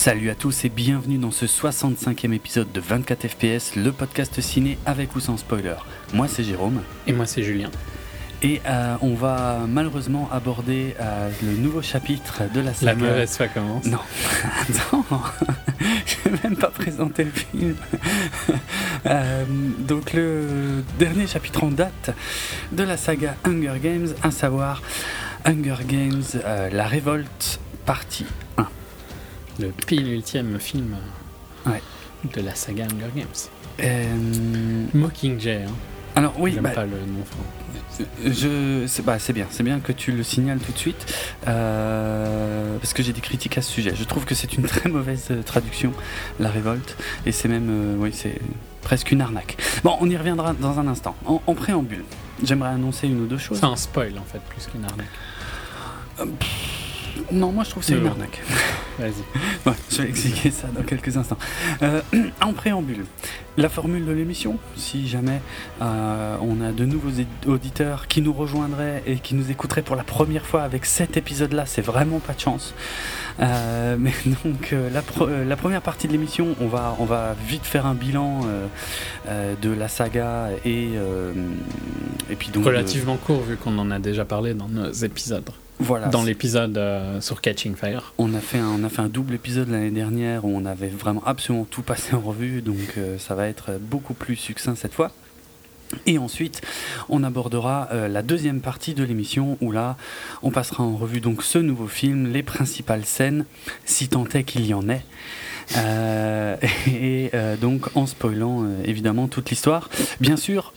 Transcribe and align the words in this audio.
Salut 0.00 0.30
à 0.30 0.34
tous 0.34 0.64
et 0.64 0.70
bienvenue 0.70 1.18
dans 1.18 1.30
ce 1.30 1.44
65e 1.44 2.32
épisode 2.32 2.72
de 2.72 2.80
24 2.80 3.28
FPS, 3.28 3.76
le 3.76 3.92
podcast 3.92 4.40
ciné 4.40 4.78
avec 4.86 5.14
ou 5.14 5.20
sans 5.20 5.36
spoiler. 5.36 5.74
Moi 6.14 6.26
c'est 6.26 6.42
Jérôme. 6.42 6.80
Et 7.06 7.12
moi 7.12 7.26
c'est 7.26 7.42
Julien. 7.42 7.70
Et 8.42 8.62
euh, 8.64 8.96
on 9.02 9.12
va 9.12 9.66
malheureusement 9.68 10.26
aborder 10.32 10.96
euh, 11.00 11.28
le 11.42 11.52
nouveau 11.52 11.82
chapitre 11.82 12.44
de 12.50 12.60
la 12.60 12.72
saga. 12.72 12.94
La 12.94 12.94
mauvaise 12.94 13.36
foi 13.36 13.48
commence. 13.48 13.84
Non, 13.84 13.98
attends, 14.70 15.04
je 16.06 16.30
vais 16.30 16.38
même 16.44 16.56
pas 16.56 16.70
présenter 16.70 17.24
le 17.24 17.32
film. 17.32 17.76
Euh, 19.06 19.44
donc 19.78 20.12
le 20.12 20.84
dernier 20.98 21.26
chapitre 21.26 21.64
en 21.64 21.70
date 21.70 22.10
de 22.70 22.82
la 22.82 22.98
saga 22.98 23.34
Hunger 23.44 23.78
Games, 23.82 24.08
à 24.22 24.30
savoir 24.30 24.82
Hunger 25.46 25.84
Games, 25.86 26.22
la 26.70 26.86
révolte, 26.86 27.60
partie 27.86 28.26
1. 28.58 28.66
Le 29.60 29.68
pile 29.68 30.12
ultime 30.12 30.58
film 30.58 30.96
de 31.66 32.40
la 32.40 32.54
saga 32.54 32.84
Hunger 32.84 33.10
Games. 33.14 34.88
Mockingjay. 34.94 35.64
Hein. 35.64 35.74
Alors 36.16 36.34
oui, 36.38 36.58
bah, 36.60 36.70
pas 36.70 36.84
le 36.84 36.98
nom 36.98 37.24
je, 38.24 38.84
c'est 38.86 39.04
bah, 39.04 39.18
bien, 39.34 39.46
c'est 39.50 39.62
bien 39.62 39.80
que 39.80 39.92
tu 39.92 40.12
le 40.12 40.22
signales 40.22 40.58
tout 40.58 40.72
de 40.72 40.78
suite, 40.78 41.06
euh, 41.46 42.78
parce 42.78 42.92
que 42.92 43.02
j'ai 43.02 43.12
des 43.12 43.20
critiques 43.20 43.58
à 43.58 43.62
ce 43.62 43.70
sujet. 43.70 43.92
Je 43.94 44.04
trouve 44.04 44.24
que 44.24 44.34
c'est 44.34 44.54
une 44.54 44.62
très 44.66 44.88
mauvaise 44.88 45.28
euh, 45.30 45.42
traduction, 45.42 45.92
la 46.38 46.50
révolte, 46.50 46.96
et 47.26 47.32
c'est 47.32 47.48
même, 47.48 47.68
euh, 47.70 47.96
oui, 47.98 48.10
c'est 48.12 48.38
presque 48.82 49.12
une 49.12 49.20
arnaque. 49.20 49.56
Bon, 49.84 49.96
on 50.00 50.08
y 50.08 50.16
reviendra 50.16 50.54
dans 50.54 50.78
un 50.78 50.86
instant. 50.86 51.14
En, 51.26 51.54
préambule, 51.54 52.04
j'aimerais 52.42 52.70
annoncer 52.70 53.06
une 53.06 53.20
ou 53.20 53.26
deux 53.26 53.38
choses. 53.38 53.58
C'est 53.58 53.66
un 53.66 53.76
spoil 53.76 54.14
en 54.18 54.24
fait, 54.24 54.40
plus 54.40 54.66
qu'une 54.66 54.84
arnaque. 54.84 56.36
Non, 57.32 57.52
moi 57.52 57.64
je 57.64 57.70
trouve 57.70 57.82
que 57.82 57.88
c'est 57.88 57.98
une 57.98 58.06
arnaque. 58.06 58.40
Vas-y. 58.98 59.74
je 59.90 60.02
vais 60.02 60.08
expliquer 60.08 60.50
ça 60.50 60.68
dans 60.68 60.82
quelques 60.82 61.16
instants. 61.16 61.38
Euh, 61.82 62.02
en 62.42 62.52
préambule, 62.52 63.04
la 63.56 63.68
formule 63.68 64.04
de 64.04 64.12
l'émission, 64.12 64.58
si 64.76 65.08
jamais 65.08 65.40
euh, 65.80 66.36
on 66.42 66.60
a 66.60 66.72
de 66.72 66.84
nouveaux 66.84 67.22
auditeurs 67.46 68.08
qui 68.08 68.20
nous 68.20 68.32
rejoindraient 68.32 69.02
et 69.06 69.16
qui 69.16 69.34
nous 69.34 69.50
écouteraient 69.50 69.82
pour 69.82 69.96
la 69.96 70.04
première 70.04 70.44
fois 70.44 70.62
avec 70.62 70.84
cet 70.84 71.16
épisode-là, 71.16 71.64
c'est 71.66 71.82
vraiment 71.82 72.18
pas 72.18 72.34
de 72.34 72.40
chance. 72.40 72.74
Euh, 73.40 73.96
mais 73.98 74.12
donc 74.44 74.72
la, 74.72 75.02
la, 75.44 75.56
première 75.56 75.82
partie 75.82 76.06
de 76.06 76.12
l'émission, 76.12 76.54
on 76.60 76.66
va, 76.66 76.96
on 76.98 77.04
va 77.04 77.34
vite 77.46 77.64
faire 77.64 77.86
un 77.86 77.94
bilan 77.94 78.40
de 79.28 79.70
la 79.70 79.88
saga 79.88 80.50
et, 80.64 80.90
et 82.30 82.36
puis 82.36 82.50
donc 82.50 82.64
relativement 82.64 83.16
court 83.16 83.42
vu 83.42 83.56
qu'on 83.56 83.78
en 83.78 83.90
a 83.90 83.98
déjà 83.98 84.24
parlé 84.24 84.54
dans 84.54 84.68
nos 84.68 84.90
épisodes. 84.90 85.50
Dans 85.80 86.22
l'épisode 86.22 86.76
euh, 86.76 87.20
sur 87.22 87.40
Catching 87.40 87.74
Fire. 87.74 88.12
On 88.18 88.34
a, 88.34 88.40
fait 88.40 88.58
un, 88.58 88.68
on 88.68 88.84
a 88.84 88.90
fait 88.90 89.00
un 89.00 89.08
double 89.08 89.34
épisode 89.34 89.70
l'année 89.70 89.90
dernière 89.90 90.44
où 90.44 90.54
on 90.54 90.66
avait 90.66 90.88
vraiment 90.88 91.22
absolument 91.24 91.64
tout 91.64 91.82
passé 91.82 92.14
en 92.14 92.20
revue, 92.20 92.60
donc 92.60 92.76
euh, 92.98 93.18
ça 93.18 93.34
va 93.34 93.48
être 93.48 93.78
beaucoup 93.80 94.12
plus 94.12 94.36
succinct 94.36 94.74
cette 94.74 94.92
fois. 94.92 95.10
Et 96.06 96.18
ensuite, 96.18 96.60
on 97.08 97.24
abordera 97.24 97.88
euh, 97.92 98.08
la 98.08 98.22
deuxième 98.22 98.60
partie 98.60 98.92
de 98.92 99.02
l'émission 99.02 99.56
où 99.62 99.72
là, 99.72 99.96
on 100.42 100.50
passera 100.50 100.84
en 100.84 100.96
revue 100.96 101.20
donc 101.20 101.42
ce 101.42 101.58
nouveau 101.58 101.88
film, 101.88 102.30
les 102.30 102.42
principales 102.42 103.06
scènes, 103.06 103.46
si 103.86 104.08
tant 104.08 104.26
est 104.26 104.44
qu'il 104.44 104.66
y 104.66 104.74
en 104.74 104.88
ait. 104.88 105.04
et 106.88 107.30
donc 107.60 107.96
en 107.96 108.06
spoilant 108.06 108.66
évidemment 108.84 109.28
toute 109.28 109.50
l'histoire. 109.50 109.88
Bien 110.20 110.36
sûr, 110.36 110.72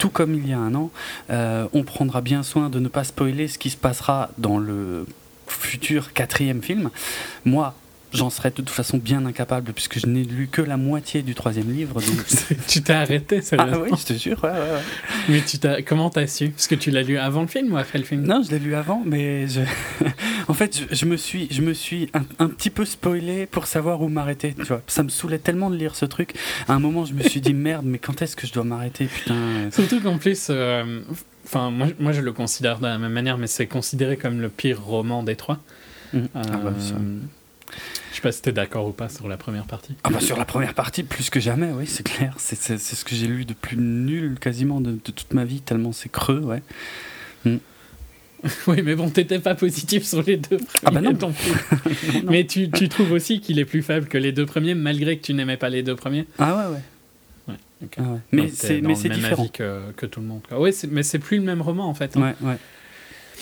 tout 0.00 0.08
comme 0.10 0.34
il 0.34 0.48
y 0.48 0.52
a 0.52 0.58
un 0.58 0.74
an, 0.74 0.90
euh, 1.28 1.68
on 1.74 1.84
prendra 1.84 2.22
bien 2.22 2.42
soin 2.42 2.70
de 2.70 2.80
ne 2.80 2.88
pas 2.88 3.04
spoiler 3.04 3.46
ce 3.46 3.58
qui 3.58 3.70
se 3.70 3.76
passera 3.76 4.30
dans 4.38 4.58
le 4.58 5.06
futur 5.46 6.12
quatrième 6.14 6.62
film. 6.62 6.90
Moi, 7.44 7.74
j'en 8.12 8.30
serais 8.30 8.50
de 8.50 8.56
toute 8.56 8.70
façon 8.70 8.98
bien 8.98 9.24
incapable 9.26 9.72
puisque 9.72 9.98
je 9.98 10.06
n'ai 10.06 10.24
lu 10.24 10.48
que 10.50 10.62
la 10.62 10.76
moitié 10.76 11.22
du 11.22 11.34
troisième 11.34 11.72
livre. 11.72 12.00
tu 12.68 12.82
t'es 12.82 12.92
arrêté, 12.92 13.40
ça 13.42 13.56
Ah 13.58 13.78
oui, 13.78 13.90
je 13.98 14.04
te 14.04 14.18
jure. 14.18 14.42
Ouais, 14.42 14.50
ouais, 14.50 14.82
Mais 15.28 15.40
tu 15.42 15.58
t'as... 15.58 15.82
comment 15.82 16.10
t'as 16.10 16.26
su? 16.26 16.50
Parce 16.50 16.66
que 16.66 16.74
tu 16.74 16.90
l'as 16.90 17.02
lu 17.02 17.18
avant 17.18 17.42
le 17.42 17.46
film 17.46 17.72
ou 17.72 17.76
après 17.76 17.98
le 17.98 18.04
film? 18.04 18.22
Non, 18.22 18.42
je 18.42 18.50
l'ai 18.50 18.58
lu 18.58 18.74
avant, 18.74 19.02
mais 19.04 19.46
je... 19.48 19.60
en 20.48 20.54
fait, 20.54 20.82
je, 20.90 21.04
me 21.04 21.16
suis, 21.16 21.48
je 21.50 21.62
me 21.62 21.72
suis 21.72 22.10
un, 22.12 22.48
petit 22.48 22.70
peu 22.70 22.84
spoilé 22.84 23.46
pour 23.46 23.66
savoir 23.66 24.02
où 24.02 24.08
m'arrêter. 24.08 24.54
Tu 24.54 24.64
vois, 24.64 24.82
ça 24.86 25.02
me 25.02 25.08
saoulait 25.08 25.38
tellement 25.38 25.70
de 25.70 25.76
lire 25.76 25.94
ce 25.94 26.04
truc. 26.04 26.34
À 26.68 26.74
un 26.74 26.78
moment, 26.78 27.04
je 27.04 27.14
me 27.14 27.22
suis 27.22 27.40
dit 27.40 27.54
merde, 27.54 27.84
mais 27.86 27.98
quand 27.98 28.22
est-ce 28.22 28.36
que 28.36 28.46
je 28.46 28.52
dois 28.52 28.64
m'arrêter 28.64 29.06
Putain? 29.06 29.70
Surtout 29.70 30.00
qu'en 30.00 30.18
plus. 30.18 30.48
Euh, 30.50 31.00
enfin, 31.46 31.70
moi, 31.70 31.88
moi, 31.98 32.12
je 32.12 32.20
le 32.20 32.32
considère 32.32 32.78
de 32.78 32.86
la 32.86 32.98
même 32.98 33.12
manière, 33.12 33.38
mais 33.38 33.46
c'est 33.46 33.66
considéré 33.66 34.16
comme 34.16 34.40
le 34.40 34.48
pire 34.48 34.82
roman 34.82 35.22
des 35.22 35.36
trois. 35.36 35.58
Mmh. 36.12 36.18
ah 36.34 36.40
bah, 36.42 36.72
euh, 36.74 37.18
je 38.10 38.16
sais 38.16 38.22
pas 38.22 38.32
si 38.32 38.42
tu 38.42 38.48
es 38.48 38.52
d'accord 38.52 38.86
ou 38.86 38.92
pas 38.92 39.08
sur 39.08 39.28
la 39.28 39.36
première 39.36 39.64
partie. 39.64 39.94
Ah 40.04 40.10
bah 40.10 40.20
sur 40.20 40.36
la 40.36 40.44
première 40.44 40.74
partie, 40.74 41.02
plus 41.02 41.30
que 41.30 41.40
jamais, 41.40 41.70
oui, 41.72 41.86
c'est 41.86 42.02
clair. 42.02 42.34
C'est 42.38 42.56
ce 42.78 43.04
que 43.04 43.14
j'ai 43.14 43.26
lu 43.26 43.44
de 43.44 43.54
plus 43.54 43.76
nul 43.76 44.38
quasiment 44.40 44.80
de, 44.80 44.92
toute 44.92 45.32
ma 45.32 45.44
vie, 45.44 45.60
tellement 45.60 45.92
c'est 45.92 46.10
creux, 46.10 46.40
ouais. 46.40 46.62
Hmm. 47.44 47.58
oui, 48.66 48.82
mais 48.82 48.94
bon, 48.94 49.10
t'étais 49.10 49.38
pas 49.38 49.54
positif 49.54 50.04
sur 50.04 50.22
les 50.22 50.38
deux 50.38 50.56
premiers. 50.56 50.68
Ah 50.84 50.90
bah 50.90 51.00
non. 51.20 51.32
Mais 52.24 52.46
tu, 52.46 52.70
tu, 52.70 52.88
trouves 52.88 53.12
aussi 53.12 53.40
qu'il 53.40 53.58
est 53.58 53.64
plus 53.64 53.82
faible 53.82 54.06
que 54.06 54.18
les 54.18 54.32
deux 54.32 54.46
premiers, 54.46 54.74
malgré 54.74 55.18
que 55.18 55.22
tu 55.22 55.34
n'aimais 55.34 55.58
pas 55.58 55.68
les 55.68 55.82
deux 55.82 55.96
premiers 55.96 56.26
Ah 56.38 56.56
ouais, 56.56 56.74
ouais. 56.74 56.82
Ouais, 57.48 57.88
ah 57.98 58.02
ouais. 58.02 58.18
Mais 58.32 58.48
c'est 58.48 58.80
mais 58.80 58.94
c'est 58.94 59.08
différent 59.08 59.48
que, 59.48 59.92
que, 59.96 60.06
tout 60.06 60.20
le 60.20 60.26
monde. 60.26 60.40
Oui, 60.52 60.74
mais 60.90 61.02
c'est 61.02 61.18
plus 61.18 61.36
le 61.36 61.42
même 61.42 61.60
roman 61.60 61.88
en 61.88 61.94
fait. 61.94 62.16
Hein. 62.16 62.34
Ouais, 62.40 62.56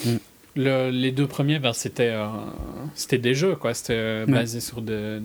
ouais. 0.07 0.19
Les 0.59 1.13
deux 1.13 1.29
premiers, 1.29 1.61
ben, 1.61 1.73
c'était 1.73 2.11
euh, 2.13 2.27
c'était 2.95 3.19
des 3.19 3.35
jeux, 3.35 3.55
quoi. 3.55 3.75
C'était 3.75 3.93
euh, 3.95 4.27
basé 4.27 4.61
sur 4.61 4.83
de, 4.83 5.21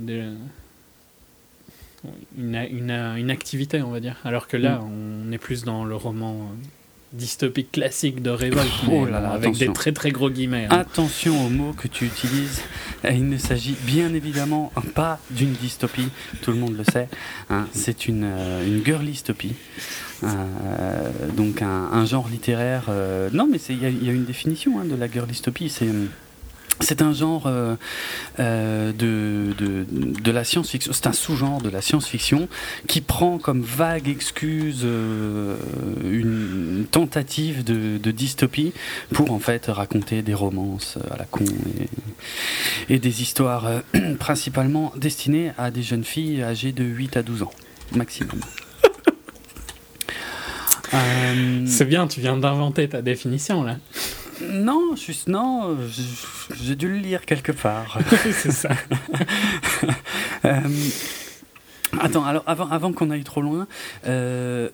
une, 2.37 2.55
une, 2.55 2.91
une, 2.91 3.31
activité, 3.31 3.81
on 3.81 3.89
va 3.89 3.99
dire. 3.99 4.17
Alors 4.25 4.47
que 4.47 4.57
là, 4.57 4.77
mm. 4.77 5.27
on 5.27 5.31
est 5.31 5.39
plus 5.39 5.63
dans 5.63 5.85
le 5.85 5.95
roman 5.95 6.33
euh, 6.33 6.67
dystopique 7.13 7.71
classique 7.71 8.21
de 8.21 8.29
révolte, 8.29 8.69
oh 8.91 9.07
avec 9.07 9.57
des 9.57 9.73
très 9.73 9.91
très 9.91 10.11
gros 10.11 10.29
guillemets. 10.29 10.67
Hein. 10.69 10.77
Attention 10.77 11.47
aux 11.47 11.49
mots 11.49 11.73
que 11.73 11.87
tu 11.87 12.05
utilises. 12.05 12.61
Il 13.03 13.27
ne 13.27 13.37
s'agit 13.37 13.75
bien 13.81 14.13
évidemment 14.13 14.71
pas 14.93 15.19
d'une 15.31 15.53
dystopie, 15.53 16.09
tout 16.43 16.51
le 16.51 16.57
monde 16.57 16.77
le 16.77 16.83
sait. 16.83 17.09
Hein. 17.49 17.67
C'est 17.73 18.07
une, 18.07 18.31
une 18.65 18.85
girlystopie. 18.85 19.55
Euh, 20.23 21.09
donc 21.35 21.61
un, 21.61 22.05
genre 22.05 22.27
littéraire. 22.29 22.85
Euh, 22.89 23.29
non, 23.33 23.47
mais 23.49 23.57
il 23.69 23.81
y, 23.81 24.09
a 24.09 24.13
une 24.13 24.25
définition 24.25 24.79
hein, 24.79 24.85
de 24.85 24.95
la 24.95 25.09
girlistopie. 25.09 25.69
C'est 25.69 25.89
c'est 26.79 27.03
un 27.03 27.13
genre 27.13 27.43
euh, 27.45 28.91
de, 28.91 29.53
de, 29.55 30.31
la 30.31 30.43
science-fiction, 30.43 30.91
c'est 30.91 31.05
un 31.05 31.13
sous-genre 31.13 31.61
de 31.61 31.69
la 31.69 31.81
science-fiction 31.81 32.49
qui 32.87 32.99
prend 32.99 33.37
comme 33.37 33.61
vague 33.61 34.09
excuse 34.09 34.83
une 36.03 36.85
tentative 36.89 37.63
de, 37.63 37.99
de, 37.99 38.11
dystopie 38.11 38.73
pour 39.13 39.31
en 39.31 39.39
fait 39.39 39.67
raconter 39.67 40.23
des 40.23 40.33
romances 40.33 40.97
à 41.11 41.17
la 41.17 41.25
con 41.25 41.45
et, 42.89 42.95
et 42.95 42.99
des 42.99 43.21
histoires 43.21 43.67
principalement 44.19 44.91
destinées 44.97 45.51
à 45.59 45.69
des 45.69 45.83
jeunes 45.83 46.03
filles 46.03 46.41
âgées 46.41 46.71
de 46.71 46.83
8 46.83 47.17
à 47.17 47.23
12 47.23 47.43
ans 47.43 47.51
maximum. 47.95 48.39
Euh, 50.93 51.63
C'est 51.65 51.85
bien, 51.85 52.07
tu 52.07 52.19
viens 52.21 52.37
d'inventer 52.37 52.87
ta 52.89 53.01
définition 53.01 53.63
là. 53.63 53.77
Non, 54.51 54.95
juste 54.95 55.27
non, 55.27 55.77
j'ai 56.61 56.75
dû 56.75 56.87
le 56.89 56.97
lire 56.97 57.25
quelque 57.25 57.51
part. 57.51 57.99
C'est 58.31 58.51
ça. 58.51 58.69
Euh, 60.45 60.59
attends, 62.01 62.25
alors 62.25 62.43
avant, 62.47 62.67
avant 62.69 62.91
qu'on 62.91 63.09
aille 63.09 63.23
trop 63.23 63.41
loin, 63.41 63.65
euh, 64.07 64.67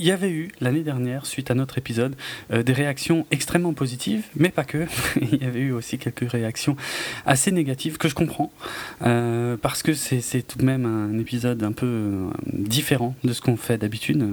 il 0.00 0.06
y 0.06 0.12
avait 0.12 0.30
eu 0.30 0.50
l'année 0.60 0.82
dernière, 0.82 1.26
suite 1.26 1.50
à 1.50 1.54
notre 1.54 1.78
épisode, 1.78 2.14
euh, 2.52 2.62
des 2.62 2.72
réactions 2.72 3.26
extrêmement 3.30 3.72
positives, 3.72 4.24
mais 4.36 4.50
pas 4.50 4.64
que. 4.64 4.86
il 5.20 5.42
y 5.42 5.44
avait 5.44 5.60
eu 5.60 5.72
aussi 5.72 5.98
quelques 5.98 6.30
réactions 6.30 6.76
assez 7.26 7.50
négatives 7.50 7.98
que 7.98 8.08
je 8.08 8.14
comprends, 8.14 8.52
euh, 9.02 9.56
parce 9.60 9.82
que 9.82 9.94
c'est 9.94 10.42
tout 10.42 10.58
de 10.58 10.64
même 10.64 10.86
un 10.86 11.18
épisode 11.18 11.62
un 11.62 11.72
peu 11.72 11.86
euh, 11.86 12.30
différent 12.46 13.14
de 13.24 13.32
ce 13.32 13.40
qu'on 13.40 13.56
fait 13.56 13.78
d'habitude. 13.78 14.24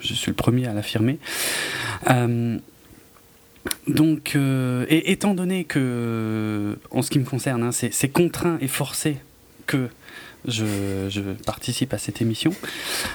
Je 0.00 0.14
suis 0.14 0.30
le 0.30 0.36
premier 0.36 0.66
à 0.66 0.74
l'affirmer. 0.74 1.18
donc, 3.88 4.36
et 4.36 5.12
étant 5.12 5.34
donné 5.34 5.64
que, 5.64 6.78
en 6.90 7.02
ce 7.02 7.10
qui 7.10 7.18
me 7.18 7.24
concerne, 7.24 7.62
hein, 7.62 7.72
c'est 7.72 8.08
contraint 8.08 8.58
et 8.60 8.68
forcé 8.68 9.16
que 9.66 9.88
je, 10.46 11.32
participe 11.44 11.92
à 11.94 11.98
cette 11.98 12.20
émission, 12.20 12.52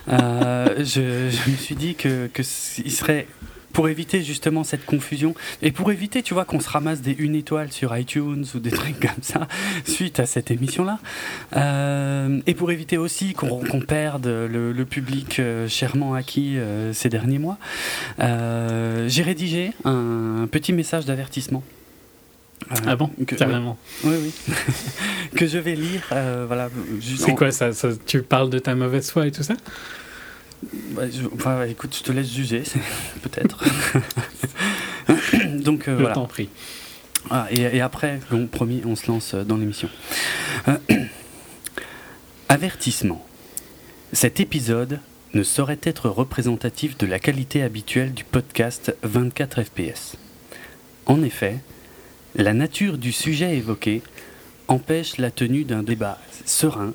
euh, 0.10 0.84
je, 0.84 1.50
me 1.50 1.56
suis 1.56 1.76
dit 1.76 1.96
que, 1.96 2.28
que 2.28 2.44
serait 2.44 3.28
pour 3.74 3.88
éviter 3.88 4.24
justement 4.24 4.64
cette 4.64 4.84
confusion 4.86 5.36
et 5.62 5.72
pour 5.72 5.92
éviter, 5.92 6.24
tu 6.24 6.34
vois, 6.34 6.44
qu'on 6.44 6.60
se 6.60 6.70
ramasse 6.70 7.02
des 7.02 7.16
une 7.20 7.36
étoile 7.36 7.72
sur 7.72 7.96
iTunes 7.96 8.44
ou 8.56 8.60
des 8.60 8.72
trucs 8.72 9.00
comme 9.02 9.22
ça 9.22 9.48
suite 9.86 10.20
à 10.20 10.26
cette 10.26 10.50
émission-là, 10.50 11.00
euh, 11.56 12.42
et 12.48 12.56
pour 12.56 12.72
éviter 12.72 12.98
aussi 12.98 13.34
qu'on 13.34 13.82
perde 13.82 14.26
le, 14.26 14.84
public 14.86 15.40
euh, 15.40 15.68
chèrement 15.68 16.16
acquis 16.16 16.58
ces 16.94 17.10
derniers 17.10 17.40
mois, 17.40 17.58
j'ai 18.18 19.24
rédigé 19.24 19.72
un 19.86 20.48
petit 20.52 20.74
message 20.74 21.06
d'avertissement 21.06 21.64
ah 22.86 22.96
bon 22.96 23.10
Carrément. 23.26 23.78
Oui, 24.04 24.16
oui. 24.22 24.34
que 25.36 25.48
je 25.48 25.58
vais 25.58 25.76
lire. 25.76 26.04
voilà, 26.48 26.70
C'est 27.02 27.36
quoi 27.36 27.52
ça, 27.52 27.72
Tu 28.06 28.22
parles 28.22 28.50
de 28.50 28.60
ta 28.60 28.76
mauvaise 28.76 29.10
foi 29.12 29.28
et 29.28 29.32
tout 29.32 29.44
ça 29.44 29.56
bah, 30.92 31.68
écoute, 31.68 31.96
je 31.98 32.04
te 32.04 32.12
laisse 32.12 32.30
juger, 32.30 32.64
peut-être. 33.22 33.64
Donc, 35.64 35.84
je 35.86 35.92
voilà. 35.92 36.14
t'en 36.14 36.26
prie. 36.26 36.50
Ah, 37.30 37.48
et, 37.52 37.82
après, 37.82 38.20
donc, 38.32 38.50
promis, 38.50 38.82
on 38.86 38.96
se 38.96 39.08
lance 39.08 39.36
dans 39.36 39.58
l'émission. 39.58 39.90
avertissement. 42.50 43.26
Cet 44.14 44.40
épisode 44.40 45.00
ne 45.34 45.44
saurait 45.44 45.80
être 45.84 46.10
représentatif 46.10 46.98
de 46.98 47.06
la 47.06 47.20
qualité 47.20 47.62
habituelle 47.62 48.14
du 48.14 48.24
podcast 48.24 48.96
24 49.04 49.64
FPS. 49.64 50.16
En 51.06 51.22
effet, 51.22 51.60
la 52.36 52.54
nature 52.54 52.98
du 52.98 53.12
sujet 53.12 53.58
évoqué 53.58 54.02
empêche 54.68 55.18
la 55.18 55.32
tenue 55.32 55.64
d'un 55.64 55.84
débat 55.84 56.20
serein, 56.46 56.94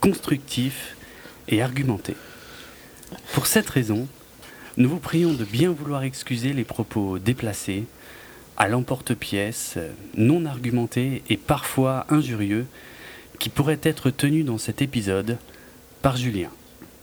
constructif 0.00 0.96
et 1.48 1.62
argumenté. 1.62 2.16
Pour 3.32 3.46
cette 3.46 3.68
raison, 3.70 4.08
nous 4.76 4.88
vous 4.88 4.98
prions 4.98 5.32
de 5.32 5.44
bien 5.44 5.70
vouloir 5.70 6.02
excuser 6.02 6.52
les 6.52 6.64
propos 6.64 7.18
déplacés, 7.18 7.84
à 8.56 8.68
l'emporte-pièce, 8.68 9.78
non 10.16 10.44
argumentés 10.44 11.22
et 11.28 11.36
parfois 11.36 12.06
injurieux 12.08 12.66
qui 13.38 13.50
pourraient 13.50 13.80
être 13.82 14.10
tenus 14.10 14.44
dans 14.44 14.58
cet 14.58 14.82
épisode 14.82 15.38
par 16.02 16.16
Julien. 16.16 16.50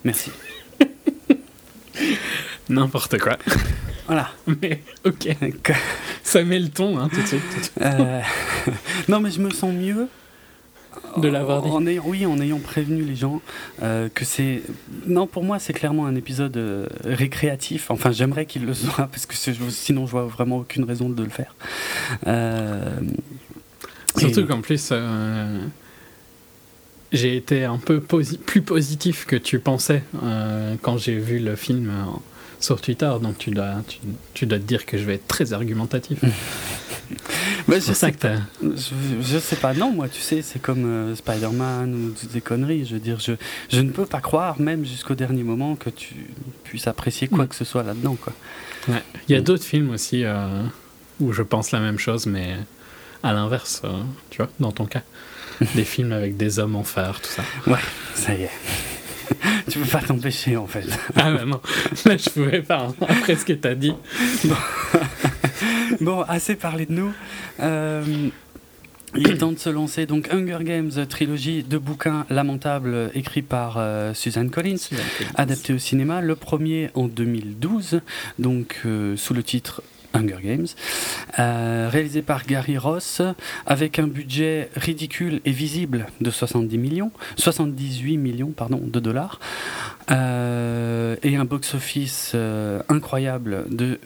Merci. 0.03 0.31
N'importe 2.69 3.17
quoi. 3.17 3.37
Voilà. 4.07 4.29
Mais 4.47 4.81
ok. 5.05 5.35
Ça 6.23 6.43
met 6.43 6.59
le 6.59 6.69
ton, 6.69 6.97
hein, 6.97 7.09
tout 7.11 7.21
de 7.21 7.27
suite. 7.27 7.73
Euh, 7.81 8.21
non, 9.07 9.19
mais 9.19 9.31
je 9.31 9.41
me 9.41 9.49
sens 9.51 9.73
mieux. 9.73 10.07
De 11.17 11.27
l'avoir 11.27 11.61
dit. 11.61 11.69
En 11.69 11.85
ayant, 11.85 12.03
oui, 12.05 12.25
en 12.25 12.39
ayant 12.39 12.59
prévenu 12.59 13.01
les 13.01 13.15
gens 13.15 13.41
euh, 13.83 14.07
que 14.13 14.23
c'est. 14.23 14.61
Non, 15.07 15.27
pour 15.27 15.43
moi, 15.43 15.59
c'est 15.59 15.73
clairement 15.73 16.05
un 16.05 16.15
épisode 16.15 16.55
euh, 16.57 16.87
récréatif. 17.03 17.91
Enfin, 17.91 18.11
j'aimerais 18.11 18.45
qu'il 18.45 18.65
le 18.65 18.73
soit, 18.73 19.07
parce 19.11 19.25
que 19.25 19.35
sinon, 19.35 20.05
je 20.05 20.11
vois 20.11 20.25
vraiment 20.25 20.57
aucune 20.57 20.83
raison 20.83 21.09
de 21.09 21.23
le 21.23 21.29
faire. 21.29 21.55
Surtout 24.17 24.45
qu'en 24.45 24.61
plus 24.61 24.91
j'ai 27.15 27.35
été 27.35 27.63
un 27.63 27.77
peu 27.77 27.99
plus 28.01 28.61
positif 28.61 29.25
que 29.25 29.35
tu 29.35 29.59
pensais 29.59 30.03
euh, 30.23 30.75
quand 30.81 30.97
j'ai 30.97 31.17
vu 31.17 31.39
le 31.39 31.55
film 31.55 31.89
euh, 31.89 32.11
sur 32.59 32.81
Twitter, 32.81 33.11
donc 33.21 33.37
tu 33.37 33.51
dois, 33.51 33.75
tu, 34.33 34.45
dois 34.45 34.57
te 34.57 34.63
dire 34.63 34.85
que 34.85 34.97
je 34.97 35.03
vais 35.03 35.15
être 35.15 35.27
très 35.27 35.53
argumentatif. 35.53 36.19
je, 37.67 37.79
sais 37.79 38.11
que 38.11 38.27
je, 38.61 39.37
sais 39.39 39.55
pas, 39.55 39.73
non, 39.73 39.91
moi, 39.91 40.07
tu 40.09 40.21
sais, 40.21 40.41
c'est 40.41 40.59
comme 40.59 40.85
euh, 40.85 41.15
Spider-Man 41.15 41.93
ou 41.93 42.09
toutes 42.19 42.31
des 42.31 42.41
conneries. 42.41 42.85
Je 42.85 42.93
veux 42.93 42.99
dire, 42.99 43.19
je, 43.19 43.33
je 43.69 43.81
ne 43.81 43.91
peux 43.91 44.05
pas 44.05 44.21
croire, 44.21 44.59
même 44.59 44.85
jusqu'au 44.85 45.15
dernier 45.15 45.43
moment, 45.43 45.75
que 45.75 45.89
tu 45.89 46.15
puisses 46.63 46.87
apprécier 46.87 47.27
quoi 47.27 47.45
mm. 47.45 47.47
que 47.47 47.55
ce 47.55 47.65
soit 47.65 47.83
là-dedans. 47.83 48.17
Quoi. 48.21 48.33
Il 49.27 49.33
y 49.33 49.35
a 49.35 49.41
d'autres 49.41 49.63
films 49.63 49.89
aussi 49.89 50.23
où 51.19 51.31
je 51.31 51.41
pense 51.41 51.71
la 51.71 51.79
même 51.79 51.99
chose, 51.99 52.25
mais 52.25 52.55
à 53.23 53.33
l'inverse, 53.33 53.81
tu 54.29 54.37
vois, 54.37 54.49
dans 54.59 54.71
ton 54.71 54.85
cas. 54.85 55.01
des 55.75 55.85
films 55.85 56.11
avec 56.11 56.37
des 56.37 56.59
hommes 56.59 56.75
en 56.75 56.83
fer, 56.83 57.19
tout 57.21 57.29
ça. 57.29 57.43
Ouais, 57.67 57.79
ça 58.13 58.33
y 58.33 58.43
est. 58.43 58.49
tu 59.69 59.79
peux 59.79 59.85
pas 59.85 60.01
t'empêcher 60.01 60.57
en 60.57 60.67
fait. 60.67 60.85
Ah 61.15 61.31
bah 61.31 61.45
non, 61.45 61.61
là 62.05 62.17
je 62.17 62.29
pouvais 62.29 62.61
pas, 62.61 62.87
hein. 62.89 62.95
après 63.01 63.35
ce 63.35 63.45
que 63.45 63.53
t'as 63.53 63.75
dit. 63.75 63.93
Bon. 66.01 66.21
assez 66.27 66.55
parlé 66.55 66.85
de 66.85 66.93
nous. 66.93 67.13
Euh, 67.61 68.03
il 69.17 69.29
est 69.29 69.37
temps 69.37 69.51
de 69.51 69.59
se 69.59 69.69
lancer. 69.69 70.05
Donc, 70.05 70.29
Hunger 70.31 70.59
Games, 70.61 70.91
trilogie 71.07 71.63
de 71.63 71.77
bouquins 71.77 72.25
lamentables 72.29 73.11
écrits 73.13 73.41
par 73.41 73.75
euh, 73.77 74.13
Suzanne, 74.13 74.49
Collins, 74.49 74.89
adapté 75.35 75.73
au 75.73 75.77
cinéma. 75.77 76.21
Le 76.21 76.35
premier 76.35 76.89
en 76.95 77.07
2012, 77.07 78.01
donc 78.39 78.81
euh, 78.85 79.15
sous 79.15 79.33
le 79.33 79.43
titre 79.43 79.81
Hunger 80.15 80.37
Games, 80.41 80.67
euh, 81.39 81.89
réalisé 81.91 82.21
par 82.21 82.45
Gary 82.45 82.77
Ross, 82.77 83.21
avec 83.65 83.99
un 83.99 84.07
budget 84.07 84.69
ridicule 84.75 85.41
et 85.45 85.51
visible 85.51 86.07
de 86.21 86.31
70 86.31 86.77
millions, 86.77 87.11
78 87.35 88.17
millions 88.17 88.51
pardon, 88.51 88.81
de 88.81 88.99
dollars, 88.99 89.39
euh, 90.11 91.15
et 91.23 91.35
un 91.35 91.45
box-office 91.45 92.31
euh, 92.35 92.81
incroyable 92.89 93.65
de 93.69 93.99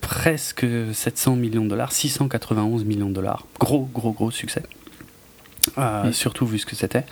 presque 0.00 0.66
700 0.92 1.36
millions 1.36 1.64
de 1.64 1.70
dollars, 1.70 1.92
691 1.92 2.84
millions 2.84 3.08
de 3.08 3.14
dollars. 3.14 3.46
Gros, 3.58 3.88
gros, 3.92 4.12
gros 4.12 4.30
succès. 4.30 4.62
Surtout 6.12 6.46
vu 6.46 6.58
ce 6.58 6.66
que 6.66 6.76
c'était. 6.76 7.04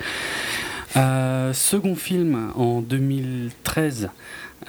second 1.53 1.95
film 1.95 2.53
en 2.55 2.81
2013 2.81 4.11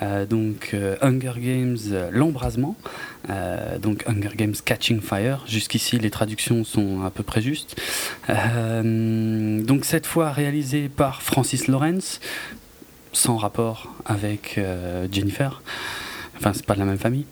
euh, 0.02 0.26
donc 0.26 0.72
euh, 0.74 0.96
Hunger 1.02 1.34
Games 1.38 1.78
euh, 1.92 2.10
l'embrasement, 2.12 2.76
donc 3.80 4.04
Hunger 4.08 4.36
Games 4.36 4.56
Catching 4.64 5.02
Fire. 5.02 5.44
Jusqu'ici 5.48 6.00
les 6.00 6.10
traductions 6.10 6.64
sont 6.64 7.04
à 7.04 7.12
peu 7.12 7.24
près 7.24 7.42
justes. 7.42 7.80
donc 8.28 9.86
cette 9.86 10.08
fois 10.08 10.32
réalisé 10.32 10.90
par 10.90 11.22
Francis 11.22 11.68
Lawrence, 11.68 12.20
sans 13.14 13.38
rapport 13.38 13.94
avec 14.06 14.60
Jennifer. 15.12 15.62
Enfin 16.38 16.54
c'est 16.54 16.66
pas 16.66 16.74
de 16.74 16.80
la 16.80 16.86
même 16.86 16.98
famille. 16.98 17.26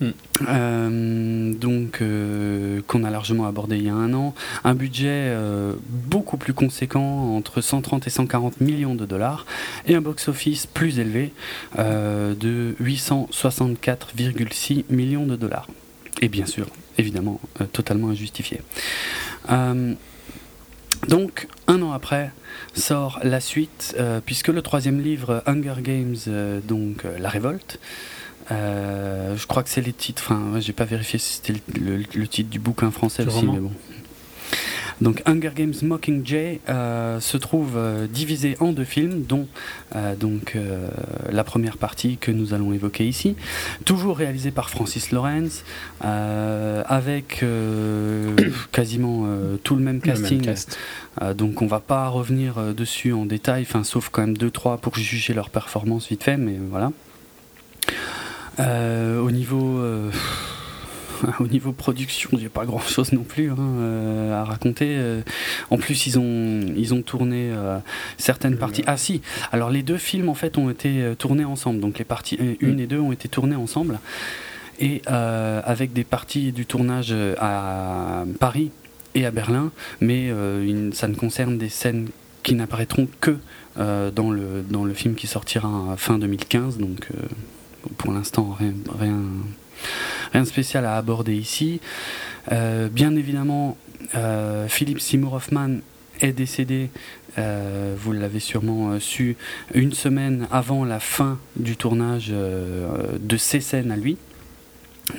Hmm. 0.00 0.10
Euh, 0.46 1.52
donc, 1.54 2.02
euh, 2.02 2.82
qu'on 2.86 3.02
a 3.04 3.10
largement 3.10 3.46
abordé 3.46 3.78
il 3.78 3.84
y 3.84 3.88
a 3.88 3.94
un 3.94 4.12
an, 4.12 4.34
un 4.64 4.74
budget 4.74 5.06
euh, 5.08 5.72
beaucoup 5.88 6.36
plus 6.36 6.52
conséquent, 6.52 7.34
entre 7.34 7.62
130 7.62 8.06
et 8.06 8.10
140 8.10 8.60
millions 8.60 8.94
de 8.94 9.06
dollars, 9.06 9.46
et 9.86 9.94
un 9.94 10.02
box-office 10.02 10.66
plus 10.66 10.98
élevé 10.98 11.32
de 11.78 12.76
864,6 12.82 14.84
millions 14.90 15.24
de 15.26 15.36
dollars. 15.36 15.68
Et 16.20 16.28
bien 16.28 16.44
sûr, 16.46 16.66
évidemment, 16.98 17.40
totalement 17.72 18.10
injustifié. 18.10 18.60
donc, 21.08 21.48
un 21.66 21.80
an 21.82 21.92
après, 21.92 22.30
sort 22.74 23.18
la 23.22 23.40
suite, 23.40 23.96
puisque 24.24 24.48
le 24.48 24.62
troisième 24.62 25.00
livre, 25.00 25.42
Hunger 25.46 25.82
Games, 25.82 26.16
donc 26.66 27.04
La 27.18 27.28
Révolte, 27.28 27.78
euh, 28.50 29.36
je 29.36 29.46
crois 29.46 29.62
que 29.62 29.68
c'est 29.68 29.80
les 29.80 29.92
titres. 29.92 30.22
Enfin, 30.24 30.60
j'ai 30.60 30.72
pas 30.72 30.84
vérifié 30.84 31.18
si 31.18 31.34
c'était 31.34 31.60
le, 31.80 32.28
titre 32.28 32.50
du 32.50 32.58
bouquin 32.58 32.90
français 32.90 33.26
aussi, 33.26 33.46
mais 33.46 33.58
bon. 33.58 33.72
Donc 35.02 35.22
Hunger 35.26 35.50
Games 35.54 35.74
Mockingjay 35.82 36.60
euh, 36.70 37.20
se 37.20 37.36
trouve 37.36 37.72
euh, 37.76 38.06
divisé 38.06 38.56
en 38.60 38.72
deux 38.72 38.84
films, 38.84 39.24
dont 39.24 39.46
donc 40.18 40.56
la 41.30 41.44
première 41.44 41.76
partie 41.76 42.16
que 42.16 42.30
nous 42.30 42.54
allons 42.54 42.72
évoquer 42.72 43.06
ici, 43.06 43.36
toujours 43.84 44.16
réalisé 44.16 44.50
par 44.50 44.70
Francis 44.70 45.10
Lawrence, 45.10 45.64
avec 46.00 47.44
quasiment 48.72 49.26
tout 49.62 49.76
le 49.76 49.82
même 49.82 50.00
casting. 50.00 50.42
donc 51.34 51.62
on 51.62 51.66
va 51.66 51.80
pas 51.80 52.08
revenir 52.08 52.74
dessus 52.74 53.12
en 53.12 53.26
détail, 53.26 53.62
enfin 53.62 53.84
sauf 53.84 54.08
quand 54.10 54.22
même 54.22 54.36
deux 54.36 54.50
trois 54.50 54.78
pour 54.78 54.96
juger 54.96 55.34
leur 55.34 55.50
performance 55.50 56.08
vite 56.08 56.24
fait, 56.24 56.36
mais 56.36 56.56
voilà. 56.70 56.92
Euh, 58.58 59.20
au 59.20 59.30
niveau 59.30 59.78
euh, 59.78 60.10
au 61.40 61.46
niveau 61.46 61.72
production, 61.72 62.30
j'ai 62.38 62.48
pas 62.48 62.64
grand 62.64 62.80
chose 62.80 63.12
non 63.12 63.22
plus 63.22 63.50
hein, 63.50 63.56
euh, 63.58 64.40
à 64.40 64.44
raconter. 64.44 64.98
en 65.70 65.78
plus, 65.78 66.06
ils 66.06 66.18
ont, 66.18 66.60
ils 66.76 66.94
ont 66.94 67.02
tourné 67.02 67.52
certaines 68.18 68.56
parties. 68.56 68.82
Ah 68.86 68.96
si, 68.96 69.22
alors 69.52 69.70
les 69.70 69.82
deux 69.82 69.98
films 69.98 70.28
en 70.28 70.34
fait 70.34 70.58
ont 70.58 70.70
été 70.70 71.14
tournés 71.18 71.44
ensemble. 71.44 71.80
Donc 71.80 71.98
les 71.98 72.04
parties 72.04 72.38
1 72.62 72.66
mm. 72.66 72.80
et 72.80 72.86
2 72.86 72.98
ont 72.98 73.12
été 73.12 73.28
tournées 73.28 73.56
ensemble. 73.56 73.98
Et 74.78 75.00
avec 75.06 75.94
des 75.94 76.04
parties 76.04 76.52
du 76.52 76.66
tournage 76.66 77.14
à 77.38 78.24
Paris 78.38 78.70
et 79.14 79.24
à 79.24 79.30
Berlin, 79.30 79.72
mais 80.02 80.30
ça 80.92 81.08
ne 81.08 81.14
concerne 81.14 81.56
des 81.56 81.70
scènes 81.70 82.08
qui 82.42 82.54
n'apparaîtront 82.54 83.08
que 83.20 83.38
dans, 83.76 84.30
le, 84.30 84.62
dans 84.68 84.84
le 84.84 84.92
film 84.92 85.14
qui 85.14 85.26
sortira 85.26 85.94
fin 85.96 86.18
2015. 86.18 86.76
Donc 86.76 87.08
pour 87.98 88.12
l'instant, 88.12 88.56
rien, 88.58 88.72
rien, 88.98 90.42
de 90.42 90.44
spécial 90.44 90.84
à 90.84 90.96
aborder 90.96 91.34
ici. 91.34 91.80
Euh, 92.52 92.88
bien 92.88 93.14
évidemment, 93.16 93.76
euh, 94.14 94.68
Philippe 94.68 95.00
Seymour 95.00 95.34
Hoffman 95.34 95.78
est 96.20 96.32
décédé, 96.32 96.90
euh, 97.38 97.94
vous 97.98 98.12
l'avez 98.12 98.40
sûrement 98.40 98.98
su, 99.00 99.36
une 99.74 99.92
semaine 99.92 100.46
avant 100.50 100.84
la 100.84 101.00
fin 101.00 101.38
du 101.56 101.76
tournage 101.76 102.28
de 102.28 103.36
ces 103.36 103.60
scènes 103.60 103.90
à 103.90 103.96
lui. 103.96 104.16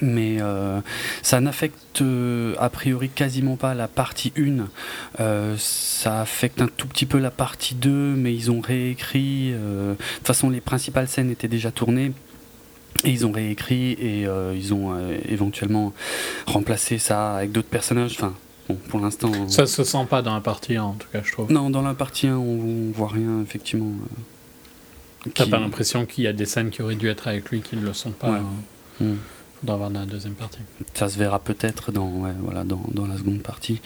Mais 0.01 0.39
ça 1.21 1.39
n'affecte 1.39 2.03
a 2.59 2.69
priori 2.69 3.07
quasiment 3.07 3.55
pas 3.55 3.73
la 3.73 3.87
partie 3.87 4.33
1. 4.37 4.67
ça 5.57 6.19
affecte 6.21 6.61
un 6.61 6.67
tout 6.67 6.87
petit 6.87 7.05
peu 7.05 7.19
la 7.19 7.31
partie 7.31 7.73
2, 7.73 7.89
mais 7.89 8.33
ils 8.33 8.51
ont 8.51 8.59
réécrit. 8.59 9.51
de 9.51 9.95
toute 10.17 10.27
façon, 10.27 10.49
les 10.49 10.59
principales 10.59 11.07
scènes 11.07 11.31
étaient 11.31 11.47
déjà 11.47 11.71
tournées. 11.71 12.11
Et 13.03 13.11
ils 13.11 13.25
ont 13.25 13.31
réécrit 13.31 13.93
et 13.93 14.25
euh, 14.27 14.53
ils 14.55 14.73
ont 14.73 14.93
euh, 14.93 15.17
éventuellement 15.29 15.93
remplacé 16.45 16.97
ça 16.97 17.35
avec 17.35 17.51
d'autres 17.51 17.67
personnages. 17.69 18.13
Enfin, 18.13 18.33
bon, 18.69 18.75
pour 18.89 18.99
l'instant. 18.99 19.47
Ça 19.49 19.65
se 19.67 19.83
sent 19.83 20.05
pas 20.09 20.21
dans 20.21 20.33
la 20.33 20.41
partie 20.41 20.75
1, 20.77 20.83
en 20.83 20.93
tout 20.93 21.07
cas, 21.11 21.21
je 21.23 21.31
trouve. 21.31 21.51
Non, 21.51 21.69
dans 21.69 21.81
la 21.81 21.93
partie 21.93 22.27
1, 22.27 22.35
on, 22.35 22.41
on 22.41 22.91
voit 22.91 23.09
rien, 23.09 23.41
effectivement. 23.41 23.91
euh, 25.25 25.29
T'as 25.33 25.43
qui- 25.45 25.49
pas 25.51 25.59
l'impression 25.59 26.05
qu'il 26.05 26.23
y 26.23 26.27
a 26.27 26.33
des 26.33 26.45
scènes 26.45 26.69
qui 26.69 26.81
auraient 26.81 26.95
dû 26.95 27.09
être 27.09 27.27
avec 27.27 27.49
lui 27.49 27.61
qui 27.61 27.75
ne 27.75 27.81
le 27.85 27.93
sont 27.93 28.11
pas. 28.11 28.29
Ouais. 28.31 28.37
euh, 29.01 29.03
Hmm. 29.13 29.17
Faudra 29.59 29.75
voir 29.77 29.89
dans 29.91 29.99
la 30.01 30.05
deuxième 30.05 30.33
partie. 30.33 30.59
Ça 30.93 31.07
se 31.09 31.17
verra 31.17 31.39
peut-être 31.39 31.91
dans, 31.91 32.07
ouais, 32.09 32.31
voilà, 32.39 32.63
dans, 32.63 32.81
dans 32.93 33.05
la 33.07 33.17
seconde 33.17 33.41
partie. 33.41 33.81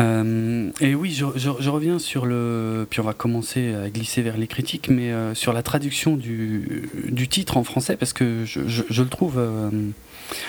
Euh, 0.00 0.70
et 0.80 0.94
oui, 0.94 1.12
je, 1.12 1.24
je- 1.36 1.50
je 1.60 1.70
reviens 1.70 1.98
sur 1.98 2.26
le. 2.26 2.86
Puis 2.90 3.00
on 3.00 3.04
va 3.04 3.12
commencer 3.12 3.74
à 3.74 3.90
glisser 3.90 4.22
vers 4.22 4.36
les 4.36 4.46
critiques, 4.48 4.88
mais 4.88 5.12
euh, 5.12 5.34
sur 5.34 5.52
la 5.52 5.62
traduction 5.62 6.16
du, 6.16 6.88
du 7.08 7.28
titre 7.28 7.56
en 7.56 7.64
français, 7.64 7.96
parce 7.96 8.12
que 8.12 8.44
je, 8.44 8.60
je- 8.66 9.02
le 9.02 9.08
trouve. 9.08 9.34
euh, 9.38 9.70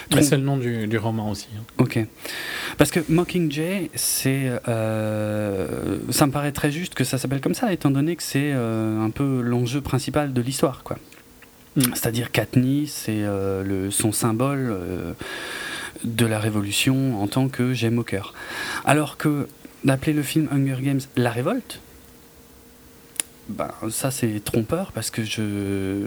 trom- 0.09 0.23
c'est 0.23 0.37
le 0.37 0.43
nom 0.43 0.57
du, 0.57 0.87
du 0.87 0.97
roman 0.97 1.29
aussi. 1.29 1.47
hein. 1.57 1.63
Ok. 1.77 1.99
Parce 2.77 2.89
que 2.91 2.99
Mockingjay, 3.07 3.91
c'est. 3.93 4.51
euh, 4.67 5.97
ça 6.09 6.25
me 6.25 6.31
paraît 6.31 6.51
très 6.51 6.71
juste 6.71 6.95
que 6.95 7.03
ça 7.03 7.17
s'appelle 7.17 7.41
comme 7.41 7.53
ça, 7.55 7.71
étant 7.71 7.91
donné 7.91 8.15
que 8.15 8.23
c'est 8.23 8.51
un 8.51 9.09
peu 9.13 9.41
l'enjeu 9.41 9.81
principal 9.81 10.33
de 10.33 10.41
l'histoire, 10.41 10.81
quoi. 10.83 10.97
Mm. 11.75 11.81
C'est-à-dire 11.93 12.31
Katniss, 12.31 12.93
c'est 13.05 13.21
le, 13.23 13.89
son 13.91 14.11
symbole 14.11 14.75
de 16.03 16.25
la 16.25 16.39
révolution 16.39 17.21
en 17.21 17.27
tant 17.27 17.47
que 17.47 17.73
gemme 17.73 17.99
au 17.99 18.03
cœur. 18.03 18.33
Alors 18.85 19.17
que 19.17 19.47
d'appeler 19.83 20.13
le 20.13 20.23
film 20.23 20.47
Hunger 20.51 20.81
Games 20.81 21.01
La 21.15 21.31
Révolte, 21.31 21.79
ben, 23.47 23.69
ça 23.91 24.09
c'est 24.09 24.43
trompeur 24.43 24.91
parce 24.91 25.11
que 25.11 25.23
je, 25.23 25.99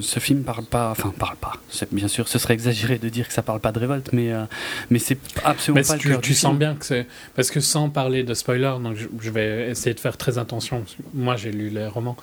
ce 0.00 0.20
film 0.20 0.42
parle 0.42 0.64
pas, 0.64 0.90
enfin 0.90 1.12
parle 1.18 1.36
pas. 1.36 1.52
Bien 1.92 2.08
sûr, 2.08 2.28
ce 2.28 2.38
serait 2.38 2.54
exagéré 2.54 2.96
de 2.98 3.10
dire 3.10 3.28
que 3.28 3.34
ça 3.34 3.42
parle 3.42 3.60
pas 3.60 3.72
de 3.72 3.78
révolte, 3.78 4.14
mais 4.14 4.32
euh, 4.32 4.44
mais 4.88 4.98
c'est 4.98 5.18
absolument 5.44 5.82
Mais 5.82 5.86
pas 5.86 5.94
le 5.96 6.00
tu, 6.00 6.08
cœur 6.08 6.20
tu 6.22 6.30
du 6.30 6.34
sens 6.34 6.50
film. 6.52 6.58
bien 6.58 6.74
que 6.76 6.86
c'est. 6.86 7.06
Parce 7.36 7.50
que 7.50 7.60
sans 7.60 7.90
parler 7.90 8.22
de 8.22 8.32
spoiler, 8.32 8.72
donc 8.82 8.96
je, 8.96 9.06
je 9.20 9.30
vais 9.30 9.68
essayer 9.70 9.92
de 9.92 10.00
faire 10.00 10.16
très 10.16 10.38
attention. 10.38 10.82
Moi, 11.12 11.36
j'ai 11.36 11.52
lu 11.52 11.68
les 11.68 11.86
romans. 11.86 12.16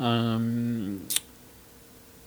Euh, 0.00 0.96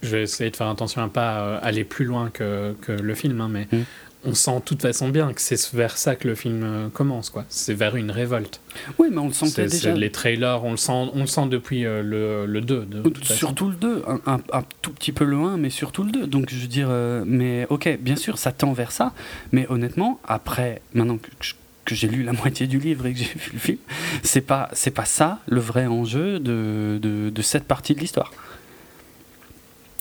je 0.02 0.08
vais 0.08 0.22
essayer 0.22 0.50
de 0.50 0.56
faire 0.56 0.68
attention 0.68 1.02
à 1.02 1.08
pas 1.08 1.40
euh, 1.40 1.58
aller 1.62 1.84
plus 1.84 2.06
loin 2.06 2.30
que, 2.30 2.74
que 2.80 2.92
le 2.92 3.14
film, 3.14 3.38
hein, 3.42 3.48
mais 3.50 3.68
Mm. 3.70 3.82
On 4.24 4.34
sent 4.34 4.54
de 4.56 4.60
toute 4.60 4.82
façon 4.82 5.08
bien 5.08 5.32
que 5.32 5.40
c'est 5.40 5.72
vers 5.74 5.96
ça 5.98 6.14
que 6.14 6.28
le 6.28 6.34
film 6.34 6.62
euh, 6.62 6.88
commence, 6.88 7.28
quoi. 7.30 7.44
C'est 7.48 7.74
vers 7.74 7.96
une 7.96 8.10
révolte. 8.10 8.60
Oui, 8.98 9.08
mais 9.10 9.18
on 9.18 9.26
le 9.26 9.32
sentait 9.32 9.66
déjà. 9.66 9.94
les 9.94 10.12
trailers, 10.12 10.62
on 10.64 10.70
le 10.72 10.76
sent, 10.76 10.92
on 10.92 11.20
le 11.20 11.26
sent 11.26 11.46
depuis 11.48 11.84
euh, 11.84 12.02
le, 12.02 12.46
le 12.46 12.60
2. 12.60 12.84
De. 12.84 13.02
Surtout 13.24 13.68
le 13.70 13.74
2, 13.74 14.04
un, 14.06 14.20
un- 14.26 14.40
un 14.52 14.62
tout 14.80 14.92
petit 14.92 15.10
peu 15.12 15.24
le 15.24 15.36
1, 15.36 15.56
mais 15.56 15.70
surtout 15.70 16.04
le 16.04 16.12
2. 16.12 16.26
Donc 16.28 16.50
je 16.50 16.56
veux 16.56 16.68
dire, 16.68 16.86
euh, 16.90 17.24
mais 17.26 17.66
ok, 17.68 17.98
bien 18.00 18.16
sûr, 18.16 18.38
ça 18.38 18.52
tend 18.52 18.72
vers 18.72 18.92
ça, 18.92 19.12
mais 19.50 19.66
honnêtement, 19.68 20.20
après, 20.24 20.82
maintenant 20.94 21.18
que, 21.18 21.28
que 21.30 21.34
je- 21.44 21.54
que 21.84 21.96
j'ai 21.96 22.06
lu 22.06 22.22
la 22.22 22.32
moitié 22.44 22.68
du 22.68 22.78
livre 22.78 23.06
et 23.06 23.12
que 23.12 23.18
j'ai 23.18 23.24
vu 23.24 23.50
le 23.54 23.58
film, 23.58 23.78
c'est 24.22 24.40
pas, 24.40 24.68
c'est 24.72 24.92
pas 24.92 25.04
ça 25.04 25.40
le 25.48 25.58
vrai 25.60 25.86
enjeu 25.86 26.38
de, 26.38 27.00
de, 27.02 27.28
de 27.30 27.42
cette 27.42 27.64
partie 27.64 27.94
de 27.96 27.98
l'histoire. 28.00 28.30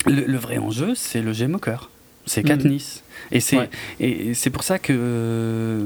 Le, 0.06 0.26
le 0.26 0.38
vrai 0.38 0.58
enjeu, 0.60 0.94
c'est 0.96 1.22
le 1.22 1.34
cœur. 1.58 1.90
C'est 2.28 2.44
Mhm. 2.44 2.48
Katniss. 2.50 3.04
Et 3.32 3.40
c'est 3.40 3.58
Ouais. 3.58 3.70
et 4.00 4.34
c'est 4.34 4.50
pour 4.50 4.64
ça 4.64 4.80
que 4.80 4.94
euh, 4.96 5.86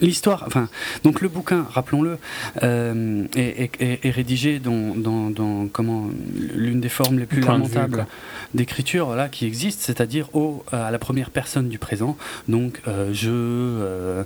l'histoire, 0.00 0.44
enfin, 0.46 0.68
donc 1.02 1.20
le 1.20 1.28
bouquin, 1.28 1.66
rappelons-le, 1.70 2.18
euh, 2.62 3.24
est, 3.36 3.40
est- 3.64 3.80
est- 3.82 4.04
est 4.06 4.10
rédigé 4.10 4.58
dans, 4.58 4.94
dans, 4.94 5.30
dans, 5.30 5.66
comment 5.68 6.08
l'une 6.54 6.80
des 6.80 6.88
formes 6.88 7.18
les 7.18 7.26
plus 7.26 7.40
Point 7.40 7.54
lamentables 7.58 8.06
d'écriture 8.54 9.14
là 9.16 9.28
qui 9.28 9.46
existe, 9.46 9.80
c'est-à-dire 9.82 10.28
au 10.34 10.64
à 10.72 10.90
la 10.90 10.98
première 10.98 11.30
personne 11.30 11.68
du 11.68 11.78
présent. 11.78 12.16
Donc 12.48 12.80
euh, 12.86 13.10
je 13.12 13.30
euh, 13.30 14.22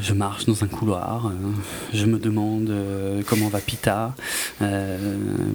je 0.00 0.12
marche 0.14 0.44
dans 0.46 0.62
un 0.62 0.68
couloir, 0.68 1.26
euh, 1.26 1.30
je 1.92 2.06
me 2.06 2.18
demande 2.18 2.70
euh, 2.70 3.22
comment 3.26 3.48
va 3.48 3.58
Pita, 3.60 4.14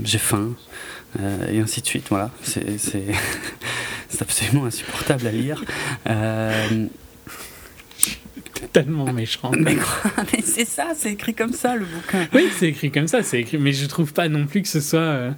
j'ai 0.04 0.18
faim. 0.18 0.50
Euh, 1.20 1.52
et 1.52 1.60
ainsi 1.60 1.82
de 1.82 1.86
suite, 1.88 2.06
voilà. 2.10 2.32
C'est 2.44 2.78
c'est- 2.80 3.04
c'est 4.10 4.22
absolument 4.22 4.66
insupportable 4.66 5.28
à 5.28 5.32
lire. 5.32 5.64
Euh, 6.08 6.86
Tellement 8.74 9.12
méchant. 9.12 9.52
mais 9.60 9.76
c'est 10.44 10.66
ça, 10.66 10.90
c'est 10.96 11.12
écrit 11.14 11.34
comme 11.34 11.52
ça 11.54 11.76
le 11.76 11.86
bouquin. 11.86 12.28
Oui, 12.34 12.48
c'est 12.58 12.68
écrit 12.70 12.92
comme 12.92 13.08
ça, 13.08 13.24
c'est 13.24 13.40
écrit, 13.42 13.58
mais 13.58 13.74
je 13.74 13.86
trouve 13.88 14.14
pas 14.14 14.30
non 14.30 14.46
plus 14.46 14.62
que 14.62 14.68
ce 14.68 14.80
soit. 14.80 15.00
euh, 15.00 15.32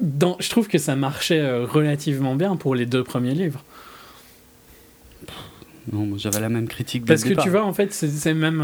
Dans... 0.00 0.36
Je 0.40 0.48
trouve 0.50 0.68
que 0.68 0.78
ça 0.78 0.94
marchait 0.94 1.40
euh, 1.40 1.64
relativement 1.64 2.36
bien 2.36 2.54
pour 2.56 2.74
les 2.74 2.86
deux 2.86 3.02
premiers 3.02 3.34
livres. 3.34 3.64
Non, 5.90 6.16
j'avais 6.16 6.38
la 6.40 6.48
même 6.48 6.68
critique. 6.68 7.04
Parce 7.06 7.24
que 7.24 7.30
départ. 7.30 7.44
tu 7.44 7.50
vois, 7.50 7.64
en 7.64 7.72
fait, 7.72 7.92
c'est 7.92 8.08
c'est 8.08 8.34
même. 8.34 8.60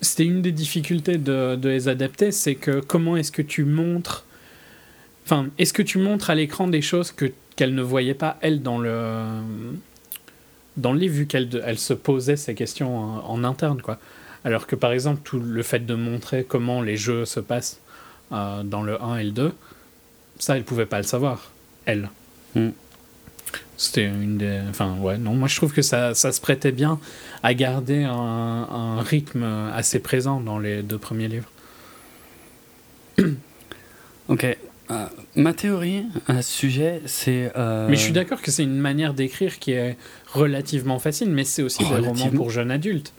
C'était 0.00 0.24
une 0.24 0.42
des 0.42 0.52
difficultés 0.52 1.18
de, 1.18 1.58
les 1.62 1.88
adapter, 1.88 2.30
c'est 2.30 2.54
que 2.54 2.80
comment 2.80 3.16
est-ce 3.16 3.32
que 3.32 3.42
tu 3.42 3.64
montres. 3.64 4.24
Enfin, 5.24 5.48
est-ce 5.58 5.72
que 5.72 5.82
tu 5.82 5.98
montres 5.98 6.30
à 6.30 6.34
l'écran 6.34 6.68
des 6.68 6.82
choses 6.82 7.10
que 7.12 7.32
qu'elle 7.56 7.74
ne 7.74 7.82
voyait 7.82 8.14
pas, 8.14 8.38
elle, 8.40 8.62
dans 8.62 8.78
le. 8.78 9.12
Dans 10.76 10.92
le 10.92 11.00
livre, 11.00 11.14
vu 11.14 11.26
qu'elle 11.26 11.48
elle 11.66 11.78
se 11.78 11.92
posait 11.92 12.36
ces 12.36 12.54
questions 12.54 12.96
en, 13.28 13.42
interne, 13.42 13.82
quoi. 13.82 13.98
Alors 14.44 14.68
que 14.68 14.76
par 14.76 14.92
exemple, 14.92 15.22
tout 15.24 15.40
le 15.40 15.62
fait 15.64 15.84
de 15.84 15.94
montrer 15.94 16.44
comment 16.44 16.80
les 16.80 16.96
jeux 16.96 17.24
se 17.24 17.40
passent 17.40 17.80
euh, 18.30 18.62
dans 18.62 18.82
le 18.82 19.02
1 19.02 19.18
et 19.18 19.24
le 19.24 19.32
2, 19.32 19.52
ça, 20.38 20.56
elle 20.56 20.62
pouvait 20.62 20.86
pas 20.86 20.98
le 20.98 21.02
savoir, 21.02 21.50
elle. 21.84 22.10
Mm. 22.54 22.68
C'était 23.76 24.06
une 24.06 24.38
des. 24.38 24.60
Enfin, 24.68 24.96
ouais, 25.00 25.18
non, 25.18 25.34
moi 25.34 25.46
je 25.48 25.56
trouve 25.56 25.72
que 25.72 25.82
ça, 25.82 26.14
ça 26.14 26.32
se 26.32 26.40
prêtait 26.40 26.72
bien 26.72 26.98
à 27.42 27.54
garder 27.54 28.02
un, 28.04 28.12
un 28.12 29.00
rythme 29.00 29.44
assez 29.72 30.00
présent 30.00 30.40
dans 30.40 30.58
les 30.58 30.82
deux 30.82 30.98
premiers 30.98 31.28
livres. 31.28 31.50
Ok. 34.28 34.44
Euh, 34.90 35.06
ma 35.36 35.52
théorie 35.52 36.04
à 36.26 36.40
ce 36.42 36.50
sujet, 36.52 37.02
c'est. 37.06 37.52
euh, 37.56 37.88
Mais 37.88 37.96
je 37.96 38.02
suis 38.02 38.12
d'accord 38.12 38.40
que 38.40 38.50
c'est 38.50 38.62
une 38.62 38.78
manière 38.78 39.12
d'écrire 39.14 39.58
qui 39.58 39.72
est 39.72 39.96
relativement 40.32 40.98
facile, 40.98 41.30
mais 41.30 41.44
c'est 41.44 41.62
aussi 41.62 41.78
des 41.84 41.94
romans 42.08 42.30
pour 42.36 42.50
jeunes 42.50 42.70
adultes. 42.70 43.12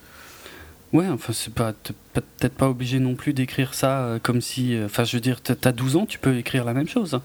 Ouais, 0.93 1.07
enfin, 1.07 1.31
c'est 1.33 1.53
pas. 1.53 1.73
peut-être 2.13 2.53
pas 2.55 2.67
obligé 2.69 2.99
non 2.99 3.13
plus 3.15 3.33
d'écrire 3.33 3.73
ça 3.75 4.01
euh, 4.05 4.19
comme 4.21 4.41
si. 4.41 4.75
Enfin, 4.83 5.03
je 5.03 5.17
veux 5.17 5.21
dire, 5.21 5.41
t'as- 5.41 5.55
t'as 5.55 5.71
12 5.71 5.95
ans, 5.95 6.05
tu 6.07 6.17
peux 6.17 6.37
écrire 6.37 6.65
la 6.65 6.73
même 6.73 6.87
chose. 6.87 7.19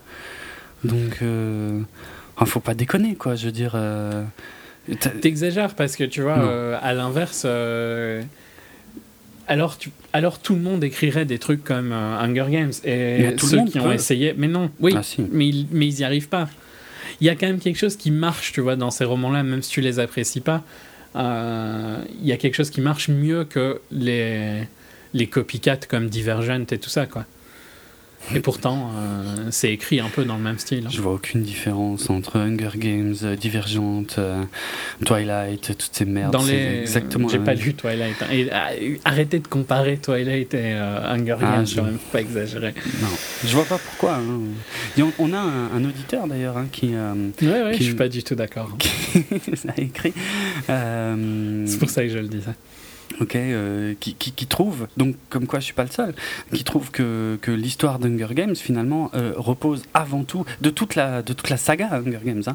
Donc. 0.85 1.19
Enfin, 2.37 2.47
faut 2.47 2.61
pas 2.61 2.75
déconner, 2.75 3.15
quoi. 3.15 3.35
Je 3.37 3.47
veux 3.47 3.53
dire. 3.53 3.73
euh, 3.75 4.25
T'exagères 5.21 5.75
parce 5.75 5.97
que 5.97 6.05
tu 6.05 6.21
vois, 6.23 6.39
euh, 6.39 6.79
à 6.83 6.93
l'inverse, 6.93 7.45
euh, 7.47 8.23
alors, 9.47 9.79
tu, 9.79 9.91
alors 10.13 10.39
tout 10.41 10.55
le 10.55 10.61
monde 10.61 10.83
écrirait 10.85 11.25
des 11.25 11.39
trucs 11.39 11.65
comme 11.65 11.93
Hunger 11.93 12.47
Games 12.51 12.73
et 12.85 13.35
tout 13.39 13.47
le 13.47 13.51
ceux 13.51 13.57
monde 13.59 13.71
qui 13.71 13.79
ont 13.79 13.93
essayé, 13.95 14.35
mais 14.37 14.49
non, 14.49 14.71
oui, 14.81 14.95
Ah, 14.97 15.03
si. 15.03 15.25
mais, 15.31 15.49
ils- 15.49 15.67
mais 15.71 15.87
ils 15.87 16.01
y 16.01 16.05
arrivent 16.05 16.29
pas. 16.29 16.49
Il 17.21 17.27
y 17.27 17.31
a 17.31 17.35
quand 17.37 17.47
même 17.47 17.61
quelque 17.61 17.79
chose 17.79 17.97
qui 17.97 18.11
marche, 18.11 18.53
tu 18.53 18.61
vois, 18.61 18.77
dans 18.77 18.91
ces 18.91 19.05
romans-là, 19.05 19.43
même 19.43 19.63
si 19.63 19.71
tu 19.71 19.81
les 19.81 19.99
apprécies 19.99 20.41
pas. 20.41 20.63
Il 21.15 22.27
y 22.27 22.33
a 22.33 22.37
quelque 22.37 22.55
chose 22.55 22.71
qui 22.71 22.81
marche 22.81 23.09
mieux 23.09 23.45
que 23.45 23.81
les, 23.93 24.65
les 25.13 25.27
copycats 25.29 25.77
comme 25.89 26.09
Divergent 26.09 26.67
et 26.73 26.79
tout 26.79 26.91
ça, 26.91 27.07
quoi. 27.07 27.25
Et 28.35 28.41
pourtant, 28.41 28.91
euh, 28.97 29.49
c'est 29.51 29.71
écrit 29.73 30.01
un 30.01 30.09
peu 30.09 30.25
dans 30.25 30.37
le 30.37 30.43
même 30.43 30.59
style. 30.59 30.85
hein. 30.87 30.91
Je 30.91 31.01
vois 31.03 31.13
aucune 31.15 31.43
différence 31.43 32.09
entre 32.09 32.39
Hunger 32.39 32.71
Games, 32.77 33.15
euh, 33.23 33.37
Divergente, 33.37 34.17
euh, 34.19 34.43
Twilight, 35.05 35.61
toutes 35.79 35.91
ces 35.93 36.05
merdes. 36.07 36.33
Dans 36.33 36.41
c'est 36.41 36.53
les... 36.53 36.81
exactement. 36.81 37.29
J'ai 37.29 37.39
pas 37.39 37.53
lu 37.55 37.75
Twilight. 37.75 38.17
hein. 38.23 38.27
Et, 38.33 38.49
arrêtez 39.05 39.41
de 39.41 39.47
comparer 39.47 39.99
Twilight 39.99 40.55
et 40.55 40.73
Hunger 40.73 41.37
Ah, 41.43 41.57
Games, 41.57 41.67
je- 41.67 41.77
quand 41.77 41.83
même, 41.85 41.95
faut 41.99 42.13
pas 42.13 42.21
exagérer. 42.23 42.73
Non, 43.03 43.09
je 43.45 43.55
vois 43.55 43.65
pas 43.67 43.79
pourquoi. 43.79 44.15
hein. 44.17 45.03
On, 45.19 45.33
a 45.35 45.39
un, 45.39 45.73
un 45.75 45.85
auditeur 45.85 46.27
d'ailleurs 46.27 46.57
qui, 46.73 46.93
Ouais, 46.95 47.73
Qui- 47.73 47.79
je 47.81 47.83
suis 47.85 47.95
pas 47.95 48.09
du 48.09 48.23
tout 48.23 48.35
d'accord. 48.35 48.75
qui 48.79 48.89
a 49.69 49.81
écrit. 49.81 50.13
C'est 50.67 51.79
pour 51.79 51.91
ça 51.91 52.03
que 52.03 52.09
je 52.09 52.19
le 52.19 52.29
disais. 52.29 52.53
Ok, 53.21 53.37
euh, 53.37 53.95
qui, 54.01 54.15
qui, 54.15 54.33
qui 54.33 54.47
trouve, 54.47 54.89
donc 54.97 55.17
comme 55.31 55.47
quoi 55.47 55.61
je 55.61 55.65
suis 55.67 55.75
pas 55.75 55.85
le 55.85 55.91
seul, 55.91 56.15
qui 56.53 56.65
trouve 56.65 56.91
que, 56.91 57.39
que 57.43 57.51
l'histoire 57.51 57.99
d'Hunger 57.99 58.35
Games 58.35 58.57
finalement 58.57 59.11
euh, 59.15 59.33
repose 59.37 59.85
avant 59.95 60.25
tout, 60.25 60.45
de 60.61 60.71
toute 60.71 60.95
la, 60.95 61.23
de 61.23 61.33
toute 61.33 61.49
la 61.51 61.57
saga 61.57 61.89
Hunger 61.93 62.21
Games, 62.25 62.43
hein, 62.47 62.55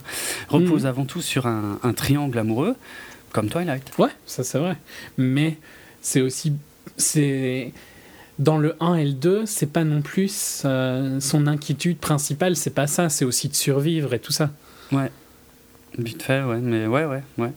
repose 0.49 0.83
Mhm. 0.83 0.87
avant 0.89 1.05
tout 1.05 1.21
sur 1.21 1.47
un, 1.47 1.79
un 1.83 1.93
triangle 1.93 2.37
amoureux, 2.37 2.75
comme 3.31 3.47
Twilight. 3.49 3.91
Ouais, 3.97 4.09
ça 4.25 4.43
c'est 4.43 4.59
vrai. 4.59 4.75
Mais 5.17 5.57
c'est 6.01 6.21
aussi. 6.21 6.53
c'est 6.97 7.71
Dans 8.39 8.57
le 8.57 8.75
1 8.79 8.95
et 8.95 9.05
le 9.05 9.13
2, 9.13 9.45
c'est 9.45 9.71
pas 9.71 9.83
non 9.83 10.01
plus 10.01 10.61
euh, 10.65 11.19
son 11.19 11.45
inquiétude 11.47 11.97
principale, 11.97 12.55
c'est 12.55 12.73
pas 12.73 12.87
ça, 12.87 13.09
c'est 13.09 13.25
aussi 13.25 13.49
de 13.49 13.55
survivre 13.55 14.13
et 14.13 14.19
tout 14.19 14.31
ça. 14.31 14.49
Ouais, 14.91 15.11
vite 15.97 16.23
fait, 16.23 16.41
ouais, 16.43 16.59
mais 16.61 16.87
ouais, 16.87 17.05
ouais, 17.05 17.21
ouais. 17.37 17.51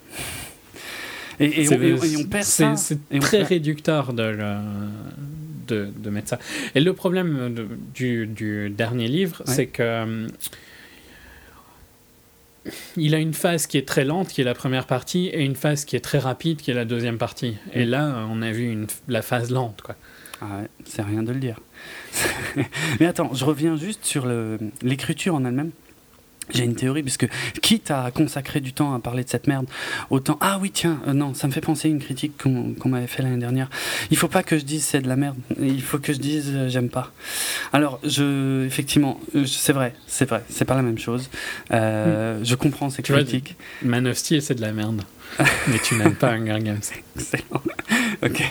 Et, 1.41 1.69
on, 1.69 1.73
et 1.83 2.25
perd 2.27 2.45
ça. 2.45 2.77
C'est 2.77 2.99
très 3.21 3.39
perd- 3.39 3.49
réducteur 3.49 4.13
de, 4.13 4.23
le- 4.23 4.57
de, 5.69 5.91
de 5.97 6.11
mettre 6.11 6.29
ça. 6.29 6.39
Et 6.75 6.81
le 6.81 6.93
problème 6.93 7.55
de- 7.55 7.69
du, 7.95 8.27
du 8.27 8.71
dernier 8.71 9.09
livre, 9.09 9.43
Ouais. 9.47 9.55
c'est 9.55 9.67
que 9.67 9.83
euh, 9.83 10.27
il 12.97 13.15
a 13.15 13.19
une 13.19 13.35
phase 13.35 13.67
qui 13.67 13.77
est 13.77 13.87
très 13.89 14.05
lente, 14.05 14.29
qui 14.29 14.41
est 14.41 14.45
la 14.45 14.55
première 14.55 14.87
partie, 14.87 15.27
et 15.29 15.43
une 15.45 15.57
phase 15.57 15.85
qui 15.85 15.97
est 15.97 16.01
très 16.01 16.19
rapide, 16.19 16.59
qui 16.59 16.71
est 16.71 16.75
la 16.75 16.85
deuxième 16.85 17.19
partie. 17.19 17.57
Et 17.73 17.85
là, 17.85 18.25
on 18.31 18.41
a 18.41 18.53
vu 18.53 18.71
une, 18.71 18.87
la 19.09 19.23
phase 19.23 19.51
lente, 19.51 19.83
quoi. 19.83 19.97
Ah 20.41 20.59
ouais, 20.61 20.69
c'est 20.85 21.03
rien 21.03 21.23
de 21.23 21.33
le 21.33 21.39
dire. 21.41 21.59
Mais 23.01 23.07
attends, 23.07 23.33
je 23.35 23.45
reviens 23.45 23.77
juste 23.77 24.05
sur 24.05 24.27
l'écriture 24.83 25.35
en 25.35 25.45
elle-même. 25.45 25.71
J'ai 26.55 26.65
une 26.65 26.75
théorie, 26.75 27.03
parce 27.03 27.17
que 27.17 27.27
quitte 27.61 27.91
à 27.91 28.11
consacrer 28.11 28.61
du 28.61 28.73
temps 28.73 28.95
à 28.95 28.99
parler 28.99 29.25
de 29.25 29.29
cette 29.29 29.47
merde, 29.47 29.67
autant. 30.11 30.39
Ah 30.41 30.59
oui, 30.61 30.71
tiens, 30.71 31.01
euh, 31.07 31.13
non, 31.13 31.35
ça 31.35 31.47
me 31.47 31.53
fait 31.53 31.61
penser 31.61 31.89
à 31.89 31.91
une 31.91 32.01
critique 32.01 32.33
qu'on 32.39 32.89
m'avait 32.89 33.07
fait 33.07 33.23
l'année 33.23 33.39
dernière. 33.39 33.71
Il 34.11 34.17
faut 34.17 34.29
pas 34.29 34.43
que 34.43 34.59
je 34.59 34.65
dise 34.65 34.85
c'est 34.85 35.01
de 35.01 35.09
la 35.09 35.17
merde, 35.17 35.37
il 35.61 35.83
faut 35.83 35.99
que 35.99 36.13
je 36.13 36.19
dise 36.19 36.51
euh, 36.55 36.69
j'aime 36.69 36.89
pas. 36.89 37.13
Alors, 37.73 38.01
je, 38.05 38.67
effectivement, 38.67 39.21
euh, 39.35 39.47
c'est 39.47 39.73
vrai, 39.73 39.95
c'est 40.07 40.29
vrai, 40.29 40.43
c'est 40.49 40.65
pas 40.65 40.75
la 40.75 40.83
même 40.83 40.99
chose. 40.99 41.31
Hmm. 41.71 42.43
Je 42.43 42.55
comprends 42.55 42.91
ces 42.91 43.03
critiques. 43.03 43.57
Man 43.83 44.07
of 44.07 44.17
Steel, 44.17 44.43
c'est 44.43 44.55
de 44.55 44.61
la 44.61 44.73
merde. 44.73 45.03
Mais 45.69 45.79
tu 45.83 45.95
n'aimes 45.95 46.15
pas 46.15 46.33
Hunger 46.33 46.59
Games. 46.61 46.81
Excellent. 47.17 47.63
ok. 48.23 48.43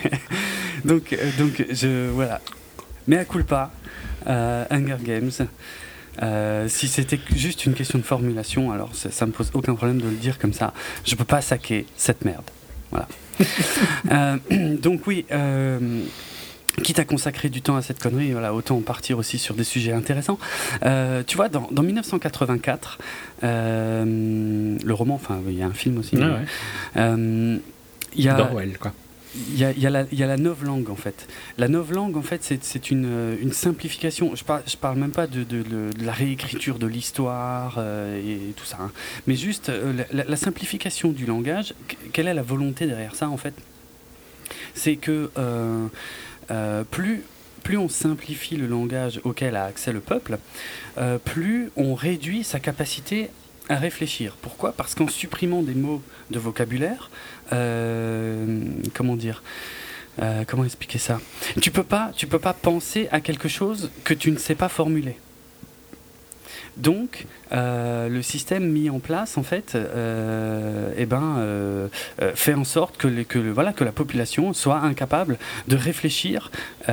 Donc, 0.86 1.15
donc 1.38 1.65
je. 1.70 2.10
Voilà. 2.10 2.41
Mais 3.08 3.17
à 3.17 3.25
culpa, 3.25 3.72
Hunger 4.25 4.98
Games. 5.03 5.31
Euh, 6.22 6.68
si 6.68 6.88
c'était 6.88 7.20
juste 7.36 7.66
une 7.66 7.74
question 7.74 7.98
de 8.00 8.04
formulation, 8.04 8.72
alors 8.72 8.92
ça, 8.94 9.25
me 9.25 9.32
pose 9.32 9.51
aucun 9.54 9.75
problème 9.75 10.00
de 10.00 10.08
le 10.08 10.16
dire 10.16 10.40
comme 10.40 10.54
ça. 10.54 10.74
Je 11.06 11.16
peux 11.16 11.25
pas 11.25 11.42
saquer 11.42 11.86
cette 11.96 12.25
merde. 12.25 12.50
Voilà. 12.92 13.08
Euh, 14.12 14.38
donc 14.82 15.08
oui. 15.08 15.25
Euh, 15.32 16.04
quitte 16.84 17.00
à 17.00 17.06
consacrer 17.06 17.50
du 17.50 17.62
temps 17.62 17.75
à 17.75 17.82
cette 17.82 18.00
connerie, 18.00 18.32
voilà, 18.32 18.54
autant 18.54 18.80
partir 18.80 19.18
aussi 19.18 19.38
sur 19.38 19.56
des 19.56 19.63
sujets 19.63 19.92
intéressants. 19.92 20.40
tu 20.82 21.36
vois, 21.36 21.50
dans, 21.50 21.70
1984, 21.70 22.98
le 23.42 24.92
roman, 24.92 25.16
enfin, 25.16 25.40
il 25.48 25.58
y 25.58 25.62
a 25.62 25.68
un 25.68 25.74
film 25.74 25.98
aussi. 25.98 26.16
Il 26.16 27.62
y 28.16 28.30
a, 28.30 28.40
Orwell, 28.40 28.78
quoi 28.78 28.94
il 29.36 29.58
y, 29.58 29.64
a, 29.64 29.90
la, 29.90 30.06
y 30.12 30.24
a 30.24 30.28
la 30.28 30.38
novlangue 30.38 30.90
en 30.90 30.96
fait. 30.96 31.28
La 31.58 31.68
novlangue 31.68 32.18
en 32.18 32.22
fait 32.22 32.44
c'est 32.44 32.92
une, 32.92 33.06
euh, 33.06 33.36
une, 33.42 33.54
simplification. 33.54 34.36
Je 34.36 34.78
parle, 34.78 34.98
même 34.98 35.12
pas 35.12 35.28
de, 35.28 35.44
de, 35.44 35.90
la 36.04 36.12
réécriture 36.12 36.80
de 36.80 36.88
l'histoire 36.88 37.76
euh, 37.78 38.20
et 38.20 38.52
tout 38.54 38.66
ça, 38.66 38.78
hein. 38.82 38.92
mais 39.28 39.36
juste 39.36 39.70
euh, 39.70 40.04
la, 40.12 40.26
la, 40.26 40.36
simplification 40.36 41.12
du 41.12 41.26
langage. 41.26 41.74
Quelle 42.12 42.28
est 42.28 42.34
la 42.34 42.42
volonté 42.42 42.88
derrière 42.88 43.16
ça 43.16 43.30
en 43.30 43.38
fait? 43.38 43.54
C'est 44.74 44.98
que 44.98 45.30
plus 46.92 47.24
plus 47.64 47.78
on 47.78 47.90
simplifie 47.90 48.58
le 48.58 48.68
langage 48.68 49.22
auquel 49.24 49.56
a 49.56 49.66
accès 49.66 49.94
le 49.94 50.00
peuple, 50.00 50.40
plus 51.24 51.72
on 51.78 51.94
réduit 51.96 52.44
sa 52.44 52.60
capacité 52.60 53.30
à 53.70 53.75
réfléchir. 53.75 54.36
Pourquoi? 54.41 54.74
Parce 54.74 54.96
qu'en 54.96 55.08
supprimant 55.08 55.62
des 55.62 55.74
mots 55.75 56.01
de 56.30 56.39
vocabulaire, 56.39 57.10
euh, 57.53 58.60
comment 58.94 59.15
dire 59.15 59.44
euh, 60.22 60.44
Comment 60.48 60.65
expliquer 60.65 61.00
ça? 61.00 61.22
Tu 61.62 61.72
peux 61.72 61.84
pas, 61.84 62.12
tu 62.15 62.27
peux 62.27 62.39
pas 62.39 62.53
penser 62.53 63.08
à 63.12 63.22
quelque 63.22 63.48
chose 63.48 63.91
que 64.03 64.13
tu 64.13 64.32
ne 64.32 64.38
sais 64.38 64.56
pas 64.56 64.70
formuler. 64.70 65.18
Donc, 66.78 67.25
euh, 67.51 68.08
le 68.08 68.22
système 68.22 68.68
mis 68.70 68.90
en 68.90 69.00
place, 69.00 69.38
en 69.38 69.44
fait, 69.44 69.75
eh 69.75 71.05
ben, 71.05 71.90
fait 72.36 72.53
en 72.53 72.64
sorte 72.64 72.98
que, 72.98 73.07
que, 73.24 73.40
voilà, 73.40 73.74
que 73.74 73.84
la 73.84 73.92
population 73.92 74.53
soit 74.53 74.79
incapable 74.79 75.38
de 75.68 75.75
réfléchir 75.75 76.51
et 76.88 76.92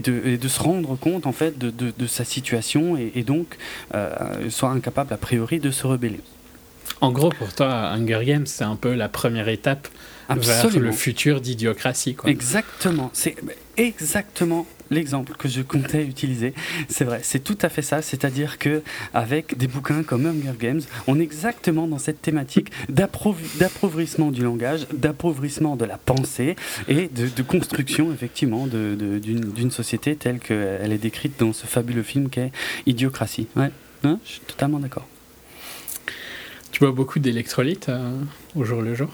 de, 0.00 0.36
de, 0.36 0.48
se 0.48 0.60
rendre 0.60 0.96
compte, 0.96 1.26
en 1.26 1.32
fait, 1.32 1.58
de, 1.58 1.70
de, 1.70 2.06
sa 2.06 2.24
situation 2.24 2.96
et, 2.96 3.12
et 3.14 3.22
donc 3.24 3.56
soit 4.48 4.70
incapable, 4.70 5.12
a 5.12 5.18
priori, 5.18 5.58
de 5.58 5.70
se 5.70 5.86
rebeller. 5.86 6.20
En 7.00 7.12
gros, 7.12 7.30
pour 7.30 7.52
toi, 7.54 7.90
Hunger 7.92 8.24
Games, 8.24 8.46
c'est 8.46 8.64
un 8.64 8.76
peu 8.76 8.94
la 8.94 9.08
première 9.08 9.48
étape 9.48 9.88
vers 10.28 10.78
le 10.78 10.92
futur 10.92 11.40
d'idiocratie. 11.40 12.16
Exactement. 12.26 13.10
C'est 13.12 13.36
exactement 13.76 14.66
l'exemple 14.90 15.34
que 15.36 15.48
je 15.48 15.62
comptais 15.62 16.04
utiliser. 16.04 16.54
C'est 16.88 17.04
vrai, 17.04 17.20
c'est 17.22 17.42
tout 17.42 17.58
à 17.62 17.68
fait 17.68 17.82
ça. 17.82 18.02
C'est-à-dire 18.02 18.58
que 18.58 18.82
avec 19.14 19.56
des 19.56 19.66
bouquins 19.66 20.02
comme 20.02 20.26
Hunger 20.26 20.56
Games, 20.58 20.80
on 21.06 21.18
est 21.18 21.22
exactement 21.22 21.86
dans 21.86 21.98
cette 21.98 22.22
thématique 22.22 22.70
d'appauvrissement 22.88 24.30
du 24.30 24.42
langage, 24.42 24.86
d'appauvrissement 24.92 25.76
de 25.76 25.84
la 25.84 25.98
pensée 25.98 26.56
et 26.88 27.08
de, 27.08 27.42
construction 27.42 28.12
effectivement 28.12 28.66
d'une 28.66 29.70
société 29.70 30.16
telle 30.16 30.38
qu'elle 30.38 30.92
est 30.92 30.98
décrite 30.98 31.38
dans 31.38 31.52
ce 31.52 31.66
fabuleux 31.66 32.02
film 32.02 32.28
qu'est 32.28 32.52
Idiocratie. 32.86 33.46
Ouais, 33.56 33.70
hein, 34.04 34.18
je 34.24 34.32
suis 34.32 34.40
totalement 34.40 34.78
d'accord. 34.78 35.06
Tu 36.72 36.80
bois 36.80 36.92
beaucoup 36.92 37.18
d'électrolytes 37.18 37.88
euh, 37.88 38.12
au 38.54 38.64
jour 38.64 38.82
le 38.82 38.94
jour? 38.94 39.08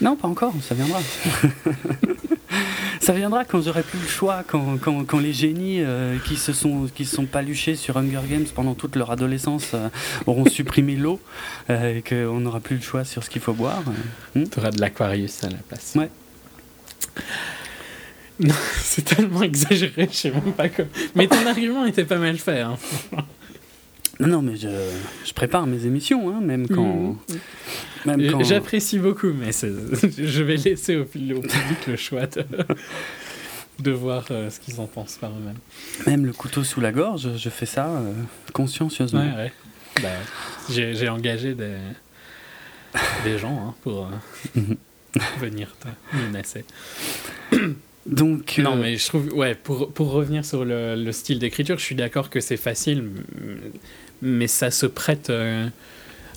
Non, 0.00 0.16
pas 0.16 0.28
encore, 0.28 0.52
ça 0.62 0.74
viendra. 0.74 1.00
ça 3.00 3.12
viendra 3.12 3.44
quand 3.44 3.60
j'aurai 3.62 3.82
plus 3.82 3.98
le 3.98 4.06
choix, 4.06 4.44
quand, 4.46 4.78
quand, 4.78 5.04
quand 5.04 5.18
les 5.18 5.32
génies 5.32 5.80
euh, 5.80 6.18
qui 6.26 6.36
se 6.36 6.52
sont 6.52 6.88
qui 6.94 7.04
se 7.04 7.16
sont 7.16 7.26
paluchés 7.26 7.74
sur 7.74 7.96
Hunger 7.96 8.20
Games 8.28 8.46
pendant 8.54 8.74
toute 8.74 8.94
leur 8.96 9.10
adolescence 9.10 9.72
euh, 9.74 9.88
auront 10.26 10.44
supprimé 10.48 10.96
l'eau 10.96 11.20
et 11.68 12.02
qu'on 12.06 12.40
n'aura 12.40 12.60
plus 12.60 12.76
le 12.76 12.82
choix 12.82 13.04
sur 13.04 13.24
ce 13.24 13.30
qu'il 13.30 13.42
faut 13.42 13.54
boire. 13.54 13.82
Hmm? 14.34 14.44
Tu 14.44 14.58
auras 14.58 14.70
de 14.70 14.80
l'Aquarius 14.80 15.42
à 15.44 15.48
la 15.48 15.56
place. 15.56 15.94
Ouais. 15.96 16.10
Non, 18.40 18.54
c'est 18.82 19.04
tellement 19.04 19.42
exagéré, 19.42 20.08
je 20.10 20.16
sais 20.16 20.30
même 20.30 20.52
pas 20.52 20.68
quoi. 20.68 20.86
Mais 21.14 21.26
ton 21.26 21.46
argument 21.46 21.84
était 21.84 22.04
pas 22.04 22.18
mal 22.18 22.38
fait. 22.38 22.60
Hein. 22.60 22.76
Non, 24.20 24.28
non, 24.28 24.42
mais 24.42 24.56
je, 24.56 24.68
je 25.24 25.32
prépare 25.32 25.66
mes 25.66 25.86
émissions, 25.86 26.28
hein, 26.28 26.40
même 26.42 26.68
quand. 26.68 27.16
Mmh. 28.04 28.30
quand... 28.30 28.44
J'apprécie 28.44 28.98
beaucoup, 28.98 29.32
mais 29.32 29.50
je 29.52 30.42
vais 30.42 30.56
laisser 30.56 30.96
au, 30.96 31.04
public 31.06 31.86
le 31.86 31.96
choix 31.96 32.26
de, 32.26 32.44
de 33.82 33.90
voir 33.90 34.26
euh, 34.30 34.50
ce 34.50 34.60
qu'ils 34.60 34.78
en 34.78 34.86
pensent 34.86 35.16
par 35.16 35.30
eux-mêmes. 35.30 35.58
Même 36.06 36.26
le 36.26 36.34
couteau 36.34 36.64
sous 36.64 36.82
la 36.82 36.92
gorge, 36.92 37.28
je 37.34 37.48
fais 37.48 37.64
ça 37.64 37.88
euh, 37.88 38.12
consciencieusement. 38.52 39.20
Ouais, 39.20 39.44
ouais. 39.44 39.52
Bah, 40.02 40.08
J'ai 40.68 41.08
engagé 41.08 41.54
des, 41.54 41.76
des 43.24 43.38
gens 43.38 43.68
hein, 43.68 43.74
pour 43.82 44.06
euh, 44.06 44.60
mmh. 44.60 44.74
venir 45.40 45.74
te 45.80 46.16
menacer. 46.16 46.66
Donc, 48.04 48.58
Non, 48.58 48.76
mais 48.76 48.96
je 48.96 49.06
trouve, 49.06 49.32
ouais, 49.32 49.54
pour, 49.54 49.92
pour 49.92 50.10
revenir 50.10 50.44
sur 50.44 50.64
le, 50.64 50.94
le 50.94 51.12
style 51.12 51.38
d'écriture, 51.38 51.78
je 51.78 51.84
suis 51.84 51.94
d'accord 51.94 52.28
que 52.28 52.40
c'est 52.40 52.56
facile, 52.56 53.10
mais 54.22 54.46
ça 54.46 54.70
se 54.70 54.86
prête 54.86 55.30
euh, 55.30 55.68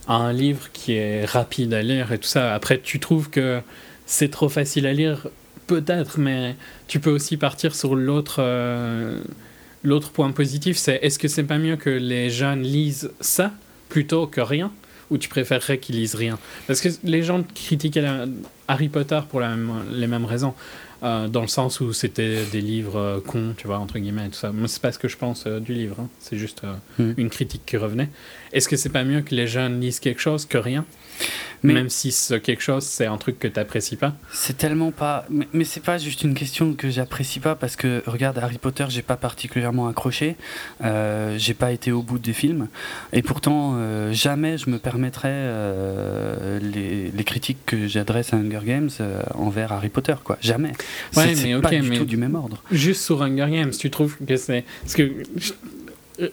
à 0.08 0.16
un 0.16 0.34
livre 0.34 0.70
qui 0.74 0.94
est 0.94 1.26
rapide 1.26 1.74
à 1.74 1.82
lire 1.82 2.12
et 2.12 2.18
tout 2.18 2.28
ça. 2.28 2.54
Après, 2.54 2.80
tu 2.80 3.00
trouves 3.00 3.30
que 3.30 3.62
c'est 4.06 4.30
trop 4.30 4.50
facile 4.50 4.86
à 4.86 4.94
lire, 4.94 5.28
peut-être, 5.68 6.20
mais 6.20 6.56
tu 6.88 7.00
peux 7.00 7.12
aussi 7.12 7.38
partir 7.38 7.76
sur 7.76 7.96
l'autre 7.96 8.38
euh, 8.40 9.20
l'autre 9.84 10.12
point 10.12 10.32
positif, 10.32 10.78
c'est 10.78 11.00
est-ce 11.02 11.20
que 11.20 11.28
c'est 11.28 11.44
pas 11.44 11.58
mieux 11.58 11.76
que 11.76 11.90
les 11.90 12.30
jeunes 12.30 12.62
lisent 12.62 13.12
ça 13.20 13.52
plutôt 13.90 14.28
que 14.28 14.42
rien 14.42 14.72
ou 15.10 15.18
tu 15.18 15.30
préférerais 15.30 15.78
qu'ils 15.78 15.98
lisent 15.98 16.16
rien? 16.16 16.40
Parce 16.68 16.82
que 16.82 16.90
les 17.04 17.22
gens 17.22 17.44
critiquaient 17.44 18.06
Harry 18.68 18.90
Potter 18.90 19.20
pour 19.30 19.42
les 19.42 20.08
mêmes 20.08 20.26
raisons. 20.26 20.54
Euh, 21.04 21.28
dans 21.28 21.42
le 21.42 21.48
sens 21.48 21.82
où 21.82 21.92
c'était 21.92 22.46
des 22.46 22.62
livres 22.62 22.98
euh, 22.98 23.20
cons, 23.20 23.54
tu 23.58 23.68
vois, 23.68 23.78
entre 23.78 24.00
guillemets, 24.00 24.30
tout 24.30 24.36
ça. 24.36 24.54
Moi, 24.54 24.70
c'est 24.70 24.82
pas 24.82 24.94
ce 24.94 25.00
que 25.00 25.10
je 25.10 25.18
pense 25.18 25.44
euh, 25.48 25.60
du 25.60 25.74
livre, 25.74 25.98
hein. 26.00 26.10
c'est 26.20 26.38
juste 26.38 26.62
hmm. 26.98 27.12
une 27.18 27.30
critique 27.30 27.64
qui 27.66 27.76
revenait. 27.76 28.10
Est-ce 28.54 28.70
que 28.70 28.78
c'est 28.78 28.90
pas 28.90 29.04
mieux 29.04 29.22
que 29.22 29.36
les 29.36 29.46
jeunes 29.46 29.82
lisent 29.82 30.00
quelque 30.00 30.22
chose 30.22 30.46
que 30.46 30.58
rien? 30.58 30.86
Même 31.64 31.90
si 31.90 32.12
ce 32.12 32.34
quelque 32.34 32.62
chose, 32.62 32.84
c'est 32.84 33.06
un 33.06 33.18
truc 33.18 33.40
que 33.40 33.48
tu 33.48 33.58
n'apprécies 33.58 33.96
pas 33.96 34.14
C'est 34.32 34.58
tellement 34.58 34.92
pas. 34.92 35.26
Mais, 35.30 35.48
mais 35.54 35.64
c'est 35.64 35.84
pas 35.84 35.98
juste 35.98 36.24
une 36.24 36.34
question 36.34 36.74
que 36.74 36.90
j'apprécie 36.90 37.40
pas 37.40 37.56
parce 37.56 37.76
que, 37.76 38.04
regarde, 38.06 38.38
Harry 38.38 38.58
Potter, 38.58 38.86
j'ai 38.90 39.02
pas 39.02 39.16
particulièrement 39.16 39.88
accroché. 39.88 40.36
Euh, 40.84 41.38
j'ai 41.38 41.54
pas 41.54 41.72
été 41.72 41.92
au 41.92 42.02
bout 42.02 42.20
des 42.20 42.34
films. 42.34 42.68
Et 43.14 43.22
pourtant, 43.22 43.76
euh, 43.76 44.12
jamais 44.12 44.58
je 44.58 44.70
me 44.70 44.78
permettrais 44.78 45.30
euh, 45.32 46.60
les, 46.60 47.12
les, 47.12 47.24
critiques 47.24 47.66
que 47.66 47.88
j'adresse 47.88 48.34
à 48.34 48.38
Hunger 48.38 48.62
Games 48.66 48.90
euh, 49.00 49.22
envers 49.36 49.72
Harry 49.72 49.90
Potter, 49.90 50.16
quoi. 50.24 50.38
Jamais. 50.42 50.74
Ouais, 51.16 51.34
mais 51.42 51.56
ok, 51.56 51.62
pas 51.62 51.70
du 51.70 51.92
tout 51.92 52.06
du 52.06 52.18
même 52.18 52.36
ordre. 52.36 52.62
Juste 52.72 53.02
sur 53.04 53.22
Hunger 53.22 53.48
Games, 53.50 53.72
tu 53.72 53.90
trouves 53.90 54.18
que 54.26 54.36
c'est. 54.36 54.66
Parce 54.82 54.94
que. 54.94 55.12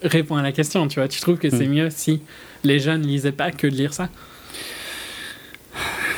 Réponds 0.03 0.37
à 0.37 0.43
la 0.43 0.53
question, 0.53 0.87
tu 0.89 1.01
vois. 1.01 1.09
Tu 1.09 1.21
trouves 1.21 1.39
que 1.39 1.49
c'est 1.49 1.67
hmm. 1.67 1.73
mieux 1.73 1.91
si 1.91 2.21
les 2.65 2.81
jeunes 2.81 3.01
lisaient 3.01 3.33
pas 3.33 3.51
que 3.51 3.67
de 3.67 3.75
lire 3.75 3.95
ça? 3.95 4.11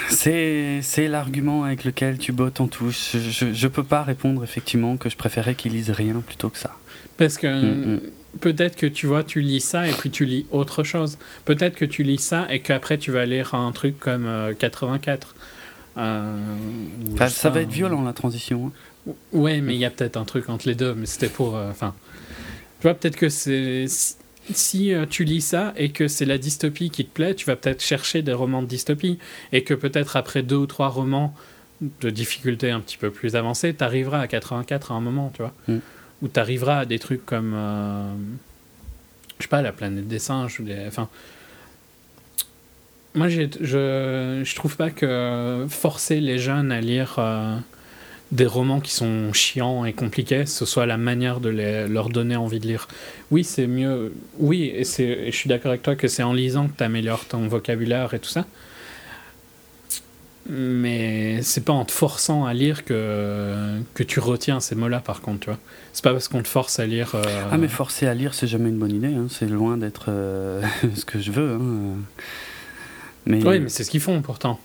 C'est 0.09 1.09
l'argument 1.09 1.65
avec 1.65 1.85
lequel 1.85 2.19
tu 2.19 2.33
bottes 2.33 2.61
en 2.61 2.69
touche. 2.69 3.17
Je 3.17 3.45
ne 3.45 3.69
peux 3.69 3.85
pas 3.85 4.03
répondre 4.03 4.45
effectivement 4.45 4.97
que 4.97 5.09
je 5.09 5.17
préférais 5.17 5.55
qu'ils 5.55 5.73
lisent 5.73 5.91
rien 5.91 6.23
plutôt 6.27 6.49
que 6.51 6.59
ça. 6.59 6.77
Parce 7.17 7.39
que 7.39 7.47
mm, 7.47 7.95
mm. 7.95 8.01
peut-être 8.41 8.77
que 8.77 8.87
tu 8.87 9.07
vois, 9.07 9.25
tu 9.25 9.41
lis 9.41 9.61
ça 9.61 9.87
et 9.87 9.93
puis 9.93 10.11
tu 10.11 10.25
lis 10.25 10.47
autre 10.51 10.85
chose. 10.85 11.19
Peut-être 11.45 11.77
que 11.77 11.85
tu 11.85 12.03
lis 12.03 12.23
ça 12.23 12.47
et 12.51 12.61
qu'après 12.61 12.99
tu 12.99 13.11
vas 13.11 13.27
lire 13.27 13.55
un 13.55 13.73
truc 13.73 13.99
comme 13.99 14.29
84. 14.59 15.35
Euh, 15.99 16.37
euh 17.21 17.29
ça 17.29 17.51
va 17.51 17.61
être 17.61 17.71
violent 17.71 18.03
la 18.03 18.13
transition. 18.13 18.73
Hein. 19.09 19.13
Ouais, 19.33 19.61
mais 19.61 19.75
il 19.75 19.81
y 19.81 19.85
a 19.85 19.91
peut-être 19.91 20.17
un 20.17 20.25
truc 20.25 20.49
entre 20.49 20.69
les 20.69 20.75
deux. 20.75 20.95
Mais 20.95 21.07
c'était 21.07 21.29
pour. 21.29 21.57
Euh, 21.57 21.73
tu 21.73 21.87
vois, 22.83 22.95
peut-être 22.95 23.17
que 23.17 23.29
c'est 23.29 23.87
si 24.53 24.93
euh, 24.93 25.07
tu 25.09 25.25
lis 25.25 25.41
ça 25.41 25.73
et 25.77 25.91
que 25.91 26.09
c'est 26.09 26.25
la 26.25 26.39
dystopie 26.39 26.91
qui 26.91 27.05
te 27.05 27.13
plaît, 27.13 27.35
tu 27.35 27.47
vas 27.47 27.57
peut-être 27.57 27.83
chercher 27.83 28.23
des 28.23 28.33
romans 28.33 28.63
de 28.63 28.67
dystopie 28.67 29.19
et 29.53 29.63
que 29.63 29.75
peut-être 29.75 30.17
après 30.17 30.43
deux 30.43 30.57
ou 30.57 30.67
trois 30.67 30.89
romans 30.89 31.35
de 32.01 32.11
difficulté 32.11 32.71
un 32.71 32.81
petit 32.81 32.97
peu 32.97 33.11
plus 33.11 33.37
avancée, 33.37 33.75
tu 33.75 33.83
arriveras 33.83 34.21
à 34.21 34.27
84 34.27 34.93
à 34.93 34.95
un 34.95 35.01
moment, 35.01 35.33
tu 35.35 35.43
vois. 35.43 35.55
Mm. 35.69 35.79
Ou 36.23 36.29
tu 36.29 36.41
arriveras 36.41 36.81
à 36.81 36.85
des 36.85 36.99
trucs 36.99 37.27
comme, 37.27 37.53
euh, 37.55 38.13
je 39.39 39.45
sais 39.45 39.49
pas, 39.49 39.63
la 39.63 39.73
planète 39.73 40.07
des 40.07 40.19
singes 40.21 40.61
ou 40.61 40.65
des... 40.65 40.87
Enfin, 40.87 41.09
moi, 43.15 43.29
je, 43.29 43.43
je 43.61 44.55
trouve 44.55 44.77
pas 44.77 44.91
que 44.91 45.67
forcer 45.69 46.21
les 46.21 46.39
jeunes 46.39 46.73
à 46.73 46.81
lire 46.81 47.17
euh, 47.19 47.57
des 48.33 48.47
romans 48.47 48.81
qui 48.81 48.93
sont 48.93 49.33
chiants 49.33 49.85
et 49.85 49.93
compliqués, 49.93 50.47
ce 50.47 50.65
soit 50.65 50.87
la 50.87 50.97
manière 50.97 51.39
de 51.39 51.51
les- 51.51 51.87
leur 51.87 52.09
donner 52.09 52.35
envie 52.35 52.59
de 52.61 52.67
lire. 52.67 52.89
Oui, 53.31 53.45
c'est 53.45 53.67
mieux. 53.69 54.13
Oui, 54.39 54.73
et, 54.75 54.83
je 54.85 55.31
suis 55.37 55.49
d'accord 55.49 55.69
avec 55.71 55.83
toi 55.83 55.95
que 55.95 56.09
c'est 56.09 56.23
en 56.25 56.33
lisant 56.33 56.67
que 56.69 56.77
tu 56.77 56.83
améliores 56.83 57.27
ton 57.27 57.47
vocabulaire 57.47 58.15
et 58.15 58.19
tout 58.19 58.31
ça. 58.31 58.47
Mais 60.49 61.41
c'est 61.43 61.65
pas 61.65 61.73
en 61.73 61.85
te 61.85 61.93
forçant 61.93 62.45
à 62.47 62.53
lire 62.53 62.85
que, 62.85 63.79
que 63.95 64.03
tu 64.03 64.19
retiens 64.19 64.59
ces 64.59 64.75
mots-là, 64.75 64.99
par 64.99 65.21
contre, 65.21 65.41
tu 65.41 65.47
vois. 65.51 65.59
C'est 65.93 66.03
pas 66.03 66.11
parce 66.13 66.27
qu'on 66.27 66.43
te 66.43 66.49
force 66.49 66.81
à 66.81 66.87
lire. 66.87 67.13
euh, 67.15 67.23
Ah, 67.53 67.59
mais 67.59 67.69
forcer 67.69 68.09
à 68.09 68.15
lire, 68.15 68.35
c'est 68.35 68.49
jamais 68.49 68.71
une 68.71 68.79
bonne 68.79 68.91
idée. 68.95 69.15
hein. 69.15 69.27
C'est 69.31 69.47
loin 69.47 69.77
d'être 69.77 70.07
euh, 70.09 70.61
ce 70.97 71.05
que 71.05 71.21
je 71.21 71.31
veux. 71.31 71.53
hein. 71.53 71.97
Mais, 73.27 73.47
Oui, 73.47 73.61
mais 73.61 73.69
c'est 73.69 73.85
ce 73.85 73.91
qu'ils 73.91 74.01
font 74.01 74.21
pourtant. 74.21 74.59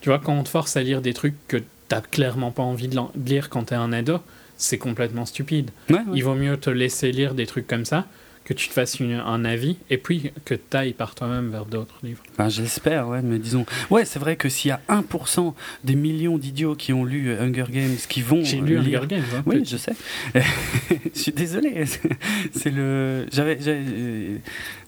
Tu 0.00 0.08
vois, 0.08 0.18
quand 0.18 0.32
on 0.36 0.42
te 0.42 0.48
force 0.48 0.76
à 0.76 0.82
lire 0.82 1.00
des 1.00 1.14
trucs 1.14 1.36
que 1.46 1.58
t'as 1.88 2.00
clairement 2.00 2.50
pas 2.50 2.62
envie 2.62 2.88
de, 2.88 2.98
lire 3.24 3.48
quand 3.48 3.64
t'es 3.64 3.74
un 3.74 3.92
ado, 3.92 4.18
c'est 4.56 4.78
complètement 4.78 5.26
stupide. 5.26 5.70
Ouais, 5.90 5.96
ouais. 5.96 6.02
Il 6.14 6.24
vaut 6.24 6.34
mieux 6.34 6.56
te 6.56 6.70
laisser 6.70 7.12
lire 7.12 7.34
des 7.34 7.46
trucs 7.46 7.66
comme 7.66 7.84
ça, 7.84 8.06
que 8.44 8.54
tu 8.54 8.68
te 8.68 8.72
fasses 8.74 9.00
une- 9.00 9.14
un 9.14 9.44
avis, 9.44 9.76
et 9.90 9.98
puis 9.98 10.30
que 10.44 10.54
tu 10.54 10.76
ailles 10.76 10.92
par 10.92 11.16
toi-même 11.16 11.50
vers 11.50 11.64
d'autres 11.66 11.96
livres. 12.04 12.22
Ben, 12.38 12.48
J'espère, 12.48 13.08
ouais, 13.08 13.20
mais 13.20 13.40
disons. 13.40 13.66
Ouais, 13.90 14.04
c'est 14.04 14.20
vrai 14.20 14.36
que 14.36 14.48
s'il 14.48 14.68
y 14.68 14.72
a 14.72 14.80
1% 14.88 15.52
des 15.82 15.96
millions 15.96 16.38
d'idiots 16.38 16.76
qui 16.76 16.92
ont 16.92 17.04
lu 17.04 17.28
euh, 17.28 17.42
Hunger 17.42 17.64
Games 17.70 17.96
qui 18.08 18.22
vont 18.22 18.44
J'ai 18.44 18.60
lu 18.60 18.78
lire 18.78 19.00
Hunger 19.02 19.08
Games. 19.16 19.24
hein, 19.36 19.42
Oui, 19.46 19.58
petit. 19.60 19.72
je 19.72 19.76
sais. 19.78 19.94
je 21.14 21.18
suis 21.20 21.32
désolé. 21.32 21.84
C'est 22.54 22.70
le. 22.70 23.26
J'avais 23.32 23.58
euh, 23.66 24.38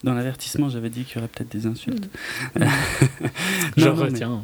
dans 0.05 0.15
l'avertissement, 0.15 0.69
j'avais 0.69 0.89
dit 0.91 1.03
qu'il 1.03 1.17
y 1.17 1.19
aurait 1.19 1.27
peut-être 1.29 1.51
des 1.51 1.67
insultes. 1.67 2.09
Je 3.77 3.85
Non, 3.85 3.91
non, 3.91 3.97
mais 3.97 4.03
retiens. 4.05 4.43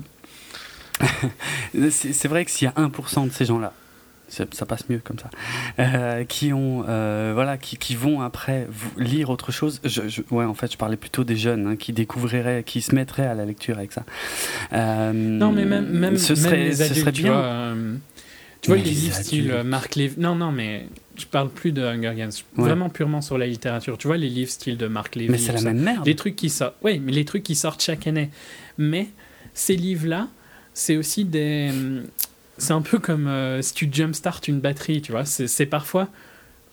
C'est 1.90 2.28
vrai 2.28 2.44
que 2.44 2.50
s'il 2.50 2.66
y 2.66 2.68
a 2.68 2.74
1% 2.80 3.26
de 3.28 3.32
ces 3.32 3.44
gens-là, 3.44 3.72
ça, 4.28 4.44
ça 4.52 4.64
passe 4.66 4.88
mieux 4.88 5.00
comme 5.04 5.18
ça, 5.18 5.28
euh, 5.78 6.24
qui 6.24 6.52
ont, 6.52 6.84
euh, 6.88 7.32
voilà, 7.34 7.58
qui, 7.58 7.76
qui 7.76 7.94
vont 7.94 8.22
après 8.22 8.66
lire 8.96 9.28
autre 9.30 9.52
chose. 9.52 9.80
Je, 9.84 10.08
je- 10.08 10.22
ouais, 10.30 10.44
en 10.44 10.54
fait, 10.54 10.72
je 10.72 10.78
parlais 10.78 10.96
plutôt 10.96 11.24
des 11.24 11.36
jeunes 11.36 11.66
hein, 11.66 11.76
qui 11.76 11.92
découvriraient, 11.92 12.62
qui 12.64 12.80
se 12.80 12.94
mettraient 12.94 13.26
à 13.26 13.34
la 13.34 13.44
lecture 13.44 13.76
avec 13.76 13.92
ça. 13.92 14.04
Euh, 14.72 15.12
Non, 15.12 15.52
mais 15.52 15.64
même, 15.66 15.88
même, 15.88 16.16
ce 16.16 16.32
même 16.32 16.42
serait, 16.42 16.72
ce 16.72 16.94
serait 16.94 17.12
tu 17.12 17.22
vois, 17.22 17.36
euh, 17.36 17.94
tu 18.62 18.70
vois 18.70 18.78
Mais 18.78 18.84
les 18.84 18.90
livres 18.90 19.14
style. 19.16 19.54
Marc 19.64 19.94
Lévy. 19.94 20.14
Non, 20.18 20.34
non, 20.34 20.50
mais 20.52 20.88
je 21.16 21.26
parle 21.26 21.50
plus 21.50 21.72
de 21.72 21.82
Hunger 21.82 22.14
Games. 22.16 22.32
Ouais. 22.56 22.64
Vraiment 22.64 22.88
purement 22.88 23.20
sur 23.20 23.36
la 23.36 23.46
littérature. 23.46 23.98
Tu 23.98 24.06
vois 24.06 24.16
les 24.16 24.30
livres 24.30 24.50
style 24.50 24.78
de 24.78 24.86
Marc 24.86 25.16
Lévy. 25.16 25.30
mais 25.30 25.38
c'est 25.38 25.52
la 25.52 25.60
même 25.60 25.80
merde. 25.80 26.06
Les 26.06 26.16
trucs 26.16 26.34
qui 26.34 26.48
sortent. 26.48 26.76
Oui, 26.82 26.98
mais 26.98 27.12
les 27.12 27.26
trucs 27.26 27.42
qui 27.42 27.54
sortent 27.54 27.82
chaque 27.82 28.06
année. 28.06 28.30
Mais 28.78 29.08
ces 29.52 29.76
livres-là, 29.76 30.28
c'est 30.74 30.96
aussi 30.96 31.24
des. 31.24 31.70
C'est 32.58 32.72
un 32.72 32.82
peu 32.82 32.98
comme 32.98 33.26
euh, 33.26 33.62
si 33.62 33.72
tu 33.74 33.88
jumpstart 33.90 34.40
une 34.48 34.60
batterie, 34.60 35.00
tu 35.02 35.12
vois. 35.12 35.24
C'est 35.24 35.66
parfois 35.66 36.08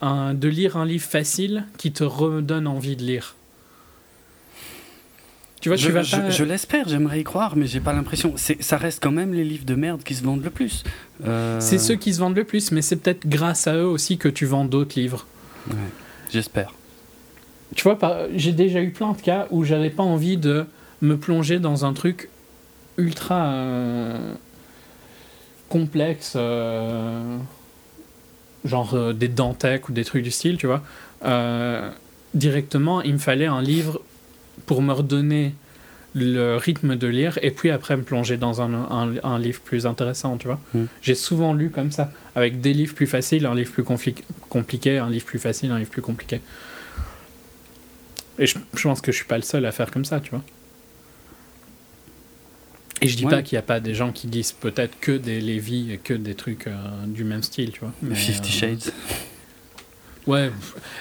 un- 0.02 0.34
de 0.34 0.48
lire 0.48 0.78
un 0.78 0.86
livre 0.86 1.06
facile 1.08 1.66
qui 1.78 1.92
te 1.92 2.04
redonne 2.04 2.68
envie 2.68 2.96
de 2.96 3.04
lire. 3.04 3.36
Tu 5.60 5.70
vois, 5.70 5.76
je, 5.76 5.86
tu 5.88 5.92
vas 5.92 6.02
je- 6.02 6.16
pas. 6.16 6.30
je 6.32 6.44
l'espère, 6.44 6.90
j'aimerais 6.90 7.20
y 7.22 7.24
croire, 7.24 7.56
mais 7.56 7.68
j'ai 7.68 7.80
pas 7.80 7.94
l'impression. 7.94 8.34
Ça 8.36 8.78
reste 8.78 9.02
quand 9.02 9.12
même 9.12 9.32
les 9.34 9.44
livres 9.44 9.66
de 9.66 9.76
merde 9.76 10.02
qui 10.04 10.16
se 10.16 10.24
vendent 10.24 10.44
le 10.44 10.50
plus. 10.50 10.84
Euh, 11.26 11.60
C'est 11.62 11.78
ceux 11.78 11.96
qui 11.96 12.14
se 12.16 12.20
vendent 12.20 12.36
le 12.36 12.44
plus, 12.46 12.72
mais 12.72 12.82
c'est 12.82 12.96
peut-être 12.96 13.28
grâce 13.28 13.68
à 13.68 13.76
eux 13.76 13.86
aussi 13.86 14.18
que 14.18 14.28
tu 14.28 14.46
vends 14.48 14.66
d'autres 14.66 15.00
livres. 15.00 15.28
ouais, 15.70 15.76
J'espère. 16.32 16.74
Tu 17.76 17.84
vois, 17.84 17.98
j'ai 18.36 18.54
déjà 18.54 18.82
eu 18.82 18.90
plein 18.90 19.12
de 19.14 19.22
cas 19.22 19.48
où 19.52 19.64
j'avais 19.64 19.92
pas 19.92 20.02
envie 20.04 20.38
de 20.38 20.66
me 21.02 21.16
plonger 21.16 21.60
dans 21.60 21.86
un 21.86 21.94
truc 21.94 22.30
ultra 23.02 23.46
euh, 23.54 24.34
complexe, 25.70 26.34
euh, 26.36 27.38
genre 28.66 28.94
euh, 28.94 29.14
des 29.14 29.28
Dantec 29.28 29.90
ou 29.90 29.92
des 29.92 30.06
trucs 30.06 30.24
du 30.24 30.32
style, 30.32 30.58
tu 30.58 30.68
vois. 30.68 30.82
Directement, 32.34 33.02
il 33.02 33.14
me 33.14 33.18
fallait 33.20 33.46
un 33.48 33.62
livre 33.62 34.02
pour 34.66 34.82
me 34.82 34.94
redonner 34.94 35.54
le 36.14 36.56
rythme 36.58 36.96
de 36.98 37.08
lire 37.08 37.38
et 37.42 37.52
puis 37.52 37.72
après 37.72 37.96
me 37.98 38.04
plonger 38.04 38.38
dans 38.38 38.62
un, 38.62 38.74
un- 38.74 39.16
un 39.24 39.40
livre 39.40 39.62
plus 39.62 39.86
intéressant, 39.86 40.38
tu 40.38 40.48
vois. 40.48 40.60
Mm. 40.74 40.84
J'ai 41.02 41.16
souvent 41.16 41.54
lu 41.54 41.70
comme 41.70 41.92
ça, 41.92 42.12
avec 42.36 42.60
des 42.62 42.74
livres 42.74 42.94
plus 42.96 43.08
faciles, 43.08 43.46
un 43.46 43.56
livre 43.56 43.72
plus 43.72 43.84
compliqué, 44.50 44.98
un 44.98 45.10
livre 45.10 45.26
plus 45.26 45.40
facile, 45.40 45.72
un 45.72 45.80
livre 45.80 45.90
plus 45.90 46.02
compliqué. 46.02 46.42
Et 48.40 48.46
je, 48.46 48.58
je 48.76 48.84
pense 48.84 49.02
que 49.02 49.12
je 49.12 49.18
suis 49.18 49.26
pas 49.26 49.38
le 49.38 49.44
seul 49.44 49.66
à 49.66 49.72
faire 49.72 49.92
comme 49.92 50.06
ça, 50.06 50.20
tu 50.20 50.32
vois. 50.32 50.42
Et 53.02 53.08
je 53.08 53.18
dis 53.18 53.26
Ouais. 53.26 53.32
pas 53.32 53.42
qu'il 53.42 53.56
n'y 53.56 53.60
a 53.60 53.64
pas 53.64 53.80
des 53.80 53.94
gens 53.96 54.12
qui 54.12 54.28
lisent 54.28 54.52
peut-être 54.52 55.00
que 55.00 55.12
des 55.12 55.42
Lévi 55.42 55.92
et 55.92 55.98
que 55.98 56.14
des 56.14 56.36
trucs 56.36 56.68
euh, 56.68 56.74
du 57.08 57.24
même 57.24 57.42
style, 57.44 57.72
tu 57.72 57.80
vois. 57.82 57.92
Mais, 58.02 58.16
Fifty 58.16 58.50
euh, 58.50 58.60
Shades. 58.60 58.94
Ouais, 60.28 60.52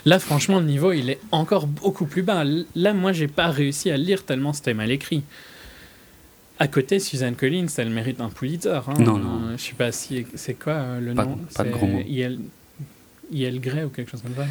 là 0.06 0.18
franchement 0.18 0.60
le 0.60 0.64
niveau 0.64 0.92
il 0.92 1.10
est 1.10 1.18
encore 1.30 1.66
beaucoup 1.66 2.06
plus 2.06 2.22
bas. 2.22 2.42
Là 2.74 2.94
moi 2.94 3.12
j'ai 3.12 3.28
pas 3.28 3.48
réussi 3.48 3.90
à 3.90 3.98
lire 3.98 4.24
tellement 4.24 4.54
c'était 4.54 4.72
mal 4.72 4.90
écrit. 4.90 5.22
À 6.58 6.68
côté 6.68 6.98
Suzanne 6.98 7.36
Collins 7.36 7.66
elle 7.76 7.90
mérite 7.90 8.20
un 8.22 8.30
Pulitzer. 8.30 8.80
Hein. 8.88 8.94
Non, 8.98 9.18
non. 9.18 9.48
Euh, 9.48 9.56
je 9.58 9.62
sais 9.62 9.74
pas 9.74 9.92
si 9.92 10.24
c'est 10.36 10.54
quoi 10.54 10.72
euh, 10.72 11.00
le 11.00 11.12
Pas- 11.14 11.26
nom? 11.26 11.38
pas 11.54 11.64
de 11.64 11.70
gros 11.70 11.86
mots. 11.86 12.00
IL, 12.08 12.38
IL 13.30 13.60
Grey 13.60 13.84
ou 13.84 13.90
quelque 13.90 14.10
chose 14.10 14.22
comme 14.22 14.34
ça. 14.34 14.46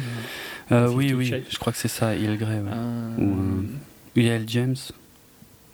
mais- 0.70 0.76
Euh, 0.76 0.88
oui, 0.88 1.12
oui, 1.14 1.32
je 1.50 1.58
crois 1.58 1.72
que 1.72 1.78
c'est 1.78 1.88
ça, 1.88 2.14
Il 2.14 2.36
Grey. 2.38 2.60
Ouais. 2.60 3.24
Ou, 3.24 3.64
U.L. 4.14 4.44
James. 4.46 4.76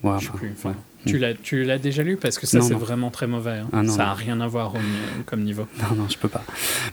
Ouais, 0.03 0.13
je 0.19 0.25
sais 0.25 0.29
enfin, 0.29 0.37
plus. 0.39 0.51
enfin, 0.57 0.69
ouais. 0.69 0.75
Tu 1.05 1.17
l'as 1.19 1.33
tu 1.35 1.63
l'as 1.63 1.77
déjà 1.77 2.03
lu 2.03 2.17
parce 2.17 2.37
que 2.37 2.45
ça 2.47 2.59
c'est 2.61 2.73
vraiment 2.73 3.09
très 3.11 3.27
mauvais. 3.27 3.51
hein. 3.59 3.69
Ah, 3.71 3.83
non, 3.83 3.93
ça 3.93 4.03
a 4.05 4.09
non. 4.09 4.13
rien 4.15 4.41
à 4.41 4.47
voir 4.47 4.73
au 4.75 5.23
comme 5.25 5.43
niveau. 5.43 5.67
Non, 5.81 5.95
non, 5.95 6.09
je 6.09 6.17
peux 6.17 6.27
pas. 6.27 6.43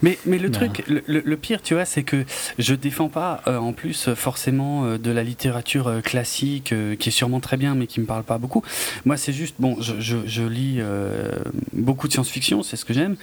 Mais, 0.02 0.18
mais 0.26 0.38
le 0.38 0.48
Non. 0.50 0.58
truc, 0.58 0.84
le, 0.86 1.34
pire, 1.36 1.62
tu 1.62 1.74
vois, 1.74 1.84
c'est 1.84 2.02
que 2.04 2.24
je 2.58 2.74
défends 2.74 3.08
pas, 3.08 3.42
euh, 3.48 3.56
en 3.58 3.72
plus, 3.72 4.10
forcément, 4.14 4.84
euh, 4.84 4.98
de 4.98 5.10
la 5.10 5.22
littérature 5.24 5.88
euh, 5.88 6.00
classique, 6.00 6.72
qui 6.98 7.08
est 7.08 7.12
sûrement 7.12 7.40
très 7.40 7.56
bien, 7.56 7.74
mais 7.74 7.86
qui 7.86 7.98
me 8.00 8.06
parle 8.06 8.22
pas 8.24 8.38
beaucoup. 8.38 8.62
Moi, 9.04 9.16
c'est 9.16 9.32
juste, 9.32 9.56
bon, 9.58 9.76
je, 9.80 9.94
je, 10.00 10.18
je 10.26 10.42
lis 10.42 10.80
beaucoup 11.72 12.06
de 12.06 12.12
science-fiction, 12.12 12.62
c'est 12.62 12.76
ce 12.76 12.84
que 12.84 12.92
j'aime, 12.94 13.16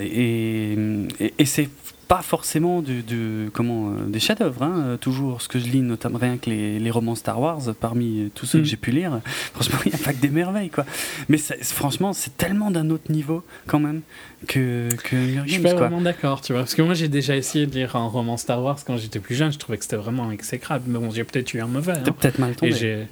et, 0.00 0.76
et, 1.20 1.34
et 1.38 1.44
c'est 1.44 1.68
pas 2.06 2.22
forcément 2.22 2.82
du, 2.82 3.02
du- 3.02 3.50
comment, 3.52 3.90
euh, 3.90 4.06
des 4.06 4.20
chefs-d'œuvre, 4.20 4.62
hein, 4.62 4.82
euh, 4.84 4.96
toujours 4.96 5.42
ce 5.42 5.48
que 5.48 5.58
je 5.58 5.64
lis, 5.66 5.80
notamment 5.82 6.18
rien 6.18 6.36
que 6.38 6.48
les, 6.50 6.78
les 6.78 6.90
romans 6.90 7.14
Star 7.14 7.40
Wars, 7.40 7.60
parmi 7.80 8.30
tous 8.34 8.46
ceux 8.46 8.58
Mm. 8.58 8.62
que 8.62 8.68
j'ai 8.68 8.76
pu 8.76 8.90
lire, 8.90 9.20
franchement, 9.54 9.78
il 9.86 9.88
n'y 9.90 9.94
a 9.94 10.04
pas 10.04 10.12
que 10.12 10.20
des 10.20 10.28
merveilles, 10.28 10.70
quoi. 10.70 10.84
Mais 11.28 11.36
ça- 11.38 11.54
franchement, 11.60 12.12
c'est 12.12 12.36
tellement 12.36 12.70
d'un 12.70 12.90
autre 12.90 13.10
niveau, 13.10 13.42
quand 13.66 13.78
même, 13.80 14.02
que, 14.46 14.88
que 15.02 15.16
Hunger 15.16 15.42
Je 15.46 15.52
suis 15.52 15.62
Games, 15.62 15.62
pas 15.62 15.78
quoi. 15.78 15.88
vraiment 15.88 16.02
d'accord, 16.02 16.40
tu 16.40 16.52
vois. 16.52 16.62
Parce 16.62 16.74
que 16.74 16.82
moi, 16.82 16.94
j'ai 16.94 17.08
déjà 17.08 17.36
essayé 17.36 17.66
de 17.66 17.74
lire 17.74 17.96
un 17.96 18.06
roman 18.06 18.36
Star 18.36 18.62
Wars 18.62 18.78
quand 18.86 18.96
j'étais 18.98 19.18
plus 19.20 19.34
jeune. 19.34 19.52
Je 19.52 19.58
trouvais 19.58 19.78
que 19.78 19.84
c'était 19.84 19.96
vraiment 19.96 20.30
exécrable. 20.30 20.84
Mais 20.88 20.98
bon, 20.98 21.10
j'ai 21.10 21.24
peut-être 21.24 21.54
eu 21.54 21.60
un 21.60 21.66
mauvais. 21.66 21.94
T'es 22.02 22.10
hein. 22.10 22.14
peut-être 22.20 22.38
mal 22.38 22.50
Et, 22.52 22.54
tombé. 22.54 22.72
j'ai... 22.72 23.06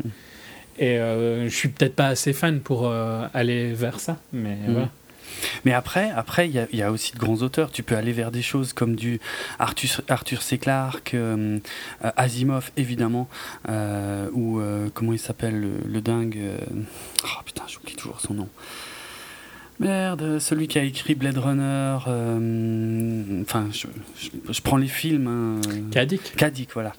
et 0.78 0.98
euh, 0.98 1.48
je 1.48 1.54
suis 1.54 1.68
peut-être 1.68 1.94
pas 1.96 2.08
assez 2.08 2.32
fan 2.34 2.60
pour 2.60 2.86
euh, 2.86 3.26
aller 3.32 3.72
vers 3.72 3.98
ça. 4.00 4.18
Mais 4.32 4.56
Mhm. 4.56 4.72
voilà. 4.72 4.88
Mais 5.64 5.72
après, 5.72 6.10
après, 6.10 6.48
il 6.48 6.54
y, 6.54 6.58
a- 6.58 6.66
il 6.72 6.78
y 6.78 6.82
a 6.82 6.90
aussi 6.92 7.12
de 7.12 7.18
grands 7.18 7.42
auteurs. 7.42 7.70
Tu 7.70 7.82
peux 7.82 7.96
aller 7.96 8.12
vers 8.12 8.30
des 8.30 8.42
choses 8.42 8.72
comme 8.72 8.94
du 8.96 9.20
Arthur, 9.58 10.00
Arthur 10.08 10.42
C. 10.42 10.58
Clarke, 10.58 11.14
euh, 11.14 11.58
euh, 12.04 12.10
Asimov, 12.16 12.70
évidemment, 12.76 13.28
euh, 13.68 14.28
ou 14.32 14.60
euh, 14.60 14.88
comment 14.94 15.12
il 15.12 15.18
s'appelle 15.18 15.60
le, 15.60 15.72
le 15.86 16.00
dingue. 16.00 16.38
Oh 17.24 17.42
putain, 17.44 17.62
j'oublie 17.68 17.94
toujours 17.96 18.20
son 18.20 18.34
nom. 18.34 18.48
Merde, 19.80 20.38
celui 20.38 20.68
qui 20.68 20.78
a 20.78 20.84
écrit 20.84 21.14
Blade 21.16 21.38
Runner. 21.38 21.96
Enfin, 23.42 23.66
je, 23.72 23.86
je- 24.20 24.52
je 24.52 24.60
prends 24.60 24.76
les 24.76 24.86
films. 24.86 25.26
hein, 25.26 25.60
Kadik 25.90 26.36
Kadik, 26.36 26.70
voilà. 26.74 26.92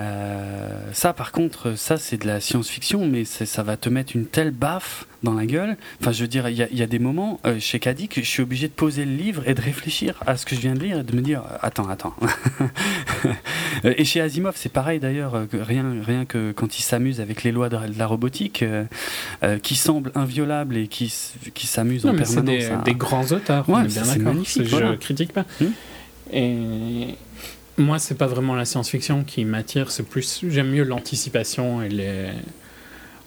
Euh, 0.00 0.68
ça, 0.92 1.12
par 1.12 1.32
contre, 1.32 1.74
ça, 1.76 1.98
c'est 1.98 2.16
de 2.16 2.26
la 2.26 2.40
science-fiction, 2.40 3.06
mais 3.06 3.24
ça 3.24 3.62
va 3.62 3.76
te 3.76 3.88
mettre 3.90 4.16
une 4.16 4.24
telle 4.26 4.50
baffe 4.50 5.06
dans 5.22 5.34
la 5.34 5.44
gueule. 5.46 5.76
Enfin, 6.00 6.12
je 6.12 6.22
veux 6.22 6.28
dire, 6.28 6.48
il 6.48 6.56
y, 6.56 6.62
a- 6.62 6.68
il 6.72 6.78
y 6.78 6.82
a 6.82 6.86
des 6.86 6.98
moments 6.98 7.40
euh, 7.46 7.60
chez 7.60 7.78
Kadik, 7.78 8.14
je 8.18 8.26
suis 8.28 8.42
obligé 8.42 8.68
de 8.68 8.72
poser 8.72 9.04
le 9.04 9.14
livre 9.14 9.42
et 9.46 9.54
de 9.54 9.60
réfléchir 9.60 10.14
à 10.26 10.36
ce 10.36 10.46
que 10.46 10.54
je 10.56 10.60
viens 10.60 10.72
de 10.74 10.80
lire 10.80 10.98
et 11.00 11.02
de 11.02 11.14
me 11.14 11.20
dire, 11.20 11.42
euh, 11.42 11.56
attends, 11.60 11.88
attends. 11.88 12.14
Et 13.84 14.04
chez 14.04 14.20
Asimov, 14.20 14.54
c'est 14.56 14.72
pareil 14.72 15.00
d'ailleurs, 15.00 15.46
que 15.50 15.56
rien, 15.56 15.84
rien 16.04 16.24
que 16.24 16.52
quand 16.52 16.78
il 16.78 16.82
s'amuse 16.82 17.20
avec 17.20 17.42
les 17.42 17.52
lois 17.52 17.68
de, 17.68 17.76
de 17.76 17.98
la 17.98 18.06
robotique, 18.06 18.62
euh, 18.62 18.84
qui 19.62 19.74
semblent 19.74 20.12
inviolables 20.14 20.76
et 20.76 20.86
qui, 20.88 21.12
qui 21.54 21.66
s'amusent 21.66 22.06
en 22.06 22.12
mais 22.12 22.24
c'est 22.24 22.36
permanence. 22.36 22.58
des, 22.64 22.70
à- 22.70 22.76
des 22.82 22.94
grands 22.94 23.26
auteurs. 23.32 23.68
Ouais, 23.68 23.88
c'est 23.88 24.18
magnifique, 24.18 24.68
voilà. 24.68 24.92
Je 24.92 24.96
critique 24.98 25.32
pas. 25.32 25.44
Hmm. 25.60 25.66
Et 26.32 27.08
moi, 27.78 27.98
c'est 27.98 28.14
pas 28.16 28.26
vraiment 28.26 28.54
la 28.54 28.64
science-fiction 28.64 29.24
qui 29.24 29.44
m'attire, 29.44 29.90
c'est 29.90 30.02
plus. 30.02 30.40
J'aime 30.48 30.70
mieux 30.70 30.84
l'anticipation 30.84 31.82
et 31.82 31.88
les, 31.88 32.28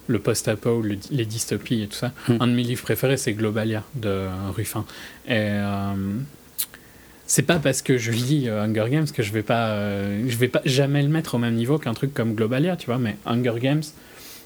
le 0.08 0.18
post-apo, 0.18 0.80
le- 0.82 0.98
les 1.10 1.24
dystopies 1.26 1.82
et 1.82 1.86
tout 1.88 1.96
ça. 1.96 2.12
Hmm. 2.28 2.36
Un 2.40 2.46
de 2.46 2.52
mes 2.52 2.62
livres 2.62 2.82
préférés, 2.82 3.16
c'est 3.16 3.32
Globalia 3.32 3.82
de 3.94 4.26
Ruffin. 4.54 4.84
Et. 5.26 5.32
euh, 5.34 5.94
c'est 7.28 7.42
pas 7.42 7.58
parce 7.58 7.82
que 7.82 7.98
je 7.98 8.12
lis 8.12 8.48
euh, 8.48 8.62
Hunger 8.62 8.86
Games 8.88 9.06
que 9.12 9.20
je 9.24 9.32
vais 9.32 9.42
pas, 9.42 9.70
euh, 9.70 10.24
je 10.28 10.36
vais 10.36 10.46
pas 10.46 10.60
jamais 10.64 11.02
le 11.02 11.08
mettre 11.08 11.34
au 11.34 11.38
même 11.38 11.54
niveau 11.54 11.76
qu'un 11.76 11.92
truc 11.92 12.14
comme 12.14 12.34
Globalia, 12.36 12.76
tu 12.76 12.86
vois. 12.86 12.98
Mais 12.98 13.16
Hunger 13.26 13.54
Games, 13.60 13.82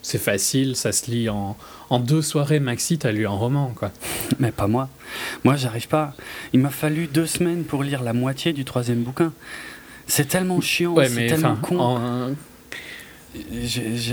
c'est 0.01 0.17
facile, 0.17 0.77
ça 0.77 0.91
se 0.93 1.11
lit 1.11 1.29
en, 1.29 1.59
en 1.91 2.01
deux 2.01 2.23
soirées 2.23 2.59
maxi, 2.59 2.97
t'as 2.97 3.13
lu 3.13 3.27
un 3.27 3.31
roman, 3.33 3.75
quoi. 3.77 3.93
Mais 4.39 4.51
pas 4.51 4.67
moi. 4.67 4.89
Moi, 5.45 5.57
j'arrive 5.57 5.89
pas. 5.89 6.15
Il 6.55 6.61
m'a 6.61 6.71
fallu 6.71 7.07
deux 7.07 7.27
semaines 7.27 7.65
pour 7.65 7.83
lire 7.85 8.03
la 8.03 8.15
moitié 8.15 8.55
du 8.55 8.65
troisième 8.65 9.03
bouquin. 9.03 9.35
C'est 10.07 10.27
tellement 10.29 10.61
chiant, 10.61 10.93
Ouais, 10.95 11.09
c'est 11.09 11.27
tellement 11.29 11.57
con. 11.57 11.79
en- 11.79 12.31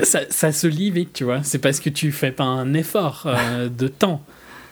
ça, 0.04 0.20
ça 0.30 0.52
se 0.52 0.68
lit 0.68 0.92
vite, 0.92 1.14
tu 1.14 1.24
vois. 1.24 1.42
C'est 1.44 1.58
parce 1.60 1.80
que 1.80 1.90
tu 1.90 2.12
fais 2.12 2.32
pas 2.32 2.44
un 2.44 2.74
effort 2.74 3.24
euh, 3.26 3.68
de 3.70 3.88
temps. 3.88 4.24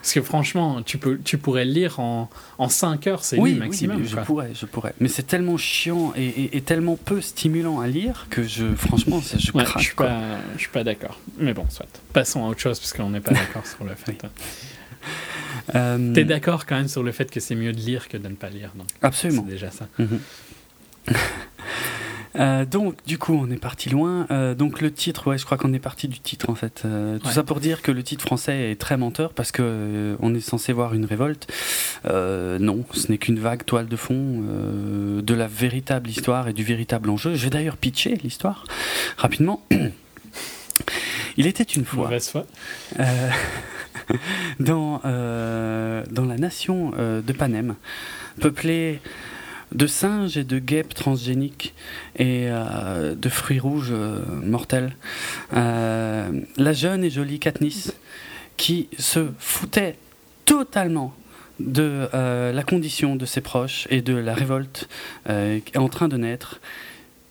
Parce 0.02 0.14
que 0.14 0.22
franchement, 0.22 0.84
tu, 0.84 1.00
peux, 1.00 1.18
tu 1.24 1.40
pourrais 1.40 1.66
le 1.66 1.72
lire 1.72 2.00
en, 2.00 2.30
en 2.60 2.70
5 2.70 3.08
heures, 3.08 3.24
c'est 3.24 3.40
oui, 3.40 3.56
maximum. 3.56 3.98
oui, 4.02 4.08
je 4.08 4.16
pourrais, 4.18 4.52
je 4.54 4.68
pourrais. 4.68 4.94
Mais 5.00 5.08
c'est 5.08 5.24
tellement 5.26 5.58
chiant 5.58 6.14
et, 6.16 6.26
et- 6.28 6.58
et 6.58 6.62
tellement 6.62 6.96
peu 6.96 7.22
stimulant 7.22 7.80
à 7.80 7.88
lire 7.88 8.28
que 8.30 8.44
je, 8.44 8.76
franchement, 8.76 9.20
je 9.20 9.52
Ouais, 9.54 9.64
je 9.78 9.80
suis 9.84 9.96
quoi. 9.96 10.06
pas, 10.06 10.22
je 10.58 10.60
suis 10.60 10.70
pas 10.70 10.84
d'accord. 10.84 11.20
Mais 11.40 11.56
bon, 11.56 11.66
soit. 11.70 11.88
Passons 12.14 12.46
à 12.46 12.50
autre 12.50 12.60
chose 12.60 12.80
parce 12.80 12.94
qu'on 12.94 13.10
n'est 13.10 13.20
pas 13.20 13.32
d'accord 13.34 13.66
sur 13.66 13.84
le 13.84 13.96
fait. 13.96 14.22
Euh, 15.74 16.14
T'es 16.14 16.24
d'accord 16.24 16.68
quand 16.68 16.76
même 16.76 16.88
sur 16.88 17.02
le 17.02 17.12
fait 17.12 17.32
que 17.32 17.40
c'est 17.40 17.56
mieux 17.56 17.72
de 17.74 17.80
lire 17.80 18.08
que 18.08 18.18
de 18.18 18.28
ne 18.28 18.36
pas 18.36 18.50
lire. 18.50 18.72
Donc 18.76 18.86
Absolument. 19.02 19.44
c'est 19.48 19.54
déjà 19.54 19.72
ça. 19.72 19.88
Mhm. 19.98 20.20
Euh, 22.38 22.66
donc, 22.66 22.96
du 23.06 23.18
coup, 23.18 23.34
on 23.42 23.50
est 23.50 23.56
parti 23.56 23.90
loin. 23.90 24.28
Euh, 24.30 24.56
donc, 24.56 24.82
le 24.82 24.92
titre, 24.92 25.28
ouais, 25.28 25.38
je 25.38 25.46
crois 25.46 25.58
qu'on 25.58 25.72
est 25.72 25.80
parti 25.80 26.10
du 26.10 26.20
titre 26.20 26.50
en 26.50 26.56
fait. 26.56 26.82
Euh, 26.84 27.18
tout 27.18 27.28
Ouais. 27.28 27.34
ça 27.34 27.44
pour 27.44 27.62
dire 27.62 27.82
que 27.82 27.92
le 27.94 28.04
titre 28.04 28.26
français 28.26 28.72
est 28.72 28.76
très 28.76 28.98
menteur 28.98 29.32
parce 29.32 29.54
que 29.54 30.18
on 30.20 30.36
est 30.36 30.42
censé 30.42 30.74
voir 30.74 30.94
une 30.94 31.06
révolte. 31.06 31.48
Non, 32.04 32.84
ce 32.92 33.10
n'est 33.10 33.18
qu'une 33.20 33.40
vague 33.40 33.64
toile 33.64 33.88
de 33.88 33.96
fond 33.96 34.44
de 35.24 35.34
la 35.34 35.48
véritable 35.48 36.10
histoire 36.10 36.50
et 36.50 36.54
du 36.54 36.66
véritable 36.66 37.10
enjeu. 37.10 37.36
Je 37.36 37.44
vais 37.46 37.50
d'ailleurs 37.50 37.78
pitcher 37.78 38.16
l'histoire 38.22 38.66
rapidement. 39.16 39.64
Il 41.38 41.48
était 41.48 41.64
une 41.64 41.86
fois. 41.86 42.04
Mauvaise 42.04 42.28
foi. 42.30 42.46
Euh, 43.00 43.30
dans, 44.60 45.00
dans 45.06 46.26
la 46.26 46.36
nation 46.38 46.92
de 46.92 47.32
Panem, 47.32 47.76
peuplée 48.42 49.00
de 49.72 49.88
singes 49.88 50.38
et 50.38 50.44
de 50.44 50.60
guêpes 50.60 50.94
transgéniques 50.94 51.74
et 52.16 52.48
euh, 52.50 53.16
de 53.16 53.30
fruits 53.30 53.60
rouges 53.60 53.92
euh, 53.92 54.20
mortels, 54.44 54.96
euh, 55.54 56.32
la 56.58 56.74
jeune 56.74 57.04
et 57.04 57.10
jolie 57.10 57.40
Katniss, 57.40 57.94
qui 58.58 58.88
se 58.98 59.28
foutait 59.40 59.98
totalement 60.46 61.14
de 61.60 62.10
la 62.12 62.64
condition 62.64 63.16
de 63.16 63.26
ses 63.26 63.40
proches 63.40 63.88
et 63.90 64.02
de 64.02 64.14
la 64.14 64.34
révolte 64.34 64.90
en 65.30 65.88
train 65.88 66.10
de 66.10 66.18
naître, 66.18 66.60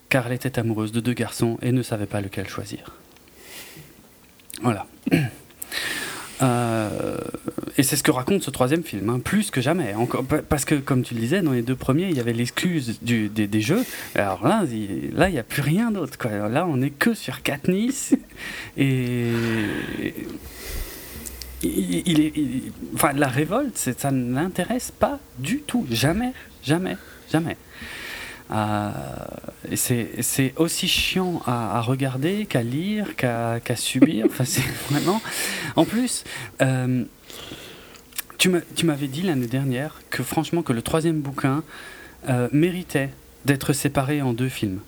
car 0.09 0.27
elle 0.27 0.33
était 0.33 0.59
amoureuse 0.59 0.93
de 0.93 1.01
deux 1.01 1.13
garçons 1.13 1.59
et 1.61 1.73
ne 1.73 1.83
savait 1.83 2.07
pas 2.07 2.23
lequel 2.23 2.49
choisir. 2.49 2.93
Voilà. 4.63 4.87
Euh, 6.43 7.17
et 7.77 7.83
c'est 7.83 7.97
ce 7.97 8.03
que 8.03 8.11
raconte 8.11 8.43
ce 8.43 8.51
troisième 8.51 8.83
film, 8.83 9.09
hein, 9.09 9.21
plus 9.23 9.51
que 9.51 9.61
jamais. 9.61 9.95
Encore, 9.95 10.25
pa- 10.25 10.43
parce 10.43 10.65
que, 10.65 10.75
comme 10.75 11.03
tu 11.03 11.15
le 11.15 11.21
disais, 11.21 11.43
dans 11.43 11.53
les 11.53 11.63
deux 11.63 11.77
premiers, 11.77 12.09
il 12.09 12.17
y 12.17 12.21
avait 12.21 12.33
l'excuse 12.33 12.99
des, 13.03 13.61
jeux. 13.61 13.85
Alors 14.15 14.47
là, 14.47 14.65
il, 14.71 15.15
n'y 15.15 15.39
a 15.39 15.43
plus 15.43 15.63
rien 15.63 15.91
d'autre. 15.91 16.19
Là, 16.29 16.67
on 16.69 16.81
est 16.83 16.91
que 16.91 17.15
sur 17.15 17.43
Katniss. 17.43 18.15
Et. 18.77 19.33
Il, 21.67 22.21
est, 22.21 22.33
enfin, 22.95 23.13
la 23.15 23.29
révolte, 23.29 23.77
ça 23.77 24.11
ne 24.11 24.35
l'intéresse 24.35 24.91
pas 24.91 25.19
du 25.39 25.61
tout. 25.61 25.87
Jamais, 25.91 26.33
jamais, 26.63 26.99
jamais. 27.33 27.57
Euh, 28.51 28.91
et 29.71 29.77
c'est 29.77 30.53
aussi 30.57 30.87
chiant 30.87 31.43
à, 31.47 31.79
à 31.79 31.81
regarder 31.81 32.47
qu'à 32.47 32.63
lire, 32.63 33.17
qu'à 33.17 33.61
subir. 33.77 34.27
Enfin, 34.27 34.45
c'est 34.45 34.63
vraiment. 34.91 35.21
En 35.77 35.85
plus, 35.85 36.25
euh, 36.63 37.05
tu 38.39 38.85
m'avais 38.85 39.07
dit 39.09 39.23
l'année 39.23 39.47
dernière 39.47 40.01
que 40.11 40.23
franchement 40.23 40.63
que 40.63 40.73
le 40.73 40.83
troisième 40.83 41.21
bouquin 41.21 41.63
euh, 42.29 42.49
méritait 42.53 43.11
d'être 43.47 43.73
séparé 43.73 44.21
en 44.23 44.33
deux 44.33 44.49
films. 44.49 44.81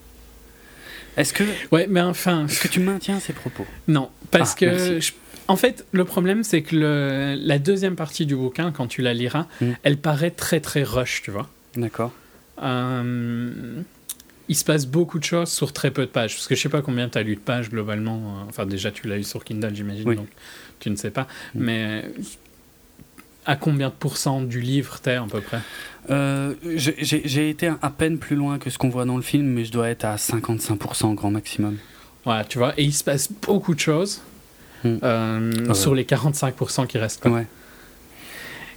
Est-ce 1.17 1.33
que, 1.33 1.45
Ouais, 1.73 1.87
mais 1.89 2.03
enfin, 2.03 2.45
est-ce 2.47 2.61
que 2.61 2.69
tu 2.69 2.81
maintiens 2.81 3.21
ces 3.21 3.33
propos? 3.33 3.67
Non, 3.89 4.11
parce 4.31 4.53
Ah, 4.53 4.61
que 4.61 5.01
je- 5.01 5.13
en 5.49 5.57
fait, 5.57 5.87
le 5.93 6.05
problème 6.05 6.45
c'est 6.45 6.61
que 6.63 6.77
le- 6.77 7.37
la 7.41 7.59
deuxième 7.59 7.97
partie 7.97 8.27
du 8.27 8.37
bouquin, 8.37 8.71
quand 8.73 8.87
tu 8.87 9.01
la 9.01 9.15
liras, 9.15 9.47
Mm. 9.63 9.71
elle 9.83 9.97
paraît 9.97 10.31
très 10.31 10.61
très 10.61 10.83
rush, 10.83 11.23
tu 11.23 11.31
vois. 11.31 11.49
D'accord. 11.75 12.13
Euh, 12.63 13.83
il 14.49 14.55
se 14.57 14.65
passe 14.65 14.87
beaucoup 14.87 15.19
de 15.19 15.25
choses 15.25 15.51
sur 15.51 15.73
très 15.73 15.91
peu 15.91 16.03
de 16.03 16.11
pages. 16.11 16.35
Parce 16.35 16.47
que 16.47 16.55
je 16.55 16.61
sais 16.61 16.69
pas 16.69 16.83
combien 16.83 17.09
tu 17.09 17.19
as 17.19 17.23
lu 17.23 17.35
de 17.35 17.41
pages 17.41 17.69
globalement. 17.71 18.17
euh, 18.17 18.49
Enfin, 18.49 18.65
déjà, 18.67 18.91
tu 18.91 19.09
l'as 19.09 19.17
lu 19.17 19.25
sur 19.25 19.43
Kindle, 19.45 19.75
j'imagine, 19.75 20.09
Oui. 20.09 20.17
donc 20.17 20.29
tu 20.81 20.89
ne 20.91 20.97
sais 20.97 21.11
pas. 21.11 21.27
Mm. 21.55 21.61
Mais 21.65 22.05
à 23.45 23.57
combien 23.57 23.89
de 23.89 23.95
pourcents 23.95 24.41
du 24.43 24.61
livre 24.61 24.99
t'es 25.01 25.15
à 25.15 25.25
peu 25.31 25.41
près? 25.41 25.61
Euh, 26.11 26.55
j'ai- 26.65 27.51
été 27.51 27.73
à 27.83 27.91
peine 27.91 28.19
plus 28.19 28.37
loin 28.37 28.59
que 28.59 28.71
ce 28.71 28.79
qu'on 28.79 28.89
voit 28.89 29.05
dans 29.05 29.17
le 29.17 29.23
film, 29.23 29.47
mais 29.47 29.65
je 29.65 29.73
dois 29.73 29.89
être 29.89 30.05
à 30.05 30.17
55% 30.17 31.15
grand 31.15 31.31
maximum. 31.33 31.79
Voilà, 32.25 32.45
tu 32.45 32.59
vois. 32.59 32.73
Et 32.79 32.85
il 32.85 32.93
se 32.93 33.03
passe 33.05 33.31
beaucoup 33.43 33.75
de 33.75 33.81
choses 33.81 34.21
Mm. 34.85 34.97
euh, 35.03 35.67
ouais. 35.69 35.75
sur 35.75 35.95
les 35.95 36.05
45% 36.05 36.87
qui 36.87 36.99
restent. 36.99 37.21
quoi. 37.23 37.33
Ouais. 37.33 37.47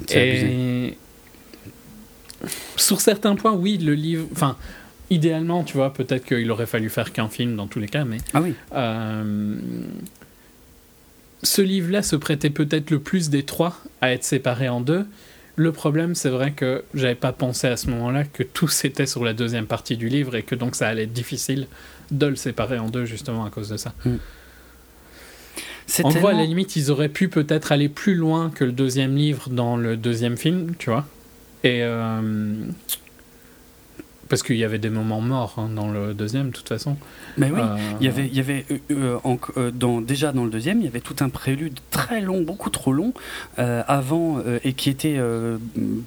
Abusé. 0.01 0.97
Sur 2.75 3.01
certains 3.01 3.35
points, 3.35 3.53
oui, 3.53 3.77
le 3.77 3.93
livre. 3.93 4.27
Enfin, 4.31 4.55
idéalement, 5.09 5.63
tu 5.63 5.75
vois, 5.77 5.93
peut-être 5.93 6.25
qu'il 6.25 6.49
aurait 6.51 6.65
fallu 6.65 6.89
faire 6.89 7.11
qu'un 7.11 7.29
film 7.29 7.55
dans 7.55 7.67
tous 7.67 7.79
les 7.79 7.87
cas, 7.87 8.05
mais 8.05 8.17
Ah 8.33 8.41
oui. 8.41 8.53
Euh, 8.73 9.55
ce 11.43 11.61
livre-là 11.61 12.01
se 12.01 12.15
prêtait 12.15 12.49
peut-être 12.49 12.91
le 12.91 12.99
plus 12.99 13.29
des 13.29 13.43
trois 13.43 13.77
à 14.01 14.11
être 14.11 14.23
séparé 14.23 14.69
en 14.69 14.81
deux. 14.81 15.05
Le 15.55 15.71
problème, 15.71 16.15
c'est 16.15 16.29
vrai 16.29 16.51
que 16.51 16.83
j'avais 16.93 17.15
pas 17.15 17.33
pensé 17.33 17.67
à 17.67 17.75
ce 17.75 17.89
moment-là 17.89 18.23
que 18.23 18.43
tout 18.43 18.67
s'était 18.69 19.05
sur 19.05 19.23
la 19.23 19.33
deuxième 19.33 19.65
partie 19.65 19.97
du 19.97 20.09
livre 20.09 20.35
et 20.35 20.43
que 20.43 20.55
donc 20.55 20.75
ça 20.75 20.87
allait 20.87 21.03
être 21.03 21.13
difficile 21.13 21.67
de 22.11 22.25
le 22.25 22.35
séparer 22.35 22.79
en 22.79 22.89
deux 22.89 23.05
justement 23.05 23.45
à 23.45 23.49
cause 23.49 23.69
de 23.69 23.77
ça. 23.77 23.93
C'est 25.85 26.05
En 26.05 26.11
gros, 26.11 26.27
à 26.27 26.33
la 26.33 26.45
limite, 26.45 26.75
ils 26.75 26.91
auraient 26.91 27.09
pu 27.09 27.29
peut-être 27.29 27.71
aller 27.71 27.89
plus 27.89 28.13
loin 28.13 28.51
que 28.51 28.63
le 28.63 28.71
deuxième 28.71 29.15
livre 29.15 29.49
dans 29.49 29.75
le 29.75 29.97
deuxième 29.97 30.37
film, 30.37 30.75
tu 30.77 30.91
vois. 30.91 31.07
Et 31.63 31.81
euh, 31.83 32.65
parce 34.29 34.43
qu'il 34.43 34.55
y 34.57 34.63
avait 34.63 34.79
des 34.79 34.89
moments 34.89 35.21
morts 35.21 35.55
hein, 35.57 35.69
dans 35.75 35.89
le 35.91 36.13
deuxième, 36.13 36.47
de 36.49 36.53
toute 36.53 36.69
façon. 36.69 36.95
Mais 37.37 37.51
oui. 37.51 37.59
Euh, 37.59 37.75
Il 37.99 38.05
y 38.05 38.09
avait, 38.09 38.27
il 38.27 38.35
y 38.35 38.39
avait 38.39 38.65
euh, 38.71 38.77
euh, 38.91 39.17
en- 39.23 39.39
dans, 39.73 39.99
déjà 40.01 40.31
dans 40.31 40.43
le 40.45 40.49
deuxième, 40.51 40.79
il 40.79 40.85
y 40.85 40.87
avait 40.87 40.99
tout 41.01 41.15
un 41.21 41.29
prélude 41.29 41.79
très 41.91 42.21
long, 42.21 42.41
beaucoup 42.41 42.69
trop 42.69 42.93
long, 42.93 43.13
avant, 43.57 44.37
et 44.63 44.73
qui 44.73 44.89
était 44.89 45.19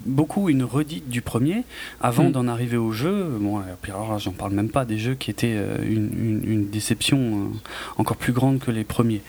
beaucoup 0.07 0.49
une 0.49 0.63
redite 0.65 1.09
du 1.09 1.21
premier, 1.21 1.65
avant 2.01 2.25
Mm. 2.29 2.33
d'en 2.33 2.49
arriver 2.49 2.77
au 2.77 2.93
jeu. 2.93 3.27
Bon, 3.41 3.61
puis 3.83 3.93
alors, 3.93 4.19
j'en 4.19 4.33
parle 4.33 4.53
même 4.53 4.69
pas 4.71 4.85
des 4.85 4.99
jeux 4.99 5.15
qui 5.15 5.31
étaient 5.31 5.57
une, 5.85 6.11
une- 6.17 6.43
une 6.45 6.69
déception 6.71 7.51
encore 7.99 8.17
plus 8.17 8.33
grande 8.33 8.59
que 8.61 8.71
les 8.71 8.85
premiers. 8.85 9.23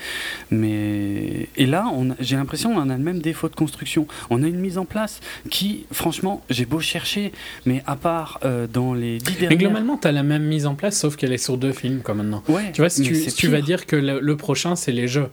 Mais 0.51 1.47
et 1.57 1.65
là, 1.65 1.85
j'ai 2.19 2.35
l'impression 2.35 2.73
qu'on 2.73 2.89
a 2.89 2.97
le 2.97 3.03
même 3.03 3.19
défaut 3.19 3.49
de 3.49 3.55
construction. 3.55 4.07
On 4.29 4.43
a 4.43 4.47
une 4.47 4.59
mise 4.59 4.77
en 4.77 4.85
place 4.85 5.19
qui, 5.49 5.85
franchement, 5.91 6.43
j'ai 6.49 6.65
beau 6.65 6.79
chercher, 6.79 7.31
mais 7.65 7.81
à 7.85 7.95
part 7.95 8.39
euh, 8.45 8.67
dans 8.71 8.82
les 8.91 9.19
dix 9.19 9.31
Mais 9.35 9.47
dernières. 9.47 9.59
globalement, 9.59 9.95
tu 9.97 10.07
as 10.09 10.11
la 10.11 10.23
même 10.23 10.43
mise 10.43 10.65
en 10.65 10.75
place, 10.75 10.99
sauf 10.99 11.15
qu'elle 11.15 11.31
est 11.31 11.37
sur 11.37 11.57
deux 11.57 11.71
films, 11.71 12.01
comme 12.01 12.17
maintenant. 12.17 12.43
Ouais, 12.49 12.73
Tu 12.73 12.81
vois, 12.81 12.89
si 12.89 13.01
mais 13.03 13.07
tu, 13.07 13.15
c'est 13.15 13.29
si 13.29 13.35
tu 13.37 13.47
vas 13.47 13.61
dire 13.61 13.85
que 13.85 13.95
le, 13.95 14.19
le 14.19 14.35
prochain, 14.35 14.75
c'est 14.75 14.91
les 14.91 15.07
jeux. 15.07 15.29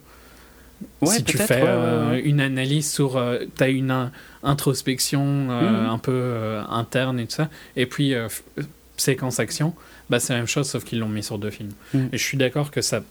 Ouais, 1.03 1.09
si 1.17 1.25
tu 1.25 1.37
fais 1.37 1.63
euh, 1.67 2.13
ouais. 2.13 2.21
une 2.21 2.41
analyse 2.41 2.91
sur. 2.91 3.21
tu 3.57 3.63
as 3.65 3.69
une 3.69 3.91
in- 3.91 4.13
introspection 4.43 5.49
euh, 5.51 5.83
Mhm. 5.85 5.91
un 5.91 5.99
peu 5.99 6.13
euh, 6.15 6.63
interne 6.69 7.19
et 7.19 7.27
tout 7.27 7.33
ça, 7.35 7.51
et 7.77 7.87
puis 7.87 8.15
euh, 8.15 8.29
euh, 8.59 8.63
séquence 8.97 9.41
action, 9.41 9.75
bah, 10.09 10.21
c'est 10.21 10.33
la 10.33 10.39
même 10.39 10.47
chose, 10.49 10.69
sauf 10.71 10.85
qu'ils 10.85 10.99
l'ont 11.01 11.09
mis 11.09 11.23
sur 11.23 11.39
deux 11.39 11.51
films. 11.51 11.73
Mhm. 11.95 12.09
Et 12.13 12.19
je 12.19 12.23
suis 12.25 12.37
d'accord 12.39 12.71
que 12.71 12.81
ça. 12.83 13.03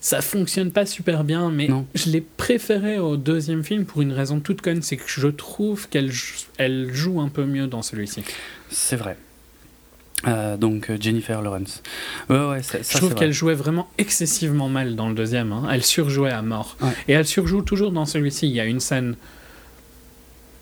Ça 0.00 0.20
fonctionne 0.20 0.70
pas 0.70 0.84
super 0.84 1.24
bien, 1.24 1.50
mais 1.50 1.66
Non. 1.68 1.86
je 1.94 2.10
l'ai 2.10 2.20
préféré 2.20 2.98
au 2.98 3.16
deuxième 3.16 3.64
film 3.64 3.86
pour 3.86 4.02
une 4.02 4.12
raison 4.12 4.38
toute 4.38 4.60
conne, 4.60 4.82
c'est 4.82 4.98
que 4.98 5.04
je 5.06 5.28
trouve 5.28 5.88
qu'elle 5.88 6.12
jou- 6.12 6.44
elle 6.58 6.92
joue 6.92 7.22
un 7.22 7.28
peu 7.30 7.46
mieux 7.46 7.66
dans 7.66 7.80
celui-ci. 7.80 8.22
C'est 8.68 8.96
vrai. 8.96 9.16
Euh, 10.26 10.56
donc 10.56 10.90
euh, 10.90 10.96
Jennifer 11.00 11.42
Lawrence. 11.42 11.82
Ouais, 12.30 12.46
ouais, 12.48 12.62
ça, 12.62 12.82
ça, 12.82 12.92
Je 12.92 12.96
trouve 12.98 13.14
qu'elle 13.14 13.32
jouait 13.32 13.54
vraiment 13.54 13.88
excessivement 13.98 14.68
mal 14.68 14.96
dans 14.96 15.08
le 15.08 15.14
deuxième. 15.14 15.52
hein. 15.52 15.68
Elle 15.70 15.82
surjouait 15.82 16.30
à 16.30 16.42
mort. 16.42 16.76
Ouais. 16.80 16.88
Et 17.08 17.12
elle 17.12 17.26
surjoue 17.26 17.62
toujours 17.62 17.90
dans 17.92 18.06
celui-ci. 18.06 18.46
Il 18.48 18.54
y 18.54 18.60
a 18.60 18.64
une 18.64 18.80
scène 18.80 19.16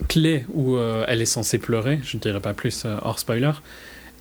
clé 0.09 0.45
où 0.53 0.77
euh, 0.77 1.05
elle 1.09 1.23
est 1.23 1.27
censée 1.27 1.59
pleurer, 1.59 2.01
je 2.03 2.17
ne 2.17 2.23
dirais 2.23 2.41
pas 2.41 2.55
plus 2.55 2.85
hors 3.03 3.19
spoiler. 3.19 3.53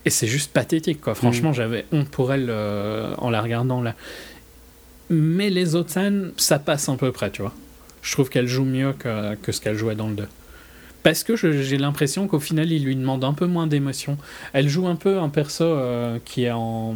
Et 0.06 0.10
c'est 0.10 0.28
juste 0.28 0.52
pathétique, 0.52 1.02
quoi. 1.02 1.14
Franchement, 1.16 1.54
j'avais 1.54 1.86
honte 1.92 2.10
pour 2.10 2.34
elle 2.34 2.50
en 3.18 3.30
la 3.30 3.42
regardant 3.42 3.82
là. 3.82 3.94
Mais 5.10 5.50
les 5.50 5.76
autres 5.76 5.92
scènes, 5.92 6.32
ça 6.38 6.58
passe 6.58 6.88
à 6.90 6.96
peu 6.96 7.12
près, 7.12 7.30
tu 7.32 7.42
vois. 7.42 7.54
Je 8.02 8.12
trouve 8.14 8.30
qu'elle 8.30 8.48
joue 8.48 8.64
mieux 8.64 8.94
que, 8.94 9.36
que 9.36 9.52
ce 9.52 9.62
qu'elle 9.62 9.76
jouait 9.78 9.94
dans 9.96 10.08
le 10.08 10.16
2. 10.16 10.28
Parce 11.04 11.24
que 11.24 11.36
j'ai 11.36 11.78
l'impression 11.78 12.28
qu'au 12.28 12.40
final, 12.40 12.72
il 12.72 12.84
lui 12.86 12.96
demande 12.96 13.24
un 13.24 13.34
peu 13.34 13.48
moins 13.48 13.66
d'émotion. 13.68 14.18
Elle 14.54 14.70
joue 14.70 14.88
un 14.88 14.96
peu 14.96 15.18
un 15.20 15.30
perso 15.30 15.64
euh, 15.64 16.20
qui 16.24 16.44
est 16.44 16.52
en. 16.52 16.96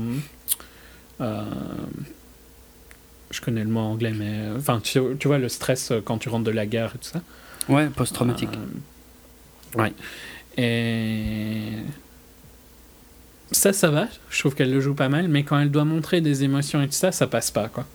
euh, 1.21 1.41
je 3.31 3.41
connais 3.41 3.63
le 3.63 3.69
mot 3.69 3.79
anglais, 3.79 4.13
mais. 4.15 4.27
euh, 4.29 4.57
Enfin, 4.57 4.79
tu, 4.83 4.99
tu 5.19 5.27
vois, 5.27 5.39
le 5.39 5.49
stress 5.49 5.91
quand 6.05 6.19
tu 6.19 6.29
rentres 6.29 6.43
de 6.45 6.51
la 6.51 6.65
guerre 6.67 6.91
et 6.95 6.97
tout 6.99 7.09
ça. 7.11 7.21
Ouais, 7.67 7.87
post-traumatique. 7.87 8.49
Euh, 9.75 9.81
ouais. 9.81 9.93
Et. 10.57 11.71
Ça, 13.51 13.73
ça 13.73 13.89
va. 13.89 14.07
Je 14.29 14.39
trouve 14.39 14.55
qu'elle 14.55 14.71
le 14.71 14.79
joue 14.81 14.93
pas 14.95 15.09
mal, 15.09 15.27
mais 15.27 15.43
quand 15.43 15.59
elle 15.59 15.71
doit 15.71 15.85
montrer 15.85 16.21
des 16.21 16.43
émotions 16.43 16.81
et 16.81 16.87
tout 16.87 16.93
ça, 16.93 17.11
ça 17.11 17.27
passe 17.27 17.51
pas, 17.51 17.69
quoi. 17.69 17.85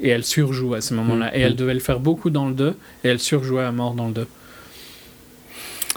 Et 0.00 0.08
elle 0.08 0.24
surjoue 0.24 0.74
à 0.74 0.80
ce 0.80 0.94
moment-là. 0.94 1.26
Mm. 1.26 1.34
Et 1.34 1.40
elle 1.40 1.52
Mm. 1.52 1.56
devait 1.56 1.74
le 1.74 1.80
faire 1.80 2.00
beaucoup 2.00 2.30
dans 2.30 2.48
le 2.48 2.54
2, 2.54 2.76
et 3.04 3.08
elle 3.08 3.18
surjouait 3.20 3.64
à 3.64 3.72
mort 3.72 3.94
dans 3.94 4.06
le 4.08 4.12
2. 4.14 4.26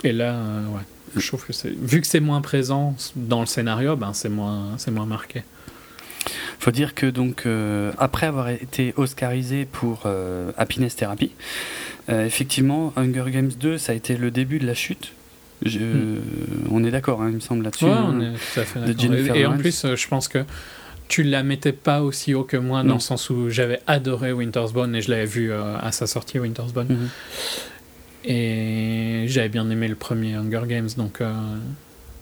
Et 0.04 0.12
là, 0.12 0.34
euh, 0.34 0.66
ouais. 0.68 0.82
Je 1.16 1.26
trouve 1.26 1.44
que 1.44 1.52
c'est. 1.52 1.70
Vu 1.70 2.00
que 2.00 2.06
c'est 2.06 2.20
moins 2.20 2.40
présent 2.40 2.94
dans 3.16 3.40
le 3.40 3.46
scénario, 3.46 3.96
ben 3.96 4.12
c'est 4.12 4.28
moins, 4.28 4.74
c'est 4.76 4.90
moins 4.90 5.06
marqué. 5.06 5.42
faut 6.60 6.70
dire 6.70 6.94
que 6.94 7.06
donc 7.06 7.44
euh, 7.46 7.92
après 7.98 8.26
avoir 8.26 8.50
été 8.50 8.92
oscarisé 8.96 9.64
pour 9.64 10.02
euh, 10.06 10.52
Happiness 10.58 10.96
Therapy, 10.96 11.30
euh, 12.10 12.26
effectivement 12.26 12.92
Hunger 12.96 13.24
Games 13.30 13.50
2 13.58 13.78
ça 13.78 13.92
a 13.92 13.94
été 13.94 14.16
le 14.16 14.30
début 14.30 14.58
de 14.58 14.66
la 14.66 14.74
chute. 14.74 15.12
Je- 15.64 16.18
On 16.70 16.84
est 16.84 16.90
d'accord, 16.90 17.22
hein, 17.22 17.28
il 17.30 17.36
me 17.36 17.40
semble 17.40 17.64
là-dessus. 17.64 17.86
Hmm. 17.86 17.88
Ouais, 17.88 17.94
hein. 17.96 18.14
on 18.14 18.20
est 18.20 18.32
tout 18.32 18.60
à 18.60 18.64
fait 18.64 18.80
d'accord. 18.80 19.36
Et, 19.36 19.40
et 19.40 19.46
en 19.46 19.56
plus, 19.56 19.86
je 19.94 20.08
pense 20.08 20.28
que 20.28 20.44
tu 21.08 21.22
la 21.22 21.42
mettais 21.42 21.72
pas 21.72 22.02
aussi 22.02 22.34
haut 22.34 22.44
que 22.44 22.56
moi, 22.58 22.82
dans 22.82 22.88
Non. 22.90 22.94
le 22.96 23.00
sens 23.00 23.30
où 23.30 23.48
j'avais 23.48 23.80
adoré 23.86 24.32
Winter's 24.32 24.72
Bone 24.74 24.94
et 24.94 25.00
je 25.00 25.10
l'avais 25.10 25.24
vu 25.26 25.52
à 25.52 25.90
sa 25.90 26.06
sortie, 26.06 26.38
Winter's 26.38 26.72
Bone. 26.74 26.86
Mhm. 26.90 27.08
Et 28.30 29.24
j'avais 29.26 29.48
bien 29.48 29.68
aimé 29.70 29.88
le 29.88 29.94
premier 29.94 30.34
Hunger 30.34 30.62
Games, 30.68 30.90
donc 30.98 31.22
euh, 31.22 31.32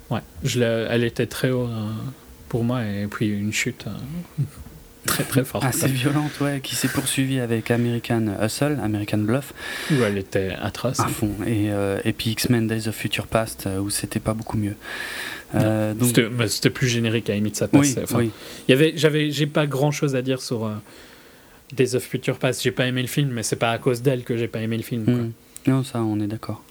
ouais, 0.08 0.20
je 0.44 0.62
elle 0.62 1.02
était 1.02 1.26
très 1.26 1.50
haut 1.50 1.66
euh, 1.66 1.90
pour 2.48 2.62
moi, 2.62 2.84
et 2.84 3.08
puis 3.08 3.26
une 3.26 3.52
chute 3.52 3.86
euh, 3.88 4.42
très 5.04 5.24
très 5.24 5.44
forte. 5.44 5.64
Assez 5.64 5.88
violente, 5.88 6.30
ouais, 6.40 6.60
qui 6.62 6.76
s'est 6.76 6.86
poursuivie 6.86 7.40
avec 7.40 7.72
American 7.72 8.36
Hustle, 8.40 8.78
American 8.80 9.18
Bluff, 9.18 9.52
Où 9.90 10.04
elle 10.04 10.16
était 10.16 10.52
atroce. 10.62 11.00
à 11.00 11.08
fond, 11.08 11.32
et, 11.44 11.70
et 12.04 12.12
puis 12.12 12.30
X-Men 12.30 12.68
Days 12.68 12.86
of 12.86 12.94
Future 12.94 13.26
Past, 13.26 13.68
où 13.82 13.90
c'était 13.90 14.20
pas 14.20 14.32
beaucoup 14.32 14.56
mieux. 14.56 14.76
Donc, 15.54 16.08
C'était 16.08 16.28
bah, 16.28 16.46
c'était 16.46 16.70
plus 16.70 16.86
générique 16.86 17.30
à 17.30 17.34
limite, 17.34 17.56
ça 17.56 17.66
oui, 17.72 17.80
passait. 17.80 18.02
Enfin, 18.04 18.18
oui. 18.18 18.30
Y 18.68 18.72
avait, 18.72 18.92
j'avais, 18.94 19.32
j'ai 19.32 19.46
pas 19.46 19.66
grand 19.66 19.90
chose 19.90 20.14
à 20.14 20.22
dire 20.22 20.40
sur 20.40 20.70
Days 21.72 21.96
of 21.96 22.04
Future 22.04 22.38
Past. 22.38 22.62
J'ai 22.62 22.70
pas 22.70 22.86
aimé 22.86 23.02
le 23.02 23.08
film, 23.08 23.30
mais 23.32 23.42
c'est 23.42 23.56
pas 23.56 23.72
à 23.72 23.78
cause 23.78 24.02
d'elle 24.02 24.22
que 24.22 24.36
j'ai 24.36 24.48
pas 24.48 24.60
aimé 24.60 24.76
le 24.76 24.84
film. 24.84 25.04
quoi. 25.04 25.14
Mm. 25.14 25.32
Non, 25.66 25.82
ça, 25.82 26.00
on 26.00 26.20
est 26.20 26.26
d'accord. 26.26 26.62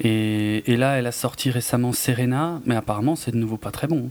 Et, 0.00 0.70
et 0.70 0.76
là, 0.76 0.98
elle 0.98 1.06
a 1.06 1.12
sorti 1.12 1.50
récemment 1.50 1.92
Serena, 1.92 2.60
mais 2.66 2.76
apparemment, 2.76 3.16
c'est 3.16 3.30
de 3.30 3.36
nouveau 3.36 3.56
pas 3.56 3.70
très 3.70 3.86
bon. 3.86 4.10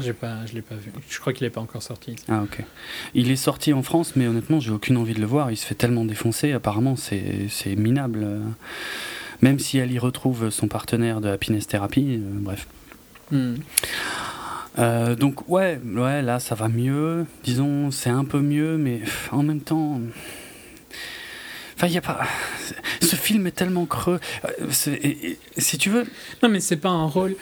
J'ai 0.00 0.12
pas, 0.12 0.46
je 0.46 0.54
l'ai 0.54 0.62
pas 0.62 0.76
vu. 0.76 0.92
Je 1.08 1.18
crois 1.18 1.32
qu'il 1.32 1.46
est 1.46 1.50
pas 1.50 1.60
encore 1.60 1.82
sorti. 1.82 2.14
Ah, 2.28 2.42
ok. 2.42 2.62
Il 3.14 3.30
est 3.30 3.36
sorti 3.36 3.72
en 3.72 3.82
France, 3.82 4.14
mais 4.14 4.28
honnêtement, 4.28 4.60
j'ai 4.60 4.70
aucune 4.70 4.96
envie 4.96 5.14
de 5.14 5.20
le 5.20 5.26
voir. 5.26 5.50
Il 5.50 5.56
se 5.56 5.66
fait 5.66 5.74
tellement 5.74 6.04
défoncer. 6.04 6.52
Apparemment, 6.52 6.94
c'est 6.94 7.46
c'est 7.48 7.74
minable. 7.74 8.26
Même 9.42 9.58
si 9.58 9.78
elle 9.78 9.90
y 9.90 9.98
retrouve 9.98 10.50
son 10.50 10.68
partenaire 10.68 11.20
de 11.20 11.28
Happiness 11.28 11.66
Therapy, 11.66 12.16
euh, 12.16 12.20
bref. 12.34 12.66
Hmm. 13.30 13.54
Euh, 14.78 15.16
donc, 15.16 15.48
ouais, 15.48 15.80
ouais, 15.84 16.22
là, 16.22 16.38
ça 16.38 16.54
va 16.54 16.68
mieux. 16.68 17.26
Disons, 17.42 17.90
c'est 17.90 18.10
un 18.10 18.24
peu 18.24 18.40
mieux, 18.40 18.78
mais 18.78 19.00
en 19.32 19.42
même 19.42 19.60
temps. 19.60 20.00
Enfin, 21.78 21.86
il 21.86 21.92
y 21.92 21.98
a 21.98 22.00
pas. 22.00 22.26
Ce 23.00 23.14
film 23.14 23.46
est 23.46 23.52
tellement 23.52 23.86
creux. 23.86 24.18
Euh, 24.44 24.48
c'est- 24.70 24.94
et- 24.94 25.30
et- 25.30 25.60
si 25.60 25.78
tu 25.78 25.90
veux, 25.90 26.04
Non, 26.42 26.48
mais 26.48 26.58
c'est 26.58 26.76
pas 26.76 26.88
un 26.88 27.06
rôle. 27.06 27.36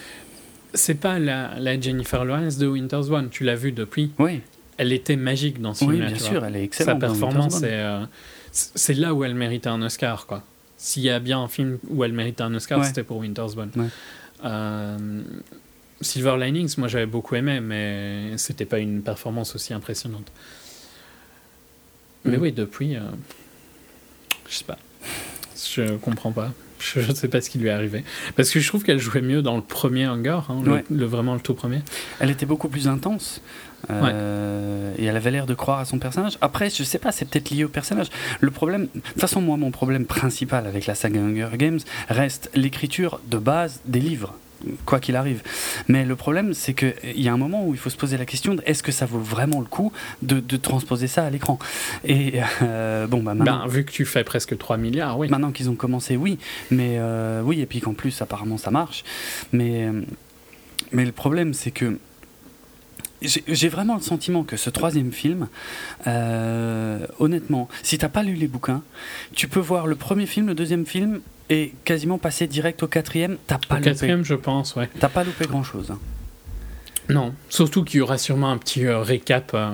C'est 0.75 0.95
pas 1.01 1.19
la, 1.19 1.59
la 1.59 1.81
Jennifer 1.81 2.23
Lawrence 2.27 2.59
de 2.59 2.67
Winter's 2.67 3.09
One. 3.09 3.31
Tu 3.31 3.45
l'as 3.45 3.55
vu 3.55 3.73
depuis. 3.73 4.13
oui, 4.19 4.43
Elle 4.77 4.93
était 4.93 5.17
magique 5.17 5.63
dans 5.63 5.73
ce 5.73 5.87
oui, 5.87 5.97
film. 5.97 6.07
bien 6.09 6.19
sûr, 6.19 6.45
elle 6.45 6.55
est 6.57 6.65
excellente. 6.65 7.01
Sa 7.01 7.07
performance, 7.09 7.61
c'est 7.61 7.73
euh, 7.73 8.05
c'est 8.53 8.93
là 8.93 9.15
où 9.15 9.25
elle 9.25 9.35
méritait 9.35 9.71
un 9.71 9.81
Oscar, 9.81 10.27
quoi. 10.27 10.43
S'il 10.77 11.03
y 11.03 11.09
a 11.09 11.19
bien 11.19 11.41
un 11.41 11.49
film 11.49 11.79
où 11.89 12.05
elle 12.05 12.13
méritait 12.13 12.43
un 12.43 12.55
Oscar, 12.55 12.81
Ouais. 12.81 12.85
c'était 12.87 13.03
pour 13.05 13.17
Winter's 13.17 13.55
Bone. 13.55 13.71
Ouais. 13.75 13.87
Euh, 14.45 15.23
Silver 16.03 16.37
Linings, 16.39 16.75
moi 16.77 16.89
j'avais 16.89 17.07
beaucoup 17.07 17.37
aimé, 17.37 17.61
mais 17.61 18.37
c'était 18.37 18.67
pas 18.67 18.81
une 18.81 19.01
performance 19.01 19.55
aussi 19.55 19.73
impressionnante. 19.73 20.31
Mais 22.27 22.37
Mm. 22.37 22.43
oui, 22.43 22.53
depuis, 22.53 22.97
euh, 22.97 23.01
je 24.49 24.57
sais 24.57 24.65
pas. 24.65 24.79
Je 25.75 25.97
comprends 25.97 26.33
pas. 26.33 26.53
Je 26.79 27.01
ne 27.01 27.15
sais 27.15 27.29
pas 27.29 27.41
ce 27.41 27.49
qui 27.51 27.59
lui 27.59 27.69
est 27.69 27.73
arrivé. 27.73 28.05
Parce 28.37 28.51
que 28.51 28.61
je 28.61 28.69
trouve 28.69 28.83
qu'elle 28.85 28.99
jouait 28.99 29.23
mieux 29.23 29.43
dans 29.43 29.57
le 29.57 29.63
premier 29.63 30.05
Hunger, 30.05 30.41
hein, 30.49 30.63
Ouais. 30.67 30.85
le, 30.91 31.05
vraiment 31.07 31.35
le 31.35 31.41
tout 31.41 31.55
premier. 31.55 31.81
Elle 32.21 32.31
était 32.31 32.47
beaucoup 32.47 32.69
plus 32.69 32.87
intense. 32.89 33.41
euh, 33.91 34.93
Et 34.99 35.05
elle 35.05 35.17
avait 35.17 35.31
l'air 35.31 35.47
de 35.47 35.55
croire 35.55 35.79
à 35.79 35.85
son 35.85 35.99
personnage. 35.99 36.37
Après, 36.41 36.71
je 36.71 36.83
sais 36.83 36.99
pas, 36.99 37.13
c'est 37.13 37.25
peut-être 37.29 37.51
lié 37.51 37.65
au 37.65 37.69
personnage. 37.69 38.09
Le 38.41 38.51
problème, 38.51 38.89
de 38.95 39.01
toute 39.01 39.21
façon, 39.21 39.41
moi, 39.41 39.57
mon 39.57 39.71
problème 39.71 40.05
principal 40.07 40.67
avec 40.67 40.87
la 40.87 40.95
saga 40.95 41.21
Hunger 41.21 41.49
Games 41.57 41.79
reste 42.09 42.51
l'écriture 42.55 43.21
de 43.31 43.39
base 43.39 43.81
des 43.87 44.01
livres, 44.01 44.35
quoi 44.85 45.01
qu'il 45.01 45.17
arrive. 45.17 45.43
Mais 45.89 46.05
le 46.05 46.17
problème, 46.17 46.55
c'est 46.55 46.75
qu'il 46.75 47.21
y 47.21 47.29
a 47.29 47.33
un 47.33 47.37
moment 47.37 47.67
où 47.67 47.75
il 47.75 47.79
faut 47.79 47.91
se 47.91 47.97
poser 47.97 48.17
la 48.17 48.25
question 48.27 48.57
est-ce 48.65 48.83
que 48.83 48.93
ça 48.93 49.07
vaut 49.07 49.19
vraiment 49.19 49.61
le 49.61 49.67
coup 49.67 49.93
de, 50.23 50.41
de 50.41 50.57
transposer 50.57 51.07
ça 51.07 51.25
à 51.25 51.31
l'écran? 51.31 51.59
Et 52.05 52.41
euh, 52.63 53.07
bon, 53.07 53.23
bah 53.23 53.35
maintenant. 53.35 53.65
Ben, 53.65 53.69
vu 53.69 53.85
que 53.85 53.93
tu 53.93 54.05
fais 54.05 54.25
presque 54.25 54.57
3 54.57 54.77
milliards, 54.77 55.19
oui. 55.19 55.29
Maintenant 55.29 55.53
qu'ils 55.53 55.71
ont 55.71 55.75
commencé, 55.75 56.17
oui. 56.17 56.39
Mais 56.71 56.97
euh, 56.99 57.43
oui, 57.43 57.61
et 57.61 57.67
puis 57.67 57.81
qu'en 57.81 57.95
plus, 57.95 58.21
apparemment, 58.23 58.59
ça 58.59 58.71
marche. 58.71 59.05
Mais, 59.53 59.85
euh, 59.85 60.03
mais 60.93 61.05
le 61.05 61.13
problème, 61.13 61.55
c'est 61.55 61.71
que 61.71 61.99
j'ai 63.23 63.43
j'ai 63.49 63.69
vraiment 63.69 63.95
le 63.95 64.03
sentiment 64.03 64.45
que 64.45 64.57
ce 64.57 64.71
troisième 64.71 65.13
film, 65.13 65.49
euh, 66.07 67.07
honnêtement, 67.19 67.69
si 67.83 67.99
t'as 67.99 68.09
pas 68.09 68.23
lu 68.23 68.35
les 68.35 68.49
bouquins, 68.49 68.83
tu 69.35 69.49
peux 69.49 69.61
voir 69.61 69.87
le 69.87 69.97
premier 69.97 70.27
film, 70.27 70.47
le 70.47 70.55
deuxième 70.55 70.87
film, 70.87 71.21
et 71.51 71.73
quasiment 71.85 72.19
passer 72.19 72.47
direct 72.47 72.83
au 72.83 72.87
quatrième. 72.89 73.37
T'as 73.47 73.59
pas 73.59 73.75
Au 73.75 73.79
loupé. 73.79 73.91
quatrième, 73.91 74.25
je 74.25 74.35
pense, 74.35 74.75
ouais. 74.77 74.89
T'as 75.01 75.09
pas 75.09 75.25
loupé 75.25 75.47
grand 75.47 75.63
chose. 75.63 75.93
Non, 77.09 77.35
surtout 77.49 77.85
qu'il 77.85 77.99
y 77.99 78.01
aura 78.01 78.19
sûrement 78.19 78.51
un 78.51 78.59
petit 78.59 78.85
euh, 78.87 79.01
récap. 79.01 79.53
euh, 79.55 79.71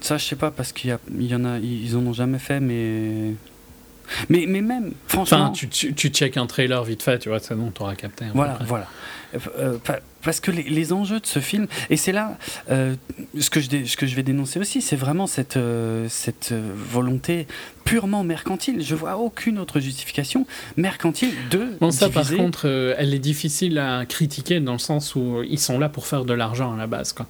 Ça, 0.00 0.16
je 0.18 0.24
sais 0.24 0.36
pas 0.36 0.50
parce 0.50 0.72
qu'il 0.72 0.90
y, 0.90 0.92
a- 0.92 0.98
il 1.14 1.26
y 1.26 1.34
en 1.34 1.44
a, 1.44 1.58
ils 1.58 1.96
en 1.96 2.00
ont 2.00 2.12
jamais 2.12 2.38
fait, 2.38 2.58
mais. 2.60 3.34
Mais, 4.28 4.44
mais 4.48 4.60
même, 4.60 4.92
franchement. 5.06 5.38
Enfin, 5.44 5.52
tu, 5.52 5.68
tu, 5.68 5.94
tu 5.94 6.08
check 6.08 6.36
un 6.36 6.46
trailer 6.46 6.82
vite 6.84 7.02
fait, 7.02 7.18
tu 7.18 7.28
vois, 7.28 7.38
c'est 7.40 7.54
bon, 7.54 7.70
t'auras 7.70 7.94
capté. 7.94 8.24
Voilà, 8.34 8.58
voilà. 8.66 8.86
Euh, 9.34 9.38
euh, 9.58 9.78
pa- 9.78 10.00
parce 10.22 10.40
que 10.40 10.50
les, 10.50 10.64
les 10.64 10.92
enjeux 10.92 11.20
de 11.20 11.26
ce 11.26 11.38
film, 11.38 11.68
et 11.88 11.96
c'est 11.96 12.10
là 12.10 12.36
euh, 12.70 12.96
ce, 13.38 13.48
que 13.48 13.60
je 13.60 13.68
dé- 13.68 13.86
ce 13.86 13.96
que 13.96 14.06
je 14.06 14.16
vais 14.16 14.24
dénoncer 14.24 14.58
aussi, 14.58 14.82
c'est 14.82 14.96
vraiment 14.96 15.28
cette, 15.28 15.56
euh, 15.56 16.06
cette 16.08 16.52
volonté 16.52 17.46
purement 17.84 18.24
mercantile. 18.24 18.82
Je 18.84 18.94
vois 18.96 19.16
aucune 19.16 19.58
autre 19.60 19.78
justification 19.78 20.46
mercantile 20.76 21.32
de 21.50 21.68
Bon, 21.80 21.90
ça, 21.92 22.08
par 22.10 22.24
contre, 22.36 22.66
elle 22.98 23.14
est 23.14 23.18
difficile 23.20 23.78
à 23.78 24.04
critiquer 24.04 24.58
dans 24.58 24.72
le 24.72 24.78
sens 24.80 25.14
où 25.14 25.42
ils 25.48 25.60
sont 25.60 25.78
là 25.78 25.88
pour 25.88 26.06
faire 26.08 26.24
de 26.24 26.34
l'argent 26.34 26.74
à 26.74 26.76
la 26.76 26.86
base, 26.88 27.12
quoi. 27.12 27.26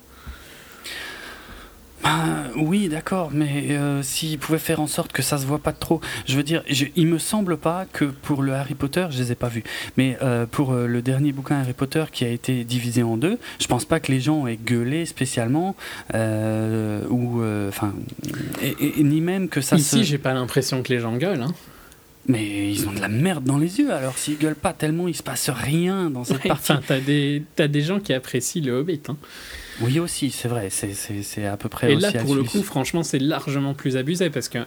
Ah, 2.03 2.45
oui, 2.57 2.89
d'accord, 2.89 3.31
mais 3.33 3.73
euh, 3.73 4.03
s'ils 4.03 4.39
pouvaient 4.39 4.59
faire 4.59 4.81
en 4.81 4.87
sorte 4.87 5.13
que 5.13 5.21
ça 5.21 5.37
se 5.37 5.45
voit 5.45 5.59
pas 5.59 5.73
trop, 5.73 6.01
je 6.27 6.35
veux 6.35 6.43
dire, 6.43 6.63
je- 6.69 6.87
il 6.97 7.07
me 7.07 7.19
semble 7.19 7.59
pas 7.59 7.85
que 7.93 8.07
pour 8.07 8.43
le 8.43 8.55
Harry 8.55 8.75
Potter, 8.75 9.07
je 9.11 9.19
les 9.19 9.33
ai 9.33 9.35
pas 9.35 9.49
vus, 9.49 9.65
mais 9.99 10.17
euh, 10.23 10.47
pour 10.51 10.73
euh, 10.73 10.87
le 10.87 11.03
dernier 11.03 11.33
bouquin 11.33 11.57
Harry 11.61 11.75
Potter 11.75 12.05
qui 12.11 12.25
a 12.25 12.29
été 12.29 12.65
divisé 12.65 13.03
en 13.03 13.19
deux, 13.19 13.39
je 13.61 13.67
pense 13.67 13.85
pas 13.85 14.01
que 14.01 14.11
les 14.11 14.21
gens 14.21 14.47
aient 14.47 14.57
gueulé 14.57 15.05
spécialement, 15.05 15.77
euh, 16.15 17.03
ou 17.11 17.43
enfin, 17.69 17.93
et, 18.63 18.75
et- 18.99 19.03
ni 19.03 19.21
même 19.21 19.49
que 19.51 19.61
ça 19.61 19.77
Ici, 19.77 19.99
se. 19.99 20.03
j'ai 20.05 20.19
pas 20.19 20.33
l'impression 20.33 20.83
que 20.83 20.93
les 20.93 21.01
gens 21.01 21.17
gueulent. 21.17 21.43
Hein. 21.43 21.55
Mais 22.27 22.71
ils 22.73 22.87
ont 22.89 22.93
de 22.93 23.01
la 23.01 23.09
merde 23.09 23.45
dans 23.45 23.59
les 23.59 23.79
yeux, 23.79 23.93
alors 23.93 24.17
s'ils 24.17 24.39
gueulent 24.39 24.55
pas 24.55 24.73
tellement, 24.73 25.09
il 25.09 25.15
se 25.17 25.23
passe 25.23 25.51
rien 25.51 26.11
dans 26.11 26.25
cette 26.25 26.43
Ouais, 26.45 26.49
partie. 26.49 26.73
Enfin, 26.73 26.81
t'as 26.87 27.01
des, 27.01 27.43
t'as 27.57 27.67
des 27.69 27.81
gens 27.83 27.99
qui 28.01 28.13
apprécient 28.13 28.63
le 28.65 28.73
Hobbit. 28.73 29.01
Hein. 29.09 29.17
Oui 29.81 29.99
aussi, 29.99 30.31
c'est 30.31 30.49
vrai, 30.49 30.69
c'est- 30.71 31.47
à 31.47 31.57
peu 31.57 31.69
près 31.69 31.93
Et 31.93 31.97
aussi 31.97 32.13
là, 32.13 32.23
pour 32.23 32.35
le 32.35 32.45
coup, 32.45 32.63
franchement, 32.63 33.03
c'est 33.03 33.19
largement 33.19 33.75
plus 33.75 33.97
abusé 33.97 34.29
parce 34.31 34.49
que 34.49 34.59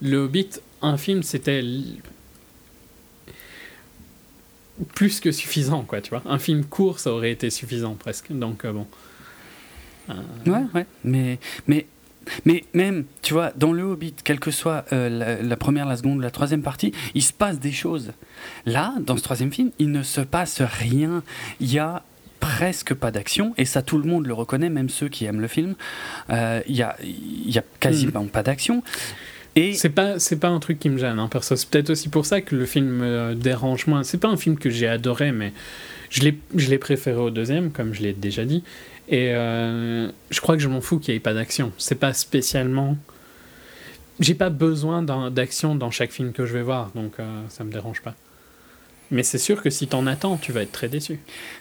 le 0.00 0.18
Hobbit, 0.18 0.48
un 0.82 0.96
film, 0.96 1.22
c'était 1.22 1.62
plus 4.94 5.20
que 5.20 5.30
suffisant, 5.32 5.82
quoi, 5.82 6.00
tu 6.00 6.10
vois. 6.10 6.22
Un 6.26 6.38
film 6.38 6.64
court, 6.64 6.98
ça 6.98 7.12
aurait 7.12 7.30
été 7.30 7.50
suffisant 7.50 7.94
presque. 7.94 8.32
Donc, 8.32 8.64
euh, 8.64 8.72
bon. 8.72 8.86
Euh, 10.10 10.14
Ouais, 10.46 10.62
ouais. 10.74 10.86
Mais, 11.04 11.38
mais, 11.66 11.86
mais 12.44 12.64
même, 12.74 13.04
tu 13.20 13.34
vois, 13.34 13.52
dans 13.56 13.72
le 13.72 13.82
Hobbit, 13.82 14.14
quelle 14.24 14.40
que 14.40 14.50
soit 14.50 14.84
euh, 14.92 15.08
la, 15.08 15.42
la 15.42 15.56
première, 15.56 15.86
la 15.86 15.96
seconde, 15.96 16.20
la 16.20 16.30
troisième 16.30 16.62
partie, 16.62 16.92
il 17.14 17.22
se 17.22 17.32
passe 17.32 17.58
des 17.60 17.72
choses. 17.72 18.12
Là, 18.66 18.94
dans 19.00 19.16
ce 19.16 19.22
troisième 19.22 19.52
film, 19.52 19.70
il 19.78 19.90
ne 19.92 20.02
se 20.02 20.20
passe 20.20 20.62
rien. 20.62 21.22
Il 21.60 21.70
y 21.72 21.78
a 21.78 22.02
presque 22.42 22.92
pas 22.92 23.12
d'action, 23.12 23.54
et 23.56 23.64
ça 23.64 23.82
tout 23.82 23.98
le 23.98 24.04
monde 24.04 24.26
le 24.26 24.34
reconnaît, 24.34 24.68
même 24.68 24.88
ceux 24.88 25.08
qui 25.08 25.24
aiment 25.26 25.40
le 25.40 25.48
film. 25.48 25.76
Euh, 26.30 26.60
Il 26.66 26.76
y, 26.76 26.82
a, 26.82 26.96
y 27.02 27.56
a 27.56 27.62
quasiment 27.78 28.26
pas 28.26 28.42
d'action. 28.42 28.82
Et 29.54 29.74
C'est 29.74 29.90
pas, 29.90 30.18
c'est 30.18 30.40
pas 30.40 30.48
un 30.48 30.58
truc 30.58 30.78
qui 30.80 30.88
me 30.90 30.98
gêne, 30.98 31.18
hein, 31.18 31.28
perso. 31.28 31.54
C'est 31.56 31.68
peut-être 31.70 31.90
aussi 31.90 32.08
pour 32.08 32.26
ça 32.26 32.40
que 32.40 32.56
le 32.56 32.66
film 32.66 32.86
me 32.86 33.34
dérange 33.34 33.86
moins. 33.86 34.02
C'est 34.02 34.18
pas 34.18 34.28
un 34.28 34.36
film 34.36 34.58
que 34.58 34.70
j'ai 34.70 34.88
adoré, 34.88 35.30
mais 35.30 35.52
je 36.10 36.22
l'ai, 36.22 36.36
je 36.56 36.68
l'ai 36.68 36.78
préféré 36.78 37.18
au 37.18 37.30
deuxième, 37.30 37.70
comme 37.70 37.94
je 37.94 38.02
l'ai 38.02 38.12
déjà 38.12 38.44
dit. 38.44 38.64
Et 39.08 39.34
euh, 39.34 40.08
je 40.30 40.40
crois 40.40 40.56
que 40.56 40.62
je 40.62 40.68
m'en 40.68 40.80
fous 40.80 40.98
qu'il 40.98 41.12
n'y 41.12 41.18
ait 41.18 41.20
pas 41.20 41.34
d'action. 41.34 41.70
C'est 41.78 42.00
pas 42.00 42.12
spécialement. 42.12 42.96
J'ai 44.20 44.34
pas 44.34 44.50
besoin 44.50 45.02
d'action 45.30 45.74
dans 45.74 45.90
chaque 45.90 46.12
film 46.12 46.32
que 46.32 46.44
je 46.44 46.52
vais 46.52 46.62
voir, 46.62 46.90
donc 46.94 47.12
euh, 47.18 47.42
ça 47.48 47.62
me 47.62 47.72
dérange 47.72 48.02
pas. 48.02 48.14
Mais 49.12 49.22
c'est 49.22 49.38
sûr 49.38 49.62
que 49.62 49.70
si 49.70 49.86
t'en 49.86 50.06
attends, 50.08 50.36
tu 50.38 50.50
vas 50.52 50.62
être 50.62 50.72
très 50.72 50.88
déçu. 50.88 51.20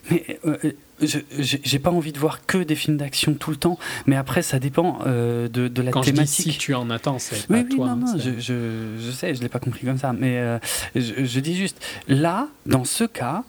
Mais 0.09 0.39
euh, 0.47 0.57
je- 1.01 1.19
j'ai 1.39 1.79
pas 1.79 1.91
envie 1.91 2.13
de 2.13 2.17
voir 2.17 2.45
que 2.45 2.57
des 2.63 2.75
films 2.75 2.97
d'action 2.97 3.33
tout 3.33 3.51
le 3.51 3.57
temps, 3.57 3.77
mais 4.07 4.15
après 4.15 4.41
ça 4.41 4.57
dépend 4.57 4.99
euh, 5.05 5.47
de, 5.47 5.67
de 5.67 5.81
la 5.81 5.91
Quand 5.91 6.01
je 6.01 6.09
dis 6.11 6.15
thématique. 6.15 6.53
si 6.53 6.57
tu 6.57 6.73
en 6.73 6.89
attends, 6.89 7.19
c'est 7.19 7.45
pas 7.47 7.53
Oui, 7.55 7.65
oui, 7.69 7.75
toi. 7.75 7.87
non, 7.87 8.07
hein, 8.07 8.13
non, 8.15 8.19
je, 8.19 8.39
je, 8.39 8.53
je 8.99 9.11
sais, 9.11 9.35
je 9.35 9.41
l'ai 9.41 9.49
pas 9.49 9.59
compris 9.59 9.85
comme 9.85 9.97
ça, 9.97 10.13
mais 10.13 10.37
euh, 10.39 10.57
je, 10.95 11.25
je 11.25 11.39
dis 11.39 11.55
juste, 11.57 11.79
là, 12.07 12.47
dans 12.65 12.85
ce 12.85 13.03
cas, 13.03 13.43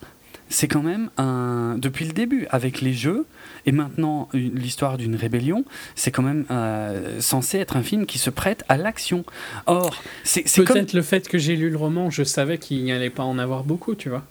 c'est 0.48 0.68
quand 0.68 0.82
même 0.82 1.08
un, 1.16 1.76
depuis 1.78 2.04
le 2.04 2.12
début, 2.12 2.46
avec 2.50 2.80
les 2.82 2.92
jeux, 2.94 3.24
et 3.66 3.72
maintenant 3.72 4.28
l'histoire 4.32 4.98
d'une 4.98 5.16
rébellion, 5.16 5.64
c'est 5.94 6.10
quand 6.10 6.22
même 6.22 6.44
euh, 6.50 7.20
censé 7.20 7.58
être 7.58 7.76
un 7.76 7.82
film 7.82 8.06
qui 8.06 8.18
se 8.18 8.30
prête 8.30 8.64
à 8.68 8.76
l'action. 8.76 9.24
Or, 9.66 9.94
c'est 10.24 10.48
c'est 10.48 10.64
comme... 10.64 10.76
Peut-être 10.76 10.92
le 10.92 11.02
fait 11.02 11.28
que 11.28 11.38
j'ai 11.38 11.56
lu 11.56 11.70
le 11.70 11.76
roman, 11.76 12.10
je 12.10 12.24
savais 12.24 12.58
qu'il 12.58 12.82
n'y 12.84 12.92
allait 12.92 13.10
pas 13.10 13.24
en 13.24 13.38
avoir 13.38 13.64
beaucoup, 13.64 13.94
tu 13.94 14.08
vois. 14.08 14.24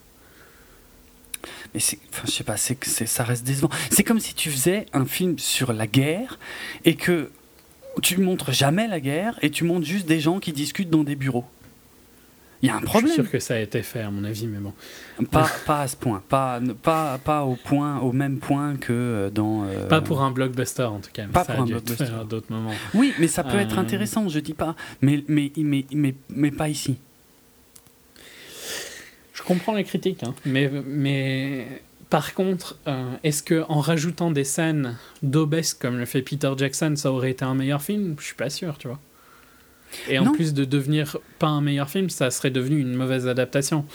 Mais 1.73 1.79
c'est, 1.79 1.99
enfin, 2.11 2.23
je 2.25 2.31
sais 2.31 2.43
pas, 2.43 2.57
c'est, 2.57 2.83
c'est, 2.83 3.05
ça 3.05 3.23
reste 3.23 3.43
décevant. 3.45 3.69
C'est 3.89 4.03
comme 4.03 4.19
si 4.19 4.33
tu 4.33 4.49
faisais 4.51 4.85
un 4.93 5.05
film 5.05 5.39
sur 5.39 5.73
la 5.73 5.87
guerre 5.87 6.37
et 6.85 6.95
que 6.95 7.31
tu 8.01 8.17
montres 8.17 8.51
jamais 8.51 8.87
la 8.87 8.99
guerre 8.99 9.37
et 9.41 9.49
tu 9.49 9.63
montres 9.63 9.85
juste 9.85 10.05
des 10.05 10.19
gens 10.19 10.39
qui 10.39 10.51
discutent 10.53 10.89
dans 10.89 11.03
des 11.03 11.15
bureaux. 11.15 11.45
Il 12.63 12.67
y 12.67 12.69
a 12.69 12.75
un 12.75 12.79
Je 12.79 12.81
suis 12.81 12.89
problème. 12.89 13.13
sûr 13.13 13.29
que 13.31 13.39
ça 13.39 13.55
a 13.55 13.59
été 13.59 13.81
fait, 13.81 14.01
à 14.01 14.11
mon 14.11 14.23
avis, 14.23 14.45
mais 14.45 14.59
bon. 14.59 14.73
Pas, 15.31 15.49
pas 15.65 15.81
à 15.81 15.87
ce 15.87 15.95
point, 15.95 16.21
pas, 16.29 16.59
pas, 16.83 17.17
pas 17.17 17.43
au, 17.43 17.55
point, 17.55 17.99
au 18.01 18.11
même 18.11 18.37
point 18.37 18.75
que 18.77 18.93
euh, 18.93 19.29
dans. 19.31 19.63
euh, 19.65 19.87
Pas 19.87 20.01
pour 20.01 20.21
un 20.21 20.29
blockbuster, 20.31 20.83
en 20.83 20.99
tout 20.99 21.09
cas. 21.11 21.25
Pas 21.27 21.43
ça 21.43 21.53
pour 21.53 21.61
a 21.61 21.63
un 21.63 21.65
dû 21.65 21.71
blockbuster. 21.73 22.03
à 22.19 22.23
d'autres 22.23 22.51
moments. 22.51 22.73
Oui, 22.93 23.13
mais 23.19 23.27
ça 23.27 23.43
peut 23.43 23.57
être 23.57 23.77
Euh. 23.77 23.81
intéressant, 23.81 24.29
je 24.29 24.39
dis 24.39 24.53
pas. 24.53 24.75
Mais, 25.01 25.23
mais, 25.27 25.51
mais, 25.57 25.85
mais, 25.91 26.13
mais 26.29 26.51
pas 26.51 26.69
ici. 26.69 26.97
Je 29.33 29.41
comprends 29.43 29.73
les 29.73 29.83
critiques, 29.83 30.23
hein, 30.23 30.35
mais, 30.45 30.69
mais 30.85 31.81
par 32.11 32.33
contre, 32.35 32.77
euh, 32.87 33.11
est-ce 33.23 33.41
que 33.41 33.63
en 33.69 33.79
rajoutant 33.79 34.29
des 34.29 34.43
scènes 34.43 34.97
d'obèses 35.23 35.73
comme 35.73 35.97
le 35.97 36.05
fait 36.05 36.21
Peter 36.21 36.51
Jackson, 36.57 36.93
ça 36.95 37.11
aurait 37.11 37.31
été 37.31 37.43
un 37.43 37.55
meilleur 37.55 37.81
film? 37.81 38.15
Je 38.19 38.25
suis 38.25 38.35
pas 38.35 38.49
sûr, 38.51 38.77
tu 38.77 38.87
vois. 38.87 38.99
Et 40.09 40.17
en 40.19 40.25
Non. 40.25 40.31
plus 40.33 40.53
de 40.53 40.65
devenir 40.65 41.17
pas 41.39 41.47
un 41.47 41.61
meilleur 41.61 41.89
film, 41.89 42.09
ça 42.09 42.31
serait 42.31 42.51
devenu 42.51 42.79
une 42.79 42.95
mauvaise 42.95 43.27
adaptation. 43.27 43.85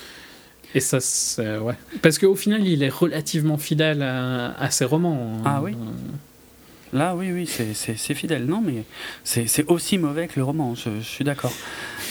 Et 0.74 0.80
ça, 0.80 1.01
c'est. 1.01 1.59
Ouais. 1.59 1.74
Parce 2.03 2.18
qu'au 2.18 2.34
final, 2.36 2.66
il 2.66 2.82
est 2.82 2.88
relativement 2.88 3.57
fidèle 3.57 4.03
à, 4.03 4.53
à 4.61 4.70
ses 4.70 4.84
romans. 4.84 5.40
Ah 5.44 5.61
oui 5.62 5.72
Euh, 5.72 6.97
Là, 6.99 7.14
oui, 7.16 7.32
oui, 7.32 7.47
c'est, 7.47 7.74
c'est, 7.74 7.97
c'est 7.97 8.14
fidèle. 8.14 8.47
Non, 8.47 8.61
mais 8.64 8.84
c'est, 9.24 9.47
c'est 9.49 9.64
aussi 9.66 9.99
mauvais 9.99 10.28
que 10.28 10.34
le 10.36 10.44
roman, 10.44 10.74
je, 10.74 10.90
je 11.01 11.05
suis 11.05 11.24
d'accord. 11.24 11.53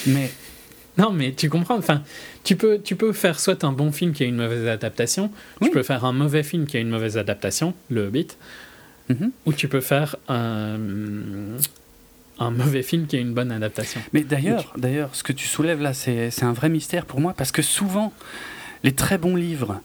Mais 0.07 0.29
Non, 0.97 1.11
mais 1.11 1.33
tu 1.33 1.49
comprends. 1.49 1.77
Enfin, 1.77 2.03
tu 2.43 2.55
peux, 2.55 2.79
tu 2.83 2.95
peux 2.95 3.13
faire 3.13 3.39
soit 3.39 3.63
un 3.63 3.71
bon 3.71 3.91
film 3.91 4.13
qui 4.13 4.23
a 4.23 4.25
une 4.25 4.35
mauvaise 4.35 4.67
adaptation, 4.67 5.31
Oui. 5.61 5.67
tu 5.67 5.73
peux 5.73 5.83
faire 5.83 6.03
un 6.05 6.11
mauvais 6.13 6.43
film 6.43 6.65
qui 6.65 6.77
a 6.77 6.79
une 6.81 6.89
mauvaise 6.89 7.17
adaptation, 7.17 7.73
le 7.89 8.07
Hobbit, 8.07 8.27
Mhm. 9.09 9.31
ou 9.45 9.53
tu 9.53 9.67
peux 9.67 9.81
faire 9.81 10.15
un, 10.27 10.77
un 12.39 12.51
mauvais 12.51 12.83
film 12.83 13.07
qui 13.07 13.15
a 13.15 13.19
une 13.19 13.33
bonne 13.33 13.51
adaptation. 13.51 14.01
Mais 14.13 14.23
d'ailleurs, 14.23 14.73
d'ailleurs, 14.77 15.15
ce 15.15 15.23
que 15.23 15.31
tu 15.33 15.47
soulèves 15.47 15.81
là, 15.81 15.93
c'est 15.93 16.31
un 16.43 16.53
vrai 16.53 16.69
mystère 16.69 17.05
pour 17.05 17.19
moi 17.21 17.33
parce 17.37 17.51
que 17.51 17.61
souvent, 17.61 18.11
les 18.83 18.93
très 18.93 19.17
bons 19.17 19.35
livres 19.35 19.81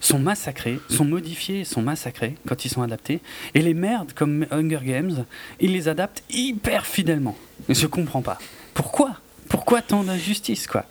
sont 0.00 0.18
massacrés, 0.18 0.80
sont 0.88 1.04
modifiés, 1.04 1.64
sont 1.64 1.82
massacrés 1.82 2.34
quand 2.48 2.64
ils 2.64 2.68
sont 2.70 2.82
adaptés, 2.82 3.20
et 3.54 3.62
les 3.62 3.74
merdes 3.74 4.12
comme 4.14 4.46
Hunger 4.50 4.80
Games, 4.82 5.24
ils 5.60 5.72
les 5.72 5.86
adaptent 5.88 6.24
hyper 6.30 6.86
fidèlement. 6.86 7.36
Je 7.68 7.86
comprends 7.86 8.22
pas. 8.22 8.38
Pourquoi? 8.74 9.16
Pourquoi 9.48 9.80
tant 9.82 10.02
d'injustice, 10.02 10.66
quoi? 10.66 10.86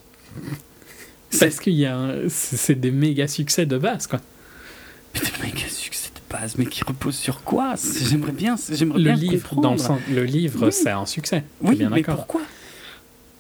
Parce 1.40 1.60
qu'il 1.60 1.74
y 1.74 1.86
a, 1.86 1.98
un- 1.98 2.30
c'est 2.30 2.80
des 2.80 2.92
méga 2.92 3.28
succès 3.28 3.66
de 3.66 3.78
base, 3.78 4.08
quoi. 4.08 4.22
mais 5.14 5.20
des 5.20 5.32
méga 5.44 5.68
succès 5.68 6.11
base, 6.32 6.56
mais 6.58 6.66
qui 6.66 6.84
reposent 6.84 7.18
sur 7.18 7.44
quoi 7.44 7.76
J'aimerais 8.10 8.32
bien, 8.32 8.56
j'aimerais 8.72 9.00
Le 9.00 9.04
bien 9.06 9.16
livre, 9.16 9.50
comprendre. 9.50 9.62
dans 9.62 9.72
le, 9.74 9.78
sens- 9.78 10.00
le 10.10 10.24
livre, 10.24 10.66
Oui. 10.68 10.72
c'est 10.72 10.90
un 10.90 11.06
succès. 11.06 11.44
Oui, 11.62 11.76
bien 11.76 11.90
mais 11.90 12.02
pourquoi 12.04 12.42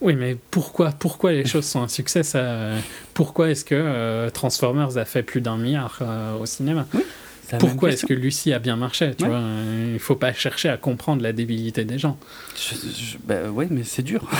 Oui, 0.01 0.15
mais 0.15 0.35
pourquoi, 0.51 0.91
pourquoi 0.91 1.31
les 1.31 1.45
choses 1.45 1.65
sont 1.65 1.81
un 1.81 1.87
succès 1.87 2.23
ça, 2.23 2.71
Pourquoi 3.13 3.49
est-ce 3.51 3.63
que 3.65 3.75
euh, 3.75 4.29
Transformers 4.29 4.97
a 4.97 5.05
fait 5.05 5.23
plus 5.23 5.41
d'un 5.41 5.57
milliard 5.57 5.99
euh, 6.01 6.37
au 6.37 6.45
cinéma? 6.45 6.85
Pourquoi 7.59 7.89
est-ce 7.91 8.05
que 8.05 8.13
Lucie 8.13 8.53
a 8.53 8.59
bien 8.59 8.77
marché 8.77 9.13
tu 9.17 9.25
Ouais. 9.25 9.29
vois? 9.29 9.41
Il 9.93 9.99
faut 9.99 10.15
pas 10.15 10.31
chercher 10.33 10.69
à 10.69 10.77
comprendre 10.77 11.21
la 11.21 11.33
débilité 11.33 11.83
des 11.83 11.99
gens. 11.99 12.17
Je- 12.55 12.75
je- 12.75 13.17
bah 13.25 13.49
ouais, 13.51 13.67
mais 13.69 13.83
c'est 13.83 14.03
dur. 14.03 14.29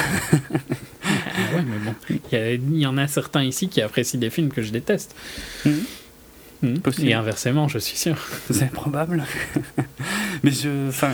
Ah 1.04 1.56
ouais, 1.56 1.64
mais 1.66 1.78
bon, 1.78 1.95
il 2.32 2.80
y, 2.80 2.86
en 2.86 2.97
a 2.97 3.08
certains 3.08 3.43
ici 3.43 3.68
qui 3.68 3.82
apprécient 3.82 4.20
des 4.20 4.30
films 4.30 4.49
que 4.52 4.62
je 4.62 4.72
déteste. 4.72 5.16
Mhm. 5.66 5.84
Possible. 6.84 7.09
Et 7.09 7.14
inversement, 7.14 7.68
je 7.68 7.80
suis 7.80 7.97
sûr. 7.97 8.16
C'est 8.51 8.72
probable. 8.72 9.24
mais 10.43 10.51
je. 10.51 10.89
Enfin. 10.89 11.12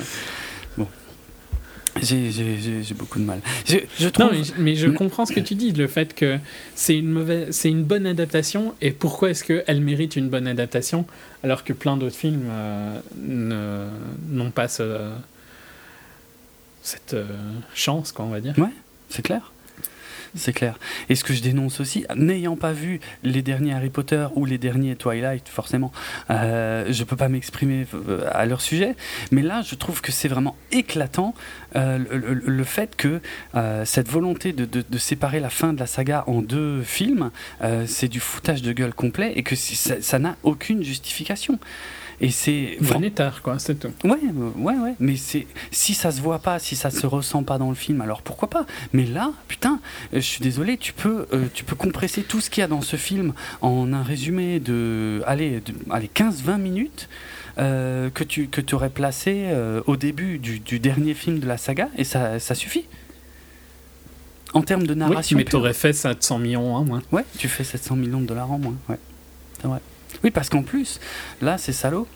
Bon. 0.78 0.88
J'ai- 2.02 2.32
beaucoup 2.94 3.18
de 3.20 3.24
mal. 3.24 3.40
Je, 3.66 3.78
je 4.00 4.08
trouve. 4.10 4.26
Non, 4.26 4.32
mais, 4.34 4.44
je- 4.44 4.54
mais 4.58 4.76
je 4.76 4.88
Mm. 4.88 4.94
comprends 4.94 5.26
ce 5.26 5.32
que 5.34 5.40
tu 5.40 5.56
dis, 5.56 5.72
le 5.72 5.88
fait 5.88 6.14
que 6.14 6.38
c'est 6.76 6.98
une 6.98 7.10
mauvaise, 7.10 7.48
c'est 7.56 7.70
une 7.70 7.84
bonne 7.84 8.06
adaptation. 8.06 8.76
Et 8.82 8.92
pourquoi 8.92 9.30
est-ce 9.32 9.44
qu'elle 9.44 9.82
mérite 9.82 10.16
une 10.16 10.30
bonne 10.30 10.48
adaptation 10.48 11.06
alors 11.44 11.64
que 11.64 11.74
plein 11.74 11.98
d'autres 11.98 12.16
films 12.16 12.48
euh, 12.50 13.90
n'ont 14.30 14.52
pas 14.52 14.68
ce- 14.68 15.12
cette 16.84 17.14
euh, 17.16 17.26
chance, 17.74 18.12
quoi, 18.12 18.26
on 18.26 18.30
va 18.30 18.42
dire. 18.42 18.54
C'est 19.10 19.22
clair. 19.22 19.52
C'est 20.38 20.54
clair. 20.54 20.78
Et 21.10 21.16
ce 21.16 21.24
que 21.24 21.34
je 21.34 21.42
dénonce 21.42 21.80
aussi, 21.80 22.06
n'ayant 22.16 22.56
pas 22.56 22.72
vu 22.72 23.00
les 23.24 23.42
derniers 23.42 23.74
Harry 23.74 23.90
Potter 23.90 24.28
ou 24.36 24.46
les 24.46 24.58
derniers 24.58 24.96
Twilight, 24.96 25.50
forcément, 25.50 25.92
euh, 26.30 26.86
je 26.90 27.04
peux 27.04 27.16
pas 27.16 27.28
m'exprimer 27.28 27.86
euh, 27.94 28.30
à 28.32 28.46
leur 28.46 28.62
sujet. 28.62 28.96
Mais 29.32 29.42
là, 29.42 29.62
je 29.62 29.76
trouve 29.76 30.02
que 30.02 30.12
c'est 30.12 30.28
vraiment 30.28 30.56
éclatant 30.72 31.34
euh, 31.76 31.98
le, 32.46 32.64
fait 32.64 32.96
que 32.96 33.20
euh, 33.56 33.84
cette 33.86 34.10
volonté 34.10 34.54
de, 34.54 34.66
de- 34.66 34.98
séparer 34.98 35.40
la 35.40 35.50
fin 35.50 35.74
de 35.74 35.80
la 35.80 35.88
saga 35.88 36.24
en 36.28 36.42
deux 36.42 36.82
films, 36.82 37.32
c'est 37.86 38.08
du 38.08 38.20
foutage 38.20 38.62
de 38.62 38.74
gueule 38.74 38.94
complet 38.94 39.34
et 39.36 39.44
que 39.44 39.56
ça 39.56 40.20
n'a 40.20 40.36
aucune 40.44 40.84
justification. 40.84 41.60
Et 42.20 42.32
c'est 42.32 42.78
Monétaire, 42.82 43.42
quoi, 43.44 43.60
c'est 43.60 43.76
tout. 43.76 43.92
Ouais, 44.04 44.18
euh, 44.26 44.50
ouais, 44.58 44.74
ouais. 44.76 44.96
Mais 45.00 45.16
c'est 45.18 45.46
si 45.70 45.94
ça 45.94 46.12
se 46.12 46.20
voit 46.20 46.40
pas, 46.40 46.58
si 46.58 46.76
ça 46.76 46.90
se 46.90 47.06
ressent 47.06 47.44
pas 47.44 47.60
dans 47.60 47.70
le 47.70 47.76
film, 47.76 48.02
alors 48.02 48.24
pourquoi 48.24 48.50
pas? 48.50 48.66
Mais 48.92 49.06
là, 49.06 49.34
putain, 49.48 49.80
euh, 50.14 50.16
je 50.16 50.22
suis 50.26 50.42
désolé, 50.42 50.78
tu 50.78 50.94
peux, 50.94 51.28
euh, 51.32 51.46
tu 51.54 51.64
peux 51.64 51.76
compresser 51.76 52.24
tout 52.24 52.42
ce 52.42 52.50
qu'il 52.50 52.62
y 52.62 52.64
a 52.64 52.68
dans 52.68 52.82
ce 52.82 52.96
film 52.96 53.34
en 53.62 53.94
un 53.94 54.02
résumé 54.02 54.60
de, 54.60 55.22
allez, 55.28 55.60
de, 55.60 55.74
allez 55.92 56.10
15-20 56.14 56.58
minutes. 56.58 57.08
euh, 57.60 58.12
que 58.12 58.24
tu 58.24 58.48
que 58.50 58.62
aurais 58.76 58.92
placé 58.92 59.46
euh, 59.48 59.82
au 59.88 59.96
début 59.96 60.38
du, 60.38 60.60
du 60.60 60.78
dernier 60.80 61.16
film 61.16 61.40
de 61.40 61.48
la 61.48 61.58
saga 61.58 61.90
et 61.98 62.04
ça, 62.04 62.40
ça 62.40 62.54
suffit. 62.56 62.86
En 64.54 64.62
termes 64.62 64.86
de 64.88 64.94
Oui, 64.94 65.00
narration. 65.00 65.38
mais 65.38 65.44
pure. 65.44 65.60
t'aurais 65.60 65.74
fait 65.74 65.92
700 65.94 66.40
millions 66.40 66.76
en 66.76 66.84
moins. 66.86 67.02
Ouais, 67.12 67.26
tu 67.38 67.48
fais 67.48 67.64
700 67.64 67.96
millions 67.96 68.22
de 68.22 68.28
dollars 68.28 68.52
en 68.52 68.60
moins. 68.60 68.76
Ouais, 68.90 68.98
c'est 69.60 69.68
vrai. 69.68 69.80
Oui, 70.24 70.32
parce 70.32 70.50
qu'en 70.50 70.64
plus, 70.64 71.00
là, 71.42 71.58
c'est 71.58 71.74
salaud. 71.74 72.08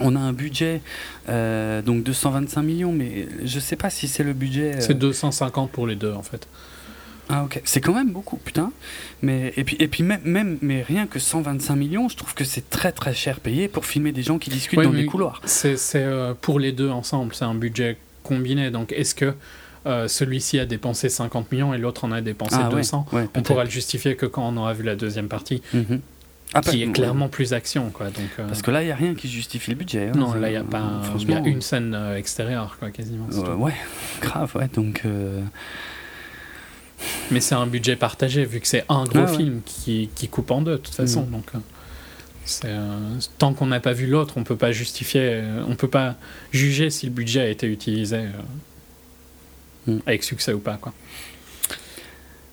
On 0.00 0.14
a 0.14 0.20
un 0.20 0.32
budget 0.32 0.80
euh, 1.28 1.82
donc 1.82 2.04
de 2.04 2.12
125 2.12 2.62
millions, 2.62 2.92
mais 2.92 3.26
je 3.44 3.58
sais 3.58 3.76
pas 3.76 3.90
si 3.90 4.06
c'est 4.08 4.22
le 4.22 4.32
budget. 4.32 4.76
euh, 4.76 4.80
C'est 4.80 4.94
250 4.98 5.70
pour 5.72 5.86
les 5.86 5.96
deux, 5.96 6.12
en 6.12 6.22
fait. 6.22 6.46
Ah 7.32 7.44
ok, 7.44 7.60
c'est 7.64 7.80
quand 7.80 7.94
même 7.94 8.10
beaucoup, 8.10 8.36
putain. 8.36 8.72
Mais 9.22 9.52
et 9.56 9.62
puis 9.62 9.76
et 9.78 9.86
puis 9.86 10.02
même 10.02 10.20
même 10.24 10.58
mais 10.62 10.82
rien 10.82 11.06
que 11.06 11.20
125 11.20 11.76
millions, 11.76 12.08
je 12.08 12.16
trouve 12.16 12.34
que 12.34 12.42
c'est 12.44 12.68
très 12.70 12.90
très 12.90 13.14
cher 13.14 13.38
payé 13.38 13.68
pour 13.68 13.84
filmer 13.86 14.10
des 14.10 14.22
gens 14.24 14.38
qui 14.38 14.50
discutent 14.50 14.78
Ouais, 14.80 14.84
dans 14.84 14.92
des 14.92 15.06
couloirs. 15.06 15.40
C'est 15.44 15.76
euh, 15.94 16.34
pour 16.40 16.58
les 16.58 16.72
deux 16.72 16.88
ensemble, 16.90 17.32
c'est 17.34 17.44
un 17.44 17.54
budget 17.54 17.98
combiné. 18.24 18.70
Donc, 18.72 18.92
est-ce 18.92 19.14
que 19.14 19.32
euh, 19.86 20.08
celui-ci 20.08 20.58
a 20.58 20.66
dépensé 20.66 21.08
50 21.08 21.52
millions 21.52 21.72
et 21.72 21.78
l'autre 21.78 22.04
en 22.04 22.10
a 22.12 22.20
dépensé 22.20 22.56
Ah 22.58 22.68
ouais, 22.68 22.76
200 22.76 23.06
ouais, 23.12 23.28
On 23.36 23.42
pourra 23.42 23.62
le 23.64 23.70
justifier 23.70 24.16
que 24.16 24.26
quand 24.26 24.46
on 24.48 24.56
aura 24.56 24.72
vu 24.74 24.82
la 24.82 24.96
deuxième 24.96 25.28
partie, 25.28 25.62
Mhm. 25.72 26.00
Ah, 26.52 26.60
qui 26.62 26.82
est 26.82 26.90
clairement 26.92 27.28
plus 27.28 27.52
action, 27.52 27.90
quoi. 27.90 28.06
Donc, 28.06 28.24
euh, 28.38 28.46
Parce 28.48 28.60
que 28.62 28.70
là, 28.72 28.82
il 28.82 28.88
y 28.88 28.90
a 28.90 28.96
rien 28.96 29.14
qui 29.14 29.28
justifie 29.28 29.70
le 29.70 29.76
budget. 29.76 30.08
hein. 30.08 30.12
non, 30.16 30.34
là, 30.34 30.50
il 30.50 30.54
y 30.54 30.56
a 30.56 30.64
pas. 30.64 30.78
un- 30.80 31.00
Il 31.00 31.04
y 31.04 31.06
Franchement, 31.10 31.42
a 31.44 31.48
une 31.48 31.62
scène 31.62 31.94
euh, 31.94 32.16
extérieure, 32.16 32.76
quoi, 32.80 32.90
quasiment. 32.90 33.26
euh, 33.32 33.54
ouais, 33.54 33.74
grave, 34.20 34.50
ouais. 34.56 34.68
Donc. 34.74 35.02
euh, 35.06 35.40
Mais 37.30 37.40
c'est 37.40 37.54
un 37.54 37.66
budget 37.66 37.96
partagé, 37.96 38.44
vu 38.44 38.60
que 38.60 38.66
c'est 38.66 38.84
un 38.88 39.04
gros 39.04 39.20
Ah 39.26 39.30
ouais. 39.30 39.36
film 39.36 39.60
qui, 39.64 40.10
qui 40.14 40.28
coupe 40.28 40.50
en 40.50 40.60
deux, 40.62 40.72
de 40.72 40.76
toute 40.78 40.94
façon. 40.94 41.22
Mm. 41.22 41.30
Donc, 41.30 41.50
C'est, 42.44 42.64
euh, 42.66 42.98
tant 43.38 43.54
qu'on 43.54 43.66
n'a 43.66 43.78
pas 43.80 43.92
vu 43.92 44.06
l'autre, 44.08 44.34
on 44.36 44.42
peut 44.44 44.56
pas 44.56 44.72
justifier, 44.72 45.40
on 45.68 45.76
peut 45.76 45.88
pas 45.88 46.16
juger 46.52 46.90
si 46.90 47.06
le 47.06 47.12
budget 47.12 47.40
a 47.42 47.48
été 47.48 47.66
utilisé 47.68 48.24
Mm. 49.86 49.98
avec 50.04 50.24
succès 50.24 50.52
ou 50.52 50.58
pas. 50.58 50.76
Quoi. 50.76 50.92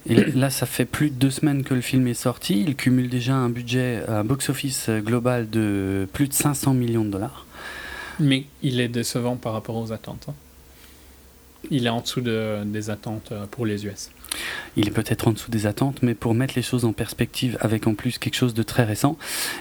Et 0.09 0.15
là, 0.31 0.49
ça 0.49 0.65
fait 0.65 0.85
plus 0.85 1.09
de 1.09 1.15
deux 1.15 1.29
semaines 1.31 1.63
que 1.63 1.73
le 1.73 1.81
film 1.81 2.07
est 2.07 2.13
sorti. 2.13 2.63
Il 2.65 2.75
cumule 2.75 3.09
déjà 3.09 3.33
un 3.35 3.49
budget, 3.49 4.03
un 4.07 4.23
box-office 4.23 4.89
global 4.89 5.49
de 5.49 6.07
plus 6.13 6.27
de 6.27 6.33
500 6.33 6.73
millions 6.73 7.03
de 7.05 7.09
dollars. 7.11 7.45
Mais 8.19 8.45
il 8.63 8.79
est 8.79 8.87
décevant 8.87 9.35
par 9.35 9.53
rapport 9.53 9.75
aux 9.75 9.91
attentes. 9.91 10.25
hein. 10.29 10.33
Il 11.69 11.85
est 11.85 11.89
en 11.89 12.01
dessous 12.01 12.21
de- 12.21 12.63
des 12.65 12.89
attentes 12.89 13.31
euh, 13.33 13.45
pour 13.51 13.65
les 13.65 13.85
US. 13.85 14.09
Il 14.77 14.87
est 14.87 14.91
peut-être 14.91 15.27
en 15.27 15.31
dessous 15.31 15.51
des 15.51 15.65
attentes, 15.65 16.01
mais 16.03 16.13
pour 16.13 16.33
mettre 16.33 16.53
les 16.55 16.61
choses 16.61 16.85
en 16.85 16.93
perspective, 16.93 17.57
avec 17.59 17.87
en 17.87 17.95
plus 17.95 18.17
quelque 18.19 18.35
chose 18.35 18.53
de 18.53 18.63
très 18.63 18.83
récent, 18.83 19.17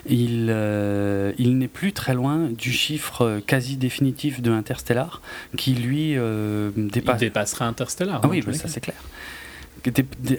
il, 0.08 0.46
euh, 0.50 1.32
il 1.38 1.58
n'est 1.58 1.68
plus 1.68 1.92
très 1.92 2.14
loin 2.14 2.48
du 2.50 2.70
chiffre 2.70 3.22
euh, 3.22 3.40
quasi 3.44 3.76
définitif 3.76 4.42
de 4.42 4.52
Interstellar, 4.52 5.22
qui 5.56 5.74
lui 5.74 6.16
euh, 6.16 6.70
dépasse. 6.76 7.16
Il 7.20 7.26
dépassera 7.26 7.66
Interstellar. 7.66 8.20
Ah 8.22 8.28
oui, 8.28 8.42
bah, 8.42 8.52
ça 8.52 8.68
c'est 8.68 8.80
clair. 8.80 8.96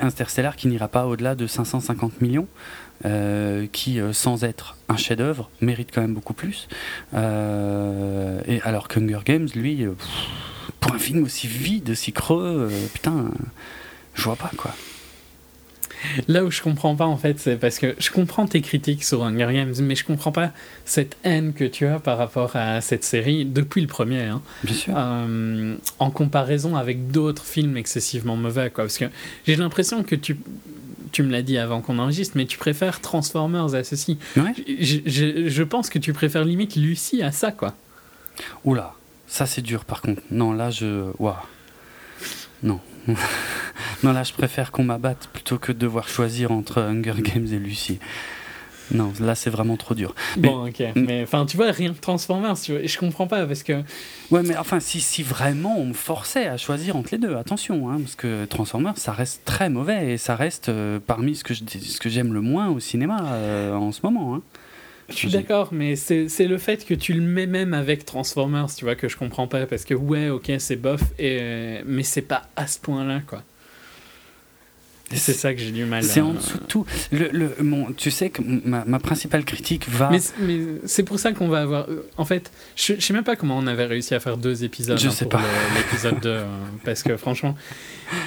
Interstellar 0.02 0.56
qui 0.56 0.68
n'ira 0.68 0.88
pas 0.88 1.06
au-delà 1.06 1.36
de 1.36 1.48
550 1.48 2.22
millions, 2.22 2.48
euh, 3.06 3.68
qui, 3.72 4.00
euh, 4.00 4.14
sans 4.14 4.43
être 4.43 4.78
un 4.89 4.98
chef-d'œuvre, 4.98 5.50
mérite 5.62 5.89
quand 5.93 6.02
même 6.02 6.14
beaucoup 6.14 6.34
plus. 6.34 6.68
Euh, 7.14 8.41
et 8.48 8.62
alors 8.62 8.88
que 8.88 9.00
Hunger 9.00 9.20
Games, 9.26 9.48
lui, 9.56 9.86
pff, 9.86 10.08
pour 10.80 10.95
film 10.95 11.24
aussi 11.24 11.48
vide, 11.48 11.89
aussi 11.91 12.12
creux, 12.12 12.70
putain, 12.93 13.32
je 14.14 14.24
vois 14.24 14.36
pas 14.36 14.52
quoi. 14.58 14.74
Là 16.28 16.43
où 16.43 16.52
je 16.52 16.62
comprends 16.62 16.95
pas 16.95 17.06
en 17.06 17.18
fait, 17.18 17.39
c'est 17.39 17.56
parce 17.58 17.80
que 17.80 17.95
je 17.98 18.12
comprends 18.12 18.45
tes 18.48 18.62
critiques 18.62 19.04
sur 19.04 19.24
Hunger 19.24 19.50
Games, 19.54 19.74
mais 19.82 19.95
je 19.95 20.06
comprends 20.06 20.32
pas 20.32 20.52
cette 20.86 21.18
haine 21.24 21.54
que 21.54 21.64
tu 21.64 21.86
as 21.88 22.00
par 22.00 22.18
rapport 22.18 22.56
à 22.56 22.82
cette 22.82 23.04
série 23.04 23.45
depuis 23.45 23.82
le 23.82 23.88
premier, 23.88 24.22
hein, 24.24 24.41
Bien 24.64 24.74
sûr. 24.76 24.93
euh, 24.95 25.76
en 26.00 26.12
comparaison 26.12 26.76
avec 26.76 27.12
d'autres 27.12 27.43
films 27.45 27.78
excessivement 27.78 28.36
mauvais, 28.36 28.70
quoi. 28.70 28.84
Parce 28.86 28.98
que 28.98 29.06
j'ai 29.48 29.56
l'impression 29.56 30.04
que 30.04 30.16
tu, 30.16 30.38
tu 31.12 31.24
me 31.24 31.32
l'as 31.32 31.41
dit 31.41 31.58
avant 31.58 31.82
qu'on 31.82 31.98
enregistre, 32.00 32.38
mais 32.38 32.45
tu 32.45 32.58
préfères 32.58 33.02
Transformers 33.02 33.74
à 33.74 33.84
ceci. 33.84 34.18
Ouais. 34.36 34.54
Je, 34.80 34.98
je- 35.06 35.50
je 35.50 35.64
pense 35.64 35.89
que 35.89 36.00
tu 36.00 36.14
préfères 36.14 36.45
limite 36.45 36.76
Lucie 36.76 37.24
à 37.24 37.32
ça, 37.32 37.52
quoi. 37.52 37.74
Oula, 38.66 38.93
ça 39.28 39.45
c'est 39.48 39.62
dur 39.64 39.84
par 39.84 40.02
contre. 40.02 40.22
Non, 40.32 40.52
là 40.54 40.70
je. 40.70 41.10
Waouh. 41.18 41.36
Non. 42.64 42.80
non, 44.03 44.12
là 44.14 44.24
je 44.24 44.34
préfère 44.34 44.72
qu'on 44.72 44.84
m'abatte 44.84 45.30
plutôt 45.34 45.58
que 45.58 45.72
de 45.72 45.78
devoir 45.80 46.08
choisir 46.10 46.51
entre 46.51 46.82
Hunger 46.82 47.14
Games 47.22 47.47
et 47.51 47.60
Lucie. 47.60 47.99
Non, 48.91 49.12
là 49.20 49.36
c'est 49.36 49.49
vraiment 49.49 49.76
trop 49.76 49.95
dur. 49.95 50.16
Mais- 50.38 50.47
Bon, 50.47 50.66
ok. 50.68 50.82
Mais 50.95 51.24
enfin, 51.24 51.45
tu 51.45 51.58
vois, 51.58 51.72
rien 51.72 51.93
que 51.93 51.99
Transformers, 51.99 52.58
tu 52.58 52.72
vois, 52.72 52.88
je 52.88 52.97
comprends 52.97 53.28
pas 53.28 53.45
parce 53.45 53.62
que. 53.64 53.84
Ouais, 54.32 54.43
mais 54.43 54.55
enfin, 54.55 54.80
si, 54.80 55.01
si 55.01 55.24
vraiment 55.24 55.78
on 55.78 55.88
me 55.88 55.93
forçait 55.93 56.47
à 56.47 56.55
choisir 56.55 56.95
entre 56.95 57.10
les 57.12 57.18
deux, 57.18 57.36
attention, 57.36 57.89
hein, 57.89 57.97
parce 58.01 58.16
que 58.16 58.45
Transformers 58.45 58.97
ça 58.97 59.12
reste 59.12 59.41
très 59.43 59.70
mauvais 59.70 60.14
et 60.14 60.18
ça 60.18 60.36
reste 60.38 60.70
euh, 60.70 60.99
parmi 61.05 61.36
ce 61.36 61.43
que 61.43 61.53
je- 61.53 61.64
ce 61.68 61.99
que 61.99 62.08
j'aime 62.08 62.34
le 62.34 62.39
moins 62.39 62.70
au 62.70 62.80
cinéma 62.80 63.26
euh, 63.34 63.74
en 63.74 63.91
ce 63.91 63.99
moment. 64.03 64.36
hein. 64.36 64.41
Je 65.10 65.16
suis 65.16 65.30
d'accord, 65.30 65.70
mais 65.72 65.95
c'est 65.95 66.28
c'est 66.28 66.47
le 66.47 66.58
fait 66.58 66.86
que 66.86 66.93
tu 66.93 67.14
le 67.14 67.22
mets 67.22 67.45
même 67.47 67.74
avec 67.74 68.03
Transformers, 68.05 68.68
tu 68.76 68.84
vois, 68.86 68.95
que 68.95 69.08
je 69.08 69.16
comprends 69.16 69.47
pas. 69.47 69.66
Parce 69.66 69.86
que, 69.86 69.93
ouais, 69.93 70.30
ok, 70.30 70.51
c'est 70.60 70.76
bof, 70.76 71.01
et, 71.18 71.80
mais 71.86 72.03
c'est 72.03 72.22
pas 72.22 72.49
à 72.55 72.68
ce 72.68 72.78
point-là, 72.80 73.22
quoi. 73.26 73.43
Et 75.10 75.16
c'est 75.16 75.32
ça 75.32 75.53
que 75.53 75.62
j'ai 75.62 75.72
du 75.72 75.86
mal 75.86 76.03
C'est 76.03 76.20
à- 76.20 76.26
en 76.26 76.34
dessous 76.34 76.58
de 76.58 76.64
tout. 76.66 76.86
Le, 77.14 77.30
le, 77.32 77.55
mon, 77.64 77.93
tu 77.93 78.12
sais 78.12 78.30
que 78.30 78.41
ma, 78.41 78.84
ma 78.84 78.99
principale 78.99 79.45
critique 79.45 79.88
va. 79.88 80.10
Mais, 80.10 80.20
c'est- 80.20 80.34
mais 80.41 80.60
c'est 80.86 81.03
pour 81.03 81.18
ça 81.18 81.32
qu'on 81.32 81.47
va 81.47 81.62
avoir. 81.62 81.89
euh, 81.89 82.05
En 82.18 82.26
fait, 82.26 82.51
je, 82.76 82.95
je 82.95 82.99
sais 82.99 83.14
même 83.14 83.24
pas 83.24 83.38
comment 83.38 83.58
on 83.58 83.68
avait 83.68 83.86
réussi 83.86 84.14
à 84.16 84.20
faire 84.20 84.36
deux 84.36 84.66
épisodes 84.66 84.99
Je 84.99 85.08
hein, 85.08 85.12
sais 85.12 85.24
pour 85.24 85.39
pas. 85.39 85.45
l'épisode 85.78 86.20
2. 86.20 86.28
euh, 86.30 86.45
parce 86.84 87.03
que 87.03 87.16
franchement, 87.16 87.55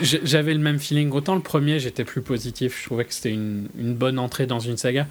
j'avais 0.01 0.55
le 0.55 0.61
même 0.61 0.79
feeling. 0.79 1.11
Autant 1.11 1.35
le 1.35 1.43
premier, 1.43 1.79
j'étais 1.81 2.05
plus 2.05 2.23
positif. 2.23 2.79
Je 2.81 2.87
trouvais 2.87 3.05
que 3.05 3.13
c'était 3.13 3.33
une, 3.35 3.69
une 3.79 3.93
bonne 3.95 4.19
entrée 4.19 4.47
dans 4.47 4.61
une 4.61 4.79
saga. 4.79 5.07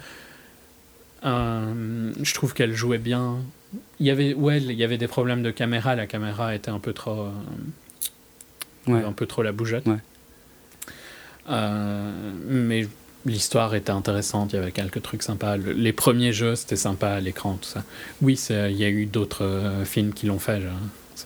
Euh, 1.24 2.12
je 2.22 2.34
trouve 2.34 2.54
qu'elle 2.54 2.74
jouait 2.74 2.98
bien. 2.98 3.36
Il 4.00 4.06
y 4.06 4.10
avait, 4.10 4.34
ouais, 4.34 4.58
il 4.60 4.72
y 4.72 4.84
avait 4.84 4.98
des 4.98 5.08
problèmes 5.08 5.42
de 5.42 5.50
caméra. 5.50 5.94
La 5.94 6.06
caméra 6.06 6.54
était 6.54 6.70
un 6.70 6.78
peu 6.78 6.92
trop, 6.92 7.26
euh, 7.26 7.30
Ouais. 8.92 9.04
un 9.04 9.12
peu 9.12 9.26
trop 9.26 9.42
la 9.42 9.52
bougeotte. 9.52 9.86
Ouais. 9.86 9.98
Euh, 11.50 12.32
mais 12.48 12.86
l'histoire 13.26 13.74
était 13.74 13.90
intéressante. 13.92 14.52
Il 14.52 14.56
y 14.56 14.58
avait 14.58 14.72
quelques 14.72 15.02
trucs 15.02 15.22
sympas. 15.22 15.56
Le- 15.56 15.72
les 15.72 15.92
premiers 15.92 16.32
jeux, 16.32 16.56
c'était 16.56 16.76
sympa 16.76 17.08
à 17.08 17.20
l'écran, 17.20 17.58
tout 17.60 17.68
ça. 17.68 17.84
Oui, 18.22 18.40
il 18.50 18.76
y 18.76 18.84
a 18.84 18.88
eu 18.88 19.06
d'autres 19.06 19.82
films 19.84 20.12
qui 20.12 20.26
l'ont 20.26 20.38
fait. 20.38 20.60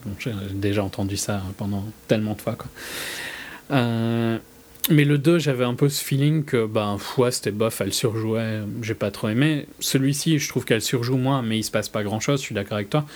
bon, 0.04 0.12
J'ai 0.18 0.32
déjà 0.54 0.82
entendu 0.82 1.16
ça 1.16 1.42
pendant 1.56 1.84
tellement 2.08 2.34
de 2.34 2.40
fois. 2.42 2.56
Quoi. 2.56 2.68
Mais 4.90 5.04
le 5.04 5.16
2, 5.16 5.38
j'avais 5.38 5.64
un 5.64 5.74
peu 5.74 5.88
ce 5.88 6.04
feeling 6.04 6.44
que 6.44 6.66
ben, 6.66 6.96
pff, 6.98 7.18
ouais, 7.18 7.30
c'était 7.30 7.52
bof, 7.52 7.80
elle 7.80 7.94
surjouait. 7.94 8.60
J'ai 8.82 8.94
pas 8.94 9.10
trop 9.10 9.28
aimé. 9.28 9.66
Celui-ci, 9.80 10.38
je 10.38 10.48
trouve 10.48 10.66
qu'elle 10.66 10.82
surjoue 10.82 11.16
moins, 11.16 11.40
mais 11.40 11.58
il 11.58 11.62
se 11.62 11.70
passe 11.70 11.88
pas 11.88 12.02
grand-chose. 12.02 12.40
Je 12.40 12.44
suis 12.44 12.54
d'accord 12.54 12.74
avec 12.74 12.90
toi. 12.90 13.06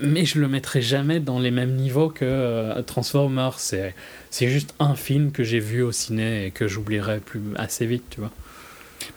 Mais 0.00 0.24
je 0.24 0.40
le 0.40 0.46
mettrai 0.46 0.80
jamais 0.80 1.18
dans 1.18 1.40
les 1.40 1.50
mêmes 1.50 1.74
niveaux 1.74 2.08
que 2.08 2.24
euh, 2.24 2.82
Transformers. 2.82 3.58
C'est, 3.58 3.94
c'est 4.30 4.48
juste 4.48 4.74
un 4.78 4.94
film 4.94 5.32
que 5.32 5.42
j'ai 5.42 5.58
vu 5.58 5.82
au 5.82 5.90
ciné 5.90 6.46
et 6.46 6.50
que 6.52 6.68
j'oublierai 6.68 7.18
plus 7.18 7.40
assez 7.56 7.84
vite, 7.84 8.04
tu 8.10 8.20
vois. 8.20 8.30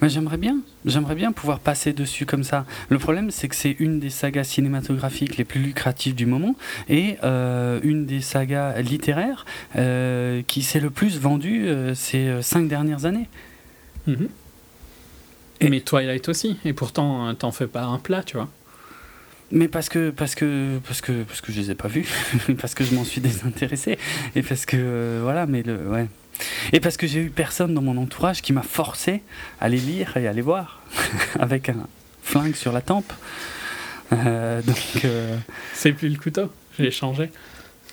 Moi, 0.02 0.10
j'aimerais 0.10 0.38
bien, 0.38 0.60
j'aimerais 0.86 1.16
bien 1.16 1.32
pouvoir 1.32 1.60
passer 1.60 1.94
dessus 1.94 2.26
comme 2.26 2.44
ça. 2.44 2.66
Le 2.90 2.98
problème, 2.98 3.32
c'est 3.32 3.48
que 3.48 3.56
c'est 3.56 3.76
une 3.80 4.00
des 4.00 4.10
sagas 4.10 4.44
cinématographiques 4.44 5.38
les 5.38 5.44
plus 5.44 5.62
lucratives 5.62 6.16
du 6.16 6.26
moment 6.26 6.56
et 6.90 7.18
euh, 7.24 7.80
une 7.84 8.06
des 8.06 8.22
sagas 8.22 8.82
littéraires 8.82 9.46
euh, 9.76 10.42
qui 10.48 10.64
s'est 10.64 10.80
le 10.80 10.90
plus 10.90 11.20
vendue 11.20 11.68
euh, 11.68 11.96
ces 11.96 12.42
cinq 12.42 12.68
dernières 12.68 13.06
années. 13.06 13.28
Mhm. 14.08 14.30
Mais 15.62 15.82
Twilight 15.82 16.30
aussi, 16.30 16.58
et 16.66 16.74
pourtant, 16.74 17.34
t'en 17.34 17.52
fais 17.52 17.66
pas 17.66 17.84
un 17.84 17.98
plat, 17.98 18.22
tu 18.22 18.38
vois. 18.38 18.48
Mais 19.52 19.68
parce 19.68 19.90
que 19.90 20.10
parce 20.10 20.36
que 20.36 20.80
parce 20.86 21.02
que 21.02 21.24
parce 21.24 21.42
que 21.42 21.52
je 21.52 21.62
les 21.62 21.72
ai 21.72 21.76
pas 21.76 21.88
vus, 21.88 22.06
parce 22.62 22.76
que 22.76 22.84
je 22.84 22.94
m'en 22.94 23.04
suis 23.04 23.22
désintéressé 23.22 23.98
et 24.36 24.42
parce 24.44 24.66
que 24.66 25.20
voilà, 25.24 25.46
mais 25.46 25.64
le 25.64 25.78
ouais. 25.88 26.08
Et 26.74 26.80
parce 26.80 26.98
que 26.98 27.08
j'ai 27.08 27.22
eu 27.22 27.30
personne 27.30 27.74
dans 27.74 27.82
mon 27.82 27.98
entourage 27.98 28.42
qui 28.42 28.54
m'a 28.54 28.62
forcé 28.62 29.22
à 29.60 29.70
les 29.70 29.78
lire 29.80 30.16
et 30.18 30.28
à 30.28 30.34
les 30.34 30.42
voir 30.42 30.82
avec 31.40 31.70
un 31.70 31.88
flingue 32.24 32.56
sur 32.56 32.72
la 32.72 32.82
tempe. 32.82 33.12
Euh, 34.14 34.62
donc 34.62 34.78
euh, 35.06 35.38
C'est 35.74 35.92
plus 35.94 36.10
le 36.10 36.18
couteau, 36.18 36.52
je 36.78 36.84
l'ai 36.84 36.92
changé. 36.92 37.32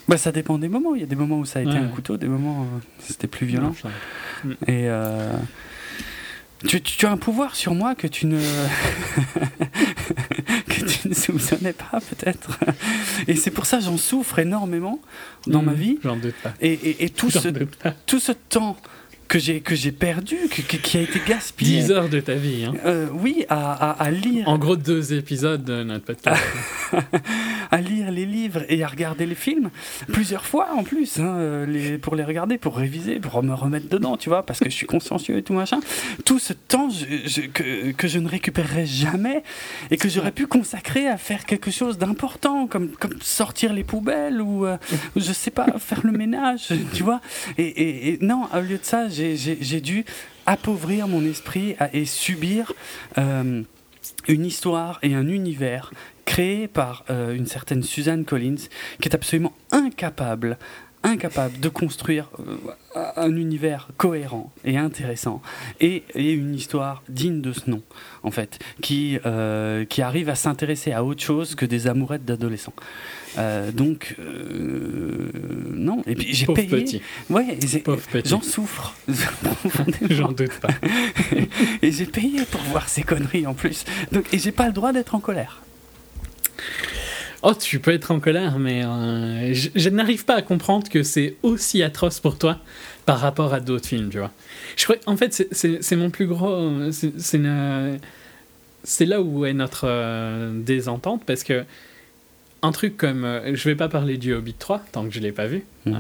Bah, 0.07 0.19
ça 0.19 0.33
dépend 0.33 0.59
des 0.59 0.69
moments. 0.69 0.95
Il 0.95 1.01
y 1.01 1.05
a 1.05 1.07
des 1.07 1.17
moments 1.17 1.39
où 1.39 1.45
ça 1.47 1.61
a 1.61 1.63
été 1.63 1.73
Ouais. 1.73 1.79
un 1.79 1.89
couteau, 1.89 2.17
des 2.19 2.27
moments 2.29 2.61
où 2.63 2.67
c'était 3.01 3.27
plus 3.27 3.47
violent. 3.47 3.75
Et 4.67 4.85
euh, 4.89 5.33
tu, 6.67 6.83
tu- 6.83 6.99
tu 6.99 7.07
as 7.07 7.11
un 7.11 7.17
pouvoir 7.17 7.57
sur 7.57 7.75
moi 7.75 7.95
que 7.95 8.07
tu 8.07 8.27
ne 8.27 8.39
que 11.09 11.15
tu 11.15 11.33
ne 11.33 11.39
soupçonnais 11.39 11.73
pas 11.73 12.01
peut-être. 12.01 12.59
Et 13.29 13.37
c'est 13.37 13.51
pour 13.51 13.67
ça 13.67 13.79
que 13.79 13.85
j'en 13.85 13.97
souffre 13.97 14.39
énormément 14.39 15.01
dans 15.47 15.63
ma 15.63 15.73
vie. 15.73 15.99
J'en 16.03 16.17
doute 16.17 16.35
pas. 16.43 16.53
Et, 16.61 16.73
et- 16.73 17.05
et 17.05 17.11
tout, 17.11 17.31
ce, 17.43 17.49
tout 18.07 18.19
ce 18.21 18.33
temps 18.33 18.77
que 19.27 19.39
j'ai 19.39 19.61
que 19.61 19.75
j'ai 19.75 19.91
perdu, 19.93 20.37
que- 20.51 20.61
que- 20.63 20.77
qui 20.77 20.99
a 20.99 21.01
été 21.01 21.21
gaspillé. 21.27 21.81
10 21.83 21.91
heures 21.93 22.09
de 22.11 22.21
ta 22.21 22.35
vie, 22.35 22.65
hein. 22.67 22.75
euh, 22.85 23.07
oui, 23.13 23.47
à, 23.49 23.73
à- 23.73 24.03
à 24.03 24.11
lire, 24.11 24.47
En 24.49 24.59
gros, 24.59 24.77
deux 24.77 25.15
épisodes 25.15 25.65
de 25.65 25.83
notre 25.83 26.05
podcast. 26.05 26.43
à 27.75 27.81
lire 27.81 28.11
les 28.11 28.27
livres 28.27 28.63
et 28.69 28.83
à 28.85 28.87
regarder 28.87 29.27
les 29.27 29.35
films 29.35 29.71
plusieurs 30.13 30.45
fois 30.47 30.69
en 30.77 30.85
plus, 30.85 31.19
hein, 31.19 31.35
euh, 31.39 31.67
les, 31.67 31.99
pour 31.99 32.15
les 32.15 32.25
regarder, 32.25 32.57
pour 32.59 32.77
réviser, 32.77 33.19
pour 33.21 33.43
me 33.43 33.55
remettre 33.55 33.89
dedans, 33.89 34.17
tu 34.17 34.29
vois, 34.29 34.45
parce 34.47 34.61
que 34.61 34.71
je 34.71 34.75
suis 34.75 34.87
consciencieux 34.87 35.37
et 35.39 35.43
tout 35.43 35.55
machin. 35.55 35.81
Tout 36.25 36.39
ce 36.39 36.53
temps 36.53 36.89
je- 36.91 37.27
je- 37.29 37.47
que, 37.57 37.91
que 37.93 38.07
je 38.09 38.19
ne 38.21 38.29
récupérerai 38.29 38.87
jamais 38.87 39.43
et 39.91 39.97
que 39.97 40.09
j'aurais 40.09 40.33
pu 40.33 40.47
consacrer 40.47 41.09
à 41.09 41.17
faire 41.17 41.45
quelque 41.47 41.71
chose 41.71 41.99
d'important, 41.99 42.67
comme, 42.69 42.91
comme 42.91 43.15
sortir 43.21 43.73
les 43.73 43.85
poubelles 43.85 44.41
ou, 44.41 44.67
euh, 44.67 44.77
je 45.17 45.33
sais 45.33 45.51
pas, 45.51 45.67
faire 45.79 46.01
le 46.05 46.13
ménage, 46.13 46.69
tu 46.95 47.03
vois. 47.03 47.21
Et, 47.59 47.65
et- 47.65 48.09
et 48.15 48.19
non, 48.23 48.49
au 48.55 48.61
lieu 48.61 48.79
de 48.79 48.85
ça, 48.85 49.09
j'ai- 49.09 49.81
dû 49.81 50.05
appauvrir 50.47 51.09
mon 51.09 51.25
esprit 51.25 51.75
et 51.93 52.05
subir. 52.05 52.73
euh, 53.19 53.63
une 54.29 54.45
histoire 54.47 54.99
et 55.03 55.15
un 55.15 55.29
univers 55.29 55.91
créé 56.25 56.69
par 56.69 57.05
euh, 57.11 57.35
une 57.35 57.47
certaine 57.47 57.83
Suzanne 57.83 58.25
Collins 58.25 58.69
qui 59.01 59.09
est 59.09 59.15
absolument 59.15 59.53
incapable 59.71 60.59
incapable 61.05 61.61
de 61.61 61.69
construire 61.69 62.31
euh, 62.41 62.57
un 63.17 63.37
univers 63.37 63.89
cohérent 63.97 64.53
et 64.65 64.79
intéressant 64.79 65.43
et, 65.81 66.03
et, 66.15 66.33
une 66.33 66.55
histoire 66.55 67.03
digne 67.09 67.43
de 67.43 67.53
ce 67.53 67.69
nom, 67.69 67.83
en 68.23 68.31
fait, 68.31 68.59
qui, 68.81 69.19
euh, 69.27 69.85
qui 69.85 70.03
arrive 70.03 70.31
à 70.31 70.35
s'intéresser 70.35 70.93
à 70.93 71.05
autre 71.05 71.23
chose 71.23 71.55
que 71.55 71.67
des 71.67 71.87
amourettes 71.87 72.25
d'adolescents. 72.25 72.73
Euh, 73.37 73.71
donc, 73.71 74.17
non. 74.19 76.03
Et 76.07 76.15
puis 76.15 76.33
j'ai 76.33 76.47
payé. 76.47 76.69
Petit. 76.69 77.03
Ouais, 77.29 77.59
j'en 78.25 78.41
souffre. 78.41 78.97
J'en 80.09 80.33
doute 80.33 80.59
pas. 80.61 80.69
et 81.83 81.93
j'ai 81.93 82.07
payé 82.07 82.43
pour 82.51 82.61
voir 82.63 82.89
ces 82.89 83.03
conneries 83.03 83.47
en 83.47 83.55
plus. 83.55 83.85
Donc, 84.13 84.33
et 84.33 84.39
j'ai 84.39 84.53
pas 84.53 84.67
le 84.67 84.73
droit 84.73 84.93
d'être 84.93 85.15
en 85.15 85.21
colère. 85.21 85.63
Oh, 87.43 87.53
tu 87.55 87.79
peux 87.79 87.93
être 87.93 88.11
en 88.11 88.21
colère, 88.21 88.59
mais 88.59 88.85
euh, 88.85 89.53
je, 89.53 89.69
je 89.75 89.89
n'arrive 89.91 90.25
pas 90.25 90.37
à 90.37 90.43
comprendre 90.43 90.89
que 90.89 91.03
c'est 91.03 91.37
aussi 91.43 91.83
atroce 91.83 92.21
pour 92.21 92.39
toi 92.39 92.59
par 93.05 93.21
rapport 93.21 93.53
à 93.53 93.61
d'autres 93.61 93.87
films, 93.87 94.09
tu 94.09 94.19
vois. 94.19 94.31
Je 94.77 94.85
crois, 94.85 94.97
en 95.07 95.17
fait, 95.17 95.47
c'est 95.53 95.97
mon 95.97 96.11
plus 96.11 96.27
gros. 96.27 96.91
C'est 96.91 97.37
là 99.07 99.21
où 99.21 99.45
est 99.45 99.53
notre 99.53 99.87
euh, 99.87 100.59
désentente, 100.63 101.23
parce 101.27 101.45
que 101.45 101.65
un 102.65 102.73
truc 102.73 102.97
comme. 102.97 103.25
Euh, 103.25 103.55
je 103.55 103.69
vais 103.69 103.75
pas 103.75 103.89
parler 103.89 104.17
du 104.17 104.33
Hobbit 104.33 104.55
3, 104.55 104.83
tant 104.91 105.05
que 105.05 105.13
je 105.13 105.21
l'ai 105.21 105.33
pas 105.33 105.47
vu. 105.47 105.65
Mhm. 105.85 105.97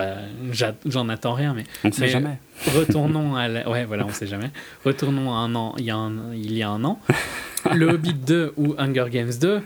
Euh, 0.00 0.72
J'en 0.84 1.08
attends 1.08 1.34
rien, 1.34 1.54
mais. 1.54 1.64
On 1.84 1.88
ne 1.88 1.92
sait 1.92 2.02
mais 2.02 2.08
jamais. 2.08 2.38
Retournons 2.74 3.36
à. 3.36 3.48
La, 3.48 3.70
ouais, 3.70 3.84
voilà, 3.84 4.04
on 4.04 4.12
sait 4.12 4.26
jamais. 4.26 4.50
Retournons 4.84 5.32
à 5.32 5.36
un 5.36 5.54
an, 5.54 5.74
il 5.78 5.84
y 5.84 5.90
a 5.90 5.96
un, 5.96 6.34
il 6.34 6.52
y 6.52 6.62
a 6.62 6.70
un 6.70 6.82
an. 6.84 7.00
Le 7.72 7.88
Hobbit 7.88 8.14
2 8.14 8.54
ou 8.56 8.74
Hunger 8.78 9.06
Games 9.10 9.32
2, 9.40 9.62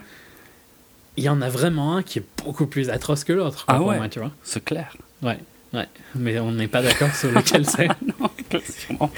il 1.17 1.25
y 1.25 1.29
en 1.29 1.41
a 1.43 1.49
vraiment 1.49 1.97
un 1.97 2.03
qui 2.03 2.19
est 2.21 2.25
beaucoup 2.45 2.67
plus 2.67 2.91
atroce 2.91 3.25
que 3.25 3.33
l'autre. 3.33 3.65
Ah 3.69 3.81
ouais, 3.83 3.97
moi, 3.97 4.09
tu 4.09 4.19
vois. 4.19 4.31
C'est 4.43 4.65
clair. 4.65 4.95
Ouais, 5.23 5.39
ouais. 5.73 5.87
Mais 6.15 6.39
on 6.39 6.53
n'est 6.53 6.69
pas 6.69 6.83
d'accord 6.83 7.15
sur 7.15 7.31
lequel 7.33 7.67
c'est. 7.69 7.89
non. 9.01 9.11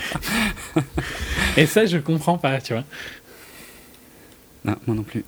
Et 1.57 1.67
ça, 1.67 1.87
je 1.87 1.99
comprends 1.99 2.39
pas, 2.39 2.61
tu 2.61 2.73
vois. 2.73 2.85
Non, 4.65 4.77
moi 4.87 4.97
non 4.97 5.03
plus. 5.03 5.25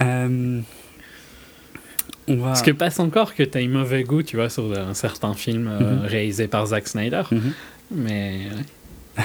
euh, 0.00 0.60
on 2.26 2.36
va... 2.36 2.46
Parce 2.48 2.62
que 2.62 2.70
passe 2.70 2.98
encore 3.00 3.34
que 3.34 3.42
tu 3.42 3.58
as 3.58 3.60
un 3.60 3.68
mauvais 3.68 4.02
goût, 4.04 4.22
tu 4.22 4.36
vois, 4.36 4.48
sur 4.48 4.72
un 4.78 4.94
certain 4.94 5.34
film 5.34 5.68
euh, 5.68 5.78
Mhm. 6.00 6.06
réalisé 6.06 6.48
par 6.48 6.66
Zack 6.66 6.88
Snyder. 6.88 7.22
Mhm. 7.30 7.52
Mais 7.90 8.48
ouais. 9.18 9.24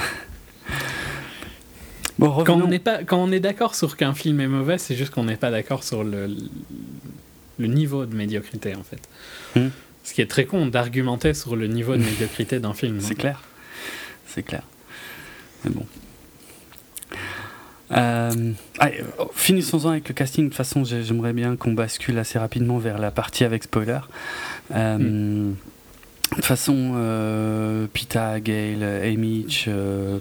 Bon, 2.20 2.44
quand 2.44 2.60
on 2.60 2.68
n'est 2.68 2.78
pas, 2.78 3.02
quand 3.04 3.18
on 3.18 3.32
est 3.32 3.40
d'accord 3.40 3.74
sur 3.74 3.96
qu'un 3.96 4.14
film 4.14 4.40
est 4.40 4.46
mauvais, 4.48 4.78
c'est 4.78 4.94
juste 4.94 5.10
qu'on 5.12 5.24
n'est 5.24 5.36
pas 5.36 5.50
d'accord 5.50 5.82
sur 5.84 6.04
le, 6.04 6.28
le 7.58 7.66
niveau 7.66 8.04
de 8.06 8.14
médiocrité, 8.14 8.74
en 8.74 8.82
fait. 8.82 9.00
Mhm. 9.58 9.70
Ce 10.04 10.14
qui 10.14 10.20
est 10.22 10.26
très 10.30 10.44
con 10.44 10.66
d'argumenter 10.66 11.34
sur 11.34 11.56
le 11.56 11.66
niveau 11.66 11.94
de 11.96 12.02
médiocrité 12.02 12.58
d'un 12.60 12.74
film. 12.74 13.00
C'est 13.00 13.14
clair. 13.14 13.42
C'est 14.26 14.42
clair. 14.42 14.62
Mais 15.64 15.70
bon. 15.70 15.86
Euh, 17.92 18.52
allez, 18.78 19.00
euh, 19.18 19.24
finissons-en 19.34 19.90
avec 19.90 20.08
le 20.08 20.14
casting. 20.14 20.44
De 20.44 20.48
toute 20.50 20.56
façon, 20.56 20.84
j'ai- 20.84 21.02
j'aimerais 21.02 21.32
bien 21.32 21.56
qu'on 21.56 21.72
bascule 21.72 22.18
assez 22.18 22.38
rapidement 22.38 22.78
vers 22.78 22.98
la 22.98 23.10
partie 23.10 23.44
avec 23.44 23.64
spoiler. 23.64 23.98
Euh, 24.72 24.98
Mm. 24.98 25.56
De 26.30 26.36
toute 26.36 26.44
façon, 26.44 26.92
euh, 26.94 27.86
Pita, 27.92 28.34
Amich, 28.34 29.64
euh, 29.66 30.18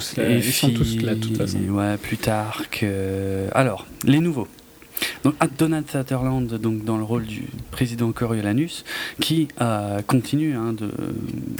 Tous 0.00 0.16
là, 0.16 0.30
ils 0.30 0.42
sont 0.52 0.70
tous 0.70 0.96
là, 1.02 1.14
de 1.14 1.20
toute 1.20 1.36
façon. 1.36 1.58
Ouais, 1.68 1.96
Plutarque. 1.98 2.82
euh, 2.82 3.48
alors, 3.52 3.86
les 4.04 4.18
nouveaux. 4.20 4.48
Donc, 5.24 5.34
Donald 5.56 5.86
Sutherland, 5.90 6.46
donc, 6.60 6.84
dans 6.84 6.98
le 6.98 7.04
rôle 7.04 7.24
du 7.24 7.44
président 7.70 8.12
Coriolanus, 8.12 8.84
qui 9.18 9.48
euh, 9.62 10.02
continue 10.02 10.54
hein, 10.54 10.74
de, 10.74 10.90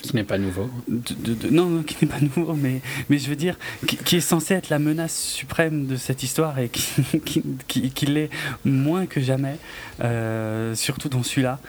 Qui 0.03 0.15
n'est 0.15 0.25
pas 0.25 0.37
nouveau. 0.37 0.69
de- 0.89 1.15
de- 1.15 1.35
de- 1.35 1.49
non, 1.49 1.67
non, 1.67 1.83
qui 1.83 1.97
n'est 2.03 2.11
pas 2.11 2.21
nouveau, 2.21 2.53
mais, 2.53 2.83
mais 3.09 3.17
je 3.19 3.29
veux 3.31 3.37
dire, 3.37 3.57
qui, 3.87 3.97
qui 3.97 4.17
est 4.17 4.21
censé 4.21 4.53
être 4.53 4.69
la 4.69 4.79
menace 4.79 5.19
suprême 5.19 5.87
de 5.87 5.97
cette 5.97 6.23
histoire 6.23 6.59
et 6.59 6.69
qui, 6.69 6.85
qui, 7.25 7.43
qui- 7.67 7.91
qui 7.91 8.07
l'est 8.07 8.29
moins 8.67 9.07
que 9.07 9.21
jamais, 9.23 9.57
euh, 10.03 10.75
surtout 10.75 11.09
dans 11.09 11.23
celui-là. 11.23 11.61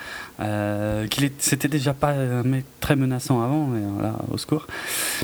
Euh, 0.42 1.08
qu'il 1.08 1.30
C'était 1.38 1.68
déjà 1.68 1.94
pas 1.94 2.14
mec 2.44 2.66
très 2.80 2.96
menaçant 2.96 3.44
avant, 3.44 3.68
mais 3.68 3.82
voilà, 3.94 4.16
au 4.32 4.38
secours. 4.38 4.68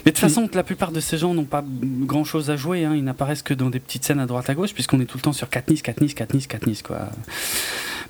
Mais 0.06 0.12
de 0.12 0.16
toute 0.16 0.20
façon, 0.20 0.50
la 0.54 0.64
plupart 0.64 0.92
de 0.92 1.00
ces 1.00 1.18
gens 1.18 1.34
n'ont 1.34 1.46
pas 1.46 1.64
grand-chose 1.66 2.50
à 2.50 2.56
jouer, 2.56 2.86
hein, 2.86 2.94
ils 2.96 3.04
n'apparaissent 3.04 3.42
que 3.42 3.54
dans 3.54 3.70
des 3.70 3.80
petites 3.80 4.04
scènes 4.04 4.20
à 4.20 4.26
droite 4.26 4.50
à 4.50 4.54
gauche, 4.54 4.74
puisqu'on 4.74 5.00
est 5.00 5.06
tout 5.06 5.18
le 5.18 5.24
temps 5.24 5.34
sur 5.34 5.50
Katniss, 5.50 5.82
Katniss, 5.82 6.14
Katniss, 6.14 6.48
Katniss, 6.48 6.82
quoi. 6.82 7.10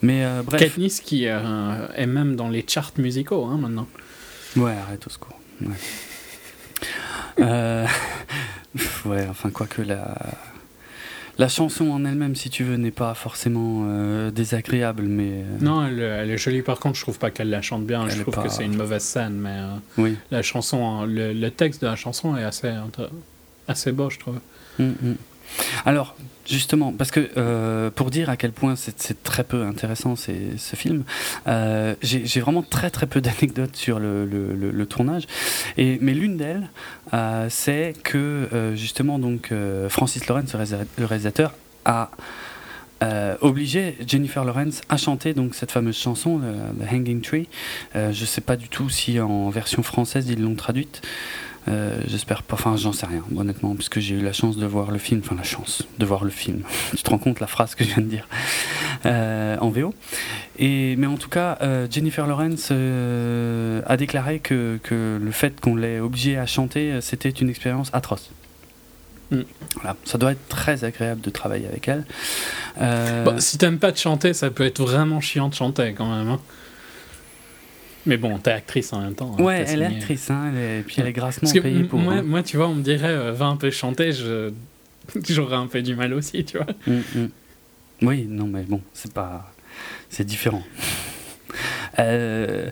Mais 0.01 0.23
euh, 0.23 0.43
bref. 0.43 0.61
Katniss 0.61 1.01
qui 1.01 1.27
euh, 1.27 1.87
est 1.95 2.05
même 2.05 2.35
dans 2.35 2.49
les 2.49 2.63
charts 2.67 2.91
musicaux 2.97 3.45
hein, 3.45 3.57
maintenant. 3.57 3.87
Ouais, 4.55 4.73
arrête 4.73 5.05
au 5.05 5.09
secours. 5.09 5.39
Ouais. 5.61 5.75
Euh, 7.39 7.87
ouais, 9.05 9.25
enfin, 9.29 9.49
quoique 9.49 9.81
la. 9.81 10.15
La 11.39 11.47
chanson 11.49 11.89
en 11.91 12.03
elle-même, 12.03 12.35
si 12.35 12.49
tu 12.49 12.63
veux, 12.63 12.77
n'est 12.77 12.89
pas 12.91 13.13
forcément 13.13 13.83
euh, 13.87 14.31
désagréable, 14.31 15.03
mais. 15.03 15.29
euh, 15.29 15.43
Non, 15.61 15.85
elle, 15.85 15.99
elle 15.99 16.31
est 16.31 16.37
jolie. 16.37 16.63
Par 16.63 16.79
contre, 16.79 16.95
je 16.97 17.01
trouve 17.03 17.19
pas 17.19 17.29
qu'elle 17.29 17.49
la 17.51 17.61
chante 17.61 17.85
bien. 17.85 18.05
Elle 18.07 18.15
je 18.15 18.21
trouve 18.23 18.33
pas- 18.33 18.43
que 18.43 18.49
c'est 18.49 18.65
une 18.65 18.75
mauvaise 18.75 19.03
scène, 19.03 19.33
mais 19.33 19.51
euh, 19.57 19.75
Oui. 19.99 20.15
la 20.31 20.41
chanson, 20.41 21.05
le, 21.05 21.33
le 21.33 21.51
texte 21.51 21.81
de 21.81 21.87
la 21.87 21.95
chanson 21.95 22.35
est 22.37 22.43
assez, 22.43 22.71
assez 23.67 23.91
beau, 23.91 24.09
je 24.09 24.17
trouve. 24.17 24.39
Mm, 24.79 24.83
mm. 24.85 25.15
Alors, 25.85 26.15
justement, 26.49 26.91
parce 26.91 27.11
que 27.11 27.29
euh, 27.37 27.89
pour 27.91 28.09
dire 28.09 28.29
à 28.29 28.37
quel 28.37 28.51
point 28.51 28.75
c'est 28.75 29.23
très 29.23 29.43
peu 29.43 29.63
intéressant 29.63 30.15
ce 30.15 30.75
film, 30.75 31.03
euh, 31.47 31.95
j'ai 32.01 32.39
vraiment 32.39 32.63
très 32.63 32.89
très 32.89 33.07
peu 33.07 33.21
d'anecdotes 33.27 33.75
sur 33.75 33.99
le, 33.99 34.85
tournage. 34.89 35.27
Mais 35.77 36.13
l'une 36.13 36.37
d'elles, 36.37 36.69
euh, 37.13 37.47
c'est 37.49 37.93
que 38.03 38.73
justement 38.75 39.19
donc 39.19 39.51
Francis 39.89 40.27
Lawrence, 40.27 40.55
le 40.97 41.05
réalisateur, 41.05 41.53
a 41.85 42.09
obligé 43.41 43.95
Jennifer 44.05 44.43
Lawrence 44.43 44.81
à 44.89 44.97
chanter 44.97 45.33
donc 45.33 45.55
cette 45.55 45.71
fameuse 45.71 45.97
chanson, 45.97 46.41
The 46.79 46.91
Hanging 46.91 47.21
Tree. 47.21 47.47
Euh, 47.95 48.11
je 48.11 48.25
sais 48.25 48.41
pas 48.41 48.55
du 48.55 48.69
tout 48.69 48.89
si 48.89 49.19
en 49.19 49.49
version 49.49 49.83
française 49.83 50.29
ils 50.29 50.41
l'ont 50.41 50.55
traduite. 50.55 51.01
Euh, 51.67 51.99
J'espère 52.07 52.43
pas, 52.43 52.53
enfin 52.53 52.77
j'en 52.77 52.93
sais 52.93 53.05
rien 53.05 53.23
honnêtement, 53.35 53.75
puisque 53.75 53.99
j'ai 53.99 54.15
eu 54.15 54.21
la 54.21 54.31
chance 54.33 54.55
de 54.57 54.65
voir 54.65 54.91
le 54.91 54.97
film, 54.97 55.21
enfin 55.23 55.35
la 55.35 55.43
chance 55.43 55.83
de 55.99 56.05
voir 56.05 56.23
le 56.23 56.29
film, 56.29 56.61
tu 56.95 57.03
te 57.03 57.09
rends 57.09 57.17
compte 57.17 57.39
la 57.39 57.47
phrase 57.47 57.75
que 57.75 57.83
je 57.83 57.89
viens 57.89 58.03
de 58.03 58.09
dire, 58.09 58.27
euh, 59.05 59.57
en 59.59 59.69
VO. 59.69 59.93
Et, 60.59 60.95
mais 60.97 61.07
en 61.07 61.17
tout 61.17 61.29
cas, 61.29 61.57
euh, 61.61 61.87
Jennifer 61.89 62.25
Lawrence 62.25 62.71
a 62.71 63.97
déclaré 63.97 64.39
que, 64.39 64.79
que 64.83 65.19
le 65.21 65.31
fait 65.31 65.59
qu'on 65.59 65.75
l'ait 65.75 65.99
obligée 65.99 66.37
à 66.37 66.45
chanter, 66.45 66.99
c'était 67.01 67.29
une 67.29 67.49
expérience 67.49 67.89
atroce. 67.93 68.31
Mm. 69.31 69.41
Voilà, 69.75 69.95
ça 70.05 70.17
doit 70.17 70.31
être 70.31 70.47
très 70.47 70.83
agréable 70.85 71.19
de 71.21 71.29
travailler 71.29 71.67
avec 71.67 71.87
elle. 71.89 72.05
Bon, 73.25 73.39
si 73.39 73.57
t'aimes 73.57 73.79
pas 73.79 73.91
de 73.91 73.97
chanter, 73.97 74.33
ça 74.33 74.49
peut 74.49 74.65
être 74.65 74.81
vraiment 74.81 75.19
chiant 75.19 75.49
de 75.49 75.53
chanter 75.53 75.93
quand 75.93 76.09
même. 76.15 76.29
hein. 76.29 76.39
Mais 78.07 78.17
bon, 78.17 78.37
t'es 78.39 78.51
actrice 78.51 78.91
en 78.93 79.01
même 79.01 79.13
temps. 79.13 79.35
hein, 79.37 79.43
ouais, 79.43 79.65
elle 79.67 79.81
est 79.83 79.85
actrice, 79.85 80.31
hein, 80.31 80.51
elle 80.51 80.57
est- 80.79 80.81
puis 80.83 80.95
elle 80.99 81.07
est 81.07 81.13
grassement 81.13 81.51
payée 81.51 81.83
pour. 81.83 81.99
moi, 81.99 82.13
hein. 82.15 82.23
moi, 82.23 82.41
tu 82.41 82.57
vois, 82.57 82.67
on 82.69 82.75
me 82.75 82.81
dirait, 82.81 83.09
euh, 83.11 83.31
va 83.33 83.45
un 83.45 83.57
peu 83.57 83.69
chanter, 83.69 84.11
je... 84.13 84.51
j'aurais 85.29 85.57
un 85.57 85.67
peu 85.67 85.81
du 85.81 85.95
mal 85.95 86.13
aussi, 86.13 86.43
tu 86.45 86.57
vois. 86.57 86.67
Mm, 86.87 86.99
mm. 87.15 87.29
Oui, 88.03 88.25
non, 88.29 88.45
mais 88.47 88.63
bon, 88.63 88.81
c'est 88.93 89.13
pas. 89.13 89.53
C'est 90.09 90.25
différent. 90.25 90.63
Euh, 91.99 92.69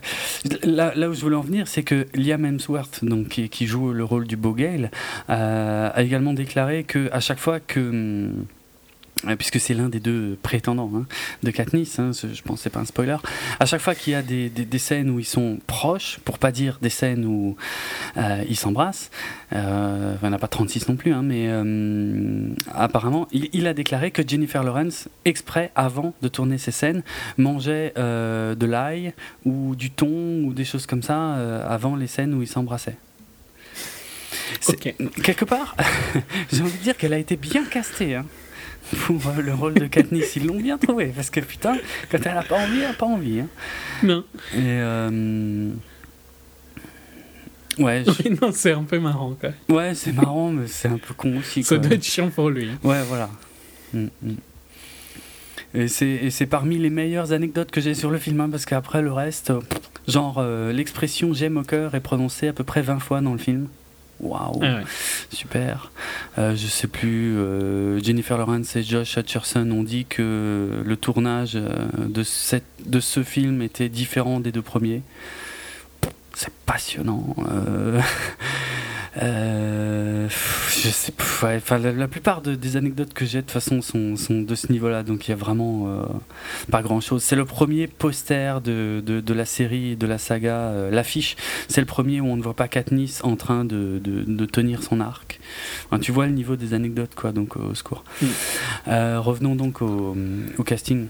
là, 0.62 0.92
là 0.94 1.08
où 1.08 1.14
je 1.14 1.20
voulais 1.20 1.34
en 1.34 1.40
venir, 1.40 1.66
c'est 1.66 1.82
que 1.82 2.06
Liam 2.14 2.44
Hemsworth, 2.44 3.04
donc, 3.04 3.28
qui, 3.28 3.48
qui 3.48 3.66
joue 3.66 3.92
le 3.92 4.04
rôle 4.04 4.24
du 4.28 4.36
beau 4.36 4.52
Gale, 4.52 4.92
euh, 5.30 5.90
a 5.92 6.02
également 6.02 6.32
déclaré 6.32 6.84
que 6.84 7.08
à 7.12 7.18
chaque 7.18 7.38
fois 7.40 7.58
que. 7.58 7.80
hum, 7.80 8.44
Puisque 9.38 9.58
c'est 9.58 9.72
l'un 9.74 9.88
des 9.88 9.98
deux 9.98 10.36
prétendants 10.42 10.92
hein, 10.94 11.06
de 11.42 11.50
Katniss, 11.50 11.98
hein, 11.98 12.10
je 12.12 12.42
pense 12.42 12.58
que 12.58 12.62
c'est 12.64 12.70
pas 12.70 12.80
un 12.80 12.84
spoiler. 12.84 13.16
À 13.58 13.64
chaque 13.64 13.80
fois 13.80 13.94
qu'il 13.94 14.12
y 14.12 14.16
a 14.16 14.20
des, 14.22 14.50
des- 14.50 14.66
des 14.66 14.78
scènes 14.78 15.08
où 15.10 15.18
ils 15.18 15.24
sont 15.24 15.58
proches, 15.66 16.18
pour 16.24 16.38
pas 16.38 16.52
dire 16.52 16.78
des 16.82 16.90
scènes 16.90 17.24
où 17.24 17.56
euh, 18.18 18.44
ils 18.48 18.56
s'embrassent, 18.56 19.10
euh, 19.54 20.14
il 20.22 20.28
n'y 20.28 20.32
en 20.32 20.36
a 20.36 20.38
pas 20.38 20.48
36 20.48 20.88
non 20.88 20.96
plus, 20.96 21.12
hein, 21.14 21.22
mais 21.22 21.46
euh, 21.48 22.50
apparemment, 22.74 23.26
il, 23.32 23.48
il 23.54 23.66
a 23.66 23.72
déclaré 23.74 24.10
que 24.10 24.22
Jennifer 24.26 24.62
Lawrence, 24.62 25.08
exprès, 25.24 25.72
avant 25.74 26.12
de 26.20 26.28
tourner 26.28 26.58
ces 26.58 26.70
scènes, 26.70 27.02
mangeait 27.38 27.94
euh, 27.96 28.54
de 28.54 28.66
l'ail 28.66 29.14
ou 29.46 29.74
du 29.76 29.90
thon 29.90 30.42
ou 30.44 30.52
des 30.52 30.64
choses 30.66 30.84
comme 30.86 31.02
ça 31.02 31.34
avant 31.66 31.96
les 31.96 32.06
scènes 32.06 32.34
où 32.34 32.42
ils 32.42 32.48
s'embrassaient. 32.48 32.98
Quelque 35.22 35.44
part, 35.46 35.74
j'ai 36.52 36.60
envie 36.62 36.76
de 36.78 36.82
dire 36.82 36.96
qu'elle 36.96 37.14
a 37.14 37.18
été 37.18 37.36
bien 37.36 37.64
castée. 37.64 38.14
hein, 38.14 38.26
pour 39.06 39.20
euh, 39.28 39.42
le 39.42 39.54
rôle 39.54 39.74
de 39.74 39.86
Katniss, 39.86 40.36
ils 40.36 40.46
l'ont 40.46 40.60
bien 40.60 40.78
trouvé 40.78 41.06
parce 41.14 41.30
que 41.30 41.40
putain, 41.40 41.76
quand 42.10 42.18
elle 42.24 42.36
a 42.36 42.42
pas 42.42 42.56
envie, 42.56 42.80
elle 42.80 42.90
a 42.90 42.94
pas 42.94 43.06
envie. 43.06 43.40
hein. 43.40 43.48
Non, 44.02 44.24
Et 44.54 44.58
euh, 44.62 45.70
ouais, 47.78 48.04
je- 48.06 48.28
non 48.40 48.52
c'est 48.52 48.72
un 48.72 48.84
peu 48.84 48.98
marrant, 48.98 49.34
quoi. 49.40 49.50
ouais, 49.68 49.94
c'est 49.94 50.12
marrant, 50.12 50.50
mais 50.50 50.66
c'est 50.66 50.88
un 50.88 50.98
peu 50.98 51.14
con 51.14 51.36
aussi. 51.38 51.62
Ça 51.62 51.76
quoi. 51.76 51.86
doit 51.86 51.96
être 51.96 52.04
chiant 52.04 52.28
pour 52.30 52.50
lui. 52.50 52.68
hein. 52.68 52.78
Ouais, 52.82 53.02
voilà. 53.08 53.30
Mm, 53.92 54.06
mm. 54.22 54.34
Et 55.74 55.88
c'est 55.88 56.46
parmi 56.46 56.78
les 56.78 56.88
meilleures 56.90 57.32
anecdotes 57.32 57.70
que 57.70 57.80
j'ai 57.82 57.92
sur 57.94 58.10
le 58.10 58.18
film, 58.18 58.40
hein, 58.40 58.48
parce 58.50 58.64
qu'après 58.64 59.02
le 59.02 59.12
reste, 59.12 59.52
genre 60.08 60.36
euh, 60.38 60.72
l'expression 60.72 61.34
j'aime 61.34 61.58
au 61.58 61.62
cœur 61.64 61.94
est 61.94 62.00
prononcée 62.00 62.48
à 62.48 62.52
peu 62.54 62.64
près 62.64 62.80
20 62.80 62.98
fois 62.98 63.20
dans 63.20 63.32
le 63.32 63.38
film. 63.38 63.68
Waouh, 64.20 64.60
Ah 64.62 64.76
ouais. 64.76 64.82
super. 65.30 65.90
Euh, 66.38 66.56
je 66.56 66.66
sais 66.66 66.86
plus, 66.86 67.36
euh, 67.36 67.98
Jennifer 68.02 68.38
Lawrence 68.38 68.74
et 68.76 68.82
Josh 68.82 69.16
Hutcherson 69.18 69.70
ont 69.70 69.82
dit 69.82 70.06
que 70.06 70.82
le 70.84 70.96
tournage 70.96 71.52
euh, 71.56 71.68
de, 71.98 72.22
cette, 72.22 72.64
de 72.86 73.00
ce 73.00 73.22
film 73.22 73.60
était 73.62 73.88
différent 73.90 74.40
des 74.40 74.52
deux 74.52 74.62
premiers. 74.62 75.02
C'est 76.34 76.52
passionnant. 76.66 77.34
euh, 77.50 78.00
euh, 79.22 80.28
je 80.28 80.88
sais 80.88 81.12
ouais, 81.42 81.56
enfin, 81.56 81.78
la, 81.78 81.92
la 81.92 82.08
plupart 82.08 82.42
de- 82.42 82.54
des 82.54 82.76
anecdotes 82.76 83.14
que 83.14 83.24
j'ai 83.24 83.38
de 83.38 83.42
toute 83.42 83.52
façon 83.52 83.80
sont, 83.82 84.16
sont 84.16 84.42
de 84.42 84.54
ce 84.54 84.70
niveau-là, 84.72 85.02
donc 85.02 85.26
il 85.26 85.30
y 85.30 85.34
a 85.34 85.36
vraiment 85.36 85.86
euh, 85.88 86.02
pas 86.70 86.82
grand-chose. 86.82 87.22
C'est 87.22 87.36
le 87.36 87.44
premier 87.44 87.86
poster 87.86 88.60
de, 88.60 89.02
de, 89.04 89.20
de 89.20 89.34
la 89.34 89.44
série, 89.44 89.96
de 89.96 90.06
la 90.06 90.18
saga, 90.18 90.56
euh, 90.56 90.90
l'affiche. 90.90 91.36
C'est 91.68 91.80
le 91.80 91.86
premier 91.86 92.20
où 92.20 92.26
on 92.26 92.36
ne 92.36 92.42
voit 92.42 92.54
pas 92.54 92.68
Katniss 92.68 93.22
en 93.24 93.36
train 93.36 93.64
de, 93.64 94.00
tenir 94.52 94.82
son 94.82 95.00
arc. 95.00 95.40
Enfin, 95.86 95.98
tu 95.98 96.12
vois 96.12 96.26
le 96.26 96.32
niveau 96.32 96.56
des 96.56 96.74
anecdotes, 96.74 97.14
quoi, 97.14 97.32
donc 97.32 97.56
au 97.56 97.74
secours. 97.74 98.04
Mm. 98.22 98.26
Euh, 98.88 99.20
revenons 99.20 99.54
donc 99.54 99.82
au, 99.82 100.16
au 100.58 100.62
casting. 100.62 101.06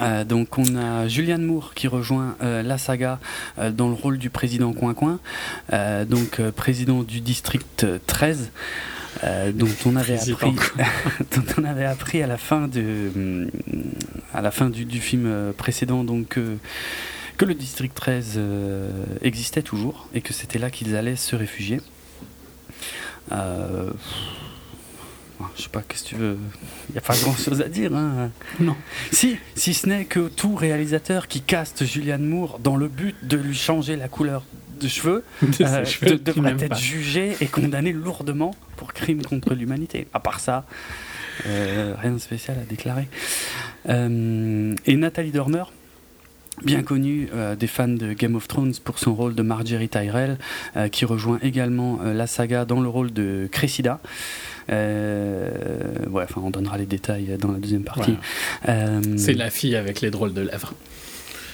Euh, 0.00 0.24
donc 0.24 0.58
on 0.58 0.76
a 0.76 1.08
Julianne 1.08 1.42
Moore 1.42 1.74
qui 1.74 1.88
rejoint 1.88 2.36
euh, 2.42 2.62
la 2.62 2.78
saga 2.78 3.18
euh, 3.58 3.70
dans 3.70 3.88
le 3.88 3.94
rôle 3.94 4.18
du 4.18 4.30
président 4.30 4.72
Coin 4.72 4.94
Coin, 4.94 5.18
donc 6.08 6.40
président 6.50 7.02
du 7.02 7.20
district 7.20 7.86
13, 8.06 8.50
euh, 9.24 9.52
dont 9.52 9.68
on 9.86 9.96
avait 9.96 10.18
appris, 10.18 10.54
dont 11.34 11.44
on 11.58 11.64
avait 11.64 11.84
appris 11.84 12.22
à 12.22 12.26
la 12.26 12.38
fin 12.38 12.68
de, 12.68 13.48
à 14.32 14.40
la 14.40 14.50
fin 14.50 14.70
du, 14.70 14.84
du 14.84 15.00
film 15.00 15.52
précédent 15.56 16.04
donc 16.04 16.38
que 17.42 17.44
le 17.44 17.54
district 17.54 17.94
13 17.94 18.34
euh, 18.36 18.90
existait 19.22 19.62
toujours 19.62 20.06
et 20.14 20.20
que 20.20 20.32
c'était 20.32 20.58
là 20.58 20.70
qu'ils 20.70 20.94
allaient 20.96 21.16
se 21.16 21.34
réfugier. 21.36 21.80
Je 25.56 25.62
sais 25.62 25.68
pas, 25.68 25.82
qu'est-ce 25.86 26.04
que 26.04 26.08
tu 26.10 26.14
veux? 26.16 26.36
Il 26.88 26.92
n'y 26.92 26.98
a 26.98 27.02
pas 27.02 27.16
grand 27.16 27.34
chose 27.36 27.60
à 27.60 27.68
dire. 27.68 27.94
Hein. 27.94 28.30
Non. 28.60 28.76
Si, 29.10 29.36
si 29.54 29.74
ce 29.74 29.88
n'est 29.88 30.04
que 30.04 30.28
tout 30.28 30.54
réalisateur 30.54 31.28
qui 31.28 31.40
caste 31.40 31.84
Julianne 31.84 32.24
Moore 32.24 32.58
dans 32.58 32.76
le 32.76 32.88
but 32.88 33.14
de 33.22 33.36
lui 33.36 33.54
changer 33.56 33.96
la 33.96 34.08
couleur 34.08 34.44
de 34.80 34.88
cheveux 34.88 35.24
De 35.42 35.64
euh, 35.64 35.84
cheveux, 35.84 36.12
de- 36.18 36.32
tu 36.32 36.38
devrait 36.40 36.52
être 36.52 36.68
pas. 36.70 36.74
jugé 36.76 37.36
et 37.40 37.46
condamné 37.46 37.92
lourdement 37.92 38.54
pour 38.76 38.92
crime 38.92 39.22
contre 39.22 39.54
l'humanité. 39.54 40.06
À 40.12 40.20
part 40.20 40.40
ça, 40.40 40.64
euh, 41.46 41.94
rien 42.00 42.12
de 42.12 42.18
spécial 42.18 42.56
à 42.60 42.64
déclarer. 42.64 43.08
Euh, 43.88 44.74
et 44.86 44.96
Nathalie 44.96 45.30
Dormer, 45.30 45.64
bien 46.64 46.82
connue 46.82 47.28
euh, 47.34 47.56
des 47.56 47.66
fans 47.66 47.88
de 47.88 48.12
Game 48.12 48.36
of 48.36 48.46
Thrones 48.46 48.74
pour 48.84 48.98
son 48.98 49.14
rôle 49.14 49.34
de 49.34 49.42
Marjorie 49.42 49.88
Tyrell, 49.88 50.38
euh, 50.76 50.88
qui 50.88 51.04
rejoint 51.04 51.38
également 51.42 51.98
euh, 52.04 52.12
la 52.12 52.26
saga 52.26 52.64
dans 52.64 52.80
le 52.80 52.88
rôle 52.88 53.12
de 53.12 53.48
Cressida. 53.50 54.00
Euh, 54.70 55.50
ouais, 56.10 56.24
enfin, 56.24 56.40
on 56.44 56.50
donnera 56.50 56.78
les 56.78 56.86
détails 56.86 57.36
dans 57.38 57.52
la 57.52 57.58
deuxième 57.58 57.84
partie. 57.84 58.16
Voilà. 58.64 58.80
Euh, 58.80 59.00
C'est 59.16 59.34
la 59.34 59.50
fille 59.50 59.76
avec 59.76 60.00
les 60.00 60.10
drôles 60.10 60.32
de 60.34 60.42
lèvres. 60.42 60.74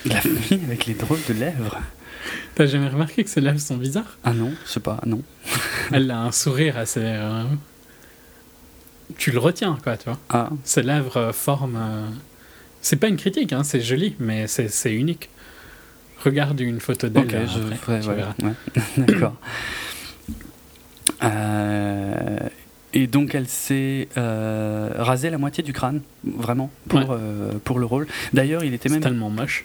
la 0.05 0.21
fille 0.21 0.61
avec 0.67 0.87
les 0.87 0.95
drôles 0.95 1.19
de 1.29 1.35
lèvres. 1.35 1.79
T'as 2.55 2.67
jamais 2.67 2.89
remarqué 2.89 3.25
que 3.25 3.31
ses 3.31 3.41
lèvres 3.41 3.61
sont 3.61 3.77
bizarres? 3.77 4.19
Ah 4.25 4.33
non, 4.33 4.53
je 4.67 4.71
sais 4.73 4.81
pas, 4.81 5.01
non. 5.07 5.23
Elle 5.93 6.11
a 6.11 6.21
un 6.21 6.33
sourire 6.33 6.77
assez. 6.77 7.01
euh, 7.03 7.45
Tu 9.17 9.31
le 9.31 9.39
retiens, 9.39 9.79
quoi, 9.83 9.97
tu 9.97 10.05
vois. 10.11 10.19
Ah, 10.29 10.51
Ses 10.65 10.83
lèvres 10.83 11.33
forment. 11.33 11.77
euh, 11.81 12.07
C'est 12.83 12.97
pas 12.97 13.09
une 13.09 13.17
critique, 13.17 13.53
hein, 13.53 13.65
c'est 13.65 13.81
joli, 13.81 14.15
mais 14.19 14.47
c'est 14.49 14.93
unique. 14.93 15.31
Regarde 16.25 16.61
une 16.61 16.81
photo 16.81 17.09
d'elle. 17.09 17.25
ok, 17.25 17.35
euh, 17.35 17.47
je 17.47 17.61
ouais, 17.91 18.07
ouais, 18.09 18.25
ouais. 18.45 18.53
D'accord. 19.07 19.37
Euh, 21.23 22.39
et 23.03 23.07
donc 23.07 23.35
elle 23.35 23.49
s'est 23.49 24.09
euh, 24.17 24.91
rasée 24.99 25.31
la 25.31 25.39
moitié 25.39 25.63
du 25.63 25.73
crâne, 25.73 26.01
vraiment, 26.25 26.71
pour, 26.89 27.01
Ouais. 27.01 27.07
euh, 27.11 27.53
pour 27.65 27.79
le 27.79 27.87
rôle. 27.87 28.07
D'ailleurs, 28.33 28.65
il 28.65 28.75
était 28.75 28.89
même... 28.89 29.01
tellement 29.01 29.31
moche. 29.31 29.65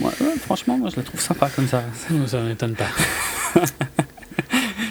Moi, 0.00 0.12
ouais, 0.20 0.36
franchement, 0.40 0.76
moi 0.78 0.90
je 0.90 0.96
la 0.96 1.02
trouve 1.02 1.20
sympa 1.20 1.48
comme 1.54 1.66
ça. 1.68 1.82
Ça 2.26 2.40
m'étonne 2.40 2.74
pas. 2.74 2.88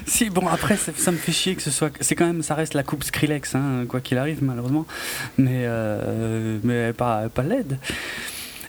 Si, 0.05 0.29
bon, 0.29 0.45
après, 0.47 0.75
ça, 0.75 0.91
ça 0.95 1.11
me 1.11 1.17
fait 1.17 1.31
chier 1.31 1.55
que 1.55 1.61
ce 1.61 1.71
soit. 1.71 1.91
C'est 2.01 2.15
quand 2.15 2.25
même, 2.27 2.43
ça 2.43 2.53
reste 2.53 2.73
la 2.73 2.83
coupe 2.83 3.03
Skrillex, 3.03 3.55
hein, 3.55 3.85
quoi 3.87 4.01
qu'il 4.01 4.17
arrive, 4.17 4.43
malheureusement. 4.43 4.85
Mais, 5.37 5.63
euh, 5.65 6.59
mais 6.63 6.93
pas, 6.93 7.29
pas 7.29 7.43
laide. 7.43 7.77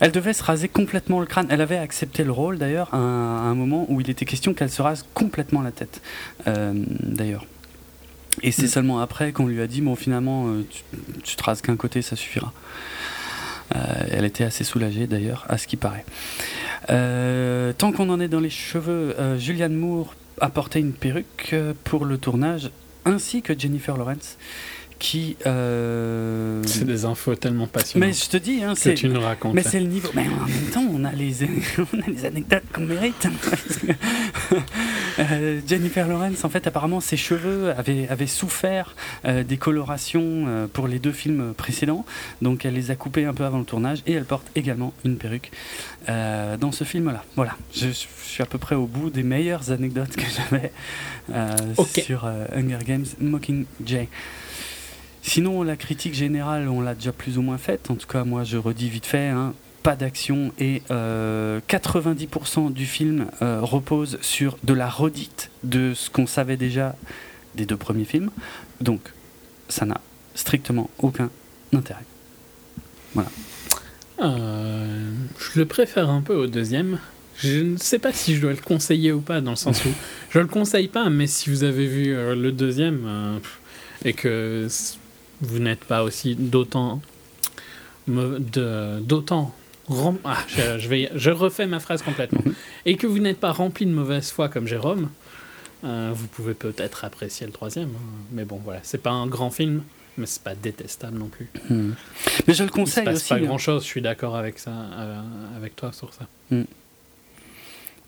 Elle 0.01 0.13
devait 0.13 0.33
se 0.33 0.43
raser 0.43 0.69
complètement 0.69 1.21
le 1.21 1.27
crâne. 1.27 1.47
Elle 1.51 1.61
avait 1.61 1.77
accepté 1.79 2.25
le 2.25 2.31
rôle, 2.33 2.59
d'ailleurs, 2.59 2.89
à, 2.95 2.97
un- 2.97 3.37
à 3.39 3.51
un 3.51 3.55
moment 3.55 3.87
où 3.91 4.01
il 4.01 4.09
était 4.09 4.25
question 4.25 4.55
qu'elle 4.55 4.71
se 4.71 4.81
rase 4.83 5.05
complètement 5.15 5.63
la 5.63 5.73
tête, 5.73 6.01
euh, 6.47 6.73
d'ailleurs. 7.01 7.45
Et 8.43 8.51
c'est 8.53 8.65
Mm. 8.65 8.69
seulement 8.69 9.01
après 9.01 9.33
qu'on 9.33 9.47
lui 9.47 9.61
a 9.61 9.67
dit 9.67 9.81
bon, 9.83 9.95
finalement, 9.95 10.49
euh, 10.49 10.67
tu, 11.23 11.37
rases 11.43 11.61
qu'un 11.61 11.77
côté, 11.77 12.01
ça 12.03 12.17
suffira. 12.17 12.53
Euh, 13.75 13.79
elle 14.11 14.25
était 14.25 14.45
assez 14.45 14.65
soulagée, 14.65 15.07
d'ailleurs, 15.07 15.45
à 15.49 15.59
ce 15.59 15.67
qui 15.67 15.77
paraît. 15.77 16.05
Euh, 16.91 17.73
tant 17.77 17.93
qu'on 17.93 18.09
en 18.11 18.21
est 18.21 18.29
dans 18.29 18.41
les 18.41 18.51
cheveux, 18.51 19.15
euh, 19.19 19.39
Julianne 19.39 19.75
Moore 19.75 20.15
a 20.41 20.49
porté 20.51 20.81
une 20.81 20.93
perruque 20.93 21.55
pour 21.85 22.05
le 22.05 22.19
tournage, 22.19 22.71
ainsi 23.05 23.43
que 23.43 23.59
Jennifer 23.59 23.97
Lawrence, 23.97 24.37
qui. 25.03 25.37
euh, 25.47 26.63
C'est 26.65 26.85
des 26.85 27.05
infos 27.05 27.35
tellement 27.35 27.67
passionnantes 27.67 28.09
Mais 28.09 28.15
je 28.15 28.29
te 28.31 28.37
dis, 28.37 28.63
hein, 28.63 28.75
que 28.75 28.79
c'est. 28.81 28.95
tu 28.95 29.09
nous 29.09 29.21
racontes. 29.21 29.53
Mais 29.53 29.65
c'est 29.65 29.81
le 29.81 29.87
niveau. 29.87 30.09
Mais 30.15 30.23
en 30.29 30.47
même 30.47 30.71
temps, 30.73 30.87
on 30.89 31.05
a 31.05 31.11
les, 31.13 31.35
on 31.93 32.01
a 32.01 32.07
les 32.07 32.25
anecdotes 32.25 32.63
qu'on 32.73 32.83
mérite. 32.83 33.17
Que, 33.21 34.57
euh, 35.19 35.61
Jennifer 35.67 36.07
Lawrence, 36.07 36.45
en 36.45 36.49
fait, 36.49 36.67
apparemment, 36.69 37.01
ses 37.01 37.17
cheveux 37.17 37.73
avaient, 37.77 38.07
avaient 38.09 38.29
souffert 38.29 38.95
euh, 39.25 39.43
des 39.43 39.57
colorations 39.57 40.45
euh, 40.47 40.67
pour 40.73 40.87
les 40.87 41.01
deux 41.01 41.13
films 41.13 41.53
précédents. 41.55 42.07
Donc, 42.41 42.65
elle 42.65 42.75
les 42.75 42.93
a 42.93 42.95
coupés 42.95 43.25
un 43.25 43.35
peu 43.35 43.45
avant 43.45 43.59
le 43.59 43.65
tournage 43.65 44.03
et 44.07 44.13
elle 44.13 44.25
porte 44.25 44.47
également 44.55 44.93
une 45.05 45.17
perruque 45.17 45.51
euh, 46.09 46.57
dans 46.57 46.71
ce 46.71 46.85
film-là. 46.85 47.25
Voilà, 47.35 47.57
je, 47.75 47.89
je 47.89 48.07
suis 48.25 48.43
à 48.43 48.47
peu 48.47 48.59
près 48.59 48.77
au 48.77 48.87
bout 48.87 49.11
des 49.11 49.25
meilleures 49.25 49.73
anecdotes 49.73 50.15
que 50.15 50.23
j'avais 50.37 50.73
euh, 51.33 51.57
sur 52.05 52.25
euh, 52.25 52.47
Hunger 52.55 52.79
Games 52.87 53.07
Mockingjay. 53.21 54.09
Sinon, 55.23 55.63
la 55.63 55.77
critique 55.77 56.15
générale, 56.15 56.69
on 56.69 56.81
l'a 56.81 56.95
déjà 56.95 57.13
plus 57.13 57.39
ou 57.39 57.43
moins 57.43 57.59
faite. 57.59 57.91
En 57.91 57.95
tout 57.95 58.07
cas, 58.07 58.25
moi, 58.25 58.45
je 58.45 58.57
redis 58.57 58.89
vite 58.89 59.07
fait. 59.07 59.29
hein, 59.29 59.55
pas 59.83 59.97
d'action 59.97 60.53
et 60.59 60.83
euh, 60.91 61.61
90% 61.69 62.73
du 62.73 62.87
film 62.87 63.27
euh, 63.41 63.61
repose 63.61 64.19
sur 64.21 64.57
de 64.63 64.75
la 64.75 64.89
redite 64.89 65.51
de 65.65 65.93
ce 65.95 66.09
qu'on 66.09 66.27
savait 66.27 66.57
déjà 66.57 66.95
des 67.57 67.67
deux 67.67 67.77
premiers 67.77 68.05
films. 68.05 68.31
Donc, 68.81 69.01
ça 69.69 69.85
n'a 69.85 70.01
strictement 70.35 70.89
aucun 70.99 71.31
intérêt. 71.73 72.05
Euh, 74.21 75.11
je 75.39 75.59
le 75.59 75.67
préfère 75.67 76.09
un 76.11 76.21
peu 76.21 76.35
au 76.35 76.47
deuxième. 76.47 76.99
Je 77.39 77.61
ne 77.61 77.77
sais 77.77 77.99
pas 77.99 78.13
si 78.13 78.37
je 78.37 78.41
dois 78.41 78.53
le 78.53 78.59
conseiller 78.59 79.11
ou 79.11 79.21
pas, 79.21 79.41
dans 79.41 79.51
le 79.51 79.57
sens 79.57 79.85
où 79.85 79.89
je 80.31 80.39
le 80.39 80.47
conseille 80.47 80.89
pas, 80.89 81.11
mais 81.11 81.27
si 81.27 81.51
vous 81.51 81.65
avez 81.65 81.87
vu 81.87 82.15
euh, 82.15 82.35
le 82.35 82.53
deuxième 82.53 83.03
euh, 83.07 83.39
et 84.05 84.13
que 84.13 84.69
vous 85.43 85.59
n'êtes 85.59 85.85
pas 85.85 86.03
aussi 86.03 86.35
d'autant 86.35 87.01
d'autant 88.09 89.55
ah, 90.25 90.39
je, 90.49 90.79
je 90.79 90.89
vais 90.89 91.11
je 91.15 91.31
refais 91.31 91.67
ma 91.67 91.81
phrase 91.81 92.03
complètement 92.03 92.43
et 92.87 92.97
que 92.97 93.07
vous 93.07 93.19
n'êtes 93.19 93.39
pas 93.39 93.53
rempli 93.53 93.85
de 93.87 93.91
mauvaise 93.93 94.31
foi 94.31 94.49
comme 94.49 94.67
Jérôme, 94.67 95.11
euh, 95.85 96.13
vous 96.15 96.27
pouvez 96.29 96.55
peut-être 96.55 97.05
apprécier 97.05 97.47
le 97.47 97.53
troisième. 97.53 97.89
hein. 97.91 98.25
Mais 98.31 98.45
bon, 98.45 98.61
voilà, 98.65 98.81
c'est 98.85 99.03
pas 99.03 99.11
un 99.11 99.27
grand 99.27 99.51
film, 99.51 99.83
mais 100.17 100.27
c'est 100.27 100.43
pas 100.43 100.55
détestable 100.55 101.19
non 101.19 101.29
plus. 101.29 101.51
Hmm. 101.69 101.93
Mais 102.47 102.55
je 102.55 102.63
le 102.63 102.69
Il 102.69 102.71
se 102.71 102.75
conseille 102.77 103.05
passe 103.05 103.17
aussi. 103.17 103.29
pas 103.31 103.35
hein. 103.37 103.41
grand 103.41 103.59
chose, 103.59 103.83
je 103.83 103.89
suis 103.89 104.03
d'accord 104.03 104.37
avec 104.37 104.59
ça, 104.59 104.71
euh, 104.71 105.21
avec 105.57 105.77
toi 105.77 105.93
sur 105.93 106.13
ça. 106.15 106.27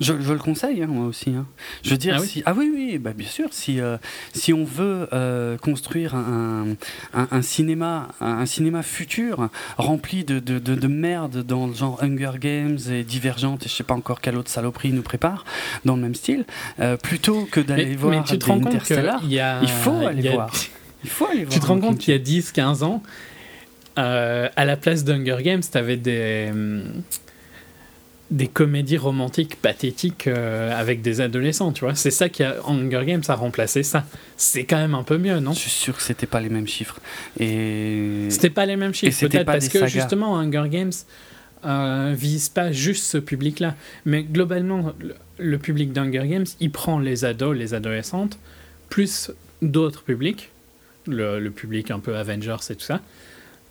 Je, 0.01 0.13
je 0.21 0.33
le 0.33 0.39
conseille, 0.41 0.83
hein, 0.83 0.89
moi 0.89 1.07
aussi. 1.07 1.31
hein. 1.31 1.47
Je 1.85 1.91
veux 1.91 1.97
dire, 1.97 2.17
Ah 2.19 2.21
oui 2.21 2.27
si, 2.27 2.43
ah 2.47 2.53
oui, 2.57 2.71
oui, 2.75 2.99
bah, 2.99 3.13
bien 3.13 3.29
sûr. 3.29 3.49
Si, 3.53 3.81
euh, 3.81 3.97
si 4.33 4.53
on 4.53 4.65
veut 4.65 5.09
euh, 5.13 5.57
construire 5.57 6.17
un, 6.17 6.67
un, 7.15 7.29
un 7.31 7.43
cinéma, 7.43 8.09
un, 8.21 8.45
cinéma 8.45 8.83
futur 8.83 9.49
rempli 9.79 10.25
de, 10.25 10.41
de, 10.41 10.59
de, 10.59 10.75
de 10.75 10.87
merde 10.89 11.45
dans 11.47 11.69
le 11.69 11.75
genre 11.75 12.03
Hunger 12.03 12.33
Games 12.41 12.79
et 12.91 13.05
Divergente 13.05 13.67
et 13.67 13.69
je 13.69 13.75
sais 13.75 13.85
pas 13.85 13.95
encore 13.95 14.21
quelle 14.21 14.37
autre 14.37 14.51
saloperie 14.51 14.93
nous 14.93 15.03
prépare 15.03 15.45
dans 15.85 15.95
le 15.95 16.03
même 16.03 16.17
style, 16.17 16.45
euh, 16.81 16.97
plutôt 16.97 17.47
que 17.51 17.61
d'aller 17.61 17.95
voir 17.95 18.13
mais 18.17 18.23
tu 18.25 18.37
te 18.39 18.45
des 18.47 18.51
rends 18.53 18.59
compte 18.59 18.67
Interstellar, 18.75 19.21
qu'il 19.21 19.33
y 19.33 19.39
a. 19.41 19.61
il 19.63 19.69
faut 19.69 20.07
aller 20.07 20.23
il 20.23 20.29
a- 20.29 20.33
voir. 20.33 20.51
il 21.05 21.11
faut 21.11 21.27
aller 21.27 21.45
voir. 21.45 21.55
Tu 21.55 21.61
te 21.61 21.67
rends 21.67 21.79
compte 21.81 21.99
qu'il 21.99 22.13
y 22.13 22.17
a 22.17 22.21
10-15 22.21 22.83
ans, 22.83 23.01
à 23.97 24.65
la 24.65 24.77
place 24.77 25.05
d'Hunger 25.05 25.39
Games, 25.43 25.63
t'avais 25.71 25.97
des. 25.97 26.49
hum, 26.51 26.83
des 28.31 28.49
comédies 28.49 28.97
romantiques 28.97 29.57
pathétiques 29.61 30.27
euh, 30.27 30.73
avec 30.79 31.03
des 31.03 31.21
adolescents, 31.21 31.73
tu 31.73 31.85
vois. 31.85 31.95
C'est 31.95 32.11
ça 32.11 32.29
qui 32.29 32.43
a 32.43 32.57
Hunger 32.67 33.03
Games 33.05 33.23
a 33.29 33.35
remplacé 33.35 33.83
ça. 33.83 34.05
C'est 34.37 34.65
quand 34.65 34.79
même 34.79 34.95
un 34.95 35.03
peu 35.03 35.19
mieux, 35.19 35.41
non? 35.41 35.53
Je 35.53 35.59
suis 35.61 35.71
sûr 35.71 35.97
que 35.97 36.03
c'était 36.03 36.27
pas 36.27 36.41
les 36.41 36.49
mêmes 36.49 36.67
chiffres. 36.67 36.99
Et 37.39 38.27
C'était 38.31 38.51
pas 38.51 38.67
les 38.67 38.77
mêmes 38.77 38.95
chiffres, 38.95 39.29
peut-être 39.29 39.45
parce 39.45 39.69
que 39.69 39.81
sagas. 39.81 39.87
justement 39.89 40.39
Hunger 40.39 40.65
Games 40.71 40.93
euh, 41.67 42.15
vise 42.17 42.49
pas 42.49 42.73
juste 42.73 43.05
ce 43.05 43.19
public-là, 43.19 43.75
mais 44.05 44.23
globalement 44.23 44.93
le, 45.01 45.15
le 45.39 45.59
public 45.59 45.93
d'Hunger 45.93 46.27
Games, 46.27 46.47
il 46.61 46.71
prend 46.71 46.99
les 46.99 47.25
ados, 47.25 47.57
les 47.57 47.75
adolescentes, 47.75 48.39
plus 48.89 49.31
d'autres 49.63 50.03
publics, 50.03 50.51
le, 51.07 51.41
le 51.41 51.51
public 51.51 51.91
un 51.91 52.01
peu 52.01 52.17
Avengers 52.17 52.57
et 52.71 52.75
tout 52.75 52.85
ça. 52.85 53.01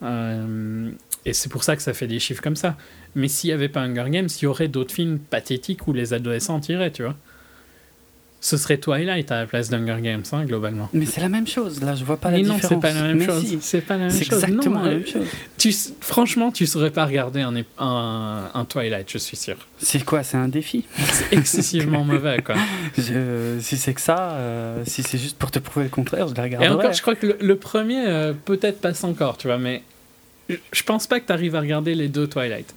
Euh, 0.04 0.89
et 1.26 1.34
c'est 1.34 1.49
pour 1.49 1.63
ça 1.63 1.76
que 1.76 1.82
ça 1.82 1.93
fait 1.93 2.07
des 2.07 2.19
chiffres 2.19 2.41
comme 2.41 2.55
ça. 2.55 2.76
Mais 3.15 3.28
s'il 3.28 3.49
n'y 3.49 3.53
avait 3.53 3.69
pas 3.69 3.82
Hunger 3.82 4.05
Games, 4.09 4.30
il 4.41 4.43
y 4.43 4.47
aurait 4.47 4.67
d'autres 4.67 4.93
films 4.93 5.19
pathétiques 5.19 5.88
où 5.88 5.93
les 5.93 6.13
adolescents 6.13 6.59
iraient, 6.69 6.91
tu 6.91 7.03
vois. 7.03 7.15
Ce 8.41 8.57
serait 8.57 8.76
Twilight 8.76 9.32
à 9.32 9.39
la 9.39 9.45
place 9.45 9.69
d'Hunger 9.69 10.01
Games, 10.01 10.24
hein, 10.34 10.43
globalement. 10.43 10.89
Mais 10.91 11.05
c'est 11.05 11.21
la 11.21 11.30
même 11.30 11.47
chose, 11.47 11.82
là, 11.82 11.95
je 11.95 12.03
vois 12.03 12.17
pas 12.17 12.30
Mais 12.30 12.41
la 12.41 12.49
non, 12.49 12.55
différence. 12.55 12.74
c'est 12.84 12.89
pas 12.89 12.93
la 12.93 13.07
même 13.07 13.17
Mais 13.19 13.26
chose. 13.26 13.45
si, 13.45 13.57
C'est 13.61 13.80
pas 13.80 13.93
la 13.93 14.07
même 14.07 14.11
chose. 14.11 14.21
exactement 14.43 14.80
Non, 14.82 14.86
la 14.86 14.91
même 14.95 15.07
chose. 15.07 15.26
tu, 15.57 15.74
franchement, 16.01 16.51
tu 16.51 16.65
saurais 16.67 16.91
pas 16.91 17.05
regarder 17.05 17.39
un, 17.39 17.53
un, 17.80 18.51
un 18.53 18.65
Twilight, 18.65 19.09
je 19.09 19.17
suis 19.17 19.38
sûr. 19.38 19.55
C'est 19.78 20.03
quoi? 20.03 20.24
C'est 20.24 20.36
un 20.36 20.49
défi? 20.49 20.84
C'est 20.97 21.32
excessivement 21.38 22.03
mauvais, 22.03 22.41
quoi. 22.41 22.55
Je- 22.97 23.59
Si 23.61 23.78
c'est 23.78 23.93
que 23.93 24.01
ça, 24.01 24.32
euh, 24.34 24.84
si 24.86 25.03
c'est 25.03 25.17
juste 25.17 25.38
pour 25.38 25.49
te 25.49 25.59
prouver 25.59 25.86
le 25.86 25.89
contraire, 25.89 26.28
je 26.28 26.34
la 26.34 26.41
Et 26.41 26.43
regarderai. 26.47 26.69
encore, 26.74 26.91
je 26.91 27.01
crois 27.01 27.15
que 27.15 27.28
le, 27.28 27.38
le 27.39 27.55
premier, 27.55 28.05
euh, 28.07 28.34
peut-être 28.34 28.82
passe 28.82 29.05
encore, 29.05 29.38
tu 29.38 29.47
vois, 29.47 29.57
mais 29.57 29.84
je, 30.49 30.83
pense 30.83 31.07
pas 31.07 31.19
que 31.19 31.27
tu 31.27 31.31
arrives 31.31 31.55
à 31.55 31.61
regarder 31.61 31.95
les 31.95 32.09
deux 32.09 32.27
Twilight. 32.27 32.73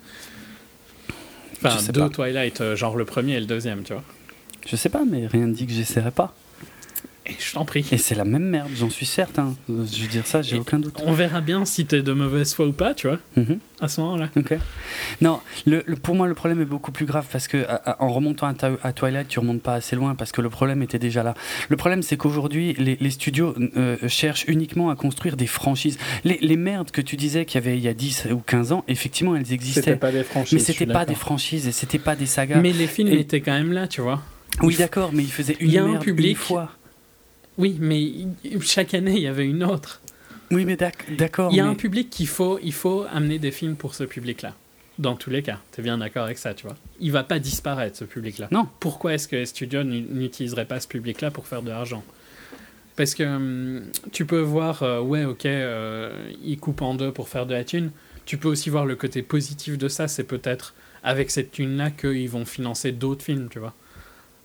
Enfin, 1.64 1.76
deux 1.92 2.00
pas. 2.00 2.08
Twilight, 2.08 2.60
euh, 2.60 2.76
genre 2.76 2.96
le 2.96 3.04
premier 3.04 3.34
et 3.34 3.40
le 3.40 3.46
deuxième, 3.46 3.82
tu 3.82 3.92
vois. 3.92 4.04
Je 4.66 4.76
sais 4.76 4.88
pas, 4.88 5.04
mais 5.04 5.26
rien 5.26 5.46
ne 5.46 5.54
dit 5.54 5.66
que 5.66 5.72
j'essaierai 5.72 6.10
pas. 6.10 6.34
Et 7.28 7.34
je 7.38 7.52
t'en 7.54 7.64
prie. 7.64 7.84
Et 7.90 7.98
c'est 7.98 8.14
la 8.14 8.24
même 8.24 8.44
merde, 8.44 8.68
j'en 8.76 8.88
suis 8.90 9.06
certain. 9.06 9.54
Euh, 9.68 9.84
Je 9.92 10.02
veux 10.02 10.08
dire 10.08 10.26
ça, 10.26 10.42
j'ai 10.42 10.58
aucun 10.58 10.78
doute. 10.78 11.00
On 11.04 11.12
verra 11.12 11.40
bien 11.40 11.64
si 11.64 11.84
t'es 11.84 12.02
de 12.02 12.12
mauvaise 12.12 12.54
foi 12.54 12.66
ou 12.66 12.72
pas, 12.72 12.94
tu 12.94 13.08
vois, 13.08 13.18
Mhm. 13.36 13.58
à 13.80 13.88
ce 13.88 14.00
moment-là. 14.00 14.28
Ok. 14.36 14.54
Non, 15.20 15.40
le, 15.66 15.82
le- 15.86 15.96
pour 15.96 16.14
moi, 16.14 16.28
le 16.28 16.34
problème 16.34 16.60
est 16.60 16.64
beaucoup 16.66 16.92
plus 16.92 17.04
grave 17.06 17.26
parce 17.30 17.48
que 17.48 17.64
à- 17.66 17.74
à- 17.74 18.02
en 18.02 18.08
remontant 18.12 18.46
à, 18.46 18.54
Ta- 18.54 18.70
à 18.82 18.92
Twilight, 18.92 19.28
tu 19.28 19.38
remontes 19.40 19.62
pas 19.62 19.74
assez 19.74 19.96
loin 19.96 20.14
parce 20.14 20.30
que 20.32 20.40
le 20.40 20.50
problème 20.50 20.82
était 20.82 20.98
déjà 20.98 21.22
là. 21.22 21.34
Le 21.68 21.76
problème, 21.76 22.02
c'est 22.02 22.16
qu'aujourd'hui, 22.16 22.74
les, 22.78 22.96
les 23.00 23.10
studios 23.10 23.54
euh, 23.76 23.96
cherchent 24.08 24.44
uniquement 24.48 24.90
à 24.90 24.96
construire 24.96 25.36
des 25.36 25.46
franchises. 25.48 25.98
Les, 26.24 26.38
les 26.40 26.56
merdes 26.56 26.90
que 26.90 27.00
tu 27.00 27.16
disais 27.16 27.44
qu'il 27.44 27.60
y 27.60 27.64
avait 27.66 27.76
il 27.76 27.82
y 27.84 27.88
a 27.88 27.94
10 27.94 28.28
ou 28.32 28.38
15 28.38 28.72
ans, 28.72 28.84
effectivement, 28.88 29.34
elles 29.34 29.52
existaient. 29.52 29.96
pas 29.96 30.12
des 30.12 30.22
franchises. 30.22 30.52
Mais 30.52 30.60
c'était 30.60 30.86
pas 30.86 31.04
des 31.04 31.14
franchises 31.14 31.66
et 31.66 31.72
c'était 31.72 31.98
pas 31.98 32.14
des 32.16 32.26
sagas. 32.26 32.60
Mais 32.60 32.72
les 32.72 32.86
films 32.86 33.08
Et- 33.08 33.20
étaient 33.20 33.40
quand 33.40 33.52
même 33.52 33.72
là, 33.72 33.88
tu 33.88 34.00
vois. 34.00 34.22
Oui, 34.62 34.74
d'accord, 34.76 35.10
mais 35.12 35.22
ils 35.22 35.30
faisaient 35.30 35.56
une 35.60 35.68
Il 35.68 35.74
y 35.74 35.78
a 35.78 35.84
un 35.84 35.88
merde 35.88 36.02
public- 36.02 36.30
une 36.30 36.36
fois. 36.36 36.70
Oui, 37.58 37.76
mais 37.80 38.12
chaque 38.60 38.94
année, 38.94 39.14
il 39.16 39.22
y 39.22 39.26
avait 39.26 39.46
une 39.46 39.64
autre. 39.64 40.00
Oui, 40.50 40.64
mais 40.64 40.76
d'ac- 40.76 41.16
d'accord. 41.16 41.50
Il 41.52 41.56
y 41.56 41.60
a 41.60 41.64
mais- 41.64 41.70
un 41.70 41.74
public 41.74 42.10
qu'il 42.10 42.28
faut, 42.28 42.58
il 42.62 42.72
faut 42.72 43.04
amener 43.12 43.38
des 43.38 43.50
films 43.50 43.76
pour 43.76 43.94
ce 43.94 44.04
public-là. 44.04 44.54
Dans 44.98 45.14
tous 45.14 45.28
les 45.28 45.42
cas. 45.42 45.58
Tu 45.74 45.80
es 45.80 45.84
bien 45.84 45.98
d'accord 45.98 46.24
avec 46.24 46.38
ça, 46.38 46.54
tu 46.54 46.66
vois. 46.66 46.76
Il 47.00 47.12
va 47.12 47.22
pas 47.22 47.38
disparaître, 47.38 47.96
ce 47.98 48.04
public-là. 48.04 48.48
Non. 48.50 48.66
Pourquoi 48.80 49.12
est-ce 49.14 49.28
que 49.28 49.36
les 49.36 49.44
studios 49.46 49.82
n'utiliseraient 49.84 50.64
pas 50.64 50.80
ce 50.80 50.88
public-là 50.88 51.30
pour 51.30 51.46
faire 51.46 51.60
de 51.62 51.68
l'argent? 51.68 52.02
Parce 52.96 53.14
que 53.14 53.22
hum, 53.24 53.82
tu 54.12 54.24
peux 54.24 54.40
voir, 54.40 54.82
euh, 54.82 55.00
ouais, 55.02 55.24
ok, 55.26 55.44
euh, 55.44 56.32
ils 56.42 56.58
coupent 56.58 56.80
en 56.80 56.94
deux 56.94 57.12
pour 57.12 57.28
faire 57.28 57.44
de 57.44 57.52
la 57.52 57.62
thune. 57.64 57.90
Tu 58.24 58.38
peux 58.38 58.48
aussi 58.48 58.70
voir 58.70 58.86
le 58.86 58.96
côté 58.96 59.20
positif 59.22 59.76
de 59.76 59.88
ça, 59.88 60.08
c'est 60.08 60.24
peut-être 60.24 60.72
avec 61.02 61.30
cette 61.30 61.50
thune-là 61.52 61.90
qu'ils 61.90 62.30
vont 62.30 62.46
financer 62.46 62.90
d'autres 62.92 63.22
films, 63.22 63.48
tu 63.50 63.58
vois. 63.58 63.74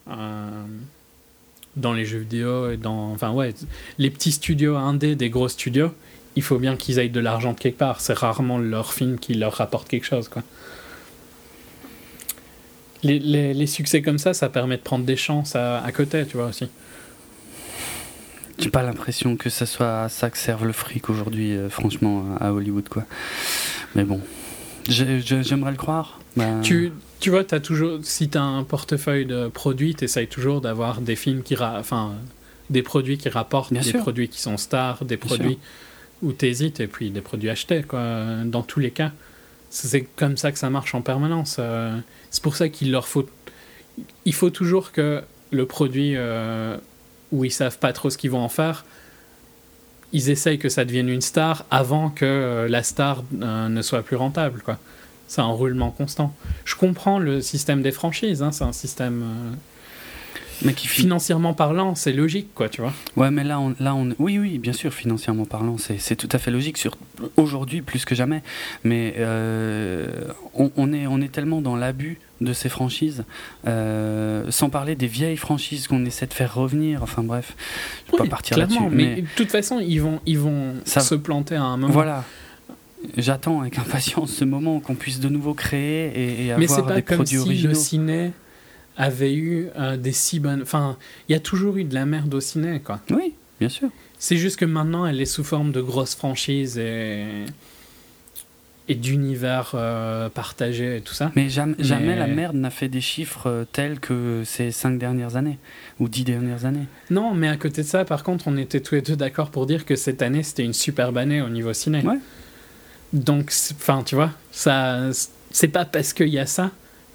Euh, 0.09 0.49
dans 1.75 1.93
les 1.93 2.05
jeux 2.05 2.19
vidéo 2.19 2.71
et 2.71 2.77
dans. 2.77 3.11
Enfin, 3.11 3.31
ouais, 3.31 3.53
les 3.97 4.09
petits 4.09 4.31
studios 4.31 4.75
indés 4.75 5.15
des 5.15 5.29
gros 5.29 5.47
studios, 5.47 5.91
il 6.35 6.43
faut 6.43 6.59
bien 6.59 6.75
qu'ils 6.75 6.99
aillent 6.99 7.09
de 7.09 7.19
l'argent 7.19 7.53
de 7.53 7.59
quelque 7.59 7.77
part. 7.77 8.01
C'est 8.01 8.13
rarement 8.13 8.57
leur 8.57 8.93
film 8.93 9.19
qui 9.19 9.33
leur 9.33 9.53
rapporte 9.53 9.87
quelque 9.87 10.05
chose, 10.05 10.27
quoi. 10.29 10.43
Les, 13.03 13.19
les, 13.19 13.67
succès 13.67 14.03
comme 14.03 14.19
ça, 14.19 14.35
ça 14.35 14.47
permet 14.47 14.77
de 14.77 14.83
prendre 14.83 15.05
des 15.05 15.15
chances 15.15 15.55
à, 15.55 15.91
côté, 15.91 16.23
tu 16.27 16.37
vois 16.37 16.45
aussi. 16.45 16.67
J'ai 18.59 18.69
pas 18.69 18.83
l'impression 18.83 19.37
que 19.37 19.49
ça 19.49 19.65
soit 19.65 20.03
à 20.03 20.09
ça 20.09 20.29
que 20.29 20.37
serve 20.37 20.67
le 20.67 20.71
fric 20.71 21.09
aujourd'hui, 21.09 21.53
euh, 21.53 21.67
franchement, 21.67 22.25
à 22.39 22.53
Hollywood, 22.53 22.87
quoi. 22.89 23.05
Mais 23.95 24.03
bon, 24.03 24.21
j'aimerais 24.87 25.71
le 25.71 25.77
croire. 25.77 26.19
Bah, 26.37 26.45
Tu, 26.63 26.91
tu 27.19 27.29
vois, 27.29 27.43
as 27.51 27.59
toujours, 27.59 27.99
si 28.03 28.29
tu 28.29 28.37
as 28.37 28.43
un 28.43 28.63
portefeuille 28.63 29.25
de 29.25 29.47
produits, 29.47 29.95
tu 29.95 30.05
essayes 30.05 30.27
toujours 30.27 30.61
d'avoir 30.61 31.01
des 31.01 31.15
films 31.15 31.43
qui. 31.43 31.55
Enfin, 31.59 32.13
des 32.69 32.81
produits 32.83 33.17
qui 33.17 33.27
rapportent, 33.29 33.73
Bien 33.73 33.81
des 33.81 33.89
sûr. 33.89 33.99
produits 33.99 34.29
qui 34.29 34.39
sont 34.41 34.57
stars, 34.57 35.03
des 35.03 35.17
Bien 35.17 35.25
produits 35.27 35.57
où 36.21 36.31
tu 36.33 36.45
hésites 36.45 36.79
et 36.79 36.87
puis 36.87 37.09
des 37.09 37.21
produits 37.21 37.49
achetés, 37.49 37.83
quoi. 37.83 38.01
Dans 38.45 38.63
tous 38.63 38.79
les 38.79 38.91
cas. 38.91 39.11
C'est 39.69 40.01
comme 40.15 40.35
ça 40.37 40.51
que 40.51 40.57
ça 40.59 40.69
marche 40.69 40.93
en 40.95 41.01
permanence. 41.01 41.55
Euh, 41.59 41.97
C'est 42.29 42.43
pour 42.43 42.55
ça 42.55 42.69
qu'il 42.69 42.91
leur 42.91 43.07
faut. 43.07 43.25
Il 44.25 44.33
faut 44.33 44.49
toujours 44.49 44.91
que 44.91 45.21
le 45.51 45.65
produit 45.65 46.13
euh, 46.15 46.77
où 47.31 47.45
ils 47.45 47.51
savent 47.51 47.77
pas 47.77 47.93
trop 47.93 48.09
ce 48.09 48.17
qu'ils 48.17 48.31
vont 48.31 48.39
en 48.39 48.49
faire, 48.49 48.85
ils 50.13 50.29
essayent 50.29 50.59
que 50.59 50.69
ça 50.69 50.85
devienne 50.85 51.09
une 51.09 51.21
star 51.21 51.65
avant 51.71 52.09
que 52.09 52.25
euh, 52.25 52.67
la 52.67 52.83
star 52.83 53.23
euh, 53.41 53.69
ne 53.69 53.81
soit 53.81 54.03
plus 54.03 54.15
rentable, 54.17 54.61
quoi. 54.63 54.77
C'est 55.27 55.41
un 55.41 55.45
roulement 55.45 55.91
constant. 55.91 56.35
Je 56.65 56.75
comprends 56.75 57.17
le 57.17 57.39
système 57.41 57.81
des 57.81 57.91
franchises, 57.93 58.41
hein, 58.43 58.51
c'est 58.51 58.65
un 58.65 58.73
système 58.73 59.23
euh, 59.23 59.55
mais 60.63 60.73
qui 60.73 60.87
fi- 60.87 61.03
financièrement 61.03 61.53
parlant, 61.53 61.95
c'est 61.95 62.11
logique, 62.11 62.53
quoi, 62.53 62.67
tu 62.69 62.81
vois. 62.81 62.93
Ouais, 63.15 63.31
mais 63.31 63.43
là, 63.45 63.59
on, 63.59 63.73
là, 63.79 63.95
on, 63.95 64.09
oui, 64.19 64.37
oui, 64.37 64.57
bien 64.59 64.73
sûr, 64.73 64.93
financièrement 64.93 65.45
parlant, 65.45 65.77
c'est 65.77 65.97
c'est 65.99 66.15
tout 66.17 66.29
à 66.33 66.37
fait 66.37 66.51
logique, 66.51 66.77
sur 66.77 66.97
aujourd'hui 67.37 67.81
plus 67.81 68.03
que 68.05 68.13
jamais. 68.13 68.43
Mais 68.83 69.15
euh, 69.17 70.05
on, 70.53 70.69
on 70.75 70.91
est, 70.93 71.07
on 71.07 71.21
est 71.21 71.31
tellement 71.31 71.61
dans 71.61 71.75
l'abus 71.77 72.19
de 72.41 72.53
ces 72.53 72.67
franchises, 72.69 73.23
euh, 73.67 74.45
sans 74.49 74.69
parler 74.69 74.95
des 74.95 75.07
vieilles 75.07 75.37
franchises 75.37 75.87
qu'on 75.87 76.03
essaie 76.05 76.25
de 76.27 76.33
faire 76.33 76.53
revenir. 76.53 77.03
Enfin 77.03 77.23
bref, 77.23 77.55
je 78.07 78.11
vais 78.11 78.17
Oui, 78.23 78.27
pas 78.27 78.31
partir 78.31 78.57
là-dessus. 78.57 78.79
mais, 78.91 79.15
Mais, 79.15 79.21
de 79.21 79.27
toute 79.35 79.51
façon, 79.51 79.79
ils 79.79 79.99
vont, 80.01 80.19
ils 80.25 80.39
vont 80.39 80.73
Ça- 80.85 80.99
se 81.01 81.15
planter 81.15 81.55
à 81.55 81.63
un 81.63 81.77
moment. 81.77 81.93
voilà. 81.93 82.25
J'attends 83.17 83.61
avec 83.61 83.77
impatience 83.79 84.31
ce 84.31 84.45
moment 84.45 84.79
qu'on 84.79 84.95
puisse 84.95 85.19
de 85.19 85.29
nouveau 85.29 85.53
créer 85.53 86.11
et, 86.13 86.47
et 86.47 86.55
mais 86.57 86.67
c'est 86.67 86.73
avoir 86.73 86.87
pas 86.89 86.95
des 86.95 87.01
comme 87.01 87.15
produits 87.17 87.37
si 87.37 87.43
originaux. 87.45 87.69
le 87.69 87.75
ciné 87.75 88.31
avait 88.97 89.33
eu 89.33 89.69
euh, 89.79 89.97
des 89.97 90.11
si 90.11 90.39
bonnes. 90.39 90.61
Enfin, 90.61 90.97
il 91.27 91.31
y 91.31 91.35
a 91.35 91.39
toujours 91.39 91.77
eu 91.77 91.83
de 91.83 91.93
la 91.95 92.05
merde 92.05 92.33
au 92.33 92.39
ciné, 92.39 92.79
quoi. 92.79 92.99
Oui, 93.09 93.33
bien 93.59 93.69
sûr. 93.69 93.89
C'est 94.19 94.37
juste 94.37 94.57
que 94.57 94.65
maintenant, 94.65 95.05
elle 95.07 95.19
est 95.19 95.25
sous 95.25 95.43
forme 95.43 95.71
de 95.71 95.81
grosses 95.81 96.13
franchises 96.13 96.77
et, 96.77 97.25
et 98.89 98.95
d'univers 98.95 99.71
euh, 99.75 100.27
partagés 100.29 100.97
et 100.97 101.01
tout 101.01 101.13
ça. 101.13 101.31
Mais 101.35 101.49
jamais, 101.49 101.75
Mais- 101.77 101.83
jamais 101.83 102.15
la 102.15 102.27
merde 102.27 102.55
n'a 102.55 102.69
fait 102.71 102.89
des 102.89 102.99
chiffres 103.01 103.47
euh, 103.47 103.65
tels 103.71 103.99
que 103.99 104.43
ces 104.45 104.71
cinq 104.71 104.97
dernières 104.97 105.35
années 105.35 105.59
ou 105.99 106.09
dix 106.09 106.23
dernières 106.23 106.65
années. 106.65 106.87
Non, 107.09 107.33
mais 107.33 107.47
à 107.47 107.57
côté 107.57 107.83
de 107.83 107.87
ça, 107.87 108.03
par 108.05 108.23
contre, 108.23 108.47
on 108.47 108.57
était 108.57 108.79
tous 108.81 108.95
les 108.95 109.01
deux 109.01 109.15
d'accord 109.15 109.51
pour 109.51 109.65
dire 109.65 109.85
que 109.85 109.95
cette 109.95 110.21
année, 110.21 110.43
c'était 110.43 110.65
une 110.65 110.73
superbe 110.73 111.17
année 111.17 111.41
au 111.41 111.49
niveau 111.49 111.73
ciné. 111.73 112.01
Ouais. 112.03 112.17
Donc, 113.13 113.51
enfin, 113.73 114.03
tu 114.05 114.15
vois, 114.15 114.31
ça, 114.51 115.09
c'est 115.51 115.67
pas 115.67 115.85
parce 115.85 116.13
qu'il 116.13 116.29
y 116.29 116.39
a 116.39 116.45
ça 116.45 116.71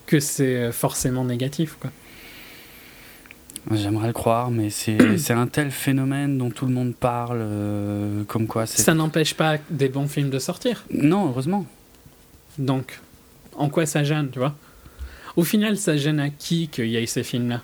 que 0.07 0.21
c'est 0.21 0.71
forcément 0.73 1.25
négatif, 1.25 1.77
quoi. 1.81 1.91
J'aimerais 3.73 4.07
le 4.09 4.12
croire, 4.12 4.51
mais 4.51 4.71
c'est 4.71 5.33
un 5.33 5.47
tel 5.47 5.71
phénomène 5.71 6.39
dont 6.39 6.51
tout 6.51 6.67
le 6.67 6.73
monde 6.73 6.95
parle, 6.95 7.39
euh, 7.41 8.23
comme 8.25 8.47
quoi 8.47 8.67
c'est. 8.67 8.83
Ça 8.83 8.95
n'empêche 8.95 9.35
pas 9.35 9.59
des 9.71 9.89
bons 9.89 10.07
films 10.09 10.31
de 10.31 10.39
sortir. 10.39 10.85
Non, 10.91 11.29
heureusement. 11.29 11.67
Donc, 12.59 13.01
en 13.55 13.69
quoi 13.69 13.87
ça 13.87 14.05
gêne, 14.05 14.31
tu 14.31 14.39
vois? 14.39 14.55
Au 15.37 15.43
final, 15.43 15.77
ça 15.77 15.97
gêne 15.97 16.21
à 16.21 16.31
qui 16.31 16.69
qu'il 16.69 16.87
y 16.87 16.97
ait 16.97 17.07
ces 17.07 17.23
films-là? 17.23 17.62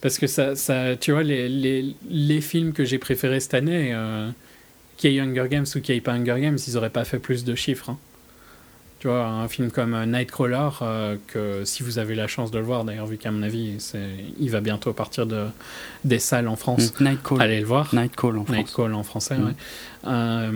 Parce 0.00 0.18
que 0.18 0.26
ça, 0.26 0.54
ça, 0.56 0.96
tu 0.96 1.12
vois, 1.12 1.22
les, 1.22 1.48
les, 1.48 1.94
les 2.08 2.40
films 2.40 2.72
que 2.72 2.84
j'ai 2.84 2.98
préférés 2.98 3.40
cette 3.40 3.54
année, 3.54 3.90
euh, 3.94 4.30
qu'il 4.96 5.12
y 5.12 5.16
ait 5.18 5.20
Hunger 5.20 5.46
Games 5.48 5.66
ou 5.74 5.80
qu'il 5.80 5.94
n'y 5.94 5.98
ait 5.98 6.02
pas 6.02 6.12
Hunger 6.12 6.36
Games, 6.40 6.58
ils 6.66 6.74
n'auraient 6.74 6.90
pas 6.90 7.04
fait 7.04 7.18
plus 7.18 7.44
de 7.44 7.54
chiffres. 7.54 7.90
hein. 7.90 7.98
Tu 8.98 9.08
vois, 9.08 9.26
un 9.26 9.46
film 9.46 9.70
comme 9.70 9.94
Nightcrawler, 10.06 10.70
euh, 10.80 11.16
que 11.26 11.64
si 11.66 11.82
vous 11.82 11.98
avez 11.98 12.14
la 12.14 12.26
chance 12.28 12.50
de 12.50 12.58
le 12.58 12.64
voir, 12.64 12.84
d'ailleurs, 12.84 13.06
vu 13.06 13.18
qu'à 13.18 13.30
mon 13.30 13.42
avis, 13.42 13.76
il 14.40 14.50
va 14.50 14.60
bientôt 14.62 14.94
partir 14.94 15.26
de, 15.26 15.46
des 16.04 16.18
salles 16.18 16.48
en 16.48 16.56
France, 16.56 16.94
Mm. 16.98 17.04
Nightcall. 17.04 17.42
allez 17.42 17.60
le 17.60 17.66
voir. 17.66 17.94
Nightcall 17.94 18.38
en 18.38 18.44
France. 18.44 18.56
Nightcall 18.56 18.94
en 18.94 19.02
français, 19.02 19.36
Mm. 19.36 19.44
ouais. 19.44 19.52
Euh, 20.06 20.50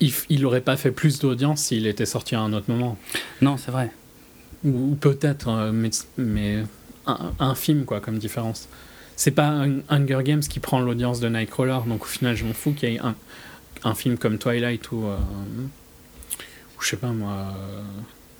il, 0.00 0.10
f- 0.10 0.26
il 0.28 0.44
aurait 0.44 0.60
pas 0.60 0.76
fait 0.76 0.90
plus 0.90 1.18
d'audience 1.18 1.62
s'il 1.62 1.86
était 1.86 2.04
sorti 2.04 2.34
à 2.34 2.40
un 2.40 2.52
autre 2.52 2.70
moment. 2.70 2.98
Non, 3.40 3.56
c'est 3.56 3.70
vrai. 3.70 3.90
Ou, 4.62 4.90
ou 4.92 4.94
peut-être, 4.96 5.48
euh, 5.48 5.72
mais, 5.72 5.88
mais 6.18 6.62
un, 7.06 7.32
un 7.38 7.54
film, 7.54 7.86
quoi, 7.86 8.00
comme 8.00 8.18
différence. 8.18 8.68
C'est 9.16 9.30
pas 9.30 9.46
un 9.48 9.78
Hunger 9.88 10.18
Games 10.22 10.40
qui 10.42 10.60
prend 10.60 10.80
l'audience 10.80 11.20
de 11.20 11.28
Nightcrawler, 11.30 11.78
donc 11.86 12.02
au 12.02 12.06
final, 12.06 12.36
je 12.36 12.44
m'en 12.44 12.52
fous 12.52 12.72
qu'il 12.72 12.90
y 12.90 12.96
ait 12.96 13.00
un, 13.00 13.14
un 13.82 13.94
film 13.94 14.18
comme 14.18 14.36
Twilight 14.36 14.92
ou. 14.92 15.04
Euh, 16.76 16.78
ou 16.78 16.82
je 16.82 16.88
sais 16.88 16.96
pas 16.96 17.08
moi. 17.08 17.30
euh, 17.56 17.80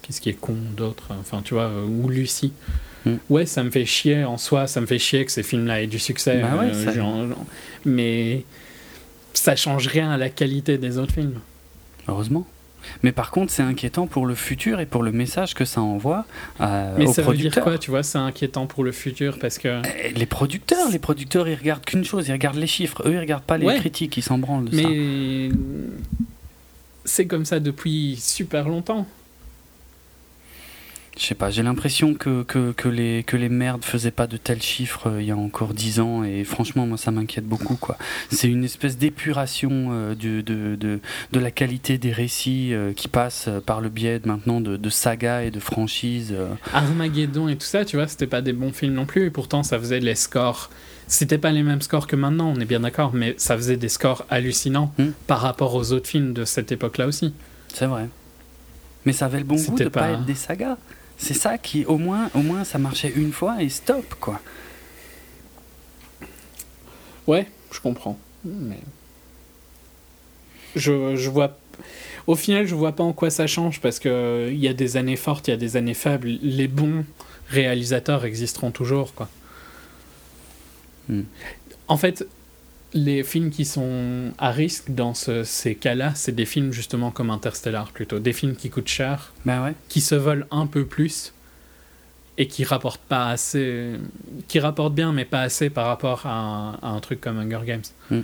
qu'est-ce 0.02 0.20
qui 0.20 0.28
est 0.28 0.40
con 0.40 0.56
d'autre 0.76 1.04
Enfin, 1.20 1.42
tu 1.44 1.54
vois, 1.54 1.64
euh, 1.64 1.84
ou 1.84 2.08
Lucie. 2.08 2.52
Mm. 3.04 3.14
Ouais, 3.30 3.46
ça 3.46 3.62
me 3.62 3.70
fait 3.70 3.84
chier 3.84 4.24
en 4.24 4.36
soi, 4.38 4.66
ça 4.66 4.80
me 4.80 4.86
fait 4.86 4.98
chier 4.98 5.24
que 5.24 5.32
ces 5.32 5.42
films-là 5.42 5.82
aient 5.82 5.86
du 5.86 5.98
succès. 5.98 6.40
Bah 6.40 6.56
ouais, 6.58 6.66
euh, 6.74 6.84
ça- 6.84 6.92
genre- 6.92 7.26
genre- 7.28 7.44
mais 7.84 8.44
ça 9.32 9.54
change 9.56 9.86
rien 9.86 10.10
à 10.10 10.16
la 10.16 10.28
qualité 10.28 10.78
des 10.78 10.98
autres 10.98 11.12
films. 11.14 11.38
Heureusement. 12.08 12.46
Mais 13.02 13.10
par 13.10 13.32
contre, 13.32 13.50
c'est 13.52 13.64
inquiétant 13.64 14.06
pour 14.06 14.26
le 14.26 14.36
futur 14.36 14.78
et 14.78 14.86
pour 14.86 15.02
le 15.02 15.10
message 15.10 15.54
que 15.54 15.64
ça 15.64 15.80
envoie 15.80 16.24
euh, 16.60 16.94
Mais 16.96 17.06
aux 17.08 17.12
ça 17.12 17.22
veut 17.22 17.36
dire 17.36 17.52
quoi, 17.60 17.78
tu 17.78 17.90
vois 17.90 18.04
C'est 18.04 18.18
inquiétant 18.18 18.66
pour 18.68 18.84
le 18.84 18.92
futur 18.92 19.38
parce 19.40 19.58
que. 19.58 19.82
Eh, 20.04 20.12
Les 20.12 20.26
producteurs, 20.26 20.88
les 20.92 21.00
producteurs, 21.00 21.48
ils 21.48 21.56
regardent 21.56 21.84
qu'une 21.84 22.04
chose, 22.04 22.28
ils 22.28 22.32
regardent 22.32 22.58
les 22.58 22.68
chiffres. 22.68 23.02
Eux, 23.04 23.14
ils 23.14 23.18
regardent 23.18 23.42
pas 23.42 23.58
les 23.58 23.66
Ouais. 23.66 23.76
critiques, 23.78 24.16
ils 24.16 24.22
s'en 24.22 24.38
branlent 24.38 24.66
de 24.70 24.76
ça. 24.76 24.88
C'est 27.06 27.26
comme 27.26 27.44
ça 27.46 27.58
depuis 27.60 28.16
super 28.20 28.68
longtemps. 28.68 29.06
Je 31.18 31.24
sais 31.24 31.34
pas, 31.34 31.48
j'ai 31.50 31.62
l'impression 31.62 32.12
que, 32.12 32.42
que, 32.42 32.72
que 32.72 32.90
les, 32.90 33.22
que 33.26 33.38
les 33.38 33.48
merdes 33.48 33.82
faisaient 33.86 34.10
pas 34.10 34.26
de 34.26 34.36
tels 34.36 34.60
chiffres 34.60 35.08
euh, 35.08 35.22
il 35.22 35.26
y 35.26 35.30
a 35.30 35.36
encore 35.36 35.72
10 35.72 35.98
ans 36.00 36.24
et 36.24 36.44
franchement, 36.44 36.86
moi 36.86 36.98
ça 36.98 37.10
m'inquiète 37.10 37.46
beaucoup. 37.46 37.76
quoi. 37.76 37.96
C'est 38.30 38.48
une 38.48 38.64
espèce 38.64 38.98
d'épuration 38.98 39.88
euh, 39.92 40.14
du- 40.14 40.42
de, 40.42 40.76
de, 40.76 41.00
de 41.32 41.40
la 41.40 41.50
qualité 41.50 41.96
des 41.96 42.12
récits 42.12 42.74
euh, 42.74 42.92
qui 42.92 43.08
passent 43.08 43.46
euh, 43.48 43.60
par 43.60 43.80
le 43.80 43.88
biais 43.88 44.18
de, 44.18 44.28
maintenant 44.28 44.60
de, 44.60 44.76
de 44.76 44.90
sagas 44.90 45.44
et 45.44 45.50
de 45.50 45.58
franchises. 45.58 46.34
Armageddon 46.74 47.48
et 47.48 47.56
tout 47.56 47.64
ça, 47.66 47.86
tu 47.86 47.96
vois, 47.96 48.08
c'était 48.08 48.26
pas 48.26 48.42
des 48.42 48.52
bons 48.52 48.72
films 48.74 48.92
non 48.92 49.06
plus. 49.06 49.24
Et 49.24 49.30
pourtant, 49.30 49.62
ça 49.62 49.78
faisait 49.78 50.00
les 50.00 50.16
scores. 50.16 50.68
C'était 51.08 51.38
pas 51.38 51.52
les 51.52 51.62
mêmes 51.62 51.82
scores 51.82 52.06
que 52.08 52.16
maintenant, 52.16 52.48
on 52.54 52.58
est 52.60 52.64
bien 52.64 52.80
d'accord, 52.80 53.12
mais 53.14 53.34
ça 53.38 53.56
faisait 53.56 53.76
des 53.76 53.88
scores 53.88 54.26
hallucinants 54.28 54.92
Hmm. 54.98 55.10
par 55.26 55.40
rapport 55.40 55.74
aux 55.74 55.92
autres 55.92 56.08
films 56.08 56.32
de 56.32 56.44
cette 56.44 56.72
époque-là 56.72 57.06
aussi. 57.06 57.32
C'est 57.72 57.86
vrai. 57.86 58.08
Mais 59.04 59.12
ça 59.12 59.26
avait 59.26 59.38
le 59.38 59.44
bon 59.44 59.54
goût 59.56 59.76
de 59.76 59.84
pas... 59.88 60.00
pas- 60.00 60.10
être 60.10 60.24
des 60.24 60.34
sagas. 60.34 60.76
C'est 61.18 61.34
ça 61.34 61.58
qui, 61.58 61.84
au 61.84 61.96
moins, 61.96 62.28
au 62.34 62.40
moins, 62.42 62.64
ça 62.64 62.78
marchait 62.78 63.12
une 63.14 63.32
fois 63.32 63.62
et 63.62 63.68
stop, 63.68 64.14
quoi. 64.20 64.40
Ouais, 67.26 67.46
je 67.72 67.80
comprends. 67.80 68.18
Mais. 68.44 68.78
Je, 70.74 71.16
je 71.16 71.30
vois. 71.30 71.56
Au 72.26 72.34
final, 72.34 72.66
je 72.66 72.74
vois 72.74 72.92
pas 72.92 73.04
en 73.04 73.12
quoi 73.12 73.30
ça 73.30 73.46
change 73.46 73.80
parce 73.80 73.98
que 73.98 74.48
il 74.52 74.58
y 74.58 74.68
a 74.68 74.72
des 74.74 74.96
années 74.96 75.16
fortes, 75.16 75.48
il 75.48 75.52
y 75.52 75.54
a 75.54 75.56
des 75.56 75.76
années 75.76 75.94
faibles. 75.94 76.28
Les 76.42 76.68
bons 76.68 77.04
réalisateurs 77.48 78.24
existeront 78.24 78.70
toujours, 78.72 79.14
quoi. 79.14 79.28
Hmm. 81.08 81.22
En 81.88 81.96
fait, 81.96 82.26
les 82.94 83.22
films 83.24 83.50
qui 83.50 83.64
sont 83.64 84.32
à 84.38 84.50
risque 84.50 84.90
dans 84.90 85.12
ce- 85.14 85.44
ces 85.44 85.74
cas-là, 85.74 86.14
c'est 86.14 86.34
des 86.34 86.46
films 86.46 86.72
justement 86.72 87.10
comme 87.10 87.30
Interstellar 87.30 87.90
plutôt, 87.92 88.18
des 88.18 88.32
films 88.32 88.56
qui 88.56 88.70
coûtent 88.70 88.88
cher, 88.88 89.32
Ben 89.44 89.62
ouais. 89.64 89.74
qui 89.88 90.00
se 90.00 90.14
volent 90.14 90.46
un 90.50 90.66
peu 90.66 90.84
plus 90.86 91.32
et 92.38 92.46
qui 92.48 92.64
rapportent 92.64 93.00
pas 93.08 93.28
assez, 93.30 93.92
qui 94.48 94.60
rapportent 94.60 94.94
bien 94.94 95.12
mais 95.12 95.24
pas 95.24 95.42
assez 95.42 95.70
par 95.70 95.86
rapport 95.86 96.26
à 96.26 96.34
un, 96.34 96.72
à 96.82 96.88
un 96.88 97.00
truc 97.00 97.20
comme 97.20 97.38
Hunger 97.38 97.60
Games. 97.66 97.82
Mm. 98.10 98.20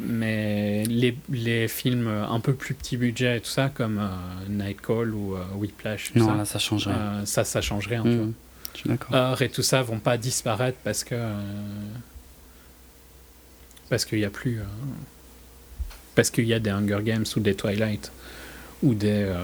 Mais 0.00 0.84
les, 0.84 1.16
les 1.28 1.66
films 1.66 2.06
un 2.06 2.38
peu 2.40 2.54
plus 2.54 2.74
petit 2.74 2.96
budget 2.96 3.38
et 3.38 3.40
tout 3.40 3.48
ça, 3.50 3.68
comme 3.68 3.98
euh, 3.98 4.48
Night 4.48 4.80
Call 4.80 5.12
ou 5.12 5.34
euh, 5.34 5.42
Whiplash, 5.56 6.12
tout 6.12 6.20
Non, 6.20 6.28
ça, 6.28 6.34
là, 6.36 6.44
ça 6.44 6.58
change 6.60 6.86
rien. 6.86 6.96
euh, 6.96 7.24
ça, 7.24 7.42
ça 7.42 7.60
change 7.60 7.88
rien. 7.88 8.02
tu 8.02 8.08
Hmm. 8.10 8.16
vois. 8.16 8.26
Heure 9.12 9.42
et 9.42 9.48
tout 9.48 9.62
ça 9.62 9.82
vont 9.82 9.98
pas 9.98 10.16
disparaître 10.18 10.78
parce 10.84 11.04
que 11.04 11.14
euh, 11.14 11.34
parce 13.90 14.04
qu'il 14.04 14.18
y 14.18 14.24
a 14.24 14.30
plus 14.30 14.60
euh, 14.60 14.64
parce 16.14 16.30
qu'il 16.30 16.46
y 16.46 16.54
a 16.54 16.58
des 16.60 16.70
Hunger 16.70 17.00
Games 17.02 17.24
ou 17.36 17.40
des 17.40 17.54
Twilight 17.54 18.12
ou 18.82 18.94
des 18.94 19.24
euh, 19.26 19.36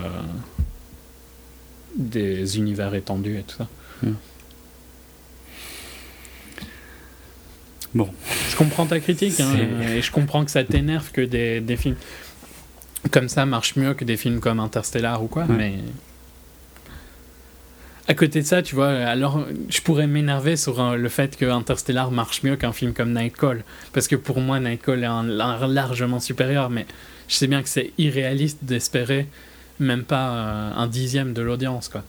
des 1.96 2.58
univers 2.58 2.94
étendus 2.94 3.38
et 3.38 3.42
tout 3.42 3.56
ça. 3.56 3.68
Bon. 7.94 8.10
Je 8.50 8.56
comprends 8.56 8.86
ta 8.86 8.98
critique 8.98 9.38
hein, 9.40 9.54
et 9.82 10.02
je 10.02 10.10
comprends 10.10 10.44
que 10.44 10.50
ça 10.50 10.64
t'énerve 10.64 11.12
que 11.12 11.20
des, 11.20 11.60
des 11.60 11.76
films 11.76 11.96
comme 13.12 13.28
ça 13.28 13.46
marchent 13.46 13.76
mieux 13.76 13.94
que 13.94 14.04
des 14.04 14.16
films 14.16 14.40
comme 14.40 14.58
Interstellar 14.58 15.22
ou 15.22 15.28
quoi, 15.28 15.44
Ouais. 15.44 15.54
mais 15.56 15.74
à 18.06 18.14
côté 18.14 18.42
de 18.42 18.46
ça, 18.46 18.62
tu 18.62 18.74
vois, 18.74 18.88
alors 18.90 19.46
je 19.70 19.80
pourrais 19.80 20.06
m'énerver 20.06 20.56
sur 20.56 20.80
euh, 20.80 20.96
le 20.96 21.08
fait 21.08 21.36
que 21.36 21.44
Interstellar 21.46 22.10
marche 22.10 22.42
mieux 22.42 22.56
qu'un 22.56 22.72
film 22.72 22.92
comme 22.92 23.12
Night 23.14 23.36
Call, 23.36 23.64
parce 23.92 24.08
que 24.08 24.16
pour 24.16 24.40
moi 24.40 24.60
Night 24.60 24.82
Call 24.82 25.02
est 25.02 25.06
un, 25.06 25.40
un- 25.40 25.66
largement 25.68 26.20
supérieur, 26.20 26.68
mais 26.70 26.86
je 27.28 27.34
sais 27.36 27.46
bien 27.46 27.62
que 27.62 27.68
c'est 27.68 27.92
irréaliste 27.96 28.58
d'espérer 28.62 29.26
même 29.80 30.04
pas 30.04 30.28
euh, 30.34 30.70
un 30.76 30.86
dixième 30.86 31.32
de 31.32 31.42
l'audience, 31.42 31.88
quoi. 31.88 32.04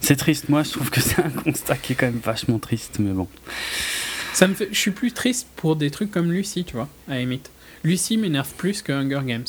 C'est 0.00 0.16
triste, 0.16 0.48
moi 0.48 0.62
je 0.62 0.70
trouve 0.70 0.90
que 0.90 1.00
c'est 1.00 1.18
un 1.20 1.30
constat 1.44 1.76
qui 1.76 1.92
est 1.92 1.96
quand 1.96 2.06
même 2.06 2.20
vachement 2.22 2.58
triste, 2.58 2.96
mais 2.98 3.12
bon. 3.12 3.28
Ça 4.32 4.46
me 4.48 4.54
fait, 4.54 4.68
je 4.70 4.78
suis 4.78 4.90
plus 4.90 5.12
triste 5.12 5.46
pour 5.56 5.76
des 5.76 5.90
trucs 5.90 6.10
comme 6.10 6.30
Lucie, 6.32 6.64
tu 6.64 6.74
vois, 6.74 6.88
à 7.08 7.12
la 7.14 7.20
limite. 7.20 7.50
Lucie 7.84 8.16
m'énerve 8.18 8.52
plus 8.56 8.82
que 8.82 8.92
Hunger 8.92 9.20
Games. 9.24 9.44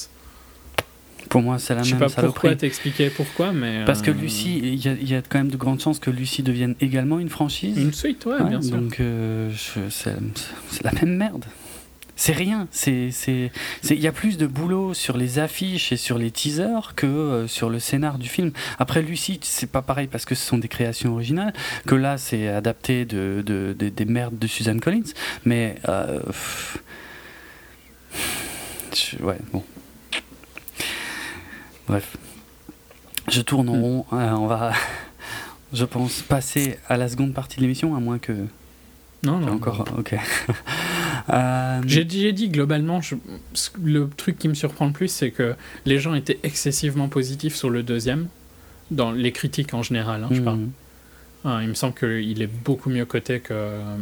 Pour 1.30 1.42
moi, 1.42 1.60
c'est 1.60 1.76
la 1.76 1.82
Je 1.84 1.90
sais 1.90 1.94
même 1.96 2.00
pas 2.02 2.10
saloperie. 2.10 2.34
pourquoi 2.34 2.56
t'expliquer 2.56 3.10
pourquoi, 3.10 3.52
mais. 3.52 3.84
Parce 3.86 4.02
que 4.02 4.12
euh, 4.12 4.14
Lucie, 4.14 4.60
il 4.64 4.86
y, 4.86 4.88
a- 4.90 4.94
il 4.94 5.10
y 5.10 5.16
a 5.16 5.22
quand 5.22 5.38
même 5.40 5.50
de 5.52 5.58
grandes 5.58 5.82
chances 5.82 6.00
que 6.00 6.10
Lucie 6.12 6.44
devienne 6.44 6.76
également 6.82 7.20
une 7.20 7.30
franchise. 7.30 7.78
Une 7.78 7.94
suite, 7.94 8.26
ouais, 8.26 8.36
Ouais, 8.42 8.50
bien 8.50 8.62
sûr. 8.62 8.78
Donc 8.78 9.00
euh, 9.00 9.52
c'est 9.90 10.16
la 10.84 10.92
même 10.94 11.16
merde. 11.18 11.46
C'est 12.18 12.32
rien. 12.32 12.70
C'est 12.72 13.12
c'est 13.12 13.52
c'est- 13.82 13.96
il 13.96 14.02
y 14.02 14.08
a 14.08 14.14
plus 14.14 14.38
de 14.38 14.48
boulot 14.48 14.94
sur 14.94 15.18
les 15.18 15.38
affiches 15.38 15.92
et 15.92 15.98
sur 15.98 16.18
les 16.18 16.32
teasers 16.32 16.94
que 16.96 17.06
euh, 17.06 17.48
sur 17.48 17.70
le 17.70 17.80
scénar 17.80 18.18
du 18.18 18.30
film. 18.30 18.52
Après 18.80 19.02
Lucie, 19.02 19.38
c'est 19.44 19.70
pas 19.70 19.82
pareil 19.82 20.08
parce 20.08 20.24
que 20.24 20.34
ce 20.34 20.46
sont 20.48 20.58
des 20.58 20.70
créations 20.70 21.12
originales. 21.12 21.52
Que 21.86 21.96
là, 21.96 22.18
c'est 22.18 22.48
adapté 22.48 23.04
de, 23.04 23.44
de- 23.46 23.76
de- 23.78 23.90
des 23.90 24.06
merdes 24.06 24.40
de 24.40 24.48
Suzanne 24.48 24.80
Collins. 24.80 25.12
Mais 25.44 25.76
euh, 25.90 26.20
pff, 26.22 26.78
ouais 29.22 29.38
bon. 29.52 29.64
Bref, 31.88 32.18
je 33.30 33.42
tourne 33.42 33.70
en 33.70 33.76
Hmm. 33.76 33.82
rond. 33.82 34.06
Euh, 34.14 34.32
on 34.32 34.48
va, 34.48 34.72
je 35.74 35.86
pense, 35.86 36.22
passer 36.22 36.78
à 36.88 36.98
la 36.98 37.08
seconde 37.08 37.34
partie 37.34 37.58
de 37.58 37.62
l'émission, 37.62 37.96
à 37.96 38.00
moins 38.00 38.18
que 38.20 38.34
Non, 39.24 39.40
non. 39.40 39.54
encore. 39.54 39.86
Ok. 39.98 40.16
Euh, 41.28 41.82
J'ai 41.88 42.04
dit, 42.06 42.50
globalement, 42.50 43.02
je- 43.02 43.16
le 43.84 44.08
truc 44.16 44.38
qui 44.38 44.48
me 44.48 44.54
surprend 44.54 44.86
le 44.86 44.92
plus, 44.92 45.08
c'est 45.08 45.32
que 45.32 45.56
les 45.86 45.98
gens 45.98 46.14
étaient 46.14 46.38
excessivement 46.44 47.08
positifs 47.08 47.56
sur 47.56 47.72
le 47.72 47.82
deuxième, 47.82 48.28
dans 48.92 49.12
les 49.12 49.32
critiques 49.32 49.74
en 49.74 49.82
général, 49.82 50.24
hein, 50.24 50.28
je 50.30 50.42
parle. 50.42 50.58
hmm. 50.60 50.72
Ah, 51.44 51.60
il 51.64 51.70
me 51.70 51.74
semble 51.74 51.96
qu'il 51.96 52.40
est 52.44 52.48
beaucoup 52.64 52.92
mieux 52.92 53.06
coté 53.06 53.40
que. 53.40 53.54
euh, 53.54 53.98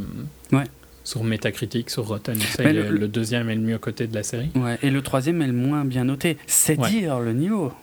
Ouais. 0.52 0.66
Sur 1.04 1.24
Metacritic, 1.24 1.90
sur 1.90 2.08
Rotten, 2.08 2.40
ça, 2.40 2.64
le- 2.72 3.08
deuxième 3.10 3.50
est 3.50 3.56
le 3.56 3.62
mieux 3.62 3.78
coté 3.78 4.08
de 4.08 4.16
la 4.16 4.24
série. 4.24 4.50
Ouais, 4.56 4.78
et 4.82 4.90
le 4.90 5.02
troisième 5.02 5.42
est 5.42 5.48
le 5.48 5.54
moins 5.54 5.84
bien 5.84 6.06
noté. 6.06 6.38
C'est 6.48 6.80
Ouais. 6.80 6.90
dire 6.90 7.20
le 7.20 7.34
niveau. 7.34 7.74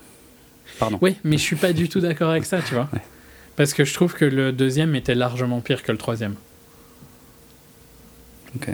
Pardon. 0.78 0.98
Oui, 1.02 1.16
mais 1.24 1.36
je 1.36 1.42
suis 1.42 1.56
pas 1.56 1.72
du 1.74 1.88
tout 1.88 2.00
d'accord 2.00 2.30
avec 2.30 2.44
ça, 2.46 2.62
tu 2.62 2.74
vois. 2.74 2.88
Ouais. 2.94 3.00
Parce 3.56 3.74
que 3.74 3.84
je 3.84 3.92
trouve 3.92 4.14
que 4.14 4.24
le 4.24 4.52
deuxième 4.52 4.94
était 4.94 5.14
largement 5.14 5.60
pire 5.60 5.82
que 5.82 5.92
le 5.92 5.98
troisième. 5.98 6.34
Ok. 8.56 8.68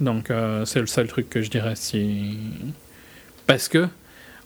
Donc 0.00 0.30
euh, 0.30 0.64
c'est 0.64 0.80
le 0.80 0.86
seul 0.86 1.06
truc 1.06 1.30
que 1.30 1.40
je 1.40 1.48
dirais 1.50 1.76
si 1.76 2.36
parce 3.46 3.68
que 3.68 3.86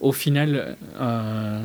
au 0.01 0.12
final 0.12 0.76
euh, 1.01 1.62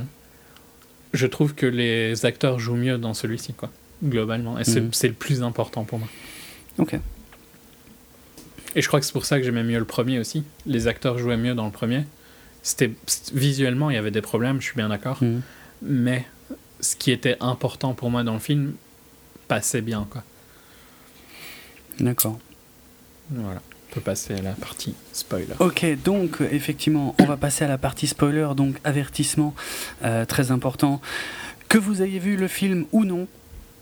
je 1.14 1.28
trouve 1.28 1.54
que 1.54 1.66
les 1.66 2.26
acteurs 2.26 2.60
jouent 2.60 2.76
mieux 2.78 2.98
dans 2.98 3.14
celui-ci 3.14 3.54
quoi 3.54 3.70
globalement 4.04 4.58
et 4.58 4.64
c'est 4.64 4.82
Mhm. 4.82 4.94
c'est 4.94 5.08
le 5.10 5.14
plus 5.14 5.44
important 5.44 5.84
pour 5.84 6.00
moi. 6.00 6.08
Ok. 6.78 6.96
Et 8.76 8.82
je 8.82 8.88
crois 8.88 9.00
que 9.00 9.06
c'est 9.06 9.14
pour 9.14 9.26
ça 9.26 9.38
que 9.38 9.44
j'aimais 9.44 9.64
mieux 9.64 9.78
le 9.80 9.86
premier 9.86 10.18
aussi. 10.20 10.44
Les 10.66 10.88
acteurs 10.88 11.18
jouaient 11.20 11.38
mieux 11.38 11.54
dans 11.54 11.66
le 11.66 11.72
premier. 11.72 12.06
C'était 12.64 12.92
visuellement 13.34 13.90
il 13.90 13.96
y 13.96 13.98
avait 13.98 14.10
des 14.12 14.22
problèmes, 14.22 14.60
je 14.62 14.66
suis 14.68 14.76
bien 14.76 14.90
d'accord, 14.90 15.18
Hmm. 15.22 15.42
mais 15.82 16.26
ce 16.80 16.96
qui 16.96 17.12
était 17.12 17.38
important 17.40 17.94
pour 17.94 18.10
moi 18.10 18.24
dans 18.24 18.34
le 18.34 18.40
film 18.40 18.74
passait 19.48 19.82
bien 19.82 20.08
quoi. 20.10 20.24
D'accord. 22.00 22.40
Voilà. 23.30 23.62
On 23.92 23.94
peut 23.96 24.02
passer 24.02 24.34
à 24.34 24.42
la 24.42 24.54
partie 24.54 24.96
spoiler. 25.12 25.46
Ok, 25.60 25.86
donc 26.04 26.42
euh, 26.42 26.48
effectivement, 26.52 27.16
on 27.20 27.26
va 27.26 27.38
passer 27.38 27.64
à 27.64 27.68
la 27.68 27.78
partie 27.78 28.08
spoiler, 28.08 28.50
donc 28.58 28.78
avertissement 28.84 29.54
euh, 30.04 30.26
très 30.26 30.50
important. 30.50 31.00
Que 31.70 31.78
vous 31.78 32.02
ayez 32.02 32.18
vu 32.20 32.36
le 32.36 32.48
film 32.48 32.86
ou 32.92 33.06
non, 33.06 33.28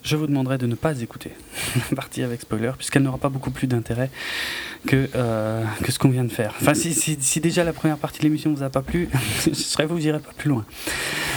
je 0.03 0.15
vous 0.15 0.27
demanderai 0.27 0.57
de 0.57 0.65
ne 0.67 0.75
pas 0.75 0.99
écouter 1.01 1.31
la 1.89 1.95
partie 1.95 2.23
avec 2.23 2.41
spoiler, 2.41 2.71
puisqu'elle 2.77 3.03
n'aura 3.03 3.17
pas 3.17 3.29
beaucoup 3.29 3.51
plus 3.51 3.67
d'intérêt 3.67 4.09
que, 4.87 5.09
euh, 5.15 5.63
que 5.83 5.91
ce 5.91 5.99
qu'on 5.99 6.09
vient 6.09 6.23
de 6.23 6.31
faire. 6.31 6.53
Enfin, 6.61 6.73
si, 6.73 6.93
si- 6.93 7.17
si 7.19 7.39
déjà 7.39 7.63
la 7.63 7.73
première 7.73 7.97
partie 7.97 8.19
de 8.19 8.23
l'émission 8.23 8.51
vous 8.53 8.63
a 8.63 8.69
pas 8.69 8.81
plu, 8.81 9.09
je 9.47 9.53
serais 9.53 9.85
vous, 9.85 9.99
j'irai 9.99 10.19
pas 10.19 10.31
plus 10.37 10.49
loin. 10.49 10.65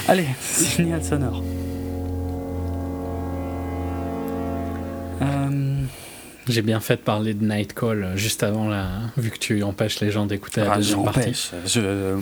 Allez, 0.09 0.27
signal 0.41 1.05
sonore. 1.05 1.43
Euh, 5.23 5.83
J'ai 6.49 6.63
bien 6.63 6.81
fait 6.81 6.97
de 6.97 7.01
parler 7.03 7.35
de 7.35 7.45
Nightcall 7.45 8.03
euh, 8.05 8.17
juste 8.17 8.43
avant, 8.43 8.69
là, 8.69 8.89
vu 9.17 9.31
que 9.31 9.39
tu 9.39 9.63
empêches 9.63 10.01
les 10.01 10.11
gens 10.11 10.27
d'écouter 10.27 10.61
la 10.63 10.73
Ah, 10.73 10.77
deuxième 10.77 11.05
partie. 11.05 11.51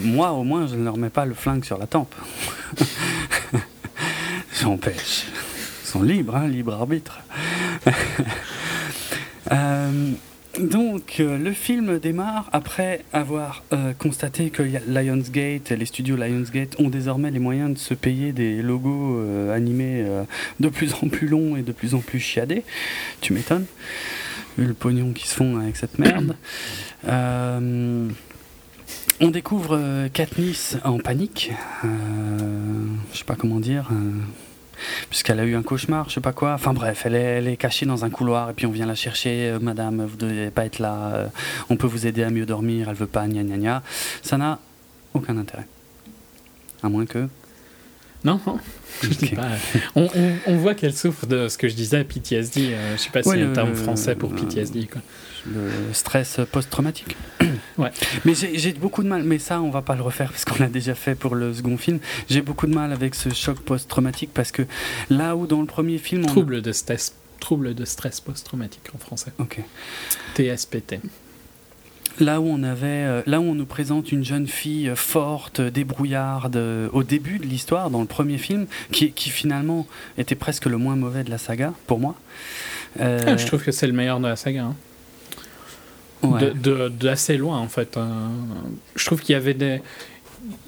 moi, 0.04 0.32
au 0.32 0.44
moins, 0.44 0.66
je 0.66 0.74
ne 0.76 0.84
leur 0.84 0.96
mets 0.96 1.10
pas 1.10 1.24
le 1.24 1.34
flingue 1.34 1.64
sur 1.64 1.78
la 1.78 1.86
tempe. 1.86 2.14
J'empêche. 4.60 5.24
Sont 5.92 6.02
libres, 6.02 6.36
hein, 6.36 6.48
libre 6.48 6.72
arbitre. 6.72 7.20
Euh, 9.50 10.12
donc, 10.58 11.16
euh, 11.18 11.36
le 11.36 11.52
film 11.52 11.98
démarre 11.98 12.48
après 12.52 13.04
avoir 13.12 13.64
euh, 13.74 13.92
constaté 13.92 14.48
que 14.48 14.62
Lionsgate, 14.62 15.70
les 15.70 15.84
studios 15.84 16.16
Lionsgate 16.16 16.78
ont 16.78 16.88
désormais 16.88 17.30
les 17.30 17.40
moyens 17.40 17.74
de 17.74 17.78
se 17.78 17.92
payer 17.92 18.32
des 18.32 18.62
logos 18.62 19.18
euh, 19.18 19.54
animés 19.54 20.06
de 20.60 20.68
plus 20.70 20.94
en 21.02 21.08
plus 21.08 21.26
longs 21.26 21.56
et 21.56 21.62
de 21.62 21.72
plus 21.72 21.94
en 21.94 21.98
plus 21.98 22.20
chiadés. 22.20 22.62
Tu 23.20 23.34
m'étonnes, 23.34 23.66
vu 24.56 24.64
le 24.64 24.74
pognon 24.74 25.12
qui 25.12 25.28
se 25.28 25.34
font 25.34 25.58
avec 25.58 25.76
cette 25.76 25.98
merde. 25.98 26.36
On 29.20 29.30
découvre 29.30 30.08
Katniss 30.14 30.78
en 30.84 30.98
panique. 30.98 31.50
Je 31.82 33.18
sais 33.18 33.24
pas 33.24 33.36
comment 33.36 33.60
dire. 33.60 33.90
Puisqu'elle 35.10 35.40
a 35.40 35.44
eu 35.44 35.54
un 35.54 35.62
cauchemar, 35.62 36.08
je 36.08 36.14
sais 36.14 36.20
pas 36.20 36.32
quoi. 36.32 36.54
Enfin 36.54 36.72
bref, 36.72 37.02
elle 37.04 37.14
est, 37.14 37.20
elle 37.38 37.48
est 37.48 37.56
cachée 37.56 37.86
dans 37.86 38.04
un 38.04 38.10
couloir 38.10 38.50
et 38.50 38.52
puis 38.54 38.66
on 38.66 38.70
vient 38.70 38.86
la 38.86 38.94
chercher. 38.94 39.50
euh, 39.50 39.58
Madame, 39.60 40.04
vous 40.04 40.16
devez 40.16 40.50
pas 40.50 40.64
être 40.64 40.78
là. 40.78 40.94
euh, 41.14 41.26
on 41.70 41.76
peut 41.76 41.86
vous 41.86 42.06
aider 42.06 42.22
à 42.22 42.30
mieux 42.30 42.46
dormir. 42.46 42.88
Elle 42.88 42.94
veut 42.96 43.06
pas. 43.06 43.26
Gna 43.26 43.42
gna 43.42 43.56
gna. 43.56 43.82
Ça 44.22 44.36
n'a 44.38 44.58
aucun 45.14 45.36
intérêt. 45.36 45.66
À 46.82 46.88
moins 46.88 47.06
que. 47.06 47.28
Non, 48.24 48.38
pas. 48.38 48.56
On, 49.96 50.04
on- 50.14 50.34
on 50.46 50.56
voit 50.56 50.74
qu'elle 50.74 50.94
souffre 50.94 51.26
de 51.26 51.48
ce 51.48 51.58
que 51.58 51.68
je 51.68 51.74
disais, 51.74 52.04
PTSD. 52.04 52.72
euh, 52.72 52.96
je 52.96 53.02
sais 53.02 53.10
pas 53.10 53.22
s'il 53.22 53.32
y 53.32 53.42
a 53.42 53.44
Ouais, 53.44 53.50
un 53.50 53.52
terme 53.52 53.74
français 53.74 54.14
pour 54.14 54.32
PTSD. 54.34 54.86
Quoi. 54.86 55.00
le 55.46 55.70
stress 55.92 56.38
post-traumatique. 56.50 57.16
Ouais. 57.78 57.90
Mais 58.26 58.34
j'ai 58.34 58.72
beaucoup 58.74 59.02
de 59.02 59.08
mal, 59.08 59.22
mais 59.22 59.38
ça 59.38 59.60
on 59.62 59.70
va 59.70 59.80
pas 59.80 59.94
le 59.96 60.02
refaire 60.02 60.30
parce 60.30 60.44
qu'on 60.44 60.62
l'a 60.62 60.68
déjà 60.68 60.94
fait 60.94 61.14
pour 61.14 61.34
le 61.34 61.54
second 61.54 61.78
film. 61.78 62.00
J'ai 62.28 62.42
beaucoup 62.42 62.66
de 62.66 62.74
mal 62.74 62.92
avec 62.92 63.14
ce 63.14 63.30
choc 63.30 63.60
post-traumatique 63.60 64.30
parce 64.34 64.52
que 64.52 64.62
là 65.08 65.36
où 65.36 65.46
dans 65.46 65.60
le 65.60 65.66
premier 65.66 65.96
film 65.96 66.24
on... 66.24 66.26
Trouble 66.26 66.60
de 66.60 66.70
stress, 66.72 67.14
trouble 67.40 67.74
de 67.74 67.84
stress 67.86 68.20
post-traumatique 68.20 68.82
en 68.94 68.98
français. 68.98 69.32
Ok. 69.38 69.60
TSPT. 70.34 71.00
Là 72.20 72.40
où 72.40 72.46
on 72.46 72.62
avait, 72.62 72.86
euh, 72.86 73.22
là 73.26 73.40
où 73.40 73.44
on 73.44 73.54
nous 73.54 73.66
présente 73.66 74.12
une 74.12 74.24
jeune 74.24 74.46
fille 74.46 74.88
euh, 74.88 74.94
forte, 74.96 75.60
euh, 75.60 75.70
débrouillarde 75.70 76.56
au 76.92 77.02
début 77.02 77.38
de 77.38 77.44
l'histoire 77.46 77.90
dans 77.90 78.00
le 78.00 78.06
premier 78.06 78.38
film, 78.38 78.66
qui, 78.92 79.12
qui 79.12 79.30
finalement 79.30 79.86
était 80.18 80.34
presque 80.34 80.66
le 80.66 80.76
moins 80.76 80.94
mauvais 80.96 81.24
de 81.24 81.30
la 81.30 81.38
saga 81.38 81.72
pour 81.86 81.98
moi. 81.98 82.14
Euh, 83.00 83.18
Ah, 83.26 83.36
je 83.36 83.46
trouve 83.46 83.62
que 83.64 83.72
c'est 83.72 83.86
le 83.86 83.92
meilleur 83.94 84.20
de 84.20 84.26
la 84.28 84.36
saga. 84.36 84.64
hein. 84.64 84.76
ouais. 86.22 86.40
De- 86.40 86.50
de- 86.50 86.88
D'assez 86.88 87.36
loin, 87.38 87.58
en 87.58 87.68
fait. 87.68 87.96
euh, 87.96 88.06
je 88.94 89.04
trouve 89.06 89.20
qu'il 89.20 89.32
y 89.32 89.36
avait 89.36 89.54
des. 89.54 89.80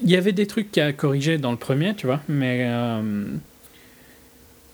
Il 0.03 0.09
y 0.09 0.15
avait 0.15 0.31
des 0.31 0.47
trucs 0.47 0.77
a 0.77 0.93
corrigé 0.93 1.37
dans 1.37 1.51
le 1.51 1.57
premier, 1.57 1.93
tu 1.95 2.05
vois, 2.07 2.21
mais 2.29 2.61
euh, 2.67 3.25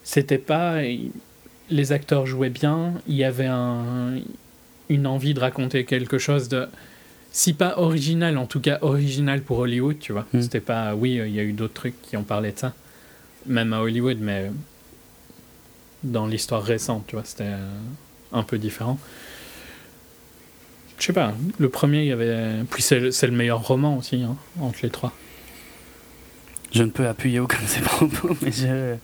c'était 0.04 0.38
pas. 0.38 0.76
Les 1.70 1.92
acteurs 1.92 2.26
jouaient 2.26 2.50
bien, 2.50 2.94
il 3.08 3.16
y 3.16 3.24
avait 3.24 3.46
un, 3.48 4.16
une 4.94 5.08
envie 5.08 5.34
de 5.34 5.40
raconter 5.40 5.86
quelque 5.86 6.18
chose 6.18 6.50
de. 6.50 6.68
Si 7.34 7.54
pas 7.54 7.78
original, 7.78 8.38
en 8.38 8.46
tout 8.46 8.60
cas 8.60 8.78
original 8.82 9.42
pour 9.42 9.60
Hollywood, 9.60 9.98
tu 10.00 10.12
vois. 10.12 10.26
Mm. 10.34 10.42
C'était 10.42 10.60
pas. 10.60 10.96
Oui, 10.96 11.14
il 11.26 11.34
y 11.34 11.40
a 11.40 11.44
eu 11.44 11.54
d'autres 11.54 11.74
trucs 11.74 12.02
qui 12.02 12.18
ont 12.18 12.24
parlé 12.24 12.52
de 12.52 12.60
ça, 12.60 12.74
même 13.46 13.72
à 13.74 13.82
Hollywood, 13.82 14.18
mais 14.20 14.52
dans 16.04 16.26
l'histoire 16.28 16.64
récente, 16.64 17.06
tu 17.08 17.16
vois, 17.16 17.24
c'était 17.26 17.44
euh, 17.46 17.70
un 18.34 18.44
peu 18.44 18.58
différent. 18.58 19.00
Je 21.00 21.06
sais 21.08 21.14
pas, 21.14 21.34
le 21.58 21.70
premier, 21.70 22.02
il 22.02 22.08
y 22.08 22.12
avait. 22.12 22.64
Puis 22.70 22.84
c'est 22.84 23.00
le, 23.00 23.12
c'est 23.12 23.28
le 23.28 23.34
meilleur 23.34 23.66
roman 23.66 23.98
aussi, 23.98 24.22
hein, 24.24 24.36
entre 24.60 24.80
les 24.84 24.90
trois. 24.90 25.14
Je 26.74 26.84
ne 26.84 26.90
peux 26.90 27.08
appuyer 27.08 27.40
aucun 27.40 27.62
de 27.62 27.68
ces 27.68 27.82
propos, 27.92 28.36
mais 28.42 28.52
je, 28.52 28.96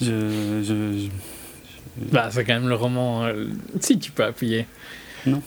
je, 0.00 0.62
je- 0.62 0.98
je- 0.98 2.04
Bah, 2.12 2.28
c'est 2.30 2.44
quand 2.44 2.54
même 2.54 2.68
le 2.68 2.74
roman. 2.74 3.24
euh, 3.26 3.46
Si, 3.80 3.98
tu 3.98 4.10
peux 4.12 4.24
appuyer. 4.24 4.66
Non. 5.26 5.42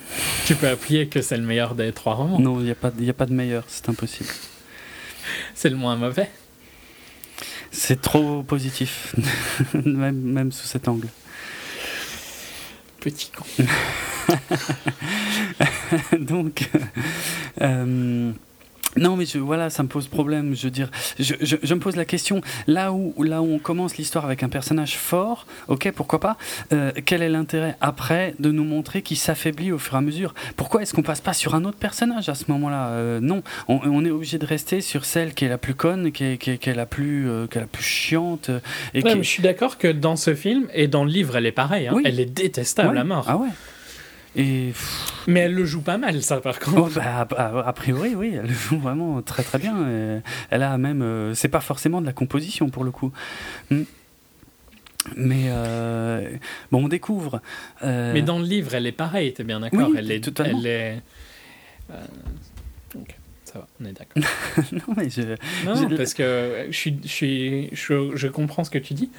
Tu 0.45 0.55
peux 0.55 0.67
appuyer 0.67 1.07
que 1.07 1.21
c'est 1.21 1.37
le 1.37 1.43
meilleur 1.43 1.75
des 1.75 1.91
trois 1.91 2.15
romans. 2.15 2.39
non, 2.39 2.59
il 2.59 2.65
n'y 2.65 2.71
a 2.71 2.75
pas, 2.75 2.91
y 2.99 3.09
a 3.09 3.13
pas 3.13 3.25
de 3.25 3.33
meilleur, 3.33 3.63
c'est 3.67 3.89
impossible. 3.89 4.29
C'est 5.53 5.69
le 5.69 5.75
moins 5.75 5.95
mauvais. 5.95 6.29
C'est 7.71 8.01
trop 8.01 8.41
positif, 8.41 9.15
même, 9.73 10.19
même 10.19 10.51
sous 10.51 10.65
cet 10.65 10.87
angle. 10.87 11.07
Petit 12.99 13.29
con. 13.29 13.45
Donc, 16.19 16.67
euh, 17.61 18.31
non, 18.97 19.15
mais 19.15 19.25
je, 19.25 19.37
voilà, 19.37 19.69
ça 19.69 19.83
me 19.83 19.87
pose 19.87 20.07
problème. 20.07 20.55
Je 20.55 20.63
veux 20.63 20.71
dire, 20.71 20.89
je, 21.19 21.33
je- 21.41 21.57
je 21.61 21.73
me 21.73 21.79
pose 21.79 21.95
la 21.95 22.05
question 22.05 22.41
là 22.67 22.91
où, 22.91 23.13
là 23.23 23.41
où 23.41 23.53
on 23.53 23.59
commence 23.59 23.97
l'histoire 23.97 24.25
avec 24.25 24.41
un 24.43 24.49
personnage 24.49 24.97
fort, 24.97 25.45
ok, 25.67 25.91
pourquoi 25.95 26.19
pas 26.19 26.37
euh, 26.73 26.91
Quel 27.05 27.21
est 27.21 27.29
l'intérêt 27.29 27.75
après 27.81 28.33
de 28.39 28.51
nous 28.51 28.63
montrer 28.63 29.01
qu'il 29.01 29.17
s'affaiblit 29.17 29.71
au 29.71 29.77
fur 29.77 29.93
et 29.93 29.97
à 29.97 30.01
mesure? 30.01 30.33
Pourquoi 30.55 30.81
est-ce 30.81 30.93
qu'on 30.93 31.03
passe 31.03 31.21
pas 31.21 31.33
sur 31.33 31.55
un 31.55 31.65
autre 31.65 31.77
personnage 31.77 32.29
à 32.29 32.35
ce 32.35 32.45
moment-là? 32.49 32.87
Euh, 32.89 33.19
Non, 33.19 33.43
on, 33.67 33.79
on 33.83 34.03
est 34.05 34.11
obligé 34.11 34.37
de 34.37 34.45
rester 34.45 34.81
sur 34.81 35.05
celle 35.05 35.33
qui 35.33 35.45
est 35.45 35.49
la 35.49 35.57
plus 35.57 35.75
conne, 35.75 36.11
qui 36.11 36.23
est, 36.23 36.37
qui 36.37 36.51
est- 36.51 36.57
qui 36.57 36.69
est 36.69 36.75
la 36.75 36.85
plus, 36.85 37.29
euh, 37.29 37.47
qui 37.47 37.57
est 37.57 37.61
la 37.61 37.67
plus 37.67 37.83
chiante 37.83 38.49
et 38.93 39.03
Ouais, 39.03 39.11
qui 39.11 39.17
mais 39.17 39.23
je 39.23 39.29
suis 39.29 39.43
d'accord 39.43 39.77
que 39.77 39.87
dans 39.87 40.15
ce 40.15 40.33
film 40.35 40.67
et 40.73 40.87
dans 40.87 41.03
le 41.05 41.11
livre, 41.11 41.35
elle 41.37 41.45
est 41.45 41.51
pareille. 41.51 41.87
hein. 41.87 41.93
Oui. 41.95 42.03
Elle 42.05 42.19
est 42.19 42.25
détestable 42.25 42.95
Ouais. 42.95 42.99
à 43.01 43.03
mort. 43.03 43.25
Ah 43.27 43.37
ouais. 43.37 43.49
Et 44.41 44.67
pff, 44.69 45.23
Mais 45.27 45.41
elle 45.41 45.53
le 45.53 45.65
joue 45.65 45.81
pas 45.81 45.97
mal, 45.97 46.21
ça, 46.23 46.39
par 46.39 46.59
contre. 46.59 46.77
Oh, 46.79 46.89
bah, 46.95 47.27
a, 47.37 47.67
a- 47.67 47.73
priori, 47.73 48.15
oui, 48.15 48.35
elle 48.41 48.49
joue 48.49 48.79
vraiment 48.79 49.21
très 49.21 49.43
très 49.43 49.57
bien. 49.59 49.75
Et 49.89 50.19
elle 50.49 50.63
a 50.63 50.77
même, 50.77 51.01
euh, 51.01 51.33
c'est 51.35 51.49
pas 51.49 51.59
forcément 51.59 51.99
de 51.99 52.05
la 52.05 52.13
composition 52.13 52.69
pour 52.69 52.83
le 52.85 52.91
coup. 52.91 53.11
Hmm. 53.69 53.83
Mais 55.17 55.45
euh, 55.47 56.29
bon, 56.71 56.85
on 56.85 56.87
découvre. 56.87 57.41
euh, 57.83 58.13
Mais 58.13 58.21
dans 58.21 58.39
le 58.39 58.45
livre, 58.45 58.73
elle 58.75 58.87
est 58.87 58.91
pareille, 58.93 59.33
t'es 59.33 59.43
bien 59.43 59.59
d'accord? 59.59 59.89
Oui, 59.89 59.95
Elle 59.97 60.11
est. 60.11 60.21
totalement. 60.21 60.59
Elle 60.59 60.67
est... 60.67 61.01
ça 63.45 63.59
va, 63.59 63.67
on 63.81 63.85
est 63.85 63.93
d'accord. 63.93 64.23
non, 64.71 64.93
mais 64.95 65.09
je- 65.09 65.35
Non, 65.65 65.89
parce 65.97 66.13
que 66.13 66.67
je, 66.69 66.75
suis, 66.77 66.99
je, 67.03 67.07
suis, 67.09 67.69
je, 67.73 68.15
je 68.15 68.27
comprends 68.27 68.63
ce 68.63 68.69
que 68.69 68.77
tu 68.77 68.93
dis. 68.93 69.09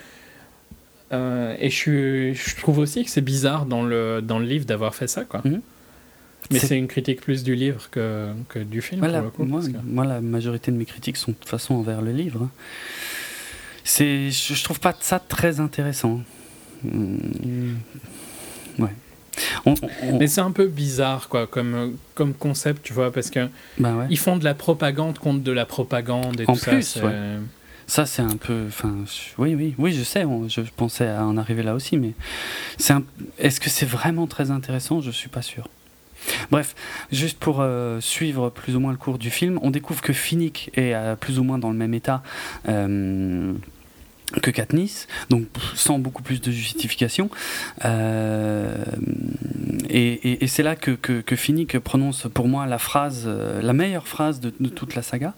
Euh, 1.13 1.57
et 1.59 1.71
je, 1.71 2.57
trouve 2.61 2.79
aussi 2.79 3.05
que 3.05 3.11
c'est 3.11 3.21
bizarre 3.21 3.67
dans 3.67 3.83
le, 3.83 4.21
dans 4.23 4.39
le 4.39 4.45
livre 4.47 4.65
d'avoir 4.65 4.95
fait 4.95 5.09
ça. 5.09 5.25
Quoi. 5.25 5.41
Mhm. 5.45 5.61
Mais 6.53 6.59
C'est- 6.59 6.79
une 6.79 6.89
critique 6.89 7.21
plus 7.21 7.43
du 7.45 7.55
livre 7.55 7.89
que, 7.91 8.29
que 8.49 8.59
du 8.59 8.81
film. 8.81 9.01
Voilà, 9.01 9.19
pour 9.21 9.25
le 9.27 9.31
coup, 9.31 9.45
moi, 9.45 9.61
parce 9.61 9.73
que- 9.73 9.79
moi, 9.87 10.05
la 10.05 10.21
majorité 10.21 10.71
de 10.73 10.77
mes 10.77 10.85
critiques 10.85 11.17
sont 11.17 11.33
de 11.33 11.37
toute 11.37 11.49
façon 11.49 11.75
envers 11.75 12.01
le 12.03 12.13
livre. 12.13 12.43
hein. 12.45 12.51
Je, 13.85 14.31
je 14.31 14.65
trouve 14.65 14.79
pas 14.81 14.95
ça 15.01 15.19
très 15.19 15.59
intéressant. 15.61 16.21
Hmm. 16.85 17.75
Ouais. 18.79 18.91
On- 19.67 19.75
on- 20.03 20.19
Mais 20.19 20.27
c'est 20.27 20.41
un 20.41 20.51
peu 20.51 20.67
bizarre 20.67 21.29
quoi, 21.29 21.47
comme, 21.47 21.97
comme 22.15 22.35
concept, 22.35 22.83
tu 22.83 22.93
vois, 22.93 23.13
parce 23.13 23.31
que 23.31 23.49
bah 23.79 23.95
ouais. 23.95 24.07
ils 24.11 24.19
font 24.19 24.37
de 24.37 24.45
la 24.45 24.55
propagande 24.55 25.19
contre 25.19 25.43
de 25.43 25.53
la 25.53 25.67
propagande 25.67 26.41
et 26.41 26.45
En 26.49 26.55
tout 26.55 26.61
plus, 26.71 26.83
ça. 26.83 27.05
ouais. 27.05 27.13
Ça, 27.91 28.07
c'est 28.07 28.23
un 28.23 28.37
peu. 28.37 28.67
Enfin, 28.69 28.95
oui, 29.37 29.57
oui, 29.57 29.75
oui, 29.77 29.93
je 29.93 30.05
sais. 30.05 30.25
je 30.47 30.61
pensais 30.77 31.09
à 31.09 31.25
en 31.27 31.37
arriver 31.37 31.65
là 31.65 31.75
aussi, 31.75 31.99
mais 31.99 32.13
c'est 32.79 32.95
est-ce 33.37 33.59
que 33.59 33.69
c'est 33.69 33.85
vraiment 33.85 34.29
très 34.29 34.53
intéressant? 34.53 35.01
Je 35.01 35.11
suis 35.11 35.29
pas 35.29 35.43
sûr. 35.43 35.67
Bref, 36.53 36.77
juste 37.11 37.41
pour 37.41 37.61
euh, 37.61 38.01
suivre 38.01 38.49
plus 38.49 38.77
ou 38.77 38.81
moins 38.81 38.93
le 38.93 38.97
cours 38.97 39.19
du 39.19 39.29
film, 39.29 39.59
on 39.61 39.73
découvre 39.73 40.03
que 40.03 40.13
Finnick 40.13 40.71
est 40.77 40.95
euh, 40.95 41.17
plus 41.17 41.41
ou 41.41 41.43
moins 41.43 41.59
dans 41.59 41.71
le 41.71 41.77
même 41.77 41.93
état. 41.93 42.23
euh, 42.69 43.55
que 44.43 44.51
Katniss, 44.51 45.07
donc 45.29 45.47
sans 45.75 45.99
beaucoup 45.99 46.23
plus 46.23 46.41
de 46.41 46.51
justification. 46.51 47.31
Euh, 47.85 48.75
et 49.89 50.13
et- 50.31 50.45
et 50.45 50.47
c'est 50.47 50.63
là 50.63 50.77
que, 50.77 50.93
que, 50.93 51.21
que 51.21 51.37
Finnick 51.37 51.79
prononce 51.79 52.27
pour 52.33 52.47
moi 52.49 52.67
la 52.67 52.79
phrase, 52.79 53.25
euh, 53.27 53.61
la 53.63 53.73
meilleure 53.73 54.07
phrase 54.07 54.41
de, 54.41 54.53
de 54.61 54.69
toute 54.69 54.95
la 54.95 55.03
saga. 55.03 55.35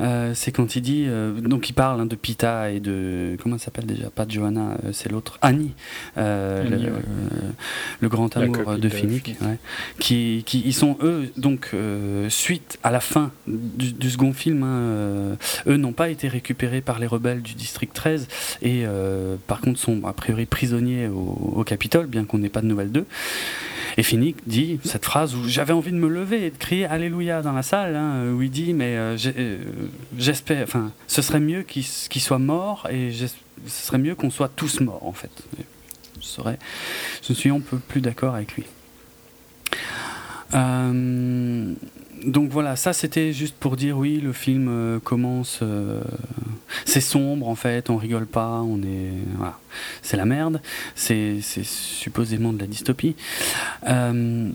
Euh, 0.00 0.32
c'est 0.34 0.52
quand 0.52 0.76
il 0.76 0.82
dit, 0.82 1.04
euh, 1.08 1.32
donc 1.40 1.68
il 1.68 1.72
parle 1.72 2.00
hein, 2.00 2.06
de 2.06 2.14
Pita 2.16 2.70
et 2.70 2.80
de, 2.80 3.36
comment 3.42 3.56
elle 3.56 3.60
s'appelle 3.60 3.86
déjà? 3.86 4.10
Pas 4.10 4.24
Johanna, 4.28 4.76
euh, 4.84 4.90
c'est 4.92 5.10
l'autre, 5.10 5.38
Annie, 5.42 5.72
Annie, 6.16 6.86
le, 8.00 8.08
grand 8.08 8.36
amour 8.36 8.74
de 8.74 8.78
de 8.78 8.88
Finnick, 8.88 9.34
ouais, 9.42 9.58
qui, 9.98 10.42
qui 10.46 10.62
ils 10.64 10.74
sont 10.74 10.96
eux 11.02 11.30
donc 11.36 11.72
suite 12.28 12.78
à 12.82 12.90
la 12.90 13.00
fin 13.00 13.32
du, 13.46 13.92
du 13.92 14.10
second 14.10 14.32
film, 14.32 14.62
hein, 14.62 15.36
eux 15.66 15.76
n'ont 15.76 15.92
pas 15.92 16.08
été 16.08 16.28
récupérés 16.28 16.80
par 16.80 16.98
les 16.98 17.06
rebelles 17.06 17.42
du 17.42 17.54
district 17.54 17.92
13 17.94 18.27
et 18.62 18.84
euh, 18.86 19.36
par 19.46 19.60
contre 19.60 19.78
sont 19.78 20.04
a 20.04 20.12
priori 20.12 20.46
prisonniers 20.46 21.08
au, 21.08 21.64
Capitole, 21.64 22.06
bien 22.06 22.24
qu'on 22.24 22.38
n'ait 22.38 22.48
pas 22.48 22.60
de 22.60 22.66
nouvelles 22.66 22.92
d'eux. 22.92 23.06
Et 23.96 24.02
Finnick 24.02 24.36
dit 24.46 24.78
cette 24.84 25.04
phrase 25.04 25.34
où 25.34 25.48
j'avais 25.48 25.72
envie 25.72 25.90
de 25.90 25.96
me 25.96 26.08
lever 26.08 26.46
et 26.46 26.50
de 26.50 26.56
crier 26.56 26.86
Alléluia 26.86 27.42
dans 27.42 27.52
la 27.52 27.62
salle, 27.62 27.96
hein, 27.96 28.30
où 28.32 28.42
il 28.42 28.50
dit 28.50 28.72
Mais 28.72 28.96
euh, 28.96 29.16
euh, 29.36 29.58
j'espère, 30.16 30.62
enfin, 30.62 30.92
ce 31.08 31.20
serait 31.20 31.40
mieux 31.40 31.62
qu'il 31.62 31.84
soit 31.84 32.38
mort 32.38 32.86
et 32.90 33.10
ce 33.12 33.28
serait 33.66 33.98
mieux 33.98 34.14
qu'on 34.14 34.30
soit 34.30 34.50
tous 34.54 34.80
morts 34.80 35.04
en 35.04 35.12
fait. 35.12 35.30
serais, 36.20 36.58
je 37.26 37.32
suis 37.32 37.50
un 37.50 37.60
peu 37.60 37.78
plus 37.78 38.00
d'accord 38.00 38.34
avec 38.34 38.54
lui. 38.54 38.64
Euh, 40.54 41.74
donc 42.24 42.50
voilà, 42.50 42.76
ça 42.76 42.92
c'était 42.92 43.32
juste 43.32 43.54
pour 43.58 43.76
dire 43.76 43.98
oui, 43.98 44.20
le 44.20 44.32
film 44.32 44.68
euh, 44.68 44.98
commence, 44.98 45.60
euh, 45.62 46.02
c'est 46.84 47.00
sombre 47.00 47.48
en 47.48 47.54
fait, 47.54 47.90
on 47.90 47.96
rigole 47.96 48.26
pas, 48.26 48.60
on 48.62 48.78
est, 48.82 49.12
voilà, 49.36 49.58
c'est 50.02 50.16
la 50.16 50.24
merde, 50.24 50.60
c'est 50.94 51.40
supposément 51.42 52.52
de 52.52 52.60
la 52.60 52.66
dystopie. 52.66 53.16
Euh, 53.88 54.50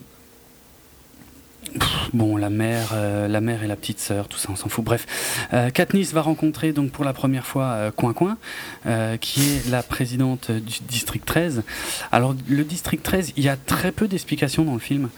bon, 2.13 2.37
la 2.37 2.49
mère, 2.49 2.89
euh, 2.93 3.27
la 3.27 3.41
mère 3.41 3.63
et 3.63 3.67
la 3.67 3.75
petite 3.75 3.99
sœur, 3.99 4.27
tout 4.27 4.37
ça, 4.37 4.49
on 4.51 4.55
s'en 4.55 4.69
fout. 4.69 4.83
Bref, 4.83 5.05
euh, 5.53 5.69
Katniss 5.69 6.13
va 6.13 6.21
rencontrer 6.21 6.71
donc 6.73 6.91
pour 6.91 7.03
la 7.05 7.13
première 7.13 7.45
fois 7.45 7.65
euh, 7.65 7.91
Coin 7.91 8.13
Coin, 8.13 8.37
euh, 8.85 9.17
qui 9.17 9.41
est 9.41 9.69
la 9.69 9.83
présidente 9.83 10.51
du 10.51 10.79
district 10.87 11.25
13. 11.25 11.63
Alors, 12.11 12.35
le 12.47 12.63
district 12.63 13.03
13, 13.03 13.33
il 13.37 13.43
y 13.43 13.49
a 13.49 13.57
très 13.57 13.91
peu 13.91 14.07
d'explications 14.07 14.63
dans 14.63 14.73
le 14.73 14.79
film 14.79 15.09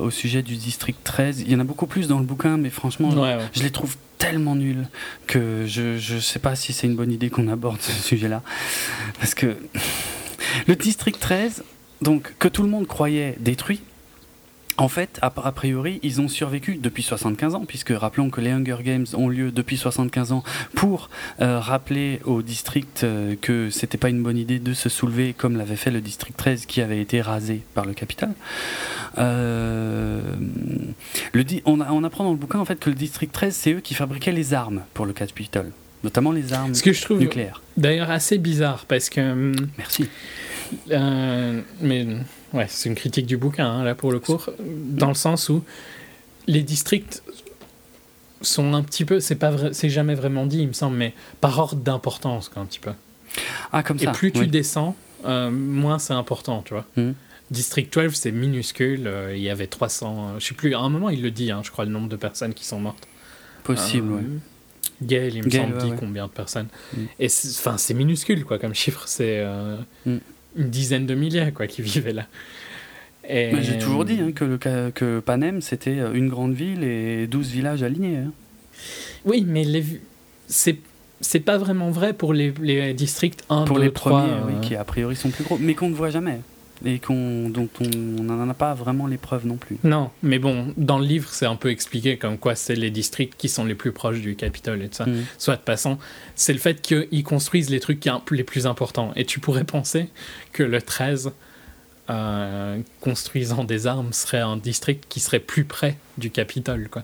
au 0.00 0.10
sujet 0.10 0.42
du 0.42 0.56
district 0.56 0.98
13. 1.04 1.40
Il 1.40 1.50
y 1.50 1.54
en 1.56 1.60
a 1.60 1.64
beaucoup 1.64 1.86
plus 1.86 2.08
dans 2.08 2.18
le 2.18 2.24
bouquin, 2.24 2.56
mais 2.56 2.70
franchement, 2.70 3.10
Ouais, 3.10 3.36
ouais. 3.36 3.38
je 3.54 3.62
les 3.62 3.70
trouve 3.70 3.96
tellement 4.18 4.54
nuls 4.54 4.86
que 5.26 5.64
je 5.66 5.98
je 5.98 6.18
sais 6.18 6.38
pas 6.38 6.56
si 6.56 6.72
c'est 6.72 6.86
une 6.86 6.96
bonne 6.96 7.12
idée 7.12 7.30
qu'on 7.30 7.48
aborde 7.48 7.80
ce 7.80 7.92
sujet-là. 7.92 8.42
Parce 9.18 9.34
que 9.34 9.56
le 10.66 10.76
district 10.76 11.18
13, 11.20 11.64
donc 12.02 12.34
que 12.38 12.48
tout 12.48 12.62
le 12.62 12.68
monde 12.68 12.86
croyait 12.86 13.36
détruit, 13.40 13.80
en 14.76 14.88
fait, 14.88 15.18
a, 15.22 15.30
priori, 15.30 16.00
ils 16.02 16.20
ont 16.20 16.28
survécu 16.28 16.76
depuis 16.76 17.02
75 17.02 17.54
ans, 17.54 17.64
puisque 17.66 17.90
rappelons 17.90 18.30
que 18.30 18.40
les 18.40 18.50
Hunger 18.50 18.78
Games 18.82 19.06
ont 19.14 19.28
lieu 19.28 19.52
depuis 19.52 19.76
75 19.76 20.32
ans 20.32 20.42
pour 20.74 21.10
euh, 21.40 21.60
rappeler 21.60 22.20
au 22.24 22.42
district 22.42 23.04
euh, 23.04 23.36
que 23.40 23.70
c'était 23.70 23.98
pas 23.98 24.08
une 24.08 24.22
bonne 24.22 24.36
idée 24.36 24.58
de 24.58 24.74
se 24.74 24.88
soulever 24.88 25.32
comme 25.32 25.56
l'avait 25.56 25.76
fait 25.76 25.92
le 25.92 26.00
district 26.00 26.36
13 26.36 26.66
qui 26.66 26.80
avait 26.80 27.00
été 27.00 27.20
rasé 27.20 27.62
par 27.74 27.84
le 27.84 27.94
capital. 27.94 28.32
Euh, 29.18 30.20
on, 31.64 32.04
apprend 32.04 32.24
dans 32.24 32.32
le 32.32 32.36
bouquin 32.36 32.58
en 32.58 32.64
fait 32.64 32.80
que 32.80 32.90
le 32.90 32.96
district 32.96 33.32
13 33.32 33.54
c'est 33.54 33.72
eux 33.74 33.80
qui 33.80 33.94
fabriquaient 33.94 34.32
les 34.32 34.54
armes 34.54 34.82
pour 34.92 35.06
le 35.06 35.12
Capitole, 35.12 35.70
notamment 36.04 36.30
les 36.30 36.52
armes 36.52 36.74
Ce 36.74 36.82
que 36.82 36.92
je 36.92 37.02
trouve 37.02 37.18
nucléaires. 37.18 37.60
d'ailleurs 37.76 38.10
assez 38.10 38.38
bizarre 38.38 38.84
parce 38.86 39.08
que. 39.10 39.20
hum, 39.20 39.54
Merci. 39.78 40.08
Euh, 40.90 41.60
mais 41.80 42.06
ouais, 42.52 42.66
c'est 42.68 42.88
une 42.88 42.94
critique 42.94 43.26
du 43.26 43.36
bouquin, 43.36 43.66
hein, 43.66 43.84
là, 43.84 43.94
pour 43.94 44.12
le 44.12 44.18
cours, 44.20 44.50
dans 44.60 45.08
le 45.08 45.14
sens 45.14 45.48
où 45.48 45.62
les 46.46 46.62
districts 46.62 47.22
sont 48.40 48.74
un 48.74 48.82
petit 48.82 49.04
peu, 49.04 49.20
c'est 49.20 49.36
pas 49.36 49.50
vrai, 49.50 49.70
c'est 49.72 49.88
jamais 49.90 50.14
vraiment 50.14 50.46
dit, 50.46 50.58
il 50.60 50.68
me 50.68 50.72
semble, 50.72 50.96
mais 50.96 51.14
par 51.40 51.58
ordre 51.58 51.76
d'importance, 51.76 52.48
quoi, 52.48 52.62
un 52.62 52.66
petit 52.66 52.78
peu. 52.80 52.90
Ah 53.72 53.82
comme 53.82 53.96
Et 53.98 54.04
ça. 54.04 54.12
plus 54.12 54.32
tu 54.32 54.40
oui. 54.40 54.48
descends, 54.48 54.96
euh, 55.24 55.50
moins 55.50 55.98
c'est 55.98 56.12
important, 56.12 56.62
tu 56.62 56.74
vois. 56.74 56.86
Mhm. 56.96 57.14
District 57.50 57.92
12, 57.92 58.14
c'est 58.14 58.32
minuscule, 58.32 59.06
euh, 59.06 59.36
il 59.36 59.42
y 59.42 59.50
avait 59.50 59.66
300, 59.66 60.16
euh, 60.36 60.38
je 60.38 60.46
sais 60.46 60.54
plus, 60.54 60.74
à 60.74 60.78
un 60.80 60.88
moment 60.88 61.10
il 61.10 61.22
le 61.22 61.30
dit, 61.30 61.50
hein, 61.50 61.60
je 61.64 61.70
crois, 61.70 61.84
le 61.84 61.90
nombre 61.90 62.08
de 62.08 62.16
personnes 62.16 62.54
qui 62.54 62.64
sont 62.64 62.80
mortes. 62.80 63.06
Possible. 63.64 64.12
Ouais. 64.12 64.22
Gail, 65.06 65.32
il 65.34 65.44
me 65.44 65.50
semble, 65.50 65.74
ouais, 65.74 65.82
dit 65.84 65.90
ouais. 65.90 65.96
combien 65.98 66.26
de 66.26 66.32
personnes. 66.32 66.68
Mm. 66.96 67.00
Et 67.20 67.26
enfin, 67.26 67.76
c'est 67.78 67.94
minuscule, 67.94 68.44
quoi, 68.44 68.58
comme 68.58 68.74
chiffre. 68.74 69.04
C'est 69.06 69.38
euh, 69.38 69.76
Mm. 70.06 70.16
une 70.56 70.70
dizaine 70.70 71.06
de 71.06 71.14
milliers, 71.14 71.52
quoi, 71.52 71.66
qui 71.66 71.82
vivaient 71.82 72.12
là. 72.12 72.26
Et... 73.28 73.52
J'ai 73.62 73.78
toujours 73.78 74.04
dit 74.04 74.18
hein, 74.20 74.32
que, 74.32 74.44
le, 74.44 74.58
ca- 74.62 74.90
que 74.90 75.18
Panem 75.20 75.62
c'était 75.62 75.96
une 76.12 76.28
grande 76.28 76.52
ville 76.54 76.84
et 76.84 77.26
12 77.26 77.48
villages 77.50 77.82
alignés. 77.82 78.18
hein. 78.18 78.32
Oui, 79.24 79.44
mais 79.46 79.64
les... 79.64 79.84
c'est 80.46 80.76
c'est 81.22 81.40
pas 81.40 81.56
vraiment 81.56 81.90
vrai 81.90 82.12
pour 82.12 82.34
les, 82.34 82.52
les 82.60 82.92
districts 82.92 83.44
1, 83.48 83.64
Pour 83.64 83.76
2, 83.76 83.82
les 83.84 83.92
3. 83.92 84.12
premiers, 84.20 84.32
euh, 84.32 84.40
oui, 84.46 84.52
qui 84.60 84.76
a 84.76 84.84
priori 84.84 85.16
sont 85.16 85.30
plus 85.30 85.42
gros, 85.42 85.56
mais 85.58 85.74
qu'on 85.74 85.88
ne 85.88 85.94
voit 85.94 86.10
jamais. 86.10 86.40
Et 86.86 86.98
qu'on, 86.98 87.48
dont 87.48 87.68
on 87.80 88.22
n'en 88.22 88.48
a 88.50 88.52
pas 88.54 88.74
vraiment 88.74 89.06
les 89.06 89.16
preuves 89.16 89.46
non 89.46 89.56
plus. 89.56 89.78
Non, 89.84 90.10
mais 90.22 90.38
bon, 90.38 90.74
dans 90.76 90.98
le 90.98 91.06
livre, 91.06 91.28
c'est 91.32 91.46
un 91.46 91.56
peu 91.56 91.70
expliqué 91.70 92.18
comme 92.18 92.36
quoi 92.36 92.54
c'est 92.54 92.74
les 92.74 92.90
districts 92.90 93.34
qui 93.38 93.48
sont 93.48 93.64
les 93.64 93.74
plus 93.74 93.92
proches 93.92 94.20
du 94.20 94.36
Capitole 94.36 94.82
et 94.82 94.88
tout 94.88 94.96
ça. 94.96 95.06
Mhm. 95.06 95.24
Soit 95.38 95.56
de 95.56 95.62
passant, 95.62 95.98
c'est 96.34 96.52
le 96.52 96.58
fait 96.58 96.82
qu'ils 96.82 97.24
construisent 97.24 97.70
les 97.70 97.80
trucs 97.80 98.04
les 98.32 98.44
plus 98.44 98.66
importants. 98.66 99.12
Et 99.16 99.24
tu 99.24 99.40
pourrais 99.40 99.64
penser 99.64 100.08
que 100.52 100.62
le 100.62 100.82
13, 100.82 101.32
euh, 102.10 102.78
construisant 103.00 103.64
des 103.64 103.86
armes, 103.86 104.12
serait 104.12 104.40
un 104.40 104.58
district 104.58 105.04
qui 105.08 105.20
serait 105.20 105.40
plus 105.40 105.64
près 105.64 105.96
du 106.18 106.30
Capitole, 106.30 106.88
quoi. 106.90 107.02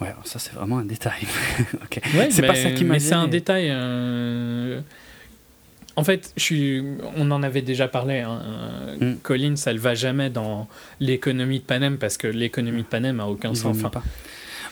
Ouais, 0.00 0.12
ça 0.24 0.38
c'est 0.38 0.52
vraiment 0.54 0.78
un 0.78 0.84
détail. 0.84 1.20
Ok. 1.84 2.00
Ouais, 2.14 2.28
C'est 2.30 2.42
mais- 2.42 2.48
pas 2.48 2.54
ça 2.54 2.70
qui 2.72 2.84
m'a 2.84 2.94
Mais 2.94 3.00
c'est 3.00 3.14
un 3.14 3.28
détail. 3.28 3.68
euh, 3.70 4.80
En 6.00 6.04
fait, 6.04 6.32
je 6.36 6.42
suis... 6.42 6.82
on 7.16 7.30
en 7.30 7.42
avait 7.42 7.62
déjà 7.62 7.86
parlé. 7.88 8.20
Hein. 8.20 8.40
euh, 8.42 8.96
Mm. 9.12 9.16
Collins, 9.22 9.54
elle 9.66 9.78
va 9.78 9.94
jamais 9.94 10.30
dans 10.30 10.66
l'économie 10.98 11.60
de 11.60 11.64
Panem 11.64 11.96
parce 11.98 12.16
que 12.16 12.26
l'économie 12.26 12.82
de 12.82 12.86
Panem 12.86 13.20
a 13.20 13.26
aucun 13.26 13.54
sens. 13.54 13.76
Enfin, 13.76 13.90
pas. 13.90 14.02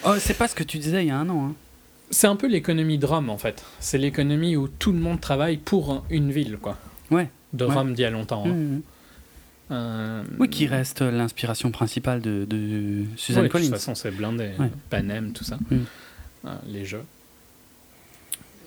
Oh, 0.05 0.15
c'est 0.19 0.37
pas 0.37 0.47
ce 0.47 0.55
que 0.55 0.63
tu 0.63 0.77
disais 0.77 1.03
il 1.03 1.07
y 1.07 1.11
a 1.11 1.17
un 1.17 1.29
an. 1.29 1.49
hein. 1.49 1.55
c'est 2.11 2.27
un 2.27 2.35
peu 2.35 2.47
l'économie 2.47 2.97
de 2.97 3.05
Rome 3.05 3.29
en 3.29 3.37
fait. 3.37 3.63
C'est 3.79 3.97
l'économie 3.99 4.55
où 4.55 4.67
tout 4.67 4.91
le 4.91 4.97
monde 4.99 5.19
travaille 5.21 5.57
pour 5.57 5.91
un- 5.91 6.03
une 6.09 6.31
ville, 6.31 6.57
quoi. 6.57 6.77
Ouais. 7.11 7.29
De 7.53 7.65
Ouais. 7.65 7.73
Rome 7.73 7.93
d'il 7.93 8.01
y 8.01 8.05
a 8.05 8.09
longtemps. 8.09 8.43
hein. 8.45 8.49
Mhm. 8.53 8.81
Euh, 9.71 10.23
Oui, 10.39 10.49
qui 10.49 10.65
reste 10.65 11.01
l'inspiration 11.01 11.69
principale 11.71 12.21
de, 12.21 12.45
de 12.49 13.03
Suzanne 13.17 13.43
ouais, 13.43 13.47
De 13.47 13.51
Collins. 13.51 13.65
toute 13.65 13.73
façon, 13.75 13.93
c'est 13.95 14.09
blindé. 14.11 14.49
Ouais. 14.57 14.69
Panem, 14.89 15.31
tout 15.31 15.43
ça. 15.43 15.57
Mm. 15.69 15.75
Euh, 16.45 16.49
les 16.67 16.85
jeux. 16.85 17.03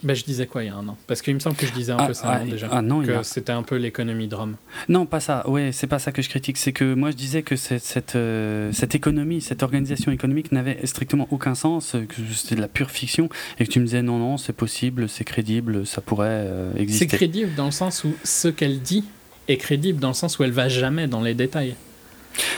Ben, 0.03 0.15
je 0.17 0.25
disais 0.25 0.47
quoi 0.47 0.65
il 0.65 0.67
y 0.67 0.69
a 0.71 0.75
un 0.75 0.89
an? 0.89 0.97
Parce 1.07 1.23
qu'il 1.23 1.33
me 1.35 1.39
semble 1.39 1.55
que 1.57 1.65
je 1.67 1.73
disais 1.73 1.93
un 1.93 1.97
Ah, 1.99 2.07
peu 2.09 2.15
ça 2.15 2.41
ah, 2.41 2.45
déjà. 2.45 2.69
ah, 2.73 2.83
non, 2.83 3.03
que 3.03 3.11
a- 3.13 3.23
c'était 3.23 3.53
un 3.53 3.63
peu 3.63 3.77
l'économie 3.77 4.27
de 4.27 4.35
Rome. 4.35 4.57
Non, 4.89 5.07
pas 5.07 5.21
ça. 5.21 5.49
Ouais, 5.49 5.71
c'est 5.73 5.87
pas 5.87 5.99
ça 6.01 6.11
que 6.11 6.23
je 6.23 6.29
critique. 6.29 6.57
C'est 6.57 6.73
que 6.73 6.95
moi 6.95 7.11
je 7.13 7.17
disais 7.17 7.43
que 7.43 7.55
cette, 7.55 7.83
cette, 7.85 8.17
euh, 8.17 8.73
cette 8.73 8.95
économie, 8.97 9.41
cette 9.41 9.63
organisation 9.63 10.11
économique 10.11 10.51
n'avait 10.51 10.85
strictement 10.87 11.29
aucun 11.31 11.55
sens, 11.55 11.95
euh, 11.95 12.05
que 12.05 12.17
c'était 12.35 12.57
de 12.57 12.61
la 12.61 12.69
pure 12.69 12.91
fiction, 12.91 13.29
et 13.61 13.67
que 13.67 13.71
tu 13.71 13.79
me 13.79 13.85
disais 13.85 14.03
non, 14.03 14.19
non, 14.19 14.39
c'est 14.39 14.53
possible, 14.53 15.09
c'est 15.09 15.25
crédible, 15.25 15.87
ça 15.87 16.01
pourrait 16.01 16.27
euh, 16.31 16.73
C'est 16.75 16.81
exister. 16.83 17.07
crédible 17.07 17.55
dans 17.55 17.67
le 17.67 17.71
sens 17.71 18.03
où 18.05 18.13
ce 18.25 18.49
qu'elle 18.49 18.81
dit 18.81 19.05
est 19.49 19.57
crédible 19.57 20.01
dans 20.01 20.09
le 20.09 20.15
sens 20.15 20.39
où 20.39 20.45
elle 20.45 20.53
va 20.53 20.69
jamais 20.69 21.07
dans 21.07 21.21
les 21.21 21.35
détails. 21.35 21.75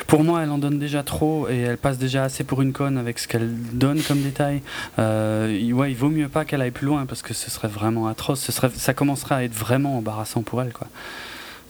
Pour 0.06 0.24
moi, 0.24 0.42
elle 0.42 0.50
en 0.50 0.58
donne 0.58 0.78
déjà 0.78 1.02
trop 1.02 1.48
et 1.48 1.58
elle 1.58 1.76
passe 1.78 1.98
déjà 1.98 2.24
assez 2.24 2.44
pour 2.44 2.62
une 2.62 2.72
conne 2.72 2.98
avec 2.98 3.18
ce 3.18 3.26
qu'elle 3.28 3.50
donne 3.72 4.00
comme 4.02 4.20
détail. 4.22 4.62
Euh, 4.98 5.56
il- 5.60 5.72
ouais, 5.74 5.90
il 5.90 5.96
vaut 5.96 6.08
mieux 6.10 6.28
pas 6.28 6.44
qu'elle 6.44 6.62
aille 6.62 6.70
plus 6.70 6.86
loin 6.86 7.06
parce 7.06 7.22
que 7.22 7.34
ce 7.34 7.50
serait 7.50 7.68
vraiment 7.68 8.06
atroce. 8.06 8.40
Ce 8.40 8.52
serait, 8.52 8.70
ça 8.74 8.94
commencerait 8.94 9.34
à 9.34 9.44
être 9.44 9.54
vraiment 9.54 9.98
embarrassant 9.98 10.42
pour 10.42 10.62
elle, 10.62 10.72
quoi. 10.72 10.86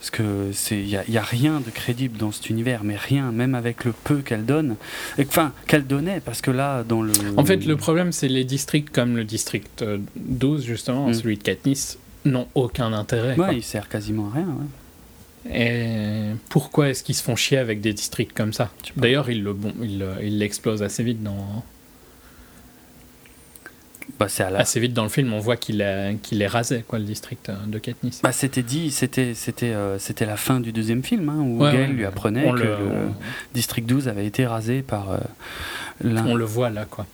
Parce 0.00 0.10
que 0.10 0.50
c'est, 0.52 0.76
il 0.78 0.88
y 0.88 0.98
a, 0.98 1.04
y 1.08 1.16
a 1.16 1.22
rien 1.22 1.60
de 1.64 1.70
crédible 1.70 2.18
dans 2.18 2.30
cet 2.30 2.50
univers, 2.50 2.84
mais 2.84 2.94
rien, 2.94 3.32
même 3.32 3.54
avec 3.54 3.84
le 3.84 3.92
peu 3.92 4.18
qu'elle 4.18 4.44
donne, 4.44 4.76
enfin 5.18 5.52
qu'elle 5.66 5.86
donnait, 5.86 6.20
parce 6.20 6.42
que 6.42 6.50
là, 6.50 6.82
dans 6.82 7.00
le. 7.00 7.12
En 7.38 7.44
fait, 7.46 7.64
le 7.64 7.76
problème, 7.76 8.12
c'est 8.12 8.28
les 8.28 8.44
districts 8.44 8.94
comme 8.94 9.16
le 9.16 9.24
district 9.24 9.80
euh, 9.80 9.96
12, 10.16 10.62
justement, 10.66 11.08
Mm. 11.08 11.14
celui 11.14 11.38
de 11.38 11.42
Katniss, 11.42 11.96
n'ont 12.26 12.48
aucun 12.54 12.92
intérêt. 12.92 13.34
quoi. 13.34 13.46
Ouais, 13.48 13.56
il 13.56 13.62
sert 13.62 13.88
quasiment 13.88 14.28
à 14.30 14.36
rien. 14.36 14.44
ouais. 14.46 14.66
Et 15.52 16.30
pourquoi 16.48 16.88
est-ce 16.88 17.02
qu'ils 17.02 17.14
se 17.14 17.22
font 17.22 17.36
chier 17.36 17.58
avec 17.58 17.80
des 17.80 17.92
districts 17.92 18.34
comme 18.34 18.52
ça? 18.52 18.70
D'ailleurs, 18.96 19.28
ils 19.30 19.42
le 19.42 19.52
bon, 19.52 19.72
ils 19.82 20.38
l'explosent 20.38 20.82
assez 20.82 21.02
vite 21.02 21.22
dans 21.22 21.64
Bah, 24.18 24.28
c'est 24.28 24.42
à 24.42 24.50
la. 24.50 24.60
assez 24.60 24.80
vite 24.80 24.94
dans 24.94 25.02
le 25.02 25.10
film. 25.10 25.32
On 25.34 25.40
voit 25.40 25.56
qu'il 25.56 25.82
est 25.82 26.16
qu'il 26.22 26.40
est 26.40 26.46
rasé 26.46 26.82
quoi 26.86 26.98
le 26.98 27.04
district 27.04 27.50
euh, 27.50 27.56
de 27.66 27.78
Katniss. 27.78 28.22
Bah, 28.22 28.32
c'était 28.32 28.62
dit, 28.62 28.90
c'était, 28.90 29.34
c'était, 29.34 29.74
euh, 29.74 29.98
c'était 29.98 30.26
la 30.26 30.36
fin 30.36 30.60
du 30.60 30.72
deuxième 30.72 31.02
film, 31.02 31.28
hein, 31.28 31.40
où 31.40 31.62
Ouais, 31.62 31.72
Gail 31.72 31.92
lui 31.92 32.06
apprenait 32.06 32.50
que 32.50 32.56
le, 32.56 32.76
district 33.52 33.86
12 33.86 34.08
avait 34.08 34.26
été 34.26 34.46
rasé 34.46 34.82
par 34.82 35.10
euh, 35.10 35.18
on 36.02 36.34
le 36.34 36.44
voit 36.44 36.70
là 36.70 36.86
quoi. 36.86 37.06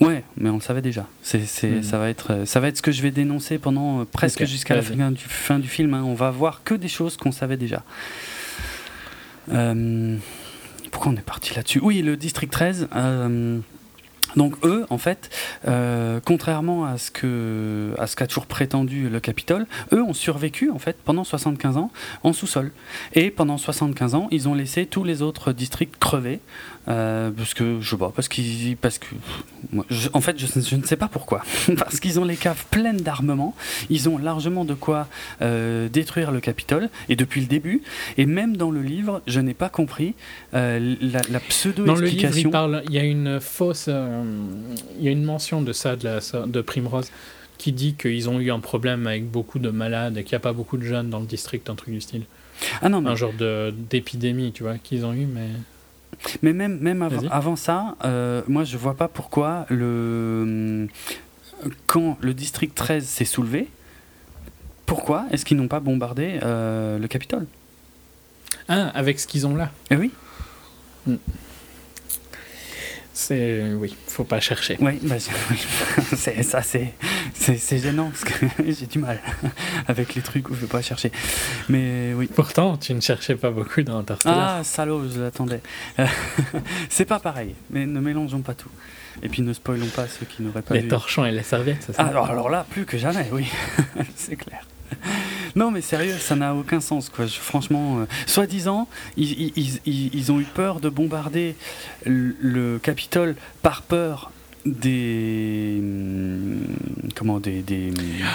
Ouais, 0.00 0.24
mais 0.36 0.50
on 0.50 0.56
le 0.56 0.60
savait 0.60 0.82
déjà. 0.82 1.06
C'est, 1.22 1.46
c'est, 1.46 1.70
Mhm. 1.70 1.82
ça, 1.82 1.98
va 1.98 2.08
être, 2.10 2.44
ça 2.46 2.60
va 2.60 2.68
être 2.68 2.76
ce 2.76 2.82
que 2.82 2.92
je 2.92 3.00
vais 3.02 3.10
dénoncer 3.10 3.58
pendant 3.58 4.00
euh, 4.00 4.04
presque 4.04 4.44
jusqu'à 4.44 4.74
la 4.76 4.82
fin 4.82 5.10
du, 5.10 5.24
fin 5.24 5.58
du 5.58 5.68
film. 5.68 5.94
hein. 5.94 6.02
On 6.04 6.14
va 6.14 6.30
voir 6.30 6.62
que 6.64 6.74
des 6.74 6.88
choses 6.88 7.16
qu'on 7.16 7.32
savait 7.32 7.56
déjà. 7.56 7.82
Euh, 9.52 10.16
pourquoi 10.90 11.12
on 11.12 11.16
est 11.16 11.20
parti 11.20 11.54
là-dessus? 11.54 11.80
Oui, 11.82 12.02
le 12.02 12.16
District 12.16 12.50
13. 12.50 12.88
euh, 12.94 13.58
donc 14.34 14.54
eux, 14.66 14.84
en 14.90 14.98
fait, 14.98 15.30
euh, 15.66 16.20
contrairement 16.22 16.84
à 16.84 16.98
ce 16.98 17.10
que 17.10 17.94
à 17.96 18.06
ce 18.06 18.16
qu'a 18.16 18.26
toujours 18.26 18.44
prétendu 18.46 19.08
le 19.08 19.18
Capitole, 19.20 19.66
eux 19.92 20.02
ont 20.02 20.12
survécu 20.12 20.68
en 20.70 20.78
fait 20.78 20.96
pendant 21.04 21.24
75 21.24 21.76
ans 21.78 21.90
en 22.22 22.32
sous-sol. 22.34 22.70
Et 23.14 23.30
pendant 23.30 23.56
75 23.56 24.14
ans, 24.14 24.28
ils 24.32 24.46
ont 24.48 24.54
laissé 24.54 24.84
tous 24.84 25.04
les 25.04 25.22
autres 25.22 25.52
districts 25.52 25.96
crever 25.98 26.40
euh, 26.88 27.30
parce 27.36 27.54
que 27.54 27.80
je 27.80 27.90
sais 27.90 27.96
pas, 27.96 28.12
parce 28.14 28.28
qu'ils 28.28 28.76
parce 28.76 28.98
que 28.98 29.06
moi, 29.72 29.84
je- 29.90 30.08
en 30.12 30.20
fait, 30.20 30.38
je, 30.38 30.46
je 30.60 30.76
ne 30.76 30.82
sais 30.84 30.96
pas 30.96 31.08
pourquoi. 31.08 31.42
Parce 31.78 31.98
qu'ils 32.00 32.20
ont 32.20 32.24
les 32.24 32.36
caves 32.36 32.64
pleines 32.70 32.98
d'armements. 32.98 33.54
Ils 33.90 34.08
ont 34.08 34.18
largement 34.18 34.64
de 34.64 34.74
quoi 34.74 35.08
euh, 35.42 35.88
détruire 35.88 36.30
le 36.30 36.40
Capitole. 36.40 36.88
Et 37.08 37.16
depuis 37.16 37.40
le 37.40 37.46
début, 37.48 37.82
et 38.16 38.26
même 38.26 38.56
dans 38.56 38.70
le 38.70 38.82
livre, 38.82 39.22
je 39.26 39.40
n'ai 39.40 39.54
pas 39.54 39.68
compris 39.68 40.14
euh, 40.54 40.94
la, 41.00 41.20
la 41.22 41.22
Dans 41.22 41.22
le 41.22 41.32
livre, 41.32 41.42
pseudo-explication. 41.48 42.48
il 42.48 42.52
parle. 42.52 42.82
Il 42.86 42.94
y 42.94 42.98
a 42.98 43.04
une 43.04 43.40
fausse. 43.40 43.86
euh, 43.88 44.22
il 44.98 45.04
y 45.04 45.08
a 45.08 45.10
une 45.10 45.24
mention 45.24 45.62
de 45.62 45.72
ça 45.72 45.96
de, 45.96 46.04
la, 46.04 46.46
de 46.46 46.60
Primrose 46.60 47.10
qui 47.58 47.72
dit 47.72 47.94
qu'ils 47.94 48.28
ont 48.28 48.38
eu 48.38 48.50
un 48.52 48.60
problème 48.60 49.06
avec 49.06 49.28
beaucoup 49.30 49.58
de 49.58 49.70
malades 49.70 50.16
et 50.18 50.22
qu'il 50.24 50.32
n'y 50.34 50.36
a 50.36 50.40
pas 50.40 50.52
beaucoup 50.52 50.76
de 50.76 50.82
jeunes 50.84 51.08
dans 51.10 51.20
le 51.20 51.26
district, 51.26 51.68
un 51.70 51.74
truc 51.74 51.92
du 51.94 52.00
style. 52.00 52.22
Ah 52.82 52.88
non, 52.88 53.00
mais, 53.00 53.10
Un 53.10 53.16
genre 53.16 53.32
d'épidémie, 53.90 54.52
tu 54.52 54.62
vois, 54.62 54.78
qu'ils 54.78 55.04
ont 55.04 55.12
eu, 55.12 55.26
mais. 55.26 55.48
Mais 56.42 56.52
même, 56.52 56.78
même 56.78 57.02
avant, 57.30 57.56
ça, 57.56 57.96
euh, 58.04 58.42
moi 58.48 58.64
je 58.64 58.76
vois 58.76 58.94
pas 58.94 59.08
pourquoi 59.08 59.66
le 59.68 60.88
quand 61.86 62.18
le 62.20 62.34
district 62.34 62.74
13 62.74 63.04
s'est 63.04 63.24
soulevé, 63.24 63.68
pourquoi 64.84 65.26
est-ce 65.30 65.44
qu'ils 65.44 65.56
n'ont 65.56 65.68
pas 65.68 65.80
bombardé 65.80 66.38
euh, 66.42 66.98
le 66.98 67.08
Capitole? 67.08 67.46
Ah, 68.68 68.88
avec 68.88 69.20
ce 69.20 69.26
qu'ils 69.26 69.46
ont 69.46 69.54
là. 69.54 69.70
Eh 69.90 69.96
oui, 69.96 70.12
C'est. 73.18 73.62
Oui, 73.78 73.96
faut 74.08 74.24
pas 74.24 74.40
chercher. 74.40 74.76
oui, 74.78 74.98
bah, 75.02 75.14
c'est- 75.18 76.42
ça, 76.42 76.60
c'est 76.60 76.92
c'est 77.32 77.78
gênant 77.78 78.10
parce 78.10 78.24
que 78.24 78.46
j'ai 78.68 78.84
du 78.84 78.98
mal 78.98 79.18
avec 79.88 80.14
les 80.14 80.20
trucs 80.20 80.50
où 80.50 80.54
je 80.54 80.60
veux 80.60 80.66
pas 80.66 80.82
chercher. 80.82 81.10
Mais 81.70 82.12
oui. 82.14 82.26
Pourtant, 82.34 82.76
tu 82.76 82.92
ne 82.92 83.00
cherchais 83.00 83.34
pas 83.36 83.50
beaucoup 83.50 83.80
dans 83.82 83.96
Interstellar. 83.98 84.56
Ah, 84.58 84.64
salaud, 84.64 85.08
je 85.08 85.18
l'attendais. 85.22 85.62
C'est 86.90 87.06
pas 87.06 87.18
pareil, 87.18 87.54
mais 87.70 87.86
ne 87.86 88.00
mélangeons 88.00 88.42
pas 88.42 88.52
tout. 88.52 88.68
Et 89.22 89.30
puis 89.30 89.40
ne 89.40 89.54
spoilons 89.54 89.86
pas 89.86 90.06
ceux 90.08 90.26
qui 90.26 90.42
n'auraient 90.42 90.60
pas 90.60 90.74
les 90.74 90.80
vu. 90.80 90.88
torchons 90.88 91.24
et 91.24 91.32
les 91.32 91.42
serviettes, 91.42 91.84
c'est 91.86 91.94
ça? 91.94 92.02
Alors, 92.02 92.26
alors 92.28 92.50
là, 92.50 92.66
plus 92.68 92.84
que 92.84 92.98
jamais, 92.98 93.26
oui, 93.32 93.46
c'est 94.14 94.36
clair. 94.36 94.65
Non, 95.56 95.70
mais 95.70 95.80
sérieux, 95.80 96.14
ça 96.20 96.36
n'a 96.36 96.54
aucun 96.54 96.80
sens, 96.80 97.08
quoi. 97.08 97.24
Je- 97.26 97.38
franchement, 97.38 98.00
euh, 98.00 98.04
soi-disant, 98.26 98.88
ils, 99.16 99.32
ils- 99.40 99.52
ils- 99.56 99.80
ils- 99.86 100.10
ils 100.14 100.32
ont 100.32 100.38
eu 100.38 100.44
peur 100.44 100.80
de 100.80 100.90
bombarder 100.90 101.56
le, 102.04 102.36
le 102.40 102.78
Capitole 102.78 103.36
par 103.62 103.80
peur 103.82 104.30
des 104.66 105.76
hum, 105.78 106.58
comment 107.14 107.40
des, 107.40 107.62
des 107.62 107.90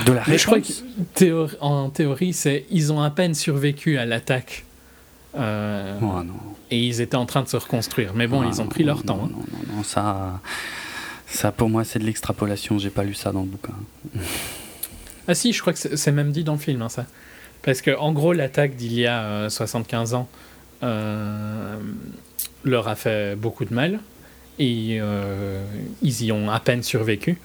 de 0.05 0.11
la 0.13 0.23
Mais 0.27 0.37
je 0.39 0.45
crois 0.45 0.59
que 0.59 0.65
réponse. 0.67 0.83
théor- 1.13 1.55
en 1.61 1.89
théorie, 1.89 2.33
c'est 2.33 2.65
ils 2.71 2.91
ont 2.91 3.01
à 3.01 3.11
peine 3.11 3.35
survécu 3.35 3.97
à 3.97 4.05
l'attaque. 4.05 4.65
Euh, 5.37 5.97
Oh, 6.01 6.23
non. 6.23 6.33
Et 6.71 6.79
ils 6.79 7.01
étaient 7.01 7.17
en 7.17 7.25
train 7.25 7.43
de 7.43 7.47
se 7.49 7.57
reconstruire. 7.57 8.13
Mais 8.15 8.27
bon, 8.27 8.43
ils 8.49 8.61
ont 8.61 8.67
pris 8.67 8.81
non, 8.83 8.87
leur 8.87 8.97
non, 8.97 9.03
temps. 9.03 9.21
hein. 9.25 9.29
Non, 9.31 9.37
non, 9.69 9.75
non, 9.77 9.83
ça, 9.83 10.39
ça 11.27 11.51
pour 11.51 11.69
moi 11.69 11.83
c'est 11.83 11.99
de 11.99 12.05
l'extrapolation. 12.05 12.79
J'ai 12.79 12.89
pas 12.89 13.03
lu 13.03 13.13
ça 13.13 13.31
dans 13.31 13.41
le 13.41 13.47
bouquin. 13.47 13.73
Ah 15.27 15.35
si, 15.35 15.53
je 15.53 15.61
crois 15.61 15.73
que 15.73 15.79
c'est 15.79 16.11
même 16.11 16.31
dit 16.31 16.43
dans 16.43 16.53
le 16.53 16.59
film, 16.59 16.81
hein, 16.81 16.89
ça. 16.89 17.05
Parce 17.61 17.81
que 17.81 17.95
en 17.95 18.11
gros, 18.11 18.33
l'attaque 18.33 18.75
d'il 18.75 18.93
y 18.93 19.05
a 19.05 19.23
euh, 19.23 19.49
75 19.49 20.13
ans 20.15 20.27
euh, 20.83 21.77
leur 22.63 22.87
a 22.87 22.95
fait 22.95 23.35
beaucoup 23.35 23.65
de 23.65 23.73
mal. 23.73 23.99
Et 24.59 24.97
euh, 24.99 25.63
ils 26.01 26.23
y 26.23 26.31
ont 26.31 26.49
à 26.49 26.59
peine 26.59 26.83
survécu. 26.83 27.37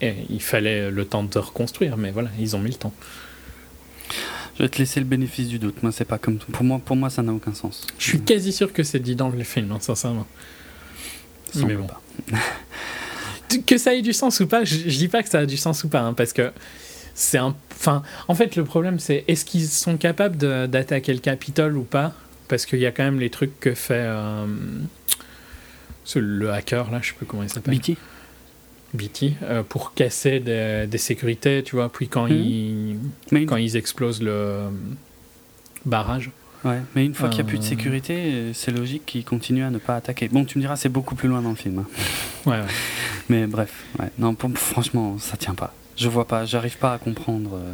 Et 0.00 0.14
il 0.28 0.42
fallait 0.42 0.90
le 0.90 1.04
temps 1.04 1.24
de 1.24 1.38
reconstruire, 1.38 1.96
mais 1.96 2.10
voilà, 2.10 2.28
ils 2.38 2.54
ont 2.54 2.58
mis 2.58 2.70
le 2.70 2.76
temps. 2.76 2.92
Je 4.58 4.62
vais 4.62 4.68
te 4.68 4.78
laisser 4.78 5.00
le 5.00 5.06
bénéfice 5.06 5.48
du 5.48 5.58
doute. 5.58 5.82
Moi, 5.82 5.92
c'est 5.92 6.04
pas 6.04 6.18
comme 6.18 6.38
pour 6.38 6.64
moi. 6.64 6.80
Pour 6.84 6.96
moi, 6.96 7.10
ça 7.10 7.22
n'a 7.22 7.32
aucun 7.32 7.54
sens. 7.54 7.86
Je 7.98 8.04
suis 8.04 8.20
quasi 8.20 8.52
sûr 8.52 8.72
que 8.72 8.82
c'est 8.82 9.00
dit 9.00 9.16
dans 9.16 9.28
le 9.28 9.44
film, 9.44 9.72
hein, 9.72 9.78
sincèrement. 9.80 10.26
Mais 11.54 11.74
bon. 11.74 11.86
pas. 11.86 12.00
que 13.66 13.78
ça 13.78 13.94
ait 13.94 14.02
du 14.02 14.12
sens 14.12 14.40
ou 14.40 14.46
pas, 14.46 14.64
je, 14.64 14.76
je 14.76 14.98
dis 14.98 15.08
pas 15.08 15.22
que 15.22 15.28
ça 15.28 15.40
a 15.40 15.46
du 15.46 15.56
sens 15.56 15.84
ou 15.84 15.88
pas, 15.88 16.00
hein, 16.00 16.14
parce 16.14 16.32
que 16.32 16.52
c'est 17.16 17.38
un. 17.38 17.56
Enfin, 17.72 18.02
en 18.28 18.34
fait, 18.36 18.54
le 18.54 18.62
problème, 18.64 19.00
c'est 19.00 19.24
est-ce 19.26 19.44
qu'ils 19.44 19.66
sont 19.66 19.96
capables 19.96 20.36
d'attaquer 20.68 21.12
le 21.12 21.18
Capitole 21.18 21.76
ou 21.76 21.82
pas? 21.82 22.12
Parce 22.48 22.64
qu'il 22.66 22.78
y 22.78 22.86
a 22.86 22.92
quand 22.92 23.02
même 23.02 23.18
les 23.18 23.30
trucs 23.30 23.58
que 23.58 23.74
fait 23.74 23.94
euh, 24.06 24.46
le 26.14 26.50
hacker, 26.52 26.90
là, 26.90 27.00
je 27.02 27.08
sais 27.08 27.14
plus 27.14 27.26
comment 27.26 27.42
il 27.42 27.48
s'appelle. 27.50 27.76
BT. 27.76 27.96
BT, 28.94 29.32
euh, 29.42 29.62
pour 29.62 29.94
casser 29.94 30.38
des, 30.40 30.86
des 30.88 30.98
sécurités, 30.98 31.62
tu 31.64 31.74
vois. 31.76 31.90
Puis 31.90 32.08
quand, 32.08 32.26
Mhm. 32.28 32.32
ils, 32.36 32.96
Mais 33.32 33.42
une, 33.42 33.46
quand 33.48 33.56
ils 33.56 33.76
explosent 33.76 34.22
le 34.22 34.30
euh, 34.30 34.68
barrage. 35.84 36.30
ouais, 36.64 36.80
mais 36.94 37.04
une 37.04 37.14
fois 37.14 37.28
qu'il 37.28 37.42
n'y 37.42 37.48
a 37.48 37.48
plus 37.50 37.58
de 37.58 37.64
sécurité, 37.64 38.52
c'est 38.54 38.70
logique 38.70 39.04
qu'ils 39.04 39.24
continuent 39.24 39.64
à 39.64 39.70
ne 39.70 39.78
pas 39.78 39.96
attaquer. 39.96 40.28
Bon, 40.28 40.44
tu 40.44 40.56
me 40.58 40.62
diras, 40.62 40.76
c'est 40.76 40.88
beaucoup 40.88 41.14
plus 41.16 41.28
loin 41.28 41.42
dans 41.42 41.50
le 41.50 41.56
film. 41.56 41.80
hein. 41.80 41.86
Ouais, 42.50 42.58
ouais. 42.58 42.66
Mais 43.28 43.46
bref, 43.46 43.72
ouais. 43.98 44.08
non, 44.18 44.34
pour- 44.34 44.50
franchement, 44.56 45.18
ça 45.18 45.36
tient 45.36 45.54
pas. 45.54 45.74
Je 45.96 46.08
vois 46.08 46.26
pas, 46.26 46.44
j'arrive 46.44 46.76
pas 46.76 46.92
à 46.94 46.98
comprendre. 46.98 47.54
euh, 47.54 47.72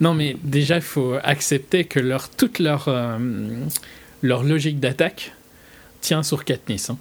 Non, 0.00 0.14
mais 0.14 0.36
déjà, 0.42 0.76
il 0.76 0.82
faut 0.82 1.16
accepter 1.22 1.84
que 1.84 2.00
leur, 2.00 2.28
toute 2.30 2.58
leur, 2.58 2.88
euh, 2.88 3.18
logique 4.22 4.80
d'attaque 4.80 5.32
tient 6.00 6.22
sur 6.22 6.44
Katniss. 6.44 6.90
hein. 6.90 6.98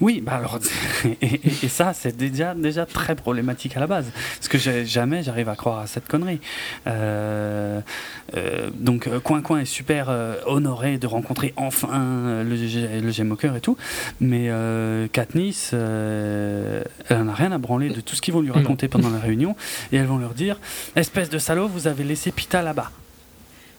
Oui, 0.00 0.20
bah 0.20 0.32
alors, 0.36 0.58
et, 1.04 1.16
et- 1.26 1.40
et 1.62 1.68
ça, 1.68 1.92
c'est 1.94 2.16
déjà, 2.16 2.54
déjà 2.54 2.86
très 2.86 3.14
problématique 3.14 3.76
à 3.76 3.80
la 3.80 3.86
base. 3.86 4.06
Parce 4.36 4.48
que 4.48 4.58
jamais 4.84 5.22
j'arrive 5.22 5.48
à 5.48 5.56
croire 5.56 5.78
à 5.80 5.86
cette 5.86 6.06
connerie. 6.08 6.40
Euh, 6.86 7.80
euh, 8.36 8.70
donc, 8.74 9.06
euh, 9.06 9.20
Coin 9.20 9.40
Coin 9.42 9.60
est 9.60 9.64
super 9.64 10.06
euh, 10.08 10.36
honoré 10.46 10.98
de 10.98 11.06
rencontrer 11.06 11.52
enfin 11.56 12.42
le, 12.44 13.00
le 13.00 13.56
et 13.56 13.60
tout. 13.60 13.76
Mais 14.20 14.50
Katniss, 15.12 15.72
elle 15.72 16.84
n'a 17.24 17.34
rien 17.34 17.52
à 17.52 17.58
branler 17.58 17.90
de 17.90 18.00
tout 18.00 18.14
ce 18.16 18.22
qu'ils 18.22 18.34
vont 18.34 18.40
lui 18.40 18.50
raconter 18.50 18.88
pendant 18.88 19.10
la 19.10 19.18
réunion. 19.18 19.54
Et 19.92 19.96
elles 19.96 20.06
vont 20.06 20.18
leur 20.18 20.34
dire 20.34 20.58
Espèce 20.96 21.30
de 21.30 21.38
salaud, 21.38 21.68
vous 21.68 21.86
avez 21.86 22.04
laissé 22.04 22.30
Pita 22.32 22.62
là-bas. 22.62 22.90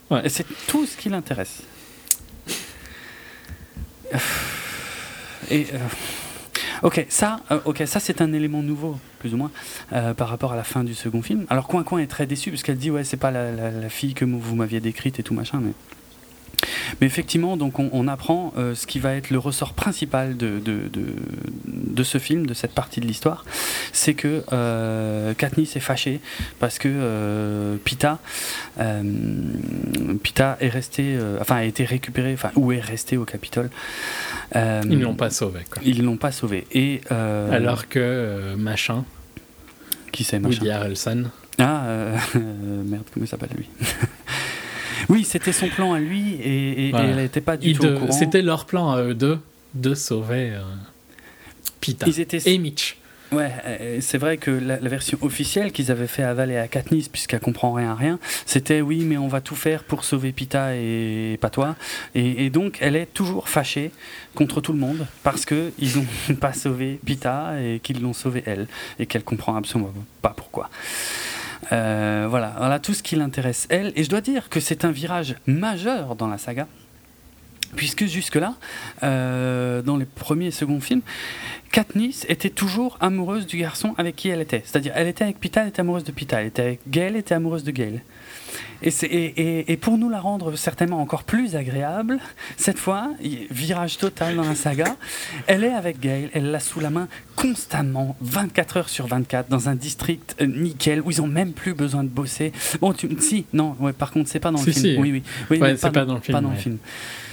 Ouais. 0.09 0.21
Et 0.25 0.29
c'est 0.29 0.45
tout 0.67 0.85
ce 0.85 0.97
qui 0.97 1.09
l'intéresse. 1.09 1.61
Et 5.51 5.67
euh, 5.73 5.77
ok, 6.83 7.05
ça, 7.09 7.39
euh, 7.51 7.59
ok, 7.65 7.83
ça 7.85 7.99
c'est 7.99 8.21
un 8.21 8.31
élément 8.33 8.61
nouveau, 8.61 8.97
plus 9.19 9.33
ou 9.33 9.37
moins, 9.37 9.51
euh, 9.93 10.13
par 10.13 10.29
rapport 10.29 10.53
à 10.53 10.55
la 10.55 10.63
fin 10.63 10.83
du 10.83 10.93
second 10.93 11.21
film. 11.21 11.45
Alors 11.49 11.67
Coin 11.67 11.83
Coin 11.83 11.99
est 11.99 12.07
très 12.07 12.25
déçu 12.27 12.51
parce 12.51 12.63
qu'elle 12.63 12.77
dit 12.77 12.91
ouais 12.91 13.03
c'est 13.03 13.17
pas 13.17 13.31
la, 13.31 13.51
la- 13.51 13.71
la 13.71 13.89
fille 13.89 14.13
que 14.13 14.25
vous 14.25 14.55
m'aviez 14.55 14.79
décrite 14.79 15.19
et 15.19 15.23
tout 15.23 15.33
machin, 15.33 15.59
mais 15.63 15.71
mais 16.99 17.07
effectivement 17.07 17.57
donc 17.57 17.79
on, 17.79 17.89
on 17.93 18.07
apprend 18.07 18.53
euh, 18.57 18.75
ce 18.75 18.87
qui 18.87 18.99
va 18.99 19.13
être 19.15 19.29
le 19.29 19.39
ressort 19.39 19.73
principal 19.73 20.37
de, 20.37 20.59
de, 20.59 20.87
de, 20.91 21.05
de 21.65 22.03
ce 22.03 22.17
film, 22.17 22.45
de 22.45 22.53
cette 22.53 22.73
partie 22.73 22.99
de 22.99 23.05
l'histoire, 23.05 23.45
c'est 23.91 24.13
que 24.13 24.43
euh, 24.53 25.33
Katniss 25.33 25.75
est 25.75 25.81
fâchée 25.81 26.19
parce 26.59 26.79
que 26.79 26.89
euh, 26.91 27.77
Pita 27.83 28.19
euh, 28.79 29.03
Pita 30.23 30.57
est 30.59 30.69
resté, 30.69 31.17
enfin 31.39 31.57
a 31.57 31.63
été 31.63 31.85
récupéré, 31.85 32.33
enfin 32.33 32.51
ou 32.55 32.71
est 32.71 32.79
resté 32.79 33.17
au 33.17 33.25
Capitole. 33.25 33.69
Ils 34.55 34.89
ne 34.89 35.03
l'ont 35.03 35.15
pas 35.15 35.29
sauvé. 35.29 35.61
Quoi. 35.69 35.81
ils 35.85 36.03
l'ont 36.03 36.17
pas 36.17 36.31
sauvé. 36.31 36.65
Et 36.71 37.01
Alors 37.09 37.87
que 37.87 38.55
machin, 38.55 39.05
qui 40.11 40.23
c'est 40.23 40.39
machin? 40.39 40.59
Woody 40.59 40.71
Harrelson, 40.71 41.25
Ah 41.57 41.83
merde, 42.35 43.03
comment 43.13 43.25
il 43.25 43.27
s'appelle 43.27 43.49
lui? 43.55 43.69
Oui, 45.09 45.23
c'était 45.23 45.51
son 45.51 45.67
plan 45.69 45.93
à 45.93 45.99
lui 45.99 46.35
et, 46.35 46.37
et- 46.45 46.87
et 46.87 46.91
Voilà. 46.91 47.07
elle 47.09 47.15
n'était 47.17 47.41
pas 47.41 47.57
du 47.57 47.69
ils 47.71 47.77
tout 47.79 47.85
au 47.87 47.99
courant. 47.99 48.11
c'était 48.11 48.41
leur 48.41 48.65
plan 48.65 48.91
à 48.91 49.01
eux 49.01 49.13
deux 49.15 49.39
de 49.73 49.93
sauver 49.95 50.51
euh, 50.51 50.61
Pita 51.81 52.05
Ils 52.07 52.19
étaient 52.19 52.39
et 52.45 52.57
Mitch. 52.57 52.95
Ouais, 53.31 53.51
euh, 53.67 53.97
c'est 54.01 54.17
vrai 54.17 54.37
que 54.37 54.49
la, 54.49 54.79
la 54.79 54.89
version 54.89 55.15
officielle 55.21 55.71
qu'ils 55.71 55.91
avaient 55.91 56.07
fait 56.07 56.23
avaler 56.23 56.57
à 56.57 56.67
Katniss, 56.67 57.09
puisqu'elle 57.09 57.39
comprend 57.41 57.71
rien 57.73 57.91
à 57.91 57.95
rien, 57.95 58.17
c'était 58.47 58.81
oui, 58.81 59.03
mais 59.05 59.17
on 59.17 59.27
va 59.27 59.39
tout 59.39 59.55
faire 59.55 59.83
pour 59.83 60.03
sauver 60.03 60.31
Pita 60.31 60.75
et 60.75 61.37
pas 61.39 61.51
toi. 61.51 61.75
Et, 62.15 62.45
et 62.45 62.49
donc, 62.49 62.77
elle 62.81 62.95
est 62.95 63.05
toujours 63.13 63.47
fâchée 63.47 63.91
contre 64.33 64.61
tout 64.61 64.73
le 64.73 64.79
monde 64.79 65.05
parce 65.21 65.45
que 65.45 65.71
ils 65.77 65.95
n'ont 65.97 66.35
pas 66.41 66.53
sauvé 66.53 66.99
Pita 67.05 67.53
et 67.61 67.79
qu'ils 67.83 68.01
l'ont 68.01 68.13
sauvé 68.13 68.41
elle 68.47 68.67
et 68.97 69.05
qu'elle 69.05 69.23
comprend 69.23 69.55
absolument 69.55 69.93
pas 70.23 70.33
pourquoi. 70.35 70.71
Euh, 71.71 72.27
voilà, 72.29 72.53
voilà 72.57 72.79
tout 72.79 72.93
ce 72.93 73.03
qui 73.03 73.15
l'intéresse 73.15 73.67
elle. 73.69 73.91
Et 73.95 74.03
je 74.03 74.09
dois 74.09 74.21
dire 74.21 74.49
que 74.49 74.59
c'est 74.59 74.85
un 74.85 74.91
virage 74.91 75.35
majeur 75.45 76.15
dans 76.15 76.27
la 76.27 76.37
saga. 76.37 76.67
Puisque 77.75 78.05
jusque-là, 78.05 78.55
euh, 79.03 79.83
dans 79.83 79.97
les 79.97 80.05
premiers 80.05 80.47
et 80.47 80.51
seconds 80.51 80.79
films, 80.79 81.01
Katniss 81.71 82.25
était 82.27 82.49
toujours 82.49 82.97
amoureuse 82.99 83.45
du 83.45 83.57
garçon 83.57 83.93
avec 83.97 84.15
qui 84.15 84.29
elle 84.29 84.41
était. 84.41 84.63
C'est-à-dire, 84.65 84.93
elle 84.95 85.07
était 85.07 85.23
avec 85.23 85.39
Pita, 85.39 85.61
elle 85.61 85.67
était 85.67 85.81
amoureuse 85.81 86.03
de 86.03 86.11
Pita. 86.11 86.41
Elle 86.41 86.47
était 86.47 86.61
avec 86.63 86.79
Gail, 86.89 87.09
elle 87.09 87.15
était 87.17 87.35
amoureuse 87.35 87.63
de 87.63 87.71
Gail. 87.71 88.01
Et, 88.81 88.89
et, 89.03 89.07
et- 89.59 89.71
et 89.73 89.77
pour 89.77 89.97
nous 89.97 90.09
la 90.09 90.19
rendre 90.19 90.55
certainement 90.55 91.01
encore 91.01 91.23
plus 91.23 91.55
agréable, 91.55 92.19
cette 92.57 92.77
fois, 92.79 93.11
virage 93.51 93.97
total 93.97 94.35
dans 94.35 94.43
la 94.43 94.55
saga, 94.55 94.95
elle 95.47 95.63
est 95.63 95.73
avec 95.73 95.99
Gail, 95.99 96.29
elle 96.33 96.51
l'a 96.51 96.59
sous 96.59 96.79
la 96.79 96.89
main 96.89 97.07
constamment, 97.35 98.15
24 98.21 98.77
heures 98.77 98.89
sur 98.89 99.07
24, 99.07 99.49
dans 99.49 99.69
un 99.69 99.75
district 99.75 100.35
euh, 100.41 100.45
nickel 100.45 101.01
où 101.01 101.11
ils 101.11 101.21
ont 101.21 101.27
même 101.27 101.53
plus 101.53 101.73
besoin 101.73 102.03
de 102.03 102.09
bosser. 102.09 102.51
Bon, 102.81 102.93
tu, 102.93 103.09
si, 103.19 103.45
non, 103.53 103.75
ouais, 103.79 103.93
par 103.93 104.11
contre, 104.11 104.29
c'est 104.29 104.39
pas 104.39 104.51
dans 104.51 104.59
le 104.63 104.71
Si, 104.71 104.73
film. 104.79 104.95
si. 104.95 105.01
Oui, 105.01 105.11
oui, 105.11 105.23
oui, 105.51 105.57
Ouais, 105.59 105.75
c'est 105.77 105.91
pas 105.91 106.05
dans 106.05 106.15
le 106.15 106.21
film, 106.21 106.37
Pas 106.37 106.41
dans 106.41 106.49
le 106.51 106.55
film. 106.57 106.77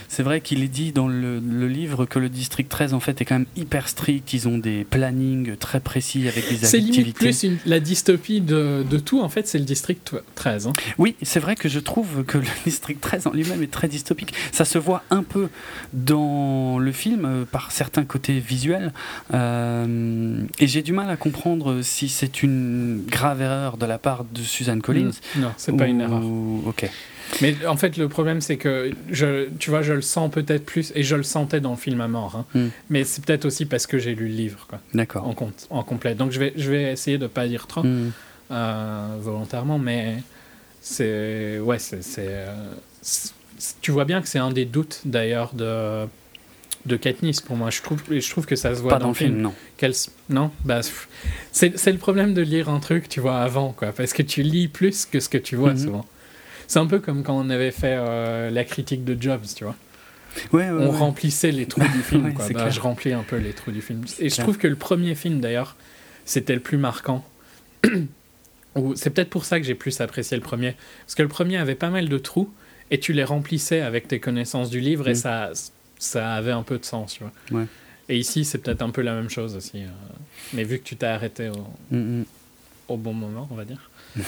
C'est 0.08 0.22
vrai 0.22 0.40
qu'il 0.40 0.62
est 0.62 0.68
dit 0.68 0.92
dans 0.92 1.08
le, 1.08 1.40
le 1.40 1.68
livre 1.68 2.06
que 2.06 2.18
le 2.18 2.28
district 2.28 2.68
13 2.70 2.94
en 2.94 3.00
fait 3.00 3.20
est 3.20 3.24
quand 3.24 3.36
même 3.36 3.46
hyper 3.56 3.88
strict. 3.88 4.32
Ils 4.32 4.48
ont 4.48 4.58
des 4.58 4.84
plannings 4.84 5.56
très 5.56 5.80
précis 5.80 6.28
avec 6.28 6.48
des 6.48 6.56
C'est 6.56 6.78
limite 6.78 6.90
activités. 6.98 7.18
plus 7.18 7.42
une- 7.42 7.58
la 7.66 7.80
dystopie 7.80 8.40
de, 8.40 8.84
de 8.88 8.98
tout, 8.98 9.20
en 9.20 9.28
fait, 9.28 9.46
c'est 9.48 9.58
le 9.58 9.64
district 9.64 10.14
13. 10.34 10.66
hein. 10.68 10.72
Oui, 10.98 11.16
c'est 11.22 11.40
vrai 11.40 11.54
que 11.56 11.68
je 11.68 11.78
trouve 11.78 12.24
que 12.24 12.38
le 12.38 12.44
district 12.64 13.00
13 13.00 13.26
en 13.26 13.32
lui-même 13.32 13.62
est 13.62 13.70
très 13.70 13.88
dystopique. 13.88 14.32
Ça 14.52 14.64
se 14.64 14.78
voit 14.78 15.02
un 15.10 15.22
peu 15.22 15.48
dans 15.92 16.78
le 16.78 16.92
film 16.92 17.24
euh, 17.24 17.44
par 17.44 17.72
certains 17.72 18.04
côtés 18.04 18.38
visuels. 18.40 18.92
Euh, 19.34 20.42
et 20.58 20.66
j'ai 20.66 20.82
du 20.82 20.92
mal 20.92 21.10
à 21.10 21.16
comprendre 21.16 21.82
si 21.82 22.08
c'est 22.08 22.42
une 22.42 23.02
grave 23.06 23.42
erreur 23.42 23.76
de 23.76 23.86
la 23.86 23.98
part 23.98 24.24
de 24.24 24.40
Suzanne 24.42 24.82
Collins. 24.82 25.10
Non, 25.36 25.52
c'est 25.56 25.76
pas 25.76 25.86
une 25.86 26.00
ou- 26.02 26.04
erreur. 26.04 26.22
Ok. 26.66 26.90
Mais 27.42 27.54
en 27.66 27.76
fait, 27.76 27.96
le 27.96 28.08
problème, 28.08 28.40
c'est 28.40 28.56
que, 28.56 28.90
je, 29.10 29.48
tu 29.58 29.70
vois, 29.70 29.82
je 29.82 29.92
le 29.92 30.02
sens 30.02 30.30
peut-être 30.30 30.64
plus, 30.64 30.92
et 30.94 31.02
je 31.02 31.16
le 31.16 31.22
sentais 31.22 31.60
dans 31.60 31.72
le 31.72 31.76
film 31.76 32.00
à 32.00 32.08
mort. 32.08 32.36
hein. 32.36 32.44
Hmm. 32.58 32.68
Mais 32.90 33.04
c'est 33.04 33.24
peut-être 33.24 33.44
aussi 33.44 33.66
parce 33.66 33.86
que 33.86 33.98
j'ai 33.98 34.14
lu 34.14 34.28
le 34.28 34.34
livre, 34.34 34.66
quoi, 34.68 34.80
D'accord. 34.94 35.26
en, 35.26 35.34
compte, 35.34 35.66
en 35.70 35.82
complet. 35.82 36.14
Donc 36.14 36.30
je 36.32 36.38
vais, 36.40 36.52
je 36.56 36.70
vais 36.70 36.92
essayer 36.92 37.18
de 37.18 37.26
pas 37.26 37.46
dire 37.48 37.66
trop, 37.66 37.82
Hmm. 37.82 38.10
euh, 38.50 39.16
volontairement, 39.20 39.78
mais 39.78 40.16
c'est. 40.80 41.58
Ouais, 41.58 41.78
c'est. 41.78 42.00
euh, 42.18 42.54
c'est- 43.02 43.32
tu 43.80 43.90
vois 43.90 44.04
bien 44.04 44.20
que 44.20 44.28
c'est 44.28 44.38
un 44.38 44.50
des 44.52 44.64
doutes, 44.64 45.00
d'ailleurs, 45.04 45.54
de. 45.54 46.06
De 46.84 46.94
Katniss 46.96 47.40
pour 47.40 47.56
moi, 47.56 47.70
je 47.70 47.82
trouve, 47.82 48.00
je 48.08 48.30
trouve 48.30 48.46
que 48.46 48.54
ça 48.54 48.72
se 48.76 48.80
voit 48.80 48.92
Pas 48.92 48.98
dans 49.00 49.08
le 49.08 49.14
film, 49.14 49.38
non. 49.38 49.52
non? 50.30 50.52
Bah 50.64 50.82
c'est 51.50 51.74
le 51.90 51.98
problème 51.98 52.32
de 52.32 52.42
lire 52.42 52.68
un 52.68 52.78
truc 52.78 53.08
tu 53.08 53.18
vois 53.18 53.38
avant 53.38 53.72
quoi 53.72 53.90
parce 53.90 54.12
que 54.12 54.22
tu 54.22 54.42
lis 54.42 54.68
plus 54.68 55.04
que 55.04 55.18
ce 55.18 55.28
que 55.28 55.36
tu 55.38 55.56
vois 55.56 55.72
Mhm. 55.72 55.78
souvent 55.78 56.04
c'est 56.66 56.78
un 56.78 56.86
peu 56.86 56.98
comme 56.98 57.22
quand 57.22 57.36
on 57.38 57.48
avait 57.50 57.70
fait 57.70 57.96
euh, 57.98 58.50
la 58.50 58.64
critique 58.64 59.04
de 59.04 59.20
Jobs 59.20 59.42
tu 59.54 59.64
vois 59.64 59.76
Ouais, 60.52 60.64
ouais, 60.64 60.70
on 60.70 60.90
ouais. 60.92 60.98
remplissait 60.98 61.50
les 61.50 61.66
trous 61.66 61.80
du 61.80 62.02
film 62.02 62.34
quoi 62.34 62.46
Bah, 62.50 62.68
je 62.70 62.80
remplis 62.80 63.12
un 63.14 63.22
peu 63.22 63.36
les 63.36 63.52
trous 63.52 63.70
du 63.72 63.80
film 63.80 64.04
et 64.20 64.28
je 64.28 64.34
clair. 64.34 64.44
trouve 64.44 64.58
que 64.58 64.68
le 64.68 64.76
premier 64.76 65.14
film 65.14 65.40
d'ailleurs 65.40 65.76
c'était 66.24 66.54
le 66.54 66.60
plus 66.60 66.76
marquant 66.78 67.24
c'est 68.94 69.10
peut-être 69.10 69.30
pour 69.30 69.44
ça 69.44 69.58
que 69.58 69.66
j'ai 69.66 69.74
plus 69.74 70.00
apprécié 70.00 70.36
le 70.36 70.42
premier 70.42 70.74
parce 71.06 71.14
que 71.14 71.22
le 71.22 71.28
premier 71.28 71.56
avait 71.56 71.74
pas 71.74 71.90
mal 71.90 72.08
de 72.08 72.18
trous 72.18 72.52
et 72.90 73.00
tu 73.00 73.12
les 73.12 73.24
remplissais 73.24 73.80
avec 73.80 74.08
tes 74.08 74.20
connaissances 74.20 74.70
du 74.70 74.80
livre 74.80 75.08
et 75.08 75.12
Mhm. 75.12 75.16
ça 75.16 75.50
ça 75.98 76.34
avait 76.34 76.52
un 76.52 76.62
peu 76.62 76.78
de 76.78 76.84
sens 76.84 77.14
tu 77.14 77.24
vois 77.50 77.64
et 78.08 78.18
ici 78.18 78.44
c'est 78.44 78.58
peut-être 78.58 78.82
un 78.82 78.90
peu 78.90 79.00
la 79.00 79.14
même 79.14 79.30
chose 79.30 79.56
aussi 79.56 79.78
euh, 79.82 79.88
mais 80.52 80.62
vu 80.64 80.78
que 80.78 80.84
tu 80.84 80.96
t'es 80.96 81.06
arrêté 81.06 81.48
au, 81.48 81.94
hmm. 81.96 82.24
au 82.88 82.96
bon 82.98 83.14
moment, 83.14 83.48
on 83.50 83.54
va 83.56 83.64
dire. 83.64 83.90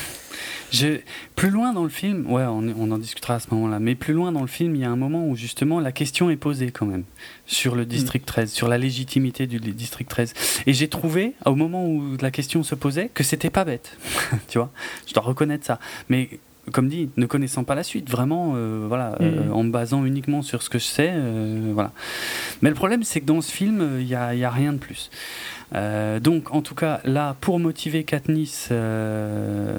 Plus 1.34 1.50
loin 1.50 1.72
dans 1.72 1.84
le 1.84 1.88
film, 1.88 2.30
ouais, 2.30 2.42
on, 2.44 2.62
on 2.78 2.90
en 2.90 2.98
discutera 2.98 3.36
à 3.36 3.40
ce 3.40 3.46
moment-là, 3.52 3.78
mais 3.78 3.94
plus 3.94 4.12
loin 4.12 4.32
dans 4.32 4.42
le 4.42 4.46
film, 4.48 4.74
il 4.74 4.82
y 4.82 4.84
a 4.84 4.90
un 4.90 4.96
moment 4.96 5.26
où 5.26 5.34
justement 5.34 5.80
la 5.80 5.92
question 5.92 6.28
est 6.30 6.36
posée 6.36 6.70
quand 6.72 6.84
même 6.84 7.04
sur 7.46 7.74
le 7.74 7.86
district 7.86 8.26
13, 8.26 8.52
sur 8.52 8.68
la 8.68 8.76
légitimité 8.76 9.46
du 9.46 9.58
district 9.60 10.10
13. 10.10 10.34
Et 10.66 10.74
j'ai 10.74 10.88
trouvé, 10.88 11.32
au 11.46 11.54
moment 11.54 11.86
où 11.86 12.16
la 12.20 12.30
question 12.30 12.62
se 12.62 12.74
posait, 12.74 13.08
que 13.14 13.24
c'était 13.24 13.50
pas 13.50 13.64
bête. 13.64 13.96
tu 14.48 14.58
vois, 14.58 14.70
je 15.06 15.14
dois 15.14 15.22
reconnaître 15.22 15.64
ça. 15.64 15.78
Mais 16.10 16.28
comme 16.72 16.88
dit, 16.90 17.08
ne 17.16 17.24
connaissant 17.24 17.64
pas 17.64 17.74
la 17.74 17.82
suite, 17.82 18.10
vraiment, 18.10 18.52
euh, 18.56 18.84
voilà, 18.86 19.16
euh, 19.22 19.44
Mhm. 19.46 19.52
en 19.54 19.62
me 19.62 19.70
basant 19.70 20.04
uniquement 20.04 20.42
sur 20.42 20.62
ce 20.62 20.68
que 20.68 20.78
je 20.78 20.84
sais, 20.84 21.12
euh, 21.14 21.70
voilà. 21.72 21.92
Mais 22.60 22.68
le 22.68 22.74
problème, 22.74 23.04
c'est 23.04 23.20
que 23.22 23.26
dans 23.26 23.40
ce 23.40 23.50
film, 23.50 23.80
euh, 23.80 24.00
il 24.02 24.06
n'y 24.06 24.14
a 24.14 24.50
rien 24.50 24.74
de 24.74 24.78
plus. 24.78 25.08
Euh, 25.74 26.18
donc, 26.20 26.54
en 26.54 26.62
tout 26.62 26.74
cas, 26.74 27.00
là, 27.04 27.36
pour 27.40 27.58
motiver 27.58 28.04
Katniss, 28.04 28.68
euh, 28.70 29.78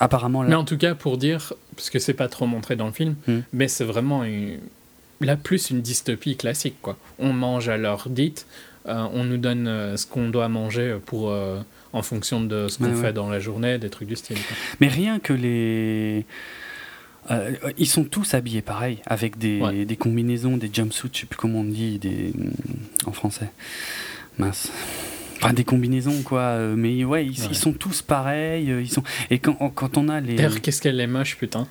apparemment, 0.00 0.42
là, 0.42 0.50
Mais 0.50 0.54
en 0.54 0.64
tout 0.64 0.76
cas, 0.76 0.94
pour 0.94 1.16
dire, 1.16 1.52
parce 1.76 1.88
que 1.90 1.98
c'est 1.98 2.12
pas 2.14 2.28
trop 2.28 2.46
montré 2.46 2.76
dans 2.76 2.86
le 2.86 2.92
film, 2.92 3.14
Hmm. 3.26 3.40
mais 3.52 3.68
c'est 3.68 3.84
vraiment 3.84 4.24
une, 4.24 4.58
là 5.20 5.36
plus 5.36 5.70
une 5.70 5.80
dystopie 5.80 6.36
classique, 6.36 6.76
quoi. 6.82 6.98
On 7.18 7.32
mange 7.32 7.68
à 7.70 7.76
l'heure 7.78 8.08
dite, 8.10 8.46
euh, 8.86 9.06
on 9.14 9.24
nous 9.24 9.38
donne 9.38 9.96
ce 9.96 10.06
qu'on 10.06 10.28
doit 10.28 10.48
manger 10.48 10.96
pour, 11.06 11.34
en 11.94 12.02
fonction 12.02 12.42
de 12.42 12.68
ce 12.68 12.76
qu'on 12.78 12.84
Ouais, 12.86 12.94
fait 12.94 13.02
ouais. 13.06 13.12
dans 13.14 13.30
la 13.30 13.40
journée, 13.40 13.78
des 13.78 13.88
trucs 13.88 14.08
du 14.08 14.16
style. 14.16 14.36
quoi. 14.36 14.56
Mais 14.80 14.88
rien 14.88 15.20
que 15.20 15.32
les. 15.32 16.26
euh, 17.30 17.52
ils 17.78 17.86
sont 17.88 18.04
tous 18.04 18.34
habillés 18.34 18.60
pareil, 18.60 18.98
avec 19.06 19.38
des, 19.38 19.60
Ouais. 19.62 19.86
des 19.86 19.96
combinaisons, 19.96 20.58
des 20.58 20.68
jumpsuits, 20.70 21.08
je 21.14 21.20
sais 21.20 21.26
plus 21.26 21.38
comment 21.38 21.60
on 21.60 21.64
dit 21.64 21.98
des, 21.98 22.34
en 23.06 23.12
français. 23.12 23.48
Mince. 24.36 24.70
Enfin, 25.36 25.52
des 25.52 25.64
combinaisons, 25.64 26.22
quoi. 26.22 26.40
euh, 26.40 26.74
Mais 26.76 27.04
ouais, 27.04 27.24
ils, 27.26 27.30
Ouais. 27.40 27.46
ils 27.50 27.56
sont 27.56 27.72
tous 27.72 28.02
pareils. 28.02 28.70
euh, 28.70 28.80
Ils 28.82 28.90
sont... 28.90 29.02
Et 29.30 29.38
quand, 29.38 29.54
quand 29.54 29.96
on 29.98 30.08
a 30.08 30.20
les. 30.20 30.36
D'ailleurs, 30.36 30.60
qu'est-ce 30.60 30.80
qu'elle 30.80 31.00
est 31.00 31.06
moche, 31.06 31.36
putain. 31.36 31.66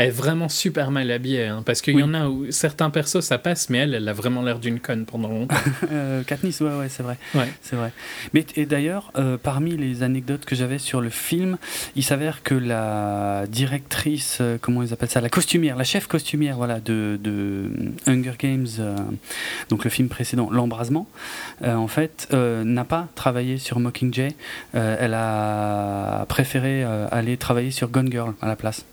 Elle 0.00 0.06
est 0.06 0.10
vraiment 0.12 0.48
super 0.48 0.92
mal 0.92 1.10
habillée, 1.10 1.46
hein, 1.46 1.64
parce 1.66 1.82
qu'il 1.82 1.96
Oui. 1.96 2.02
y 2.02 2.04
en 2.04 2.14
a 2.14 2.28
où 2.28 2.46
certains 2.52 2.88
persos 2.88 3.20
ça 3.20 3.36
passe, 3.36 3.68
mais 3.68 3.78
elle, 3.78 3.94
elle 3.94 4.08
a 4.08 4.12
vraiment 4.12 4.42
l'air 4.42 4.60
d'une 4.60 4.78
conne 4.78 5.04
pendant 5.06 5.28
longtemps. 5.28 5.56
Euh, 5.90 6.22
Katniss, 6.22 6.60
ouais, 6.60 6.76
ouais, 6.76 6.88
c'est 6.88 7.02
vrai. 7.02 7.16
Ouais. 7.34 7.48
C'est 7.62 7.74
vrai. 7.74 7.90
Mais 8.32 8.46
et 8.54 8.64
d'ailleurs, 8.64 9.10
euh, 9.16 9.36
parmi 9.42 9.76
les 9.76 10.04
anecdotes 10.04 10.44
que 10.44 10.54
j'avais 10.54 10.78
sur 10.78 11.00
le 11.00 11.10
film, 11.10 11.58
il 11.96 12.04
s'avère 12.04 12.44
que 12.44 12.54
la 12.54 13.46
directrice, 13.48 14.38
euh, 14.40 14.56
comment 14.60 14.84
ils 14.84 14.92
appellent 14.92 15.08
ça, 15.10 15.20
la 15.20 15.30
costumière, 15.30 15.74
la 15.76 15.82
chef 15.84 16.06
costumière, 16.06 16.56
voilà, 16.56 16.78
de, 16.78 17.18
de 17.20 17.70
Hunger 18.06 18.34
Games, 18.38 18.68
euh, 18.78 18.94
donc 19.68 19.82
le 19.82 19.90
film 19.90 20.08
précédent, 20.08 20.48
l'embrasement, 20.50 21.08
en 21.64 21.88
fait, 21.88 22.28
n'a 22.32 22.84
pas 22.84 23.08
travaillé 23.16 23.58
sur 23.58 23.80
Mockingjay. 23.80 24.28
Elle 24.74 25.14
a 25.14 26.24
préféré 26.28 26.84
aller 26.84 27.36
travailler 27.36 27.72
sur 27.72 27.88
Gone 27.88 28.10
Girl 28.12 28.34
à 28.40 28.46
la 28.46 28.54
place. 28.54 28.84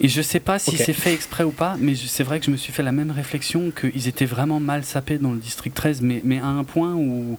Et 0.00 0.08
je 0.08 0.22
sais 0.22 0.40
pas 0.40 0.58
si 0.58 0.76
c'est 0.76 0.92
fait 0.92 1.12
exprès 1.14 1.44
ou 1.44 1.50
pas, 1.50 1.76
mais 1.78 1.94
c'est 1.94 2.24
vrai 2.24 2.40
que 2.40 2.46
je 2.46 2.50
me 2.50 2.56
suis 2.56 2.72
fait 2.72 2.82
la 2.82 2.92
même 2.92 3.10
réflexion 3.10 3.70
qu'ils 3.70 4.08
étaient 4.08 4.24
vraiment 4.26 4.60
mal 4.60 4.84
sapés 4.84 5.18
dans 5.18 5.32
le 5.32 5.38
district 5.38 5.74
13, 5.74 6.00
mais, 6.02 6.20
mais 6.24 6.38
à 6.40 6.46
un 6.46 6.64
point 6.64 6.94
où, 6.94 7.38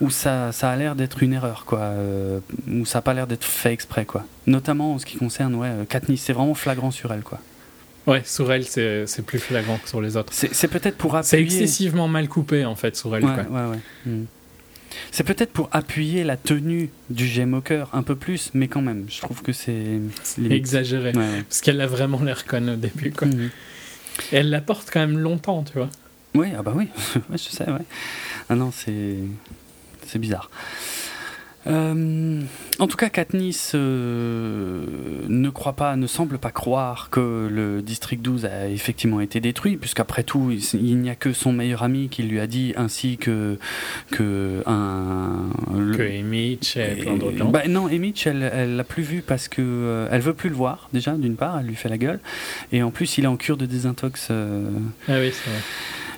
où 0.00 0.10
ça, 0.10 0.52
ça 0.52 0.70
a 0.70 0.76
l'air 0.76 0.94
d'être 0.96 1.22
une 1.22 1.34
erreur, 1.34 1.64
quoi, 1.66 1.80
euh, 1.80 2.40
où 2.70 2.86
ça 2.86 2.98
a 2.98 3.02
pas 3.02 3.12
l'air 3.14 3.26
d'être 3.26 3.44
fait 3.44 3.72
exprès, 3.72 4.04
quoi. 4.06 4.24
Notamment 4.46 4.94
en 4.94 4.98
ce 4.98 5.04
qui 5.06 5.18
concerne 5.18 5.54
ouais, 5.54 5.68
euh, 5.68 5.84
Katniss, 5.84 6.22
c'est 6.22 6.32
vraiment 6.32 6.54
flagrant 6.54 6.90
sur 6.90 7.12
elle, 7.12 7.22
quoi. 7.22 7.40
Ouais, 8.06 8.22
sur 8.24 8.50
elle, 8.52 8.64
c'est 8.64 9.04
c'est 9.06 9.22
plus 9.22 9.40
flagrant 9.40 9.78
que 9.78 9.88
sur 9.88 10.00
les 10.00 10.16
autres. 10.16 10.32
C'est 10.32 10.54
c'est 10.54 10.68
peut-être 10.68 10.96
pour 10.96 11.18
C'est 11.24 11.38
appuyer. 11.38 11.42
excessivement 11.62 12.06
mal 12.06 12.28
coupé, 12.28 12.64
en 12.64 12.76
fait, 12.76 12.96
sur 12.96 13.14
elle. 13.16 13.24
Ouais, 13.24 13.34
quoi. 13.34 13.42
ouais, 13.44 13.70
ouais. 13.72 13.78
Hmm. 14.06 14.24
C'est 15.10 15.24
peut-être 15.24 15.52
pour 15.52 15.68
appuyer 15.72 16.24
la 16.24 16.36
tenue 16.36 16.90
du 17.10 17.28
cœur 17.64 17.90
un 17.92 18.02
peu 18.02 18.16
plus, 18.16 18.50
mais 18.54 18.68
quand 18.68 18.82
même, 18.82 19.06
je 19.08 19.20
trouve 19.20 19.42
que 19.42 19.52
c'est. 19.52 20.00
Exagéré. 20.50 21.12
Ouais. 21.12 21.42
Parce 21.48 21.60
qu'elle 21.60 21.80
a 21.80 21.86
vraiment 21.86 22.22
l'air 22.22 22.46
conne 22.46 22.70
au 22.70 22.76
début, 22.76 23.10
quoi. 23.10 23.28
Mhm. 23.28 23.50
Et 24.32 24.36
elle 24.36 24.50
la 24.50 24.60
porte 24.60 24.88
quand 24.92 25.00
même 25.00 25.18
longtemps, 25.18 25.62
tu 25.62 25.74
vois. 25.74 25.90
Oui, 26.34 26.48
ah 26.56 26.62
bah 26.62 26.72
oui, 26.74 26.88
ouais, 27.30 27.38
je 27.38 27.48
sais, 27.50 27.70
ouais. 27.70 27.84
Ah 28.48 28.54
non, 28.54 28.70
c'est 28.70 29.16
c'est 30.06 30.18
bizarre. 30.18 30.50
Euh, 31.66 32.40
en 32.78 32.86
tout 32.86 32.96
cas, 32.96 33.08
Katniss 33.08 33.72
euh, 33.74 34.84
ne 35.28 35.48
croit 35.50 35.72
pas, 35.72 35.96
ne 35.96 36.06
semble 36.06 36.38
pas 36.38 36.50
croire 36.50 37.08
que 37.10 37.48
le 37.50 37.82
district 37.82 38.22
12 38.22 38.44
a 38.46 38.68
effectivement 38.68 39.20
été 39.20 39.40
détruit, 39.40 39.76
puisqu'après 39.76 40.22
tout, 40.22 40.50
il, 40.52 40.62
il 40.80 40.98
n'y 40.98 41.10
a 41.10 41.14
que 41.14 41.32
son 41.32 41.52
meilleur 41.52 41.82
ami 41.82 42.08
qui 42.08 42.22
lui 42.22 42.38
a 42.40 42.46
dit, 42.46 42.72
ainsi 42.76 43.16
que 43.16 43.58
que 44.10 44.62
un 44.66 45.46
le- 45.76 45.96
Que 45.96 46.22
Mitch 46.22 46.76
et 46.76 46.96
plein 47.02 47.16
d'autres 47.16 47.36
gens. 47.36 47.50
bah, 47.50 47.62
non, 47.68 47.88
elle, 47.88 48.50
elle 48.52 48.76
l'a 48.76 48.84
plus 48.84 49.02
vu 49.02 49.22
parce 49.26 49.48
que 49.48 49.60
euh, 49.62 50.08
elle 50.12 50.20
veut 50.20 50.34
plus 50.34 50.48
le 50.50 50.54
voir 50.56 50.88
déjà 50.92 51.12
d'une 51.16 51.36
part, 51.36 51.58
elle 51.58 51.66
lui 51.66 51.74
fait 51.76 51.88
la 51.88 51.98
gueule, 51.98 52.20
et 52.72 52.82
en 52.82 52.90
plus 52.90 53.18
il 53.18 53.24
est 53.24 53.28
en 53.28 53.36
cure 53.36 53.56
de 53.56 53.66
désintox. 53.66 54.28
euh, 54.30 54.68
Ah 55.08 55.14
oui, 55.20 55.32
c'est 55.32 55.50
vrai. 55.50 55.60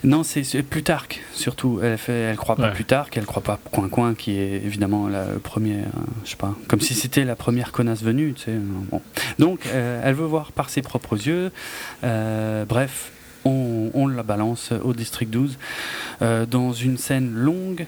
Non, 0.05 0.23
c'est 0.23 0.63
Plutarque 0.63 1.21
surtout. 1.33 1.81
Elle 1.83 1.99
fait, 1.99 2.13
elle 2.13 2.37
croit 2.37 2.57
pas 2.57 2.69
Ouais. 2.69 2.73
Plutarque, 2.73 3.17
elle 3.17 3.27
croit 3.27 3.43
pas 3.43 3.59
Coin 3.73 3.89
Coin 3.89 4.15
qui 4.15 4.39
est 4.39 4.57
évidemment 4.65 5.09
la 5.09 5.25
première, 5.43 5.87
euh, 5.87 6.01
je 6.25 6.31
sais 6.31 6.37
pas, 6.37 6.55
comme 6.69 6.81
si 6.81 6.95
c'était 6.95 7.25
la 7.25 7.37
première 7.37 7.73
connasse 7.73 8.03
venue, 8.03 8.33
tu 8.35 8.45
sais. 8.45 8.51
euh, 8.53 8.61
bon. 8.91 9.01
Donc, 9.39 9.61
euh, 9.67 10.01
elle 10.05 10.15
veut 10.15 10.27
voir 10.27 10.53
par 10.53 10.71
ses 10.71 10.83
propres 10.83 11.15
yeux. 11.17 11.51
Euh, 12.05 12.65
bref, 12.65 13.11
on, 13.45 13.91
on 13.95 14.07
la 14.07 14.23
balance 14.23 14.73
au 14.85 14.93
district 14.93 15.31
12 15.31 15.59
euh, 16.23 16.47
dans 16.47 16.73
une 16.73 16.99
scène 16.99 17.33
longue, 17.35 17.87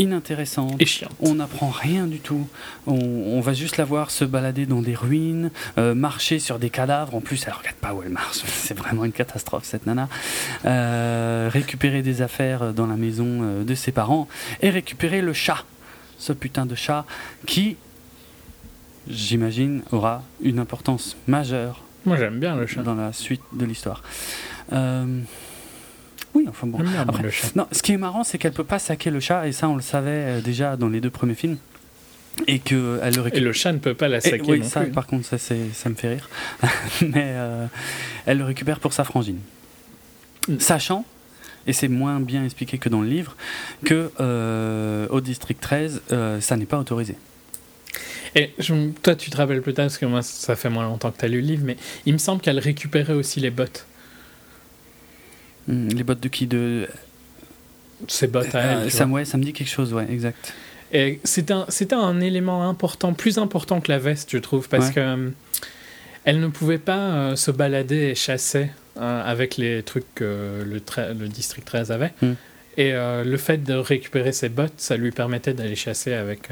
inintéressante. 0.00 0.80
Et. 0.80 0.86
On 1.20 1.36
n'apprend 1.36 1.68
rien 1.68 2.06
du 2.06 2.18
tout. 2.18 2.48
On, 2.86 2.94
on 2.94 3.40
va 3.40 3.52
juste 3.52 3.76
la 3.76 3.84
voir 3.84 4.10
se 4.10 4.24
balader 4.24 4.66
dans 4.66 4.82
des 4.82 4.94
ruines, 4.94 5.50
euh, 5.78 5.94
marcher 5.94 6.38
sur 6.38 6.58
des 6.58 6.70
cadavres. 6.70 7.14
En 7.14 7.20
plus, 7.20 7.44
elle 7.46 7.52
regarde 7.52 7.76
pas 7.76 7.92
où 7.94 8.02
elle 8.02 8.10
marche. 8.10 8.38
C'est 8.46 8.76
vraiment 8.76 9.04
une 9.04 9.12
catastrophe 9.12 9.64
cette 9.64 9.86
nana. 9.86 10.08
Euh, 10.64 11.48
récupérer 11.52 12.02
des 12.02 12.22
affaires 12.22 12.72
dans 12.72 12.86
la 12.86 12.96
maison 12.96 13.26
euh, 13.42 13.64
de 13.64 13.74
ses 13.74 13.92
parents 13.92 14.28
et 14.62 14.70
récupérer 14.70 15.20
le 15.20 15.32
chat, 15.32 15.64
ce 16.18 16.32
putain 16.32 16.66
de 16.66 16.74
chat 16.74 17.04
qui, 17.46 17.76
j'imagine, 19.08 19.82
aura 19.92 20.22
une 20.42 20.58
importance 20.58 21.16
majeure 21.26 21.84
Moi, 22.06 22.16
j'aime 22.16 22.40
bien 22.40 22.56
le 22.56 22.66
chat. 22.66 22.82
dans 22.82 22.94
la 22.94 23.12
suite 23.12 23.42
de 23.52 23.64
l'histoire. 23.64 24.02
Euh, 24.72 25.20
oui, 26.34 26.44
enfin 26.48 26.66
bon. 26.66 26.78
Bien 26.78 26.90
moi, 26.90 27.00
Après, 27.08 27.22
le 27.22 27.30
chat. 27.30 27.54
non, 27.56 27.66
ce 27.72 27.82
qui 27.82 27.92
est 27.92 27.96
marrant, 27.96 28.24
c'est 28.24 28.38
qu'elle 28.38 28.52
peut 28.52 28.64
pas 28.64 28.78
saquer 28.78 29.10
le 29.10 29.20
chat, 29.20 29.46
et 29.48 29.52
ça, 29.52 29.68
on 29.68 29.76
le 29.76 29.82
savait 29.82 30.10
euh, 30.10 30.40
déjà 30.40 30.76
dans 30.76 30.88
les 30.88 31.00
deux 31.00 31.10
premiers 31.10 31.34
films, 31.34 31.56
et 32.46 32.58
qu'elle 32.60 32.78
le 32.78 33.00
Et 33.04 33.20
récupère. 33.20 33.42
le 33.42 33.52
chat 33.52 33.72
ne 33.72 33.78
peut 33.78 33.94
pas 33.94 34.08
la 34.08 34.18
Et 34.18 34.20
saquer 34.20 34.50
oui, 34.52 34.60
non 34.60 34.66
ça, 34.68 34.82
plus. 34.82 34.92
par 34.92 35.06
contre, 35.06 35.26
ça, 35.26 35.54
me 35.88 35.94
fait 35.94 36.08
rire. 36.08 36.28
Mais 37.02 37.12
euh, 37.36 37.66
elle 38.26 38.38
le 38.38 38.44
récupère 38.44 38.78
pour 38.80 38.92
sa 38.92 39.04
frangine. 39.04 39.38
Mm. 40.48 40.58
sachant, 40.58 41.04
et 41.66 41.72
c'est 41.74 41.88
moins 41.88 42.20
bien 42.20 42.44
expliqué 42.44 42.78
que 42.78 42.88
dans 42.88 43.02
le 43.02 43.08
livre, 43.08 43.36
que 43.84 44.10
euh, 44.20 45.06
au 45.10 45.20
district 45.20 45.60
13, 45.60 46.02
euh, 46.12 46.40
ça 46.40 46.56
n'est 46.56 46.64
pas 46.66 46.78
autorisé. 46.78 47.16
Et 48.36 48.52
je- 48.58 48.90
toi, 49.02 49.16
tu 49.16 49.28
te 49.30 49.36
rappelles 49.36 49.60
peut-être, 49.60 49.76
parce 49.78 49.98
que 49.98 50.06
moi, 50.06 50.22
ça 50.22 50.54
fait 50.56 50.70
moins 50.70 50.84
longtemps 50.84 51.10
que 51.10 51.18
tu 51.18 51.24
as 51.24 51.28
lu 51.28 51.40
le 51.40 51.46
livre, 51.46 51.64
mais 51.66 51.76
il 52.06 52.12
me 52.12 52.18
semble 52.18 52.40
qu'elle 52.40 52.58
récupérait 52.60 53.12
aussi 53.12 53.40
les 53.40 53.50
bottes. 53.50 53.86
Hmm, 55.70 55.88
Les 55.88 56.02
bottes 56.04 56.20
de 56.20 56.28
qui 56.28 56.46
de 56.46 56.88
Ses 58.08 58.26
bottes 58.26 58.54
à 58.54 58.60
elle. 58.60 58.90
Ça, 58.90 59.06
ouais, 59.06 59.24
ça 59.24 59.36
me 59.38 59.44
dit 59.44 59.52
quelque 59.52 59.68
chose, 59.68 59.92
ouais, 59.92 60.06
exact. 60.10 60.52
Et 60.92 61.20
c'était 61.22 61.94
un, 61.94 62.20
élément 62.20 62.68
important, 62.68 63.12
plus 63.12 63.38
important 63.38 63.80
que 63.80 63.92
la 63.92 63.98
veste, 63.98 64.30
je 64.32 64.38
trouve, 64.38 64.68
parce 64.68 64.88
Ouais. 64.88 64.94
que 64.94 65.00
euh, 65.00 65.28
elle 66.24 66.40
ne 66.40 66.48
pouvait 66.48 66.78
pas 66.78 66.98
euh, 66.98 67.36
se 67.36 67.50
balader 67.52 68.08
et 68.08 68.14
chasser 68.16 68.70
euh, 68.96 69.22
avec 69.24 69.56
les 69.56 69.82
trucs 69.84 70.12
que 70.16 70.64
le, 70.66 70.80
le 71.14 71.28
district 71.28 71.64
13 71.66 71.92
avait. 71.92 72.12
Hmm. 72.22 72.32
Et 72.76 72.92
le 72.92 73.36
fait 73.36 73.62
de 73.62 73.74
récupérer 73.74 74.32
ses 74.32 74.48
bottes, 74.48 74.72
ça 74.78 74.96
lui 74.96 75.10
permettait 75.10 75.52
d'aller 75.52 75.76
chasser 75.76 76.14
avec. 76.14 76.48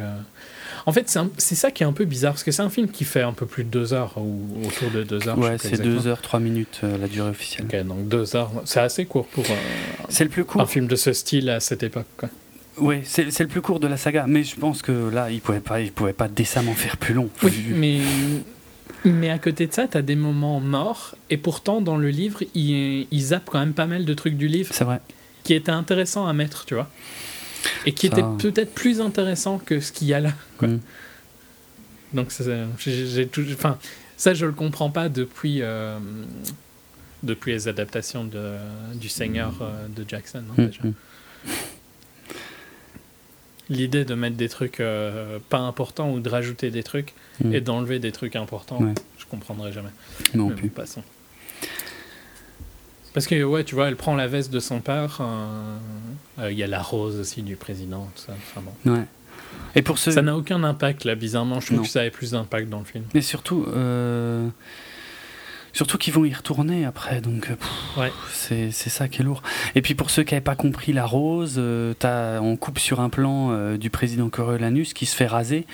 En 0.87 0.93
fait, 0.93 1.09
c'est 1.09 1.19
un- 1.19 1.31
ça 1.39 1.71
qui 1.71 1.83
est 1.83 1.87
un 1.87 1.93
peu 1.93 2.05
bizarre, 2.05 2.33
parce 2.33 2.45
que 2.45 2.51
c'est 2.53 2.63
un 2.63 2.71
film 2.71 2.89
qui 2.89 3.05
fait 3.05 3.23
un 3.23 3.33
peu 3.33 3.47
plus 3.47 3.65
de 3.65 3.69
deux 3.71 3.93
heures, 3.93 4.15
ou 4.17 4.41
autour 4.67 4.91
de 4.91 5.03
deux 5.03 5.27
heures. 5.29 5.39
Ouais, 5.39 5.57
c'est. 5.59 5.81
2 5.83 6.07
heures 6.07 6.21
3 6.23 6.41
minutes 6.41 6.81
euh, 6.85 6.99
la 6.99 7.07
durée 7.09 7.31
officielle. 7.31 7.67
Ok, 7.73 7.85
donc 7.87 8.09
deux 8.09 8.35
heures, 8.37 8.51
c'est 8.65 8.81
assez 8.81 9.05
court 9.07 9.27
pour 9.27 9.45
euh, 9.45 9.55
C'est 10.09 10.25
le 10.25 10.31
plus 10.31 10.43
un 10.43 10.47
court. 10.47 10.69
film 10.69 10.87
de 10.87 10.97
ce 10.97 11.13
style 11.13 11.51
à 11.51 11.61
cette 11.61 11.83
époque. 11.83 12.07
Quoi. 12.17 12.29
Oui, 12.79 12.99
c'est 13.05 13.25
le 13.41 13.47
plus 13.49 13.61
court 13.61 13.81
de 13.81 13.87
la 13.89 13.97
saga, 13.97 14.25
mais 14.29 14.45
je 14.45 14.55
pense 14.57 14.83
que 14.83 15.11
là, 15.13 15.31
il 15.31 15.41
pouvait 15.41 15.61
pas, 15.61 15.81
il 15.81 15.91
pouvait 15.93 16.13
pas 16.13 16.29
décemment 16.29 16.75
faire 16.75 16.97
plus 16.97 17.13
long. 17.15 17.29
Oui, 17.43 17.53
mais, 17.75 17.99
mais 19.05 19.31
à 19.31 19.39
côté 19.39 19.67
de 19.67 19.73
ça, 19.73 19.89
t'as 19.89 20.03
des 20.03 20.15
moments 20.17 20.61
morts, 20.61 21.17
et 21.31 21.37
pourtant, 21.39 21.81
dans 21.81 21.97
le 21.97 22.09
livre, 22.11 22.43
il, 22.55 23.07
il 23.11 23.21
zappe 23.21 23.49
quand 23.51 23.59
même 23.59 23.73
pas 23.75 23.87
mal 23.87 24.05
de 24.05 24.15
trucs 24.15 24.37
du 24.37 24.47
livre 24.49 24.71
C'est 24.73 24.85
vrai. 24.85 25.01
qui 25.45 25.55
étaient 25.55 25.73
intéressants 25.73 26.27
à 26.29 26.33
mettre, 26.33 26.65
tu 26.67 26.75
vois. 26.75 26.89
Et 27.87 27.93
qui 27.93 28.09
Ça- 28.09 28.13
étaient 28.19 28.51
peut-être 28.51 28.75
plus 28.75 29.01
intéressants 29.01 29.59
que 29.59 29.81
ce 29.81 29.93
qu'il 29.93 30.09
y 30.09 30.15
a 30.15 30.21
là. 30.21 30.33
quoi. 30.59 30.69
Mm. 30.69 30.81
Donc, 32.15 32.33
j'ai 32.79 33.29
enfin, 33.55 33.79
ça, 34.17 34.33
je 34.35 34.47
le 34.47 34.53
comprends 34.53 34.91
pas 34.91 35.09
depuis, 35.09 35.59
euh, 35.63 35.99
depuis 37.23 37.53
les 37.53 37.69
adaptations 37.69 38.25
de, 38.25 38.55
du 38.95 39.09
Seigneur 39.09 39.55
euh, 39.61 39.87
de 39.89 40.05
Jackson. 40.09 40.43
hein, 40.51 40.55
Mm, 40.63 40.67
déjà. 40.67 40.81
mm. 40.85 40.93
L'idée 43.71 44.07
de 44.07 44.15
mettre 44.15 44.37
des 44.37 44.49
trucs 44.49 44.81
euh, 44.81 45.39
pas 45.51 45.59
importants 45.59 46.11
ou 46.11 46.21
de 46.21 46.29
rajouter 46.31 46.71
des 46.71 46.83
trucs 46.83 47.13
Mm. 47.45 47.53
et 47.55 47.61
d'enlever 47.61 47.99
des 47.99 48.13
trucs 48.13 48.35
importants, 48.37 48.81
Ouais. 48.83 48.95
je 49.19 49.27
comprendrai 49.27 49.73
jamais. 49.73 49.91
Non 50.35 50.49
Mais 50.49 50.55
plus. 50.55 50.69
bon, 50.69 50.75
passons. 50.75 51.03
Parce 53.15 53.27
que, 53.27 53.43
ouais, 53.43 53.65
tu 53.65 53.75
vois, 53.75 53.89
elle 53.89 53.97
prend 53.97 54.15
la 54.15 54.27
veste 54.27 54.53
de 54.53 54.61
son 54.61 54.81
père. 54.81 55.19
euh, 55.21 55.77
euh, 56.41 56.53
Il 56.53 56.59
y 56.59 56.63
a 56.63 56.67
la 56.67 56.83
rose 56.83 57.19
aussi 57.19 57.43
du 57.43 57.57
président, 57.57 58.09
tout 58.15 58.23
ça. 58.23 58.33
Enfin, 58.33 58.63
bon. 58.85 58.93
Ouais. 58.93 59.05
Et 59.75 59.83
pour 59.83 59.99
ceux. 59.99 60.11
Ça 60.13 60.23
n'a 60.23 60.37
aucun 60.37 60.63
impact, 60.63 61.05
là, 61.05 61.15
bizarrement. 61.15 61.61
Je 61.61 61.67
trouve 61.67 61.79
Non. 61.79 61.83
que 61.85 61.89
ça 61.89 62.01
avait 62.01 62.11
plus 62.11 62.33
d'impact 62.33 62.69
dans 62.69 62.79
le 62.81 62.85
film. 62.85 63.05
Mais 63.15 63.23
surtout, 63.23 63.65
euh, 63.69 64.49
surtout 65.73 65.99
qu'ils 65.99 66.13
vont 66.15 66.25
y 66.25 66.33
retourner 66.35 66.85
après, 66.85 67.21
donc 67.21 67.51
euh, 67.51 68.01
Ouais. 68.01 68.13
c'est 68.33 68.71
ça 68.73 69.09
qui 69.09 69.21
est 69.21 69.25
lourd. 69.25 69.43
Et 69.75 69.83
puis 69.83 69.95
pour 69.95 70.11
ceux 70.11 70.23
qui 70.25 70.35
n'avaient 70.35 70.45
pas 70.45 70.57
compris 70.57 70.93
la 70.93 71.07
rose, 71.07 71.55
euh, 71.59 71.95
t'as- 71.99 72.41
on 72.41 72.57
coupe 72.57 72.79
sur 72.79 73.01
un 73.01 73.09
plan 73.11 73.51
euh, 73.53 73.77
du 73.77 73.91
président 73.91 74.29
Coriolanus 74.29 74.93
qui 74.95 75.07
se 75.07 75.15
fait 75.17 75.27
raser 75.27 75.67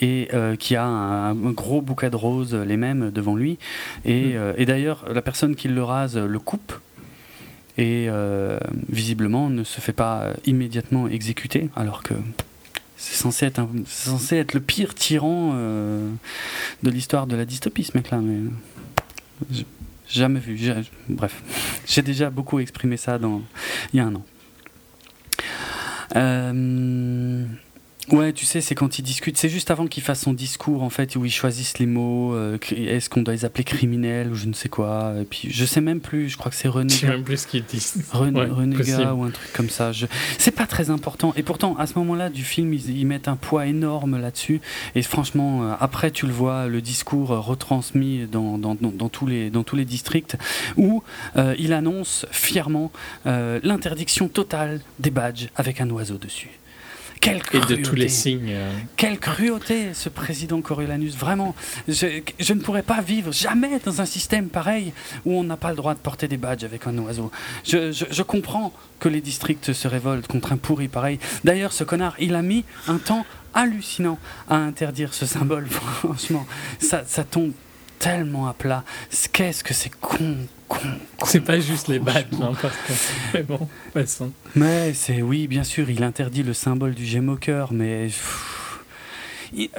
et 0.00 0.28
euh, 0.34 0.56
qui 0.56 0.76
a 0.76 0.84
un, 0.84 1.30
un 1.30 1.50
gros 1.52 1.80
bouquet 1.82 2.10
de 2.10 2.16
roses, 2.16 2.54
les 2.54 2.76
mêmes, 2.76 3.10
devant 3.10 3.36
lui. 3.36 3.58
Et, 4.04 4.34
Mm. 4.34 4.54
et 4.58 4.66
d'ailleurs, 4.66 5.04
la 5.12 5.22
personne 5.22 5.56
qui 5.56 5.68
le 5.68 5.82
rase 5.82 6.16
le 6.16 6.38
coupe. 6.38 6.72
Et 7.80 8.08
visiblement 8.88 9.50
ne 9.50 9.62
se 9.62 9.80
fait 9.80 9.92
pas 9.92 10.32
immédiatement 10.46 11.06
exécuter, 11.06 11.68
alors 11.76 12.02
que 12.02 12.14
c'est 12.96 13.14
censé 13.14 13.46
être, 13.46 13.60
un- 13.60 13.68
censé 13.86 14.36
être 14.36 14.54
le 14.54 14.60
pire 14.60 14.94
tyran 14.96 15.52
euh, 15.54 16.10
de 16.82 16.90
l'histoire 16.90 17.28
de 17.28 17.36
la 17.36 17.44
dystopie, 17.44 17.84
ce 17.84 17.96
mec-là. 17.96 18.18
Mais 18.18 18.50
jamais 20.08 20.40
vu. 20.40 20.58
Bref, 21.08 21.42
j'ai 21.86 22.02
déjà 22.02 22.30
beaucoup 22.30 22.58
exprimé 22.58 22.96
ça 22.96 23.18
il 23.92 23.96
y 23.96 24.00
a 24.00 24.06
un 24.06 24.14
an. 24.14 24.24
Euh, 26.16 27.44
Ouais, 28.12 28.32
tu 28.32 28.44
sais, 28.46 28.60
c'est 28.60 28.74
quand 28.74 28.98
ils 28.98 29.02
discutent. 29.02 29.36
C'est 29.36 29.48
juste 29.48 29.70
avant 29.70 29.86
qu'il 29.86 30.02
fasse 30.02 30.22
son 30.22 30.32
discours, 30.32 30.82
en 30.82 30.90
fait, 30.90 31.14
où 31.16 31.24
ils 31.24 31.30
choisissent 31.30 31.78
les 31.78 31.86
mots. 31.86 32.34
euh, 32.34 32.58
Est-ce 32.72 33.10
qu'on 33.10 33.22
doit 33.22 33.34
les 33.34 33.44
appeler 33.44 33.64
criminels 33.64 34.30
ou 34.30 34.34
je 34.34 34.46
ne 34.46 34.52
sais 34.54 34.68
quoi. 34.68 35.14
Et 35.20 35.24
puis, 35.24 35.48
je 35.50 35.64
sais 35.64 35.80
même 35.80 36.00
plus. 36.00 36.28
Je 36.28 36.36
crois 36.36 36.50
que 36.50 36.56
c'est 36.56 36.68
René. 36.68 36.88
Je 36.92 37.00
sais 37.00 37.06
même 37.08 37.24
plus 37.24 37.42
ce 37.42 37.46
qu'ils 37.46 37.64
disent. 37.64 38.04
René, 38.12 38.40
Ouais, 38.40 38.46
Renégat 38.46 39.14
ou 39.14 39.24
un 39.24 39.30
truc 39.30 39.52
comme 39.52 39.68
ça. 39.70 39.92
Je... 39.92 40.06
C'est 40.38 40.50
pas 40.52 40.66
très 40.66 40.90
important. 40.90 41.32
Et 41.36 41.42
pourtant, 41.42 41.76
à 41.76 41.86
ce 41.86 41.94
moment-là 41.98 42.30
du 42.30 42.44
film, 42.44 42.72
ils, 42.74 42.98
ils 42.98 43.06
mettent 43.06 43.28
un 43.28 43.36
poids 43.36 43.66
énorme 43.66 44.20
là-dessus. 44.20 44.60
Et 44.94 45.02
franchement, 45.02 45.62
euh, 45.64 45.74
après, 45.80 46.10
tu 46.10 46.26
le 46.26 46.32
vois, 46.32 46.66
le 46.66 46.80
discours 46.80 47.32
euh, 47.32 47.40
retransmis 47.40 48.26
dans, 48.30 48.58
dans, 48.58 48.74
dans, 48.74 48.90
dans 48.90 49.08
tous, 49.08 49.26
les, 49.26 49.50
dans 49.50 49.64
tous 49.64 49.76
les 49.76 49.84
districts, 49.84 50.36
où 50.76 51.02
euh, 51.36 51.54
il 51.58 51.72
annonce 51.72 52.26
fièrement 52.30 52.90
euh, 53.26 53.60
l'interdiction 53.62 54.28
totale 54.28 54.80
des 54.98 55.10
badges 55.10 55.48
avec 55.56 55.80
un 55.80 55.88
oiseau 55.90 56.16
dessus. 56.18 56.50
Quelle 57.20 57.36
Et 57.38 57.40
cruauté 57.40 57.76
de 57.76 57.82
tous 57.82 57.94
les 57.94 58.08
signes. 58.08 58.52
euh, 58.52 58.70
quelle 58.96 59.18
cruauté, 59.18 59.92
ce 59.94 60.08
président 60.08 60.60
Coriolanus. 60.60 61.16
Vraiment, 61.16 61.54
je, 61.88 62.20
je 62.38 62.52
ne 62.54 62.60
pourrais 62.60 62.82
pas 62.82 63.00
vivre 63.00 63.32
jamais 63.32 63.78
dans 63.84 64.00
un 64.00 64.06
système 64.06 64.48
pareil 64.48 64.92
où 65.24 65.32
on 65.34 65.42
n'a 65.44 65.56
pas 65.56 65.70
le 65.70 65.76
droit 65.76 65.94
de 65.94 65.98
porter 65.98 66.28
des 66.28 66.36
badges 66.36 66.64
avec 66.64 66.86
un 66.86 66.96
oiseau. 66.98 67.30
Je, 67.66 67.92
je- 67.92 68.04
je 68.10 68.22
comprends 68.22 68.72
que 69.00 69.08
les 69.08 69.20
districts 69.20 69.72
se 69.72 69.88
révoltent 69.88 70.26
contre 70.28 70.52
un 70.52 70.56
pourri 70.56 70.88
pareil. 70.88 71.18
D'ailleurs, 71.44 71.72
ce 71.72 71.84
connard, 71.84 72.14
il 72.18 72.34
a 72.34 72.42
mis 72.42 72.64
un 72.86 72.98
temps 72.98 73.24
hallucinant 73.54 74.18
à 74.48 74.56
interdire 74.56 75.12
ce 75.14 75.26
symbole. 75.26 75.66
Franchement, 75.70 76.46
ça, 76.78 77.02
ça 77.06 77.24
tombe 77.24 77.52
tellement 77.98 78.46
à 78.48 78.54
plat. 78.54 78.84
Qu'est-ce 79.32 79.64
que 79.64 79.74
c'est 79.74 79.90
con. 80.00 80.36
C'est 81.24 81.40
pas 81.40 81.58
juste 81.60 81.88
les 81.88 81.98
badges, 81.98 82.26
hein, 82.40 82.52
parce 82.60 82.74
que- 82.76 82.92
Mais 83.34 83.42
bon, 83.42 83.68
passons. 83.94 84.30
Mais 84.54 84.92
c'est 84.94 85.22
oui, 85.22 85.46
bien 85.48 85.64
sûr, 85.64 85.90
il 85.90 86.02
interdit 86.02 86.42
le 86.42 86.54
symbole 86.54 86.94
du 86.94 87.04
gémoqueur, 87.04 87.72
mais 87.72 88.04
pff, 88.06 88.80
il, 89.54 89.70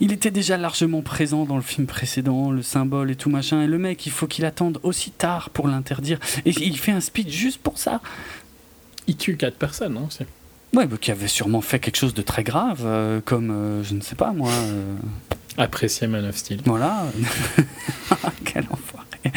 il 0.00 0.12
était 0.12 0.30
déjà 0.30 0.56
largement 0.56 1.02
présent 1.02 1.44
dans 1.44 1.56
le 1.56 1.62
film 1.62 1.86
précédent, 1.86 2.50
le 2.50 2.62
symbole 2.62 3.10
et 3.10 3.16
tout 3.16 3.30
machin. 3.30 3.62
Et 3.62 3.66
le 3.66 3.78
mec, 3.78 4.06
il 4.06 4.12
faut 4.12 4.26
qu'il 4.28 4.44
attende 4.44 4.78
aussi 4.82 5.10
tard 5.10 5.50
pour 5.50 5.66
l'interdire. 5.68 6.18
Et 6.46 6.50
il 6.50 6.78
fait 6.78 6.92
un 6.92 7.00
speech 7.00 7.30
juste 7.30 7.58
pour 7.60 7.78
ça. 7.78 8.00
Il 9.08 9.16
tue 9.16 9.36
quatre 9.36 9.56
personnes, 9.58 9.96
hein, 9.96 10.04
aussi. 10.06 10.20
Ouais, 10.74 10.86
bah, 10.86 10.96
qui 11.00 11.10
avait 11.10 11.28
sûrement 11.28 11.60
fait 11.60 11.80
quelque 11.80 11.96
chose 11.98 12.14
de 12.14 12.22
très 12.22 12.44
grave, 12.44 12.80
euh, 12.84 13.20
comme 13.24 13.50
euh, 13.50 13.82
je 13.84 13.94
ne 13.94 14.00
sais 14.00 14.14
pas 14.14 14.32
moi. 14.32 14.50
euh, 14.50 14.94
Apprécié 15.58 16.06
Man 16.06 16.24
of 16.24 16.36
Steel. 16.36 16.60
voilà. 16.64 17.04
Quel 18.44 18.64
enfoiré. 18.70 19.04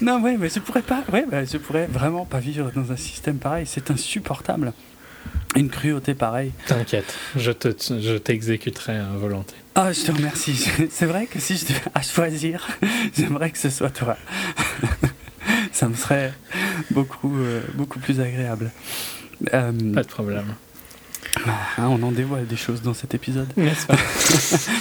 Non, 0.00 0.20
ouais, 0.20 0.36
mais 0.36 0.48
je 0.48 0.60
pourrais 0.60 0.82
pas. 0.82 1.02
Ouais, 1.12 1.24
bah, 1.30 1.44
je 1.44 1.56
pourrais 1.56 1.86
vraiment 1.86 2.24
pas 2.24 2.38
vivre 2.38 2.70
dans 2.74 2.92
un 2.92 2.96
système 2.96 3.38
pareil. 3.38 3.66
C'est 3.66 3.90
insupportable. 3.90 4.72
Une 5.56 5.70
cruauté 5.70 6.14
pareille. 6.14 6.52
T'inquiète, 6.66 7.14
je 7.34 7.50
te, 7.50 7.68
je 7.68 8.16
t'exécuterai 8.18 8.98
à 8.98 9.08
volonté. 9.16 9.54
Ah, 9.74 9.92
je 9.92 10.02
te 10.02 10.12
remercie. 10.12 10.54
C'est 10.90 11.06
vrai 11.06 11.26
que 11.26 11.38
si 11.40 11.56
je 11.56 11.66
devais 11.66 11.80
à 11.94 12.02
choisir, 12.02 12.68
j'aimerais 13.16 13.50
que 13.50 13.58
ce 13.58 13.70
soit 13.70 13.90
toi. 13.90 14.16
Ça 15.72 15.88
me 15.88 15.94
serait 15.94 16.32
beaucoup, 16.90 17.34
euh, 17.38 17.62
beaucoup 17.74 17.98
plus 17.98 18.20
agréable. 18.20 18.70
Euh, 19.54 19.72
Pas 19.94 20.02
de 20.02 20.08
problème. 20.08 20.54
Hein, 21.46 21.88
on 21.88 22.02
en 22.02 22.12
dévoile 22.12 22.46
des 22.46 22.56
choses 22.56 22.82
dans 22.82 22.94
cet 22.94 23.14
épisode. 23.14 23.48
N'est-ce 23.56 23.86
pas 23.86 23.96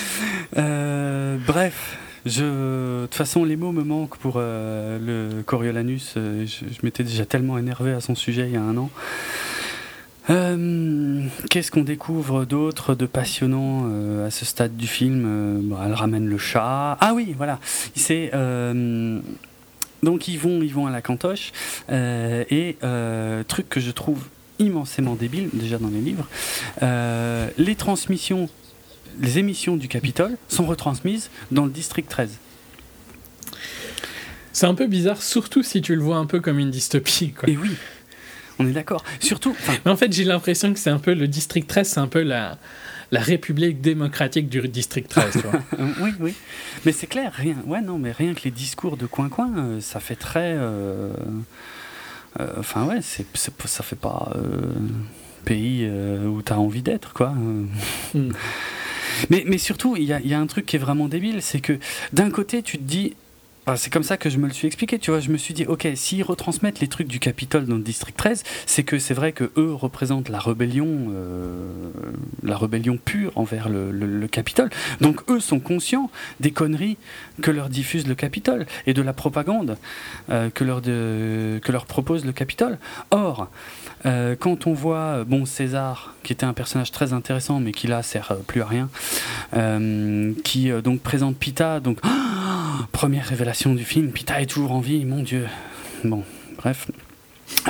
Euh, 0.58 1.38
bref, 1.46 1.98
de 2.26 3.04
toute 3.06 3.16
façon, 3.16 3.44
les 3.44 3.56
mots 3.56 3.72
me 3.74 3.84
manquent 3.84 4.18
pour 4.18 4.36
euh, 4.38 4.98
le 5.00 5.44
Coriolanus. 5.44 6.14
Euh, 6.18 6.46
je 6.46 6.66
je 6.74 6.80
m'étais 6.84 7.04
déjà 7.04 7.26
tellement 7.26 7.58
énervé 7.58 7.92
à 7.92 8.00
son 8.00 8.16
sujet 8.16 8.48
il 8.48 8.54
y 8.54 8.58
a 8.58 8.62
un 8.62 8.78
an. 8.78 8.90
Euh, 10.30 11.24
Qu'est-ce 11.50 11.72
qu'on 11.72 11.84
découvre 11.84 12.46
d'autre 12.46 12.96
de 12.96 13.06
passionnant 13.06 13.84
euh, 13.86 14.28
à 14.28 14.32
ce 14.32 14.46
stade 14.46 14.76
du 14.76 14.88
film 14.88 15.24
Euh, 15.28 15.60
bon, 15.62 15.78
Elle 15.86 15.94
ramène 15.94 16.28
le 16.28 16.38
chat. 16.38 16.98
Ah 17.00 17.14
oui, 17.14 17.36
voilà. 17.38 17.60
C'est 17.96 18.32
donc 20.04 20.28
ils 20.28 20.38
vont, 20.38 20.62
ils 20.62 20.74
vont 20.74 20.86
à 20.86 20.92
la 20.92 21.02
cantoche 21.02 21.52
et 21.90 22.78
truc 23.48 23.70
que 23.70 23.80
je 23.80 23.92
trouve 23.92 24.24
immensément 24.60 25.16
débile 25.16 25.50
déjà 25.54 25.78
dans 25.78 25.90
les 25.90 26.00
livres. 26.02 26.28
euh, 26.82 27.50
les 27.58 27.76
transmissions, 27.76 28.50
les 29.20 29.38
émissions 29.40 29.76
du 29.78 29.88
Capitole 29.88 30.38
sont 30.48 30.66
retransmises 30.66 31.30
dans 31.52 31.66
le 31.66 31.72
district 31.72 32.10
13. 32.10 32.38
C'est 34.54 34.66
un 34.68 34.76
peu 34.76 34.88
bizarre, 34.88 35.22
surtout 35.22 35.64
si 35.64 35.82
tu 35.82 35.96
le 35.96 36.02
vois 36.02 36.18
un 36.18 36.26
peu 36.26 36.40
comme 36.40 36.60
une 36.60 36.72
dystopie. 36.72 37.32
Quoi. 37.34 37.50
Et 37.50 37.58
oui. 37.58 37.72
On 38.58 38.66
est 38.66 38.72
d'accord. 38.72 39.04
Surtout. 39.20 39.54
Mais 39.86 39.92
en 39.92 39.98
fait, 39.98 40.14
j'ai 40.14 40.24
l'impression 40.24 40.72
que 40.74 40.80
c'est 40.80 40.90
un 40.90 41.00
peu 41.00 41.14
le 41.14 41.28
district 41.28 41.68
13, 41.68 41.88
c'est 41.90 42.00
un 42.00 42.08
peu 42.08 42.22
la, 42.22 42.58
la 43.12 43.20
République 43.20 43.82
démocratique 43.82 44.48
du 44.48 44.66
district 44.70 45.10
13, 45.10 45.32
tu 45.34 45.40
vois. 45.40 45.60
Euh, 45.78 45.88
oui, 46.02 46.12
oui. 46.22 46.34
Mais 46.86 46.94
c'est 46.94 47.08
clair, 47.08 47.34
rien. 47.36 47.58
Ouais, 47.66 47.82
non, 47.82 47.98
mais 48.00 48.14
rien 48.14 48.34
que 48.34 48.44
les 48.46 48.52
discours 48.52 48.96
de 48.96 49.08
coin-coin, 49.08 49.52
euh, 49.58 49.82
ça 49.82 50.00
fait 50.00 50.16
très. 50.16 50.54
euh, 50.56 51.12
Enfin, 52.58 52.86
ouais, 52.86 53.00
c'est, 53.02 53.26
ça 53.36 53.84
fait 53.84 53.96
pas 53.96 54.32
euh, 54.36 54.74
pays 55.46 55.82
euh, 55.84 56.26
où 56.26 56.42
t'as 56.42 56.56
envie 56.58 56.82
d'être, 56.82 57.14
quoi. 57.14 57.34
Euh, 57.38 57.64
Mm. 58.14 58.32
Mais, 59.30 59.44
mais 59.48 59.58
surtout, 59.58 59.96
il 59.96 60.04
y 60.04 60.12
a, 60.12 60.20
il 60.20 60.28
y 60.28 60.34
a 60.34 60.40
un 60.40 60.46
truc 60.48 60.66
qui 60.66 60.76
est 60.76 60.80
vraiment 60.80 61.08
débile, 61.08 61.42
c'est 61.42 61.62
que 61.62 61.80
d'un 62.12 62.30
côté, 62.30 62.62
tu 62.62 62.78
te 62.78 62.84
dis. 62.84 63.14
Enfin, 63.68 63.78
c'est 63.78 63.90
comme 63.92 64.04
ça 64.04 64.16
que 64.18 64.30
je 64.30 64.38
me 64.38 64.46
le 64.46 64.54
suis 64.54 64.68
expliqué, 64.68 65.00
tu 65.00 65.10
vois. 65.10 65.20
Je 65.20 65.32
me 65.32 65.38
suis 65.38 65.56
dit, 65.56 65.66
ok, 65.66 65.88
s'ils 65.96 66.22
retransmettent 66.22 66.80
les 66.82 66.88
trucs 66.88 67.08
du 67.08 67.20
Capitole 67.20 67.66
dans 67.66 67.78
le 67.78 67.82
district 67.82 68.16
13, 68.16 68.44
c'est 68.68 68.84
que 68.84 69.00
c'est 69.00 69.16
vrai 69.16 69.32
que 69.32 69.52
eux 69.58 69.74
représentent 69.74 70.30
la 70.30 70.38
rébellion, 70.38 70.88
euh, 71.10 71.90
la 72.44 72.58
rébellion 72.58 72.98
pure 73.04 73.32
envers 73.36 73.68
le, 73.70 73.90
le- 73.92 74.06
le 74.06 74.28
Capitole. 74.28 74.70
Donc 75.02 75.22
eux 75.32 75.40
sont 75.40 75.60
conscients 75.60 76.12
des 76.40 76.52
conneries 76.52 76.98
que 77.42 77.50
leur 77.50 77.70
diffuse 77.70 78.08
le 78.08 78.14
Capitole 78.14 78.68
et 78.86 78.94
de 78.94 79.02
la 79.02 79.14
propagande 79.14 79.78
euh, 80.30 80.52
que, 80.52 80.64
leur 80.64 80.84
que 80.84 81.72
leur 81.72 81.88
propose 81.88 82.24
le 82.24 82.34
Capitole. 82.34 82.78
Or, 83.10 83.50
euh, 84.06 84.36
quand 84.40 84.68
on 84.68 84.74
voit 84.74 85.24
bon 85.24 85.46
César, 85.48 86.14
qui 86.22 86.34
était 86.34 86.46
un 86.46 86.54
personnage 86.54 86.92
très 86.92 87.14
intéressant, 87.14 87.60
mais 87.60 87.72
qui 87.72 87.88
là 87.88 88.04
sert 88.04 88.32
euh, 88.32 88.36
plus 88.46 88.62
à 88.62 88.68
rien, 88.68 88.90
euh, 89.56 90.34
qui 90.44 90.70
euh, 90.70 90.82
donc 90.82 91.02
présente 91.02 91.36
Pita, 91.38 91.80
donc 91.80 91.98
première 92.92 93.26
révélation 93.26 93.74
du 93.74 93.84
film, 93.84 94.12
Pita 94.12 94.42
est 94.42 94.46
toujours 94.46 94.72
en 94.72 94.80
vie, 94.80 95.06
mon 95.06 95.22
Dieu. 95.22 95.48
Bon, 96.04 96.24
bref. 96.58 96.88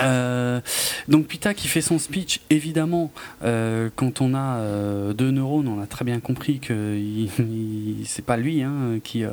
Euh, 0.02 0.62
donc 1.08 1.28
Pita 1.28 1.54
qui 1.54 1.68
fait 1.68 1.82
son 1.82 2.00
speech, 2.00 2.42
évidemment, 2.50 3.12
euh, 3.44 3.90
quand 3.96 4.22
on 4.22 4.34
a 4.34 4.58
euh, 4.58 5.14
deux 5.14 5.32
neurones, 5.32 5.68
on 5.68 5.82
a 5.82 5.88
très 5.88 6.06
bien 6.06 6.20
compris 6.20 6.60
que 6.60 6.98
c'est 8.06 8.26
pas 8.26 8.38
lui 8.38 8.62
hein, 8.62 9.00
qui, 9.04 9.26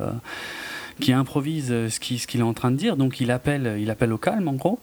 improvise 1.12 1.68
ce 1.68 1.98
qu'il 1.98 2.40
est 2.40 2.44
en 2.44 2.54
train 2.54 2.70
de 2.70 2.76
dire, 2.76 2.96
donc 2.96 3.20
il 3.20 3.30
appelle, 3.30 3.76
il 3.78 3.90
appelle 3.90 4.12
au 4.12 4.18
calme 4.18 4.48
en 4.48 4.54
gros, 4.54 4.80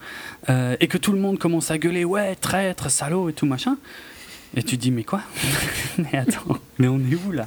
et 0.49 0.87
que 0.87 0.97
tout 0.97 1.11
le 1.11 1.19
monde 1.19 1.39
commence 1.39 1.71
à 1.71 1.77
gueuler 1.77 2.05
ouais 2.05 2.35
traître, 2.35 2.89
salaud 2.89 3.29
et 3.29 3.33
tout 3.33 3.45
machin. 3.45 3.77
Et 4.57 4.63
tu 4.63 4.77
te 4.77 4.81
dis 4.81 4.89
mais 4.91 5.03
quoi 5.03 5.21
Mais 5.99 6.17
attends, 6.17 6.57
mais 6.79 6.87
on 6.87 6.97
est 6.99 7.15
où 7.27 7.31
là? 7.31 7.45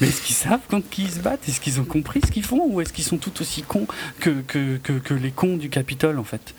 Mais 0.00 0.08
est-ce 0.08 0.20
qu'ils 0.22 0.36
savent 0.36 0.60
quand 0.68 0.82
ils 0.98 1.10
se 1.10 1.20
battent? 1.20 1.48
Est-ce 1.48 1.60
qu'ils 1.60 1.80
ont 1.80 1.84
compris 1.84 2.20
ce 2.24 2.30
qu'ils 2.30 2.44
font? 2.44 2.66
Ou 2.70 2.80
est-ce 2.82 2.92
qu'ils 2.92 3.04
sont 3.04 3.16
tout 3.16 3.32
aussi 3.40 3.62
cons 3.62 3.86
que, 4.20 4.42
que, 4.46 4.76
que, 4.76 4.92
que 4.92 5.14
les 5.14 5.30
cons 5.30 5.56
du 5.56 5.70
Capitole 5.70 6.18
en 6.18 6.24
fait? 6.24 6.54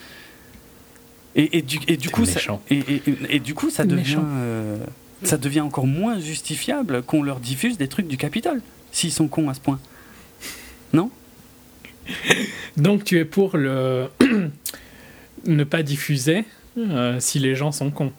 Et, 1.36 1.60
et 1.60 1.62
du, 1.62 1.78
et 1.88 1.98
du 1.98 2.08
C'est 2.08 2.14
coup, 2.14 2.26
ça, 2.26 2.34
méchant. 2.36 2.62
et, 2.72 2.78
et- 2.80 3.02
et- 3.08 3.36
et 3.36 3.40
du 3.40 3.54
coup, 3.54 3.70
ça 3.70 3.84
C'est 3.84 3.90
devient, 3.90 4.16
méchant. 4.16 4.24
euh, 4.26 4.78
ça 5.24 5.38
devient 5.38 5.62
encore 5.62 5.86
moins 5.86 6.20
justifiable 6.20 7.04
qu'on 7.04 7.22
leur 7.22 7.40
diffuse 7.40 7.78
des 7.78 7.88
trucs 7.88 8.08
du 8.08 8.18
Capitole, 8.18 8.62
s'ils 8.91 9.12
sont 9.12 9.28
cons 9.28 9.50
à 9.50 9.54
ce 9.54 9.60
point. 9.60 9.80
Non? 10.94 11.12
Donc 12.78 13.04
tu 13.04 13.20
es 13.20 13.26
pour 13.26 13.56
le 13.56 14.08
ne 15.46 15.64
pas 15.64 15.84
diffuser 15.84 16.44
euh, 16.78 17.20
si 17.20 17.38
les 17.38 17.54
gens 17.56 17.72
sont 17.72 17.91
cons. 17.91 18.12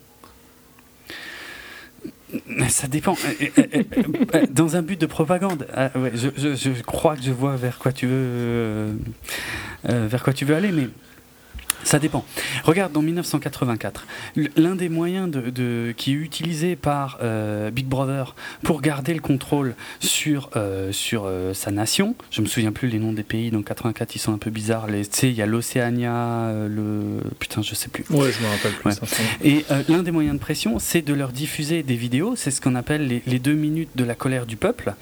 Ça 2.69 2.87
dépend. 2.89 3.15
Euh, 3.15 3.47
euh, 3.59 3.83
euh, 4.35 4.47
Dans 4.51 4.77
un 4.77 4.83
but 4.83 5.01
de 5.01 5.07
propagande, 5.07 5.67
Ah, 5.75 5.91
je, 6.15 6.83
crois 6.83 7.17
que 7.17 7.23
je 7.23 7.33
vois 7.33 7.57
vers 7.57 7.79
quoi 7.79 7.93
tu 7.93 8.07
veux, 8.07 8.97
vers 9.85 10.23
quoi 10.23 10.33
tu 10.33 10.45
veux 10.45 10.55
aller, 10.55 10.73
mais 10.73 10.89
ça 11.85 11.99
dépend. 11.99 12.25
Regarde, 12.65 12.93
dans 12.93 13.03
1984, 13.03 14.07
l- 14.37 14.51
l'un 14.57 14.75
des 14.77 14.89
moyens 14.89 15.31
de, 15.31 15.51
de- 15.51 15.95
qui 15.97 16.13
est 16.13 16.15
utilisé 16.17 16.77
par 16.77 17.19
euh, 17.23 17.71
Big 17.71 17.87
Brother 17.87 18.35
pour 18.63 18.81
garder 18.81 19.15
le 19.15 19.21
contrôle 19.21 19.75
sur, 20.01 20.51
euh, 20.57 20.93
sur 20.93 21.25
euh, 21.27 21.55
sa 21.55 21.71
nation, 21.71 22.15
je 22.31 22.41
me 22.43 22.47
souviens 22.47 22.73
plus 22.73 22.89
les 22.89 22.99
noms 22.99 23.13
des 23.13 23.23
pays, 23.23 23.51
dans 23.51 23.63
84 23.63 24.15
ils 24.15 24.19
sont 24.19 24.33
un 24.33 24.39
peu 24.39 24.51
bizarres, 24.51 24.87
tu 24.89 25.05
sais, 25.11 25.29
il 25.29 25.35
y 25.35 25.43
a 25.43 25.47
l'Océania, 25.47 26.53
le... 26.69 27.21
Putain, 27.39 27.63
je 27.63 27.75
sais 27.75 27.89
plus. 27.89 28.05
Ouais, 28.11 28.31
je 28.33 28.43
me 28.45 28.49
rappelle 28.51 28.73
plus. 28.73 28.91
Ouais. 28.91 28.97
Et 29.43 29.65
l'un 29.89 30.03
des 30.03 30.11
moyens 30.11 30.35
de 30.37 30.41
pression, 30.41 30.79
c'est 30.79 31.03
de 31.03 31.15
leur 31.15 31.33
diffuser 31.33 31.83
des 31.83 31.97
vidéos. 31.97 32.35
C'est 32.37 32.51
ce 32.51 32.61
qu'on 32.61 32.75
appelle 32.75 33.07
les, 33.07 33.23
les 33.27 33.39
deux 33.39 33.55
minutes 33.55 33.91
de 33.95 34.05
la 34.05 34.15
colère 34.15 34.47
du 34.47 34.57
peuple, 34.57 34.95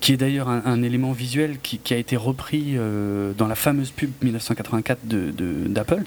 qui 0.00 0.12
est 0.12 0.16
d'ailleurs 0.16 0.48
un, 0.48 0.62
un 0.64 0.82
élément 0.82 1.12
visuel 1.12 1.58
qui, 1.62 1.78
qui 1.78 1.94
a 1.94 1.96
été 1.96 2.16
repris 2.16 2.76
dans 3.36 3.48
la 3.48 3.54
fameuse 3.54 3.90
pub 3.90 4.10
1984 4.22 4.67
de- 5.04 5.30
de- 5.30 5.68
d'Apple. 5.68 6.02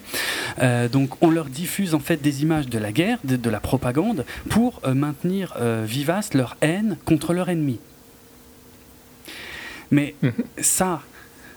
Euh, 0.62 0.88
donc 0.90 1.22
on 1.22 1.30
leur 1.30 1.46
diffuse 1.46 1.94
en 1.96 2.00
fait 2.00 2.22
des 2.22 2.42
images 2.44 2.68
de 2.68 2.78
la 2.80 2.92
guerre, 2.92 3.18
de, 3.24 3.36
de 3.36 3.50
la 3.50 3.60
propagande, 3.60 4.26
pour 4.50 4.82
euh, 4.86 4.94
maintenir 4.94 5.54
euh, 5.60 5.84
vivace 5.88 6.34
leur 6.34 6.58
haine 6.62 6.98
contre 7.06 7.34
leur 7.34 7.50
ennemi. 7.50 7.80
Mais 9.92 10.16
Mhm. 10.22 10.32
ça, 10.62 11.02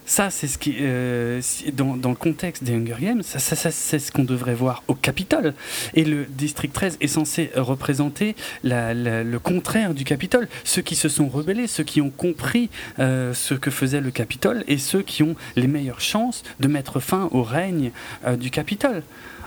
ça, 0.07 0.29
c'est 0.31 0.49
ce 0.49 0.59
qui, 0.59 0.77
euh, 0.81 1.41
dans, 1.73 1.97
dans 1.97 2.11
le 2.11 2.15
contexte 2.15 2.63
des 2.63 2.75
Hunger 2.75 2.97
Games, 3.01 3.23
ça, 3.23 3.39
ça- 3.39 3.71
c'est 3.71 3.99
ce 3.99 4.13
qu'on 4.13 4.25
devrait 4.25 4.55
voir 4.55 4.83
au 4.87 4.95
Capitole. 4.95 5.55
Et 5.95 6.05
le 6.05 6.27
district 6.27 6.75
13 6.75 6.99
est 7.01 7.07
censé 7.09 7.51
représenter 7.57 8.37
le 8.65 9.39
contraire 9.39 9.95
du 9.95 10.05
Capitole. 10.05 10.47
Ceux 10.65 10.83
qui 10.83 10.95
se 10.95 11.09
sont 11.09 11.29
rebellés, 11.29 11.67
ceux 11.67 11.85
qui 11.85 12.03
ont 12.03 12.11
compris 12.11 12.69
euh, 12.99 13.33
ce 13.33 13.55
que 13.55 13.71
faisait 13.71 14.03
le 14.03 14.11
Capitole 14.11 14.63
et 14.69 14.77
ceux 14.77 15.01
qui 15.03 15.23
ont 15.23 15.37
les 15.57 15.67
meilleures 15.69 16.03
chances 16.03 16.43
de 16.61 16.69
mettre 16.69 17.01
fin 17.01 17.29
au 17.33 17.43
règne 17.43 17.91
euh, 18.27 18.37
du 18.37 18.51
Capitole. 18.51 19.03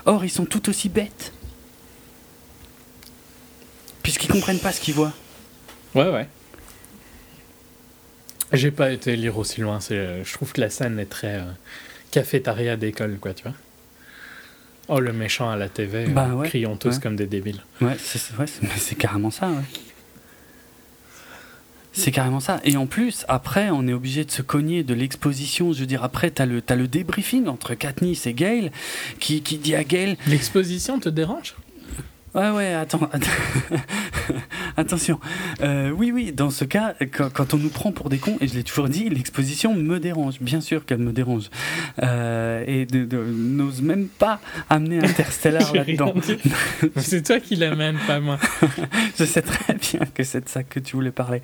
Or, 0.06 0.26
ils 0.26 0.30
sont 0.32 0.46
tout 0.46 0.70
aussi 0.70 0.90
bêtes. 0.90 1.34
Puisqu'ils 4.02 4.30
comprennent 4.30 4.60
pas 4.60 4.72
ce 4.72 4.80
qu'ils 4.82 4.94
voient. 4.96 5.14
Ouais, 5.94 6.10
ouais. 6.10 6.28
J'ai 8.53 8.72
pas 8.72 8.91
été 8.91 9.15
lire 9.15 9.38
aussi 9.38 9.61
loin. 9.61 9.80
C'est, 9.80 9.98
euh, 9.98 10.24
je 10.24 10.34
trouve 10.34 10.53
que 10.53 10.61
la 10.61 10.69
scène 10.69 10.99
est 10.99 11.06
très 11.06 11.36
euh, 11.36 11.44
cafétéria 12.11 12.78
d'école, 12.78 13.18
quoi, 13.19 13.34
tu 13.34 13.44
vois. 13.44 13.53
Oh, 14.90 14.99
le 15.02 15.11
méchant 15.11 15.49
à 15.49 15.57
la 15.57 15.68
TV, 15.68 16.06
euh, 16.06 16.07
Bah 16.07 16.30
ouais, 16.30 16.48
crions 16.48 16.78
tous 16.78 16.95
ouais. 16.95 17.02
comme 17.02 17.18
des 17.18 17.26
débiles. 17.26 17.61
Ouais, 17.82 17.98
c'est 17.99 18.22
ouais, 18.38 18.45
carrément 18.98 19.32
ça, 19.32 19.49
ouais. 19.49 19.64
C'est 21.91 22.11
carrément 22.11 22.40
ça. 22.40 22.61
Et 22.64 22.78
en 22.78 22.86
plus, 22.86 23.26
après, 23.28 23.69
on 23.72 23.88
est 23.88 23.94
obligé 23.94 24.24
de 24.24 24.30
se 24.32 24.44
cogner 24.44 24.84
de 24.84 24.94
l'exposition. 24.94 25.74
Je 25.74 25.80
veux 25.80 25.86
dire, 25.88 26.03
après, 26.03 26.30
t'as 26.30 26.45
le, 26.45 26.61
le 26.69 26.88
débriefing 26.88 27.48
entre 27.48 27.74
Katniss 27.74 28.28
et 28.28 28.34
Gail 28.34 28.72
qui, 29.19 29.41
qui 29.41 29.57
dit 29.57 29.74
à 29.74 29.84
Gail 29.84 30.15
L'exposition 30.28 30.99
te 30.99 31.10
dérange? 31.10 31.56
Ouais, 32.38 32.52
ouais, 32.52 32.74
attends. 32.74 33.10
Attention. 34.78 35.20
Euh, 35.62 35.90
oui, 35.90 36.12
oui, 36.14 36.32
dans 36.32 36.52
ce 36.52 36.64
cas, 36.64 36.94
quand, 37.12 37.32
quand 37.34 37.56
on 37.56 37.58
nous 37.58 37.70
prend 37.70 37.92
pour 37.92 38.10
des 38.10 38.20
cons, 38.20 38.38
et 38.42 38.48
je 38.48 38.54
l'ai 38.54 38.64
toujours 38.64 38.90
dit, 38.90 39.10
l'exposition 39.10 39.74
me 39.74 40.00
dérange. 40.00 40.40
Bien 40.40 40.62
sûr 40.62 40.86
qu'elle 40.86 41.00
me 41.00 41.12
dérange. 41.12 41.50
Euh, 42.04 42.64
et 42.68 42.86
de, 42.86 43.04
de- 43.06 43.18
n'ose 43.24 43.82
même 43.82 44.08
pas 44.08 44.40
amener 44.70 45.00
Interstellar 45.04 45.74
là-dedans. 45.74 46.14
C'est 46.98 47.24
toi 47.26 47.40
qui 47.40 47.56
l'amène, 47.56 47.98
pas 48.06 48.20
moi. 48.20 48.38
Je 49.18 49.26
sais 49.26 49.42
très 49.42 49.74
bien 49.74 50.02
que 50.14 50.24
c'est 50.24 50.42
de 50.44 50.50
ça 50.50 50.62
que 50.64 50.80
tu 50.80 50.96
voulais 50.96 51.12
parler. 51.12 51.42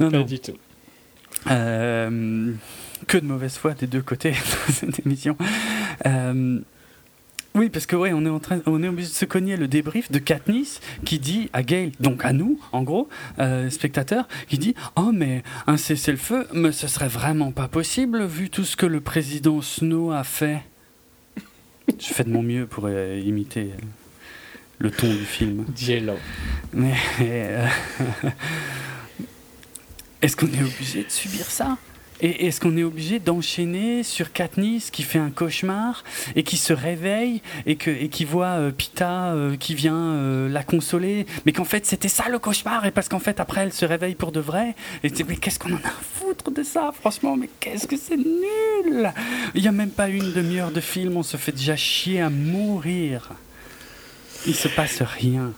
Non, 0.00 0.10
Pas 0.10 0.18
non. 0.18 0.24
du 0.24 0.38
tout. 0.38 0.52
Euh, 1.50 2.52
que 3.06 3.18
de 3.18 3.24
mauvaise 3.24 3.56
foi 3.56 3.72
des 3.72 3.86
deux 3.86 4.02
côtés 4.02 4.32
dans 4.32 4.72
cette 4.74 5.06
émission. 5.06 5.36
Euh, 6.06 6.60
oui, 7.56 7.68
parce 7.68 7.86
que 7.86 7.94
ouais, 7.94 8.12
on 8.12 8.26
est 8.26 8.30
en 8.30 8.40
train, 8.40 8.60
on 8.66 8.82
est 8.82 8.88
obligé 8.88 9.08
de 9.10 9.14
se 9.14 9.24
cogner 9.24 9.56
le 9.56 9.68
débrief 9.68 10.10
de 10.10 10.18
Katniss 10.18 10.80
qui 11.04 11.20
dit 11.20 11.50
à 11.52 11.62
Gail, 11.62 11.92
donc 12.00 12.24
à 12.24 12.32
nous, 12.32 12.58
en 12.72 12.82
gros, 12.82 13.08
euh, 13.38 13.70
spectateurs, 13.70 14.26
qui 14.48 14.58
dit 14.58 14.74
oh 14.96 15.12
mais 15.14 15.44
un 15.68 15.76
cessez-le-feu, 15.76 16.48
mais 16.52 16.72
ce 16.72 16.88
serait 16.88 17.06
vraiment 17.06 17.52
pas 17.52 17.68
possible 17.68 18.24
vu 18.24 18.50
tout 18.50 18.64
ce 18.64 18.74
que 18.74 18.86
le 18.86 19.00
président 19.00 19.62
Snow 19.62 20.10
a 20.10 20.24
fait. 20.24 20.62
Je 21.86 22.12
fais 22.12 22.24
de 22.24 22.30
mon 22.30 22.42
mieux 22.42 22.66
pour 22.66 22.86
euh, 22.88 23.22
imiter 23.24 23.70
euh, 23.72 23.84
le 24.78 24.90
ton 24.90 25.06
du 25.06 25.24
film. 25.24 25.64
Jello. 25.76 26.14
Mais 26.72 26.94
est-ce 30.22 30.36
qu'on 30.36 30.48
est 30.48 30.62
obligé 30.62 31.04
de 31.04 31.10
subir 31.10 31.44
ça? 31.46 31.78
Et 32.24 32.46
est-ce 32.46 32.58
qu'on 32.58 32.74
est 32.78 32.82
obligé 32.84 33.18
d'enchaîner 33.18 34.02
sur 34.02 34.32
Katniss 34.32 34.90
qui 34.90 35.02
fait 35.02 35.18
un 35.18 35.28
cauchemar 35.28 36.04
et 36.36 36.42
qui 36.42 36.56
se 36.56 36.72
réveille 36.72 37.42
et, 37.66 37.76
qui 37.76 38.24
voit 38.24 38.56
euh, 38.56 38.70
Pita 38.70 39.34
euh, 39.34 39.58
qui 39.58 39.74
vient 39.74 39.94
euh, 39.94 40.48
la 40.48 40.62
consoler 40.62 41.26
Mais 41.44 41.52
qu'en 41.52 41.66
fait 41.66 41.84
c'était 41.84 42.08
ça 42.08 42.30
le 42.30 42.38
cauchemar 42.38 42.86
et 42.86 42.92
parce 42.92 43.10
qu'en 43.10 43.18
fait 43.18 43.40
après 43.40 43.60
elle 43.60 43.74
se 43.74 43.84
réveille 43.84 44.14
pour 44.14 44.32
de 44.32 44.40
vrai 44.40 44.74
et 45.02 45.12
mais 45.28 45.36
qu'est-ce 45.36 45.58
qu'on 45.58 45.74
en 45.74 45.76
a 45.84 45.88
à 45.88 46.00
foutre 46.00 46.50
de 46.50 46.62
ça 46.62 46.92
franchement 46.98 47.36
mais 47.36 47.50
qu'est-ce 47.60 47.86
que 47.86 47.98
c'est 47.98 48.16
nul 48.16 49.12
Il 49.54 49.60
n'y 49.60 49.68
a 49.68 49.72
même 49.72 49.90
pas 49.90 50.08
une 50.08 50.32
demi-heure 50.32 50.70
de 50.70 50.80
film 50.80 51.18
on 51.18 51.22
se 51.22 51.36
fait 51.36 51.52
déjà 51.52 51.76
chier 51.76 52.22
à 52.22 52.30
mourir. 52.30 53.32
Il 54.46 54.54
se 54.54 54.68
passe 54.68 55.02
rien. 55.02 55.52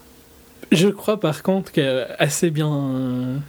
Je 0.73 0.89
crois 0.89 1.17
par 1.17 1.43
contre 1.43 1.71
qu'assez 1.71 2.51
bien. 2.51 3.41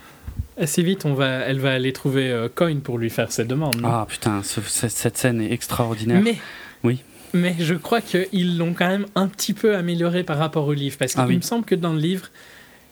Assez 0.61 0.83
vite, 0.83 1.05
on 1.05 1.15
va, 1.15 1.27
elle 1.41 1.61
va 1.61 1.73
aller 1.73 1.93
trouver 1.93 2.31
euh, 2.31 2.49
Coin 2.53 2.81
pour 2.81 2.99
lui 2.99 3.11
faire 3.11 3.31
ses 3.31 3.45
demandes. 3.45 3.81
Ah 3.85 4.07
putain, 4.09 4.43
ce- 4.43 4.61
ce- 4.61 4.89
cette 4.89 5.17
scène 5.17 5.41
est 5.41 5.53
extraordinaire. 5.53 6.21
Mais. 6.23 6.37
Oui. 6.85 7.01
Mais 7.35 7.55
je 7.59 7.75
crois 7.75 8.01
qu'ils 8.01 8.57
l'ont 8.57 8.73
quand 8.73 8.89
même 8.89 9.07
un 9.15 9.29
petit 9.29 9.53
peu 9.53 9.77
amélioré 9.77 10.25
par 10.25 10.39
rapport 10.39 10.67
au 10.67 10.73
livre. 10.73 10.97
Parce 10.99 11.13
qu'il 11.13 11.21
Ah 11.21 11.27
oui. 11.27 11.37
me 11.37 11.43
semble 11.43 11.65
que 11.65 11.75
dans 11.75 11.93
le 11.93 11.99
livre, 12.01 12.29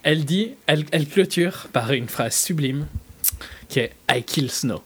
elle 0.03 0.25
dit, 0.25 0.51
elle, 0.67 0.85
elle 0.93 1.07
clôture 1.09 1.69
par 1.73 1.91
une 1.93 2.07
phrase 2.09 2.35
sublime 2.37 2.87
qui 3.69 3.81
est 3.81 3.93
I 4.11 4.23
kill 4.23 4.51
Snow. 4.51 4.83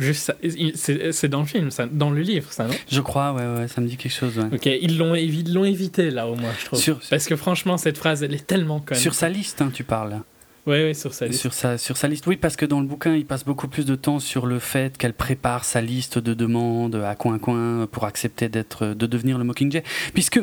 Juste 0.00 0.34
C'est 0.74 1.28
dans 1.28 1.40
le 1.40 1.46
film, 1.46 1.70
ça, 1.70 1.86
dans 1.86 2.10
le 2.10 2.20
livre, 2.22 2.50
ça, 2.52 2.66
non? 2.66 2.74
Je 2.90 3.00
crois, 3.00 3.32
ouais, 3.32 3.46
ouais, 3.60 3.68
ça 3.68 3.80
me 3.80 3.86
dit 3.86 3.96
quelque 3.96 4.10
chose. 4.12 4.36
ouais. 4.38 4.48
Ok, 4.52 4.66
ils 4.66 4.98
l'ont 4.98 5.14
évi- 5.14 5.44
ils 5.46 5.52
l'ont 5.54 5.64
évité 5.64 6.10
là 6.10 6.26
au 6.26 6.34
moins, 6.34 6.50
je 6.58 6.64
trouve. 6.64 6.80
Sur- 6.80 7.00
Parce 7.10 7.26
que 7.26 7.36
franchement, 7.36 7.76
cette 7.78 7.96
phrase, 7.98 8.24
elle 8.24 8.34
est 8.34 8.44
tellement 8.44 8.80
conne. 8.80 8.98
Sur 8.98 9.14
sa 9.14 9.28
liste, 9.28 9.62
hein, 9.62 9.70
tu 9.72 9.84
parles. 9.84 10.20
Ouais, 10.66 10.82
ouais, 10.82 10.94
sur 10.94 11.12
sa 11.12 11.26
liste. 11.26 11.40
Sur 11.40 11.52
sa, 11.52 11.76
sur 11.76 11.98
sa 11.98 12.08
liste, 12.08 12.26
oui, 12.26 12.36
parce 12.36 12.56
que 12.56 12.64
dans 12.64 12.80
le 12.80 12.86
bouquin, 12.86 13.14
il 13.14 13.26
passe 13.26 13.44
beaucoup 13.44 13.68
plus 13.68 13.84
de 13.84 13.94
temps 13.96 14.18
sur 14.18 14.46
le 14.46 14.58
fait 14.58 14.96
qu'elle 14.96 15.12
prépare 15.12 15.62
sa 15.66 15.82
liste 15.82 16.18
de 16.18 16.32
demandes 16.32 16.94
à 16.96 17.14
coin-coin 17.14 17.86
pour 17.92 18.04
accepter 18.06 18.48
d'être, 18.48 18.86
de 18.86 19.06
devenir 19.06 19.36
le 19.36 19.44
Mockingjay. 19.44 19.84
Puisque, 20.14 20.40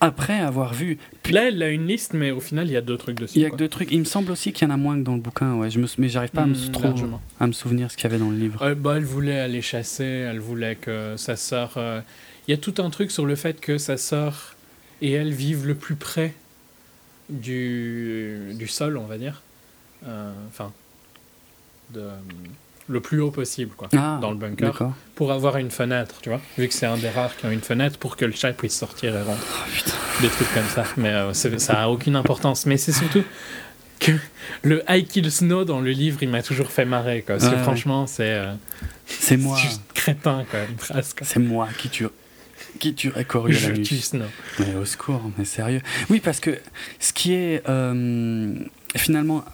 après 0.00 0.38
avoir 0.38 0.74
vu, 0.74 0.98
Là, 1.30 1.48
elle 1.48 1.60
a 1.62 1.70
une 1.70 1.86
liste, 1.88 2.14
mais 2.14 2.30
au 2.30 2.38
final, 2.40 2.68
il 2.68 2.72
y 2.72 2.76
a 2.76 2.80
deux 2.80 2.96
trucs 2.96 3.18
dessus. 3.18 3.36
il 3.36 3.42
y 3.42 3.46
a 3.46 3.50
que 3.50 3.56
deux 3.56 3.68
trucs, 3.68 3.90
il 3.90 3.98
me 3.98 4.04
semble 4.04 4.30
aussi 4.30 4.52
qu'il 4.52 4.66
y 4.66 4.70
en 4.70 4.74
a 4.74 4.76
moins 4.78 4.96
que 4.96 5.02
dans 5.02 5.14
le 5.14 5.20
bouquin, 5.20 5.54
ouais, 5.56 5.70
je 5.70 5.80
me, 5.80 5.86
mais 5.98 6.08
j'arrive 6.08 6.30
pas 6.30 6.42
à 6.42 6.46
me, 6.46 6.54
Mm, 6.54 6.70
trop, 6.72 6.94
à 7.40 7.46
me 7.48 7.52
souvenir 7.52 7.90
ce 7.90 7.96
qu'il 7.96 8.04
y 8.04 8.06
avait 8.06 8.18
dans 8.22 8.30
le 8.30 8.36
livre. 8.38 8.62
Euh, 8.62 8.74
bah, 8.76 8.94
elle 8.96 9.04
voulait 9.04 9.40
aller 9.40 9.60
chasser, 9.60 10.04
elle 10.04 10.38
voulait 10.38 10.76
que 10.76 11.14
sa 11.16 11.34
sœur. 11.36 11.72
euh, 11.78 12.00
Il 12.46 12.52
y 12.52 12.54
a 12.54 12.58
tout 12.58 12.74
un 12.78 12.90
truc 12.90 13.10
sur 13.10 13.26
le 13.26 13.34
fait 13.34 13.60
que 13.60 13.76
sa 13.76 13.96
sœur 13.96 14.54
et 15.02 15.12
elle 15.12 15.32
vivent 15.32 15.66
le 15.66 15.74
plus 15.74 15.96
près 15.96 16.32
du, 17.28 18.52
du 18.54 18.66
sol, 18.68 18.96
on 18.96 19.04
va 19.06 19.18
dire. 19.18 19.42
Euh, 20.06 20.32
Enfin, 20.48 20.72
de, 21.90 22.04
le 22.88 23.00
plus 23.00 23.20
haut 23.20 23.30
possible, 23.30 23.72
quoi. 23.76 23.88
Ah, 23.96 24.18
dans 24.20 24.30
le 24.30 24.36
bunker. 24.36 24.92
Pour 25.14 25.32
avoir 25.32 25.56
une 25.56 25.70
fenêtre, 25.70 26.16
tu 26.22 26.28
vois. 26.30 26.40
Vu 26.56 26.68
que 26.68 26.74
c'est 26.74 26.86
un 26.86 26.96
des 26.96 27.08
rares 27.10 27.36
qui 27.36 27.46
ont 27.46 27.50
une 27.50 27.60
fenêtre 27.60 27.98
pour 27.98 28.16
que 28.16 28.24
le 28.24 28.32
chat 28.32 28.52
puisse 28.52 28.76
sortir 28.76 29.14
et 29.16 29.22
rentrer. 29.22 29.46
Oh. 29.86 30.22
Des 30.22 30.28
trucs 30.28 30.52
comme 30.54 30.68
ça. 30.68 30.84
Mais 30.96 31.10
euh, 31.10 31.32
ça 31.32 31.82
a 31.82 31.88
aucune 31.88 32.16
importance. 32.16 32.66
Mais 32.66 32.76
c'est 32.76 32.92
surtout 32.92 33.24
que 34.00 34.12
le 34.62 34.82
I 34.88 35.04
Kill 35.04 35.30
Snow 35.30 35.64
dans 35.64 35.80
le 35.80 35.90
livre, 35.90 36.18
il 36.22 36.28
m'a 36.28 36.42
toujours 36.42 36.70
fait 36.70 36.84
marrer, 36.84 37.22
quoi. 37.22 37.34
Parce 37.36 37.44
Ouais, 37.44 37.50
que 37.52 37.56
ouais. 37.56 37.62
franchement, 37.62 38.06
c'est. 38.06 38.32
euh, 38.34 38.54
C'est 39.06 39.36
moi, 39.36 39.56
juste 39.58 39.82
crétin, 39.94 40.44
même, 40.52 40.74
presque. 40.76 41.20
c'est 41.24 41.40
moi 41.40 41.68
qui 41.78 41.88
tue, 41.90 42.06
qui 42.78 42.94
tuerait 42.94 43.24
Coriolanus. 43.24 43.76
Je 43.78 43.82
tue 43.82 43.96
Snow. 43.98 44.24
Mais 44.60 44.74
au 44.76 44.84
secours, 44.84 45.22
mais 45.36 45.44
sérieux. 45.44 45.80
Oui, 46.10 46.20
parce 46.20 46.40
que 46.40 46.58
ce 47.00 47.12
qui 47.12 47.32
est 47.34 47.62
euh, 47.68 48.54
finalement 48.96 49.44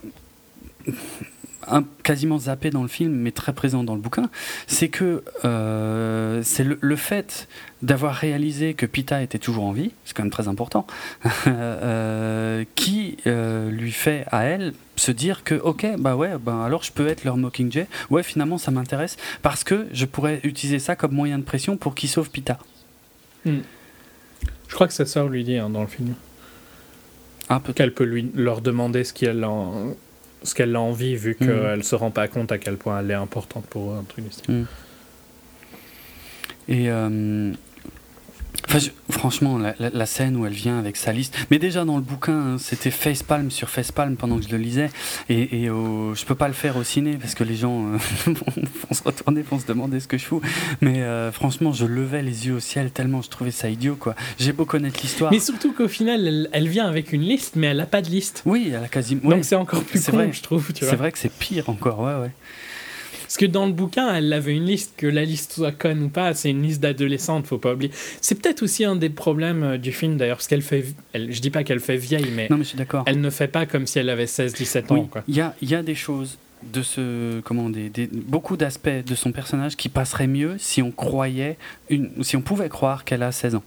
un- 1.66 1.84
quasiment 2.02 2.38
zappé 2.38 2.68
dans 2.70 2.82
le 2.82 2.88
film, 2.88 3.12
mais 3.12 3.30
très 3.32 3.52
présent 3.54 3.84
dans 3.84 3.94
le 3.94 4.00
bouquin, 4.00 4.28
c'est 4.66 4.88
que 4.88 5.24
euh, 5.46 6.42
c'est 6.42 6.62
le, 6.64 6.76
le 6.80 6.96
fait 6.96 7.48
d'avoir 7.82 8.14
réalisé 8.14 8.74
que 8.74 8.84
Pita 8.86 9.22
était 9.22 9.38
toujours 9.38 9.64
en 9.64 9.72
vie, 9.72 9.92
c'est 10.04 10.14
quand 10.14 10.22
même 10.24 10.30
très 10.30 10.48
important, 10.48 10.86
euh, 11.46 12.64
qui 12.74 13.16
euh, 13.26 13.70
lui 13.70 13.92
fait 13.92 14.24
à 14.30 14.44
elle 14.44 14.74
se 14.96 15.10
dire 15.10 15.42
que 15.42 15.54
ok 15.56 15.86
bah 15.98 16.14
ouais 16.16 16.32
bah 16.38 16.64
alors 16.64 16.82
je 16.84 16.92
peux 16.92 17.08
être 17.08 17.24
leur 17.24 17.36
Mockingjay. 17.36 17.86
Ouais 18.10 18.22
finalement 18.22 18.58
ça 18.58 18.70
m'intéresse 18.70 19.16
parce 19.42 19.64
que 19.64 19.86
je 19.92 20.04
pourrais 20.04 20.40
utiliser 20.44 20.78
ça 20.78 20.96
comme 20.96 21.12
moyen 21.12 21.38
de 21.38 21.44
pression 21.44 21.76
pour 21.76 21.94
qu'il 21.94 22.08
sauve 22.08 22.30
Pita. 22.30 22.58
Je 23.46 24.74
crois 24.74 24.86
que 24.86 24.92
sa 24.94 25.04
sœur 25.06 25.28
lui 25.28 25.44
dit 25.44 25.56
hein, 25.56 25.70
dans 25.70 25.80
le 25.82 25.86
film 25.88 26.14
ah 27.48 27.60
qu'elle 27.74 27.92
peut 27.92 28.04
lui, 28.04 28.30
leur 28.34 28.60
demander 28.62 29.04
ce 29.04 29.12
qu'elle 29.12 29.44
en- 29.44 29.94
ce 30.44 30.54
qu'elle 30.54 30.76
a 30.76 30.80
envie, 30.80 31.16
vu 31.16 31.36
Mhm. 31.40 31.46
qu'elle 31.46 31.84
se 31.84 31.94
rend 31.96 32.10
pas 32.10 32.28
compte 32.28 32.52
à 32.52 32.58
quel 32.58 32.76
point 32.76 33.00
elle 33.00 33.10
est 33.10 33.14
importante 33.14 33.66
pour 33.66 33.92
eux, 33.92 33.96
un 33.98 34.04
truc 34.04 34.24
du 34.26 34.30
style. 34.32 34.66
Et 36.68 36.88
euh, 36.90 37.52
enfin, 38.68 38.78
je- 38.78 38.90
franchement, 39.12 39.58
la, 39.58 39.74
la- 39.78 39.90
la 39.90 40.06
scène 40.06 40.36
où 40.36 40.46
elle 40.46 40.52
vient 40.52 40.78
avec 40.78 40.96
sa 40.96 41.12
liste, 41.12 41.36
mais 41.50 41.58
déjà 41.58 41.84
dans 41.84 41.96
le 41.96 42.02
bouquin, 42.02 42.54
hein, 42.54 42.56
c'était 42.58 42.90
facepalm 42.90 43.50
sur 43.50 43.68
facepalm 43.70 44.16
pendant 44.16 44.38
que 44.38 44.44
je 44.44 44.50
le 44.50 44.58
lisais, 44.58 44.90
et, 45.28 45.62
et 45.62 45.70
au- 45.70 46.14
je 46.14 46.24
peux 46.24 46.34
pas 46.34 46.48
le 46.48 46.54
faire 46.54 46.76
au 46.76 46.84
ciné 46.84 47.16
parce 47.16 47.34
que 47.34 47.44
les 47.44 47.56
gens 47.56 47.86
euh, 47.94 47.96
vont, 48.26 48.94
se 48.94 49.02
retourner, 49.02 49.42
vont 49.42 49.58
se 49.58 49.66
demander 49.66 50.00
ce 50.00 50.08
que 50.08 50.18
je 50.18 50.24
fous. 50.24 50.40
Mais 50.80 51.02
euh, 51.02 51.30
franchement, 51.32 51.72
je 51.72 51.86
levais 51.86 52.22
les 52.22 52.46
yeux 52.46 52.54
au 52.54 52.60
ciel 52.60 52.90
tellement 52.90 53.22
je 53.22 53.28
trouvais 53.30 53.50
ça 53.50 53.68
idiot, 53.68 53.96
quoi. 53.96 54.14
J'ai 54.38 54.52
beau 54.52 54.64
connaître 54.64 55.00
l'histoire. 55.02 55.30
Mais 55.32 55.40
surtout 55.40 55.72
qu'au 55.72 55.88
final, 55.88 56.26
elle, 56.26 56.48
elle 56.52 56.68
vient 56.68 56.86
avec 56.86 57.12
une 57.12 57.22
liste, 57.22 57.56
mais 57.56 57.68
elle 57.68 57.80
a 57.80 57.86
pas 57.86 58.02
de 58.02 58.08
liste. 58.10 58.42
Oui, 58.46 58.72
elle 58.74 58.84
a 58.84 58.88
quasiment. 58.88 59.22
ouais, 59.28 59.34
Donc 59.36 59.44
c'est 59.44 59.54
encore 59.56 59.82
plus 59.84 60.04
con, 60.04 60.12
vrai. 60.12 60.30
je 60.32 60.42
trouve. 60.42 60.68
C'est 60.74 60.96
vrai 60.96 61.12
que 61.12 61.18
c'est 61.18 61.32
pire 61.32 61.68
encore, 61.68 62.00
ouais, 62.00 62.14
ouais. 62.14 62.30
Parce 63.24 63.36
que 63.36 63.46
dans 63.46 63.66
le 63.66 63.72
bouquin, 63.72 64.14
elle 64.14 64.32
avait 64.32 64.54
une 64.54 64.66
liste, 64.66 64.94
que 64.96 65.06
la 65.06 65.24
liste 65.24 65.52
soit 65.54 65.72
conne 65.72 66.02
ou 66.04 66.08
pas, 66.08 66.34
c'est 66.34 66.50
une 66.50 66.62
liste 66.62 66.80
d'adolescentes, 66.80 67.46
faut 67.46 67.58
pas 67.58 67.72
oublier. 67.74 67.90
C'est 68.20 68.34
peut-être 68.40 68.62
aussi 68.62 68.84
un 68.84 68.96
des 68.96 69.10
problèmes 69.10 69.62
euh, 69.62 69.78
du 69.78 69.92
film 69.92 70.16
d'ailleurs, 70.16 70.36
parce 70.36 70.46
qu'elle 70.46 70.62
fait. 70.62 70.84
Elle, 71.12 71.32
je 71.32 71.40
dis 71.40 71.50
pas 71.50 71.64
qu'elle 71.64 71.80
fait 71.80 71.96
vieille, 71.96 72.30
mais 72.34 72.48
Non, 72.50 72.56
mais 72.56 72.64
je 72.64 72.68
suis 72.70 72.78
d'accord. 72.78 73.02
elle 73.06 73.20
ne 73.20 73.30
fait 73.30 73.48
pas 73.48 73.66
comme 73.66 73.86
si 73.86 73.98
elle 73.98 74.10
avait 74.10 74.26
16-17 74.26 74.84
Oui, 74.90 75.00
ans. 75.00 75.04
Quoi. 75.10 75.22
il 75.28 75.34
y 75.36 75.40
a, 75.40 75.54
il 75.62 75.70
y 75.70 75.74
a 75.74 75.82
des 75.82 75.94
choses 75.94 76.38
de 76.72 76.82
ce 76.82 77.40
comment 77.40 77.68
des, 77.68 77.90
des- 77.90 78.06
beaucoup 78.06 78.56
d'aspects 78.56 78.88
de 78.88 79.14
son 79.14 79.32
personnage 79.32 79.76
qui 79.76 79.90
passeraient 79.90 80.26
mieux 80.26 80.54
si 80.58 80.80
on 80.80 80.90
croyait 80.92 81.58
une 81.90 82.10
si 82.24 82.36
on 82.36 82.40
pouvait 82.40 82.70
croire 82.70 83.04
qu'elle 83.04 83.22
a 83.22 83.32
16 83.32 83.56
ans 83.56 83.62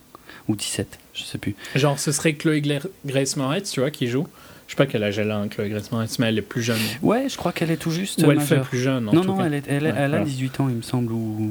ou 0.48 0.56
17 0.56 0.98
je 1.14 1.24
sais 1.24 1.38
plus 1.38 1.56
Genre, 1.76 2.00
ce 2.00 2.12
serait 2.12 2.34
Chloé 2.34 2.64
Grace 3.06 3.36
Moretz, 3.38 3.70
tu 3.72 3.82
vois, 3.82 3.92
qui 3.92 4.08
joue. 4.08 4.28
Je 4.68 4.74
sais 4.74 4.76
pas 4.78 4.86
quel 4.86 5.02
âge 5.04 5.18
elle 5.18 5.32
a, 5.32 5.38
hein, 5.38 5.48
Chloé 5.48 5.70
Grace 5.70 5.92
Moretz, 5.92 6.20
mais 6.20 6.28
elle 6.28 6.38
est 6.38 6.42
plus 6.42 6.62
jeune? 6.62 6.78
ouais 7.02 7.30
je 7.30 7.38
crois 7.38 7.52
qu'elle 7.54 7.72
est 7.72 7.78
tout 7.78 7.92
juste 7.92 8.22
Ou 8.22 8.32
elle 8.32 8.40
fait 8.42 8.56
majeure. 8.56 8.68
plus 8.68 8.80
jeune, 8.80 9.08
en 9.10 9.14
non 9.14 9.22
tout 9.22 9.28
non 9.28 9.38
cas. 9.38 9.46
elle, 9.46 9.54
est- 9.54 9.64
elle, 9.68 9.84
Ouais, 9.84 9.90
elle 9.96 10.04
a 10.04 10.08
voilà. 10.10 10.26
18 10.26 10.60
ans 10.60 10.68
il 10.70 10.76
me 10.76 10.82
semble 10.82 11.14
ou 11.14 11.50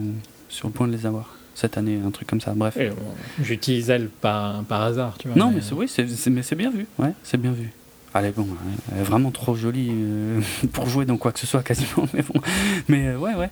sur 0.48 0.68
le 0.68 0.72
point 0.74 0.86
de 0.86 0.92
les 0.92 1.06
avoir 1.06 1.34
cette 1.54 1.78
année 1.78 1.98
un 2.06 2.10
truc 2.10 2.28
comme 2.28 2.40
ça 2.42 2.52
bref 2.54 2.76
bon, 2.76 2.94
J'utilise 3.42 3.88
elle 3.88 4.08
par, 4.08 4.62
par 4.64 4.82
hasard, 4.82 5.16
tu 5.18 5.28
vois. 5.28 5.36
non 5.36 5.50
mais 5.50 5.62
c'est 5.62 5.72
oui 5.74 5.88
c'est 5.88 6.06
c'est- 6.08 6.28
mais 6.30 6.42
c'est 6.42 6.56
bien 6.56 6.70
vu 6.70 6.86
ouais 6.98 7.12
c'est 7.22 7.40
bien 7.40 7.52
vu 7.52 7.72
elle 8.18 8.26
est 8.26 8.32
bon 8.32 8.46
elle 8.92 9.00
est 9.00 9.04
vraiment 9.04 9.30
trop 9.30 9.54
jolie 9.54 9.90
euh, 9.90 10.40
pour 10.72 10.88
jouer 10.88 11.04
dans 11.04 11.16
quoi 11.16 11.32
que 11.32 11.38
ce 11.38 11.46
soit 11.46 11.62
quasiment 11.62 12.08
mais 12.14 12.22
bon 12.22 12.40
mais 12.88 13.08
euh, 13.08 13.18
ouais 13.18 13.34
ouais 13.34 13.50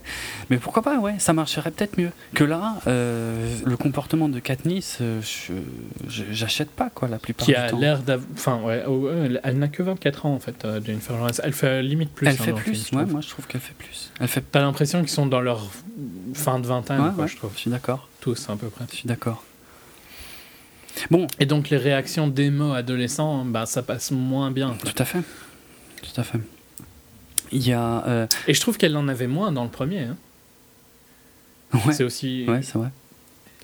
mais 0.51 0.59
pourquoi 0.59 0.82
pas 0.82 0.99
ouais 0.99 1.15
ça 1.19 1.32
marcherait 1.32 1.70
peut-être 1.70 1.99
mieux 1.99 2.11
que 2.35 2.45
là 2.45 2.77
euh, 2.86 3.55
le 3.65 3.77
comportement 3.77 4.28
de 4.28 4.39
Katniss 4.39 4.99
j'achète 6.09 6.70
pas 6.70 6.91
quoi 6.91 7.09
la 7.09 7.19
plupart 7.19 7.45
Qui 7.47 7.53
du 7.53 7.57
a 7.59 7.70
temps 7.70 7.78
l'air 7.78 8.03
d'avoir. 8.03 8.28
Enfin, 8.35 8.61
ouais, 8.62 8.82
oh, 8.86 8.97
ouais, 8.99 9.12
elle, 9.24 9.41
elle 9.43 9.59
n'a 9.59 9.69
que 9.69 9.82
24 9.82 10.27
ans, 10.27 10.35
en 10.35 10.39
fait, 10.39 10.66
Jennifer 10.85 11.16
Lawrence. 11.16 11.41
Elle 11.45 11.53
fait 11.53 11.82
limite 11.82 12.12
plus. 12.12 12.27
elle 12.27 12.35
hein, 12.35 12.36
fait 12.36 12.45
film, 12.45 12.57
plus 12.57 12.93
ouais 12.93 12.99
trouve. 12.99 13.12
moi 13.12 13.20
je 13.20 13.28
trouve 13.28 13.47
qu'elle 13.47 13.61
fait 13.61 13.74
plus 13.74 14.11
elle 14.20 14.28
fait 14.28 14.45
T'as 14.51 14.61
l'impression 14.61 15.01
qu'ils 15.01 15.09
sont 15.09 15.27
dans 15.27 15.41
leur 15.41 15.66
fin 16.35 16.59
de 16.59 16.66
vingtaine, 16.66 17.01
ouais, 17.01 17.11
quoi, 17.15 17.24
ouais, 17.24 17.31
je 17.31 17.36
trouve. 17.36 17.53
je 17.55 17.61
suis 17.61 17.70
d'accord 17.70 18.09
Tous, 18.20 18.49
à 18.49 18.57
peu 18.57 18.69
près. 18.69 18.85
je 18.91 18.97
suis 18.97 19.09
d'accord 19.09 19.43
bon 21.11 21.27
Et 21.41 21.47
donc, 21.47 21.71
les 21.71 21.77
réactions 21.77 22.29
d'émo 22.29 22.73
adolescents, 22.73 23.45
bah, 23.45 23.66
ça 23.66 23.83
passe 23.83 24.11
moins 24.11 24.51
bien. 24.51 24.75
quoi. 24.81 24.91
tout 24.91 25.03
à 25.03 25.05
fait 25.07 25.21
tout 26.03 26.21
à 26.21 26.25
fait 26.25 26.39
il 27.53 27.66
y 27.66 27.73
a 27.73 28.05
euh, 28.07 28.27
Et 28.49 28.55
je 28.55 28.61
trouve 28.61 28.77
qu'elle 28.79 28.97
en 28.97 29.07
avait 29.09 29.27
moins 29.27 29.53
dans 29.53 29.65
le 29.65 29.71
premier. 29.71 30.01
hein. 30.01 30.16
ouais 31.87 31.93
C'est 31.93 32.05
aussi. 32.05 32.45
ouais 32.49 32.62
c'est 32.62 32.79
vrai 32.79 32.89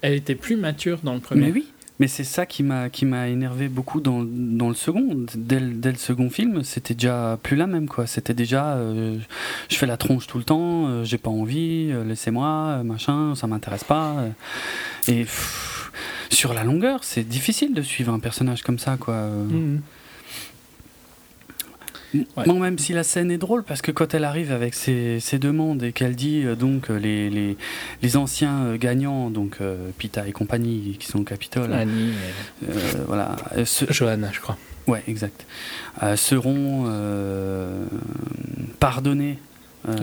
Elle 0.03 0.15
était 0.15 0.35
plus 0.35 0.57
mature 0.57 0.99
dans 1.03 1.15
le 1.15 1.21
premier. 1.21 1.47
Mais 1.47 1.53
oui, 1.53 1.67
mais 1.99 2.07
c'est 2.09 2.25
ça 2.25 2.47
qui 2.47 2.63
m'a 2.63 2.89
qui 2.89 3.05
m'a 3.05 3.29
énervé 3.29 3.69
beaucoup 3.69 4.01
dans, 4.01 4.23
dans 4.25 4.69
le 4.69 4.75
second. 4.75 5.27
Dès, 5.35 5.61
le- 5.61 5.73
dès 5.75 5.91
le 5.93 5.99
second 5.99 6.31
film, 6.31 6.63
c'était 6.63 6.95
déjà 6.95 7.39
plus 7.43 7.57
la 7.57 7.67
même 7.67 7.89
quoi. 7.89 8.07
C'était 8.07 8.35
déjà 8.35 8.75
euh, 8.77 9.19
je 9.69 9.77
fais 9.77 9.87
la 9.87 9.97
tronche 9.97 10.27
tout 10.27 10.39
le 10.39 10.45
temps, 10.45 10.87
euh, 10.89 11.05
j'ai 11.05 11.19
pas 11.19 11.31
envie, 11.31 11.91
euh, 11.91 12.05
laissez-moi, 12.05 12.83
machin, 12.85 13.35
ça 13.35 13.47
m'intéresse 13.47 13.85
pas. 13.85 14.25
et 15.09 15.21
pff, 15.23 15.80
sur 16.31 16.55
la 16.55 16.65
longueur, 16.65 17.05
c'est 17.05 17.25
difficile 17.25 17.75
de 17.75 17.83
suivre 17.83 18.13
un 18.13 18.19
personnage 18.21 18.63
comme 18.63 18.79
ça 18.79 18.97
quoi. 18.99 19.29
Ouais. 22.13 22.45
Bon, 22.45 22.59
même 22.59 22.77
si 22.77 22.93
la 22.93 23.05
scène 23.05 23.31
est 23.31 23.39
drôle, 23.39 23.63
parce 23.63 23.83
que 23.83 23.93
quand 23.93 24.15
elle 24.15 24.25
arrive 24.25 24.51
avec 24.51 24.75
ses, 24.75 25.21
ses 25.21 25.39
demandes 25.39 25.85
et 25.85 25.93
qu'elle 25.93 26.17
dit 26.17 26.43
euh, 26.45 26.57
donc 26.57 26.91
euh, 26.91 26.99
les, 26.99 27.31
les, 27.31 27.57
les 28.03 28.17
anciens 28.17 28.65
euh, 28.65 28.77
gagnants, 28.79 29.31
donc 29.31 29.59
euh, 29.61 29.91
Pita 29.97 30.27
et 30.27 30.33
compagnie 30.33 30.97
qui 30.99 31.07
sont 31.07 31.21
au 31.21 31.25
Capitole, 31.25 31.73
Annie 31.73 32.11
voilà, 33.07 33.37
Johanna, 33.91 34.31
je 34.33 34.41
crois. 34.41 34.59
ouais, 34.89 35.05
exact, 35.07 35.47
seront 36.17 36.91
pardonnés. 38.81 39.39
Euh, 39.89 39.97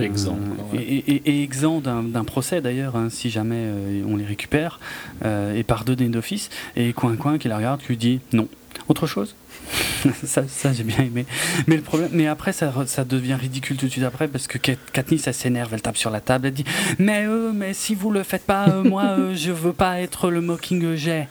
ouais. 0.74 0.80
et, 0.82 1.12
et- 1.16 1.22
et 1.26 1.44
exempts 1.44 1.82
d'un 1.82 2.24
procès 2.24 2.62
d'ailleurs, 2.62 2.95
hein, 2.95 3.10
si 3.10 3.30
jamais 3.30 3.56
euh, 3.60 4.04
on 4.08 4.16
les 4.18 4.26
récupère, 4.26 4.80
euh, 5.26 5.56
et 5.56 5.64
pardonnés 5.64 6.10
d'office. 6.10 6.49
Et 6.76 6.94
Coin 6.94 7.16
Coin 7.16 7.38
qui 7.38 7.48
la 7.48 7.58
regarde, 7.58 7.82
qui 7.82 7.88
lui 7.90 7.98
dit 7.98 8.20
non. 8.34 8.48
Autre 8.90 9.08
chose? 9.08 9.36
Ça, 10.24 10.48
ça 10.48 10.72
j'ai 10.72 10.84
bien 10.84 10.99
aimé. 10.99 11.26
Mais 11.68 11.76
le 11.76 11.82
problème, 11.82 12.10
mais 12.14 12.28
après 12.28 12.54
ça, 12.54 12.72
ça 12.86 13.04
devient 13.04 13.34
ridicule 13.34 13.76
tout 13.76 13.88
de 13.88 13.91
suite 13.91 14.04
après 14.06 14.28
parce 14.30 14.48
que 14.48 14.58
Kat- 14.58 14.78
Katniss 14.94 15.28
elle 15.28 15.34
s'énerve, 15.34 15.74
elle 15.74 15.82
tape 15.82 15.98
sur 15.98 16.10
la 16.10 16.22
table, 16.22 16.48
elle 16.48 16.54
dit 16.54 16.64
mais 16.99 17.26
euh, 17.26 17.52
mais 17.54 17.74
si 17.74 17.94
vous 17.94 18.10
le 18.12 18.24
faites 18.24 18.45
pas, 18.45 18.68
moi 18.84 19.18
je 19.34 19.52
veux 19.52 19.74
pas 19.74 19.99
être 19.99 20.30
le 20.30 20.40
Mockingjay. 20.41 21.28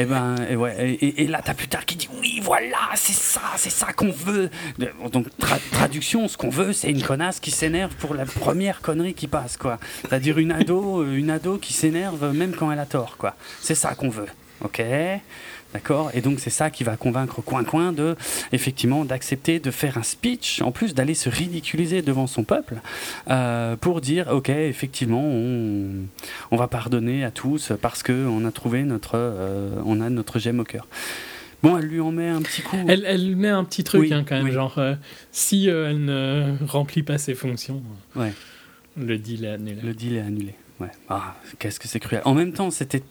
Et 0.00 0.04
ben, 0.04 0.36
et 0.48 0.54
ouais, 0.54 0.92
et, 0.92 1.24
et 1.24 1.26
là, 1.26 1.40
t'as 1.44 1.54
plus 1.54 1.66
tard 1.66 1.84
qui 1.84 1.96
dit 1.96 2.08
oui, 2.20 2.38
voilà, 2.42 2.78
c'est 2.94 3.12
ça, 3.12 3.40
c'est 3.56 3.68
ça 3.70 3.92
qu'on 3.92 4.12
veut. 4.12 4.48
Donc, 5.12 5.26
tra- 5.40 5.58
traduction, 5.72 6.28
ce 6.28 6.36
qu'on 6.36 6.50
veut, 6.50 6.72
c'est 6.72 6.88
une 6.90 7.02
connasse 7.02 7.40
qui 7.40 7.50
s'énerve 7.50 7.94
pour 7.96 8.14
la 8.14 8.24
première 8.24 8.80
connerie 8.80 9.14
qui 9.14 9.26
passe, 9.26 9.56
quoi. 9.56 9.78
C'est-à-dire 10.02 10.38
une 10.38 10.52
ado, 10.52 11.02
euh, 11.02 11.16
une 11.16 11.30
ado 11.30 11.58
qui 11.58 11.72
s'énerve 11.72 12.32
même 12.32 12.54
quand 12.54 12.70
elle 12.70 12.78
a 12.78 12.86
tort, 12.86 13.16
quoi. 13.18 13.34
C'est 13.60 13.74
ça 13.74 13.94
qu'on 13.96 14.08
veut, 14.08 14.28
ok? 14.62 14.80
D'accord 15.74 16.10
Et 16.14 16.22
donc 16.22 16.40
c'est 16.40 16.48
ça 16.50 16.70
qui 16.70 16.82
va 16.82 16.96
convaincre 16.96 17.42
Coin 17.42 17.62
Coin 17.62 17.92
de, 17.92 18.16
effectivement, 18.52 19.04
d'accepter 19.04 19.60
de 19.60 19.70
faire 19.70 19.98
un 19.98 20.02
speech, 20.02 20.62
en 20.62 20.72
plus 20.72 20.94
d'aller 20.94 21.12
se 21.14 21.28
ridiculiser 21.28 22.00
devant 22.00 22.26
son 22.26 22.42
peuple, 22.42 22.76
euh, 23.28 23.76
pour 23.76 24.00
dire, 24.00 24.28
ok, 24.32 24.48
effectivement, 24.48 25.22
on, 25.22 25.90
on 26.50 26.56
va 26.56 26.68
pardonner 26.68 27.22
à 27.22 27.30
tous 27.30 27.72
parce 27.82 28.02
que 28.02 28.26
on 28.26 28.46
a 28.46 28.50
trouvé 28.50 28.82
notre, 28.84 29.12
euh, 29.16 29.70
on 29.84 30.00
a 30.00 30.08
notre 30.08 30.38
gemme 30.38 30.60
au 30.60 30.64
cœur. 30.64 30.86
Bon, 31.62 31.76
elle 31.76 31.86
lui 31.86 32.00
en 32.00 32.12
met 32.12 32.28
un 32.28 32.40
petit 32.40 32.62
coup. 32.62 32.76
Elle, 32.86 33.04
elle 33.04 33.36
met 33.36 33.48
un 33.48 33.64
petit 33.64 33.84
truc 33.84 34.00
Oui, 34.02 34.14
hein, 34.14 34.24
quand 34.26 34.36
même, 34.36 34.44
oui. 34.46 34.52
genre 34.52 34.78
euh, 34.78 34.94
si 35.32 35.66
elle 35.66 36.04
ne 36.04 36.54
remplit 36.66 37.02
pas 37.02 37.18
ses 37.18 37.34
fonctions, 37.34 37.82
Ouais. 38.16 38.32
le 38.96 39.18
deal 39.18 39.44
est 39.44 39.48
annulé. 39.50 39.76
Le 39.82 39.92
deal 39.92 40.16
est 40.16 40.20
annulé. 40.20 40.54
Ouais. 40.80 40.88
Ah, 41.08 41.34
qu'est-ce 41.58 41.80
que 41.80 41.88
c'est 41.88 41.98
cruel. 42.00 42.22
En 42.24 42.34
même 42.34 42.52
temps, 42.52 42.70
c'était, 42.70 43.02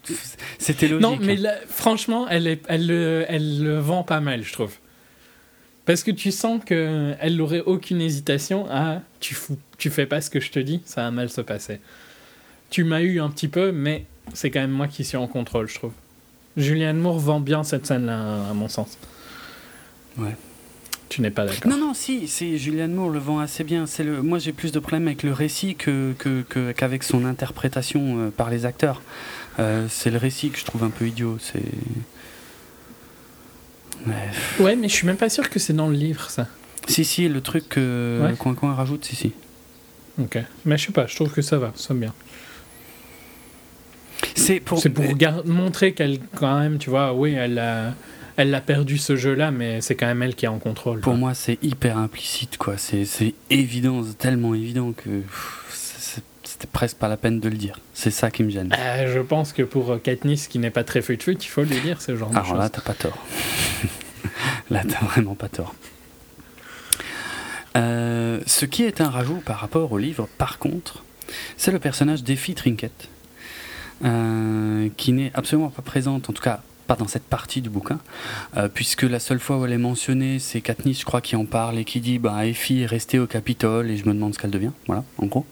c'était 0.57 0.87
logique. 0.87 1.01
Non, 1.01 1.17
mais 1.19 1.35
là, 1.35 1.53
franchement, 1.67 2.25
elle, 2.29 2.47
est, 2.47 2.61
elle, 2.69 2.87
le- 2.87 3.25
elle 3.27 3.61
le 3.63 3.77
vend 3.79 4.03
pas 4.03 4.21
mal, 4.21 4.43
je 4.43 4.53
trouve. 4.53 4.73
Parce 5.85 6.03
que 6.03 6.11
tu 6.11 6.31
sens 6.31 6.63
qu'elle 6.65 7.35
n'aurait 7.35 7.61
aucune 7.61 8.01
hésitation 8.01 8.67
à 8.69 9.01
tu, 9.19 9.35
fous, 9.35 9.57
tu 9.77 9.89
fais 9.89 10.05
pas 10.05 10.21
ce 10.21 10.29
que 10.29 10.39
je 10.39 10.51
te 10.51 10.59
dis, 10.59 10.81
ça 10.85 11.01
va 11.03 11.11
mal 11.11 11.29
se 11.29 11.41
passer. 11.41 11.79
Tu 12.69 12.83
m'as 12.83 13.01
eu 13.01 13.19
un 13.21 13.29
petit 13.29 13.47
peu, 13.47 13.71
mais 13.71 14.05
c'est 14.33 14.49
quand 14.51 14.59
même 14.61 14.71
moi 14.71 14.87
qui 14.87 15.03
suis 15.05 15.17
en 15.17 15.27
contrôle, 15.27 15.67
je 15.69 15.75
trouve. 15.75 15.93
Julianne 16.57 16.97
Moore 16.97 17.19
vend 17.19 17.39
bien 17.39 17.63
cette 17.63 17.85
scène-là, 17.85 18.49
à 18.49 18.53
mon 18.53 18.67
sens. 18.67 18.97
Ouais. 20.17 20.35
Tu 21.09 21.21
n'es 21.21 21.31
pas 21.31 21.45
d'accord. 21.45 21.71
Non, 21.71 21.77
non, 21.77 21.93
si, 21.93 22.27
c'est 22.27 22.57
Julianne 22.57 22.93
Moore 22.93 23.09
le 23.09 23.19
vend 23.19 23.39
assez 23.39 23.63
bien. 23.63 23.85
C'est 23.85 24.03
le, 24.03 24.21
moi, 24.21 24.39
j'ai 24.39 24.51
plus 24.51 24.71
de 24.73 24.79
problèmes 24.79 25.07
avec 25.07 25.23
le 25.23 25.31
récit 25.31 25.75
que, 25.75 26.13
que- 26.19 26.41
que- 26.49 26.73
qu'avec 26.73 27.03
son 27.03 27.23
interprétation 27.25 28.19
euh, 28.19 28.29
par 28.29 28.49
les 28.49 28.65
acteurs. 28.65 29.01
Euh, 29.59 29.87
c'est 29.89 30.11
le 30.11 30.17
récit 30.17 30.49
que 30.49 30.59
je 30.59 30.65
trouve 30.65 30.83
un 30.83 30.89
peu 30.89 31.07
idiot. 31.07 31.37
C'est. 31.39 31.63
Ouais. 34.05 34.13
Ouais, 34.59 34.75
mais 34.75 34.89
je 34.89 34.93
suis 34.93 35.07
même 35.07 35.17
pas 35.17 35.29
sûr 35.29 35.49
que 35.49 35.59
c'est 35.59 35.73
dans 35.73 35.87
le 35.87 35.95
livre, 35.95 36.29
ça. 36.29 36.47
Si, 36.87 37.03
si, 37.05 37.27
le 37.27 37.41
truc 37.41 37.67
que 37.69 38.21
Ouais. 38.23 38.33
Coin 38.37 38.53
Coin 38.53 38.73
rajoute, 38.73 39.05
si, 39.05 39.15
si. 39.15 39.33
Ok. 40.19 40.37
Mais 40.65 40.77
je 40.77 40.87
sais 40.87 40.91
pas, 40.91 41.07
je 41.07 41.15
trouve 41.15 41.31
que 41.31 41.41
ça 41.41 41.57
va, 41.57 41.71
ça 41.75 41.93
va 41.93 41.99
bien. 42.01 42.13
C'est 44.35 44.59
pour. 44.59 44.79
C'est 44.79 44.89
pour 44.89 45.05
gar- 45.15 45.45
montrer 45.45 45.93
qu'elle, 45.93 46.19
quand 46.35 46.59
même, 46.59 46.77
tu 46.77 46.89
vois, 46.89 47.13
oui, 47.13 47.33
elle 47.33 47.59
a, 47.59 47.93
elle 48.37 48.53
a 48.53 48.61
perdu 48.61 48.97
ce 48.99 49.15
jeu-là, 49.15 49.51
mais 49.51 49.81
c'est 49.81 49.95
quand 49.95 50.05
même 50.05 50.21
elle 50.21 50.35
qui 50.35 50.45
est 50.45 50.49
en 50.49 50.59
contrôle. 50.59 50.99
Pour 51.01 51.15
moi, 51.15 51.33
c'est 51.33 51.57
hyper 51.63 51.97
implicite, 51.97 52.57
quoi. 52.57 52.77
C'est, 52.77 53.03
c'est 53.05 53.33
évident, 53.49 54.03
c'est 54.03 54.17
tellement 54.17 54.53
évident 54.53 54.93
que 54.93 55.23
c'était 56.43 56.67
presque 56.71 56.97
pas 56.97 57.07
la 57.07 57.17
peine 57.17 57.39
de 57.39 57.49
le 57.49 57.57
dire. 57.57 57.79
C'est 57.93 58.11
ça 58.11 58.29
qui 58.29 58.43
me 58.43 58.49
gêne. 58.49 58.73
Euh, 58.77 59.13
je 59.13 59.19
pense 59.19 59.53
que 59.53 59.63
pour 59.63 59.91
euh, 59.91 59.97
Katniss, 59.97 60.47
qui 60.47 60.59
n'est 60.59 60.69
pas 60.69 60.83
très 60.83 61.01
fut 61.01 61.17
il 61.17 61.41
faut 61.47 61.63
lui 61.63 61.79
dire 61.81 62.01
ce 62.01 62.15
genre 62.15 62.29
de 62.29 62.35
Alors 62.35 62.47
choses. 62.49 62.57
là, 62.59 62.69
t'as 62.69 62.81
pas 62.81 62.93
tort. 62.93 63.17
là, 64.69 64.83
t'as 64.87 65.05
vraiment 65.05 65.35
pas 65.35 65.49
tort. 65.49 65.73
Euh, 67.75 68.39
ce 68.45 68.65
qui 68.65 68.83
est 68.83 69.01
un 69.01 69.09
rajout 69.09 69.41
par 69.45 69.57
rapport 69.59 69.91
au 69.91 69.97
livre, 69.97 70.27
par 70.37 70.59
contre, 70.59 71.03
c'est 71.57 71.71
le 71.71 71.79
personnage 71.79 72.23
d'Effie 72.23 72.53
Trinket, 72.55 73.09
euh, 74.05 74.89
qui 74.95 75.11
n'est 75.11 75.31
absolument 75.33 75.69
pas 75.69 75.81
présente, 75.81 76.29
en 76.29 76.33
tout 76.33 76.41
cas 76.41 76.61
pas 76.87 76.95
dans 76.95 77.07
cette 77.07 77.23
partie 77.25 77.61
du 77.61 77.69
bouquin, 77.69 77.99
euh, 78.55 78.67
puisque 78.73 79.03
la 79.03 79.19
seule 79.19 79.39
fois 79.39 79.57
où 79.57 79.65
elle 79.65 79.73
est 79.73 79.77
mentionnée, 79.77 80.39
c'est 80.39 80.61
Katniss, 80.61 81.01
je 81.01 81.05
crois, 81.05 81.21
qui 81.21 81.35
en 81.35 81.45
parle 81.45 81.77
et 81.77 81.85
qui 81.85 81.99
dit 81.99 82.17
bah, 82.17 82.45
Effie 82.45 82.81
est 82.81 82.85
restée 82.85 83.19
au 83.19 83.27
Capitole 83.27 83.89
et 83.91 83.97
je 83.97 84.05
me 84.07 84.13
demande 84.13 84.33
ce 84.33 84.39
qu'elle 84.39 84.51
devient. 84.51 84.71
Voilà, 84.87 85.03
en 85.17 85.25
gros. 85.25 85.45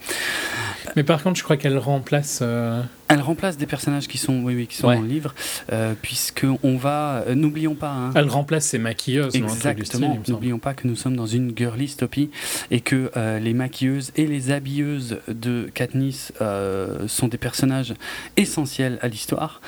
Mais 0.96 1.04
par 1.04 1.22
contre, 1.22 1.38
je 1.38 1.44
crois 1.44 1.58
qu'elle 1.58 1.78
remplace. 1.78 2.40
euh, 2.42 2.82
Elle 3.08 3.22
remplace 3.22 3.56
des 3.58 3.68
personnages 3.68 4.08
qui 4.08 4.18
sont, 4.18 4.40
oui, 4.44 4.56
oui, 4.56 4.66
qui 4.68 4.76
sont 4.78 4.88
Ouais. 4.88 4.96
dans 4.96 5.02
le 5.04 5.08
livre, 5.08 5.36
euh, 5.72 5.94
puisque 6.02 6.46
on 6.64 6.76
va, 6.76 7.24
euh, 7.28 7.36
n'oublions 7.36 7.76
pas, 7.76 7.92
hein, 7.92 8.12
Elle 8.16 8.28
remplace 8.30 8.66
ses 8.66 8.80
maquilleuses. 8.80 9.30
style, 9.30 9.44
Exactement. 9.44 10.20
N'oublions 10.28 10.58
pas 10.58 10.74
que 10.74 10.88
nous 10.88 10.96
sommes 10.96 11.16
dans 11.16 11.28
une 11.28 11.56
girlistopie 11.56 12.32
et 12.72 12.82
que 12.82 13.12
euh, 13.16 13.38
les 13.40 13.54
maquilleuses 13.54 14.12
et 14.16 14.26
les 14.26 14.50
habilleuses 14.50 15.20
de 15.28 15.70
Katniss 15.74 16.34
euh, 16.42 17.08
sont 17.08 17.28
des 17.28 17.38
personnages 17.38 17.94
essentiels 18.38 18.98
à 19.04 19.08
l'histoire. 19.08 19.62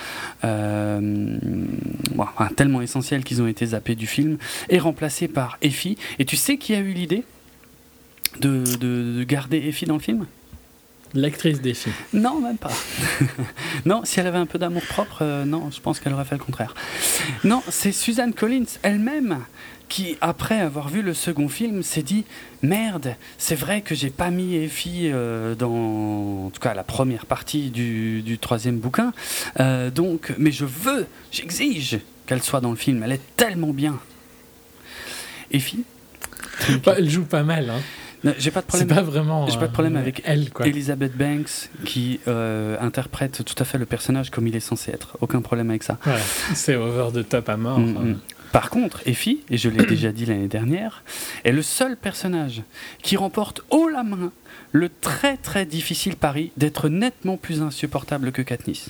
Euh, 0.43 0.99
bon, 2.15 2.23
enfin, 2.35 2.49
tellement 2.55 2.81
essentiels 2.81 3.23
qu'ils 3.23 3.41
ont 3.41 3.47
été 3.47 3.67
zappés 3.67 3.95
du 3.95 4.07
film 4.07 4.37
et 4.69 4.79
remplacés 4.79 5.27
par 5.27 5.57
Effie. 5.61 5.97
Et 6.17 6.25
tu 6.25 6.35
sais 6.37 6.57
qui 6.57 6.73
a 6.73 6.79
eu 6.79 6.91
l'idée 6.93 7.23
de, 8.39 8.63
de- 8.79 9.17
de 9.19 9.23
garder 9.23 9.57
Effie 9.57 9.85
dans 9.85 9.95
le 9.95 9.99
film? 10.01 10.25
L'actrice 11.13 11.61
des 11.61 11.73
filles. 11.73 11.93
non, 12.13 12.39
même 12.39 12.57
pas. 12.57 12.71
non, 13.85 14.01
si 14.03 14.19
elle 14.19 14.27
avait 14.27 14.37
un 14.37 14.45
peu 14.45 14.59
d'amour 14.59 14.83
propre, 14.83 15.19
euh, 15.21 15.45
non, 15.45 15.71
je 15.71 15.79
pense 15.79 15.99
qu'elle 15.99 16.13
aurait 16.13 16.25
fait 16.25 16.35
le 16.35 16.43
contraire. 16.43 16.73
Non, 17.43 17.63
c'est 17.69 17.91
Suzanne 17.91 18.33
Collins 18.33 18.65
elle-même 18.83 19.39
qui, 19.87 20.17
après 20.21 20.59
avoir 20.59 20.89
vu 20.89 21.01
le 21.01 21.13
second 21.13 21.47
film, 21.47 21.83
s'est 21.83 22.01
dit 22.01 22.25
merde, 22.61 23.15
c'est 23.37 23.55
vrai 23.55 23.81
que 23.81 23.95
j'ai 23.95 24.09
pas 24.09 24.31
mis 24.31 24.55
Effie 24.55 25.09
euh, 25.11 25.55
dans, 25.55 26.47
en 26.47 26.49
tout 26.49 26.59
cas, 26.59 26.73
la 26.73 26.83
première 26.83 27.25
partie 27.25 27.69
du, 27.69 28.21
du 28.21 28.37
troisième 28.37 28.77
bouquin. 28.77 29.13
Euh, 29.59 29.89
donc, 29.89 30.33
mais 30.37 30.51
je 30.51 30.65
veux, 30.65 31.07
j'exige 31.31 31.99
qu'elle 32.25 32.43
soit 32.43 32.61
dans 32.61 32.71
le 32.71 32.75
film. 32.75 33.01
Elle 33.03 33.13
est 33.13 33.35
tellement 33.37 33.71
bien. 33.71 33.99
Effie? 35.51 35.83
Bah, 36.83 36.95
elle 36.97 37.09
joue 37.09 37.23
pas 37.23 37.43
mal. 37.43 37.69
Hein. 37.69 37.79
J'ai 38.37 38.51
pas 38.51 38.61
de 38.61 38.65
problème. 38.65 38.87
pas 38.87 39.01
vraiment. 39.01 39.47
j'ai 39.47 39.59
pas 39.59 39.67
de 39.67 39.73
problème 39.73 39.95
euh, 39.95 40.01
avec 40.01 40.21
elle, 40.25 40.49
quoi. 40.51 40.67
Elizabeth 40.67 41.15
Banks 41.15 41.69
qui 41.85 42.19
euh, 42.27 42.77
interprète 42.79 43.43
tout 43.45 43.55
à 43.59 43.65
fait 43.65 43.77
le 43.77 43.85
personnage 43.85 44.29
comme 44.29 44.47
il 44.47 44.55
est 44.55 44.61
censé 44.61 44.91
être. 44.91 45.17
Aucun 45.21 45.41
problème 45.41 45.69
avec 45.69 45.83
ça. 45.83 45.97
Ouais, 46.05 46.13
c'est 46.53 46.75
over 46.75 47.09
the 47.13 47.27
top 47.27 47.49
à 47.49 47.57
mort. 47.57 47.79
Mm, 47.79 47.97
euh. 47.97 48.13
mm. 48.13 48.19
Par 48.51 48.69
contre, 48.69 49.01
Effie, 49.05 49.41
et 49.49 49.57
je 49.57 49.69
l'ai 49.69 49.85
déjà 49.87 50.11
dit 50.11 50.25
l'année 50.25 50.47
dernière, 50.47 51.03
est 51.43 51.51
le 51.51 51.61
seul 51.61 51.97
personnage 51.97 52.63
qui 53.03 53.17
remporte 53.17 53.61
haut 53.69 53.89
la 53.89 54.03
main 54.03 54.31
le 54.71 54.89
très 54.89 55.37
très 55.37 55.65
difficile 55.65 56.15
pari 56.15 56.51
d'être 56.57 56.89
nettement 56.89 57.37
plus 57.37 57.61
insupportable 57.61 58.31
que 58.31 58.41
Katniss. 58.41 58.89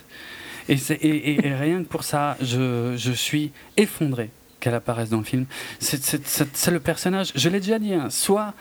Et, 0.70 1.38
rien 1.58 1.82
que 1.84 1.88
pour 1.88 2.04
ça, 2.04 2.36
je, 2.42 2.96
je 2.98 3.12
suis 3.14 3.52
effondré 3.78 4.32
qu'elle 4.60 4.74
apparaisse 4.74 5.10
dans 5.10 5.20
le 5.20 5.24
film. 5.24 5.46
C'est 5.80 6.72
le 6.72 6.80
personnage, 6.80 7.32
je 7.36 7.50
l'ai 7.50 7.60
déjà 7.60 7.80
dit, 7.80 7.94
hein, 7.94 8.10
soit, 8.10 8.54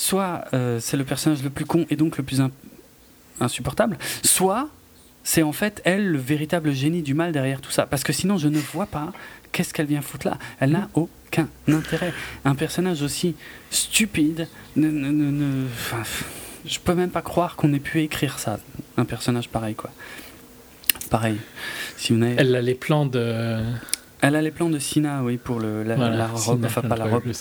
soit 0.00 0.44
euh, 0.54 0.80
c'est 0.80 0.96
le 0.96 1.04
personnage 1.04 1.42
le 1.42 1.50
plus 1.50 1.66
con 1.66 1.84
et 1.90 1.96
donc 1.96 2.16
le 2.16 2.24
plus 2.24 2.40
in- 2.40 2.50
insupportable, 3.40 3.98
soit 4.22 4.68
c'est 5.24 5.42
en 5.42 5.52
fait 5.52 5.82
elle 5.84 6.08
le 6.08 6.18
véritable 6.18 6.72
génie 6.72 7.02
du 7.02 7.12
mal 7.12 7.32
derrière 7.32 7.60
tout 7.60 7.70
ça. 7.70 7.84
Parce 7.86 8.02
que 8.02 8.12
sinon, 8.12 8.38
je 8.38 8.48
ne 8.48 8.58
vois 8.58 8.86
pas 8.86 9.12
qu'est-ce 9.52 9.74
qu'elle 9.74 9.86
vient 9.86 10.00
foutre 10.00 10.26
là. 10.26 10.38
Elle 10.58 10.70
n'a 10.70 10.88
aucun 10.94 11.48
intérêt. 11.68 12.12
Un 12.46 12.54
personnage 12.54 13.02
aussi 13.02 13.34
stupide, 13.70 14.48
ne, 14.76 14.88
ne- 14.88 15.66
je 16.64 16.78
peux 16.78 16.94
même 16.94 17.10
pas 17.10 17.22
croire 17.22 17.56
qu'on 17.56 17.72
ait 17.74 17.78
pu 17.80 18.00
écrire 18.00 18.38
ça, 18.38 18.58
un 18.96 19.04
personnage 19.04 19.48
pareil 19.50 19.74
quoi. 19.74 19.90
Pareil. 21.10 21.36
Si 21.98 22.12
vous 22.12 22.18
n'avez- 22.18 22.36
Elle 22.38 22.54
a 22.56 22.62
les 22.62 22.74
plans 22.74 23.04
de. 23.06 23.58
Elle 24.22 24.36
a 24.36 24.42
les 24.42 24.50
plans 24.50 24.68
de 24.70 24.78
Sina, 24.78 25.22
oui, 25.22 25.36
pour 25.38 25.58
le, 25.60 25.82
la, 25.82 25.96
Voilà, 25.96 26.16
la 26.16 26.26
robe, 26.28 26.56
Sina, 26.56 26.66
enfin 26.68 26.82
pas 26.82 26.96
la 26.96 27.04
robe. 27.06 27.22
Le 27.26 27.32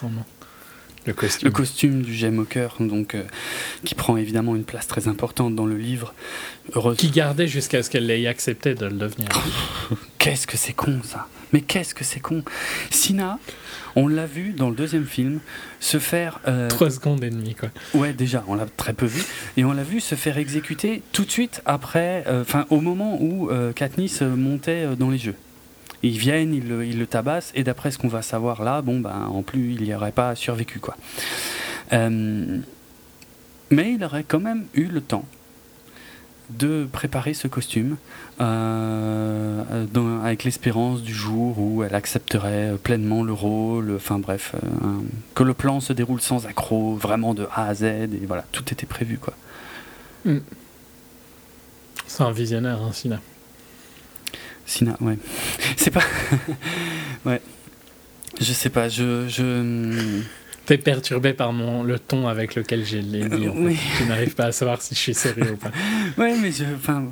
le 1.06 1.14
costume. 1.14 1.52
costume 1.52 2.02
du 2.02 2.14
gemme 2.14 2.40
au 2.40 2.44
cœur, 2.44 2.76
donc 2.80 3.16
euh, 3.16 3.24
qui 3.86 3.96
prend 3.96 4.18
évidemment 4.18 4.56
une 4.56 4.64
place 4.64 4.88
très 4.88 5.08
importante 5.08 5.56
dans 5.56 5.66
le 5.66 5.78
livre. 5.78 6.14
Heureuse. 6.76 6.98
Qui 6.98 7.10
gardait 7.10 7.48
jusqu'à 7.48 7.82
ce 7.84 7.90
qu'elle 7.90 8.10
ait 8.12 8.28
accepté 8.28 8.76
de 8.76 8.86
le 8.86 8.92
devenir. 8.94 9.30
Qu'est-ce 10.20 10.46
que 10.46 10.58
c'est 10.58 10.74
con 10.74 11.00
ça 11.04 11.28
Mais 11.54 11.62
qu'est-ce 11.62 11.96
que 11.96 12.04
c'est 12.04 12.20
con 12.20 12.44
Sina, 12.92 13.40
on 13.96 14.08
l'a 14.08 14.26
vu 14.28 14.52
dans 14.52 14.70
le 14.70 14.76
deuxième 14.76 15.06
film 15.06 15.40
se 15.80 15.98
faire. 15.98 16.40
euh, 16.48 16.68
Trois 16.68 16.92
secondes 16.92 17.24
et 17.24 17.30
demie, 17.30 17.56
quoi. 17.56 17.70
Ouais, 17.94 18.14
déjà, 18.14 18.44
on 18.48 18.54
l'a 18.56 18.66
très 18.66 18.94
peu 18.94 19.06
vu. 19.08 19.24
Et 19.58 19.64
on 19.64 19.72
l'a 19.72 19.84
vu 19.84 20.02
se 20.02 20.14
faire 20.16 20.38
exécuter 20.38 21.02
tout 21.14 21.24
de 21.26 21.32
suite 21.32 21.62
après, 21.66 22.24
euh, 22.28 22.42
enfin, 22.42 22.66
au 22.70 22.82
moment 22.82 23.18
où 23.22 23.50
euh, 23.50 23.72
Katniss 23.72 24.22
montait 24.22 24.84
euh, 24.86 24.96
dans 24.96 25.10
les 25.10 25.18
jeux. 25.18 25.36
Ils 26.04 26.18
viennent, 26.18 26.54
ils 26.54 26.68
le, 26.68 26.84
le 26.86 27.08
tabassent, 27.08 27.52
et 27.56 27.64
d'après 27.64 27.92
ce 27.92 27.98
qu'on 27.98 28.08
va 28.08 28.22
savoir 28.22 28.64
là, 28.64 28.82
bon, 28.82 29.00
ben, 29.00 29.28
en 29.30 29.42
plus, 29.42 29.74
il 29.74 29.84
n'y 29.84 29.94
aurait 29.94 30.12
pas 30.14 30.34
survécu, 30.36 30.80
quoi. 30.80 30.96
Euh, 31.94 32.60
mais 33.72 33.94
il 33.94 34.04
aurait 34.04 34.24
quand 34.24 34.40
même 34.40 34.66
eu 34.74 34.86
le 34.86 35.02
temps 35.02 35.26
de 36.52 36.88
préparer 36.92 37.36
ce 37.36 37.48
costume 37.48 37.98
euh, 38.42 39.86
dans- 39.94 40.22
avec 40.24 40.44
l'espérance 40.46 41.04
du 41.04 41.14
jour 41.14 41.60
où 41.60 41.84
elle 41.84 41.94
accepterait 41.94 42.74
pleinement 42.82 43.22
le 43.24 43.34
rôle, 43.34 43.94
enfin 43.96 44.18
bref, 44.18 44.56
euh, 44.56 44.68
que 45.36 45.44
le 45.44 45.54
plan 45.54 45.80
se 45.80 45.94
déroule 45.94 46.22
sans 46.22 46.48
accroc, 46.48 46.96
vraiment 46.96 47.34
de 47.36 47.46
A 47.54 47.68
à 47.68 47.74
Z, 47.76 47.84
et 47.84 48.26
voilà, 48.26 48.46
tout 48.52 48.64
était 48.72 48.88
prévu 48.88 49.20
quoi. 49.20 49.34
C'est 52.08 52.24
un 52.24 52.32
visionnaire, 52.32 52.82
hein, 52.82 52.92
Sina. 52.94 53.20
Sina, 54.70 54.96
ouais. 55.02 55.18
C'est 55.78 55.90
pas. 55.90 56.04
ouais. 57.26 57.42
Je 58.40 58.54
sais 58.54 58.70
pas, 58.70 58.88
je. 58.88 59.28
je... 59.28 60.22
T'es 60.68 60.78
perturbé 60.78 61.34
par 61.34 61.52
mon, 61.52 61.82
le 61.82 61.98
ton 61.98 62.28
avec 62.28 62.54
lequel 62.54 62.86
j'ai 62.86 63.02
les 63.02 63.28
dit. 63.28 63.50
En 63.50 63.56
oui. 63.58 63.76
fait. 63.76 64.04
Tu 64.04 64.08
n'arrives 64.08 64.36
pas 64.36 64.46
à 64.46 64.52
savoir 64.52 64.80
si 64.84 64.94
je 64.94 65.00
suis 65.00 65.14
sérieux 65.16 65.54
ou 65.54 65.58
pas. 65.58 65.72
Ouais, 66.18 66.38
mais 66.38 66.52
je. 66.52 66.66
Enfin. 66.76 67.08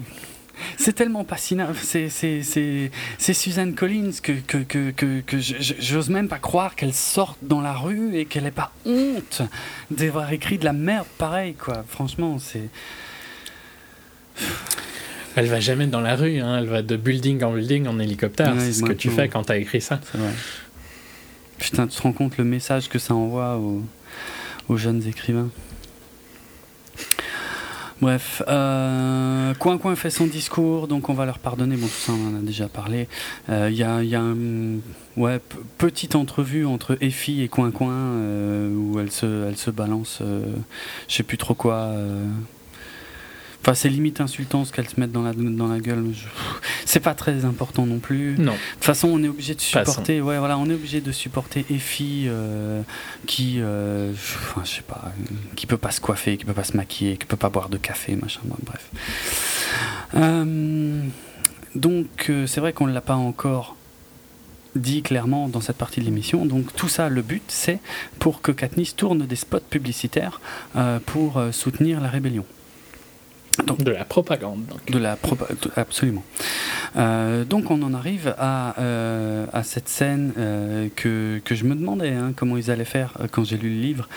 C'est 0.78 0.94
tellement 0.94 1.24
pas 1.24 1.38
Sina, 1.38 1.70
c'est, 1.80 2.10
c'est, 2.10 2.42
c'est, 2.42 2.90
c'est 3.20 3.34
Suzanne 3.34 3.76
Collins 3.76 4.14
que, 4.24 4.32
que, 4.32 4.58
que, 4.58 4.90
que, 4.90 5.22
que 5.22 5.38
j'ose 5.40 6.10
même 6.10 6.28
pas 6.28 6.40
croire 6.40 6.76
qu'elle 6.76 6.96
sorte 6.96 7.38
dans 7.44 7.62
la 7.62 7.74
rue 7.74 8.18
et 8.18 8.26
qu'elle 8.26 8.48
ait 8.48 8.52
pas 8.52 8.72
honte 8.84 9.44
d'avoir 9.92 10.34
écrit 10.34 10.58
de 10.58 10.66
la 10.66 10.74
merde 10.74 11.06
pareil, 11.20 11.54
quoi. 11.54 11.86
Franchement, 11.88 12.40
c'est. 12.40 12.70
Elle 15.40 15.46
va 15.46 15.60
jamais 15.60 15.86
dans 15.86 16.02
la 16.02 16.16
rue, 16.16 16.40
hein. 16.40 16.58
elle 16.58 16.66
va 16.66 16.82
de 16.82 16.96
building 16.98 17.44
en 17.44 17.54
building 17.54 17.88
en 17.88 18.00
hélicoptère. 18.00 18.54
Ouais, 18.56 18.60
c'est 18.60 18.74
ce 18.74 18.82
que 18.84 18.92
tu 18.94 19.10
fais 19.12 19.30
quand 19.30 19.44
t'as 19.44 19.58
écrit 19.58 19.82
ça. 19.82 20.00
Putain, 21.60 21.86
tu 21.86 21.96
te 21.96 22.02
rends 22.02 22.12
compte 22.12 22.38
le 22.38 22.44
message 22.44 22.90
que 22.90 22.98
ça 22.98 23.14
envoie 23.14 23.58
aux, 23.58 23.84
aux 24.68 24.78
jeunes 24.78 25.04
écrivains. 25.08 25.50
Bref, 28.02 28.42
euh, 28.48 29.54
Coin 29.56 29.78
Coin 29.80 29.96
fait 29.96 30.12
son 30.12 30.28
discours, 30.28 30.88
donc 30.88 31.10
on 31.10 31.14
va 31.14 31.26
leur 31.26 31.40
pardonner. 31.40 31.76
Bon, 31.78 31.88
tout 31.88 31.94
ça, 31.94 32.14
on 32.14 32.36
en 32.36 32.40
a 32.40 32.42
déjà 32.44 32.68
parlé. 32.68 33.08
Euh, 33.50 33.70
Il 33.72 33.78
y 33.78 33.84
a, 33.84 34.04
il 34.04 34.10
y 34.10 34.16
a 34.16 34.22
un- 34.22 34.78
ouais, 35.18 35.40
petite 35.80 36.16
entrevue 36.16 36.66
entre 36.66 36.98
Effie 37.02 37.42
et 37.42 37.48
Coin 37.48 37.72
Coin 37.72 37.92
euh, 37.94 38.72
où 38.76 39.00
elle 39.00 39.12
se, 39.12 39.48
elle 39.50 39.58
se 39.58 39.72
balance, 39.72 40.20
euh, 40.22 40.44
je 41.08 41.16
sais 41.16 41.24
plus 41.24 41.38
trop 41.40 41.56
quoi. 41.56 41.92
Enfin, 43.68 43.74
c'est 43.76 43.90
limite 43.90 44.22
insultant 44.22 44.64
ce 44.64 44.72
qu'elles 44.72 44.88
se 44.88 44.98
mettent 44.98 45.12
dans 45.12 45.24
la, 45.24 45.34
dans 45.34 45.68
la 45.68 45.80
gueule. 45.82 46.06
Je- 46.14 46.26
C'est 46.86 47.02
pas 47.02 47.14
très 47.14 47.44
important 47.44 47.86
non 47.86 48.00
plus. 48.00 48.36
Non. 48.38 48.54
De 48.54 48.58
toute 48.76 48.84
façon, 48.86 49.10
on 49.10 49.22
est 49.22 49.28
obligé 49.28 49.56
de 49.56 49.60
supporter. 49.62 50.22
Ouais, 50.22 50.38
voilà, 50.40 50.58
on 50.58 50.70
est 50.70 50.74
obligé 50.74 51.02
de 51.02 51.12
supporter 51.12 51.66
Effie 51.70 52.28
euh, 52.28 52.82
qui, 53.26 53.60
euh, 53.60 54.14
je- 54.14 54.36
enfin, 54.36 54.62
je 54.64 54.70
sais 54.72 54.82
pas, 54.84 55.12
qui 55.58 55.66
peut 55.66 55.78
pas 55.78 55.92
se 55.92 56.00
coiffer, 56.00 56.38
qui 56.38 56.46
peut 56.46 56.54
pas 56.54 56.64
se 56.64 56.78
maquiller, 56.78 57.18
qui 57.18 57.26
peut 57.26 57.36
pas 57.36 57.50
boire 57.50 57.68
de 57.68 57.76
café, 57.78 58.16
machin. 58.16 58.40
bref. 58.64 58.90
Euh, 60.16 61.02
donc, 61.76 62.28
euh, 62.30 62.48
c'est 62.48 62.62
vrai 62.62 62.72
qu'on 62.72 62.88
ne 62.88 62.94
l'a 62.94 63.02
pas 63.02 63.16
encore 63.16 63.76
dit 64.76 65.02
clairement 65.02 65.50
dans 65.50 65.60
cette 65.60 65.78
partie 65.78 66.00
de 66.00 66.06
l'émission. 66.06 66.46
Donc, 66.46 66.74
tout 66.74 66.88
ça, 66.88 67.10
le 67.10 67.22
but, 67.22 67.44
c'est 67.50 67.80
pour 68.20 68.42
que 68.42 68.54
Katniss 68.54 68.96
tourne 68.96 69.26
des 69.26 69.36
spots 69.36 69.60
publicitaires 69.60 70.40
euh, 70.78 71.00
pour 71.06 71.38
euh, 71.38 71.52
soutenir 71.52 72.00
la 72.00 72.08
rébellion. 72.10 72.46
De 73.80 73.92
la 73.92 74.06
propagande. 74.06 74.66
donc. 74.66 74.86
De 74.92 74.98
la 75.00 75.18
absolument. 75.76 76.24
Euh, 76.96 77.44
donc 77.44 77.70
on 77.72 77.82
en 77.82 77.94
arrive 77.94 78.34
à, 78.38 78.80
euh, 78.80 79.46
à 79.54 79.64
cette 79.64 79.90
scène 79.90 80.32
euh, 80.38 80.88
que, 80.96 81.40
que 81.44 81.56
je 81.56 81.64
me 81.66 81.76
demandais 81.76 82.12
hein, 82.12 82.34
comment 82.36 82.58
ils 82.58 82.70
allaient 82.72 82.86
faire 82.86 83.14
quand 83.32 83.44
j'ai 83.44 83.58
lu 83.58 83.70
le 83.70 83.82
livre. 83.82 84.08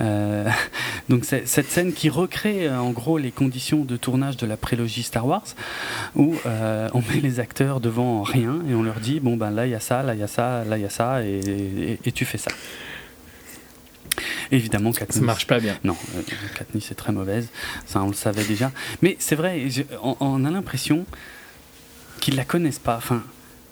Donc 1.08 1.24
c'est 1.24 1.46
cette 1.48 1.70
scène 1.70 1.92
qui 1.92 2.08
recrée 2.10 2.68
en 2.70 2.90
gros 2.90 3.18
les 3.18 3.30
conditions 3.30 3.84
de 3.84 3.96
tournage 3.96 4.36
de 4.36 4.46
la 4.46 4.56
prélogie 4.56 5.02
Star 5.02 5.26
Wars, 5.26 5.44
où 6.16 6.34
on 6.46 6.98
met 7.00 7.20
les 7.22 7.40
acteurs 7.40 7.80
devant 7.80 8.22
rien 8.22 8.56
et 8.70 8.74
on 8.74 8.82
leur 8.82 9.00
dit 9.00 9.20
bon 9.20 9.36
ben 9.36 9.50
là 9.50 9.66
il 9.66 9.70
y 9.72 9.74
a 9.74 9.80
ça, 9.80 10.02
là 10.02 10.14
il 10.14 10.20
y 10.20 10.22
a 10.22 10.26
ça, 10.28 10.64
là 10.64 10.76
il 10.76 10.82
y 10.82 10.86
a 10.86 10.90
ça 10.90 11.22
et, 11.24 11.38
et- 11.38 11.98
et 12.04 12.12
tu 12.12 12.24
fais 12.24 12.38
ça. 12.38 12.50
Évidemment, 14.50 14.92
Ça 14.92 15.04
Katniss- 15.04 15.20
marche 15.22 15.46
pas 15.46 15.60
bien. 15.60 15.76
non, 15.84 15.96
euh, 16.16 16.22
Katniss 16.56 16.90
est 16.90 16.94
très 16.94 17.12
mauvaise, 17.12 17.48
ça 17.86 18.02
on 18.02 18.08
le 18.08 18.14
savait 18.14 18.44
déjà. 18.44 18.72
Mais 19.02 19.16
c'est 19.18 19.36
vrai, 19.36 19.68
je- 19.70 19.82
on, 20.02 20.16
on 20.20 20.44
a 20.44 20.50
l'impression 20.50 21.04
qu'ils 22.20 22.36
la 22.36 22.44
connaissent 22.44 22.78
pas. 22.78 22.96
Enfin, 22.96 23.22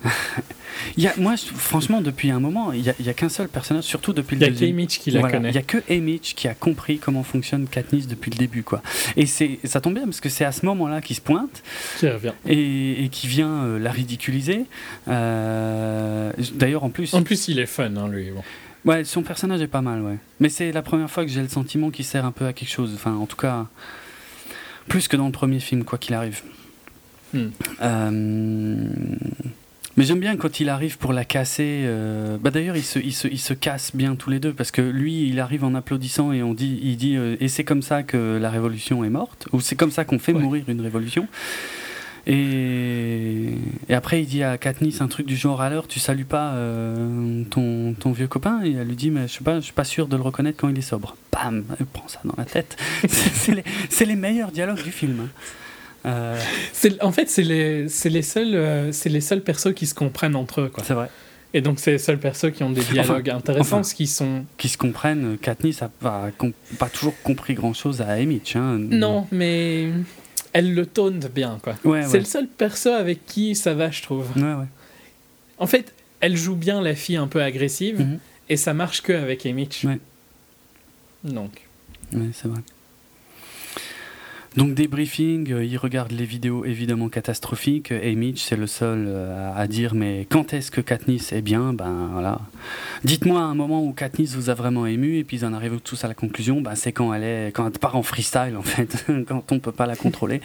il 0.97 1.02
y 1.02 1.09
a, 1.09 1.14
moi, 1.16 1.35
je- 1.36 1.47
franchement, 1.59 2.01
depuis 2.02 2.31
un 2.31 2.39
moment, 2.39 2.70
il 2.73 2.82
y 2.82 2.90
a, 2.90 2.94
il 3.01 3.09
a 3.09 3.14
qu'un 3.14 3.31
seul 3.31 3.48
personnage, 3.48 3.85
surtout 3.85 4.12
depuis 4.12 4.36
Il 4.36 4.43
y 4.43 4.44
a 4.44 4.48
le 4.48 4.52
deuxième. 4.52 4.77
Mitch 4.77 4.98
qui 4.98 5.10
la 5.10 5.20
Voilà, 5.20 5.36
connaît. 5.39 5.48
Il 5.48 5.55
y 5.55 5.59
a 5.59 5.62
que 5.62 5.78
Mitch 5.94 6.35
qui 6.35 6.47
a 6.48 6.55
compris 6.55 6.98
comment 6.98 7.23
fonctionne 7.24 7.66
Katniss 7.66 8.06
depuis 8.06 8.31
le 8.31 8.36
début, 8.36 8.62
quoi. 8.62 8.82
Et 9.16 9.27
c'est, 9.27 9.59
ça 9.64 9.81
tombe 9.81 9.94
bien 9.94 10.05
parce 10.05 10.20
que 10.20 10.28
c'est 10.28 10.44
à 10.44 10.52
ce 10.52 10.64
moment-là 10.66 11.01
qu'il 11.01 11.16
se 11.16 11.23
pointe 11.23 11.62
Qui 11.98 12.09
revient. 12.09 12.32
et, 12.47 13.05
et 13.05 13.09
qui 13.09 13.27
vient 13.27 13.64
euh, 13.64 13.78
la 13.78 13.90
ridiculiser. 13.90 14.66
Euh, 15.09 16.31
D'ailleurs, 16.55 16.85
en 16.85 16.90
plus, 16.90 17.14
En 17.14 17.23
plus, 17.23 17.48
il 17.48 17.59
est 17.59 17.66
fun, 17.66 17.97
hein, 17.97 18.09
lui. 18.09 18.31
Bon. 18.31 18.43
Ouais, 18.87 19.05
son 19.05 19.23
personnage 19.23 19.61
est 19.61 19.67
pas 19.67 19.83
mal, 19.83 20.01
ouais. 20.01 20.17
Mais 20.41 20.49
c'est 20.49 20.73
la 20.73 20.81
première 20.83 21.11
fois 21.11 21.25
que 21.25 21.31
j'ai 21.31 21.43
le 21.43 21.49
sentiment 21.49 21.91
qu'il 21.91 22.05
sert 22.05 22.25
un 22.25 22.33
peu 22.33 22.47
à 22.47 22.53
quelque 22.53 22.71
chose. 22.71 22.93
Enfin, 22.95 23.15
en 23.15 23.27
tout 23.27 23.37
cas, 23.37 23.67
plus 24.89 25.09
que 25.09 25.17
dans 25.17 25.27
le 25.27 25.33
premier 25.33 25.59
film, 25.61 25.85
quoi 25.85 25.99
qu'il 25.99 26.15
arrive. 26.15 26.41
Hmm. 27.35 27.49
Euh, 27.83 28.89
Mais 29.97 30.05
j'aime 30.05 30.21
bien 30.21 30.37
quand 30.37 30.61
il 30.61 30.69
arrive 30.69 30.99
pour 30.99 31.13
la 31.13 31.25
casser. 31.25 31.83
euh, 31.87 32.37
Bah 32.41 32.51
d'ailleurs, 32.51 32.77
il 32.77 32.85
se, 32.85 32.99
il, 33.01 33.13
se, 33.13 33.27
il 33.27 33.41
se 33.41 33.55
casse 33.55 33.97
bien 33.97 34.15
tous 34.15 34.31
les 34.31 34.39
deux 34.39 34.53
parce 34.53 34.71
que 34.71 34.83
lui, 34.83 35.29
il 35.29 35.41
arrive 35.41 35.65
en 35.65 35.75
applaudissant 35.75 36.33
et 36.33 36.43
on 36.43 36.55
dit, 36.55 36.79
il 36.83 36.97
dit, 36.97 37.17
euh, 37.17 37.37
et 37.41 37.49
c'est 37.49 37.65
comme 37.65 37.83
ça 37.83 38.03
que 38.05 38.39
la 38.41 38.51
révolution 38.51 39.03
est 39.05 39.11
morte, 39.11 39.49
ou 39.53 39.61
c'est 39.61 39.75
comme 39.75 39.91
ça 39.91 40.05
qu'on 40.05 40.19
fait 40.21 40.33
Ouais. 40.33 40.41
mourir 40.43 40.65
une 40.69 40.81
révolution. 40.81 41.27
Et, 42.28 43.53
et 43.89 43.94
après, 43.94 44.20
il 44.23 44.27
dit 44.27 44.43
à 44.43 44.59
Katniss 44.59 45.01
un 45.01 45.07
truc 45.07 45.27
du 45.27 45.36
genre 45.36 45.61
alors, 45.61 45.86
tu 45.86 46.01
salues 46.01 46.24
pas 46.24 46.55
euh, 46.55 47.44
ton, 47.51 47.94
ton 47.94 48.11
vieux 48.12 48.27
copain? 48.27 48.62
Et 48.65 48.73
elle 48.73 48.89
lui 48.89 48.97
dit, 48.97 49.11
mais 49.11 49.23
je 49.23 49.32
suis 49.32 49.44
pas, 49.44 49.57
je 49.57 49.65
suis 49.65 49.73
pas 49.73 49.85
sûr 49.85 50.09
de 50.09 50.16
le 50.16 50.23
reconnaître 50.23 50.59
quand 50.59 50.69
il 50.69 50.77
est 50.78 50.82
sobre. 50.82 51.16
Bam 51.32 51.65
Elle 51.78 51.86
prend 51.86 52.09
ça 52.09 52.20
dans 52.24 52.35
la 52.36 52.44
tête. 52.44 52.77
C'est 53.09 54.05
les, 54.05 54.16
meilleurs 54.16 54.51
dialogues 54.51 54.82
du 54.82 54.90
film. 54.90 55.20
hein. 55.20 55.28
Euh, 56.07 56.39
En 57.01 57.12
fait, 57.12 57.28
c'est 57.28 57.43
les, 57.43 57.86
les 58.05 58.23
seuls, 58.23 58.55
euh, 58.55 58.93
c'est 58.93 59.09
les 59.09 59.20
seuls 59.20 59.43
persos 59.43 59.73
qui 59.74 59.86
se 59.86 59.94
comprennent 59.94 60.36
entre 60.36 60.61
eux, 60.62 60.73
c'est 60.85 60.94
vrai. 60.94 61.11
Et 61.55 61.61
donc, 61.61 61.78
c'est 61.81 61.93
les 61.93 61.98
seuls 61.98 62.19
persos 62.19 62.53
qui 62.53 62.62
ont 62.62 62.70
des 62.70 62.82
dialogues 62.82 63.31
intéressants, 63.31 63.78
enfin. 63.81 63.94
qui 63.94 64.07
sont. 64.07 64.44
Qui 64.57 64.69
se 64.69 64.77
comprennent, 64.78 65.36
Katniss 65.40 65.82
a 65.82 65.89
pas, 65.89 66.31
toujours 66.93 67.15
compris 67.23 67.55
grand 67.55 67.73
chose 67.73 68.03
à 68.03 68.16
Emmett. 68.20 68.53
Hein. 68.57 68.78
Non, 68.78 69.27
mais 69.32 69.89
elle 70.59 70.74
le 70.74 70.87
tonne 70.87 71.20
bien, 71.35 71.59
quoi. 71.62 71.74
Ouais, 71.85 72.03
c'est 72.05 72.12
ouais. 72.12 72.19
le 72.20 72.24
seul 72.24 72.47
perso 72.49 72.89
avec 72.91 73.27
qui 73.27 73.55
ça 73.55 73.74
va, 73.74 73.91
je 73.91 74.01
trouve. 74.03 74.27
Ouais. 74.37 74.66
En 75.59 75.66
fait, 75.66 75.93
elle 76.20 76.35
joue 76.37 76.57
bien 76.57 76.81
la 76.81 76.95
fille 76.95 77.16
un 77.16 77.27
peu 77.27 77.43
agressive, 77.43 78.01
Mhm. 78.01 78.19
et 78.49 78.57
ça 78.57 78.73
marche 78.73 79.03
que 79.03 79.12
avec. 79.12 79.99
Donc, 81.24 81.51
Ouais, 82.12 82.31
c'est 82.33 82.49
vrai. 82.49 82.61
Donc 84.57 84.73
débriefing, 84.73 85.53
euh, 85.53 85.65
il 85.65 85.77
regarde 85.77 86.12
les 86.12 86.24
vidéos 86.24 86.65
évidemment 86.65 87.11
catastrophiques 87.11 87.91
et 87.91 88.15
Mitch 88.15 88.43
c'est 88.43 88.57
le 88.57 88.66
seul 88.66 89.05
euh, 89.07 89.53
à, 89.55 89.66
dire 89.66 89.95
mais 89.95 90.27
quand 90.31 90.55
est-ce 90.55 90.70
que 90.70 90.81
Katniss 90.81 91.33
est 91.33 91.43
bien? 91.43 91.74
Ben 91.74 92.09
voilà. 92.12 92.41
Dites-moi 93.05 93.41
un 93.41 93.55
moment 93.55 93.85
où 93.85 93.93
Katniss 93.93 94.35
vous 94.35 94.49
a 94.49 94.55
vraiment 94.55 94.87
ému 94.87 95.19
et 95.19 95.24
puis 95.24 95.39
ils 95.39 95.45
en 95.45 95.53
arrivent 95.53 95.81
tous 95.85 96.05
à 96.05 96.09
la 96.09 96.15
conclusion, 96.15 96.62
ben, 96.62 96.74
c'est 96.74 96.93
quand 96.93 97.12
elle 97.12 97.24
est 97.24 97.53
quand 97.53 97.66
elle 97.66 97.78
part 97.78 97.97
en 97.97 98.03
freestyle 98.03 98.57
en 98.57 98.62
fait, 98.62 99.05
quand 99.28 99.53
on 99.53 99.59
peut 99.59 99.73
pas 99.73 99.87
la 99.87 99.97
contrôler. 99.97 100.41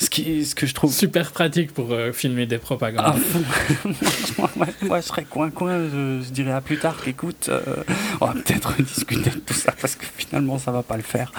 Ce 0.00 0.08
qui 0.08 0.44
ce 0.46 0.54
que 0.54 0.66
je 0.66 0.72
trouve 0.74 0.92
super 0.94 1.30
pratique 1.30 1.72
pour 1.74 1.92
euh, 1.92 2.10
filmer 2.12 2.46
des 2.46 2.56
propagandes. 2.58 3.18
fond. 3.18 3.42
Franchement, 3.92 4.48
moi, 4.56 4.66
moi, 4.82 5.00
je 5.00 5.06
serais 5.06 5.24
coin-coin, 5.24 5.88
je, 5.92 6.20
je 6.24 6.30
dirais 6.30 6.52
à 6.52 6.62
plus 6.62 6.78
tard 6.78 6.96
qu'écoute, 7.04 7.48
euh, 7.50 7.60
on 8.22 8.26
va 8.26 8.32
peut-être 8.32 8.80
discuter 8.82 9.28
de 9.30 9.38
tout 9.40 9.52
ça 9.54 9.72
parce 9.78 9.96
que 9.96 10.06
finalement 10.16 10.58
ça 10.58 10.72
va 10.72 10.82
pas 10.82 10.96
le 10.96 11.02
faire. 11.02 11.32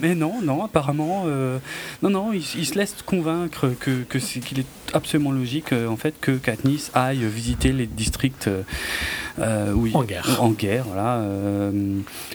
Mais 0.00 0.14
non, 0.14 0.40
non, 0.42 0.64
apparemment, 0.64 1.24
euh, 1.26 1.58
non, 2.02 2.10
non, 2.10 2.32
il, 2.32 2.44
il 2.56 2.66
se 2.66 2.76
laisse 2.78 2.94
convaincre 3.04 3.70
que, 3.80 4.04
que 4.08 4.18
c'est, 4.20 4.38
qu'il 4.40 4.60
est 4.60 4.66
absolument 4.94 5.32
logique 5.32 5.72
en 5.72 5.96
fait 5.96 6.14
que 6.20 6.32
Katniss 6.32 6.90
aille 6.94 7.24
visiter 7.26 7.72
les 7.72 7.86
districts 7.86 8.48
où 9.38 9.86
il- 9.86 9.96
En 9.96 10.04
guerre. 10.04 10.36
en 10.40 10.50
guerre, 10.50 10.84
voilà, 10.84 11.20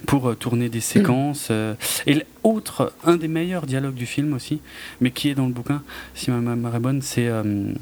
pour 0.07 0.36
tourner 0.36 0.68
des 0.69 0.82
séquences. 0.82 1.52
et 2.06 2.26
un 3.06 3.15
des 3.18 3.28
meilleurs 3.28 3.65
dialogues 3.65 3.95
du 3.95 4.06
film 4.06 4.34
aussi, 4.34 4.61
mais 5.02 5.11
qui 5.11 5.30
est 5.30 5.36
dans 5.36 5.48
le 5.48 5.53
bouquin, 5.53 5.82
si 6.15 6.32
ma 6.32 6.38
mémoire 6.38 6.76
est 6.76 6.80
bonne, 6.80 7.02
c'est 7.02 7.28
euh, 7.28 7.74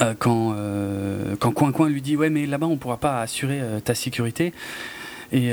euh, 0.00 0.14
quand, 0.18 0.54
euh, 0.56 1.34
quand 1.38 1.52
Coin 1.52 1.72
Coin 1.72 1.88
lui 1.88 2.02
dit 2.02 2.16
Ouais, 2.16 2.30
mais 2.30 2.46
là-bas, 2.46 2.66
on 2.66 2.76
pourra 2.76 2.96
pas 2.98 3.20
assurer 3.20 3.60
euh, 3.60 3.80
ta 3.80 3.94
sécurité. 3.94 4.52
Et, 5.32 5.48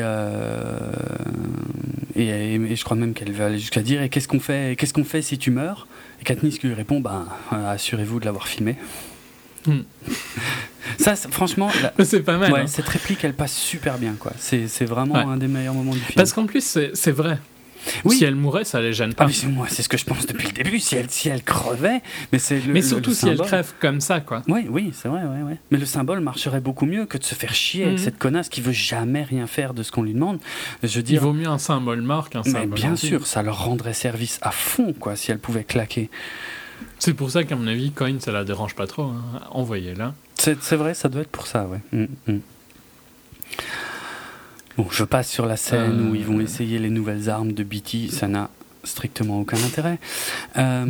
et, 2.15 2.23
et- 2.27 2.53
et 2.56 2.76
je 2.76 2.84
crois 2.84 2.98
même 2.98 3.14
qu'elle 3.14 3.31
va 3.31 3.48
aller 3.48 3.57
jusqu'à 3.60 3.81
dire 3.81 4.02
Et 4.02 4.10
qu'est-ce 4.10 4.27
qu'on 4.27 4.39
fait, 4.39 4.76
qu'est-ce 4.77 4.93
qu'on 4.93 5.03
fait 5.06 5.22
si 5.22 5.38
tu 5.38 5.49
meurs? 5.52 5.88
Et 6.19 6.23
Katniss 6.23 6.61
lui 6.61 6.73
répond 6.73 6.99
Ben, 6.99 7.26
assurez-vous 7.52 8.19
de 8.19 8.26
l'avoir 8.26 8.48
filmé. 8.48 8.76
Hmm. 9.65 9.80
Ça, 10.98 11.15
franchement, 11.15 11.69
la- 11.81 11.93
c'est 12.06 12.22
pas 12.22 12.38
mal. 12.38 12.52
ouais, 12.52 12.60
hein. 12.61 12.68
cette 12.68 12.88
réplique, 12.88 13.23
elle 13.23 13.34
passe 13.34 13.53
super 13.53 13.98
bien. 13.98 14.14
quoi. 14.19 14.34
C'est 14.38 14.85
vraiment 14.85 15.15
Ouais. 15.15 15.22
un 15.34 15.38
des 15.38 15.48
meilleurs 15.48 15.73
moments 15.73 15.93
du 15.93 15.99
film. 15.99 16.15
Parce 16.15 16.34
qu'en 16.34 16.45
plus, 16.45 16.77
c'est 16.93 17.11
vrai. 17.11 17.38
Oui. 18.05 18.17
Si 18.17 18.23
elle 18.25 18.35
mourait, 18.35 18.63
ça 18.63 18.79
les 18.81 18.93
gêne 18.93 19.13
Ah 19.17 19.25
pas. 19.25 19.31
c'est 19.31 19.47
moi, 19.47 19.67
c'est 19.69 19.81
ce 19.83 19.89
que 19.89 19.97
je 19.97 20.05
pense 20.05 20.25
depuis 20.27 20.47
le 20.47 20.53
début. 20.53 20.79
Si 20.79 20.95
elle, 20.95 21.09
si 21.09 21.29
elle 21.29 21.43
crevait, 21.43 22.01
mais 22.31 22.37
c'est 22.39 22.59
le- 22.59 22.73
mais 22.73 22.81
surtout 22.81 23.09
le 23.09 23.15
si 23.15 23.27
elle 23.27 23.37
crève 23.39 23.73
comme 23.79 24.01
ça, 24.01 24.19
quoi. 24.19 24.43
Oui, 24.47 24.67
oui, 24.69 24.91
c'est 24.93 25.07
vrai, 25.07 25.21
ouais, 25.23 25.41
ouais. 25.43 25.57
Mais 25.71 25.77
le 25.79 25.85
symbole 25.85 26.19
marcherait 26.19 26.61
beaucoup 26.61 26.85
mieux 26.85 27.05
que 27.05 27.17
de 27.17 27.23
se 27.23 27.33
faire 27.35 27.53
chier 27.53 27.85
avec 27.85 27.97
Mhm. 27.97 28.03
cette 28.03 28.17
connasse 28.19 28.49
qui 28.49 28.61
veut 28.61 28.71
jamais 28.71 29.23
rien 29.23 29.47
faire 29.47 29.73
de 29.73 29.81
ce 29.83 29.91
qu'on 29.91 30.03
lui 30.03 30.13
demande. 30.13 30.39
Je 30.83 30.87
veux 30.89 30.99
Il 30.99 31.03
dire, 31.03 31.21
vaut 31.21 31.33
mieux 31.33 31.47
un 31.47 31.57
symbole 31.57 32.01
mort 32.01 32.29
qu'un 32.29 32.41
mais 32.45 32.51
symbole. 32.51 32.69
bien 32.79 32.91
anti. 32.93 33.07
sûr, 33.07 33.25
ça 33.25 33.41
leur 33.41 33.63
rendrait 33.65 33.93
service 33.93 34.37
à 34.41 34.51
fond, 34.51 34.93
quoi, 34.99 35.15
si 35.15 35.31
elle 35.31 35.39
pouvait 35.39 35.63
claquer. 35.63 36.09
C'est 36.99 37.13
pour 37.15 37.31
ça 37.31 37.43
qu'à 37.43 37.55
mon 37.55 37.65
avis, 37.67 37.91
Coin, 37.91 38.19
ça 38.19 38.31
la 38.31 38.43
dérange 38.43 38.75
pas 38.75 38.85
trop. 38.85 39.03
Hein. 39.03 39.21
Envoyez-la. 39.51 40.13
C'est 40.35 40.61
c'est 40.61 40.75
vrai, 40.75 40.93
ça 40.93 41.09
doit 41.09 41.21
être 41.23 41.29
pour 41.31 41.47
ça, 41.47 41.65
ouais. 41.65 41.79
Mm, 41.91 42.05
mm. 42.33 42.39
Bon, 44.77 44.88
je 44.91 45.03
passe 45.03 45.30
sur 45.30 45.45
la 45.45 45.57
scène 45.57 45.99
Euh, 46.07 46.11
où 46.11 46.15
ils 46.15 46.26
vont 46.26 46.39
essayer 46.39 46.80
les 46.80 46.89
nouvelles 46.89 47.30
armes 47.30 47.53
de 47.53 47.64
BT, 47.64 48.10
ça 48.10 48.27
n'a 48.27 48.49
strictement 48.84 49.39
aucun 49.41 49.57
intérêt. 49.57 49.99
Euh, 50.57 50.85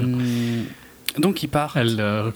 donc 1.18 1.44
il 1.44 1.50
part. 1.50 1.76
Elle, 1.76 1.98
euh, 2.00 2.32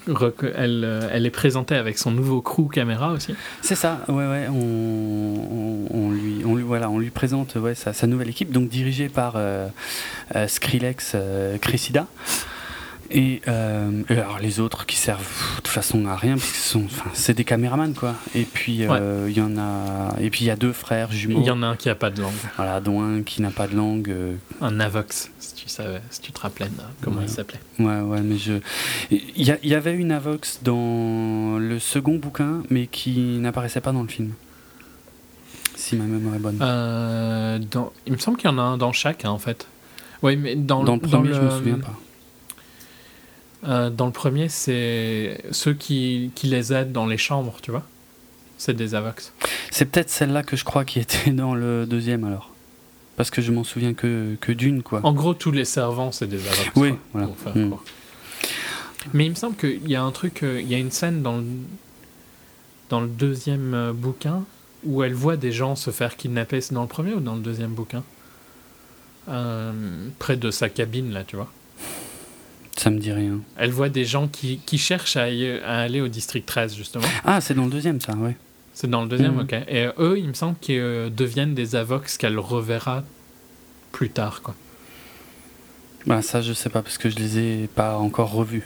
elle, 0.54 0.82
euh, 0.84 1.08
elle 1.10 1.24
est 1.24 1.30
présentée 1.30 1.76
avec 1.76 1.96
son 1.96 2.10
nouveau 2.10 2.42
crew 2.42 2.68
caméra 2.70 3.12
aussi. 3.12 3.34
C'est 3.62 3.74
ça, 3.74 4.00
ouais, 4.08 4.14
ouais. 4.14 4.48
On, 4.50 4.54
on- 4.60 5.96
on 5.96 6.10
lui, 6.10 6.42
on 6.44 6.56
lui, 6.56 6.62
voilà, 6.62 6.90
on 6.90 6.98
lui 6.98 7.10
présente 7.10 7.54
ouais, 7.54 7.74
sa, 7.74 7.92
sa 7.94 8.06
nouvelle 8.06 8.28
équipe, 8.28 8.50
donc 8.52 8.68
dirigée 8.68 9.08
par 9.08 9.34
euh, 9.36 9.68
euh, 10.34 10.46
Skrillex 10.48 11.12
euh, 11.14 11.56
Cressida. 11.58 12.06
Et, 13.10 13.40
euh, 13.46 14.02
et 14.08 14.14
alors 14.18 14.38
les 14.40 14.58
autres 14.60 14.84
qui 14.86 14.96
servent 14.96 15.20
de 15.22 15.56
toute 15.56 15.68
façon 15.68 16.06
à 16.06 16.16
rien, 16.16 16.34
parce 16.34 16.50
que 16.50 16.56
sont, 16.58 16.86
c'est 17.14 17.34
des 17.36 17.44
caméramans 17.44 17.94
quoi. 17.94 18.14
Et 18.34 18.42
puis 18.44 18.84
euh, 18.84 19.26
il 19.30 19.36
y 19.36 19.40
en 19.40 19.56
a, 19.58 20.14
et 20.20 20.28
puis 20.30 20.44
il 20.44 20.48
y 20.48 20.50
a 20.50 20.56
deux 20.56 20.72
frères 20.72 21.12
jumeaux, 21.12 21.40
Il 21.40 21.46
y 21.46 21.50
en 21.50 21.62
a 21.62 21.66
un 21.66 21.76
qui 21.76 21.88
a 21.88 21.94
pas 21.94 22.10
de 22.10 22.20
langue. 22.22 22.32
voilà, 22.56 22.80
dont 22.80 23.02
un 23.02 23.22
qui 23.22 23.42
n'a 23.42 23.50
pas 23.50 23.66
de 23.68 23.76
langue. 23.76 24.10
euh, 24.10 24.34
Un 24.60 24.80
Avox, 24.80 25.30
si 25.38 25.54
tu 25.54 25.68
savais, 25.68 26.00
si 26.10 26.20
tu 26.20 26.32
te 26.32 26.40
rappelais 26.40 26.66
de 26.66 26.72
comment 27.02 27.18
Ouais. 27.18 27.24
il 27.26 27.28
s'appelait. 27.30 27.60
Ouais, 27.78 28.00
ouais, 28.00 28.20
mais 28.22 28.36
je. 28.38 28.54
Il 29.10 29.44
y, 29.62 29.74
avait 29.74 29.94
une 29.94 30.10
Avox 30.12 30.60
dans 30.62 31.58
le 31.58 31.78
second 31.78 32.16
bouquin, 32.16 32.62
mais 32.70 32.86
qui 32.88 33.38
n'apparaissait 33.38 33.80
pas 33.80 33.92
dans 33.92 34.02
le 34.02 34.08
film. 34.08 34.32
Si 35.76 35.94
ma 35.94 36.04
mémoire 36.04 36.34
est 36.34 36.38
bonne. 36.38 36.58
Dans- 37.70 37.92
il 38.06 38.12
me 38.14 38.18
semble 38.18 38.36
qu'il 38.38 38.50
y 38.50 38.52
en 38.52 38.58
a 38.58 38.62
un 38.62 38.76
dans 38.78 38.92
chaque, 38.92 39.24
hein, 39.24 39.30
en 39.30 39.38
fait. 39.38 39.66
Oui, 40.22 40.36
mais 40.36 40.56
dans, 40.56 40.82
dans 40.82 40.94
le 40.94 41.00
premier, 41.00 41.32
je 41.34 41.40
me 41.40 41.44
le- 41.44 41.50
souviens 41.50 41.78
pas. 41.78 41.94
Euh, 43.66 43.90
dans 43.90 44.06
le 44.06 44.12
premier, 44.12 44.48
c'est 44.48 45.40
ceux 45.50 45.74
qui, 45.74 46.30
qui 46.34 46.46
les 46.46 46.72
aident 46.72 46.92
dans 46.92 47.06
les 47.06 47.18
chambres, 47.18 47.56
tu 47.62 47.70
vois. 47.70 47.82
C'est 48.58 48.74
des 48.74 48.94
Avox. 48.94 49.32
C'est 49.70 49.84
peut-être 49.86 50.08
celle-là 50.10 50.42
que 50.42 50.56
je 50.56 50.64
crois 50.64 50.84
qui 50.84 50.98
était 51.00 51.30
dans 51.30 51.54
le 51.54 51.84
deuxième 51.86 52.24
alors. 52.24 52.50
Parce 53.16 53.30
que 53.30 53.40
je 53.42 53.50
m'en 53.52 53.64
souviens 53.64 53.94
que, 53.94 54.36
que 54.40 54.52
d'une, 54.52 54.82
quoi. 54.82 55.00
En 55.02 55.12
gros, 55.12 55.34
tous 55.34 55.50
les 55.52 55.64
servants, 55.64 56.12
c'est 56.12 56.26
des 56.26 56.38
Avox. 56.46 56.70
Oui, 56.76 56.90
quoi, 56.90 56.98
voilà. 57.12 57.26
pour 57.28 57.38
faire 57.38 57.56
Mm. 57.56 57.70
court. 57.70 57.84
Mais 59.14 59.26
il 59.26 59.30
me 59.30 59.34
semble 59.36 59.56
qu'il 59.56 59.88
y 59.88 59.94
a 59.94 60.02
un 60.02 60.10
truc, 60.10 60.42
euh, 60.42 60.60
il 60.60 60.68
y 60.68 60.74
a 60.74 60.78
une 60.78 60.90
scène 60.90 61.22
dans 61.22 61.36
le, 61.38 61.44
dans 62.90 63.00
le 63.00 63.06
deuxième 63.08 63.72
euh, 63.74 63.92
bouquin 63.92 64.42
où 64.84 65.02
elle 65.02 65.14
voit 65.14 65.36
des 65.36 65.52
gens 65.52 65.76
se 65.76 65.90
faire 65.90 66.16
kidnapper. 66.16 66.60
C'est 66.60 66.74
dans 66.74 66.82
le 66.82 66.88
premier 66.88 67.14
ou 67.14 67.20
dans 67.20 67.34
le 67.34 67.40
deuxième 67.40 67.72
bouquin? 67.72 68.02
Euh, 69.28 69.72
Près 70.18 70.36
de 70.36 70.50
sa 70.50 70.68
cabine, 70.68 71.12
là, 71.12 71.24
tu 71.24 71.36
vois. 71.36 71.50
Ça 72.76 72.90
me 72.90 72.98
dit 72.98 73.12
rien. 73.12 73.40
Elle 73.56 73.70
voit 73.70 73.88
des 73.88 74.04
gens 74.04 74.28
qui, 74.28 74.58
qui 74.66 74.76
cherchent 74.78 75.16
à, 75.16 75.30
y- 75.30 75.58
à 75.60 75.78
aller 75.78 76.00
au 76.00 76.08
district 76.08 76.46
13, 76.46 76.76
justement. 76.76 77.04
Ah, 77.24 77.40
c'est 77.40 77.54
dans 77.54 77.64
le 77.64 77.70
deuxième, 77.70 78.00
ça, 78.00 78.14
ouais. 78.14 78.36
C'est 78.74 78.90
dans 78.90 79.02
le 79.02 79.08
deuxième, 79.08 79.34
Mhm. 79.36 79.40
ok. 79.40 79.52
Et 79.68 79.88
eux, 79.98 80.18
il 80.18 80.28
me 80.28 80.34
semble 80.34 80.56
qu'ils 80.60 80.78
euh, 80.80 81.08
deviennent 81.08 81.54
des 81.54 81.74
avox 81.76 82.18
qu'elle 82.18 82.38
reverra 82.38 83.02
plus 83.92 84.10
tard, 84.10 84.42
quoi. 84.42 84.54
Bah, 86.06 86.20
ça, 86.22 86.42
je 86.42 86.52
sais 86.52 86.68
pas, 86.68 86.82
parce 86.82 86.98
que 86.98 87.08
je 87.08 87.16
les 87.16 87.38
ai 87.38 87.66
pas 87.66 87.96
encore 87.96 88.30
revus. 88.32 88.64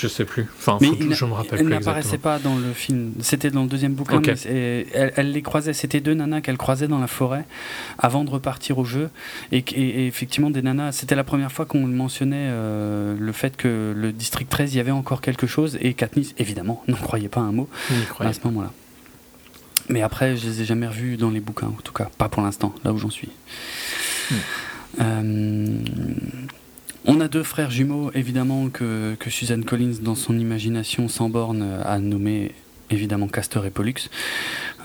Je 0.00 0.08
sais 0.08 0.24
plus. 0.24 0.46
Enfin, 0.58 0.78
Mais 0.80 0.88
il 0.98 1.12
je 1.12 1.24
me 1.26 1.32
rappelle 1.32 1.58
Elle 1.58 1.66
plus 1.66 1.74
n'apparaissait 1.74 2.14
exactement. 2.16 2.34
pas 2.36 2.38
dans 2.38 2.56
le 2.56 2.72
film. 2.72 3.12
C'était 3.20 3.50
dans 3.50 3.62
le 3.64 3.68
deuxième 3.68 3.92
bouquin. 3.92 4.22
Mais 4.24 4.86
elle, 4.94 5.12
elle 5.16 5.32
les 5.32 5.42
croisait. 5.42 5.72
C'était 5.74 6.00
deux 6.00 6.14
nanas 6.14 6.40
qu'elle 6.40 6.56
croisait 6.56 6.88
dans 6.88 6.98
la 7.00 7.06
forêt 7.06 7.44
avant 7.98 8.24
de 8.24 8.30
repartir 8.30 8.78
au 8.78 8.84
jeu. 8.84 9.10
Et, 9.52 9.62
que- 9.62 9.74
et- 9.74 9.80
et 10.02 10.06
effectivement, 10.06 10.48
des 10.50 10.62
nanas. 10.62 10.92
C'était 10.92 11.14
la 11.16 11.24
première 11.24 11.52
fois 11.52 11.66
qu'on 11.66 11.86
mentionnait 11.86 12.48
euh, 12.50 13.14
le 13.18 13.32
fait 13.32 13.56
que 13.56 13.92
le 13.94 14.12
district 14.12 14.48
13, 14.50 14.72
il 14.74 14.78
y 14.78 14.80
avait 14.80 14.90
encore 14.90 15.20
quelque 15.20 15.46
chose. 15.46 15.76
Et 15.82 15.92
Katniss, 15.92 16.34
évidemment, 16.38 16.82
n'en 16.88 16.96
croyait 16.96 17.28
pas 17.28 17.40
un 17.40 17.52
mot 17.52 17.68
à 18.20 18.32
ce 18.32 18.40
moment-là. 18.44 18.72
Mais 19.88 20.02
après, 20.02 20.36
je 20.36 20.46
les 20.46 20.62
ai 20.62 20.64
jamais 20.64 20.86
revus 20.86 21.16
dans 21.16 21.30
les 21.30 21.40
bouquins, 21.40 21.66
en 21.66 21.82
tout 21.82 21.92
cas, 21.92 22.08
pas 22.16 22.28
pour 22.28 22.42
l'instant, 22.42 22.72
là 22.84 22.92
où 22.92 22.96
j'en 22.98 23.10
suis. 23.10 23.28
Hmm. 24.30 24.34
Euh, 25.00 25.66
on 27.06 27.20
a 27.20 27.28
deux 27.28 27.42
frères 27.42 27.70
jumeaux, 27.70 28.10
évidemment, 28.14 28.68
que, 28.68 29.16
que 29.18 29.30
Suzanne 29.30 29.64
Collins, 29.64 29.96
dans 30.02 30.14
son 30.14 30.38
imagination 30.38 31.08
sans 31.08 31.28
borne, 31.28 31.62
a 31.84 31.98
nommé 31.98 32.52
évidemment 32.90 33.28
Castor 33.28 33.64
et 33.66 33.70
Pollux. 33.70 34.08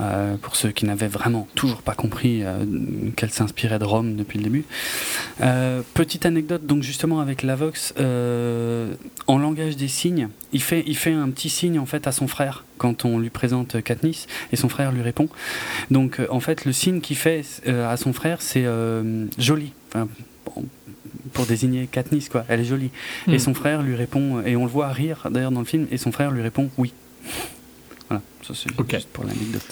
Euh, 0.01 0.35
pour 0.37 0.57
ceux 0.57 0.71
qui 0.71 0.85
n'avaient 0.85 1.07
vraiment 1.07 1.47
toujours 1.55 1.81
pas 1.81 1.95
compris 1.95 2.43
euh, 2.43 2.65
qu'elle 3.15 3.31
s'inspirait 3.31 3.79
de 3.79 3.85
Rome 3.85 4.15
depuis 4.15 4.37
le 4.39 4.43
début. 4.43 4.65
Euh, 5.41 5.81
petite 5.93 6.25
anecdote, 6.25 6.65
donc 6.65 6.83
justement 6.83 7.21
avec 7.21 7.43
Lavox, 7.43 7.93
en 7.97 9.37
langage 9.37 9.77
des 9.77 9.87
signes, 9.87 10.29
il 10.51 10.61
fait, 10.61 10.83
il 10.85 10.97
fait 10.97 11.13
un 11.13 11.29
petit 11.29 11.49
signe 11.49 11.79
en 11.79 11.85
fait 11.85 12.07
à 12.07 12.11
son 12.11 12.27
frère 12.27 12.65
quand 12.77 13.05
on 13.05 13.19
lui 13.19 13.29
présente 13.29 13.81
Katniss 13.81 14.27
et 14.51 14.55
son 14.55 14.69
frère 14.69 14.91
lui 14.91 15.01
répond. 15.01 15.29
Donc 15.91 16.19
en 16.29 16.39
fait 16.39 16.65
le 16.65 16.73
signe 16.73 16.99
qu'il 16.99 17.17
fait 17.17 17.43
à 17.67 17.95
son 17.97 18.13
frère 18.13 18.41
c'est 18.41 18.65
joli. 19.37 19.71
Enfin, 19.89 20.07
pour 21.33 21.45
désigner 21.45 21.87
Katniss 21.87 22.29
quoi, 22.29 22.45
elle 22.47 22.59
est 22.61 22.65
jolie. 22.65 22.91
Et 23.27 23.35
Hmm. 23.35 23.39
son 23.39 23.53
frère 23.53 23.81
lui 23.81 23.95
répond 23.95 24.41
et 24.45 24.55
on 24.55 24.65
le 24.65 24.71
voit 24.71 24.89
rire 24.89 25.27
d'ailleurs 25.31 25.51
dans 25.51 25.59
le 25.61 25.65
film 25.65 25.87
et 25.91 25.97
son 25.97 26.11
frère 26.11 26.31
lui 26.31 26.41
répond 26.41 26.69
oui. 26.77 26.93
Voilà, 28.07 28.21
ça 28.43 28.53
c'est 28.53 28.69
juste 28.91 29.09
pour 29.09 29.23
l'anecdote. 29.23 29.65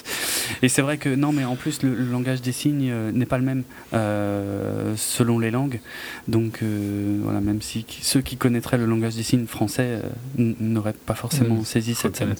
Et 0.64 0.68
c'est 0.70 0.82
vrai 0.82 0.98
que 0.98 1.14
non, 1.14 1.32
mais 1.32 1.46
en 1.46 1.56
plus 1.56 1.84
le, 1.84 1.94
le 1.94 2.06
langage 2.10 2.42
des 2.42 2.52
signes 2.52 2.90
euh, 2.92 3.12
n'est 3.12 3.28
pas 3.28 3.38
le 3.38 3.44
même 3.44 3.64
euh, 3.94 4.96
selon 4.98 5.38
les 5.38 5.52
langues. 5.52 5.80
Donc 6.28 6.60
euh, 6.64 7.20
voilà, 7.24 7.42
même 7.42 7.62
si 7.62 7.84
qui- 7.84 8.04
ceux 8.04 8.22
qui 8.22 8.36
connaîtraient 8.38 8.80
le 8.80 8.88
langage 8.88 9.14
des 9.16 9.22
signes 9.24 9.46
français 9.46 10.00
n'auraient 10.38 10.94
pas 10.94 11.14
forcément 11.16 11.58
Hmm. 11.58 11.66
saisi 11.66 11.94
cette 11.94 12.16
scène. 12.18 12.34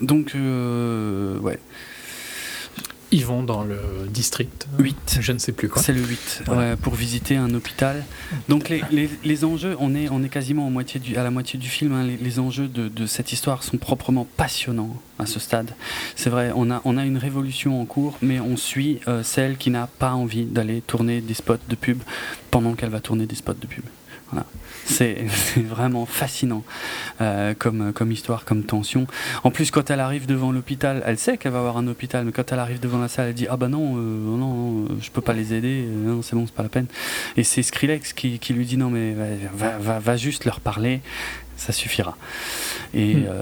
Donc 0.00 0.32
ouais, 0.34 1.58
Ils 3.12 3.26
vont 3.26 3.42
dans 3.42 3.64
le 3.64 3.78
district. 4.08 4.68
8. 4.78 5.18
Je 5.20 5.32
ne 5.32 5.38
sais 5.38 5.50
plus 5.52 5.68
quoi. 5.68 5.82
C'est 5.82 5.92
le 5.92 6.00
8, 6.00 6.42
Voilà. 6.46 6.60
ouais, 6.70 6.76
pour 6.76 6.94
visiter 6.94 7.36
un 7.36 7.52
hôpital. 7.54 8.04
Donc 8.48 8.68
les, 8.68 8.82
les, 8.92 9.10
les 9.24 9.44
enjeux, 9.44 9.76
on 9.80 9.94
est, 9.96 10.08
on 10.10 10.22
est 10.22 10.28
quasiment 10.28 10.66
en 10.66 10.70
moitié 10.70 11.00
du, 11.00 11.16
à 11.16 11.24
la 11.24 11.30
moitié 11.32 11.58
du 11.58 11.68
film, 11.68 11.92
hein. 11.92 12.04
les, 12.04 12.16
les 12.16 12.38
enjeux 12.38 12.68
de, 12.68 12.86
de 12.88 13.06
cette 13.06 13.32
histoire 13.32 13.64
sont 13.64 13.78
proprement 13.78 14.28
passionnants 14.36 14.96
à 15.18 15.26
ce 15.26 15.40
stade. 15.40 15.74
C'est 16.14 16.30
vrai, 16.30 16.52
on 16.54 16.70
a, 16.70 16.80
on 16.84 16.96
a 16.96 17.04
une 17.04 17.18
révolution 17.18 17.80
en 17.80 17.84
cours, 17.84 18.16
mais 18.22 18.38
on 18.38 18.56
suit 18.56 19.00
euh, 19.08 19.24
celle 19.24 19.56
qui 19.56 19.70
n'a 19.70 19.88
pas 19.88 20.12
envie 20.12 20.44
d'aller 20.44 20.80
tourner 20.80 21.20
des 21.20 21.34
spots 21.34 21.56
de 21.68 21.74
pub 21.74 21.98
pendant 22.52 22.74
qu'elle 22.74 22.90
va 22.90 23.00
tourner 23.00 23.26
des 23.26 23.34
spots 23.34 23.54
de 23.60 23.66
pub. 23.66 23.84
Voilà. 24.30 24.46
C'est 24.84 25.26
vraiment 25.56 26.06
fascinant 26.06 26.64
euh, 27.20 27.54
comme, 27.54 28.12
histoire, 28.12 28.44
comme 28.44 28.64
tension. 28.64 29.06
En 29.44 29.50
plus, 29.50 29.70
quand 29.70 29.90
elle 29.90 30.00
arrive 30.00 30.26
devant 30.26 30.52
l'hôpital, 30.52 31.02
elle 31.06 31.18
sait 31.18 31.36
qu'elle 31.36 31.52
va 31.52 31.58
avoir 31.58 31.76
un 31.76 31.86
hôpital, 31.86 32.24
mais 32.24 32.32
quand 32.32 32.52
elle 32.52 32.58
arrive 32.58 32.80
devant 32.80 32.98
la 32.98 33.08
salle, 33.08 33.28
elle 33.28 33.34
dit 33.34 33.46
Ah 33.48 33.56
bah 33.56 33.68
non, 33.68 33.96
euh, 33.96 34.00
non, 34.00 34.36
non, 34.36 34.84
euh, 34.84 34.88
je 35.00 35.10
peux 35.10 35.20
pas 35.20 35.32
les 35.32 35.54
aider, 35.54 35.84
euh, 35.86 36.06
non, 36.06 36.22
c'est 36.22 36.36
bon, 36.36 36.46
c'est 36.46 36.54
pas 36.54 36.62
la 36.62 36.68
peine. 36.68 36.86
Et 37.36 37.44
c'est 37.44 37.62
Skrillex 37.62 38.12
qui, 38.12 38.52
lui 38.52 38.64
dit 38.64 38.76
Non, 38.76 38.90
mais 38.90 39.14
va 39.54 40.16
juste 40.16 40.44
leur 40.44 40.60
parler, 40.60 41.00
ça 41.60 41.72
suffira. 41.72 42.16
Et 42.94 43.14
Hmm. 43.14 43.24
euh, 43.28 43.40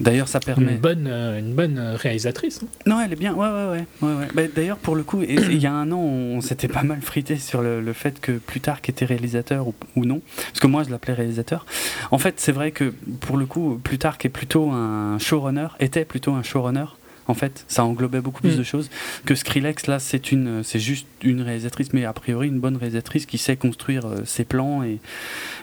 d'ailleurs, 0.00 0.28
ça 0.28 0.40
permet. 0.40 0.72
Une 0.72 0.78
bonne, 0.78 1.06
euh, 1.08 1.38
une 1.38 1.54
bonne 1.54 1.78
euh, 1.78 1.96
réalisatrice. 1.96 2.60
hein. 2.62 2.66
Non, 2.86 3.00
elle 3.00 3.12
est 3.12 3.16
bien. 3.16 3.34
Ouais, 3.34 3.48
ouais, 3.48 3.66
ouais. 3.70 3.86
ouais, 4.02 4.14
ouais. 4.20 4.28
Bah, 4.34 4.42
D'ailleurs, 4.54 4.76
pour 4.76 4.94
le 4.96 5.02
coup, 5.02 5.22
il 5.22 5.58
y 5.58 5.66
a 5.66 5.72
un 5.72 5.90
an, 5.92 5.98
on 5.98 6.40
s'était 6.40 6.68
pas 6.68 6.82
mal 6.82 7.00
frité 7.00 7.36
sur 7.36 7.62
le, 7.62 7.80
le 7.80 7.92
fait 7.92 8.20
que 8.20 8.32
Plutarque 8.32 8.88
était 8.88 9.04
réalisateur 9.04 9.66
ou, 9.68 9.74
ou 9.96 10.04
non. 10.04 10.20
Parce 10.48 10.60
que 10.60 10.66
moi, 10.66 10.82
je 10.84 10.90
l'appelais 10.90 11.14
réalisateur. 11.14 11.66
En 12.10 12.18
fait, 12.18 12.34
c'est 12.38 12.52
vrai 12.52 12.70
que 12.70 12.92
pour 13.20 13.36
le 13.36 13.46
coup, 13.46 13.80
Plutarque 13.82 14.24
est 14.26 14.28
plutôt 14.30 14.70
un 14.70 15.18
showrunner, 15.18 15.68
était 15.80 16.04
plutôt 16.04 16.32
un 16.32 16.42
showrunner. 16.42 16.84
En 17.26 17.34
fait, 17.34 17.64
ça 17.68 17.84
englobait 17.84 18.20
beaucoup 18.20 18.42
plus 18.42 18.54
Mm. 18.54 18.58
de 18.58 18.62
choses 18.62 18.90
que 19.24 19.34
Skrillex. 19.34 19.86
Là, 19.86 19.98
c'est 19.98 20.30
une, 20.32 20.62
c'est 20.62 20.78
juste 20.78 21.06
une 21.22 21.40
réalisatrice, 21.40 21.92
mais 21.92 22.04
a 22.04 22.12
priori 22.12 22.48
une 22.48 22.60
bonne 22.60 22.76
réalisatrice 22.76 23.24
qui 23.26 23.38
sait 23.38 23.56
construire 23.56 24.06
euh, 24.06 24.16
ses 24.24 24.44
plans 24.44 24.82
et, 24.82 24.98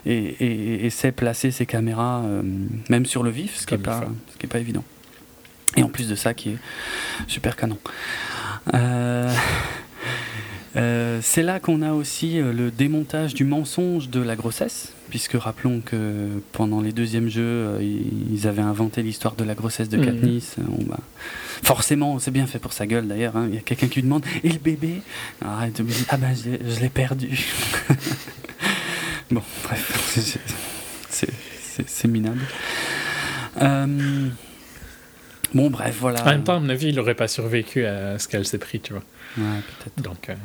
et, 0.05 0.15
et- 0.15 0.85
et 0.85 0.89
sait 0.89 1.11
placer 1.11 1.51
ses 1.51 1.65
caméras, 1.65 2.23
euh, 2.25 2.41
même 2.89 3.05
sur 3.05 3.21
le 3.23 3.29
vif, 3.29 3.57
ce 3.57 3.67
qui 3.67 3.75
est 3.75 3.77
Comme 3.77 3.93
il 3.95 3.99
pas, 3.99 4.09
ce 4.33 4.37
qui 4.37 4.45
est 4.45 4.49
pas 4.49 4.59
évident. 4.59 4.83
Et 5.77 5.83
en 5.83 5.89
plus 5.89 6.09
de 6.09 6.15
ça, 6.15 6.33
qui 6.33 6.49
est 6.49 6.57
super 7.27 7.55
canon. 7.55 7.77
Euh, 8.73 9.33
euh, 10.77 11.19
c'est 11.21 11.43
là 11.43 11.59
qu'on 11.59 11.81
a 11.81 11.91
aussi 11.93 12.39
euh, 12.39 12.53
le 12.53 12.71
démontage 12.71 13.33
du 13.33 13.43
mensonge 13.43 14.09
de 14.09 14.21
la 14.21 14.35
grossesse, 14.35 14.93
puisque 15.09 15.33
rappelons 15.33 15.81
que 15.81 16.27
pendant 16.53 16.79
les 16.81 16.91
deuxièmes 16.93 17.29
jeux, 17.29 17.41
euh, 17.43 17.79
ils 18.31 18.47
avaient 18.47 18.61
inventé 18.61 19.03
l'histoire 19.03 19.35
de 19.35 19.43
la 19.43 19.53
grossesse 19.53 19.89
de 19.89 19.97
Mhm. 19.97 20.05
Katniss. 20.05 20.55
Euh, 20.59 20.63
on 20.79 20.83
va- 20.89 20.99
Forcément, 21.63 22.17
c'est 22.19 22.31
bien 22.31 22.47
fait 22.47 22.57
pour 22.59 22.73
sa 22.73 22.87
gueule 22.87 23.07
d'ailleurs. 23.07 23.35
hein. 23.37 23.47
Il 23.49 23.55
y 23.55 23.57
a 23.57 23.61
quelqu'un 23.61 23.87
qui 23.87 23.95
lui 23.95 24.03
demande 24.03 24.25
Et 24.43 24.49
le 24.49 24.57
bébé? 24.59 25.01
Arrête 25.43 25.77
de 25.77 25.83
me 25.83 25.89
dire 25.89 26.05
Ah 26.09 26.17
ben 26.17 26.33
je 26.35 26.79
l'ai- 26.79 26.89
perdu. 26.89 27.45
bon, 29.31 29.43
bref, 29.63 30.11
c'est- 31.09 32.07
minable. 32.07 32.41
Euh, 33.61 34.27
Bon, 35.53 35.69
bref, 35.69 35.97
voilà. 35.99 36.21
En 36.23 36.25
même 36.27 36.43
temps, 36.45 36.55
à 36.55 36.59
mon 36.61 36.69
avis, 36.69 36.87
il 36.87 36.95
n'aurait 36.95 37.13
pas 37.15 37.27
survécu 37.27 37.85
à 37.85 38.17
ce 38.17 38.27
qu'elle 38.29 38.45
s'est 38.45 38.57
pris, 38.57 38.79
tu 38.79 38.93
vois. 38.93 39.03
Ouais, 39.37 39.43
peut-être. 39.83 40.01
Donc, 40.01 40.29
euh, 40.29 40.35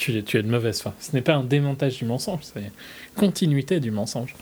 tu, 0.00 0.16
es- 0.16 0.22
tu 0.22 0.38
es 0.38 0.42
de 0.42 0.48
mauvaise 0.48 0.80
foi. 0.80 0.94
Ce 0.98 1.12
n'est 1.12 1.22
pas 1.22 1.34
un 1.34 1.44
démontage 1.44 1.98
du 1.98 2.04
mensonge, 2.06 2.40
c'est 2.42 2.72
continuité 3.14 3.78
du 3.80 3.90
mensonge. 3.90 4.34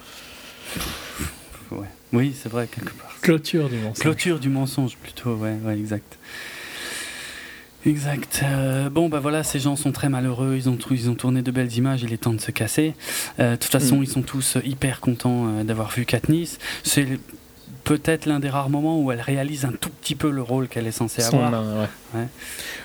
Ouais. 1.70 1.86
Oui, 2.12 2.34
c'est 2.40 2.48
vrai, 2.48 2.66
quelque 2.66 2.92
part. 2.94 3.14
Clôture 3.20 3.68
du 3.68 3.76
mensonge. 3.76 3.98
Clôture 3.98 4.38
du 4.38 4.48
mensonge, 4.48 4.96
plutôt, 4.96 5.34
ouais, 5.34 5.56
ouais, 5.64 5.76
exact. 5.78 6.16
Exact. 7.86 8.40
Euh, 8.42 8.90
bon, 8.90 9.08
bah 9.08 9.20
voilà, 9.20 9.44
ces 9.44 9.60
gens 9.60 9.76
sont 9.76 9.92
très 9.92 10.08
malheureux, 10.08 10.54
ils 10.56 10.68
ont, 10.68 10.76
ils 10.90 11.08
ont 11.10 11.14
tourné 11.14 11.42
de 11.42 11.50
belles 11.50 11.72
images, 11.76 12.02
il 12.02 12.12
est 12.12 12.16
temps 12.18 12.32
de 12.34 12.40
se 12.40 12.50
casser. 12.50 12.94
Euh, 13.38 13.52
de 13.52 13.56
toute 13.56 13.70
façon, 13.70 13.98
Mm. 13.98 14.02
ils 14.02 14.08
sont 14.08 14.22
tous 14.22 14.58
hyper 14.64 15.00
contents 15.00 15.48
euh, 15.48 15.64
d'avoir 15.64 15.90
vu 15.90 16.04
Katniss. 16.04 16.58
C'est 16.82 17.06
peut-être 17.88 18.26
l'un 18.26 18.38
des 18.38 18.50
rares 18.50 18.68
moments 18.70 19.00
où 19.00 19.10
elle 19.10 19.20
réalise 19.20 19.64
un 19.64 19.72
tout 19.72 19.90
petit 19.90 20.14
peu 20.14 20.30
le 20.30 20.42
rôle 20.42 20.68
qu'elle 20.68 20.86
est 20.86 20.92
censée 20.92 21.22
Son 21.22 21.42
avoir. 21.42 21.50
main, 21.50 21.80
ouais. 21.82 22.20
Ouais. 22.20 22.26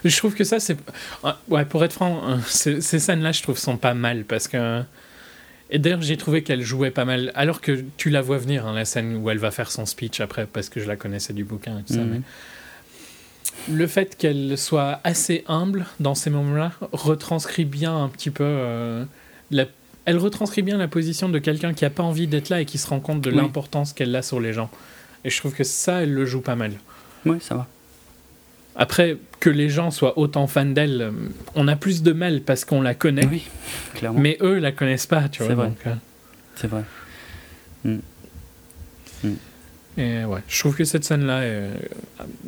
Je 0.05 0.17
trouve 0.17 0.34
que 0.34 0.43
ça, 0.43 0.59
c'est. 0.59 0.77
Ouais, 1.49 1.65
pour 1.65 1.84
être 1.84 1.93
franc, 1.93 2.21
euh, 2.30 2.38
ces, 2.47 2.81
ces 2.81 2.99
scènes-là, 2.99 3.31
je 3.34 3.43
trouve, 3.43 3.57
sont 3.57 3.77
pas 3.77 3.93
mal 3.93 4.23
parce 4.23 4.47
que. 4.47 4.81
Et 5.69 5.80
d'ailleurs, 5.80 6.01
j'ai 6.01 6.17
trouvé 6.17 6.43
qu'elle 6.43 6.61
jouait 6.61 6.91
pas 6.91 7.03
mal. 7.05 7.31
Alors 7.35 7.59
que 7.59 7.84
tu 7.97 8.09
la 8.09 8.21
vois 8.21 8.38
venir, 8.38 8.65
hein, 8.67 8.73
la 8.73 8.85
scène 8.85 9.15
où 9.17 9.30
elle 9.30 9.39
va 9.39 9.51
faire 9.51 9.71
son 9.71 9.85
speech 9.85 10.21
après, 10.21 10.45
parce 10.45 10.69
que 10.69 10.80
je 10.80 10.88
la 10.88 10.95
connaissais 10.95 11.34
du 11.34 11.43
bouquin 11.43 11.80
et 11.80 11.84
tout 11.84 11.93
ça. 11.93 11.99
Mhm. 12.01 12.21
mais 13.69 13.73
Le 13.75 13.88
fait 13.88 14.15
qu'elle 14.17 14.57
soit 14.57 14.99
assez 15.03 15.43
humble 15.47 15.85
dans 15.99 16.15
ces 16.15 16.30
moments-là 16.30 16.71
retranscrit 16.91 17.65
bien 17.65 17.95
un 17.95 18.07
petit 18.09 18.30
peu. 18.30 18.43
euh, 18.45 19.03
la... 19.51 19.65
Elle 20.05 20.17
retranscrit 20.17 20.61
bien 20.63 20.77
la 20.77 20.88
position 20.88 21.30
de 21.30 21.39
quelqu'un 21.39 21.73
qui 21.73 21.85
a 21.85 21.89
pas 21.89 22.03
envie 22.03 22.27
d'être 22.27 22.49
là 22.49 22.59
et 22.61 22.65
qui 22.65 22.77
se 22.77 22.88
rend 22.88 22.99
compte 22.99 23.21
de 23.21 23.30
Oui. 23.30 23.38
l'importance 23.38 23.93
qu'elle 23.93 24.15
a 24.15 24.21
sur 24.21 24.39
les 24.39 24.51
gens. 24.53 24.69
Et 25.23 25.30
je 25.30 25.38
trouve 25.38 25.53
que 25.53 25.63
ça, 25.63 26.03
elle 26.03 26.13
le 26.13 26.25
joue 26.25 26.41
pas 26.41 26.55
mal. 26.55 26.73
Oui, 27.25 27.38
ça 27.39 27.55
va. 27.55 27.67
Après, 28.75 29.17
que 29.39 29.49
les 29.49 29.69
gens 29.69 29.91
soient 29.91 30.17
autant 30.17 30.47
fans 30.47 30.65
d'elle, 30.65 31.01
euh, 31.01 31.11
on 31.55 31.67
a 31.67 31.75
plus 31.75 32.01
de 32.03 32.11
mal 32.11 32.41
parce 32.41 32.65
qu'on 32.65 32.81
la 32.81 32.95
connaît, 32.95 33.25
Oui, 33.27 33.43
clairement. 33.93 34.19
mais 34.19 34.38
eux 34.41 34.57
la 34.57 34.71
connaissent 34.71 35.05
pas, 35.05 35.30
tu 35.30 35.39
vois. 35.43 35.49
C'est 35.49 35.53
vrai. 35.55 35.71
euh, 35.88 35.93
C'est 36.55 36.67
vrai. 36.67 36.84
et 39.97 40.25
ouais, 40.25 40.39
je 40.47 40.59
trouve 40.59 40.75
que 40.75 40.85
cette 40.85 41.03
scène-là, 41.03 41.39
euh, 41.41 41.73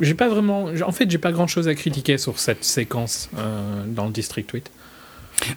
j'ai 0.02 0.16
pas 0.16 0.28
vraiment. 0.28 0.66
En 0.86 0.92
fait, 0.92 1.10
j'ai 1.10 1.20
pas 1.20 1.32
grand-chose 1.32 1.68
à 1.68 1.76
critiquer 1.76 2.18
sur 2.18 2.40
cette 2.40 2.64
séquence 2.64 3.30
euh, 3.38 3.84
dans 3.88 4.06
le 4.08 4.12
District 4.12 4.50
8. 4.52 4.72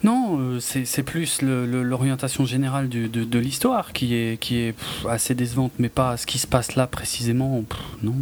Non, 0.02 0.38
euh, 0.40 0.60
c'est 0.60 1.02
plus 1.02 1.40
l'orientation 1.42 2.44
générale 2.44 2.88
du- 2.88 3.09
de, 3.09 3.24
de 3.24 3.38
l'histoire 3.38 3.92
qui 3.92 4.14
est, 4.14 4.38
qui 4.40 4.59
est 4.59 4.72
pff, 4.72 5.06
assez 5.09 5.34
décevante, 5.34 5.72
mais 5.78 5.88
pas 5.88 6.16
ce 6.16 6.26
qui 6.26 6.38
se 6.38 6.46
passe 6.46 6.74
là 6.76 6.86
précisément. 6.86 7.62
pff, 7.62 7.78
non, 8.02 8.14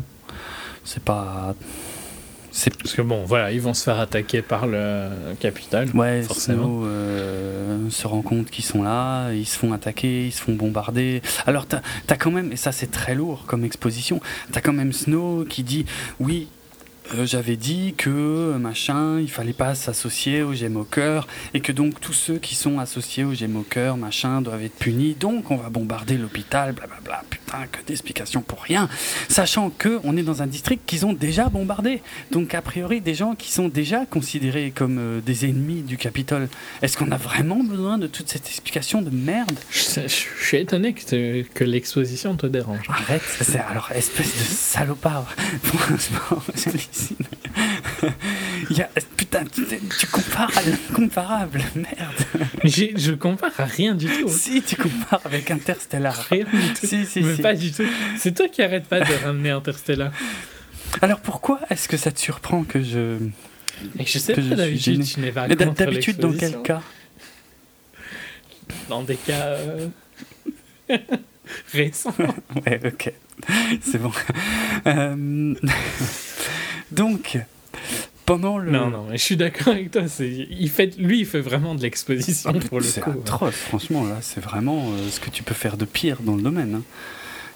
c'est 0.84 1.02
pas. 1.02 1.54
C'est 2.52 2.74
Parce 2.74 2.94
que 2.94 3.02
bon, 3.02 3.22
voilà, 3.26 3.52
ils 3.52 3.60
vont 3.60 3.74
se 3.74 3.84
faire 3.84 4.00
attaquer 4.00 4.40
par 4.40 4.66
le 4.66 5.10
capital. 5.40 5.90
Ouais, 5.94 6.22
Forcément. 6.22 6.62
Snow 6.62 6.86
euh, 6.86 7.90
se 7.90 8.06
rend 8.06 8.22
compte 8.22 8.50
qu'ils 8.50 8.64
sont 8.64 8.82
là, 8.82 9.30
ils 9.32 9.44
se 9.44 9.58
font 9.58 9.74
attaquer, 9.74 10.26
ils 10.28 10.32
se 10.32 10.40
font 10.40 10.54
bombarder. 10.54 11.20
Alors 11.46 11.66
t'as 11.66 11.80
as 12.08 12.16
quand 12.16 12.30
même, 12.30 12.52
et 12.52 12.56
ça 12.56 12.72
c'est 12.72 12.90
très 12.90 13.14
lourd 13.14 13.44
comme 13.46 13.64
exposition, 13.64 14.20
t'as 14.52 14.62
quand 14.62 14.72
même 14.72 14.92
Snow 14.94 15.44
qui 15.48 15.64
dit 15.64 15.84
oui. 16.18 16.48
Euh, 17.14 17.26
J'avais 17.26 17.56
dit 17.56 17.94
que 17.96 18.10
euh, 18.10 18.58
machin, 18.58 19.20
il 19.20 19.30
fallait 19.30 19.52
pas 19.52 19.74
s'associer 19.74 20.42
aux 20.42 20.54
cœur 20.84 21.26
et 21.54 21.60
que 21.60 21.72
donc 21.72 22.00
tous 22.00 22.12
ceux 22.12 22.38
qui 22.38 22.54
sont 22.54 22.78
associés 22.78 23.24
aux 23.24 23.34
cœur, 23.68 23.96
machin, 23.96 24.40
doivent 24.40 24.62
être 24.62 24.76
punis. 24.76 25.16
Donc 25.18 25.50
on 25.50 25.56
va 25.56 25.68
bombarder 25.68 26.16
l'hôpital, 26.16 26.72
blablabla. 26.72 27.22
Putain, 27.30 27.66
que 27.70 27.78
d'explications 27.86 28.42
pour 28.42 28.62
rien. 28.62 28.88
Sachant 29.28 29.70
que 29.70 30.00
on 30.04 30.16
est 30.16 30.22
dans 30.22 30.42
un 30.42 30.46
district 30.46 30.82
qu'ils 30.86 31.06
ont 31.06 31.12
déjà 31.12 31.48
bombardé. 31.48 32.02
Donc 32.30 32.54
a 32.54 32.62
priori 32.62 33.00
des 33.00 33.14
gens 33.14 33.34
qui 33.34 33.52
sont 33.52 33.68
déjà 33.68 34.06
considérés 34.06 34.72
comme 34.74 34.98
euh, 34.98 35.20
des 35.20 35.46
ennemis 35.46 35.82
du 35.82 35.96
Capitole. 35.96 36.48
Est-ce 36.82 36.96
qu'on 36.96 37.10
a 37.12 37.16
vraiment 37.16 37.62
besoin 37.62 37.98
de 37.98 38.06
toute 38.06 38.28
cette 38.28 38.46
explication 38.46 39.02
de 39.02 39.10
merde? 39.10 39.58
Je, 39.70 40.08
suis 40.08 40.56
étonné 40.56 40.92
que, 40.92 41.42
que 41.42 41.64
l'exposition 41.64 42.36
te 42.36 42.46
dérange. 42.46 42.86
Arrête, 42.88 43.22
c'est 43.40 43.58
alors 43.58 43.90
espèce 43.92 44.32
de 44.38 44.44
salopard. 44.44 45.34
Franchement. 45.62 46.42
Il 48.70 48.76
y 48.76 48.82
a, 48.82 48.88
putain, 49.16 49.44
tu, 49.44 49.64
tu 49.66 50.06
compares 50.06 50.50
à 50.56 50.62
l'incomparable, 50.62 51.62
merde. 51.74 52.46
Je 52.64 53.12
compare 53.12 53.52
à 53.58 53.64
rien 53.64 53.94
du 53.94 54.06
tout. 54.06 54.28
Si 54.28 54.62
tu 54.62 54.76
compares 54.76 55.20
avec 55.24 55.50
Interstellar. 55.50 56.14
Rien 56.30 56.44
du 56.44 56.74
tout. 56.74 56.86
Si, 56.86 57.06
si, 57.06 57.20
Mais 57.20 57.36
si. 57.36 57.42
pas 57.42 57.54
du 57.54 57.72
tout. 57.72 57.84
C'est 58.18 58.34
toi 58.34 58.48
qui 58.48 58.62
arrête 58.62 58.86
pas 58.86 59.00
de 59.00 59.24
ramener 59.24 59.50
Interstellar. 59.50 60.12
Alors 61.02 61.20
pourquoi 61.20 61.60
est-ce 61.70 61.88
que 61.88 61.96
ça 61.96 62.10
te 62.10 62.18
surprend 62.20 62.64
que 62.64 62.82
je. 62.82 63.18
Et 63.98 64.06
je 64.06 64.18
sais 64.18 64.32
Que 64.32 64.40
pas, 64.40 64.42
je 64.42 64.46
suis 64.48 64.56
d'habitude, 64.56 65.04
tu 65.04 65.20
n'es 65.20 65.32
pas 65.32 65.48
D'habitude, 65.48 66.18
dans 66.18 66.32
quel 66.32 66.62
cas 66.62 66.82
Dans 68.88 69.02
des 69.02 69.16
cas 69.16 69.58
euh, 69.58 69.88
récents. 71.72 72.14
Ouais, 72.66 72.80
ok. 72.84 73.12
C'est 73.82 73.98
bon. 73.98 74.12
Euh, 74.86 75.54
Donc, 76.92 77.38
pendant 78.24 78.58
le. 78.58 78.70
Non, 78.70 78.90
non, 78.90 79.06
je 79.12 79.16
suis 79.16 79.36
d'accord 79.36 79.68
avec 79.74 79.90
toi. 79.90 80.08
c'est- 80.08 80.46
Il 80.50 80.70
fait, 80.70 80.96
lui, 80.98 81.20
il 81.20 81.26
fait 81.26 81.40
vraiment 81.40 81.74
de 81.74 81.82
l'exposition 81.82 82.52
Ah, 82.54 82.66
pour 82.68 82.78
le 82.80 82.84
c'est 82.84 83.00
coup. 83.00 83.10
atroce, 83.10 83.54
franchement, 83.54 84.04
là, 84.04 84.16
c'est 84.20 84.40
vraiment 84.40 84.90
euh, 84.90 85.10
ce 85.10 85.20
que 85.20 85.30
tu 85.30 85.42
peux 85.42 85.54
faire 85.54 85.76
de 85.76 85.84
pire 85.84 86.18
dans 86.22 86.36
le 86.36 86.42
domaine. 86.42 86.74
hein. 86.76 86.82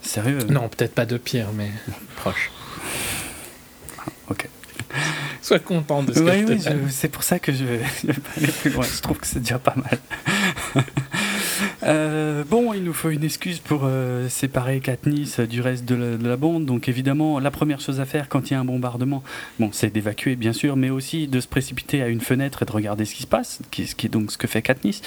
Sérieux 0.02 0.38
Non, 0.48 0.68
peut-être 0.68 0.94
pas 0.94 1.06
de 1.06 1.18
pire, 1.18 1.48
mais 1.56 1.70
proche. 2.16 2.50
Ok. 4.28 4.48
Sois 5.42 5.58
content 5.58 6.02
de 6.02 6.12
ce 6.12 6.20
Ouais, 6.20 6.42
que 6.42 6.48
je 6.48 6.52
oui, 6.52 6.60
je- 6.86 6.90
c'est 6.92 7.08
pour 7.08 7.22
ça 7.22 7.38
que 7.38 7.52
je 7.52 7.64
vais, 7.64 7.80
je 8.02 8.06
vais 8.08 8.12
pas 8.14 8.30
aller 8.36 8.46
plus 8.48 8.70
loin. 8.70 8.84
Je 8.84 9.00
trouve 9.00 9.18
que 9.18 9.26
c'est 9.26 9.40
déjà 9.40 9.58
pas 9.58 9.74
mal. 9.76 9.98
Euh, 11.82 12.44
bon, 12.44 12.72
il 12.74 12.84
nous 12.84 12.92
faut 12.92 13.10
une 13.10 13.24
excuse 13.24 13.58
pour 13.58 13.82
euh, 13.84 14.28
séparer 14.28 14.80
Katniss 14.80 15.40
du 15.40 15.60
reste 15.60 15.84
de 15.84 15.94
la, 15.94 16.16
de 16.16 16.36
bande. 16.36 16.66
Donc 16.66 16.88
évidemment, 16.88 17.38
la 17.38 17.50
première 17.50 17.80
chose 17.80 18.00
à 18.00 18.04
faire 18.04 18.28
quand 18.28 18.50
il 18.50 18.54
y 18.54 18.56
a 18.56 18.60
un 18.60 18.64
bombardement, 18.64 19.22
bon, 19.58 19.70
c'est 19.72 19.92
d'évacuer 19.92 20.36
bien 20.36 20.52
sûr, 20.52 20.76
mais 20.76 20.90
aussi 20.90 21.26
de 21.26 21.40
se 21.40 21.48
précipiter 21.48 22.02
à 22.02 22.08
une 22.08 22.20
fenêtre 22.20 22.62
et 22.62 22.66
de 22.66 22.72
regarder 22.72 23.04
ce 23.04 23.14
qui 23.14 23.22
se 23.22 23.26
passe, 23.26 23.60
ce 23.72 23.94
qui 23.94 24.06
est 24.06 24.10
donc 24.10 24.30
ce 24.30 24.38
que 24.38 24.46
fait 24.46 24.62
Katniss. 24.62 25.00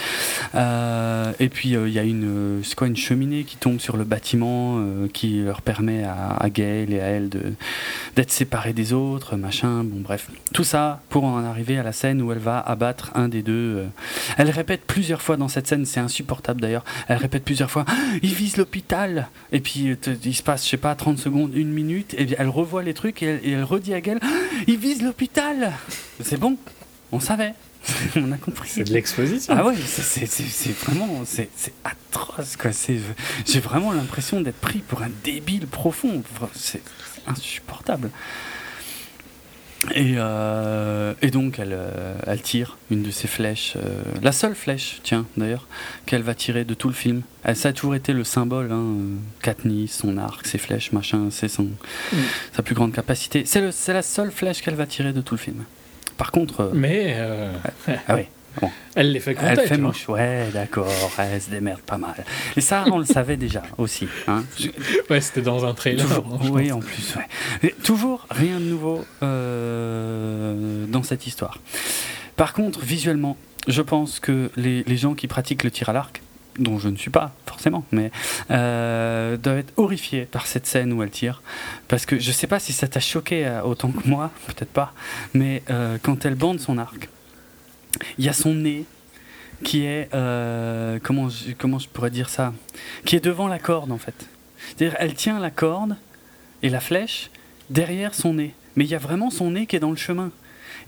Euh, 0.55 1.31
et 1.39 1.49
puis 1.49 1.69
il 1.69 1.89
y 1.89 1.99
a 1.99 2.03
une, 2.03 2.61
quoi, 2.75 2.87
une 2.87 2.97
cheminée 2.97 3.43
qui 3.43 3.57
tombe 3.57 3.79
sur 3.79 3.97
le 3.97 4.03
bâtiment, 4.03 4.83
qui 5.13 5.41
leur 5.41 5.61
permet 5.61 6.03
à, 6.03 6.35
à 6.39 6.49
Gail 6.49 6.93
et 6.93 7.01
à 7.01 7.05
elle 7.05 7.29
d'être 8.15 8.31
séparés 8.31 8.73
des 8.73 8.93
autres, 8.93 9.35
machin. 9.35 9.83
Bon, 9.83 10.01
bref, 10.01 10.29
tout 10.53 10.63
ça 10.63 11.01
pour 11.09 11.23
en 11.23 11.43
arriver 11.43 11.77
à 11.77 11.83
la 11.83 11.91
scène 11.91 12.21
où 12.21 12.31
elle 12.31 12.39
va 12.39 12.59
abattre 12.59 13.11
un 13.15 13.27
des 13.27 13.43
deux. 13.43 13.85
Elle 14.37 14.49
répète 14.49 14.81
plusieurs 14.85 15.21
fois 15.21 15.37
dans 15.37 15.47
cette 15.53 15.67
scène, 15.67 15.85
c'est 15.85 15.99
insupportable 15.99 16.59
d'ailleurs. 16.61 16.83
Elle 17.07 17.17
répète 17.17 17.43
plusieurs 17.43 17.71
fois 17.71 17.85
il 18.21 18.33
vise 18.33 18.57
l'hôpital 18.57 19.27
Et 19.51 19.59
puis 19.59 19.89
euh, 19.89 19.95
il 20.25 20.35
se 20.35 20.43
passe, 20.43 20.65
je 20.65 20.69
sais 20.71 20.77
pas, 20.77 20.93
30 20.95 21.17
secondes, 21.17 21.55
une 21.55 21.71
minute, 21.71 22.13
et 22.17 22.25
bien 22.25 22.37
elle 22.39 22.49
revoit 22.49 22.83
les 22.83 22.93
trucs 22.93 23.23
et 23.23 23.25
elle, 23.27 23.39
et 23.43 23.51
elle 23.51 23.63
redit 23.63 23.93
à 23.93 24.01
Gail 24.01 24.17
Ah, 24.21 24.27
il 24.67 24.77
vise 24.77 25.01
l'hôpital 25.01 25.73
C'est 26.21 26.37
bon, 26.39 26.57
on 27.11 27.19
savait, 27.19 27.53
on 28.15 28.31
a 28.31 28.37
compris. 28.37 28.69
C'est 28.73 28.83
de 28.83 28.93
l'exposition. 28.93 29.53
Ah 29.57 29.65
ouais, 29.65 29.75
c'est- 29.77 30.25
vraiment, 30.85 31.21
c'est 31.25 31.49
atroce 31.83 32.55
quoi. 32.55 32.71
J'ai 33.45 33.59
vraiment 33.59 33.91
l'impression 33.91 34.41
d'être 34.41 34.59
pris 34.59 34.79
pour 34.79 35.01
un 35.03 35.09
débile 35.23 35.67
profond. 35.67 36.23
C'est 36.53 36.81
insupportable. 37.27 38.09
Et, 39.95 40.13
euh, 40.17 41.13
et 41.21 41.29
donc 41.29 41.59
elle, 41.59 41.73
euh, 41.73 42.15
elle 42.25 42.41
tire 42.41 42.77
une 42.89 43.03
de 43.03 43.11
ses 43.11 43.27
flèches, 43.27 43.73
euh, 43.75 44.01
la 44.21 44.31
seule 44.31 44.55
flèche, 44.55 44.99
tiens 45.03 45.25
d'ailleurs, 45.35 45.67
qu'elle 46.05 46.21
va 46.21 46.33
tirer 46.35 46.63
de 46.63 46.73
tout 46.73 46.87
le 46.87 46.93
film. 46.93 47.21
Elle, 47.43 47.55
ça 47.57 47.69
a 47.69 47.73
toujours 47.73 47.93
été 47.95 48.13
le 48.13 48.23
symbole, 48.23 48.71
hein, 48.71 48.85
Katniss, 49.41 49.93
son 49.97 50.17
arc, 50.17 50.47
ses 50.47 50.57
flèches, 50.57 50.91
machin, 50.93 51.27
c'est 51.31 51.49
son, 51.49 51.63
Mm. 51.63 52.17
sa 52.55 52.63
plus 52.63 52.75
grande 52.75 52.93
capacité. 52.93 53.43
C'est 53.45 53.93
la 53.93 54.01
seule 54.01 54.31
flèche 54.31 54.61
qu'elle 54.61 54.75
va 54.75 54.85
tirer 54.85 55.11
de 55.11 55.21
tout 55.21 55.33
le 55.35 55.39
film. 55.39 55.63
Par 56.17 56.31
contre, 56.31 56.61
euh, 56.61 56.69
Mais 56.73 57.17
ah 58.07 58.15
ouais, 58.15 58.29
elle 58.95 59.11
les 59.11 59.19
fait 59.19 59.33
compter. 59.33 59.47
elle 59.47 59.67
fait 59.67 59.77
mouche, 59.77 60.07
ouais, 60.09 60.49
d'accord, 60.53 60.91
elle 61.17 61.41
se 61.41 61.49
démerde 61.49 61.81
pas 61.81 61.97
mal. 61.97 62.15
Et 62.55 62.61
ça, 62.61 62.85
on 62.91 62.97
le 62.97 63.05
savait 63.05 63.37
déjà 63.37 63.63
aussi. 63.77 64.07
Hein. 64.27 64.43
Ouais, 65.09 65.21
c'était 65.21 65.41
dans 65.41 65.65
un 65.65 65.73
trailer. 65.73 66.05
toujours, 66.05 66.25
hein, 66.33 66.49
oui, 66.51 66.69
pense. 66.69 66.77
en 66.77 66.79
plus, 66.79 67.15
ouais. 67.15 67.27
Et 67.67 67.73
toujours 67.83 68.27
rien 68.29 68.59
de 68.59 68.65
nouveau 68.65 69.03
euh, 69.21 70.85
dans 70.87 71.03
cette 71.03 71.27
histoire. 71.27 71.59
Par 72.35 72.53
contre, 72.53 72.79
visuellement, 72.81 73.37
je 73.67 73.81
pense 73.81 74.19
que 74.19 74.49
les, 74.55 74.83
les 74.83 74.97
gens 74.97 75.13
qui 75.13 75.27
pratiquent 75.27 75.63
le 75.63 75.71
tir 75.71 75.89
à 75.89 75.93
l'arc, 75.93 76.21
dont 76.59 76.79
je 76.79 76.89
ne 76.89 76.95
suis 76.95 77.09
pas 77.09 77.33
forcément, 77.45 77.85
mais 77.91 78.11
euh, 78.51 79.37
doivent 79.37 79.59
être 79.59 79.73
horrifiés 79.77 80.25
par 80.25 80.47
cette 80.47 80.67
scène 80.67 80.93
où 80.93 81.03
elle 81.03 81.09
tire. 81.09 81.41
Parce 81.87 82.05
que 82.05 82.19
je 82.19 82.31
sais 82.31 82.47
pas 82.47 82.59
si 82.59 82.73
ça 82.73 82.87
t'a 82.87 82.99
choqué 82.99 83.45
euh, 83.45 83.61
autant 83.63 83.89
que 83.89 84.07
moi, 84.07 84.31
peut-être 84.47 84.71
pas, 84.71 84.93
mais 85.33 85.63
euh, 85.69 85.97
quand 86.01 86.25
elle 86.25 86.35
bande 86.35 86.59
son 86.59 86.77
arc, 86.77 87.09
il 88.17 88.25
y 88.25 88.29
a 88.29 88.33
son 88.33 88.53
nez 88.53 88.85
qui 89.63 89.85
est 89.85 90.09
euh, 90.13 90.99
comment 91.01 91.29
je, 91.29 91.51
comment 91.57 91.79
je 91.79 91.87
pourrais 91.87 92.09
dire 92.09 92.29
ça? 92.29 92.53
Qui 93.05 93.15
est 93.15 93.23
devant 93.23 93.47
la 93.47 93.59
corde 93.59 93.91
en 93.91 93.97
fait. 93.97 94.27
C'est-à-dire 94.75 94.95
elle 94.99 95.13
tient 95.13 95.39
la 95.39 95.51
corde 95.51 95.95
et 96.61 96.69
la 96.69 96.79
flèche 96.79 97.29
derrière 97.69 98.13
son 98.13 98.33
nez. 98.35 98.53
Mais 98.75 98.83
il 98.85 98.89
y 98.89 98.95
a 98.95 98.99
vraiment 98.99 99.29
son 99.29 99.51
nez 99.51 99.65
qui 99.67 99.75
est 99.75 99.79
dans 99.79 99.91
le 99.91 99.95
chemin. 99.97 100.31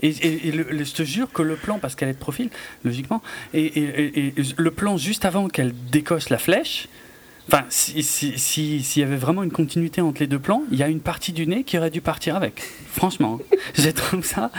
Et, 0.02 0.11
le- 0.52 0.84
je 0.84 0.94
te 0.94 1.03
jure 1.03 1.32
que 1.32 1.41
le 1.41 1.56
plan, 1.56 1.80
parce 1.80 1.95
qu'elle 1.95 2.10
est 2.10 2.14
de 2.14 2.18
profil, 2.19 2.49
logiquement, 2.84 3.22
et 3.53 4.34
le 4.57 4.72
plan 4.72 4.98
juste 4.98 5.23
avant 5.23 5.48
qu'elle 5.48 5.73
décoche 5.91 6.30
la 6.30 6.38
flèche, 6.38 6.90
enfin, 7.47 7.63
si- 7.69 8.01
si- 8.03 8.38
si- 8.38 8.84
s'il 8.84 9.01
y 9.01 9.05
avait 9.05 9.15
vraiment 9.15 9.43
une 9.43 9.51
continuité 9.51 10.01
entre 10.01 10.19
les 10.22 10.27
deux 10.27 10.39
plans, 10.39 10.63
il 10.72 10.77
y 10.77 10.84
a 10.84 10.88
une 10.88 10.99
partie 10.99 11.31
du 11.34 11.45
nez 11.47 11.63
qui 11.63 11.77
aurait 11.77 11.89
dû 11.89 12.01
partir 12.01 12.35
avec. 12.35 12.61
Franchement, 12.91 13.39
hein. 13.41 13.57
je 13.76 13.89
trouve 13.89 14.26
ça 14.26 14.51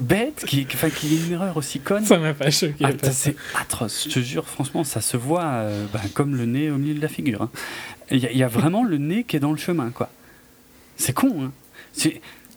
bête, 0.00 0.44
qu'il 0.46 0.66
enfin, 0.66 0.90
qu'il 0.90 1.12
y 1.12 1.16
ait 1.16 1.26
une 1.26 1.32
erreur 1.32 1.56
aussi 1.56 1.80
conne. 1.80 2.04
Ça 2.04 2.18
m'a 2.18 2.34
pas 2.34 2.50
choqué. 2.50 2.84
Ah, 2.84 2.90
c'est 3.10 3.36
atroce, 3.60 4.04
je 4.08 4.14
te 4.14 4.20
jure, 4.20 4.46
franchement, 4.48 4.84
ça 4.84 5.00
se 5.00 5.16
voit 5.16 5.44
euh, 5.44 5.86
bah, 5.92 6.00
comme 6.14 6.36
le 6.36 6.46
nez 6.46 6.70
au 6.70 6.76
milieu 6.78 6.94
de 6.94 7.00
la 7.02 7.08
figure. 7.08 7.42
hein. 7.42 7.50
Il 8.10 8.18
y, 8.18 8.26
a- 8.26 8.32
il 8.32 8.38
y 8.38 8.42
a 8.42 8.48
vraiment 8.48 8.82
le 8.84 8.98
nez 8.98 9.24
qui 9.24 9.36
est 9.36 9.40
dans 9.40 9.52
le 9.52 9.58
chemin, 9.58 9.90
quoi. 9.90 10.10
C'est 10.96 11.12
con, 11.12 11.44
hein. 11.44 11.52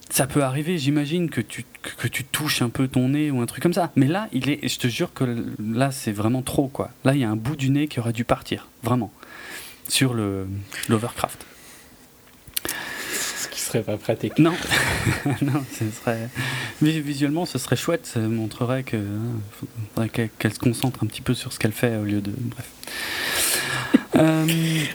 Ça 0.09 0.27
peut 0.27 0.43
arriver, 0.43 0.77
j'imagine, 0.77 1.27
que 1.29 1.41
tu, 1.41 1.65
que 1.97 2.07
tu 2.07 2.23
touches 2.23 2.61
un 2.61 2.69
peu 2.69 2.87
ton 2.87 3.09
nez 3.09 3.31
ou 3.31 3.41
un 3.41 3.47
truc 3.47 3.63
comme 3.63 3.73
ça. 3.73 3.91
Mais 3.95 4.05
là, 4.05 4.27
il 4.31 4.47
est, 4.47 4.67
je 4.67 4.77
te 4.77 4.87
jure 4.87 5.11
que 5.11 5.23
là, 5.59 5.89
c'est 5.91 6.11
vraiment 6.11 6.43
trop, 6.43 6.67
quoi. 6.67 6.91
Là, 7.03 7.15
il 7.15 7.21
y 7.21 7.23
a 7.23 7.29
un 7.31 7.35
bout 7.35 7.55
du 7.55 7.71
nez 7.71 7.87
qui 7.87 7.99
aurait 7.99 8.13
dû 8.13 8.23
partir, 8.23 8.67
vraiment, 8.83 9.11
sur 9.87 10.13
le 10.13 10.47
l'Overcraft. 10.89 11.45
Ce 13.13 13.47
qui 13.49 13.59
serait 13.59 13.81
pas 13.83 13.97
pratique. 13.97 14.37
Non, 14.39 14.53
non, 15.41 15.63
ce 15.71 15.85
serait 15.91 16.29
vi- 16.81 17.01
visuellement, 17.01 17.45
ce 17.45 17.57
serait 17.57 17.75
chouette. 17.75 18.05
Ça 18.05 18.19
montrerait 18.19 18.83
hein, 19.97 20.07
qu'elle 20.07 20.53
se 20.53 20.59
concentre 20.59 21.03
un 21.03 21.07
petit 21.07 21.21
peu 21.21 21.33
sur 21.33 21.51
ce 21.53 21.59
qu'elle 21.59 21.71
fait 21.71 21.97
au 21.97 22.03
lieu 22.03 22.21
de. 22.21 22.31
Bref. 22.37 22.65
Euh, 24.15 24.45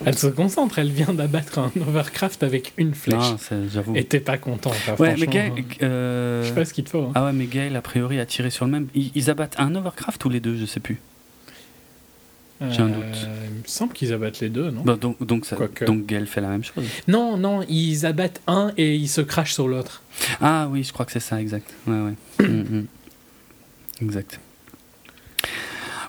Elle 0.07 0.17
se 0.17 0.29
concentre, 0.29 0.79
elle 0.79 0.93
vient 0.93 1.13
d'abattre 1.13 1.59
un 1.59 1.73
Overcraft 1.81 2.45
avec 2.45 2.73
une 2.77 2.95
flèche. 2.95 3.35
c'est- 3.41 3.69
j'avoue. 3.69 3.97
Et 3.97 4.05
t'es 4.05 4.21
pas 4.21 4.39
content, 4.39 4.71
Ouais, 4.71 4.77
mais 4.87 5.17
franchement. 5.17 5.33
Gaël, 5.33 5.53
hein. 5.59 5.63
euh, 5.83 6.43
Je 6.45 6.49
sais 6.51 6.55
pas 6.55 6.65
ce 6.65 6.73
qu'il 6.73 6.85
te 6.85 6.91
faut. 6.91 7.03
hein. 7.03 7.11
ah 7.17 7.25
ouais, 7.25 7.33
mais 7.33 7.47
Gaël 7.47 7.75
a 7.75 7.83
priori 7.83 8.21
a 8.21 8.27
tiré 8.27 8.51
sur 8.51 8.65
le 8.65 8.71
même. 8.71 8.87
Ils, 8.95 9.11
ils 9.17 9.29
abattent 9.29 9.57
un 9.59 9.75
Overcraft 9.75 10.25
ou 10.25 10.29
les 10.29 10.39
deux, 10.39 10.57
je 10.57 10.67
sais 10.67 10.79
plus. 10.79 11.01
J'ai 12.61 12.81
un 12.83 12.89
Euh, 12.89 12.95
doute. 12.95 13.29
Il 13.51 13.59
me 13.63 13.67
semble 13.67 13.93
qu'ils 13.93 14.13
abattent 14.13 14.41
les 14.41 14.49
deux, 14.49 14.71
non 14.71 14.83
Bah, 14.83 14.97
donc, 15.01 15.23
donc, 15.25 15.47
ça, 15.47 15.57
donc 15.87 16.07
Gaël 16.07 16.27
fait 16.27 16.41
la 16.41 16.49
même 16.49 16.65
chose. 16.65 16.85
Non, 17.07 17.37
non, 17.37 17.65
ils 17.69 18.05
abattent 18.07 18.41
un 18.47 18.73
et 18.77 18.97
ils 18.97 19.09
se 19.09 19.21
crachent 19.21 19.55
sur 19.55 19.69
l'autre. 19.69 20.03
Ah 20.41 20.69
oui, 20.71 20.83
je 20.85 20.93
crois 20.93 21.07
que 21.07 21.13
c'est 21.13 21.21
ça, 21.21 21.41
exact. 21.41 21.73
Ouais, 21.87 21.95
ouais. 22.01 22.15
Mm, 22.47 22.79
mm. 22.79 22.87
Exact. 24.03 24.41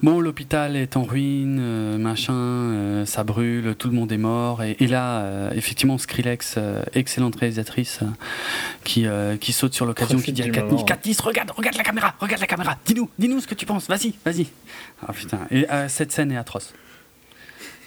Bon, 0.02 0.22
l'hôpital 0.22 0.78
est 0.78 0.96
en 0.96 1.04
ruine, 1.04 1.58
euh, 1.60 1.98
machin, 1.98 2.34
euh, 2.34 3.06
ça 3.06 3.26
brûle, 3.26 3.76
tout 3.78 3.90
le 3.90 3.94
monde 3.96 4.10
est 4.14 4.18
mort. 4.18 4.64
Et, 4.64 4.78
et 4.80 4.88
là, 4.88 5.20
euh, 5.24 5.52
effectivement, 5.54 5.98
Skrillex, 5.98 6.56
euh, 6.58 6.84
excellente 6.94 7.36
réalisatrice, 7.36 8.00
euh, 8.04 8.06
qui, 8.86 9.06
euh, 9.06 9.36
qui 9.36 9.52
saute 9.52 9.74
sur 9.74 9.86
l'occasion, 9.86 10.18
qui 10.20 10.32
dit 10.32 10.42
à 10.42 10.46
Katniss, 10.50 10.72
moment. 10.72 10.84
Katniss, 10.86 11.20
regarde, 11.20 11.52
regarde 11.52 11.76
la 11.76 11.84
caméra, 11.84 12.16
regarde 12.20 12.40
la 12.40 12.48
caméra, 12.48 12.78
dis-nous, 12.86 13.10
dis-nous 13.20 13.42
ce 13.42 13.48
que 13.48 13.56
tu 13.56 13.66
penses, 13.66 13.88
vas-y, 13.90 14.14
vas-y. 14.26 14.48
Ah 15.06 15.12
putain, 15.12 15.40
et 15.52 15.70
euh, 15.70 15.90
cette 15.90 16.14
scène 16.14 16.32
est 16.32 16.38
atroce. 16.38 16.74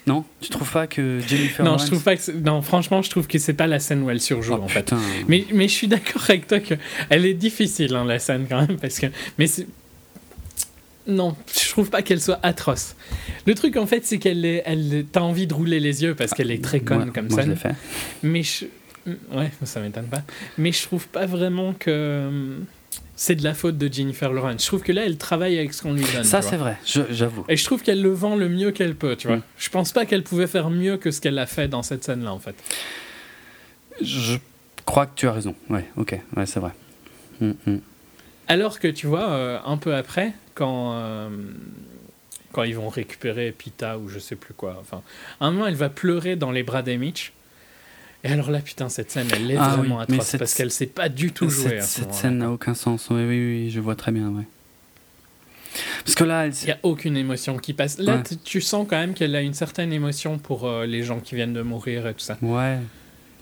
Non? 0.07 0.25
Tu 0.41 0.51
trouves 0.51 0.71
pas 0.71 0.87
que 0.89 1.21
Jennifer 1.27 1.65
non, 1.65 1.71
Lawrence... 1.73 1.83
je 1.87 1.93
trouve 1.93 2.03
pas 2.03 2.17
que 2.17 2.23
c'est- 2.23 2.35
non, 2.35 2.61
franchement, 2.61 3.01
je 3.03 3.09
trouve 3.09 3.27
que 3.29 3.39
c'est 3.39 3.53
pas 3.55 3.69
la 3.69 3.79
scène 3.79 4.03
où 4.03 4.11
elle 4.11 4.21
surjoue 4.21 4.57
Oh, 4.59 4.63
en 4.65 4.69
fait. 4.69 4.93
Mais, 5.29 5.47
mais 5.55 5.69
je 5.69 5.73
suis 5.73 5.87
d'accord 5.89 6.23
avec 6.29 6.47
toi 6.49 6.59
que 6.61 6.75
elle 7.09 7.25
est 7.25 7.35
difficile 7.35 7.95
hein, 7.95 8.05
la 8.05 8.19
scène 8.19 8.47
quand 8.49 8.67
même 8.67 8.79
parce 8.79 8.99
que 8.99 9.07
mais 9.39 9.47
non, 11.07 11.37
je 11.61 11.69
trouve 11.71 11.91
pas 11.91 12.03
qu'elle 12.03 12.21
soit 12.21 12.39
atroce. 12.43 12.95
Le 13.47 13.55
truc 13.55 13.77
en 13.77 13.87
fait, 13.87 14.05
c'est 14.07 14.19
qu'elle 14.19 14.45
est, 14.45 14.63
elle, 14.67 15.05
t'as 15.11 15.21
envie 15.21 15.47
de 15.47 15.55
rouler 15.55 15.81
les 15.81 16.03
yeux 16.03 16.15
parce 16.15 16.33
qu'elle 16.33 16.51
est 16.51 16.63
très 16.63 16.81
conne 16.81 17.05
Moi- 17.05 17.13
comme 17.15 17.29
moi, 17.29 17.37
je 17.39 17.43
scène. 17.43 17.51
l'ai 17.51 17.57
fait. 17.57 17.75
Mais 18.23 18.43
je... 18.43 18.65
Ouais, 19.33 19.51
ça 19.65 19.81
m'étonne 19.81 20.07
pas. 20.07 20.23
Mais 20.59 20.71
je 20.71 20.83
trouve 20.85 21.09
pas 21.09 21.27
vraiment 21.27 21.73
que 21.73 22.27
hum, 22.29 22.65
c'est 23.17 23.35
de 23.35 23.43
la 23.43 23.53
faute 23.55 23.77
de 23.79 23.93
Jennifer 23.93 24.33
Lawrence. 24.33 24.63
Je 24.63 24.67
trouve 24.69 24.83
que 24.83 24.93
là, 24.93 25.03
elle 25.05 25.17
travaille 25.19 25.59
avec 25.59 25.75
ce 25.75 25.83
qu'on 25.83 25.93
lui 25.93 26.05
donne. 26.15 26.23
Ça, 26.25 26.41
c'est 26.41 26.57
vrai, 26.57 26.77
je- 26.87 27.01
j'avoue. 27.11 27.45
Et 27.49 27.57
je 27.57 27.65
trouve 27.65 27.83
qu'elle 27.83 28.01
le 28.01 28.11
vend 28.13 28.37
le 28.37 28.49
mieux 28.49 28.71
qu'elle 28.71 28.95
peut, 28.95 29.17
tu 29.17 29.27
vois. 29.27 29.39
Mm. 29.39 29.43
Je 29.59 29.71
pense 29.71 29.91
pas 29.93 30.07
qu'elle 30.07 30.23
pouvait 30.23 30.47
faire 30.47 30.71
mieux 30.71 30.97
que 30.99 31.11
ce 31.11 31.21
qu'elle 31.21 31.39
a 31.41 31.47
fait 31.47 31.67
dans 31.67 31.83
cette 31.83 32.05
scène-là, 32.05 32.33
en 32.33 32.39
fait. 32.39 32.55
Je 34.01 34.37
crois 34.85 35.07
que 35.07 35.13
tu 35.17 35.27
as 35.27 35.33
raison. 35.33 35.55
Ouais, 35.69 35.85
ok, 35.97 36.19
ouais, 36.37 36.47
c'est 36.47 36.61
vrai. 36.61 36.71
Mm, 37.41 37.51
mm. 37.67 37.79
Alors 38.53 38.79
que, 38.81 38.89
tu 38.89 39.07
vois, 39.07 39.31
euh, 39.31 39.59
un 39.65 39.77
peu 39.79 39.95
après, 39.95 40.33
quand, 40.55 40.93
euh, 40.95 41.29
quand 42.53 42.65
ils 42.65 42.77
vont 42.77 42.89
récupérer 42.91 43.51
Pita 43.53 43.97
ou 43.99 44.09
je 44.09 44.19
sais 44.19 44.37
plus 44.37 44.53
quoi, 44.55 44.77
enfin, 44.81 45.01
à 45.41 45.47
un 45.47 45.51
moment, 45.53 45.67
elle 45.67 45.75
va 45.75 45.89
pleurer 45.89 46.37
dans 46.37 46.51
les 46.51 46.63
bras 46.63 46.83
d'Emitch. 46.83 47.33
Et 48.25 48.29
alors 48.29 48.51
là, 48.51 48.61
putain, 48.61 48.89
cette 48.89 49.11
scène, 49.11 49.29
elle 49.35 49.51
est 49.51 49.57
Ah 49.59 49.77
vraiment 49.77 49.97
oui, 49.97 50.03
atroce 50.03 50.27
cette- 50.27 50.39
parce 50.41 50.55
qu'elle 50.55 50.71
sait 50.71 50.87
pas 50.87 51.09
du 51.09 51.33
tout 51.33 51.49
jouer 51.49 51.71
Cette, 51.71 51.79
à 51.79 51.83
ce 51.83 51.89
cette 51.89 52.01
moment-là, 52.05 52.21
scène 52.21 52.39
n'a 52.39 52.51
aucun 52.51 52.75
sens. 52.75 53.09
Oui, 53.11 53.25
oui, 53.27 53.39
oui, 53.65 53.71
je 53.71 53.81
vois 53.81 53.97
très 53.97 54.13
bien. 54.13 54.29
Ouais. 54.29 54.45
Parce 56.05 56.15
que 56.15 56.25
là, 56.25 56.47
elle, 56.47 56.53
Il 56.63 56.67
n'y 56.67 56.73
a 56.73 56.79
aucune 56.83 57.17
émotion 57.17 57.57
qui 57.57 57.73
passe. 57.73 57.99
Là, 57.99 58.17
Ouais. 58.17 58.23
tu 58.45 58.61
sens 58.61 58.87
quand 58.89 58.99
même 58.99 59.15
qu'elle 59.15 59.35
a 59.35 59.41
une 59.41 59.55
certaine 59.55 59.93
émotion 59.93 60.39
pour 60.39 60.67
euh, 60.69 60.85
les 60.87 61.03
gens 61.03 61.19
qui 61.21 61.35
viennent 61.35 61.55
de 61.55 61.63
mourir 61.63 62.07
et 62.07 62.13
tout 62.15 62.21
ça. 62.21 62.37
ouais, 62.43 62.79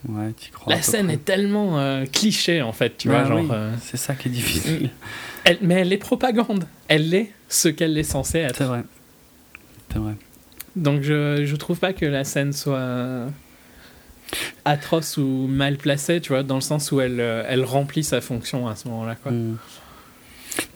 ouais, 0.09 0.32
crois. 0.52 0.74
La 0.74 0.82
scène 0.82 1.10
est 1.10 1.24
tellement 1.24 1.78
euh, 1.78 2.05
cliché, 2.06 2.62
en 2.62 2.72
fait, 2.72 2.97
tu 2.98 3.09
Bah 3.09 3.20
vois, 3.24 3.28
genre... 3.28 3.40
oui, 3.40 3.48
euh, 3.52 3.72
C'est 3.82 3.97
ça 3.97 4.14
qui 4.14 4.28
est 4.28 4.32
difficile. 4.32 4.90
elle- 5.44 5.59
mais 5.62 5.74
elle 5.74 5.93
est 5.93 5.98
propagande. 5.98 6.64
Elle 6.89 7.12
est 7.14 7.32
ce 7.48 7.68
qu'elle 7.68 7.97
est 7.98 8.02
censée 8.02 8.39
être. 8.39 8.56
C'est 8.56 8.64
vrai. 8.64 8.82
C'est 9.93 9.98
vrai. 9.98 10.14
Donc 10.77 11.02
je, 11.02 11.44
je 11.44 11.56
trouve 11.56 11.78
pas 11.78 11.93
que 11.93 12.06
la 12.06 12.24
scène 12.24 12.52
soit 12.52 13.27
atroce 14.64 15.16
ou 15.16 15.47
mal 15.48 15.77
placée, 15.77 16.20
tu 16.20 16.28
vois, 16.32 16.43
dans 16.43 16.55
le 16.55 16.60
sens 16.60 16.93
où 16.93 17.01
elle, 17.01 17.18
euh, 17.20 17.43
elle 17.48 17.64
remplit 17.64 18.05
sa 18.05 18.20
fonction 18.20 18.68
à 18.68 18.77
ce 18.77 18.86
moment-là, 18.89 19.16
quoi. 19.16 19.32
Mm. 19.32 19.56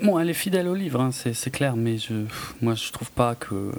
Bon, 0.03 0.19
elle 0.19 0.31
est 0.31 0.35
fidèle 0.35 0.69
au 0.69 0.75
livre, 0.75 1.01
hein, 1.01 1.11
c'est 1.13 1.51
clair, 1.51 1.77
mais 1.77 1.99
je, 1.99 2.15
moi 2.61 2.75
je 2.75 2.91
trouve 2.93 3.11
pas 3.11 3.35
que, 3.35 3.73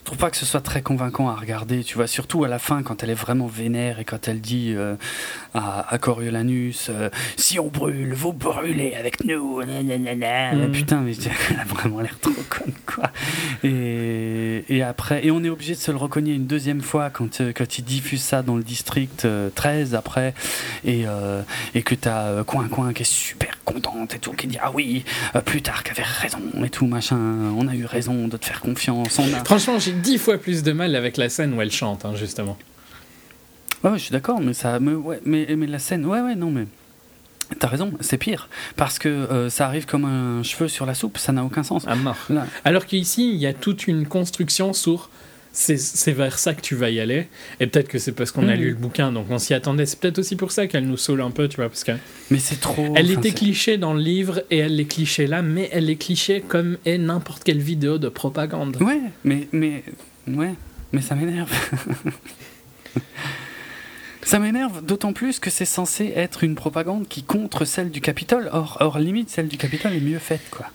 je 0.00 0.04
trouve 0.04 0.18
pas 0.18 0.30
que 0.30 0.36
ce 0.36 0.44
soit 0.46 0.60
très 0.60 0.82
convaincant 0.82 1.28
à 1.28 1.34
regarder. 1.34 1.82
Tu 1.84 1.94
vois, 1.94 2.06
surtout 2.06 2.44
à 2.44 2.48
la 2.48 2.58
fin 2.58 2.82
quand 2.82 3.02
elle 3.02 3.10
est 3.10 3.14
vraiment 3.14 3.46
vénère 3.46 3.98
et 3.98 4.04
quand 4.04 4.28
elle 4.28 4.40
dit 4.40 4.72
euh, 4.76 4.96
à, 5.54 5.92
à 5.92 5.98
Coriolanus, 5.98 6.88
euh, 6.90 7.10
si 7.36 7.58
on 7.58 7.68
brûle, 7.68 8.12
vous 8.14 8.32
brûlez 8.32 8.94
avec 8.94 9.24
nous. 9.24 9.62
nanana. 9.62 10.52
Mhm. 10.54 10.72
Putain, 10.72 11.00
mais 11.00 11.12
elle 11.50 11.60
a 11.60 11.64
vraiment 11.64 12.00
l'air 12.00 12.18
trop 12.20 12.32
conne, 12.48 12.74
quoi. 12.84 13.10
Et, 13.64 14.64
et 14.68 14.82
après, 14.82 15.24
et 15.26 15.30
on 15.30 15.42
est 15.42 15.48
obligé 15.48 15.74
de 15.74 15.80
se 15.80 15.90
le 15.90 15.96
recogner 15.96 16.34
une 16.34 16.46
deuxième 16.46 16.82
fois 16.82 17.10
quand, 17.10 17.40
euh, 17.40 17.52
quand 17.54 17.78
il 17.78 17.84
diffuse 17.84 18.22
ça 18.22 18.42
dans 18.42 18.56
le 18.56 18.62
district 18.62 19.24
euh, 19.24 19.48
13 19.54 19.94
après, 19.94 20.34
et, 20.84 21.04
euh, 21.06 21.42
et 21.74 21.82
que 21.82 21.94
t'as 21.94 22.26
euh, 22.26 22.44
Coin 22.44 22.68
Coin 22.68 22.92
qui 22.92 23.02
est 23.02 23.10
super 23.10 23.58
contente 23.64 24.14
et 24.14 24.18
tout, 24.18 24.32
qui 24.32 24.46
dit 24.46 24.58
ah 24.62 24.70
oui, 24.72 25.04
euh, 25.34 25.40
Plutarque 25.40 25.90
avait 25.90 26.02
raison 26.02 26.40
et 26.64 26.70
tout 26.70 26.86
machin, 26.86 27.18
on 27.56 27.68
a 27.68 27.74
eu 27.74 27.84
raison 27.84 28.28
de 28.28 28.36
te 28.36 28.44
faire 28.44 28.60
confiance, 28.60 29.18
on 29.18 29.32
a. 29.34 29.44
Franchement, 29.44 29.78
j'ai 29.78 29.92
dix 29.92 30.18
fois 30.18 30.38
plus 30.38 30.62
de 30.62 30.72
mal 30.72 30.94
avec 30.94 31.16
la 31.16 31.28
scène 31.28 31.54
où 31.54 31.62
elle 31.62 31.72
chante, 31.72 32.04
hein, 32.04 32.14
justement. 32.14 32.56
Ouais, 33.84 33.92
je 33.94 33.98
suis 34.04 34.12
d'accord, 34.12 34.40
mais 34.40 34.54
ça, 34.54 34.80
mais, 34.80 34.92
ouais, 34.92 35.20
mais, 35.24 35.46
mais 35.56 35.66
la 35.66 35.78
scène, 35.78 36.06
ouais, 36.06 36.20
ouais, 36.20 36.34
non, 36.34 36.50
mais 36.50 36.66
t'as 37.58 37.68
raison, 37.68 37.92
c'est 38.00 38.18
pire 38.18 38.48
parce 38.76 38.98
que 38.98 39.08
euh, 39.08 39.50
ça 39.50 39.66
arrive 39.66 39.86
comme 39.86 40.04
un 40.04 40.42
cheveu 40.42 40.68
sur 40.68 40.86
la 40.86 40.94
soupe, 40.94 41.18
ça 41.18 41.32
n'a 41.32 41.44
aucun 41.44 41.62
sens. 41.62 41.86
À 41.86 41.94
mort. 41.94 42.16
Là, 42.28 42.46
Alors 42.64 42.86
qu'ici, 42.86 43.30
il 43.30 43.36
y 43.36 43.46
a 43.46 43.52
toute 43.52 43.86
une 43.86 44.06
construction 44.06 44.72
sur 44.72 45.10
c'est- 45.58 46.12
vers 46.12 46.38
ça 46.38 46.54
que 46.54 46.60
tu 46.60 46.74
vas 46.74 46.90
y 46.90 47.00
aller. 47.00 47.26
Et 47.60 47.66
peut-être 47.66 47.88
que 47.88 47.98
c'est 47.98 48.12
parce 48.12 48.30
qu'on 48.30 48.48
a 48.48 48.54
Mhm. 48.54 48.60
lu 48.60 48.68
le 48.70 48.74
bouquin, 48.76 49.12
donc 49.12 49.26
on 49.30 49.38
s'y 49.38 49.54
attendait. 49.54 49.86
C'est 49.86 49.98
peut-être 49.98 50.18
aussi 50.18 50.36
pour 50.36 50.52
ça 50.52 50.66
qu'elle 50.66 50.86
nous 50.86 50.96
saoule 50.96 51.22
un 51.22 51.30
peu, 51.30 51.48
tu 51.48 51.56
vois, 51.56 51.68
parce 51.68 51.84
qu'elle 51.84 51.98
mais 52.30 52.38
c'est 52.38 52.60
trop. 52.60 52.92
elle 52.94 53.10
enfin, 53.10 53.20
était 53.20 53.32
cliché 53.32 53.78
dans 53.78 53.94
le 53.94 54.00
livre 54.00 54.42
et 54.50 54.58
elle 54.58 54.78
est 54.78 54.84
cliché 54.84 55.26
là, 55.26 55.42
mais 55.42 55.68
elle 55.72 55.88
est 55.90 55.96
cliché 55.96 56.42
comme 56.46 56.76
est 56.84 56.98
n'importe 56.98 57.44
quelle 57.44 57.58
vidéo 57.60 57.98
de 57.98 58.08
propagande. 58.08 58.76
Ouais, 58.82 59.00
mais, 59.24 59.48
mais, 59.52 59.82
ouais, 60.28 60.54
mais 60.92 61.00
ça 61.00 61.14
m'énerve. 61.14 61.50
ça 64.22 64.38
m'énerve 64.38 64.84
d'autant 64.84 65.12
plus 65.12 65.38
que 65.38 65.50
c'est 65.50 65.64
censé 65.64 66.12
être 66.16 66.44
une 66.44 66.54
propagande 66.54 67.06
qui 67.08 67.22
contre 67.22 67.64
celle 67.64 67.90
du 67.90 68.00
Capitole. 68.00 68.48
Or, 68.52 68.78
or 68.80 68.98
limite, 68.98 69.30
celle 69.30 69.48
du 69.48 69.56
Capitole 69.56 69.92
est 69.94 70.00
mieux 70.00 70.18
faite, 70.18 70.42
quoi. 70.50 70.66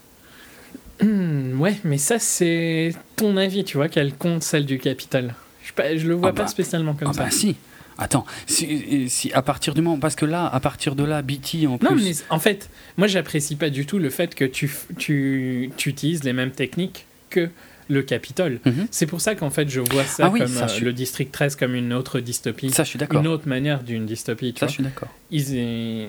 Hmm, 1.01 1.59
ouais, 1.59 1.75
mais 1.83 1.97
ça, 1.97 2.19
c'est 2.19 2.93
ton 3.15 3.37
avis, 3.37 3.63
tu 3.63 3.77
vois, 3.77 3.89
qu'elle 3.89 4.13
compte 4.13 4.43
celle 4.43 4.65
du 4.65 4.77
Capitole. 4.79 5.33
Je, 5.63 5.97
je 5.97 6.07
le 6.07 6.13
vois 6.15 6.29
Ah 6.29 6.33
pas 6.33 6.43
bah, 6.43 6.47
spécialement 6.47 6.93
comme 6.93 7.09
Ah 7.09 7.13
ça. 7.13 7.23
bah 7.25 7.31
si. 7.31 7.55
Attends, 7.97 8.25
si, 8.47 9.09
si 9.09 9.31
à 9.33 9.41
partir 9.41 9.73
du 9.75 9.81
moment, 9.81 9.99
parce 9.99 10.15
que 10.15 10.25
là, 10.25 10.47
à 10.47 10.59
partir 10.59 10.95
de 10.95 11.03
là, 11.03 11.21
BT 11.21 11.67
en 11.67 11.77
plus. 11.77 11.87
Non, 11.89 11.95
mais 11.95 12.13
en 12.29 12.39
fait, 12.39 12.69
moi, 12.97 13.07
j'apprécie 13.07 13.55
pas 13.55 13.69
du 13.69 13.85
tout 13.85 13.99
le 13.99 14.09
fait 14.09 14.33
que 14.33 14.45
tu, 14.45 14.71
tu, 14.97 15.69
tu 15.77 15.89
utilises 15.89 16.23
les 16.23 16.33
mêmes 16.33 16.51
techniques 16.51 17.05
que 17.29 17.49
le 17.89 18.01
Capitole. 18.01 18.59
Mhm. 18.65 18.87
C'est 18.89 19.05
pour 19.05 19.21
ça 19.21 19.35
qu'en 19.35 19.49
fait, 19.49 19.69
je 19.69 19.81
vois 19.81 20.03
ça 20.05 20.25
Ah 20.25 20.29
oui, 20.31 20.39
comme 20.39 20.47
ça, 20.47 20.63
euh, 20.65 20.67
suis- 20.67 20.85
le 20.85 20.93
District 20.93 21.31
13 21.31 21.55
comme 21.55 21.75
une 21.75 21.93
autre 21.93 22.19
dystopie, 22.21 22.69
Ça, 22.71 22.83
je 22.83 22.89
suis 22.89 22.97
d'accord. 22.99 23.19
une 23.21 23.27
autre 23.27 23.47
manière 23.47 23.83
d'une 23.83 24.05
dystopie. 24.05 24.53
Tu 24.53 24.59
Ça, 24.61 24.65
vois. 24.65 24.69
je 24.69 24.73
suis 24.75 24.83
d'accord. 24.83 25.09
Ils, 25.29 26.07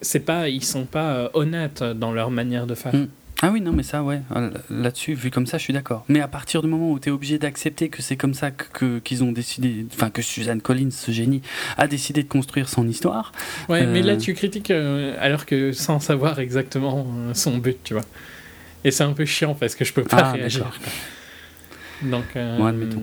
c'est 0.00 0.20
pas, 0.20 0.48
ils 0.48 0.64
sont 0.64 0.84
pas 0.84 1.14
euh, 1.16 1.28
honnêtes 1.34 1.82
dans 1.82 2.12
leur 2.12 2.30
manière 2.30 2.66
de 2.66 2.74
faire. 2.74 2.94
Mm. 2.94 3.08
Ah 3.42 3.50
oui, 3.52 3.60
non, 3.60 3.72
mais 3.72 3.82
ça, 3.82 4.02
ouais, 4.02 4.22
euh, 4.34 4.50
là-dessus, 4.70 5.12
vu 5.12 5.30
comme 5.30 5.46
ça, 5.46 5.58
je 5.58 5.62
suis 5.64 5.72
d'accord. 5.74 6.04
Mais 6.08 6.20
à 6.22 6.28
partir 6.28 6.62
du 6.62 6.68
moment 6.68 6.90
où 6.90 6.98
tu 6.98 7.10
es 7.10 7.12
obligé 7.12 7.38
d'accepter 7.38 7.90
que 7.90 8.00
c'est 8.00 8.16
comme 8.16 8.32
ça 8.32 8.50
que 8.50 8.98
qu'ils 9.00 9.22
ont 9.24 9.30
décidé, 9.32 9.84
enfin 9.94 10.08
que 10.08 10.22
Suzanne 10.22 10.62
Collins, 10.62 10.90
ce 10.90 11.10
génie, 11.10 11.42
a 11.76 11.86
décidé 11.86 12.22
de 12.22 12.28
construire 12.28 12.68
son 12.70 12.88
histoire. 12.88 13.32
Ouais, 13.68 13.84
mais 13.86 14.00
là 14.00 14.14
euh, 14.14 14.16
tu 14.16 14.32
critiques 14.32 14.70
euh, 14.70 15.14
alors 15.20 15.44
que 15.44 15.72
sans 15.72 16.00
savoir 16.00 16.38
exactement 16.40 17.06
euh, 17.18 17.34
son 17.34 17.58
but, 17.58 17.76
tu 17.84 17.92
vois. 17.92 18.04
Et 18.84 18.90
c'est 18.90 19.04
un 19.04 19.12
peu 19.12 19.26
chiant 19.26 19.54
parce 19.54 19.74
que 19.74 19.84
je 19.84 19.92
peux 19.92 20.04
pas 20.04 20.16
Ah, 20.18 20.32
réagir. 20.32 20.72
Donc, 22.02 22.24
Bon, 22.34 22.64
admettons. 22.64 23.02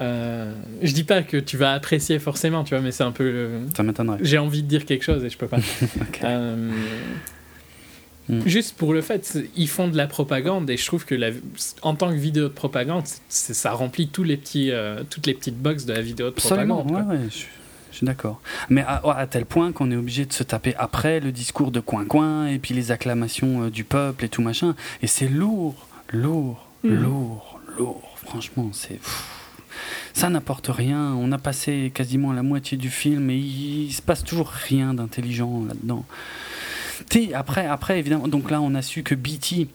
je 0.00 0.92
dis 0.92 1.04
pas 1.04 1.22
que 1.22 1.38
tu 1.38 1.56
vas 1.56 1.72
apprécier 1.72 2.18
forcément, 2.18 2.62
tu 2.62 2.74
vois, 2.74 2.82
mais 2.82 2.92
c'est 2.92 3.04
un 3.04 3.12
peu. 3.12 3.60
Ça 3.74 3.82
m'étonnerait. 3.82 4.18
J'ai 4.20 4.36
envie 4.38 4.62
de 4.62 4.68
dire 4.68 4.84
quelque 4.84 5.04
chose 5.04 5.24
et 5.24 5.30
je 5.30 5.38
peux 5.38 5.48
pas. 5.48 5.58
Mm. 8.28 8.40
Juste 8.46 8.76
pour 8.76 8.92
le 8.92 9.00
fait, 9.00 9.38
ils 9.56 9.68
font 9.68 9.88
de 9.88 9.96
la 9.96 10.06
propagande 10.06 10.68
et 10.70 10.76
je 10.76 10.84
trouve 10.86 11.04
que 11.06 11.14
la, 11.14 11.30
en 11.82 11.94
tant 11.94 12.10
que 12.10 12.14
vidéo 12.16 12.44
de 12.44 12.48
propagande, 12.52 13.04
c'est- 13.28 13.54
ça 13.54 13.72
remplit 13.72 14.08
tous 14.08 14.22
les 14.24 14.36
petits, 14.36 14.70
euh, 14.70 15.02
toutes 15.08 15.26
les 15.26 15.34
petites 15.34 15.56
boxes 15.58 15.84
de 15.86 15.92
la 15.94 16.02
vidéo 16.02 16.26
de 16.26 16.32
Absolument, 16.32 16.84
propagande. 16.84 17.10
ouais, 17.10 17.18
je, 17.30 17.44
je 17.90 17.96
suis 17.96 18.06
d'accord. 18.06 18.40
Mais 18.68 18.82
à, 18.82 19.00
à 19.16 19.26
tel 19.26 19.46
point 19.46 19.72
qu'on 19.72 19.90
est 19.90 19.96
obligé 19.96 20.26
de 20.26 20.32
se 20.32 20.42
taper 20.42 20.74
après 20.78 21.20
le 21.20 21.32
discours 21.32 21.70
de 21.70 21.80
coin-coin 21.80 22.46
et 22.48 22.58
puis 22.58 22.74
les 22.74 22.90
acclamations 22.90 23.64
euh, 23.64 23.70
du 23.70 23.84
peuple 23.84 24.26
et 24.26 24.28
tout 24.28 24.42
machin. 24.42 24.74
Et 25.02 25.06
c'est 25.06 25.28
lourd, 25.28 25.86
lourd, 26.12 26.66
Mhm. 26.84 26.94
lourd, 27.02 27.60
lourd. 27.78 28.16
Franchement, 28.26 28.68
c'est. 28.74 29.00
Ça 30.12 30.28
n'apporte 30.28 30.66
rien. 30.68 31.14
On 31.14 31.30
a 31.32 31.38
passé 31.38 31.90
quasiment 31.94 32.32
la 32.32 32.42
moitié 32.42 32.76
du 32.76 32.90
film 32.90 33.30
et 33.30 33.36
il, 33.36 33.84
il 33.86 33.92
se 33.92 34.02
passe 34.02 34.24
toujours 34.24 34.48
rien 34.48 34.92
d'intelligent 34.92 35.64
là-dedans. 35.66 36.04
Après, 37.34 37.66
après, 37.66 37.98
évidemment, 37.98 38.28
donc 38.28 38.50
là, 38.50 38.60
on 38.60 38.74
a 38.74 38.82
su 38.82 39.02
que 39.02 39.14
BT 39.14 39.68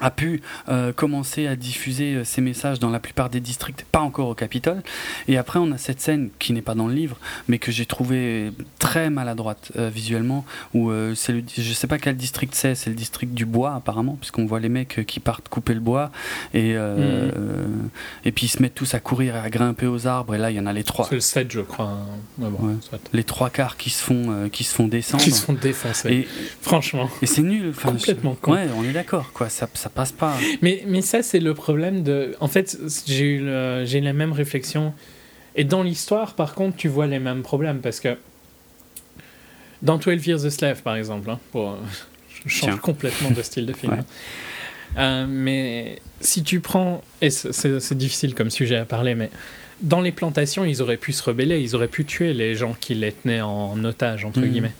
a 0.00 0.10
pu 0.10 0.40
euh, 0.68 0.92
commencer 0.92 1.46
à 1.46 1.56
diffuser 1.56 2.14
euh, 2.14 2.24
ces 2.24 2.40
messages 2.40 2.78
dans 2.78 2.90
la 2.90 3.00
plupart 3.00 3.30
des 3.30 3.40
districts, 3.40 3.84
pas 3.90 4.00
encore 4.00 4.28
au 4.28 4.34
Capitole. 4.34 4.82
Et 5.28 5.36
après, 5.36 5.58
on 5.58 5.70
a 5.72 5.78
cette 5.78 6.00
scène 6.00 6.30
qui 6.38 6.52
n'est 6.52 6.62
pas 6.62 6.74
dans 6.74 6.86
le 6.88 6.94
livre, 6.94 7.16
mais 7.48 7.58
que 7.58 7.72
j'ai 7.72 7.86
trouvé 7.86 8.52
très 8.78 9.10
maladroite 9.10 9.72
euh, 9.76 9.90
visuellement, 9.92 10.44
où 10.74 10.90
c'est 11.14 11.32
le, 11.32 11.42
je 11.56 11.72
sais 11.72 11.86
pas 11.86 11.98
quel 11.98 12.16
district 12.16 12.54
c'est, 12.54 12.74
c'est 12.74 12.90
le 12.90 12.96
district 12.96 13.34
du 13.34 13.44
bois 13.46 13.74
apparemment, 13.74 14.16
puisqu'on 14.20 14.46
voit 14.46 14.60
les 14.60 14.68
mecs 14.68 15.04
qui 15.06 15.20
partent 15.20 15.48
couper 15.48 15.74
le 15.74 15.80
bois, 15.80 16.10
et, 16.54 16.74
euh, 16.76 17.30
et 18.24 18.32
puis 18.32 18.46
ils 18.46 18.50
se 18.50 18.62
mettent 18.62 18.74
tous 18.74 18.94
à 18.94 19.00
courir 19.00 19.36
et 19.36 19.38
à 19.40 19.50
grimper 19.50 19.86
aux 19.86 20.06
arbres, 20.06 20.34
et 20.34 20.38
là, 20.38 20.50
il 20.50 20.56
y 20.56 20.60
en 20.60 20.66
a 20.66 20.72
les 20.72 20.84
trois, 20.84 21.06
C'est 21.08 21.14
le 21.16 21.20
7, 21.20 21.50
je 21.52 21.60
crois. 21.60 21.86
hein. 21.86 22.06
Bon, 22.38 22.68
Ouais. 22.68 22.74
les 23.12 23.24
trois 23.24 23.50
quarts 23.50 23.76
qui 23.76 23.90
se 23.90 24.02
font, 24.02 24.48
qui 24.50 24.64
se 24.64 24.74
font 24.74 24.88
descendre. 24.88 25.22
Qui 25.22 25.30
se 25.32 25.44
font 25.44 25.52
défoncer. 25.54 26.08
Et, 26.12 26.28
Franchement. 26.62 27.08
et 27.22 27.26
c'est 27.26 27.42
nul. 27.42 27.72
Complètement 27.72 28.32
je- 28.34 28.40
con. 28.40 28.52
Ouais, 28.52 28.66
on 28.76 28.84
est 28.84 28.92
d'accord, 28.92 29.32
quoi. 29.32 29.48
Ça, 29.48 29.68
ça 29.74 29.87
passe 29.90 30.12
pas. 30.12 30.36
Mais, 30.62 30.82
mais 30.86 31.00
ça, 31.02 31.22
c'est 31.22 31.40
le 31.40 31.54
problème 31.54 32.02
de. 32.02 32.34
En 32.40 32.48
fait, 32.48 32.78
j'ai 33.06 33.24
eu 33.24 33.40
le- 33.44 33.84
j'ai 33.84 34.00
la 34.00 34.12
même 34.12 34.32
réflexion. 34.32 34.92
Et 35.56 35.64
dans 35.64 35.82
l'histoire, 35.82 36.34
par 36.34 36.54
contre, 36.54 36.76
tu 36.76 36.88
vois 36.88 37.06
les 37.06 37.18
mêmes 37.18 37.42
problèmes 37.42 37.80
parce 37.80 38.00
que. 38.00 38.16
Dans 39.82 39.96
12 39.98 40.26
Years 40.26 40.44
a 40.44 40.50
Slave, 40.50 40.82
par 40.82 40.96
exemple, 40.96 41.30
hein, 41.30 41.38
pour, 41.52 41.76
je 42.44 42.48
change 42.50 42.70
Tiens. 42.70 42.76
complètement 42.78 43.30
de 43.30 43.42
style 43.42 43.66
de 43.66 43.72
film. 43.72 43.92
Ouais. 43.92 43.98
hein. 44.00 44.04
Euh, 44.98 45.26
mais 45.28 45.98
si 46.20 46.42
tu 46.42 46.60
prends. 46.60 47.02
Et 47.20 47.30
c'est 47.30 47.94
difficile 47.96 48.34
comme 48.34 48.50
sujet 48.50 48.76
à 48.76 48.84
parler, 48.84 49.14
mais 49.14 49.30
dans 49.80 50.00
les 50.00 50.10
plantations, 50.12 50.64
ils 50.64 50.82
auraient 50.82 50.96
pu 50.96 51.12
se 51.12 51.22
rebeller, 51.22 51.60
ils 51.60 51.76
auraient 51.76 51.86
pu 51.88 52.04
tuer 52.04 52.32
les 52.34 52.54
gens 52.56 52.74
qui 52.78 52.94
les 52.94 53.12
tenaient 53.12 53.40
en 53.42 53.82
otage, 53.84 54.24
entre 54.24 54.40
Mhm. 54.40 54.48
guillemets. 54.50 54.72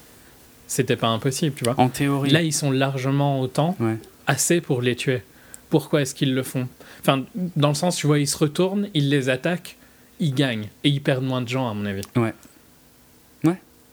C'était 0.67 0.97
pas 0.97 1.07
impossible, 1.09 1.55
tu 1.55 1.65
vois. 1.65 1.75
En 1.79 1.89
théorie. 1.89 2.31
Là, 2.31 2.43
ils 2.43 2.53
sont 2.53 2.71
largement 2.71 3.41
autant 3.41 3.77
Ouais. 3.81 3.97
Assez 4.29 4.61
pour 4.61 4.81
les 4.83 4.95
tuer. 4.95 5.23
Pourquoi 5.71 6.03
est-ce 6.03 6.15
qu'ils 6.15 6.35
le 6.35 6.43
font? 6.45 6.69
Enfin, 7.01 7.25
dans 7.57 7.69
le 7.69 7.75
sens, 7.75 7.97
tu 7.97 8.07
vois, 8.07 8.19
ils 8.21 8.29
se 8.29 8.37
retournent, 8.39 8.89
ils 8.95 9.09
les 9.11 9.29
attaquent, 9.29 9.77
ils 10.21 10.33
gagnent. 10.35 10.69
Et 10.85 10.89
ils 10.91 11.03
perdent 11.03 11.25
moins 11.25 11.43
de 11.43 11.49
gens, 11.49 11.69
à 11.69 11.75
mon 11.75 11.85
avis. 11.87 12.03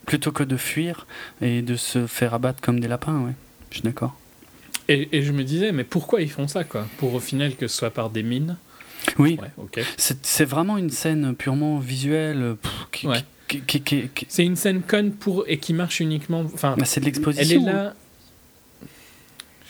Plutôt 0.06 0.32
que 0.32 0.44
de 0.44 0.56
fuir 0.56 1.08
et 1.42 1.64
de 1.64 1.76
se 1.76 2.06
faire 2.06 2.36
abattre 2.36 2.62
comme 2.62 2.80
des 2.80 2.88
lapins, 2.88 3.22
ouais. 3.22 3.32
Je 3.72 3.78
suis 3.78 3.82
d'accord. 3.84 4.16
Et, 4.88 5.10
et 5.18 5.24
je 5.24 5.32
me 5.32 5.44
disais, 5.44 5.72
mais 5.72 5.84
pourquoi 5.84 6.22
ils 6.22 6.30
font 6.30 6.48
ça, 6.48 6.64
quoi? 6.64 6.88
Pour 6.98 7.16
au 7.16 7.20
final 7.20 7.56
que 7.56 7.68
ce 7.68 7.76
soit 7.76 7.90
par 7.90 8.12
des 8.12 8.22
mines? 8.22 8.56
Oui, 9.18 9.40
Ouais, 9.42 9.50
ok. 9.58 9.80
c'est 9.98 10.46
vraiment 10.46 10.78
une 10.78 10.92
scène 10.92 11.34
purement 11.36 11.80
visuelle. 11.80 12.56
pff, 12.62 12.72
qui, 12.92 13.08
Ouais. 13.08 13.24
qui- 13.48 13.62
qui- 13.82 14.10
C'est 14.30 14.46
une 14.46 14.56
scène 14.56 14.84
conne 14.84 15.12
pour, 15.12 15.44
et 15.48 15.58
qui 15.58 15.74
marche 15.74 16.00
uniquement. 16.02 16.42
Enfin, 16.54 16.76
bah, 16.78 16.86
c'est 16.86 17.00
de 17.00 17.06
elle 17.08 17.12
est 17.12 17.16
l'exposition. 17.16 17.66
là. 17.66 17.96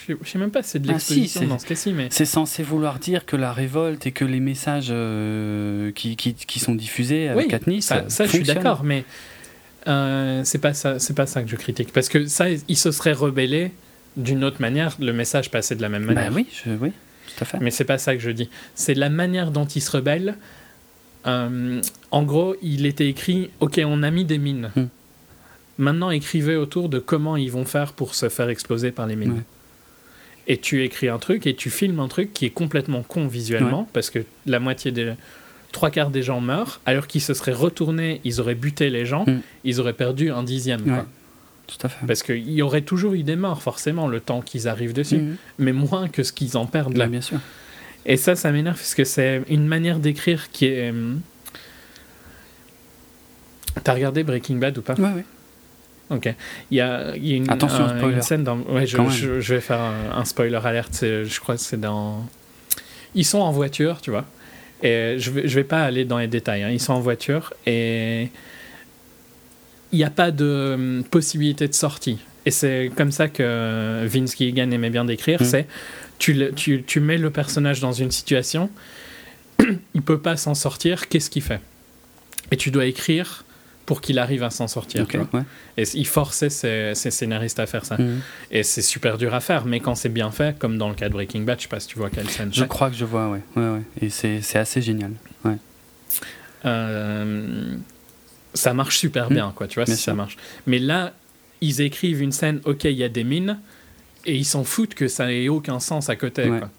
Je 0.08 0.14
je 0.24 0.30
sais 0.30 0.38
même 0.38 0.52
pas 0.52 0.62
si 0.64 0.72
c'est 0.72 0.80
de 0.80 0.90
Ah, 0.92 1.00
si, 1.00 1.14
l'exposition 1.14 1.42
c'est- 1.42 1.48
dans 1.48 1.60
ce 1.60 1.66
cas-ci, 1.66 1.94
mais. 1.94 2.08
C'est 2.12 2.26
censé 2.26 2.62
vouloir 2.64 3.00
dire 3.00 3.26
que 3.26 3.36
la 3.36 3.52
révolte 3.54 4.06
et 4.06 4.12
que 4.12 4.26
les 4.26 4.40
messages 4.40 4.88
euh, 4.92 5.92
qui, 5.94 6.16
qui, 6.16 6.34
qui 6.36 6.60
sont 6.60 6.76
diffusés 6.76 7.28
avec 7.30 7.46
Oui, 7.46 7.50
Katniss. 7.50 7.86
ça, 7.86 8.06
ça, 8.10 8.26
je 8.26 8.32
suis 8.32 8.44
d'accord, 8.44 8.84
mais 8.84 9.04
euh, 9.88 10.42
c'est 10.44 10.60
pas 10.60 10.74
ça, 10.74 10.98
pas 11.16 11.26
ça 11.26 11.42
que 11.44 11.50
je 11.50 11.56
critique, 11.56 11.92
parce 11.94 12.10
que 12.10 12.26
ça, 12.28 12.46
ils 12.50 12.78
se 12.78 12.92
seraient 12.92 13.14
rebellés 13.14 13.72
d'une 14.18 14.44
autre 14.44 14.62
manière, 14.62 14.96
le 15.00 15.12
message 15.14 15.52
passait 15.52 15.76
de 15.76 15.82
la 15.82 15.90
même 15.90 16.06
Bah 16.06 16.14
manière. 16.14 16.34
oui, 16.34 16.48
je- 16.66 16.72
oui, 16.72 16.92
tout 17.28 17.42
à 17.44 17.46
fait. 17.46 17.58
Mais 17.60 17.72
c'est 17.72 17.84
pas 17.84 17.98
ça 17.98 18.16
que 18.16 18.22
je 18.22 18.32
dis. 18.32 18.50
C'est 18.76 18.94
la 18.94 19.10
manière 19.10 19.52
dont 19.52 19.66
ils 19.66 19.82
se 19.82 19.92
rebellent. 19.92 20.36
Euh, 21.28 21.82
en 22.12 22.24
gros, 22.24 22.56
il 22.62 22.86
était 22.86 23.08
écrit 23.08 23.50
Ok, 23.60 23.82
on 23.84 24.04
a 24.04 24.12
mis 24.12 24.26
des 24.26 24.38
mines. 24.38 24.70
Hmm. 24.76 24.86
Maintenant, 25.80 26.12
écrivez 26.12 26.56
autour 26.56 26.88
de 26.88 27.00
comment 27.00 27.36
ils 27.36 27.52
vont 27.52 27.66
faire 27.66 27.92
pour 27.94 28.16
se 28.16 28.30
faire 28.30 28.48
exploser 28.50 28.92
par 28.92 29.08
les 29.08 29.16
mines. 29.16 29.32
Ouais. 29.34 29.42
Et 30.48 30.58
tu 30.58 30.84
écris 30.84 31.08
un 31.10 31.18
truc 31.18 31.48
et 31.48 31.56
tu 31.56 31.70
filmes 31.70 32.00
un 32.00 32.08
truc 32.08 32.32
qui 32.34 32.46
est 32.46 32.50
complètement 32.52 33.02
con 33.04 33.28
visuellement 33.28 33.88
parce 33.94 34.10
que 34.10 34.20
la 34.46 34.60
moitié 34.60 34.92
des. 34.92 35.14
Trois 35.72 35.90
quarts 35.90 36.10
des 36.10 36.24
gens 36.24 36.40
meurent, 36.40 36.80
alors 36.86 37.06
qu'ils 37.08 37.20
se 37.22 37.34
seraient 37.34 37.52
retournés, 37.52 38.22
ils 38.24 38.40
auraient 38.40 38.56
buté 38.56 38.90
les 38.90 39.06
gens, 39.06 39.26
Hmm. 39.26 39.40
ils 39.66 39.82
auraient 39.82 39.92
perdu 39.94 40.30
un 40.32 40.42
dixième. 40.44 40.82
Ouais, 40.84 40.88
quoi. 40.94 41.06
tout 41.68 41.78
à 41.86 41.90
fait. 41.90 42.06
Parce 42.06 42.24
qu'il 42.24 42.50
y 42.52 42.62
aurait 42.62 42.82
toujours 42.84 43.14
eu 43.14 43.24
des 43.24 43.36
morts, 43.36 43.62
forcément, 43.62 44.08
le 44.08 44.20
temps 44.22 44.40
qu'ils 44.42 44.68
arrivent 44.70 44.94
dessus, 44.94 45.18
Mhm. 45.18 45.36
mais 45.60 45.74
moins 45.74 46.08
que 46.08 46.24
ce 46.24 46.32
qu'ils 46.32 46.56
en 46.56 46.66
perdent 46.66 46.96
là. 46.96 47.08
Bien 47.08 47.20
sûr. 47.22 47.40
Et 48.06 48.16
ça, 48.18 48.36
ça 48.36 48.52
m'énerve 48.52 48.78
parce 48.78 48.94
que 48.96 49.04
c'est 49.04 49.42
une 49.50 49.66
manière 49.68 50.00
d'écrire 50.00 50.50
qui 50.52 50.68
est. 50.68 50.92
hum, 50.92 51.20
T'as 53.84 53.94
regardé 53.94 54.24
Breaking 54.24 54.56
Bad 54.56 54.78
ou 54.78 54.82
pas? 54.82 54.94
Ouais, 54.94 55.12
ouais. 55.12 55.26
Ok. 56.10 56.34
Il 56.72 56.78
y 56.78 56.82
a, 56.82 57.16
il 57.16 57.28
y 57.28 57.34
a 57.34 57.38
une, 57.38 57.50
Attention, 57.50 57.86
un- 57.86 57.98
spoiler. 57.98 58.16
une 58.16 58.22
scène 58.22 58.44
dans. 58.44 58.58
Ouais, 58.60 58.86
je, 58.86 58.98
je- 59.10 59.40
je 59.42 59.54
vais 59.56 59.62
faire 59.62 59.80
un, 59.80 60.18
un 60.20 60.26
spoiler 60.26 60.60
alerte. 60.64 61.00
Je 61.02 61.40
crois 61.40 61.56
que 61.56 61.62
c'est 61.62 61.80
dans. 61.80 62.26
Ils 63.16 63.26
sont 63.26 63.40
en 63.40 63.52
voiture, 63.52 64.02
tu 64.02 64.12
vois. 64.12 64.26
Et 64.84 65.16
je 65.18 65.32
vais, 65.32 65.48
je 65.48 65.56
vais 65.56 65.64
pas 65.64 65.82
aller 65.84 66.06
dans 66.06 66.18
les 66.20 66.28
détails. 66.28 66.64
hein. 66.64 66.70
Ils 66.70 66.80
sont 66.82 66.94
en 66.94 67.00
voiture 67.00 67.54
et 67.66 68.30
il 69.92 69.98
n'y 69.98 70.04
a 70.04 70.10
pas 70.10 70.32
de 70.32 70.74
hum, 70.76 71.04
possibilité 71.10 71.68
de 71.68 71.74
sortie. 71.74 72.20
Et 72.46 72.52
c'est 72.52 72.92
comme 72.96 73.12
ça 73.12 73.28
que 73.28 74.06
Vince 74.06 74.36
Gilligan 74.38 74.70
aimait 74.72 74.90
bien 74.92 75.06
décrire. 75.06 75.42
Mhm. 75.42 75.48
C'est 75.48 75.68
tu, 76.20 76.34
le- 76.34 76.52
tu, 76.52 76.84
tu 76.84 77.00
mets 77.00 77.18
le 77.18 77.30
personnage 77.32 77.80
dans 77.80 77.94
une 77.94 78.12
situation, 78.12 78.70
il 79.96 80.02
peut 80.02 80.20
pas 80.20 80.38
s'en 80.38 80.54
sortir. 80.54 81.08
Qu'est-ce 81.10 81.30
qu'il 81.30 81.42
fait? 81.42 81.62
Et 82.52 82.58
tu 82.58 82.70
dois 82.70 82.86
écrire 82.86 83.44
pour 83.86 84.02
qu'il 84.02 84.18
arrive 84.18 84.42
à 84.44 84.50
s'en 84.50 84.68
sortir. 84.68 85.06
Ouais. 85.34 85.42
Et 85.78 85.84
il 85.94 86.08
forçait 86.08 86.50
ses, 86.50 86.94
ses 86.96 87.12
scénaristes 87.12 87.60
à 87.60 87.68
faire 87.68 87.86
ça. 87.86 87.98
Mhm. 87.98 88.20
Et 88.52 88.64
c'est 88.64 88.82
super 88.82 89.18
dur 89.18 89.34
à 89.36 89.40
faire, 89.42 89.66
mais 89.66 89.80
quand 89.80 89.94
c'est 89.96 90.10
bien 90.10 90.32
fait, 90.32 90.58
comme 90.58 90.78
dans 90.78 90.90
le 90.90 90.96
cas 90.96 91.08
de 91.08 91.14
Breaking 91.14 91.42
Bad, 91.42 91.60
je 91.60 91.64
sais 91.64 91.70
pas 91.70 91.80
si 91.80 91.88
tu 91.88 91.98
vois 92.00 92.10
quelle 92.10 92.30
scène 92.30 92.52
Je 92.54 92.64
crois 92.64 92.90
que 92.90 92.96
je 92.96 93.06
vois, 93.06 93.30
ouais. 93.30 93.42
ouais, 93.56 93.70
ouais. 93.70 93.82
Et 94.02 94.10
c'est 94.10 94.42
assez 94.58 94.82
génial. 94.82 95.12
Ouais. 95.44 95.58
Euh, 96.66 97.76
ça 98.54 98.74
marche 98.74 98.98
super 98.98 99.30
Mm. 99.30 99.34
bien, 99.34 99.54
quoi, 99.56 99.68
tu 99.68 99.76
vois, 99.76 99.86
Bien 99.86 99.96
si 99.96 100.02
ça 100.02 100.14
marche. 100.14 100.38
Mais 100.66 100.80
là, 100.80 101.14
ils 101.62 101.82
écrivent 101.82 102.22
une 102.22 102.32
scène, 102.32 102.62
ok, 102.66 102.86
il 102.86 102.92
y 102.94 103.04
a 103.04 103.10
des 103.10 103.24
mines, 103.24 103.60
et 104.26 104.36
ils 104.36 104.46
s'en 104.46 104.64
foutent 104.64 104.96
que 104.96 105.08
ça 105.08 105.32
ait 105.32 105.48
aucun 105.50 105.80
sens 105.80 106.10
à 106.10 106.16
côté, 106.16 106.48
quoi. 106.48 106.70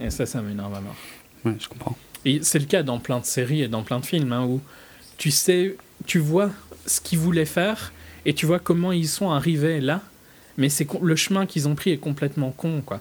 Et 0.00 0.10
ça, 0.10 0.26
ça 0.26 0.40
m'énerve 0.42 0.74
à 0.74 0.80
mort. 0.80 0.96
Ouais, 1.44 1.54
je 1.58 1.68
comprends. 1.68 1.96
Et 2.24 2.40
c'est 2.42 2.58
le 2.58 2.64
cas 2.66 2.82
dans 2.82 2.98
plein 2.98 3.18
de 3.20 3.24
séries 3.24 3.62
et 3.62 3.68
dans 3.68 3.82
plein 3.82 3.98
de 4.00 4.06
films, 4.06 4.32
hein, 4.32 4.44
où 4.44 4.60
tu 5.18 5.30
sais, 5.30 5.76
tu 6.06 6.18
vois 6.18 6.50
ce 6.86 7.00
qu'ils 7.00 7.18
voulaient 7.18 7.44
faire, 7.44 7.92
et 8.24 8.34
tu 8.34 8.46
vois 8.46 8.58
comment 8.58 8.92
ils 8.92 9.08
sont 9.08 9.30
arrivés 9.30 9.80
là, 9.80 10.00
mais 10.56 10.68
c'est 10.68 10.86
le 11.00 11.16
chemin 11.16 11.46
qu'ils 11.46 11.68
ont 11.68 11.74
pris 11.74 11.90
est 11.90 11.98
complètement 11.98 12.50
con, 12.50 12.82
quoi. 12.84 13.00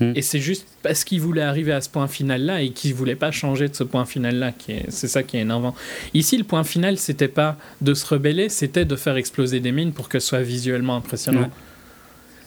Hmm. 0.00 0.12
Et 0.14 0.22
c'est 0.22 0.40
juste 0.40 0.66
parce 0.82 1.04
qu'ils 1.04 1.20
voulaient 1.20 1.42
arriver 1.42 1.72
à 1.72 1.80
ce 1.80 1.88
point 1.88 2.08
final-là 2.08 2.62
et 2.62 2.70
qu'ils 2.70 2.94
voulaient 2.94 3.14
pas 3.14 3.30
changer 3.30 3.68
de 3.68 3.74
ce 3.74 3.84
point 3.84 4.06
final-là, 4.06 4.52
c'est 4.88 5.08
ça 5.08 5.22
qui 5.22 5.36
est 5.36 5.40
énervant. 5.40 5.74
Ici, 6.14 6.38
le 6.38 6.44
point 6.44 6.64
final, 6.64 6.98
c'était 6.98 7.28
pas 7.28 7.58
de 7.82 7.92
se 7.92 8.06
rebeller, 8.06 8.48
c'était 8.48 8.86
de 8.86 8.96
faire 8.96 9.16
exploser 9.16 9.60
des 9.60 9.70
mines 9.70 9.92
pour 9.92 10.08
que 10.08 10.18
ce 10.18 10.28
soit 10.28 10.42
visuellement 10.42 10.96
impressionnant. 10.96 11.50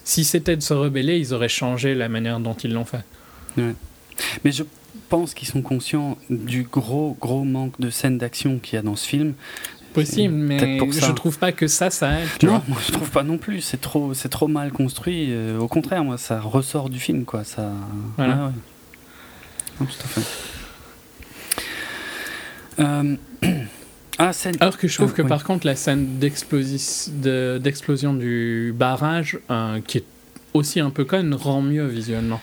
Si 0.04 0.24
c'était 0.24 0.56
de 0.56 0.62
se 0.62 0.74
rebeller, 0.74 1.18
ils 1.18 1.34
auraient 1.34 1.50
changé 1.50 1.96
la 1.96 2.10
manière 2.10 2.40
dont 2.40 2.56
ils 2.56 2.74
l'ont 2.74 2.86
fait. 2.86 3.04
Mais 3.58 4.52
je 4.52 4.64
pense 5.10 5.34
qu'ils 5.34 5.48
sont 5.48 5.62
conscients 5.62 6.18
du 6.30 6.64
gros, 6.64 7.18
gros 7.20 7.44
manque 7.44 7.80
de 7.80 7.90
scènes 7.90 8.18
d'action 8.18 8.60
qu'il 8.60 8.76
y 8.76 8.78
a 8.78 8.82
dans 8.82 8.96
ce 8.96 9.08
film. 9.08 9.34
possible, 9.94 10.34
mais 10.34 10.78
pour 10.78 10.94
ça. 10.94 11.08
je 11.08 11.12
trouve 11.14 11.38
pas 11.40 11.52
que 11.54 11.68
ça, 11.68 11.90
ça 11.90 12.20
aide. 12.20 12.28
Non, 12.44 12.62
moi 12.68 12.78
je 12.86 12.92
trouve 12.92 13.10
pas 13.12 13.24
non 13.24 13.38
plus. 13.38 13.62
C'est 13.62 13.80
trop, 13.80 14.14
c'est 14.14 14.30
trop 14.30 14.48
mal 14.48 14.72
construit. 14.72 15.28
Euh, 15.30 15.58
au 15.60 15.68
contraire, 15.68 16.04
moi, 16.04 16.18
ça 16.18 16.40
ressort 16.42 16.90
du 16.90 17.00
film, 17.00 17.24
quoi. 17.26 17.44
Ça. 17.44 17.72
Voilà. 18.18 18.36
Ouais, 18.36 18.42
ouais. 18.44 18.52
Non, 19.82 19.86
tout 19.88 19.98
à 20.04 20.08
fait. 20.08 20.22
Euh, 22.80 23.16
Ah, 24.18 24.32
scène. 24.32 24.56
Alors 24.62 24.78
que 24.78 24.88
je 24.88 24.96
trouve 24.96 25.10
Ah, 25.14 25.18
que 25.18 25.22
oui. 25.24 25.28
par 25.28 25.44
contre, 25.44 25.68
la 25.68 25.76
scène 25.76 26.20
d'explosi- 26.22 27.10
de- 27.20 27.60
d'explosion 27.62 28.14
du 28.14 28.74
barrage, 28.74 29.38
euh, 29.52 29.82
qui 29.86 29.98
est 29.98 30.06
aussi 30.54 30.80
un 30.80 30.90
peu 30.90 31.04
conne, 31.04 31.34
rend 31.34 31.62
mieux 31.62 31.86
visuellement. 31.86 32.40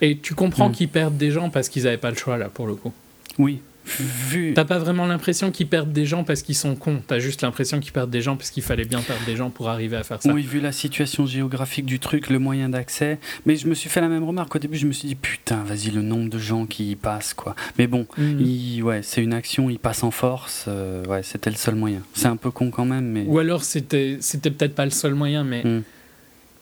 Et 0.00 0.16
tu 0.18 0.34
comprends 0.34 0.68
Mm. 0.68 0.72
qu'ils 0.72 0.88
perdent 0.88 1.16
des 1.16 1.30
gens 1.30 1.50
parce 1.50 1.68
qu'ils 1.68 1.84
n'avaient 1.84 1.96
pas 1.98 2.10
le 2.10 2.16
choix, 2.16 2.36
là, 2.38 2.48
pour 2.48 2.66
le 2.66 2.74
coup. 2.74 2.92
Oui. 3.38 3.60
Vu. 3.98 4.52
T'as 4.54 4.66
pas 4.66 4.78
vraiment 4.78 5.06
l'impression 5.06 5.50
qu'ils 5.50 5.66
perdent 5.66 5.92
des 5.92 6.04
gens 6.06 6.22
parce 6.22 6.42
qu'ils 6.42 6.54
sont 6.54 6.76
cons. 6.76 7.02
T'as 7.06 7.18
juste 7.18 7.42
l'impression 7.42 7.80
qu'ils 7.80 7.92
perdent 7.92 8.10
des 8.10 8.20
gens 8.20 8.36
parce 8.36 8.50
qu'il 8.50 8.62
fallait 8.62 8.84
bien 8.84 9.00
perdre 9.00 9.24
des 9.24 9.34
gens 9.36 9.50
pour 9.50 9.68
arriver 9.68 9.96
à 9.96 10.04
faire 10.04 10.22
ça. 10.22 10.32
Oui, 10.32 10.42
vu 10.42 10.60
la 10.60 10.70
situation 10.70 11.26
géographique 11.26 11.86
du 11.86 11.98
truc, 11.98 12.28
le 12.30 12.38
moyen 12.38 12.68
d'accès. 12.68 13.18
Mais 13.46 13.56
je 13.56 13.66
me 13.66 13.74
suis 13.74 13.88
fait 13.88 14.00
la 14.00 14.08
même 14.08 14.22
remarque. 14.22 14.54
Au 14.54 14.58
début, 14.58 14.76
je 14.76 14.86
me 14.86 14.92
suis 14.92 15.08
dit, 15.08 15.14
putain, 15.16 15.64
vas-y, 15.64 15.90
le 15.90 16.02
nombre 16.02 16.28
de 16.30 16.38
gens 16.38 16.66
qui 16.66 16.90
y 16.92 16.94
passent, 16.96 17.34
quoi. 17.34 17.56
Mais 17.78 17.86
bon, 17.88 18.06
Mm. 18.16 18.40
il- 18.40 18.82
ouais, 18.82 19.00
c'est 19.02 19.22
une 19.22 19.32
action, 19.32 19.70
il 19.70 19.78
passe 19.78 20.04
en 20.04 20.10
force. 20.12 20.66
euh, 20.68 21.04
ouais, 21.06 21.22
c'était 21.24 21.50
le 21.50 21.56
seul 21.56 21.74
moyen. 21.74 22.02
C'est 22.14 22.28
un 22.28 22.36
peu 22.36 22.50
con 22.50 22.70
quand 22.70 22.84
même, 22.84 23.06
mais. 23.06 23.24
Ou 23.26 23.38
alors 23.38 23.64
c'était 23.64 24.18
c'était 24.20 24.50
peut-être 24.50 24.74
pas 24.74 24.84
le 24.84 24.90
seul 24.92 25.14
moyen, 25.14 25.42
mais 25.42 25.64
Mm. 25.64 25.82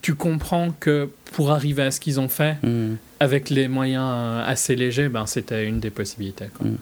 Tu 0.02 0.14
comprends 0.14 0.70
que 0.78 1.08
pour 1.32 1.50
arriver 1.50 1.82
à 1.82 1.90
ce 1.90 2.00
qu'ils 2.00 2.20
ont 2.20 2.28
fait, 2.28 2.56
Mm. 2.62 2.96
avec 3.20 3.50
les 3.50 3.68
moyens 3.68 4.04
euh, 4.08 4.44
assez 4.46 4.76
légers, 4.76 5.08
ben, 5.08 5.26
c'était 5.26 5.66
une 5.66 5.80
des 5.80 5.90
possibilités. 5.90 6.46
quoi. 6.56 6.66
Mm. 6.66 6.76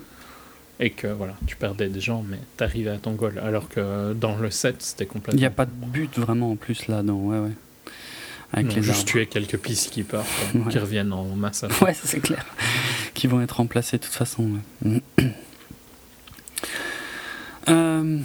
Et 0.79 0.91
que 0.91 1.07
voilà, 1.07 1.35
tu 1.47 1.57
perdais 1.57 1.89
des 1.89 2.01
gens, 2.01 2.23
mais 2.29 2.39
t'arrivais 2.59 2.91
à 2.91 2.99
ton 2.99 3.13
goal. 3.13 3.39
Alors 3.43 3.69
que 3.71 4.13
dans 4.13 4.37
le 4.37 4.51
set, 4.51 4.77
c'était 4.83 5.05
Il 5.05 5.09
complètement. 5.09 5.41
n'y 5.41 5.47
a 5.47 5.51
pas 5.51 5.65
de 5.65 5.71
but 5.71 6.19
vraiment 6.19 6.51
en 6.51 6.57
plus 6.57 6.87
là-dedans, 6.89 7.15
ouais, 7.17 7.39
ouais. 7.39 7.53
Avec 8.53 8.67
Non, 8.69 8.75
les 8.77 8.83
juste 8.83 8.99
arbres. 8.99 9.11
tuer 9.11 9.27
quelques 9.27 9.57
peacekeepers 9.57 10.21
quoi, 10.53 10.61
Ouais. 10.61 10.71
qui 10.71 10.79
reviennent 10.79 11.13
en 11.15 11.25
masse. 11.35 11.65
Ouais, 11.81 11.95
ça, 11.95 12.03
c'est 12.05 12.21
clair. 12.21 12.45
Qui 13.15 13.27
vont 13.29 13.41
être 13.41 13.57
remplacés 13.57 13.97
de 13.97 14.03
toute 14.05 14.13
façon. 14.13 14.51
ouais. 14.85 15.01
Euh, 17.69 18.19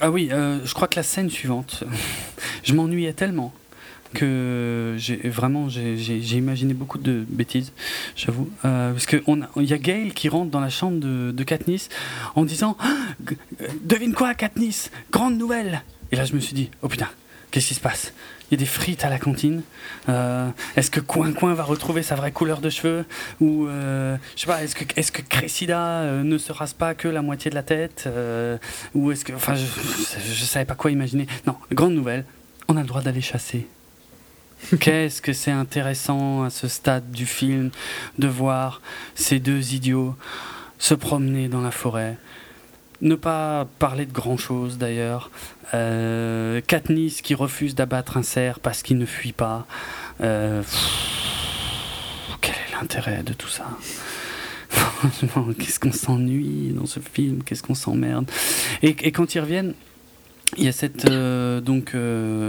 ah 0.00 0.10
oui, 0.10 0.28
euh, 0.32 0.58
je 0.64 0.74
crois 0.74 0.88
que 0.88 0.96
la 0.96 1.02
scène 1.02 1.30
suivante, 1.30 1.84
je 2.64 2.74
m'ennuyais 2.74 3.12
tellement 3.12 3.52
que 4.12 4.96
j'ai 4.98 5.16
vraiment 5.28 5.68
j'ai 5.68 6.36
imaginé 6.36 6.74
beaucoup 6.74 6.98
de 6.98 7.24
bêtises, 7.28 7.72
j'avoue. 8.16 8.50
Euh, 8.64 8.92
parce 8.92 9.06
qu'il 9.06 9.22
y 9.56 9.72
a 9.72 9.78
Gail 9.78 10.12
qui 10.12 10.28
rentre 10.28 10.50
dans 10.50 10.60
la 10.60 10.70
chambre 10.70 10.98
de, 10.98 11.44
Katniss 11.44 11.88
en 12.34 12.44
disant 12.44 12.76
Ah, 12.80 12.96
Devine 13.82 14.14
quoi, 14.14 14.34
Katniss 14.34 14.90
Grande 15.12 15.38
nouvelle 15.38 15.82
Et 16.10 16.16
là, 16.16 16.24
je 16.24 16.34
me 16.34 16.40
suis 16.40 16.54
dit 16.54 16.70
Oh 16.82 16.88
putain, 16.88 17.08
qu'est-ce 17.50 17.68
qui 17.68 17.74
se 17.74 17.80
passe? 17.80 18.12
Y 18.50 18.54
a 18.54 18.58
des 18.58 18.66
frites 18.66 19.04
à 19.04 19.08
la 19.08 19.18
cantine. 19.18 19.62
Euh, 20.08 20.48
est-ce 20.76 20.90
que 20.90 21.00
Coin 21.00 21.32
Coin 21.32 21.54
va 21.54 21.62
retrouver 21.62 22.02
sa 22.02 22.14
vraie 22.14 22.32
couleur 22.32 22.60
de 22.60 22.70
cheveux 22.70 23.04
Ou 23.40 23.66
euh, 23.66 24.16
je 24.36 24.40
sais 24.40 24.46
pas, 24.46 24.62
est-ce 24.62 24.74
que, 25.12 25.22
Cressida 25.22 25.80
euh, 25.80 26.22
ne 26.22 26.38
se 26.38 26.52
rase 26.52 26.72
pas 26.72 26.94
que 26.94 27.08
la 27.08 27.22
moitié 27.22 27.50
de 27.50 27.54
la 27.54 27.62
tête 27.62 28.08
Ou 28.94 29.12
est-ce 29.12 29.24
que. 29.24 29.32
Enfin, 29.32 29.54
je, 29.54 29.64
je, 29.64 30.34
je 30.34 30.44
savais 30.44 30.64
pas 30.64 30.74
quoi 30.74 30.90
imaginer. 30.90 31.26
Non, 31.46 31.56
grande 31.72 31.94
nouvelle, 31.94 32.24
on 32.68 32.76
a 32.76 32.80
le 32.80 32.86
droit 32.86 33.02
d'aller 33.02 33.20
chasser. 33.20 33.66
Qu'est-ce 34.80 35.22
que 35.22 35.32
c'est 35.32 35.50
intéressant 35.50 36.42
à 36.42 36.50
ce 36.50 36.68
stade 36.68 37.10
du 37.10 37.26
film 37.26 37.70
de 38.18 38.28
voir 38.28 38.82
ces 39.14 39.38
deux 39.38 39.74
idiots 39.74 40.14
se 40.80 40.94
promener 40.94 41.48
dans 41.48 41.60
la 41.60 41.70
forêt. 41.70 42.16
Ne 43.02 43.14
pas 43.14 43.66
parler 43.78 44.04
de 44.04 44.12
grand 44.12 44.36
chose 44.36 44.76
d'ailleurs. 44.76 45.30
Euh, 45.72 46.60
Katniss 46.66 47.22
qui 47.22 47.34
refuse 47.34 47.74
d'abattre 47.74 48.16
un 48.18 48.22
cerf 48.22 48.60
parce 48.60 48.82
qu'il 48.82 48.98
ne 48.98 49.06
fuit 49.06 49.32
pas. 49.32 49.66
Euh, 50.20 50.62
quel 52.42 52.54
est 52.54 52.78
l'intérêt 52.78 53.22
de 53.22 53.32
tout 53.32 53.48
ça? 53.48 53.66
Qu'est-ce 55.58 55.80
qu'on 55.80 55.92
s'ennuie 55.92 56.72
dans 56.74 56.86
ce 56.86 57.00
film, 57.00 57.42
qu'est-ce 57.42 57.62
qu'on 57.62 57.74
s'emmerde? 57.74 58.30
Et, 58.82 58.94
et 59.00 59.12
quand 59.12 59.34
ils 59.34 59.40
reviennent, 59.40 59.74
il 60.58 60.64
y 60.64 60.68
a 60.68 60.72
cette 60.72 61.06
euh, 61.06 61.60
donc 61.60 61.92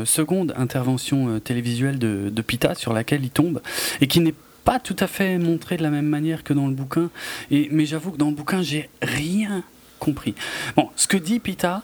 seconde 0.06 0.54
intervention 0.58 1.40
télévisuelle 1.40 1.98
de, 1.98 2.42
Pita 2.42 2.76
sur 2.76 2.94
laquelle 2.94 3.24
il 3.24 3.30
tombe 3.30 3.62
et 4.02 4.08
qui 4.08 4.20
n'est 4.20 4.36
pas 4.64 4.80
tout 4.80 4.96
à 5.00 5.08
fait 5.08 5.38
montrée 5.38 5.78
de 5.78 5.84
la 5.84 5.90
même 5.90 6.08
manière 6.08 6.44
que 6.44 6.54
dans 6.54 6.68
le 6.68 6.74
bouquin. 6.74 7.10
Mais 7.50 7.86
j'avoue 7.86 8.12
que 8.12 8.18
dans 8.18 8.30
le 8.30 8.36
bouquin, 8.36 8.62
j'ai 8.62 8.90
rien 9.02 9.64
compris. 10.02 10.36
Bon, 10.76 10.90
ce 10.98 11.08
que 11.08 11.16
dit 11.16 11.40
Pita, 11.40 11.84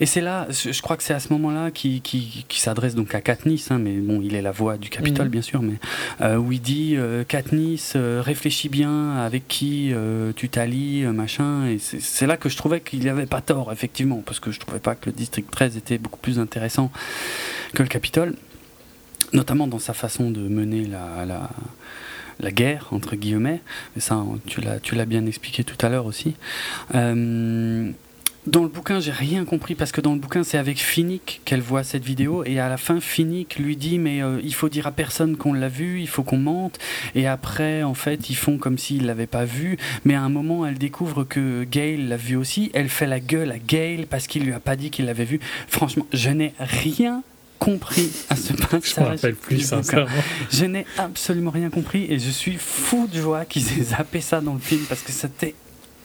et 0.00 0.06
c'est 0.06 0.20
là, 0.20 0.46
je 0.50 0.82
crois 0.82 0.96
que 0.96 1.04
c'est 1.04 1.14
à 1.14 1.20
ce 1.20 1.32
moment-là 1.32 1.70
qui, 1.70 2.00
qui, 2.00 2.44
qui 2.48 2.60
s'adresse 2.60 2.94
donc 2.96 3.14
à 3.14 3.20
Katniss, 3.20 3.70
hein, 3.70 3.78
mais 3.78 3.92
bon, 3.94 4.20
il 4.22 4.34
est 4.34 4.42
la 4.42 4.50
voix 4.50 4.76
du 4.76 4.90
Capitole, 4.90 5.26
Mhm. 5.26 5.30
bien 5.30 5.42
sûr, 5.42 5.62
mais 5.62 5.76
euh, 6.20 6.36
où 6.36 6.50
il 6.52 6.60
dit 6.60 6.94
euh, 6.96 7.22
Katniss, 7.22 7.92
euh, 7.94 8.20
réfléchis 8.20 8.68
bien 8.68 9.16
avec 9.18 9.46
qui 9.48 9.92
tu 10.36 10.48
t'allies, 10.48 11.04
machin, 11.04 11.66
et 11.66 11.78
c'est 11.78 12.00
c'est 12.00 12.26
là 12.26 12.36
que 12.36 12.48
je 12.48 12.56
trouvais 12.56 12.80
qu'il 12.80 13.04
n'avait 13.04 13.26
pas 13.26 13.40
tort, 13.40 13.72
effectivement, 13.72 14.20
parce 14.26 14.40
que 14.40 14.50
je 14.50 14.58
trouvais 14.60 14.80
pas 14.80 14.94
que 14.96 15.06
le 15.06 15.12
District 15.12 15.48
13 15.50 15.76
était 15.76 15.98
beaucoup 15.98 16.18
plus 16.20 16.38
intéressant 16.40 16.90
que 17.72 17.82
le 17.82 17.88
Capitole, 17.88 18.34
notamment 19.32 19.68
dans 19.68 19.78
sa 19.78 19.94
façon 19.94 20.30
de 20.30 20.40
mener 20.40 20.84
la, 20.86 21.24
la, 21.24 21.50
la 22.40 22.50
guerre, 22.50 22.88
entre 22.90 23.16
guillemets, 23.16 23.60
et 23.96 24.00
ça, 24.00 24.24
tu 24.46 24.60
l'as 24.60 24.80
tu 24.80 24.94
l'as 24.94 25.06
bien 25.06 25.26
expliqué 25.26 25.64
tout 25.64 25.78
à 25.84 25.88
l'heure 25.88 26.06
aussi. 26.06 26.34
Euh, 26.94 27.90
dans 28.46 28.62
le 28.62 28.68
bouquin, 28.68 29.00
j'ai 29.00 29.10
rien 29.10 29.46
compris 29.46 29.74
parce 29.74 29.90
que 29.90 30.02
dans 30.02 30.12
le 30.12 30.18
bouquin, 30.18 30.44
c'est 30.44 30.58
avec 30.58 30.78
Finnick 30.78 31.40
qu'elle 31.46 31.62
voit 31.62 31.82
cette 31.82 32.04
vidéo 32.04 32.44
et 32.44 32.60
à 32.60 32.68
la 32.68 32.76
fin, 32.76 33.00
Finnick 33.00 33.56
lui 33.56 33.74
dit 33.74 33.98
mais 33.98 34.22
euh, 34.22 34.38
il 34.44 34.54
faut 34.54 34.68
dire 34.68 34.86
à 34.86 34.92
personne 34.92 35.38
qu'on 35.38 35.54
l'a 35.54 35.68
vu, 35.68 36.00
il 36.00 36.08
faut 36.08 36.24
qu'on 36.24 36.36
mente. 36.36 36.78
Et 37.14 37.26
après, 37.26 37.82
en 37.82 37.94
fait, 37.94 38.28
ils 38.28 38.36
font 38.36 38.58
comme 38.58 38.76
s'ils 38.76 39.06
l'avaient 39.06 39.26
pas 39.26 39.46
vu. 39.46 39.78
Mais 40.04 40.14
à 40.14 40.20
un 40.20 40.28
moment, 40.28 40.66
elle 40.66 40.76
découvre 40.76 41.24
que 41.24 41.64
Gail 41.64 42.06
l'a 42.06 42.18
vu 42.18 42.36
aussi. 42.36 42.70
Elle 42.74 42.90
fait 42.90 43.06
la 43.06 43.18
gueule 43.18 43.50
à 43.50 43.58
Gail 43.58 44.04
parce 44.04 44.26
qu'il 44.26 44.44
lui 44.44 44.52
a 44.52 44.60
pas 44.60 44.76
dit 44.76 44.90
qu'il 44.90 45.06
l'avait 45.06 45.24
vu. 45.24 45.40
Franchement, 45.66 46.06
je 46.12 46.28
n'ai 46.28 46.52
rien 46.58 47.22
compris 47.58 48.10
à 48.30 48.36
ce 48.36 48.48
Je 48.48 48.52
me 48.54 48.66
passage. 48.66 48.94
rappelle 49.08 49.34
plus, 49.36 49.60
sincèrement. 49.60 50.10
Je 50.50 50.64
n'ai 50.66 50.86
absolument 50.98 51.50
rien 51.50 51.70
compris 51.70 52.06
et 52.10 52.18
je 52.18 52.30
suis 52.30 52.56
fou 52.56 53.06
de 53.06 53.18
joie 53.20 53.44
qu'ils 53.44 53.78
aient 53.78 53.82
zappé 53.84 54.20
ça 54.20 54.40
dans 54.40 54.54
le 54.54 54.60
film 54.60 54.82
parce 54.88 55.02
que 55.02 55.12
c'était 55.12 55.54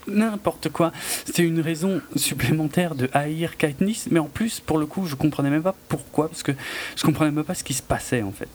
n'importe 0.08 0.70
quoi. 0.70 0.92
C'était 1.26 1.44
une 1.44 1.60
raison 1.60 2.02
supplémentaire 2.16 2.96
de 2.96 3.10
haïr 3.14 3.58
Katniss, 3.58 4.08
mais 4.10 4.20
en 4.20 4.26
plus, 4.28 4.60
pour 4.60 4.78
le 4.78 4.86
coup, 4.86 5.06
je 5.06 5.16
comprenais 5.16 5.50
même 5.50 5.62
pas 5.64 5.76
pourquoi, 5.88 6.30
parce 6.30 6.44
que 6.44 6.54
je 6.96 7.04
comprenais 7.04 7.32
même 7.32 7.44
pas 7.44 7.56
ce 7.56 7.64
qui 7.64 7.74
se 7.74 7.84
passait 7.84 8.22
en 8.22 8.32
fait. 8.32 8.50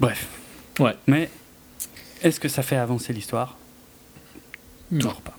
Bref. 0.00 0.26
Ouais. 0.78 0.94
Mais 1.06 1.30
est-ce 2.22 2.40
que 2.40 2.48
ça 2.48 2.62
fait 2.62 2.76
avancer 2.76 3.12
l'histoire? 3.12 3.56
Non. 4.90 4.98
Toujours 5.00 5.20
pas. 5.20 5.36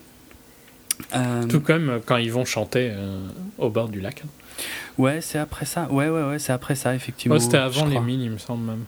Euh, 1.16 1.46
Tout 1.48 1.60
comme 1.62 2.00
quand 2.06 2.18
ils 2.18 2.32
vont 2.32 2.46
chanter 2.46 2.90
euh, 2.92 3.28
au 3.58 3.70
bord 3.70 3.90
du 3.90 4.00
lac. 4.02 4.24
Ouais, 4.98 5.22
c'est 5.22 5.40
après 5.40 5.66
ça. 5.66 5.88
Ouais, 5.92 6.10
ouais, 6.10 6.24
ouais, 6.24 6.40
c'est 6.40 6.54
après 6.54 6.76
ça, 6.76 6.94
effectivement. 6.96 7.36
Ouais, 7.36 7.42
C'était 7.42 7.58
avant 7.58 7.86
les 7.86 8.00
mines, 8.00 8.22
il 8.22 8.32
me 8.32 8.38
semble 8.38 8.66
même. 8.66 8.86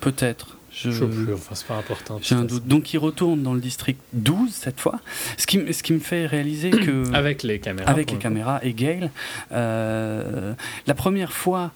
Peut-être. 0.00 0.56
Je... 0.70 0.90
Je 0.90 1.04
sais 1.04 1.10
plus, 1.10 1.32
enfin, 1.34 1.54
c'est 1.54 1.66
pas 1.66 1.76
important. 1.76 2.20
J'ai 2.22 2.34
un 2.36 2.44
doute. 2.44 2.66
Donc 2.68 2.92
il 2.92 2.98
retourne 2.98 3.42
dans 3.42 3.54
le 3.54 3.60
district 3.60 4.00
12 4.12 4.50
cette 4.52 4.78
fois. 4.78 5.00
Ce 5.36 5.46
qui, 5.46 5.72
ce 5.72 5.82
qui 5.82 5.92
me 5.92 5.98
fait 5.98 6.26
réaliser 6.26 6.70
que. 6.70 7.10
Avec 7.14 7.42
les 7.42 7.58
caméras. 7.58 7.90
avec 7.90 8.10
les 8.12 8.18
caméras 8.18 8.60
et 8.62 8.74
Gale, 8.74 9.10
euh, 9.52 10.54
la 10.86 10.94
première 10.94 11.32
fois. 11.32 11.72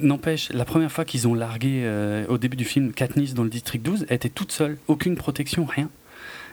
N'empêche, 0.00 0.50
la 0.52 0.64
première 0.64 0.90
fois 0.90 1.04
qu'ils 1.04 1.28
ont 1.28 1.34
largué 1.34 1.82
euh, 1.84 2.24
au 2.28 2.38
début 2.38 2.56
du 2.56 2.64
film 2.64 2.92
Katniss 2.92 3.34
dans 3.34 3.42
le 3.42 3.50
district 3.50 3.84
12, 3.84 4.06
elle 4.08 4.14
était 4.16 4.30
toute 4.30 4.52
seule, 4.52 4.78
aucune 4.88 5.16
protection, 5.16 5.66
rien. 5.66 5.90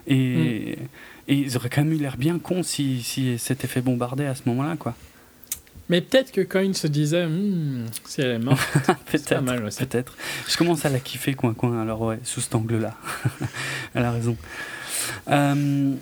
Et, 0.07 0.76
Mm. 0.77 0.84
et 1.30 1.36
ils 1.36 1.56
auraient 1.56 1.69
quand 1.69 1.84
même 1.84 1.94
eu 1.94 1.98
l'air 1.98 2.18
bien 2.18 2.40
cons 2.40 2.64
si, 2.64 3.02
si 3.03 3.38
s'était 3.38 3.68
fait 3.68 3.81
bombarder 3.81 4.26
à 4.26 4.36
ce 4.36 4.41
moment-là, 4.48 4.76
quoi. 4.77 4.95
Mais 5.90 6.02
peut-être 6.02 6.32
que 6.32 6.41
Coin 6.41 6.74
se 6.74 6.88
disait, 6.88 7.26
Hmm, 7.26 7.86
si 8.06 8.22
elle 8.22 8.32
est 8.32 8.40
morte, 8.40 8.61
c'est 9.11 9.30
pas 9.30 9.41
mal 9.41 9.66
aussi. 9.66 9.84
Peut-être. 9.86 10.16
Je 10.48 10.56
commence 10.56 10.86
à 10.86 10.90
la 10.90 10.99
kiffer, 10.99 11.34
coin 11.34 11.53
coin. 11.53 11.82
Alors 11.82 12.02
ouais, 12.02 12.20
sous 12.24 12.41
cet 12.41 12.53
angle-là, 12.56 12.95
elle 13.95 14.06
a 14.06 14.11
raison. 14.11 14.38
Euh, 15.30 15.94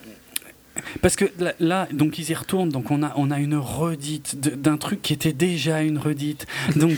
parce 1.02 1.16
que 1.16 1.26
là, 1.60 1.88
donc 1.92 2.20
ils 2.20 2.30
y 2.30 2.34
retournent, 2.36 2.70
donc 2.70 2.92
on 2.92 3.02
a, 3.02 3.14
on 3.16 3.32
a 3.32 3.40
une 3.40 3.56
redite 3.56 4.40
d'un 4.40 4.78
truc 4.78 5.02
qui 5.02 5.14
était 5.14 5.34
déjà 5.34 5.82
une 5.82 5.98
redite. 5.98 6.46
Donc, 6.76 6.98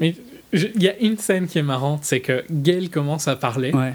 il 0.00 0.14
y 0.52 0.88
a 0.88 0.96
une 1.00 1.18
scène 1.18 1.48
qui 1.48 1.58
est 1.58 1.62
marrante, 1.62 2.04
c'est 2.04 2.20
que 2.20 2.44
Gail 2.50 2.88
commence 2.88 3.26
à 3.26 3.34
parler, 3.34 3.72
ouais. 3.72 3.94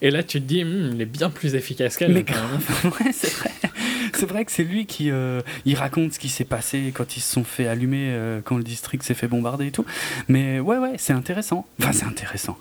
et 0.00 0.10
là 0.10 0.22
tu 0.22 0.40
te 0.40 0.46
dis, 0.46 0.64
Hmm, 0.64 0.92
il 0.94 1.00
est 1.02 1.06
bien 1.06 1.28
plus 1.28 1.54
efficace 1.54 1.96
qu'elle. 1.98 2.12
Mais 2.14 2.22
grave, 2.22 2.64
ouais, 2.84 3.12
c'est 3.12 3.32
vrai. 3.34 3.50
C'est 4.20 4.26
vrai 4.26 4.44
que 4.44 4.52
c'est 4.52 4.64
lui 4.64 4.84
qui 4.86 5.10
euh, 5.10 5.40
il 5.64 5.74
raconte 5.76 6.12
ce 6.12 6.18
qui 6.18 6.28
s'est 6.28 6.44
passé 6.44 6.92
quand 6.94 7.16
ils 7.16 7.20
se 7.20 7.32
sont 7.32 7.42
fait 7.44 7.66
allumer, 7.66 8.08
euh, 8.10 8.40
quand 8.44 8.56
le 8.58 8.62
district 8.62 9.02
s'est 9.02 9.14
fait 9.14 9.28
bombarder 9.28 9.66
et 9.68 9.70
tout. 9.70 9.86
Mais 10.28 10.60
ouais, 10.60 10.76
ouais, 10.78 10.92
c'est 10.98 11.12
intéressant. 11.14 11.66
Enfin, 11.80 11.92
c'est 11.92 12.04
intéressant. 12.04 12.58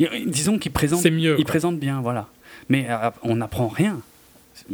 Il- 0.00 0.10
Disons 0.26 0.58
qu'il 0.58 0.72
présente 0.72 1.04
mieux. 1.06 1.36
Il 1.38 1.44
présente 1.44 1.78
bien, 1.78 2.00
voilà. 2.00 2.28
Mais 2.68 2.86
euh, 2.90 3.10
on 3.22 3.36
n'apprend 3.36 3.68
rien. 3.68 4.00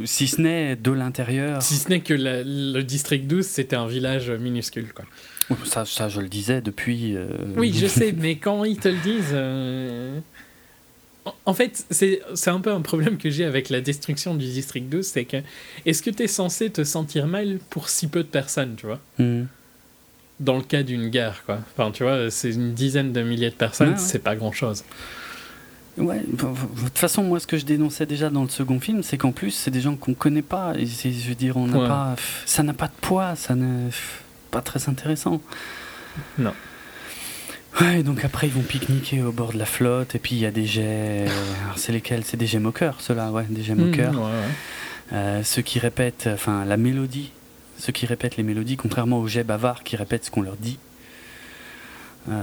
Si 0.05 0.27
ce 0.29 0.41
n'est 0.41 0.75
de 0.77 0.91
l'intérieur. 0.91 1.61
Si 1.63 1.75
ce 1.75 1.89
n'est 1.91 2.01
que 2.01 2.15
la- 2.15 2.43
le 2.45 2.81
district 2.83 3.27
12, 3.27 3.45
c'était 3.45 3.77
un 3.77 3.87
village 3.87 4.31
minuscule, 4.31 4.93
quoi. 4.95 5.05
Ça, 5.65 5.85
ça, 5.85 6.09
je 6.09 6.21
le 6.23 6.29
disais 6.29 6.63
depuis. 6.63 7.15
Oui, 7.59 7.75
je 7.77 7.87
sais, 7.99 8.13
mais 8.17 8.37
quand 8.37 8.65
ils 8.65 8.79
te 8.79 8.89
le 8.89 8.97
disent. 8.99 10.23
En- 11.47 11.55
fait, 11.55 11.85
c'est 11.91 12.21
un 12.49 12.61
peu 12.61 12.73
un 12.73 12.81
problème 12.81 13.17
que 13.19 13.31
j'ai 13.31 13.45
avec 13.45 13.71
la 13.71 13.81
destruction 13.81 14.35
du 14.35 14.47
district 14.47 14.89
12, 14.89 15.07
c'est 15.07 15.25
que 15.25 15.37
est-ce 15.87 16.03
que 16.03 16.11
tu 16.11 16.23
es 16.25 16.27
censé 16.27 16.71
te 16.71 16.83
sentir 16.85 17.27
mal 17.27 17.59
pour 17.71 17.89
si 17.89 18.09
peu 18.09 18.23
de 18.23 18.29
personnes, 18.29 18.75
tu 18.77 18.87
vois? 18.87 19.01
Hmm. 19.19 19.45
Dans 20.41 20.57
le 20.57 20.63
cas 20.63 20.83
d'une 20.83 21.09
guerre, 21.09 21.43
quoi. 21.47 21.61
Enfin, 21.77 21.93
tu 21.93 22.03
vois, 22.03 22.31
c'est 22.31 22.51
une 22.51 22.73
dizaine 22.75 23.13
de 23.13 23.23
milliers 23.23 23.51
de 23.51 23.55
personnes, 23.55 23.91
ouais. 23.91 23.99
c'est 23.99 24.19
pas 24.19 24.35
grand-chose. 24.35 24.83
Ouais, 25.99 26.21
de 26.27 26.37
toute 26.85 26.99
façon, 26.99 27.23
moi, 27.23 27.39
ce 27.39 27.47
que 27.47 27.59
je 27.59 27.67
dénonçais 27.67 28.07
déjà 28.07 28.31
dans 28.31 28.43
le 28.43 28.49
second 28.49 28.81
film, 28.81 29.03
c'est 29.03 29.19
qu'en 29.19 29.31
plus, 29.31 29.51
c'est 29.51 29.71
des 29.71 29.83
gens 29.83 29.95
qu'on 29.95 30.15
connaît 30.15 30.41
pas. 30.43 30.73
Et 30.79 30.87
je 30.87 31.29
veux 31.29 31.35
dire, 31.35 31.59
on 31.59 31.67
n'a 31.67 31.79
Ouais. 31.79 31.87
pas, 31.87 32.17
ça 32.47 32.63
n'a 32.63 32.73
pas 32.73 32.87
de 32.87 32.95
poids, 33.03 33.37
ça 33.37 33.55
n'est 33.55 33.91
pas 34.51 34.63
très 34.63 34.89
intéressant. 34.89 35.43
Non. 36.39 36.55
Ouais, 37.81 38.03
donc 38.03 38.25
après, 38.25 38.47
ils 38.49 38.53
vont 38.53 38.63
pique-niquer 38.63 39.23
au 39.23 39.33
bord 39.33 39.53
de 39.53 39.59
la 39.59 39.65
flotte, 39.65 40.15
et 40.15 40.19
puis 40.19 40.35
il 40.37 40.41
y 40.41 40.47
a 40.47 40.51
des 40.51 40.67
jets. 40.67 41.27
Alors, 41.65 41.79
c'est 41.79 41.93
lesquels? 41.93 42.23
C'est 42.25 42.37
des 42.37 42.47
jets 42.47 42.59
moqueurs, 42.59 43.01
ceux-là, 43.01 43.31
ouais, 43.33 43.45
des 43.49 43.63
jets 43.63 43.75
moqueurs. 43.75 44.13
Mmh, 44.13 44.19
ouais, 44.19 44.25
ouais. 44.25 45.15
Euh, 45.15 45.43
ceux 45.43 45.63
qui 45.63 45.79
répètent, 45.79 46.29
enfin, 46.33 46.65
la 46.65 46.77
mélodie, 46.77 47.33
ceux 47.79 47.93
qui 47.93 48.07
répètent 48.07 48.37
les 48.37 48.43
mélodies, 48.43 48.77
contrairement 48.77 49.19
aux 49.19 49.27
jets 49.27 49.45
bavards 49.45 49.83
qui 49.85 49.97
répètent 49.97 50.25
ce 50.27 50.31
qu'on 50.31 50.43
leur 50.43 50.57
dit. 50.57 50.79
Euh, 52.31 52.41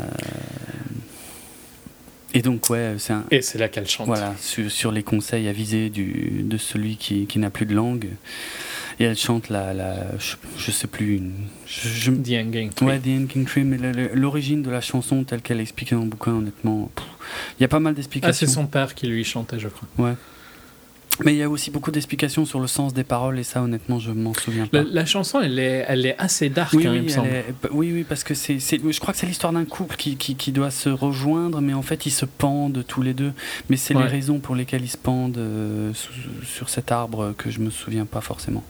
Et 2.34 2.42
donc, 2.42 2.70
ouais, 2.70 2.96
c'est 2.98 3.14
un. 3.14 3.24
Et 3.32 3.42
c'est 3.42 3.58
là 3.58 3.70
qu'elle 3.70 3.88
chante. 3.88 4.08
Voilà, 4.08 4.36
sur, 4.40 4.70
sur 4.70 4.92
les 4.92 5.04
conseils 5.04 5.48
avisés 5.48 5.90
du, 5.90 6.42
de 6.44 6.58
celui 6.58 6.98
qui, 6.98 7.26
qui 7.28 7.40
n'a 7.40 7.50
plus 7.50 7.66
de 7.66 7.74
langue. 7.74 8.10
Et 9.02 9.06
elle 9.06 9.16
chante 9.18 9.50
la. 9.50 9.74
la 9.74 10.18
je, 10.18 10.36
je 10.58 10.72
sais 10.72 10.88
plus. 10.88 11.16
Une, 11.18 11.32
je, 11.66 11.88
je- 11.88 12.12
The 12.12 12.32
Hanging 12.46 12.70
Tree. 12.74 12.86
ouais, 12.88 13.00
The 13.00 13.28
King 13.28 13.46
Tree, 13.46 13.64
mais 13.64 13.78
l'origine 14.14 14.62
de 14.62 14.70
la 14.70 14.82
chanson 14.82 15.24
telle 15.24 15.42
qu'elle 15.42 15.60
est 15.60 15.64
expliquée 15.64 15.96
dans 15.96 16.02
le 16.02 16.08
bouquin, 16.10 16.34
honnêtement, 16.34 16.92
il 17.58 17.62
y 17.62 17.66
a 17.66 17.68
pas 17.70 17.80
mal 17.80 17.94
Ah, 17.94 17.96
d'explications. 17.96 18.48
c'est 18.48 18.54
son 18.54 18.68
père 18.68 18.96
qui 18.96 19.08
lui 19.08 19.24
chantait, 19.24 19.60
je 19.60 19.70
crois. 19.70 19.88
Ouais. 19.98 20.16
Mais 21.26 21.34
il 21.34 21.38
y 21.38 21.44
a 21.44 21.50
aussi 21.50 21.70
beaucoup 21.72 21.92
d'explications 21.92 22.46
sur 22.46 22.60
le 22.60 22.68
sens 22.68 22.94
des 22.94 23.04
paroles, 23.04 23.40
et 23.40 23.44
ça, 23.44 23.62
honnêtement, 23.62 24.00
je 24.00 24.12
m'en 24.12 24.34
souviens 24.34 24.68
pas. 24.68 24.78
La, 24.78 24.84
la 24.90 25.06
chanson, 25.06 25.42
elle 25.42 25.60
est, 25.60 25.86
elle 25.88 26.06
est 26.06 26.16
assez 26.18 26.50
dark, 26.50 26.72
Oui, 26.74 26.88
hein, 26.88 26.92
oui, 26.92 26.98
il 26.98 27.04
me 27.04 27.10
semble. 27.10 27.28
est- 27.28 27.46
oui, 27.72 27.92
oui, 27.94 28.06
parce 28.08 28.24
que 28.24 28.34
c'est, 28.34 28.58
je 28.60 29.00
crois 29.00 29.14
que 29.14 29.20
c'est 29.20 29.26
l'histoire 29.28 29.52
d'un 29.52 29.66
couple 29.66 29.96
qui, 29.98 30.16
qui, 30.16 30.36
qui 30.36 30.52
doit 30.52 30.72
se 30.72 30.88
rejoindre, 30.90 31.60
mais 31.62 31.74
en 31.74 31.82
fait 31.82 32.06
ils 32.06 32.12
se 32.12 32.26
pendent 32.26 32.84
tous 32.88 33.02
les 33.02 33.14
deux. 33.14 33.34
Mais 33.70 33.76
c'est 33.78 33.96
Ouais. 33.96 34.04
les 34.04 34.10
raisons 34.10 34.40
pour 34.40 34.56
lesquelles 34.56 34.84
ils 34.84 34.90
se 34.90 34.98
pendent 34.98 35.38
euh, 35.38 35.94
sous- 35.94 36.12
sur 36.46 36.70
cet 36.70 36.92
arbre 36.92 37.34
que 37.38 37.50
je 37.52 37.60
me 37.60 37.70
souviens 37.70 38.06
pas 38.06 38.22
forcément. 38.22 38.64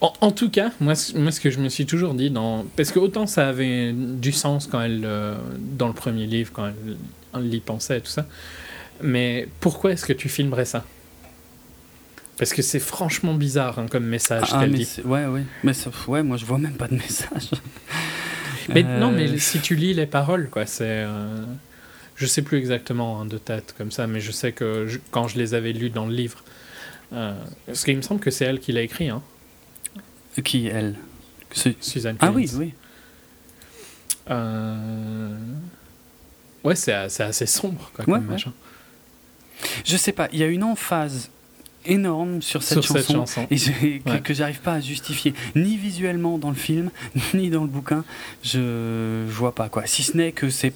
En, 0.00 0.12
en 0.20 0.32
tout 0.32 0.48
cas, 0.50 0.70
moi, 0.80 0.94
ce 0.94 1.40
que 1.40 1.50
je 1.50 1.58
me 1.60 1.68
suis 1.68 1.84
toujours 1.86 2.14
dit, 2.14 2.30
dans... 2.30 2.64
parce 2.76 2.90
que 2.90 2.98
autant 2.98 3.26
ça 3.26 3.48
avait 3.48 3.92
du 3.92 4.32
sens 4.32 4.66
quand 4.66 4.80
elle, 4.80 5.02
euh, 5.04 5.36
dans 5.78 5.88
le 5.88 5.92
premier 5.94 6.26
livre, 6.26 6.50
quand 6.52 6.66
elle, 6.66 6.96
elle 7.34 7.54
y 7.54 7.60
pensait 7.60 7.98
et 7.98 8.00
tout 8.00 8.06
ça, 8.10 8.26
mais 9.02 9.48
pourquoi 9.60 9.92
est-ce 9.92 10.04
que 10.06 10.12
tu 10.12 10.28
filmerais 10.28 10.64
ça? 10.64 10.84
Parce 12.38 12.52
que 12.52 12.60
c'est 12.62 12.80
franchement 12.80 13.32
bizarre 13.34 13.78
hein, 13.78 13.86
comme 13.90 14.04
message 14.04 14.50
Ah, 14.52 14.60
qu'elle 14.60 14.72
dit. 14.72 14.88
ouais, 15.04 15.24
ouais, 15.26 15.42
mais 15.64 15.72
ouais, 16.08 16.22
moi 16.22 16.36
je 16.36 16.44
vois 16.44 16.58
même 16.58 16.76
pas 16.76 16.88
de 16.88 16.94
message. 16.94 17.50
Mais 18.68 18.82
Euh, 18.84 18.98
non, 18.98 19.12
mais 19.12 19.38
si 19.38 19.60
tu 19.60 19.76
lis 19.76 19.94
les 19.94 20.06
paroles, 20.06 20.48
quoi, 20.50 20.66
c'est. 20.66 20.84
euh, 20.88 21.44
Je 22.16 22.26
sais 22.26 22.42
plus 22.42 22.58
exactement 22.58 23.20
hein, 23.20 23.24
de 23.26 23.38
tête 23.38 23.74
comme 23.78 23.90
ça, 23.92 24.06
mais 24.08 24.20
je 24.20 24.32
sais 24.32 24.50
que 24.52 24.86
je- 24.88 24.98
quand 25.12 25.28
je 25.28 25.38
les 25.38 25.54
avais 25.54 25.72
lus 25.72 25.90
dans 25.90 26.06
le 26.06 26.12
livre, 26.14 26.42
euh, 27.12 27.34
parce 27.66 27.84
qu'il 27.84 27.96
me 27.96 28.02
semble 28.02 28.20
que 28.20 28.30
c'est 28.32 28.44
elle 28.44 28.58
qui 28.58 28.72
l'a 28.72 28.82
écrit, 28.82 29.08
hein, 29.08 29.22
Qui 30.42 30.66
elle? 30.66 30.96
Ce- 31.52 31.68
Suzanne 31.80 32.16
Ah 32.20 32.32
oui, 32.32 32.46
Collins. 32.46 32.58
oui. 32.58 32.74
Euh, 34.30 35.36
Ouais, 36.64 36.74
c'est 36.74 36.92
assez 36.92 37.46
sombre, 37.46 37.90
quoi, 37.94 38.04
Ouais, 38.06 38.14
comme 38.14 38.26
ouais. 38.26 38.32
machin. 38.32 38.52
Je 39.84 39.96
sais 39.96 40.12
pas, 40.12 40.28
il 40.32 40.38
y 40.38 40.42
a 40.42 40.46
une 40.46 40.62
emphase 40.64 41.30
énorme 41.84 42.42
sur 42.42 42.62
cette 42.64 42.82
Sur 42.82 42.96
chanson. 42.96 42.98
cette 42.98 43.16
chanson. 43.16 43.46
Et 43.50 43.56
que, 44.00 44.10
Ouais. 44.10 44.20
que 44.20 44.34
j'arrive 44.34 44.60
pas 44.60 44.74
à 44.74 44.80
justifier, 44.80 45.34
ni 45.54 45.76
visuellement 45.76 46.36
dans 46.38 46.48
le 46.50 46.56
film, 46.56 46.90
ni 47.34 47.48
dans 47.50 47.62
le 47.62 47.68
bouquin, 47.68 48.04
je, 48.42 49.24
je 49.28 49.32
vois 49.32 49.54
pas 49.54 49.68
quoi. 49.68 49.86
Si 49.86 50.02
ce 50.02 50.16
n'est 50.16 50.32
que 50.32 50.50
c'est 50.50 50.74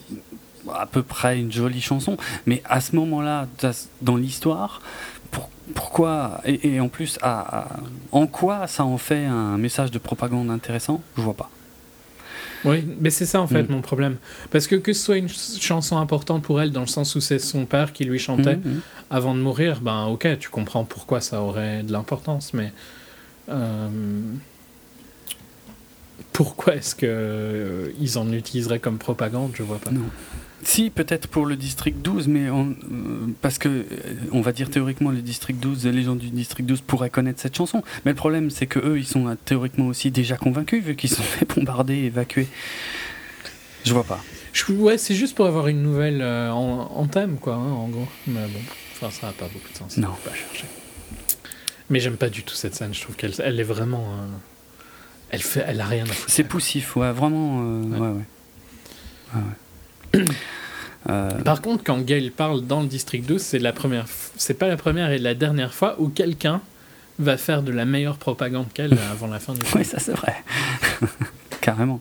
à 0.73 0.87
peu 0.87 1.03
près 1.03 1.39
une 1.41 1.51
jolie 1.51 1.81
chanson, 1.81 2.17
mais 2.47 2.63
à 2.65 2.81
ce 2.81 2.95
moment-là, 2.97 3.49
dans- 3.61 3.73
dans 4.03 4.17
l'histoire, 4.17 4.81
pour- 5.33 5.51
pourquoi, 5.75 6.41
et, 6.45 6.75
et 6.75 6.81
en 6.81 6.89
plus, 6.89 7.19
à- 7.23 7.59
à- 7.63 7.69
en 8.13 8.27
quoi 8.29 8.67
ça 8.69 8.85
en 8.85 8.99
fait 8.99 9.25
un 9.25 9.57
message 9.59 9.91
de 9.91 9.99
propagande 9.99 10.51
intéressant, 10.51 11.03
je 11.17 11.23
vois 11.23 11.35
pas. 11.35 11.51
Oui, 12.65 12.85
mais 13.01 13.11
c'est 13.11 13.27
ça 13.27 13.41
en 13.41 13.47
fait 13.47 13.63
Mm. 13.63 13.73
mon 13.73 13.81
problème. 13.81 14.17
Parce 14.51 14.67
que 14.67 14.77
que 14.77 14.93
ce 14.93 15.03
soit 15.05 15.17
une 15.17 15.29
ch- 15.29 15.61
chanson 15.61 15.97
importante 15.99 16.43
pour 16.43 16.61
elle, 16.61 16.73
dans 16.73 16.81
le 16.83 16.87
sens 16.87 17.15
où 17.15 17.21
c'est 17.21 17.39
son 17.39 17.65
père 17.67 17.93
qui 17.93 18.05
lui 18.05 18.19
chantait 18.19 18.57
Mhm. 18.57 18.81
avant 19.11 19.35
de 19.35 19.41
mourir, 19.41 19.81
ben 19.81 20.07
ok, 20.07 20.39
tu 20.39 20.49
comprends 20.51 20.85
pourquoi 20.85 21.21
ça 21.21 21.41
aurait 21.43 21.83
de 21.83 21.93
l'importance, 21.93 22.53
mais 22.55 22.73
euh, 23.49 23.89
pourquoi 26.33 26.77
est-ce 26.77 26.95
que 26.95 27.07
euh, 27.07 27.89
en 28.17 28.31
utiliseraient 28.33 28.79
comme 28.79 28.99
propagande, 28.99 29.53
je 29.55 29.63
vois 29.63 29.79
pas. 29.79 29.91
Non. 29.91 30.03
Si, 30.63 30.91
peut-être 30.91 31.27
pour 31.29 31.47
le 31.47 31.57
district 31.57 32.03
12, 32.03 32.29
mais 32.29 32.51
on- 32.51 32.71
euh, 32.71 33.27
parce 33.41 33.57
que, 33.59 33.69
euh, 33.69 33.85
on 34.33 34.41
va 34.43 34.53
dire 34.53 34.69
théoriquement, 34.71 35.11
le 35.11 35.23
district 35.23 35.59
12, 35.59 35.87
les 35.87 36.03
gens 36.03 36.17
du 36.17 36.29
district 36.29 36.67
12 36.69 36.83
pourraient 36.83 37.09
connaître 37.11 37.41
cette 37.41 37.57
chanson. 37.57 37.83
Mais 38.05 38.11
le 38.13 38.17
problème, 38.17 38.51
c'est 38.51 38.67
que 38.67 38.79
eux, 38.79 38.99
ils 38.99 39.07
sont 39.07 39.27
euh, 39.29 39.35
théoriquement 39.45 39.87
aussi 39.87 40.11
déjà 40.11 40.37
convaincus, 40.37 40.85
vu 40.85 40.97
qu'ils 40.97 41.11
sont 41.11 41.23
fait 41.23 41.47
bombarder, 41.55 41.95
évacuer. 41.95 42.47
Je 43.85 43.93
vois 43.95 44.05
pas. 44.05 44.23
Je- 44.53 44.71
ouais, 44.73 44.99
c'est 44.99 45.15
juste 45.15 45.35
pour 45.35 45.47
avoir 45.47 45.69
une 45.69 45.83
nouvelle 45.83 46.21
euh, 46.21 46.51
en, 46.53 46.91
en 46.95 47.07
thème, 47.07 47.39
quoi, 47.39 47.55
hein, 47.55 47.71
en 47.73 47.89
gros. 47.89 48.09
Mais 48.27 48.45
bon, 48.47 48.61
enfin, 48.97 49.11
ça 49.11 49.29
n'a 49.29 49.33
pas 49.33 49.47
beaucoup 49.47 49.73
de 49.73 49.79
sens. 49.79 49.97
Non. 49.97 50.09
Pas 50.25 50.35
chercher. 50.35 50.67
Mais 51.89 52.01
j'aime 52.01 52.17
pas 52.17 52.29
du 52.29 52.43
tout 52.43 52.55
cette 52.55 52.75
scène. 52.75 52.93
Je 52.95 53.01
trouve 53.01 53.17
qu'elle 53.17 53.33
elle 53.39 53.59
est 53.59 53.65
vraiment. 53.65 54.05
euh, 54.13 54.27
elle 55.31 55.43
fait, 55.43 55.65
elle 55.67 55.81
a 55.81 55.87
rien 55.87 56.05
à 56.05 56.09
foutre. 56.09 56.31
C'est 56.31 56.45
poussif, 56.45 56.97
ouais, 56.97 57.13
vraiment. 57.13 57.61
euh, 57.63 57.83
Ouais. 57.85 57.99
ouais, 57.99 58.07
ouais. 58.09 58.15
Ouais, 59.35 59.41
ouais. 59.41 59.43
Euh, 61.09 61.31
Par 61.43 61.63
contre, 61.63 61.83
quand 61.83 61.99
Gail 61.99 62.31
parle 62.31 62.67
dans 62.67 62.81
le 62.83 62.87
district 62.87 63.27
12, 63.27 63.41
c'est 63.41 63.59
la 63.59 63.73
première, 63.73 64.05
f- 64.05 64.31
c'est 64.37 64.55
pas 64.55 64.69
la 64.69 64.77
première 64.77 65.11
et 65.11 65.19
la 65.19 65.35
dernière 65.35 65.73
fois 65.73 65.97
où 65.99 66.09
quelqu'un 66.09 66.61
va 67.19 67.37
faire 67.39 67.63
de 67.63 67.73
la 67.73 67.85
meilleure 67.87 68.19
propagande 68.19 68.67
qu'elle 68.75 68.97
avant 69.11 69.27
la 69.27 69.39
fin 69.39 69.55
du 69.55 69.61
film. 69.65 69.79
Oui, 69.79 69.85
ça 69.85 69.99
c'est 69.99 70.13
vrai. 70.13 70.35
Carrément. 71.63 72.01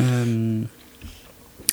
Euh, 0.00 0.62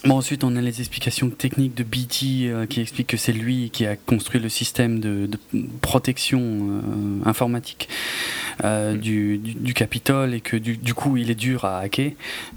Bon, 0.07 0.15
ensuite, 0.15 0.45
on 0.45 0.55
a 0.55 0.61
les 0.61 0.79
explications 0.79 1.29
techniques 1.29 1.75
de 1.75 1.83
BT 1.83 2.47
euh, 2.47 2.65
qui 2.65 2.79
expliquent 2.79 3.07
que 3.07 3.17
c'est 3.17 3.33
lui 3.33 3.69
qui 3.71 3.85
a 3.85 3.97
construit 3.97 4.39
le 4.39 4.47
système 4.47 5.01
de, 5.01 5.25
de 5.25 5.37
protection 5.81 6.39
euh, 6.41 7.29
informatique 7.29 7.89
euh, 8.63 8.95
du, 8.95 9.37
du, 9.37 9.53
du 9.55 9.73
Capitole 9.73 10.33
et 10.33 10.39
que 10.39 10.55
du, 10.55 10.77
du 10.77 10.93
coup, 10.93 11.17
il 11.17 11.29
est 11.29 11.35
dur 11.35 11.65
à 11.65 11.79
hacker 11.79 12.13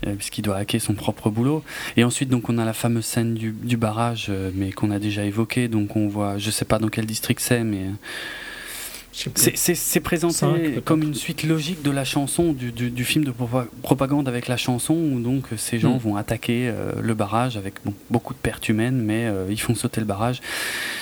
euh, 0.07 0.15
puisqu'il 0.15 0.43
doit 0.43 0.59
hacker 0.59 0.81
son 0.81 0.95
propre 0.95 1.29
boulot. 1.29 1.65
Et 1.97 2.05
ensuite, 2.05 2.29
donc, 2.29 2.49
on 2.49 2.57
a 2.57 2.65
la 2.65 2.73
fameuse 2.73 3.05
scène 3.05 3.35
du, 3.35 3.51
du 3.51 3.77
barrage, 3.77 4.27
euh, 4.29 4.53
mais 4.55 4.71
qu'on 4.71 4.93
a 4.93 5.01
déjà 5.01 5.25
évoquée. 5.25 5.67
Donc, 5.67 5.97
on 5.97 6.07
voit, 6.07 6.39
je 6.39 6.53
sais 6.53 6.65
pas 6.65 6.79
dans 6.79 6.89
quel 6.89 7.05
district 7.05 7.41
c'est, 7.41 7.65
mais 7.65 7.79
euh, 7.79 7.91
Je 7.91 7.91
sais 7.91 7.91
plus. 7.91 9.00
C'est- 9.13 10.01
présenté 10.01 10.81
comme 10.85 11.03
une 11.03 11.15
suite 11.15 11.43
logique 11.43 11.83
de 11.83 11.91
la 11.91 12.05
chanson, 12.05 12.53
du, 12.53 12.71
du- 12.73 12.91
du 12.91 13.05
film 13.05 13.25
de 13.25 13.33
propa- 13.33 13.67
propagande 13.83 14.29
avec 14.29 14.47
la 14.49 14.57
chanson, 14.57 14.95
où 14.95 15.21
donc 15.21 15.53
euh, 15.53 15.57
ces 15.57 15.79
gens 15.79 15.95
Mm. 15.97 15.99
vont 15.99 16.17
attaquer 16.17 16.69
euh, 16.69 16.93
le 17.01 17.15
barrage 17.15 17.57
avec 17.57 17.75
bon, 17.85 17.93
beaucoup 18.11 18.35
de 18.35 18.39
pertes 18.39 18.69
humaines, 18.69 19.01
mais 19.03 19.27
euh, 19.27 19.47
ils 19.51 19.61
font 19.61 19.75
sauter 19.75 20.01
le 20.01 20.07
barrage. 20.07 20.41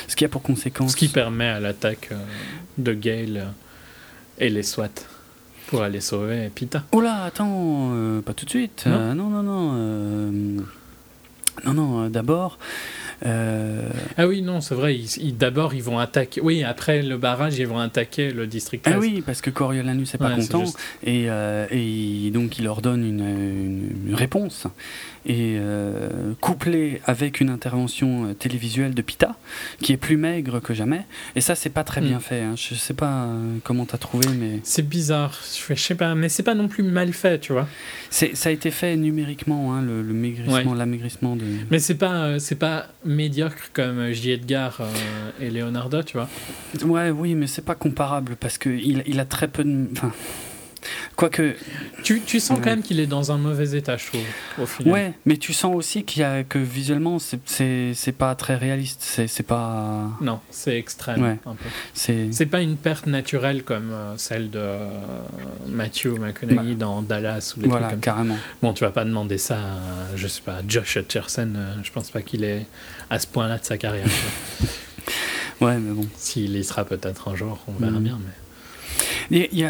Ce 0.08 0.16
qui 0.16 0.24
a 0.24 0.28
pour 0.28 0.42
conséquence. 0.42 0.92
Ce 0.92 0.96
qui 0.96 1.08
permet 1.08 1.48
à 1.48 1.60
l'attaque 1.60 2.08
euh, 2.12 2.16
de 2.78 2.94
Gail 2.94 3.38
euh, 3.38 3.44
et 4.38 4.48
les 4.48 4.62
SWAT 4.62 4.88
pour 5.66 5.82
aller 5.82 6.00
sauver 6.00 6.48
Pita. 6.54 6.84
Oh 6.92 7.00
là, 7.02 7.24
attends, 7.24 7.90
euh, 7.94 8.20
pas 8.22 8.32
tout 8.32 8.46
de 8.46 8.50
suite. 8.50 8.84
Non 8.86 8.92
Euh, 8.94 9.14
non, 9.14 9.28
non, 9.28 9.42
non. 9.42 10.64
Non, 11.64 11.74
non, 11.74 12.04
euh, 12.04 12.08
d'abord. 12.08 12.58
euh, 13.26 13.88
Ah 14.16 14.26
oui, 14.26 14.42
non, 14.42 14.60
c'est 14.60 14.74
vrai. 14.74 14.94
ils- 14.96 15.18
ils- 15.22 15.36
D'abord, 15.36 15.74
ils 15.74 15.82
vont 15.82 15.98
attaquer. 15.98 16.40
Oui, 16.40 16.62
après 16.62 17.02
le 17.02 17.16
barrage, 17.16 17.58
ils 17.58 17.66
vont 17.66 17.78
attaquer 17.80 18.30
le 18.32 18.46
district 18.46 18.84
13. 18.84 18.94
Ah 18.96 19.00
oui, 19.00 19.22
parce 19.24 19.40
que 19.40 19.50
Coriolanus 19.50 20.12
n'est 20.12 20.18
pas 20.18 20.28
Ouais, 20.34 20.36
content 20.40 20.64
et, 21.02 21.26
euh, 21.28 21.66
et 21.70 22.30
donc 22.32 22.58
il 22.58 22.64
leur 22.64 22.80
donne 22.82 23.04
une- 23.04 23.90
une 24.08 24.14
réponse 24.14 24.66
et 25.26 25.56
euh, 25.58 26.32
couplé 26.40 27.00
avec 27.06 27.40
une 27.40 27.50
intervention 27.50 28.26
euh, 28.26 28.34
télévisuelle 28.34 28.94
de 28.94 29.02
Pita 29.02 29.36
qui 29.80 29.92
est 29.92 29.96
plus 29.96 30.16
maigre 30.16 30.60
que 30.60 30.74
jamais 30.74 31.04
et 31.36 31.40
ça 31.40 31.54
c'est 31.54 31.70
pas 31.70 31.84
très 31.84 32.00
Mm. 32.00 32.04
bien 32.04 32.20
fait. 32.20 32.40
hein. 32.42 32.54
Je 32.56 32.74
sais 32.74 32.94
pas 32.94 33.24
euh, 33.24 33.56
comment 33.64 33.84
t'as 33.86 33.98
trouvé 33.98 34.26
mais 34.38 34.60
C'est 34.62 34.86
bizarre. 34.88 35.38
Je 35.68 35.74
sais 35.74 35.94
pas, 35.94 36.14
mais 36.14 36.28
c'est 36.28 36.42
pas 36.42 36.54
non 36.54 36.68
plus 36.68 36.82
mal 36.82 37.12
fait, 37.12 37.38
tu 37.40 37.52
vois. 37.52 37.66
c'est 38.10 38.36
ça 38.36 38.48
a 38.48 38.52
été 38.52 38.70
fait 38.70 38.96
numériquement 38.96 39.74
hein, 39.74 39.82
le, 39.82 40.02
le 40.02 40.14
maigrissement, 40.14 40.72
Ouais. 40.72 40.78
l'amaigrissement 40.78 41.36
de. 41.36 41.44
Mais 41.70 41.78
c'est 41.78 41.94
pas, 41.96 42.24
euh, 42.24 42.38
c'est 42.38 42.54
pas 42.56 42.86
médiocres 43.04 43.70
comme 43.72 44.12
J. 44.12 44.30
Edgar 44.32 44.78
euh, 44.80 44.86
et 45.40 45.50
Leonardo, 45.50 46.02
tu 46.02 46.16
vois. 46.16 46.28
Ouais, 46.84 47.10
oui, 47.10 47.34
mais 47.34 47.46
c'est 47.46 47.64
pas 47.64 47.74
comparable 47.74 48.36
parce 48.38 48.58
que 48.58 48.68
il, 48.70 49.02
il 49.06 49.18
a 49.20 49.24
très 49.24 49.48
peu 49.48 49.64
de. 49.64 49.86
Enfin, 49.92 50.12
quoique. 51.16 51.54
Tu, 52.02 52.20
tu 52.20 52.40
sens 52.40 52.58
quand 52.58 52.66
même 52.70 52.82
qu'il 52.82 53.00
est 53.00 53.06
dans 53.06 53.32
un 53.32 53.38
mauvais 53.38 53.76
état, 53.76 53.96
je 53.96 54.06
trouve, 54.06 54.20
au 54.62 54.66
final. 54.66 54.92
Ouais, 54.92 55.12
mais 55.26 55.36
tu 55.36 55.52
sens 55.52 55.74
aussi 55.74 56.04
qu'il 56.04 56.22
y 56.22 56.24
a 56.24 56.44
que 56.44 56.58
visuellement, 56.58 57.18
c'est- 57.18 58.12
pas 58.18 58.34
très 58.34 58.56
réaliste. 58.56 59.20
C'est 59.26 59.42
pas. 59.42 60.10
Non, 60.20 60.40
c'est 60.50 60.76
extrême. 60.78 61.22
Ouais. 61.22 61.38
un 61.46 61.54
peu. 61.54 61.64
C'est. 61.94 62.46
Pas 62.46 62.60
une 62.62 62.76
perte 62.76 63.06
naturelle 63.06 63.62
comme 63.64 63.90
euh, 63.92 64.14
celle 64.16 64.50
de 64.50 64.58
euh, 64.58 64.88
Matthew 65.66 66.18
McConaughey 66.18 66.74
dans 66.74 67.02
Dallas 67.02 67.52
ou 67.56 67.60
des 67.60 67.68
Voilà, 67.68 67.88
trucs 67.88 68.00
comme 68.00 68.12
ça. 68.12 68.16
carrément. 68.16 68.36
Bon, 68.62 68.72
tu 68.72 68.84
vas 68.84 68.90
pas 68.90 69.04
demander 69.04 69.36
ça 69.38 69.56
à, 69.56 70.16
je 70.16 70.26
sais 70.28 70.40
pas, 70.40 70.60
Josh 70.66 70.96
Hutcherson. 70.96 71.52
euh, 71.56 71.74
je 71.82 71.90
pense 71.92 72.10
pas 72.10 72.22
qu'il 72.22 72.44
est 72.44 72.66
à 73.10 73.18
ce 73.18 73.26
point-là 73.26 73.58
de 73.58 73.64
sa 73.64 73.76
carrière. 73.76 74.06
Ouais, 75.60 75.76
mais 75.78 75.92
bon. 75.92 76.06
S'il 76.16 76.54
y 76.56 76.62
sera 76.62 76.84
peut-être 76.84 77.26
un 77.28 77.34
jour, 77.34 77.58
on 77.66 77.72
verra 77.72 77.92
Mhm. 77.98 78.02
bien. 78.04 78.18
Mais... 78.24 78.32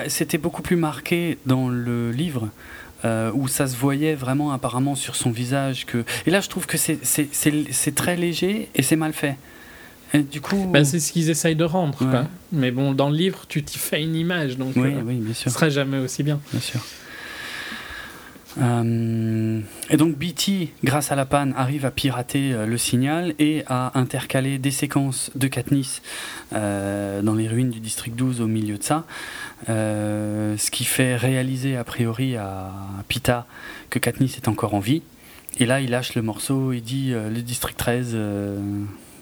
C'était 0.08 0.38
beaucoup 0.38 0.62
plus 0.62 0.76
marqué 0.76 1.38
dans 1.46 1.68
le 1.68 2.10
livre. 2.12 2.48
euh, 3.04 3.30
où 3.32 3.46
ça 3.46 3.68
se 3.68 3.76
voyait 3.76 4.16
vraiment 4.16 4.50
apparemment 4.50 4.96
sur 4.96 5.14
son 5.14 5.30
visage 5.30 5.86
que 5.86 6.04
et 6.26 6.30
là 6.32 6.40
je 6.40 6.48
trouve 6.48 6.66
que 6.66 6.76
c'est 6.76 7.94
très 7.94 8.16
léger 8.16 8.68
et 8.74 8.82
c'est 8.82 8.96
mal 8.96 9.12
fait 9.12 9.36
et 10.12 10.18
du 10.18 10.40
coup 10.40 10.66
Bah, 10.72 10.84
c'est 10.84 10.98
ce 10.98 11.12
qu'ils 11.12 11.30
essayent 11.30 11.54
de 11.54 11.62
rendre. 11.62 12.00
Ouais. 12.02 12.10
Quoi. 12.10 12.26
Mais 12.50 12.72
bon, 12.72 12.94
dans 12.94 13.08
le 13.10 13.16
livre, 13.16 13.44
tu 13.48 13.62
t'y 13.62 13.78
fais 13.78 14.02
une 14.02 14.16
image, 14.16 14.56
donc 14.56 14.72
oui 14.74 14.94
euh, 14.96 15.02
oui 15.06 15.14
bien 15.16 15.32
ce 15.34 15.42
sûr 15.42 15.50
sera 15.52 15.68
jamais 15.68 15.98
aussi 15.98 16.24
bien. 16.24 16.40
bien 16.50 16.60
sûr 16.60 16.80
Euh, 18.60 19.60
et 19.90 19.96
donc 19.96 20.16
BT, 20.16 20.70
grâce 20.82 21.12
à 21.12 21.16
la 21.16 21.26
panne, 21.26 21.52
arrive 21.56 21.84
à 21.84 21.90
pirater 21.90 22.52
euh, 22.52 22.66
le 22.66 22.78
signal 22.78 23.34
et 23.38 23.62
à 23.66 23.98
intercaler 23.98 24.58
des 24.58 24.70
séquences 24.70 25.30
de 25.34 25.48
Katniss 25.48 26.02
euh, 26.54 27.22
dans 27.22 27.34
les 27.34 27.46
ruines 27.46 27.70
du 27.70 27.80
district 27.80 28.16
12 28.16 28.40
au 28.40 28.46
milieu 28.46 28.78
de 28.78 28.82
ça, 28.82 29.04
ce 29.66 30.70
qui 30.70 30.84
fait 30.84 31.16
réaliser 31.16 31.76
a 31.76 31.84
priori 31.84 32.36
à 32.36 32.72
Pita 33.08 33.46
que 33.90 33.98
Katniss 33.98 34.36
est 34.36 34.48
encore 34.48 34.74
en 34.74 34.80
vie. 34.80 35.02
Et 35.60 35.66
là, 35.66 35.80
il 35.80 35.90
lâche 35.90 36.14
le 36.14 36.22
morceau, 36.22 36.72
il 36.72 36.82
dit 36.82 37.10
le 37.12 37.42
district 37.42 37.76
13, 37.76 38.12
euh, 38.14 38.58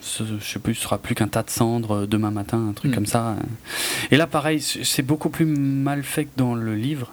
ce, 0.03 0.23
je 0.39 0.45
sais 0.45 0.59
plus, 0.59 0.75
sera 0.75 0.99
plus 0.99 1.15
qu'un 1.15 1.29
tas 1.29 1.43
de 1.43 1.51
cendres 1.51 2.07
demain 2.07 2.31
matin, 2.31 2.69
un 2.69 2.73
truc 2.73 2.93
Mm. 2.93 2.95
comme 2.95 3.07
ça. 3.07 3.37
Et 4.11 4.17
là, 4.17 4.27
pareil, 4.27 4.61
c'est 4.61 5.03
beaucoup 5.03 5.31
plus 5.31 5.47
mal 5.47 6.03
fait 6.03 6.27
que 6.27 6.31
dans 6.37 6.55
le 6.55 6.75
livre. 6.75 7.13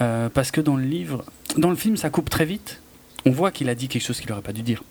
Euh, 0.00 0.28
parce 0.28 0.50
que 0.50 0.60
dans 0.60 0.76
le 0.76 0.84
livre, 0.84 1.24
dans 1.56 1.70
le 1.70 1.76
film, 1.76 1.96
ça 1.96 2.10
coupe 2.10 2.30
très 2.30 2.44
vite. 2.44 2.80
On 3.24 3.30
voit 3.30 3.50
qu'il 3.50 3.68
a 3.68 3.74
dit 3.74 3.88
quelque 3.88 4.02
chose 4.02 4.20
qu'il 4.20 4.30
n'aurait 4.30 4.42
pas 4.42 4.52
dû 4.52 4.62
dire. 4.62 4.82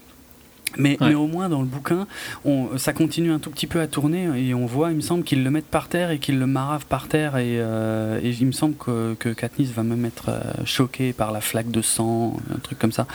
Mais, 0.78 0.98
Ouais. 1.02 1.10
mais 1.10 1.16
au 1.16 1.28
moins 1.28 1.50
dans 1.50 1.60
le 1.62 1.68
bouquin, 1.68 2.08
on, 2.46 2.78
ça 2.78 2.94
continue 2.94 3.32
un 3.32 3.40
tout 3.40 3.50
petit 3.50 3.68
peu 3.68 3.80
à 3.82 3.88
tourner 3.88 4.28
et 4.36 4.54
on 4.54 4.66
voit, 4.66 4.92
il 4.92 4.96
me 4.98 5.02
semble, 5.02 5.24
qu'ils 5.24 5.44
le 5.44 5.52
mettent 5.52 5.66
par 5.70 5.88
terre 5.88 6.12
et 6.12 6.20
qu'ils 6.20 6.40
le 6.40 6.48
maravent 6.48 6.86
par 6.88 7.08
terre. 7.08 7.38
Et, 7.38 7.58
euh, 7.60 8.20
et 8.24 8.30
il 8.30 8.46
me 8.48 8.52
semble 8.52 8.76
que, 8.76 9.16
que 9.20 9.30
Katniss 9.30 9.72
va 9.72 9.84
même 9.84 10.06
être 10.06 10.30
euh, 10.30 10.42
choquée 10.66 11.14
par 11.14 11.32
la 11.32 11.42
flaque 11.42 11.72
de 11.72 11.82
sang, 11.82 12.38
un 12.54 12.60
truc 12.60 12.80
comme 12.80 12.92
ça. 12.92 13.08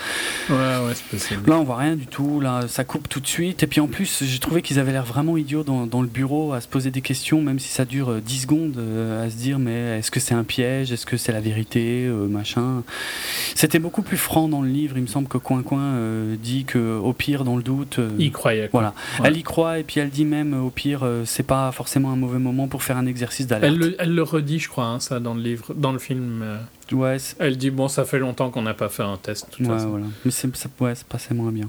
Ouais, 0.48 0.56
ouais, 0.56 0.94
c'est 0.94 1.04
possible. 1.06 1.48
Là, 1.50 1.58
on 1.58 1.64
voit 1.64 1.76
rien 1.78 1.96
du 1.96 2.06
tout. 2.06 2.40
Là, 2.40 2.66
ça 2.68 2.84
coupe 2.84 3.08
tout 3.08 3.20
de 3.20 3.26
suite. 3.26 3.62
Et 3.62 3.66
puis 3.66 3.80
en 3.80 3.86
plus, 3.86 4.24
j'ai 4.24 4.38
trouvé 4.38 4.62
qu'ils 4.62 4.78
avaient 4.78 4.92
l'air 4.92 5.04
vraiment 5.04 5.36
idiots 5.36 5.62
dans, 5.64 5.86
dans 5.86 6.02
le 6.02 6.08
bureau 6.08 6.52
à 6.52 6.60
se 6.60 6.68
poser 6.68 6.90
des 6.90 7.00
questions, 7.02 7.40
même 7.42 7.58
si 7.58 7.68
ça 7.68 7.84
dure 7.84 8.10
euh, 8.10 8.20
10 8.20 8.42
secondes, 8.42 8.76
euh, 8.78 9.26
à 9.26 9.30
se 9.30 9.36
dire 9.36 9.58
mais 9.58 9.98
est-ce 9.98 10.10
que 10.10 10.20
c'est 10.20 10.34
un 10.34 10.44
piège? 10.44 10.92
Est-ce 10.92 11.06
que 11.06 11.16
c'est 11.16 11.32
la 11.32 11.40
vérité? 11.40 12.06
Euh, 12.06 12.26
Machin. 12.28 12.82
C'était 13.54 13.78
beaucoup 13.78 14.02
plus 14.02 14.16
franc 14.16 14.48
dans 14.48 14.62
le 14.62 14.68
livre. 14.68 14.96
Il 14.96 15.02
me 15.02 15.06
semble 15.06 15.28
que 15.28 15.38
Coin 15.38 15.62
Coin 15.62 15.80
euh, 15.80 16.36
dit 16.42 16.64
que 16.64 16.98
au 16.98 17.12
pire, 17.12 17.44
dans 17.44 17.49
le 17.56 17.62
doute. 17.62 17.98
euh, 17.98 18.10
Il 18.18 18.32
croyait. 18.32 18.68
Quoi. 18.68 18.80
voilà. 18.80 18.94
Ouais. 19.20 19.28
Elle 19.28 19.36
y 19.38 19.42
croit 19.42 19.78
et 19.78 19.82
puis 19.84 20.00
elle 20.00 20.10
dit 20.10 20.24
même 20.24 20.54
euh, 20.54 20.60
au 20.60 20.70
pire, 20.70 21.00
euh, 21.02 21.24
c'est 21.24 21.42
pas 21.42 21.70
forcément 21.72 22.10
un 22.12 22.16
mauvais 22.16 22.38
moment 22.38 22.68
pour 22.68 22.82
faire 22.82 22.96
un 22.96 23.06
exercice 23.06 23.46
d'alerte. 23.46 23.72
Elle 23.72 23.78
le, 23.78 23.96
elle 23.98 24.14
le 24.14 24.22
redit, 24.22 24.58
je 24.58 24.68
crois, 24.68 24.84
hein, 24.86 25.00
ça, 25.00 25.20
dans 25.20 25.34
le 25.34 25.40
livre, 25.42 25.72
dans 25.74 25.92
le 25.92 25.98
film. 25.98 26.40
euh, 26.42 26.58
Ouais, 26.92 27.18
Elle 27.38 27.56
dit 27.56 27.70
bon, 27.70 27.86
ça 27.86 28.04
fait 28.04 28.18
longtemps 28.18 28.50
qu'on 28.50 28.62
n'a 28.62 28.74
pas 28.74 28.88
fait 28.88 29.04
un 29.04 29.16
test. 29.16 29.46
toute 29.50 29.60
ouais, 29.66 29.72
façon. 29.74 29.90
voilà. 29.90 30.06
Mais 30.24 30.30
c'est, 30.32 30.54
ça, 30.56 30.68
ouais, 30.80 30.94
c'est 30.96 31.06
passé 31.06 31.34
moins 31.34 31.52
bien. 31.52 31.68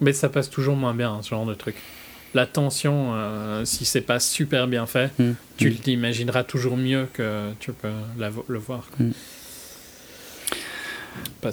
Mais 0.00 0.12
ça 0.12 0.28
passe 0.28 0.48
toujours 0.50 0.76
moins 0.76 0.94
bien, 0.94 1.12
hein, 1.12 1.18
ce 1.22 1.30
genre 1.30 1.44
de 1.46 1.54
truc. 1.54 1.74
La 2.32 2.46
tension, 2.46 3.10
euh, 3.14 3.64
si 3.64 3.84
c'est 3.84 4.00
pas 4.00 4.18
super 4.18 4.66
bien 4.66 4.86
fait, 4.86 5.12
Mm. 5.20 5.32
tu 5.56 5.70
Mm. 5.70 5.74
l'imagineras 5.86 6.42
toujours 6.42 6.76
mieux 6.76 7.06
que 7.12 7.50
tu 7.60 7.72
peux 7.72 7.90
la 8.18 8.30
le 8.48 8.58
voir. 8.58 8.88
quoi. 8.96 9.06
Mm. 9.06 9.12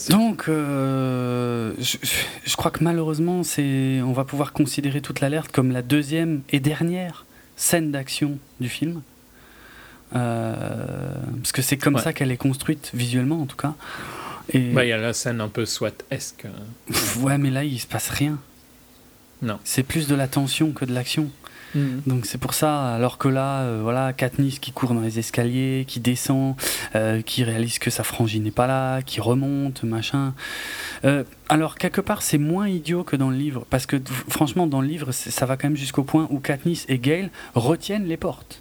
Donc, 0.10 0.46
euh, 0.48 1.74
je, 1.80 1.98
je 2.46 2.56
crois 2.56 2.72
que 2.72 2.84
malheureusement, 2.84 3.44
c'est, 3.44 4.02
on 4.02 4.14
va 4.14 4.24
pouvoir 4.24 4.54
considérer 4.54 5.02
toute 5.02 5.20
l'alerte 5.20 5.52
comme 5.52 5.72
la 5.72 5.82
deuxième 5.82 6.42
et 6.50 6.60
dernière 6.62 7.26
scène 7.58 7.92
d'action 7.92 8.38
du 8.60 8.70
film. 8.70 9.02
Euh, 10.16 11.14
parce 11.42 11.52
que 11.52 11.62
c'est 11.62 11.78
comme 11.78 11.96
Ouais. 11.96 12.02
ça 12.02 12.14
qu'elle 12.14 12.32
est 12.32 12.38
construite, 12.38 12.92
visuellement 12.94 13.42
en 13.42 13.46
tout 13.46 13.56
cas. 13.58 13.74
Bah, 14.54 14.84
Il 14.84 14.90
y 14.90 14.92
a 14.92 14.98
la 14.98 15.14
scène 15.14 15.40
un 15.40 15.48
peu 15.48 15.66
SWAT-esque. 15.66 16.46
ouais, 17.22 17.38
mais 17.38 17.50
là, 17.50 17.64
il 17.64 17.80
se 17.80 17.88
passe 17.88 18.10
rien. 18.10 18.38
Non. 19.42 19.60
C'est 19.64 19.84
plus 19.84 20.08
de 20.08 20.16
la 20.16 20.28
tension 20.28 20.72
que 20.72 20.86
de 20.86 20.94
l'action. 20.94 21.30
Donc 21.76 22.26
c'est 22.26 22.38
pour 22.38 22.54
ça, 22.54 22.94
alors 22.94 23.18
que 23.18 23.28
là, 23.28 23.62
euh, 23.62 23.80
voilà, 23.82 24.14
Katniss 24.14 24.60
qui 24.60 24.72
court 24.72 24.94
dans 24.94 25.02
les 25.02 25.20
escaliers, 25.20 25.86
qui 25.88 26.00
descend, 26.00 26.56
euh, 26.96 27.22
qui 27.22 27.44
réalise 27.44 27.80
que 27.80 27.90
sa 27.90 28.04
frangine 28.04 28.44
n'est 28.44 28.52
pas 28.52 28.68
là, 28.68 29.02
qui 29.02 29.22
remonte, 29.22 29.84
machin. 29.84 30.34
Euh, 31.06 31.24
alors 31.50 31.76
quelque 31.76 32.02
part, 32.02 32.22
c'est 32.22 32.38
moins 32.38 32.68
idiot 32.68 33.04
que 33.04 33.16
dans 33.16 33.30
le 33.30 33.38
livre, 33.38 33.66
parce 33.70 33.86
que 33.86 33.98
franchement, 34.28 34.68
dans 34.68 34.82
le 34.82 34.88
livre, 34.88 35.12
ça 35.12 35.46
va 35.46 35.58
quand 35.58 35.68
même 35.68 35.78
jusqu'au 35.78 36.04
point 36.04 36.28
où 36.30 36.40
Katniss 36.40 36.86
et 36.90 37.00
Gale 37.00 37.30
retiennent 37.56 38.06
les 38.06 38.18
portes. 38.18 38.61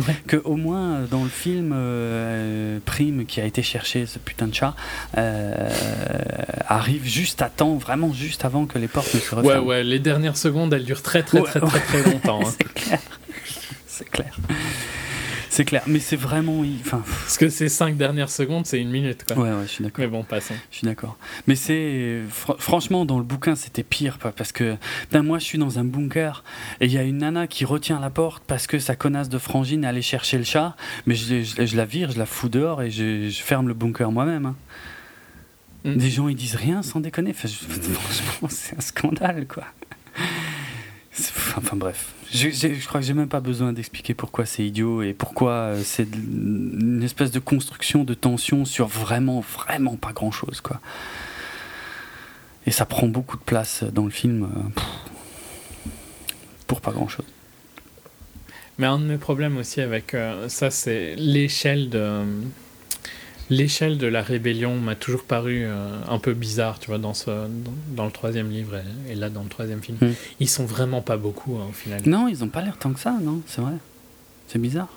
Ouais. 0.00 0.16
Que 0.26 0.36
au 0.44 0.56
moins 0.56 0.94
euh, 0.94 1.06
dans 1.06 1.22
le 1.22 1.30
film, 1.30 1.72
euh, 1.74 2.78
Prime 2.84 3.26
qui 3.26 3.40
a 3.40 3.44
été 3.44 3.62
chercher 3.62 4.06
ce 4.06 4.18
putain 4.18 4.48
de 4.48 4.54
chat 4.54 4.74
euh, 5.16 5.68
arrive 6.66 7.04
juste 7.06 7.42
à 7.42 7.48
temps, 7.48 7.76
vraiment 7.76 8.12
juste 8.12 8.44
avant 8.44 8.66
que 8.66 8.78
les 8.78 8.88
portes 8.88 9.14
ne 9.14 9.20
se 9.20 9.34
Ouais, 9.36 9.42
referment. 9.42 9.66
ouais, 9.68 9.84
les 9.84 10.00
dernières 10.00 10.36
secondes, 10.36 10.74
elles 10.74 10.84
durent 10.84 11.02
très, 11.02 11.22
très, 11.22 11.40
Ouais, 11.40 11.48
très, 11.48 11.60
très, 11.60 11.80
très 11.80 12.02
longtemps. 12.10 12.40
hein. 12.44 12.50
c'est 12.58 12.72
clair. 12.74 12.98
C'est 13.86 14.10
clair. 14.10 14.36
C'est 15.54 15.64
clair. 15.64 15.82
Mais 15.86 16.00
c'est 16.00 16.16
vraiment. 16.16 16.64
Enfin. 16.80 17.00
Parce 17.06 17.38
que 17.38 17.48
ces 17.48 17.68
cinq 17.68 17.96
dernières 17.96 18.28
secondes, 18.28 18.66
c'est 18.66 18.80
une 18.80 18.90
minute. 18.90 19.22
Quoi. 19.24 19.36
Ouais, 19.36 19.50
ouais, 19.52 19.62
je 19.62 19.68
suis 19.68 19.84
d'accord. 19.84 20.04
Mais 20.04 20.10
bon, 20.10 20.24
passons. 20.24 20.54
Je 20.72 20.78
suis 20.78 20.84
d'accord. 20.84 21.16
Mais 21.46 21.54
c'est. 21.54 22.22
fr- 22.28 22.58
franchement, 22.58 23.04
dans 23.04 23.18
le 23.18 23.24
bouquin, 23.24 23.54
c'était 23.54 23.84
pire. 23.84 24.18
Parce 24.18 24.50
que. 24.50 24.74
putain, 25.02 25.22
moi, 25.22 25.38
je 25.38 25.44
suis 25.44 25.58
dans 25.58 25.78
un 25.78 25.84
bunker. 25.84 26.42
Et 26.80 26.86
il 26.86 26.92
y 26.92 26.98
a 26.98 27.04
une 27.04 27.18
nana 27.18 27.46
qui 27.46 27.64
retient 27.64 28.00
la 28.00 28.10
porte 28.10 28.42
parce 28.48 28.66
que 28.66 28.80
sa 28.80 28.96
connasse 28.96 29.28
de 29.28 29.38
frangine 29.38 29.84
est 29.84 29.86
allée 29.86 30.02
chercher 30.02 30.38
le 30.38 30.44
chat. 30.44 30.74
Mais 31.06 31.14
je, 31.14 31.42
je- 31.44 31.64
je 31.66 31.76
la 31.76 31.84
vire, 31.84 32.10
je 32.10 32.18
la 32.18 32.26
fous 32.26 32.48
dehors 32.48 32.82
et 32.82 32.90
je, 32.90 33.28
je 33.28 33.40
ferme 33.42 33.68
le 33.68 33.74
bunker 33.74 34.10
moi-même. 34.10 34.46
hein. 34.46 34.56
Mm. 35.84 35.94
Des 35.98 36.10
gens, 36.10 36.26
ils 36.26 36.34
disent 36.34 36.56
rien 36.56 36.82
sans 36.82 36.98
déconner. 36.98 37.30
Enfin, 37.30 37.46
franchement, 37.92 38.48
c'est 38.50 38.76
un 38.76 38.80
scandale, 38.80 39.46
quoi. 39.46 39.62
Enfin 41.56 41.76
bref, 41.76 42.12
je, 42.32 42.86
crois 42.86 43.00
que 43.00 43.06
j'ai 43.06 43.14
même 43.14 43.28
pas 43.28 43.40
besoin 43.40 43.72
d'expliquer 43.72 44.14
pourquoi 44.14 44.46
c'est 44.46 44.66
idiot 44.66 45.02
et 45.02 45.12
pourquoi 45.12 45.52
euh, 45.52 45.82
c'est 45.84 46.08
une 46.12 47.02
espèce 47.04 47.30
de 47.30 47.38
construction 47.38 48.02
de 48.02 48.14
tension 48.14 48.64
sur 48.64 48.88
vraiment, 48.88 49.40
vraiment 49.40 49.94
pas 49.96 50.12
grand 50.12 50.32
chose 50.32 50.60
quoi. 50.60 50.80
Et 52.66 52.72
ça 52.72 52.86
prend 52.86 53.06
beaucoup 53.06 53.36
de 53.36 53.42
place 53.42 53.84
dans 53.84 54.04
le 54.04 54.10
film 54.10 54.44
euh, 54.44 54.80
pour 56.66 56.80
pas 56.80 56.90
grand 56.90 57.08
chose. 57.08 57.26
Mais 58.78 58.86
un 58.86 58.98
de 58.98 59.04
mes 59.04 59.18
problèmes 59.18 59.56
aussi 59.56 59.80
avec 59.80 60.14
euh, 60.14 60.48
ça, 60.48 60.70
c'est 60.70 61.14
l'échelle 61.16 61.90
de 61.90 62.24
l'échelle 63.50 63.98
de 63.98 64.06
la 64.06 64.22
rébellion 64.22 64.76
m'a 64.76 64.94
toujours 64.94 65.24
paru 65.24 65.62
euh, 65.64 65.98
un 66.08 66.18
peu 66.18 66.32
bizarre, 66.34 66.78
tu 66.78 66.88
vois, 66.88 66.98
dans 66.98 67.14
ce 67.14 67.26
dans, 67.30 67.72
dans 67.96 68.04
le 68.06 68.10
troisième 68.12 68.50
livre 68.50 68.76
et, 69.08 69.12
et 69.12 69.14
là 69.14 69.28
dans 69.30 69.42
le 69.42 69.48
troisième 69.48 69.82
film. 69.82 69.98
Mm. 70.00 70.08
Ils 70.40 70.48
sont 70.48 70.64
vraiment 70.66 71.02
pas 71.02 71.16
beaucoup 71.16 71.56
hein, 71.56 71.66
au 71.68 71.72
final. 71.72 72.00
Non, 72.06 72.28
ils 72.28 72.42
ont 72.44 72.48
pas 72.48 72.62
l'air 72.62 72.76
tant 72.78 72.92
que 72.92 73.00
ça, 73.00 73.12
non, 73.22 73.40
c'est 73.46 73.60
vrai. 73.60 73.74
C'est 74.48 74.58
bizarre. 74.60 74.88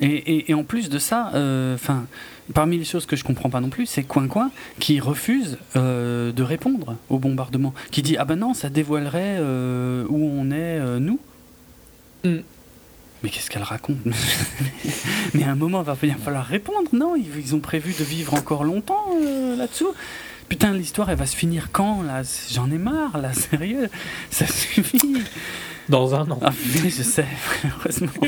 Et, 0.00 0.06
et- 0.06 0.50
et 0.50 0.54
en 0.54 0.64
plus 0.64 0.88
de 0.88 0.98
ça, 0.98 1.30
euh, 1.34 1.76
parmi 2.54 2.76
les 2.78 2.84
choses 2.84 3.06
que 3.06 3.14
je 3.14 3.22
comprends 3.22 3.50
pas 3.50 3.60
non 3.60 3.68
plus, 3.68 3.86
c'est 3.86 4.02
Coin 4.02 4.26
Coin 4.26 4.50
qui 4.80 4.98
refuse 4.98 5.58
euh, 5.76 6.32
de 6.32 6.42
répondre 6.42 6.96
au 7.08 7.18
bombardement, 7.18 7.72
qui 7.92 8.02
dit 8.02 8.16
ah 8.16 8.24
ben 8.24 8.36
non, 8.36 8.52
ça 8.52 8.68
dévoilerait 8.68 9.38
où 9.38 10.16
on 10.32 10.50
est 10.50 10.80
nous. 10.98 11.20
Mm. 12.24 12.38
Mais 13.22 13.30
qu'est-ce 13.30 13.50
qu'elle 13.50 13.62
raconte 13.62 13.98
Mais 15.34 15.44
à 15.44 15.50
un 15.50 15.54
moment, 15.54 15.82
il 15.82 15.86
va 15.86 15.96
bien 16.00 16.16
falloir 16.16 16.44
répondre, 16.44 16.88
non? 16.92 17.14
Ils, 17.16 17.54
ont 17.54 17.60
prévu 17.60 17.94
de 17.98 18.04
vivre 18.04 18.34
encore 18.34 18.64
longtemps 18.64 19.06
euh, 19.22 19.56
là-dessous. 19.56 19.92
Putain, 20.48 20.72
l'histoire, 20.72 21.08
elle 21.10 21.18
va 21.18 21.26
se 21.26 21.36
finir 21.36 21.68
quand 21.72 22.02
là? 22.02 22.22
J'en 22.50 22.70
ai 22.70 22.78
marre 22.78 23.18
là, 23.18 23.32
sérieux, 23.32 23.88
ça 24.30 24.46
suffit. 24.46 25.22
Dans 25.88 26.14
un 26.14 26.30
an. 26.30 26.38
Ah, 26.42 26.52
mais 26.82 26.90
je 26.90 27.02
sais, 27.02 27.26
heureusement. 27.64 28.10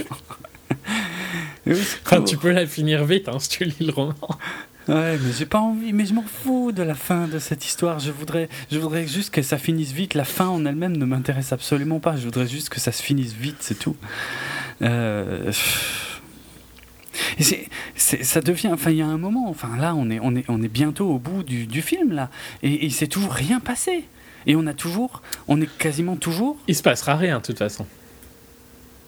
Enfin, 1.66 2.22
tu 2.22 2.36
peux 2.36 2.50
la 2.50 2.66
finir 2.66 3.06
vite 3.06 3.26
hein, 3.28 3.38
si 3.38 3.48
tu 3.48 3.64
lis 3.64 3.86
le 3.86 3.90
roman. 3.90 4.14
Ouais, 4.86 5.16
mais 5.16 5.32
j'ai 5.32 5.46
pas 5.46 5.60
envie, 5.60 5.94
mais 5.94 6.04
je 6.04 6.12
m'en 6.12 6.24
fous 6.24 6.72
de 6.72 6.82
la 6.82 6.94
fin 6.94 7.26
de 7.26 7.38
cette 7.38 7.64
histoire. 7.64 8.00
Je 8.00 8.10
voudrais, 8.10 8.50
je 8.70 8.78
voudrais 8.78 9.06
juste 9.06 9.30
que 9.30 9.40
ça 9.40 9.56
finisse 9.56 9.92
vite. 9.92 10.12
La 10.12 10.24
fin 10.24 10.46
en 10.46 10.66
elle-même 10.66 10.96
ne 10.96 11.06
m'intéresse 11.06 11.52
absolument 11.52 12.00
pas. 12.00 12.16
Je 12.16 12.24
voudrais 12.24 12.46
juste 12.46 12.68
que 12.68 12.80
ça 12.80 12.92
se 12.92 13.02
finisse 13.02 13.32
vite, 13.32 13.56
c'est 13.60 13.78
tout. 13.78 13.96
Euh... 14.82 15.52
C'est, 17.38 17.68
ça 18.24 18.40
devient, 18.40 18.70
enfin, 18.72 18.90
il 18.90 18.96
y 18.96 19.02
a 19.02 19.06
un 19.06 19.18
moment, 19.18 19.48
enfin, 19.48 19.76
là, 19.78 19.94
on 19.94 20.10
est, 20.10 20.18
on 20.20 20.34
est, 20.34 20.44
on 20.48 20.60
est 20.62 20.68
bientôt 20.68 21.08
au 21.10 21.18
bout 21.18 21.44
du, 21.44 21.66
du 21.66 21.80
film, 21.80 22.12
là, 22.12 22.28
et, 22.62 22.72
et 22.72 22.86
il 22.86 22.92
s'est 22.92 23.06
toujours 23.06 23.32
rien 23.32 23.60
passé. 23.60 24.04
Et 24.46 24.56
on 24.56 24.66
a 24.66 24.74
toujours, 24.74 25.22
on 25.48 25.60
est 25.60 25.78
quasiment 25.78 26.16
toujours. 26.16 26.56
Il 26.68 26.74
se 26.74 26.82
passera 26.82 27.16
rien, 27.16 27.38
de 27.38 27.42
toute 27.42 27.58
façon. 27.58 27.86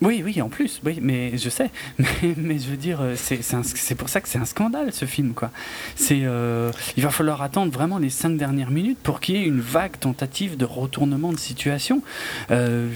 Oui, 0.02 0.22
oui, 0.22 0.42
en 0.42 0.48
plus, 0.48 0.80
oui, 0.84 0.98
mais 1.00 1.38
je 1.38 1.48
sais. 1.48 1.70
Mais, 1.98 2.34
mais 2.36 2.58
je 2.58 2.68
veux 2.68 2.76
dire, 2.76 3.00
euh, 3.00 3.14
c'est, 3.16 3.94
pour 3.94 4.08
ça 4.08 4.20
que 4.20 4.28
c'est 4.28 4.38
un 4.38 4.44
scandale, 4.44 4.92
ce 4.92 5.06
film, 5.06 5.32
quoi. 5.32 5.50
C'est, 5.96 6.20
euh, 6.24 6.70
il 6.96 7.02
va 7.02 7.10
falloir 7.10 7.40
attendre 7.40 7.72
vraiment 7.72 7.98
les 7.98 8.10
cinq 8.10 8.36
dernières 8.36 8.70
minutes 8.70 8.98
pour 9.02 9.20
qu'il 9.20 9.36
y 9.36 9.38
ait 9.38 9.46
une 9.46 9.60
vague 9.60 9.98
tentative 9.98 10.56
de 10.56 10.66
retournement 10.66 11.32
de 11.32 11.38
situation, 11.38 12.02
euh, 12.50 12.90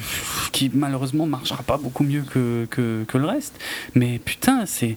qui 0.53 0.71
malheureusement 0.73 1.27
marchera 1.27 1.63
pas 1.63 1.79
beaucoup 1.79 2.05
mieux 2.05 2.23
que, 2.23 2.67
que, 2.71 3.05
que 3.09 3.19
le 3.19 3.27
reste. 3.27 3.59
Mais 3.95 4.19
putain, 4.19 4.67
c'est, 4.67 4.97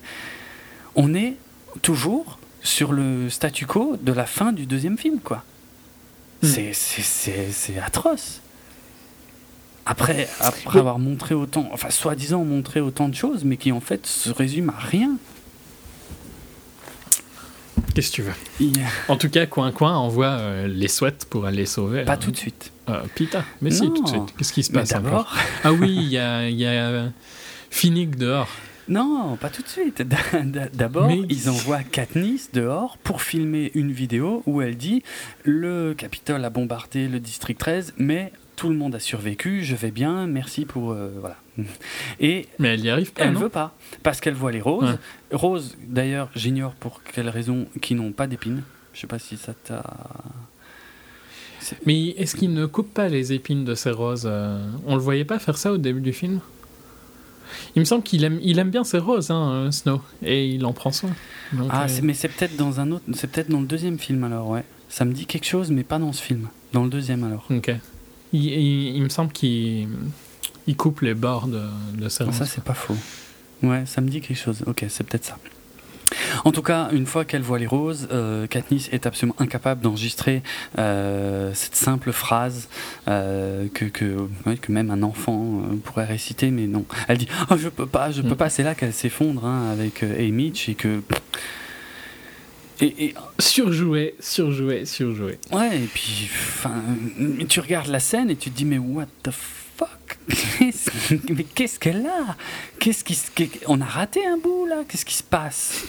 on 0.95 1.14
est 1.14 1.35
toujours 1.82 2.38
sur 2.61 2.91
le 2.91 3.30
statu 3.30 3.65
quo 3.65 3.98
de 4.01 4.11
la 4.11 4.25
fin 4.25 4.51
du 4.51 4.65
deuxième 4.65 4.98
film, 4.98 5.19
quoi. 5.19 5.43
C'est, 6.41 6.73
c'est 6.73 7.80
atroce. 7.80 8.41
Après, 9.85 10.29
après 10.39 10.79
avoir 10.79 10.97
montré 10.99 11.35
autant, 11.35 11.69
enfin 11.73 11.89
soi-disant 11.89 12.45
montré 12.45 12.79
autant 12.79 13.09
de 13.09 13.15
choses, 13.15 13.43
mais 13.43 13.57
qui 13.57 13.71
en 13.71 13.81
fait 13.81 14.05
se 14.07 14.29
résument 14.31 14.73
à 14.77 14.79
rien. 14.79 15.17
Qu'est-ce 17.93 18.09
que 18.11 18.15
tu 18.15 18.21
veux? 18.23 18.73
En 19.07 19.17
tout 19.17 19.29
cas, 19.29 19.45
Coin 19.45 19.71
Coin 19.71 19.95
envoie 19.95 20.27
euh, 20.39 20.67
les 20.67 20.87
souhaits 20.87 21.25
pour 21.29 21.45
aller 21.45 21.65
sauver. 21.65 22.05
Pas 22.05 22.13
euh, 22.13 22.17
tout 22.17 22.31
de 22.31 22.37
suite. 22.37 22.71
euh, 22.89 23.01
Pita. 23.13 23.43
Mais 23.61 23.69
si, 23.71 23.81
tout 23.91 24.03
de 24.03 24.07
suite. 24.07 24.33
Qu'est-ce 24.37 24.53
qui 24.53 24.63
se 24.63 24.71
Mais 24.71 24.79
passe 24.79 24.93
encore? 24.93 25.03
d'abord, 25.03 25.35
Ah 25.63 25.73
oui, 25.73 25.93
il 25.95 26.07
y 26.09 26.17
a, 26.17 26.49
y 26.49 26.65
a 26.65 27.11
Finnick 27.69 28.15
dehors. 28.17 28.47
non, 28.87 29.37
pas 29.39 29.49
tout 29.49 29.61
de 29.61 29.67
suite. 29.67 30.01
D'abord, 30.73 31.07
Mais- 31.07 31.21
ils 31.29 31.49
envoient 31.49 31.83
Katniss 31.83 32.49
dehors 32.51 32.97
pour 32.97 33.21
filmer 33.21 33.71
une 33.75 33.91
vidéo 33.91 34.41
où 34.47 34.61
elle 34.61 34.75
dit 34.77 35.03
le 35.43 35.93
Capitole 35.95 36.43
a 36.45 36.49
bombardé 36.49 37.07
le 37.07 37.19
district 37.19 37.59
13, 37.59 37.93
mais 37.97 38.31
tout 38.56 38.69
le 38.69 38.75
monde 38.75 38.95
a 38.95 38.99
survécu, 38.99 39.64
je 39.64 39.75
vais 39.75 39.91
bien, 39.91 40.27
merci 40.27 40.65
pour 40.65 40.91
euh, 40.91 41.09
voilà. 41.19 41.38
Et 42.19 42.48
Mais 42.59 42.69
elle 42.69 42.82
y 42.85 42.90
arrive 42.90 43.14
pas, 43.14 43.23
Elle 43.23 43.33
non 43.33 43.41
veut 43.41 43.49
pas, 43.49 43.75
parce 44.03 44.19
qu'elle 44.22 44.33
voit 44.33 44.51
les 44.51 44.61
roses. 44.61 44.91
Ouais. 45.32 45.38
Roses, 45.38 45.77
d'ailleurs, 45.88 46.30
j'ignore 46.35 46.73
pour 46.73 47.01
quelle 47.03 47.30
raison, 47.30 47.67
qui 47.82 47.95
n'ont 47.95 48.11
pas 48.11 48.27
d'épines. 48.27 48.64
Je 48.93 49.01
sais 49.01 49.07
pas 49.07 49.19
si 49.19 49.38
ça 49.38 49.53
t'a. 49.53 49.83
Mais 51.85 52.09
est-ce 52.09 52.35
qu'il 52.35 52.53
ne 52.53 52.65
coupe 52.65 52.93
pas 52.93 53.07
les 53.07 53.33
épines 53.33 53.64
de 53.64 53.75
ses 53.75 53.91
roses 53.91 54.27
euh, 54.30 54.64
On 54.85 54.95
le 54.95 55.01
voyait 55.01 55.25
pas 55.25 55.40
faire 55.40 55.57
ça 55.57 55.72
au 55.72 55.77
début 55.77 56.01
du 56.01 56.14
film? 56.14 56.40
Il 57.75 57.80
me 57.80 57.85
semble 57.85 58.03
qu'il 58.03 58.23
aime, 58.23 58.40
il 58.41 58.59
aime 58.59 58.69
bien 58.69 58.83
ses 58.83 58.98
roses, 58.98 59.32
hein, 59.32 59.51
euh, 59.51 59.72
Snow, 59.72 60.01
et 60.23 60.48
il 60.48 60.65
en 60.65 60.73
prend 60.73 60.91
soin. 60.91 61.11
Donc, 61.53 61.69
Ah, 61.72 61.85
euh, 61.85 61.99
mais 62.01 62.14
c'est 62.14 62.27
peut-être 62.27 62.56
dans 62.56 62.80
un 62.80 62.91
autre. 62.91 63.03
C'est 63.14 63.30
peut-être 63.30 63.49
dans 63.49 63.61
le 63.61 63.67
deuxième 63.67 63.99
film 63.99 64.23
alors, 64.23 64.49
ouais. 64.49 64.64
Ça 64.90 65.06
me 65.06 65.14
dit 65.14 65.25
quelque 65.25 65.45
chose, 65.45 65.72
mais 65.72 65.83
pas 65.83 65.99
dans 65.99 66.14
ce 66.14 66.22
film. 66.22 66.49
Dans 66.72 66.83
le 66.83 66.90
deuxième 66.90 67.23
alors. 67.23 67.45
Ok. 67.49 67.72
Il, 68.33 68.43
il- 68.45 68.95
il 68.97 69.01
me 69.03 69.09
semble 69.09 69.31
qu'il 69.31 69.87
il 70.67 70.75
coupe 70.75 71.01
les 71.01 71.13
bords 71.13 71.47
de, 71.47 71.59
de 71.97 72.07
Ah, 72.19 72.23
roses. 72.25 72.35
ça, 72.35 72.45
c'est 72.45 72.63
pas 72.63 72.73
faux. 72.73 72.95
Ouais, 73.61 73.83
ça 73.85 74.01
me 74.01 74.09
dit 74.09 74.21
quelque 74.21 74.37
chose. 74.37 74.63
Ok, 74.65 74.83
c'est 74.89 75.03
peut-être 75.05 75.25
ça. 75.25 75.37
En 76.45 76.51
tout 76.51 76.61
cas, 76.61 76.89
une 76.91 77.05
fois 77.05 77.25
qu'elle 77.25 77.41
voit 77.41 77.57
les 77.59 77.65
roses, 77.67 78.07
euh, 78.11 78.45
Katniss 78.47 78.87
est 78.91 79.05
absolument 79.07 79.35
incapable 79.39 79.81
d'enregistrer 79.81 80.43
euh, 80.77 81.51
cette 81.53 81.75
simple 81.75 82.11
phrase 82.11 82.67
euh, 83.07 83.67
que, 83.73 83.85
que, 83.85 84.27
ouais, 84.45 84.57
que 84.57 84.71
même 84.71 84.91
un 84.91 85.01
enfant 85.01 85.61
pourrait 85.83 86.05
réciter, 86.05 86.51
mais 86.51 86.67
non. 86.67 86.85
Elle 87.07 87.17
dit 87.17 87.27
oh, 87.49 87.57
Je 87.57 87.69
peux 87.69 87.85
pas, 87.87 88.11
je 88.11 88.21
peux 88.21 88.29
Mm. 88.35 88.35
pas. 88.37 88.49
C'est 88.49 88.63
là 88.63 88.75
qu'elle 88.75 88.93
s'effondre 88.93 89.45
hein, 89.45 89.71
avec 89.71 90.03
Haymitch 90.03 90.69
et 90.69 90.75
que. 90.75 91.01
Et, 92.81 93.05
et- 93.05 93.15
Surjoué, 93.39 94.15
surjoué, 94.19 94.85
surjoué. 94.85 95.37
ouais, 95.51 95.77
et 95.83 95.87
puis, 95.93 96.29
tu 97.47 97.59
regardes 97.59 97.87
la 97.87 97.99
scène 97.99 98.29
et 98.29 98.35
tu 98.35 98.49
te 98.51 98.57
dis 98.57 98.65
Mais 98.65 98.77
what 98.79 99.07
the 99.23 99.31
fuck? 99.31 100.17
Mais 101.29 101.43
qu'est-ce 101.43 101.79
qu'elle 101.79 102.05
a? 102.05 102.35
Qu'est-ce 102.79 103.03
qui, 103.03 103.17
On 103.67 103.79
a 103.81 103.85
raté 103.85 104.25
un 104.25 104.37
bout 104.37 104.65
là? 104.65 104.83
Qu'est-ce 104.87 105.05
qui 105.05 105.13
se 105.15 105.23
passe? 105.23 105.83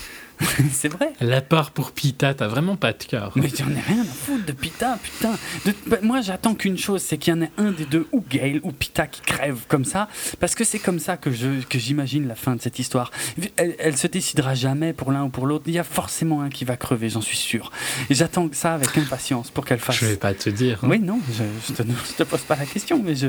C'est 0.72 0.88
vrai 0.88 1.12
La 1.20 1.40
part 1.40 1.70
pour 1.70 1.92
Pita, 1.92 2.34
t'as 2.34 2.46
vraiment 2.48 2.76
pas 2.76 2.92
de 2.92 3.02
cœur. 3.02 3.32
Mais 3.36 3.48
j'en 3.48 3.68
ai 3.70 3.80
rien 3.80 4.02
à 4.02 4.04
foutre 4.04 4.44
de 4.44 4.52
Pita, 4.52 4.98
putain. 5.02 5.32
De- 5.64 5.74
bah, 5.86 5.96
moi, 6.02 6.20
j'attends 6.20 6.54
qu'une 6.54 6.78
chose, 6.78 7.02
c'est 7.02 7.18
qu'il 7.18 7.34
y 7.34 7.36
en 7.36 7.42
ait 7.42 7.50
un 7.58 7.72
des 7.72 7.84
deux, 7.86 8.06
ou 8.12 8.22
Gale, 8.28 8.60
ou 8.62 8.72
Pita, 8.72 9.06
qui 9.06 9.20
crève 9.20 9.60
comme 9.68 9.84
ça, 9.84 10.08
parce 10.40 10.54
que 10.54 10.64
c'est 10.64 10.78
comme 10.78 10.98
ça 10.98 11.16
que 11.16 11.30
je 11.30 11.62
que 11.68 11.78
j'imagine 11.78 12.26
la 12.28 12.34
fin 12.34 12.56
de 12.56 12.60
cette 12.62 12.78
histoire. 12.78 13.10
Elle, 13.56 13.74
elle 13.78 13.96
se 13.96 14.06
décidera 14.06 14.54
jamais 14.54 14.92
pour 14.92 15.12
l'un 15.12 15.24
ou 15.24 15.28
pour 15.28 15.46
l'autre. 15.46 15.64
Il 15.66 15.74
y 15.74 15.78
a 15.78 15.84
forcément 15.84 16.42
un 16.42 16.50
qui 16.50 16.64
va 16.64 16.76
crever, 16.76 17.08
j'en 17.08 17.20
suis 17.20 17.36
sûr. 17.36 17.70
Et 18.10 18.14
j'attends 18.14 18.48
ça 18.52 18.74
avec 18.74 18.96
impatience 18.98 19.50
pour 19.50 19.64
qu'elle 19.64 19.78
fasse. 19.78 19.96
Je 19.96 20.06
vais 20.06 20.16
pas 20.16 20.34
te 20.34 20.50
dire. 20.50 20.80
hein. 20.82 20.88
Oui, 20.90 20.98
non, 21.00 21.18
je, 21.32 21.44
je, 21.68 21.72
te, 21.72 21.82
je 22.10 22.12
te 22.16 22.22
pose 22.22 22.40
pas 22.42 22.56
la 22.56 22.66
question, 22.66 23.00
mais 23.04 23.14
je. 23.16 23.28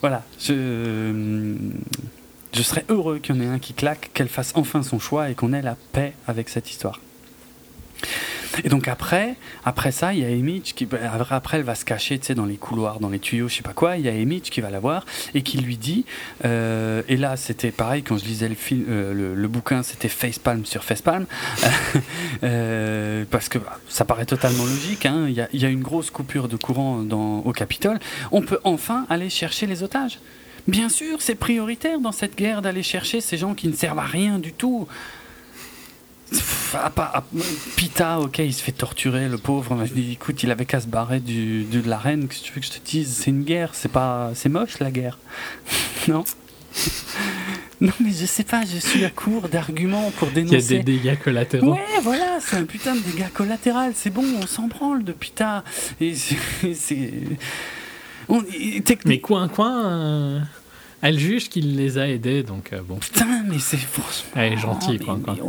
Voilà, 0.00 0.24
je. 0.40 1.54
Je 2.52 2.62
serais 2.62 2.84
heureux 2.88 3.18
qu'il 3.18 3.36
y 3.36 3.38
en 3.38 3.42
ait 3.42 3.46
un 3.46 3.58
qui 3.58 3.74
claque, 3.74 4.10
qu'elle 4.12 4.28
fasse 4.28 4.52
enfin 4.54 4.82
son 4.82 4.98
choix 4.98 5.30
et 5.30 5.34
qu'on 5.34 5.52
ait 5.52 5.62
la 5.62 5.76
paix 5.92 6.14
avec 6.26 6.48
cette 6.48 6.70
histoire. 6.70 7.00
Et 8.64 8.68
donc 8.68 8.88
après, 8.88 9.36
après 9.64 9.92
ça, 9.92 10.12
il 10.12 10.20
y 10.20 10.24
a 10.24 10.28
Emmett 10.28 10.62
qui, 10.74 10.88
après 11.30 11.58
elle 11.58 11.62
va 11.62 11.74
se 11.74 11.84
cacher, 11.84 12.18
tu 12.18 12.26
sais, 12.26 12.34
dans 12.34 12.44
les 12.44 12.56
couloirs, 12.56 13.00
dans 13.00 13.08
les 13.08 13.18
tuyaux, 13.18 13.48
je 13.48 13.54
sais 13.54 13.62
pas 13.62 13.72
quoi. 13.72 13.96
Il 13.96 14.04
y 14.04 14.08
a 14.08 14.12
Emmett 14.12 14.42
qui 14.42 14.60
va 14.60 14.70
la 14.70 14.80
voir 14.80 15.04
et 15.34 15.42
qui 15.42 15.58
lui 15.58 15.76
dit, 15.76 16.04
euh, 16.44 17.02
et 17.08 17.16
là 17.16 17.36
c'était 17.36 17.70
pareil 17.70 18.02
quand 18.02 18.18
je 18.18 18.24
lisais 18.24 18.48
le 18.48 18.54
film, 18.54 18.86
euh, 18.88 19.34
le, 19.34 19.48
bouquin, 19.48 19.82
c'était 19.82 20.08
facepalm 20.08 20.64
sur 20.64 20.84
facepalm, 20.84 21.26
euh, 22.42 23.24
parce 23.30 23.48
que 23.48 23.58
bah, 23.58 23.78
ça 23.88 24.04
paraît 24.04 24.26
totalement 24.26 24.64
logique. 24.64 25.06
hein. 25.06 25.26
Il 25.28 25.60
y, 25.60 25.64
a, 25.64 25.68
une 25.68 25.82
grosse 25.82 26.10
coupure 26.10 26.48
de 26.48 26.56
courant 26.56 26.98
au 27.44 27.52
Capitole. 27.52 27.98
On 28.32 28.42
peut 28.42 28.58
enfin 28.64 29.06
aller 29.08 29.30
chercher 29.30 29.66
les 29.66 29.82
otages. 29.82 30.18
Bien 30.70 30.88
sûr, 30.88 31.20
c'est 31.20 31.34
prioritaire 31.34 32.00
dans 32.00 32.12
cette 32.12 32.36
guerre 32.36 32.62
d'aller 32.62 32.82
chercher 32.82 33.20
ces 33.20 33.36
gens 33.36 33.54
qui 33.54 33.68
ne 33.68 33.74
servent 33.74 33.98
à 33.98 34.04
rien 34.04 34.38
du 34.38 34.52
tout. 34.52 34.86
À 36.74 36.92
à- 36.96 37.24
Pita, 37.76 38.20
ok, 38.20 38.38
il 38.38 38.54
se 38.54 38.62
fait 38.62 38.70
torturer, 38.72 39.28
le 39.28 39.36
pauvre. 39.38 39.74
Mais 39.74 39.86
je 39.86 39.92
dis, 39.94 40.12
écoute, 40.12 40.42
il 40.44 40.50
avait 40.52 40.64
qu'à 40.66 40.80
se 40.80 40.86
barrer 40.86 41.18
du, 41.18 41.64
du- 41.64 41.80
de 41.82 41.88
la 41.90 41.98
reine. 41.98 42.28
Qu'est-ce 42.28 42.40
que 42.42 42.46
tu 42.46 42.52
veux 42.52 42.60
que 42.60 42.66
je 42.66 42.72
te 42.72 42.78
dise? 42.88 43.12
C'est 43.20 43.30
une 43.30 43.42
guerre, 43.42 43.70
c'est 43.74 43.90
pas, 43.90 44.30
c'est 44.34 44.48
moche 44.48 44.78
la 44.78 44.90
guerre, 44.90 45.18
non? 46.08 46.24
Non, 47.80 47.92
mais 47.98 48.10
je 48.12 48.26
sais 48.26 48.44
pas, 48.44 48.62
je 48.66 48.76
suis 48.76 49.06
à 49.06 49.10
court 49.10 49.48
d'arguments 49.48 50.10
pour 50.18 50.28
Il 50.28 50.36
y 50.36 50.40
a 50.40 50.44
dénoncer. 50.44 50.76
des 50.80 50.82
dégâts 50.98 51.18
collatéraux. 51.18 51.72
Ouais, 51.72 51.80
voilà, 52.02 52.38
c'est 52.40 52.56
un 52.56 52.64
putain 52.64 52.94
de 52.94 53.00
dégât 53.00 53.30
collatéral. 53.32 53.92
C'est 53.96 54.10
bon, 54.10 54.22
on 54.40 54.46
s'en 54.46 54.68
branle 54.68 55.02
de 55.02 55.12
Pita. 55.12 55.64
Et 55.98 56.14
c'est, 56.14 56.36
c'est- 56.74 57.10
on- 58.28 58.42
et 58.54 58.82
technique- 58.82 59.06
Mais 59.06 59.18
coin 59.20 59.48
coin, 59.48 59.86
euh, 59.86 60.40
elle 61.02 61.18
juge 61.18 61.48
qu'il 61.48 61.76
les 61.76 61.98
a 61.98 62.08
aidés, 62.08 62.42
donc 62.42 62.72
euh, 62.72 62.82
bon. 62.82 62.96
Putain, 62.96 63.42
mais 63.48 63.58
c'est 63.58 63.76
franchement. 63.76 64.30
Elle 64.36 64.52
est 64.54 64.58
gentille, 64.58 64.98
quoi, 64.98 65.18
quoi. 65.22 65.34
mais 65.34 65.42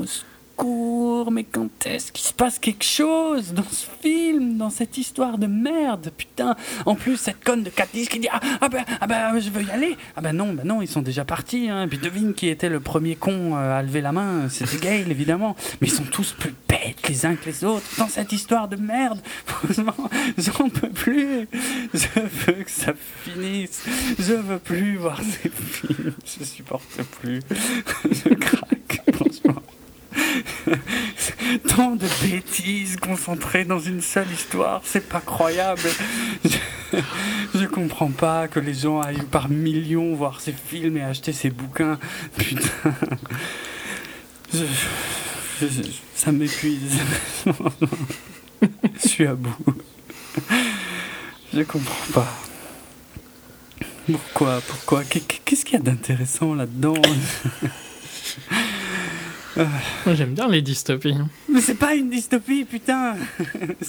mais 1.31 1.43
quand 1.43 1.69
est-ce 1.85 2.11
qu'il 2.11 2.25
se 2.25 2.33
passe 2.33 2.59
quelque 2.59 2.83
chose 2.83 3.53
dans 3.53 3.69
ce 3.69 3.85
film, 4.01 4.57
dans 4.57 4.69
cette 4.69 4.97
histoire 4.97 5.37
de 5.37 5.47
merde, 5.47 6.11
putain. 6.17 6.55
En 6.85 6.95
plus, 6.95 7.17
cette 7.17 7.43
conne 7.43 7.63
de 7.63 7.69
Katniss 7.69 8.09
qui 8.09 8.19
dit 8.19 8.27
ah, 8.31 8.39
ah 8.59 8.69
ben 8.69 8.83
ah 8.99 9.07
ben 9.07 9.39
je 9.39 9.49
veux 9.49 9.63
y 9.63 9.71
aller. 9.71 9.97
Ah 10.15 10.21
ben 10.21 10.33
non, 10.33 10.53
ben 10.53 10.65
non, 10.65 10.81
ils 10.81 10.87
sont 10.87 11.01
déjà 11.01 11.25
partis. 11.25 11.69
Hein. 11.69 11.87
Puis 11.87 11.97
devine 11.97 12.33
qui 12.33 12.47
était 12.47 12.69
le 12.69 12.79
premier 12.79 13.15
con 13.15 13.55
euh, 13.55 13.79
à 13.79 13.81
lever 13.81 14.01
la 14.01 14.11
main, 14.11 14.49
c'était 14.49 14.77
Gale 14.77 15.11
évidemment. 15.11 15.55
Mais 15.79 15.87
ils 15.87 15.93
sont 15.93 16.03
tous 16.03 16.33
plus 16.33 16.53
bêtes 16.67 17.07
les 17.07 17.25
uns 17.25 17.35
que 17.35 17.45
les 17.45 17.63
autres 17.63 17.85
dans 17.97 18.07
cette 18.07 18.31
histoire 18.31 18.67
de 18.67 18.75
merde. 18.75 19.21
Franchement, 19.45 20.09
j'en 20.37 20.69
peux 20.69 20.89
plus. 20.89 21.47
Je 21.93 22.19
veux 22.19 22.63
que 22.63 22.71
ça 22.71 22.93
finisse. 23.23 23.85
Je 24.19 24.33
veux 24.33 24.59
plus 24.59 24.97
voir 24.97 25.19
ces 25.21 25.49
films. 25.49 26.13
Je 26.25 26.43
supporte 26.43 27.03
plus. 27.19 27.41
Je 28.11 28.33
craque, 28.33 29.01
franchement. 29.13 29.61
Tant 31.67 31.95
de 31.95 32.07
bêtises 32.23 32.97
concentrées 32.97 33.65
dans 33.65 33.79
une 33.79 34.01
seule 34.01 34.31
histoire, 34.31 34.81
c'est 34.83 35.07
pas 35.07 35.19
croyable. 35.21 35.89
Je, 37.53 37.65
comprends 37.65 38.09
pas 38.11 38.47
que 38.47 38.59
les 38.59 38.73
gens 38.73 38.99
aillent 39.01 39.25
par 39.31 39.49
millions 39.49 40.13
voir 40.15 40.41
ces 40.41 40.53
films 40.53 40.97
et 40.97 41.03
acheter 41.03 41.33
ces 41.33 41.49
bouquins. 41.49 41.97
Putain. 42.37 42.93
Ça 46.15 46.31
m'épuise. 46.31 46.99
Je 49.03 49.07
suis 49.07 49.25
à 49.25 49.35
bout. 49.35 49.55
Je 51.53 51.61
comprends 51.61 52.13
pas. 52.13 52.33
Pourquoi 54.11 54.61
Pourquoi? 54.67 55.03
Qu'est- 55.03 55.41
Qu'est-ce 55.45 55.63
qu'il 55.65 55.73
y 55.75 55.81
a 55.81 55.83
d'intéressant 55.83 56.53
là-dedans? 56.55 56.95
Moi 59.57 60.15
j'aime 60.15 60.33
bien 60.33 60.47
les 60.47 60.61
dystopies. 60.61 61.15
Mais 61.49 61.59
c'est 61.61 61.75
pas 61.75 61.93
une 61.95 62.09
dystopie, 62.09 62.63
putain 62.65 63.15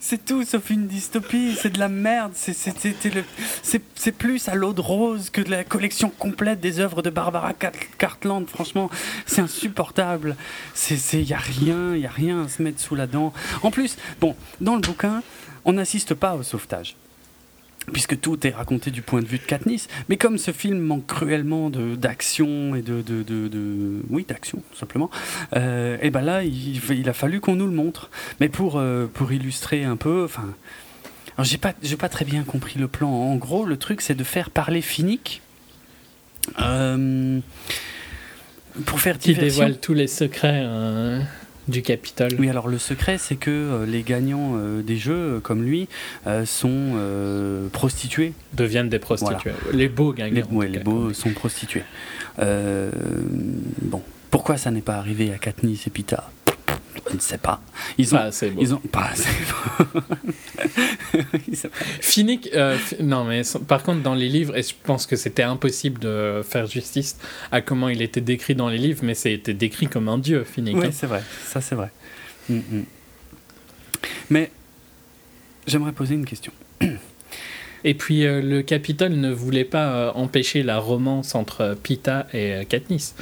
C'est- 0.00 0.24
tout 0.24 0.44
sauf 0.44 0.70
une 0.70 0.86
dystopie, 0.86 1.54
c'est 1.60 1.70
de 1.70 1.78
la 1.78 1.88
merde, 1.88 2.32
c'est- 2.34 4.12
plus 4.18 4.48
à 4.48 4.54
l'eau 4.54 4.72
de 4.72 4.80
rose 4.80 5.30
que 5.30 5.40
de 5.40 5.50
la 5.50 5.64
collection 5.64 6.10
complète 6.10 6.60
des 6.60 6.80
œuvres 6.80 7.02
de 7.02 7.10
Barbara 7.10 7.52
Car- 7.54 7.72
Cartland, 7.98 8.46
franchement, 8.48 8.90
c'est 9.26 9.40
insupportable. 9.40 10.36
Il 11.12 11.24
n'y 11.24 11.32
a 11.32 11.38
rien, 11.38 11.94
il 11.94 12.00
y 12.02 12.06
a 12.06 12.10
rien 12.10 12.44
à 12.44 12.48
se 12.48 12.62
mettre 12.62 12.80
sous 12.80 12.94
la 12.94 13.06
dent. 13.06 13.32
En 13.62 13.70
plus, 13.70 13.96
bon, 14.20 14.36
dans 14.60 14.74
le 14.76 14.80
bouquin, 14.80 15.22
on 15.64 15.72
n'assiste 15.72 16.14
pas 16.14 16.34
au 16.34 16.42
sauvetage. 16.42 16.96
Puisque 17.92 18.18
tout 18.18 18.46
est 18.46 18.50
raconté 18.50 18.90
du 18.90 19.02
point 19.02 19.20
de 19.20 19.26
vue 19.26 19.36
de 19.38 19.42
Katniss, 19.44 19.88
mais 20.08 20.16
comme 20.16 20.38
ce 20.38 20.52
film 20.52 20.78
manque 20.78 21.06
cruellement 21.06 21.68
de- 21.68 21.96
d'action 21.96 22.74
et 22.74 22.80
de, 22.80 23.02
de, 23.02 23.22
de- 23.22 23.46
de- 23.48 24.00
oui 24.08 24.24
d'action 24.26 24.62
simplement, 24.74 25.10
euh, 25.54 25.98
et 26.00 26.08
ben 26.10 26.22
là 26.22 26.44
il, 26.44 26.80
il 26.92 27.08
a 27.10 27.12
fallu 27.12 27.40
qu'on 27.40 27.56
nous 27.56 27.66
le 27.66 27.72
montre. 27.74 28.08
Mais 28.40 28.48
pour 28.48 28.78
euh, 28.78 29.06
pour 29.12 29.32
illustrer 29.32 29.84
un 29.84 29.96
peu, 29.96 30.24
enfin, 30.24 30.54
alors 31.36 31.44
j'ai 31.44 31.58
pas 31.58 31.74
j'ai 31.82 31.96
pas 31.96 32.08
très 32.08 32.24
bien 32.24 32.42
compris 32.42 32.78
le 32.78 32.88
plan. 32.88 33.10
En 33.10 33.36
gros, 33.36 33.66
le 33.66 33.76
truc 33.76 34.00
c'est 34.00 34.14
de 34.14 34.24
faire 34.24 34.48
parler 34.48 34.80
Finnick. 34.80 35.42
euh, 36.60 37.38
pour 38.86 38.98
faire 39.00 39.18
Qui 39.18 39.34
diversion. 39.34 39.64
dévoile 39.64 39.78
tous 39.80 39.94
les 39.94 40.06
secrets 40.08 40.62
euh, 40.64 41.20
du 41.68 41.82
Capitole. 41.82 42.32
Oui, 42.38 42.48
alors 42.48 42.68
le 42.68 42.78
secret, 42.78 43.18
c'est 43.18 43.36
que 43.36 43.50
euh, 43.50 43.86
les 43.86 44.02
gagnants 44.02 44.52
euh, 44.54 44.82
des 44.82 44.96
jeux, 44.96 45.36
euh, 45.36 45.40
comme 45.40 45.62
lui, 45.62 45.88
euh, 46.26 46.44
sont 46.44 46.92
euh, 46.94 47.68
prostitués. 47.68 48.32
Deviennent 48.52 48.88
des 48.88 48.98
prostituées. 48.98 49.52
Les 49.72 49.88
beaux 49.88 50.12
gagnants. 50.12 50.46
Les, 50.50 50.56
ouais, 50.56 50.68
les 50.68 50.78
cas, 50.78 50.84
beaux 50.84 51.12
sont 51.12 51.30
prostitués. 51.30 51.84
Euh, 52.38 52.90
bon, 53.82 54.02
pourquoi 54.30 54.56
ça 54.56 54.70
n'est 54.70 54.80
pas 54.82 54.96
arrivé 54.96 55.32
à 55.32 55.38
Katniss 55.38 55.86
et 55.86 55.90
Pita? 55.90 56.30
Je 57.10 57.16
ne 57.16 57.20
sais 57.20 57.38
pas. 57.38 57.60
Ils 57.98 58.14
ont, 58.14 58.18
Pas 58.18 58.24
assez 58.24 58.50
beau. 58.50 58.60
ils 58.62 58.74
ont 58.74 58.78
pas 58.90 59.10
assez. 59.12 59.28
Ont- 59.28 60.00
Finnick, 62.00 62.48
euh, 62.54 62.76
non 63.00 63.24
mais 63.24 63.42
par 63.68 63.82
contre 63.82 64.02
dans 64.02 64.14
les 64.14 64.28
livres, 64.28 64.56
et 64.56 64.62
je 64.62 64.74
pense 64.82 65.06
que 65.06 65.16
c'était 65.16 65.42
impossible 65.42 65.98
de 66.00 66.42
faire 66.48 66.66
justice 66.66 67.16
à 67.52 67.60
comment 67.60 67.88
il 67.88 68.02
était 68.02 68.20
décrit 68.20 68.54
dans 68.54 68.68
les 68.68 68.78
livres, 68.78 69.00
mais 69.02 69.14
c'était 69.14 69.54
décrit 69.54 69.88
comme 69.88 70.08
un 70.08 70.18
dieu, 70.18 70.44
Finnick. 70.44 70.76
Ouais, 70.76 70.86
hein. 70.86 70.90
c'est 70.92 71.06
vrai. 71.06 71.22
Ça, 71.46 71.60
c'est 71.60 71.74
vrai. 71.74 71.90
Mm, 72.48 72.54
mm. 72.56 72.84
Mais 74.30 74.50
j'aimerais 75.66 75.92
poser 75.92 76.14
une 76.14 76.24
question. 76.26 76.52
Et 77.84 77.94
puis 77.94 78.26
euh, 78.26 78.40
le 78.40 78.62
Capitole 78.62 79.12
ne 79.12 79.30
voulait 79.30 79.64
pas 79.64 79.86
euh, 79.86 80.12
empêcher 80.14 80.62
la 80.62 80.78
romance 80.78 81.34
entre 81.34 81.60
euh, 81.60 81.74
Pita 81.74 82.26
et 82.32 82.64
Katniss, 82.68 83.14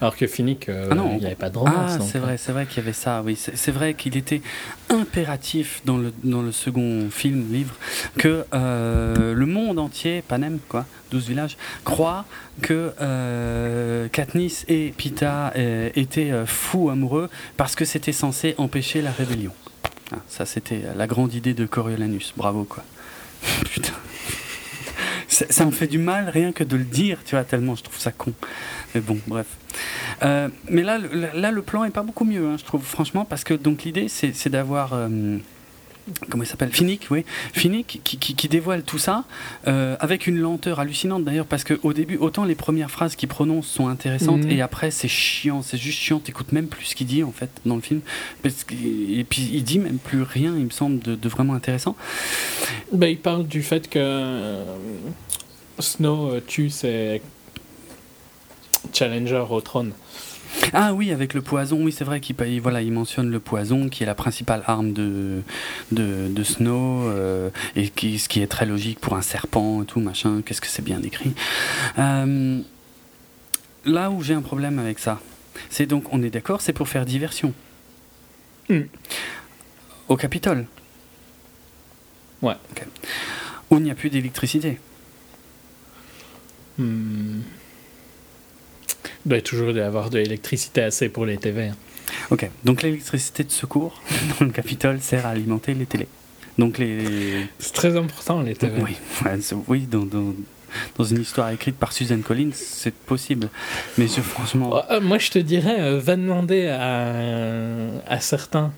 alors 0.00 0.16
que 0.16 0.26
Finnick, 0.26 0.68
Ah 0.68 0.94
il 1.12 1.18
n'y 1.18 1.26
avait 1.26 1.34
pas 1.34 1.50
de 1.50 1.58
romance. 1.58 1.92
Ah, 1.94 1.98
c'est 2.00 2.18
vrai, 2.18 2.36
c'est 2.36 2.52
vrai 2.52 2.66
qu'il 2.66 2.78
y 2.78 2.80
avait 2.80 2.92
ça. 2.92 3.22
Oui, 3.24 3.36
c'est 3.36 3.70
vrai 3.70 3.94
qu'il 3.94 4.16
était 4.16 4.42
impératif 4.90 5.82
dans 5.84 5.96
le, 5.96 6.12
dans 6.24 6.42
le 6.42 6.52
second 6.52 7.08
film, 7.10 7.52
livre, 7.52 7.74
que 8.18 8.44
le 8.52 9.46
monde 9.46 9.78
entier, 9.78 10.22
Panem, 10.26 10.58
quoi, 10.68 10.86
12 11.10 11.28
villages, 11.28 11.56
croit 11.84 12.24
que 12.62 12.92
euh, 13.00 14.08
Katniss 14.08 14.64
et 14.68 14.92
Pita 14.96 15.52
euh, 15.56 15.90
étaient 15.94 16.30
euh, 16.30 16.46
fous 16.46 16.90
amoureux 16.90 17.28
parce 17.56 17.74
que 17.74 17.84
c'était 17.84 18.12
censé 18.12 18.54
empêcher 18.58 19.02
la 19.02 19.10
rébellion. 19.10 19.52
Ah, 20.12 20.16
ça, 20.28 20.46
c'était 20.46 20.82
la 20.96 21.06
grande 21.06 21.34
idée 21.34 21.54
de 21.54 21.66
Coriolanus. 21.66 22.32
Bravo, 22.36 22.64
quoi. 22.64 22.84
Putain. 23.70 23.92
Ça, 25.50 25.64
me 25.64 25.70
fait 25.70 25.86
du 25.86 25.98
mal 25.98 26.28
rien 26.28 26.52
que 26.52 26.64
de 26.64 26.76
le 26.76 26.84
dire, 26.84 27.18
tu 27.24 27.34
vois, 27.36 27.44
tellement 27.44 27.74
je 27.76 27.82
trouve 27.84 27.98
ça 27.98 28.10
con. 28.12 28.32
Mais 28.94 29.00
bon, 29.00 29.18
bref. 29.26 29.46
Euh, 30.22 30.48
mais 30.68 30.82
là, 30.82 30.98
là, 31.34 31.50
le 31.50 31.62
plan 31.62 31.84
est 31.84 31.90
pas 31.90 32.02
beaucoup 32.02 32.24
mieux, 32.24 32.46
hein, 32.46 32.56
je 32.58 32.64
trouve, 32.64 32.82
franchement, 32.82 33.24
parce 33.24 33.44
que 33.44 33.54
donc 33.54 33.84
l'idée, 33.84 34.08
c'est 34.08 34.32
c'est 34.34 34.50
d'avoir. 34.50 34.92
euh, 34.94 35.38
comment 36.30 36.42
il 36.42 36.46
s'appelle? 36.46 36.70
Finnick, 36.72 37.08
oui. 37.10 37.24
Finnick 37.52 38.00
qui, 38.04 38.18
qui- 38.18 38.34
qui 38.34 38.48
dévoile 38.48 38.82
tout 38.82 38.98
ça 38.98 39.24
euh, 39.66 39.96
avec 40.00 40.26
une 40.26 40.38
lenteur 40.38 40.80
hallucinante 40.80 41.24
d'ailleurs, 41.24 41.46
parce 41.46 41.64
qu'au 41.64 41.92
début, 41.92 42.16
autant 42.16 42.44
les 42.44 42.54
premières 42.54 42.90
phrases 42.90 43.16
qu'il 43.16 43.28
prononce 43.28 43.66
sont 43.66 43.88
intéressantes, 43.88 44.44
Mhm. 44.44 44.50
et 44.50 44.60
après, 44.62 44.90
c'est 44.90 45.08
chiant, 45.08 45.62
c'est 45.62 45.78
juste 45.78 45.98
chiant, 45.98 46.18
t'écoutes 46.18 46.52
même 46.52 46.66
plus 46.68 46.84
ce 46.86 46.94
qu'il 46.94 47.06
dit 47.06 47.22
en 47.22 47.32
fait 47.32 47.50
dans 47.66 47.76
le 47.76 47.82
film. 47.82 48.00
Parce 48.42 48.64
et 48.70 49.24
puis 49.28 49.50
il 49.52 49.62
dit 49.64 49.78
même 49.78 49.98
plus 49.98 50.22
rien, 50.22 50.54
il 50.56 50.64
me 50.64 50.70
semble, 50.70 50.98
de, 51.00 51.14
de 51.14 51.28
vraiment 51.28 51.54
intéressant. 51.54 51.96
bah, 52.92 53.08
il 53.08 53.18
parle 53.18 53.46
du 53.46 53.62
fait 53.62 53.88
que 53.88 53.98
euh, 53.98 54.64
Snow 55.78 56.40
tue 56.46 56.70
ses 56.70 57.20
challengers 58.92 59.44
au 59.50 59.60
trône. 59.60 59.92
Ah 60.72 60.92
oui, 60.92 61.12
avec 61.12 61.34
le 61.34 61.42
poison, 61.42 61.82
oui, 61.82 61.92
c'est 61.92 62.04
vrai 62.04 62.20
qu'il 62.20 62.36
voilà, 62.60 62.82
il 62.82 62.92
mentionne 62.92 63.30
le 63.30 63.40
poison 63.40 63.88
qui 63.88 64.02
est 64.02 64.06
la 64.06 64.14
principale 64.14 64.62
arme 64.66 64.92
de, 64.92 65.42
de, 65.92 66.28
de 66.28 66.42
Snow, 66.42 67.08
euh, 67.08 67.50
et 67.76 67.88
qui, 67.88 68.18
ce 68.18 68.28
qui 68.28 68.40
est 68.40 68.46
très 68.46 68.66
logique 68.66 69.00
pour 69.00 69.14
un 69.14 69.22
serpent 69.22 69.82
et 69.82 69.86
tout, 69.86 70.00
machin, 70.00 70.42
qu'est-ce 70.44 70.60
que 70.60 70.66
c'est 70.66 70.84
bien 70.84 71.00
décrit. 71.00 71.32
Euh, 71.98 72.60
là 73.84 74.10
où 74.10 74.22
j'ai 74.22 74.34
un 74.34 74.42
problème 74.42 74.78
avec 74.78 74.98
ça, 74.98 75.20
c'est 75.70 75.86
donc, 75.86 76.12
on 76.12 76.22
est 76.22 76.30
d'accord, 76.30 76.60
c'est 76.60 76.72
pour 76.72 76.88
faire 76.88 77.06
diversion. 77.06 77.52
Hmm. 78.68 78.82
Au 80.08 80.16
Capitole. 80.16 80.66
Ouais. 82.42 82.56
Ok. 82.70 82.86
Où 83.70 83.76
il 83.76 83.82
n'y 83.82 83.90
a 83.90 83.94
plus 83.94 84.10
d'électricité. 84.10 84.78
Hmm. 86.78 87.40
Il 89.26 89.30
doit 89.30 89.40
toujours 89.40 89.70
y 89.70 89.80
avoir 89.80 90.10
de 90.10 90.18
l'électricité 90.18 90.82
assez 90.82 91.08
pour 91.08 91.26
les 91.26 91.36
TV. 91.38 91.66
hein. 91.68 91.76
Ok, 92.30 92.48
donc 92.64 92.82
l'électricité 92.82 93.44
de 93.44 93.50
secours 93.50 94.00
dans 94.40 94.46
le 94.46 94.52
Capitole 94.52 95.00
sert 95.00 95.26
à 95.26 95.30
alimenter 95.30 95.74
les 95.74 95.86
télés. 95.86 96.08
Donc 96.56 96.78
les, 96.78 97.46
C'est 97.58 97.72
très 97.74 97.96
important 97.96 98.40
les 98.42 98.54
TV. 98.54 98.80
Oui, 98.82 98.96
ouais, 99.24 99.38
oui 99.68 99.80
dans, 99.90 100.04
dans, 100.04 100.34
dans 100.96 101.04
une 101.04 101.20
histoire 101.20 101.50
écrite 101.50 101.76
par 101.76 101.92
Susan 101.92 102.18
Collins, 102.20 102.50
c'est 102.52 102.94
possible. 102.94 103.48
Mais 103.96 104.08
je, 104.08 104.20
franchement. 104.20 104.82
Euh, 104.90 105.00
moi, 105.00 105.18
je 105.18 105.30
te 105.30 105.38
dirais, 105.38 105.80
euh, 105.80 106.00
va 106.00 106.16
demander 106.16 106.66
à, 106.66 107.12
à 108.06 108.20
certains 108.20 108.72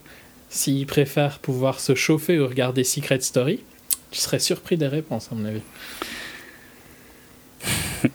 s'ils 0.50 0.86
préfèrent 0.86 1.38
pouvoir 1.38 1.80
se 1.80 1.94
chauffer 1.94 2.38
ou 2.40 2.46
regarder 2.46 2.84
Secret 2.84 3.20
Story. 3.20 3.60
Tu 4.10 4.18
serais 4.18 4.40
surpris 4.40 4.76
des 4.76 4.88
réponses, 4.88 5.28
à 5.30 5.34
mon 5.36 5.44
avis. 5.44 5.62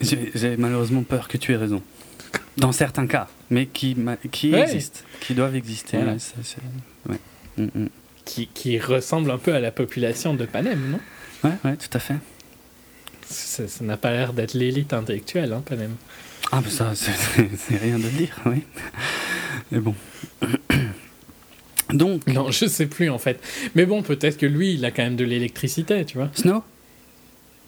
J'ai 0.00 0.56
malheureusement 0.56 1.02
peur 1.02 1.26
que 1.28 1.38
tu 1.38 1.52
aies 1.52 1.56
raison. 1.56 1.82
Dans 2.56 2.72
certains 2.72 3.06
cas, 3.06 3.28
mais 3.50 3.66
qui, 3.66 3.96
qui 4.32 4.52
Ouais. 4.52 4.62
existent, 4.62 5.00
qui 5.20 5.34
doivent 5.34 5.54
exister. 5.56 5.98
Voilà. 5.98 6.12
ouais, 6.14 6.18
ça, 6.18 6.34
c'est- 6.42 7.10
ouais. 7.10 7.18
Mm, 7.58 7.82
mm. 7.84 7.88
Qui, 8.24 8.48
qui 8.48 8.78
ressemble 8.78 9.30
un 9.30 9.38
peu 9.38 9.54
à 9.54 9.60
la 9.60 9.70
population 9.70 10.34
de 10.34 10.44
Panem, 10.46 10.90
non? 10.90 11.00
Ouais, 11.48 11.56
ouais, 11.64 11.76
tout 11.76 11.90
à 11.92 11.98
fait. 11.98 12.16
Ça 13.28 13.64
n'a 13.82 13.96
pas 13.96 14.10
l'air 14.12 14.32
d'être 14.32 14.54
l'élite 14.54 14.92
intellectuelle, 14.92 15.52
hein, 15.52 15.62
Panem. 15.64 15.94
Ah, 16.52 16.60
mais 16.64 16.70
ça, 16.70 16.92
c'est- 16.94 17.76
rien 17.76 17.98
de 17.98 18.08
dire, 18.08 18.36
oui. 18.46 18.62
Mais 19.70 19.80
bon. 19.80 19.94
Donc, 21.90 22.26
Non, 22.26 22.50
je 22.50 22.66
sais 22.66 22.86
plus 22.86 23.10
en 23.10 23.18
fait. 23.18 23.40
Mais 23.76 23.86
bon, 23.86 24.02
peut-être 24.02 24.38
que 24.38 24.46
lui, 24.46 24.74
il 24.74 24.84
a 24.84 24.90
quand 24.90 25.04
même 25.04 25.16
de 25.16 25.24
l'électricité, 25.24 26.04
tu 26.04 26.18
vois. 26.18 26.30
Snow? 26.34 26.64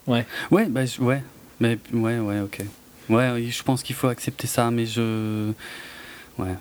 Ouais. 0.09 0.27
Ouais, 0.51 0.67
bah, 0.67 0.83
ouais. 1.01 1.23
Mais, 1.61 1.79
ouais, 1.93 2.19
ouais, 2.19 2.41
ok. 2.41 2.61
Ouais, 3.09 3.47
je 3.49 3.63
pense 3.63 3.83
qu'il 3.83 3.97
faut 3.97 4.09
accepter 4.09 4.47
ça, 4.47 4.71
mais 4.71 4.87
je. 4.87 5.51
Ouais. 6.39 6.55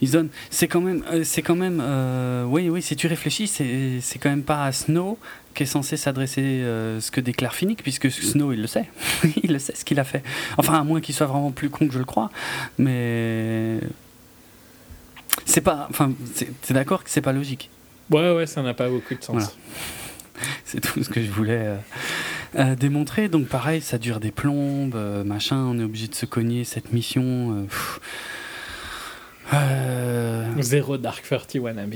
Ils 0.00 0.10
donnent. 0.10 0.30
C'est 0.50 0.68
quand 0.68 0.80
même. 0.80 1.04
euh, 1.12 1.22
c'est 1.24 1.42
quand 1.42 1.54
même. 1.54 1.80
euh, 1.82 2.44
oui, 2.44 2.68
oui, 2.68 2.82
si 2.82 2.96
tu 2.96 3.06
réfléchis, 3.06 3.46
c'est 3.46 4.00
c'est 4.00 4.18
quand 4.18 4.30
même 4.30 4.42
pas 4.42 4.64
à 4.64 4.72
Snow 4.72 5.18
qui 5.54 5.62
est 5.64 5.66
censé 5.66 5.96
s'adresser 5.96 6.40
euh, 6.40 7.00
ce 7.00 7.10
que 7.10 7.20
déclare 7.20 7.54
Finnick, 7.54 7.82
puisque 7.82 8.10
Snow, 8.10 8.52
il 8.52 8.60
le 8.62 8.66
sait. 8.66 8.88
il 9.42 9.52
le 9.52 9.58
sait 9.58 9.74
ce 9.76 9.84
qu'il 9.84 10.00
a 10.00 10.04
fait. 10.04 10.22
Enfin, 10.56 10.80
à 10.80 10.82
moins 10.84 11.00
qu'il 11.00 11.14
soit 11.14 11.26
vraiment 11.26 11.50
plus 11.50 11.70
con 11.70 11.86
que 11.86 11.92
je 11.92 11.98
le 11.98 12.04
crois. 12.04 12.30
Mais. 12.78 13.78
C'est 15.44 15.60
pas. 15.60 15.86
Enfin, 15.90 16.12
t'es 16.34 16.74
d'accord 16.74 17.04
que 17.04 17.10
c'est 17.10 17.20
pas 17.22 17.32
logique? 17.32 17.70
Ouais, 18.10 18.34
ouais, 18.34 18.46
ça 18.46 18.62
n'a 18.62 18.74
pas 18.74 18.88
beaucoup 18.88 19.14
de 19.14 19.22
sens. 19.22 19.36
Voilà. 19.36 19.50
C'est 20.64 20.80
tout 20.80 21.02
ce 21.02 21.08
que 21.08 21.22
je 21.22 21.30
voulais 21.30 21.66
euh, 21.66 21.76
euh, 22.58 22.74
démontrer. 22.74 23.28
Donc 23.28 23.46
pareil, 23.48 23.80
ça 23.80 23.98
dure 23.98 24.20
des 24.20 24.30
plombes, 24.30 24.94
euh, 24.94 25.24
machin, 25.24 25.56
on 25.56 25.78
est 25.78 25.84
obligé 25.84 26.08
de 26.08 26.14
se 26.14 26.26
cogner 26.26 26.64
cette 26.64 26.92
mission. 26.92 27.66
Zéro 30.60 30.96
Dark 30.98 31.22
30 31.28 31.56
wannabe. 31.60 31.94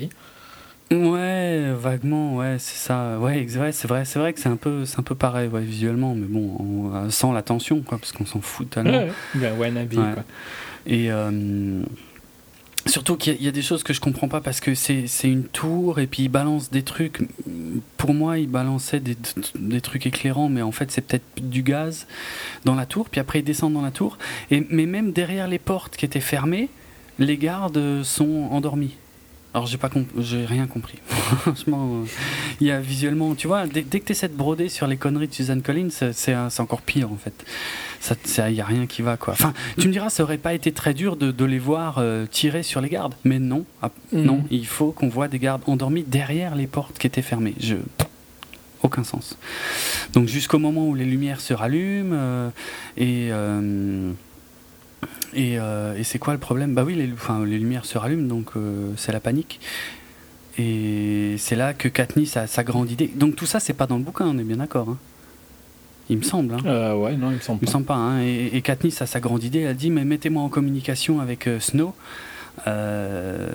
ouais, 0.91 1.73
vaguement, 1.78 2.36
ouais, 2.36 2.57
c'est 2.58 2.76
ça. 2.76 3.18
Ouais, 3.18 3.47
c'est 3.49 3.58
vrai, 3.89 4.05
c'est 4.05 4.18
vrai 4.18 4.33
que 4.33 4.41
c'est 4.41 4.49
un 4.49 4.57
peu, 4.57 4.84
c'est 4.84 4.99
un 4.99 5.02
peu 5.02 5.15
pareil, 5.15 5.49
ouais, 5.49 5.62
visuellement, 5.62 6.15
mais 6.15 6.26
bon, 6.26 6.57
on- 6.60 7.10
sans 7.10 7.33
la 7.33 7.42
tension, 7.42 7.81
quoi, 7.83 7.99
parce 7.99 8.12
qu'on 8.12 8.26
s'en 8.26 8.41
fout 8.41 8.68
tellement. 8.70 8.91
Ouais, 8.91 9.05
ouais. 9.07 9.12
Ben, 9.34 9.58
wannabe, 9.58 9.92
Ouais. 9.94 10.12
quoi. 10.15 10.25
Et 10.86 11.10
euh, 11.10 11.83
Surtout 12.86 13.16
qu'il 13.16 13.42
y, 13.42 13.48
a- 13.48 13.52
des 13.52 13.62
choses 13.62 13.82
que 13.82 13.92
je 13.92 14.00
comprends 14.00 14.28
pas 14.28 14.40
parce 14.40 14.60
que 14.60 14.74
c'est 14.74 15.06
une 15.24 15.44
tour 15.44 15.98
et 15.98 16.06
puis 16.06 16.24
il 16.24 16.28
balance 16.28 16.70
des 16.70 16.82
trucs. 16.82 17.20
Pour 17.97 18.15
moi, 18.15 18.39
il 18.39 18.48
balançait 18.48 19.00
des, 19.00 19.81
trucs 19.81 20.06
éclairants, 20.06 20.48
mais 20.48 20.62
en 20.62 20.73
fait, 20.73 20.90
c'est 20.92 21.00
peut-être 21.00 21.24
du 21.36 21.62
gaz 21.62 22.06
dans 22.65 22.74
la 22.74 22.86
tour. 22.86 23.08
Puis 23.08 23.20
après, 23.20 23.40
ils 23.40 23.44
descendent 23.44 23.74
dans 23.74 23.82
la 23.82 23.90
tour. 23.90 24.18
Mais 24.50 24.86
même 24.86 25.12
derrière 25.12 25.48
les 25.48 25.58
portes 25.58 25.97
qui 25.97 26.05
étaient 26.05 26.20
fermées, 26.20 26.68
les 27.18 27.36
gardes 27.36 28.02
sont 28.05 28.48
endormis. 28.50 28.94
Alors 29.57 29.67
j'ai 29.67 29.78
pas 29.78 29.89
j'ai 30.18 30.44
rien 30.44 30.67
compris. 30.67 30.99
Franchement, 31.41 32.02
euh, 32.02 32.07
il 32.60 32.67
y 32.67 32.70
a 32.70 32.78
visuellement, 32.78 33.35
tu 33.35 33.47
vois, 33.47 33.67
dès, 33.67 33.81
dès 33.81 34.01
que 34.01 34.05
tu 34.05 34.12
essaies 34.12 34.28
de 34.28 34.35
broder 34.36 34.68
sur 34.68 34.86
les 34.86 34.99
conneries 34.99 35.28
de 35.28 35.33
Suzanne 35.33 35.62
Collins, 35.62 35.89
c'est 35.89 36.12
c'est 36.12 36.60
encore 36.60 36.83
pire 36.83 37.10
en 37.10 37.17
fait. 37.17 37.33
Ça, 37.99 38.15
ça- 38.23 38.51
y 38.51 38.60
a 38.60 38.67
rien 38.67 38.85
qui 38.86 39.01
va 39.01 39.17
quoi. 39.17 39.33
Enfin, 39.33 39.55
tu 39.78 39.89
me 39.89 39.93
diras, 39.94 40.10
ça 40.10 40.25
aurait 40.25 40.36
pas 40.36 40.52
été 40.52 40.73
très 40.73 40.93
dur 40.93 41.17
de, 41.17 41.31
de 41.33 41.44
les 41.47 41.59
voir 41.59 41.94
euh, 41.97 42.26
tirer 42.26 42.62
sur 42.62 42.83
les 42.83 42.91
gardes, 42.91 43.15
mais 43.25 43.39
non, 43.39 43.65
ah, 43.81 43.91
non, 44.12 44.36
Mhm. 44.41 44.44
il 44.51 44.67
faut 44.67 44.93
qu'on 44.93 45.09
voit 45.09 45.28
des 45.28 45.39
gardes 45.39 45.62
endormis 45.67 46.02
derrière 46.07 46.55
les 46.55 46.67
portes 46.67 46.99
qui 46.99 47.07
étaient 47.07 47.23
fermées. 47.23 47.55
Je 47.59 47.76
aucun 48.83 49.05
sens. 49.05 49.39
Donc 50.12 50.28
jusqu'au 50.28 50.59
moment 50.59 50.86
où 50.86 50.94
les 50.94 51.07
lumières 51.07 51.41
se 51.41 51.55
rallument 51.55 52.10
euh, 52.15 52.51
et 52.99 53.28
euh, 53.33 54.12
et, 55.34 55.58
euh, 55.58 55.97
et 55.97 56.05
c'est 56.05 56.18
quoi 56.18 56.33
le 56.33 56.39
problème? 56.41 56.75
Bah 56.75 56.84
oui, 56.84 56.94
les, 56.94 57.12
enfin, 57.12 57.44
les 57.44 57.58
lumières 57.58 57.84
se 57.84 57.99
rallument, 57.99 58.26
donc 58.28 58.50
euh, 58.57 58.91
c'est 58.97 59.12
la 59.12 59.20
panique. 59.20 59.60
Et 60.58 61.36
c'est 61.39 61.57
là 61.57 61.75
que 61.75 61.89
Katniss 61.89 62.36
a 62.36 62.47
sa 62.47 62.65
grande 62.65 62.91
idée. 62.91 63.10
Donc 63.15 63.36
tout 63.36 63.44
ça, 63.47 63.60
c'est 63.60 63.75
pas 63.75 63.86
dans 63.86 63.99
le 63.99 64.02
bouquin, 64.02 64.26
on 64.26 64.39
est 64.39 64.44
bien 64.44 64.57
d'accord. 64.57 64.89
hein 64.89 64.99
il 66.08 66.18
me 66.18 66.23
semble. 66.23 66.55
Hein. 66.55 66.58
Euh, 66.66 66.94
ouais, 66.94 67.16
non, 67.16 67.31
il 67.31 67.36
me 67.36 67.41
semble 67.41 67.58
Il 67.60 67.62
me 67.62 67.66
pas. 67.66 67.73
semble 67.73 67.84
pas. 67.84 67.97
Hein. 67.97 68.23
Et, 68.23 68.50
et 68.57 68.62
Katniss 68.62 69.02
a 69.02 69.07
sa 69.07 69.18
grande 69.20 69.42
idée. 69.42 69.60
Elle 69.60 69.76
dit 69.76 69.91
mais 69.91 70.05
mettez-moi 70.05 70.42
en 70.42 70.49
communication 70.49 71.20
avec 71.20 71.49
Snow. 71.58 71.94
Euh, 72.66 73.49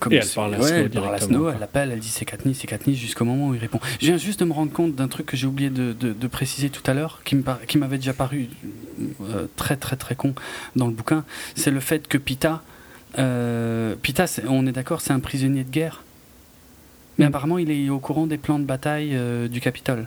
comme 0.00 0.12
Et 0.12 0.16
elle 0.16 0.28
parle 0.28 0.54
à 0.54 0.58
Snow 0.62 0.74
elle 0.76 0.90
parle 0.90 1.14
à 1.14 1.18
Snow, 1.18 1.48
elle 1.50 1.58
l'appelle, 1.58 1.90
elle 1.92 1.98
dit 1.98 2.08
c'est 2.08 2.24
Katniss, 2.24 2.58
c'est 2.60 2.66
Katniss 2.66 2.98
jusqu'au 2.98 3.24
moment 3.24 3.48
où 3.48 3.54
il 3.54 3.60
répond. 3.60 3.80
Je 4.00 4.06
viens 4.06 4.16
juste 4.16 4.40
de 4.40 4.44
me 4.44 4.52
rendre 4.52 4.72
compte 4.72 4.94
d'un 4.94 5.08
truc 5.08 5.26
que 5.26 5.36
j'ai 5.36 5.46
oublié 5.46 5.70
de, 5.70 5.92
de- 5.92 6.12
de 6.12 6.26
préciser 6.26 6.70
tout 6.70 6.88
à 6.90 6.94
l'heure, 6.94 7.20
qui 7.24 7.36
par- 7.36 7.58
m'avait 7.76 7.96
déjà 7.98 8.12
paru 8.12 8.48
euh, 9.22 9.46
très 9.56 9.76
très 9.76 9.96
très 9.96 10.14
con 10.14 10.34
dans 10.76 10.86
le 10.86 10.92
bouquin. 10.92 11.24
C'est 11.56 11.70
le 11.72 11.80
fait 11.80 12.06
que 12.08 12.18
Pita, 12.18 12.62
euh, 13.18 13.94
Pita, 14.00 14.26
on 14.48 14.66
est 14.66 14.72
d'accord, 14.72 15.00
c'est 15.00 15.12
un 15.12 15.20
prisonnier 15.20 15.64
de 15.64 15.70
guerre. 15.70 16.02
Mais 17.18 17.24
Mm. 17.26 17.28
apparemment, 17.28 17.58
il 17.58 17.70
est 17.70 17.88
au 17.90 17.98
courant 18.00 18.26
des 18.26 18.38
plans 18.38 18.58
de 18.58 18.64
bataille 18.64 19.10
euh, 19.14 19.46
du 19.48 19.60
Capitole. 19.60 20.06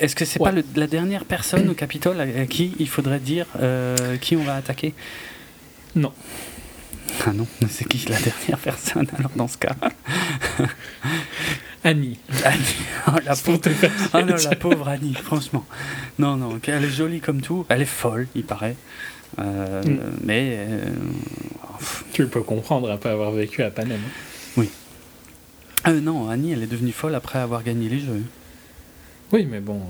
Est-ce 0.00 0.14
que 0.16 0.24
c'est 0.24 0.40
Ouais. 0.40 0.50
pas 0.50 0.56
le- 0.56 0.64
la 0.76 0.86
dernière 0.86 1.24
personne 1.24 1.68
au 1.68 1.74
Capitole 1.74 2.18
à, 2.20 2.22
à 2.42 2.46
qui 2.46 2.74
il 2.78 2.88
faudrait 2.88 3.18
dire 3.20 3.46
qui 4.20 4.36
on 4.36 4.42
va 4.44 4.54
attaquer? 4.56 4.94
Non. 5.96 6.12
Ah 7.26 7.32
non, 7.32 7.46
c'est 7.70 7.86
qui 7.88 8.04
la 8.08 8.18
dernière 8.20 8.58
personne 8.58 9.06
alors 9.18 9.30
dans 9.36 9.48
ce 9.48 9.56
cas 9.58 9.74
Annie. 11.84 12.18
Annie. 12.44 12.64
Oh, 13.08 13.12
la 13.24 13.36
pauvre, 13.36 13.60
oh 14.14 14.18
non, 14.20 14.34
dire. 14.36 14.50
la 14.50 14.56
pauvre 14.56 14.88
Annie, 14.88 15.14
franchement. 15.14 15.64
Non, 16.18 16.36
non, 16.36 16.58
elle 16.66 16.84
est 16.84 16.88
jolie 16.90 17.20
comme 17.20 17.40
tout. 17.42 17.66
Elle 17.68 17.82
est 17.82 17.86
folle, 17.86 18.26
il 18.34 18.44
paraît. 18.44 18.76
Euh, 19.38 19.82
Mm. 19.82 19.98
Mais. 20.24 20.56
euh. 20.68 20.84
Tu 22.12 22.26
peux 22.26 22.42
comprendre 22.42 22.90
après 22.90 23.10
avoir 23.10 23.32
vécu 23.32 23.62
à 23.62 23.70
Panem. 23.70 24.00
hein. 24.58 24.64
Euh, 25.88 26.00
non, 26.00 26.30
Annie, 26.30 26.52
elle 26.52 26.62
est 26.62 26.66
devenue 26.66 26.92
folle 26.92 27.14
après 27.14 27.38
avoir 27.38 27.62
gagné 27.62 27.90
les 27.90 28.00
jeux. 28.00 28.22
Oui, 29.32 29.46
mais 29.50 29.60
bon. 29.60 29.82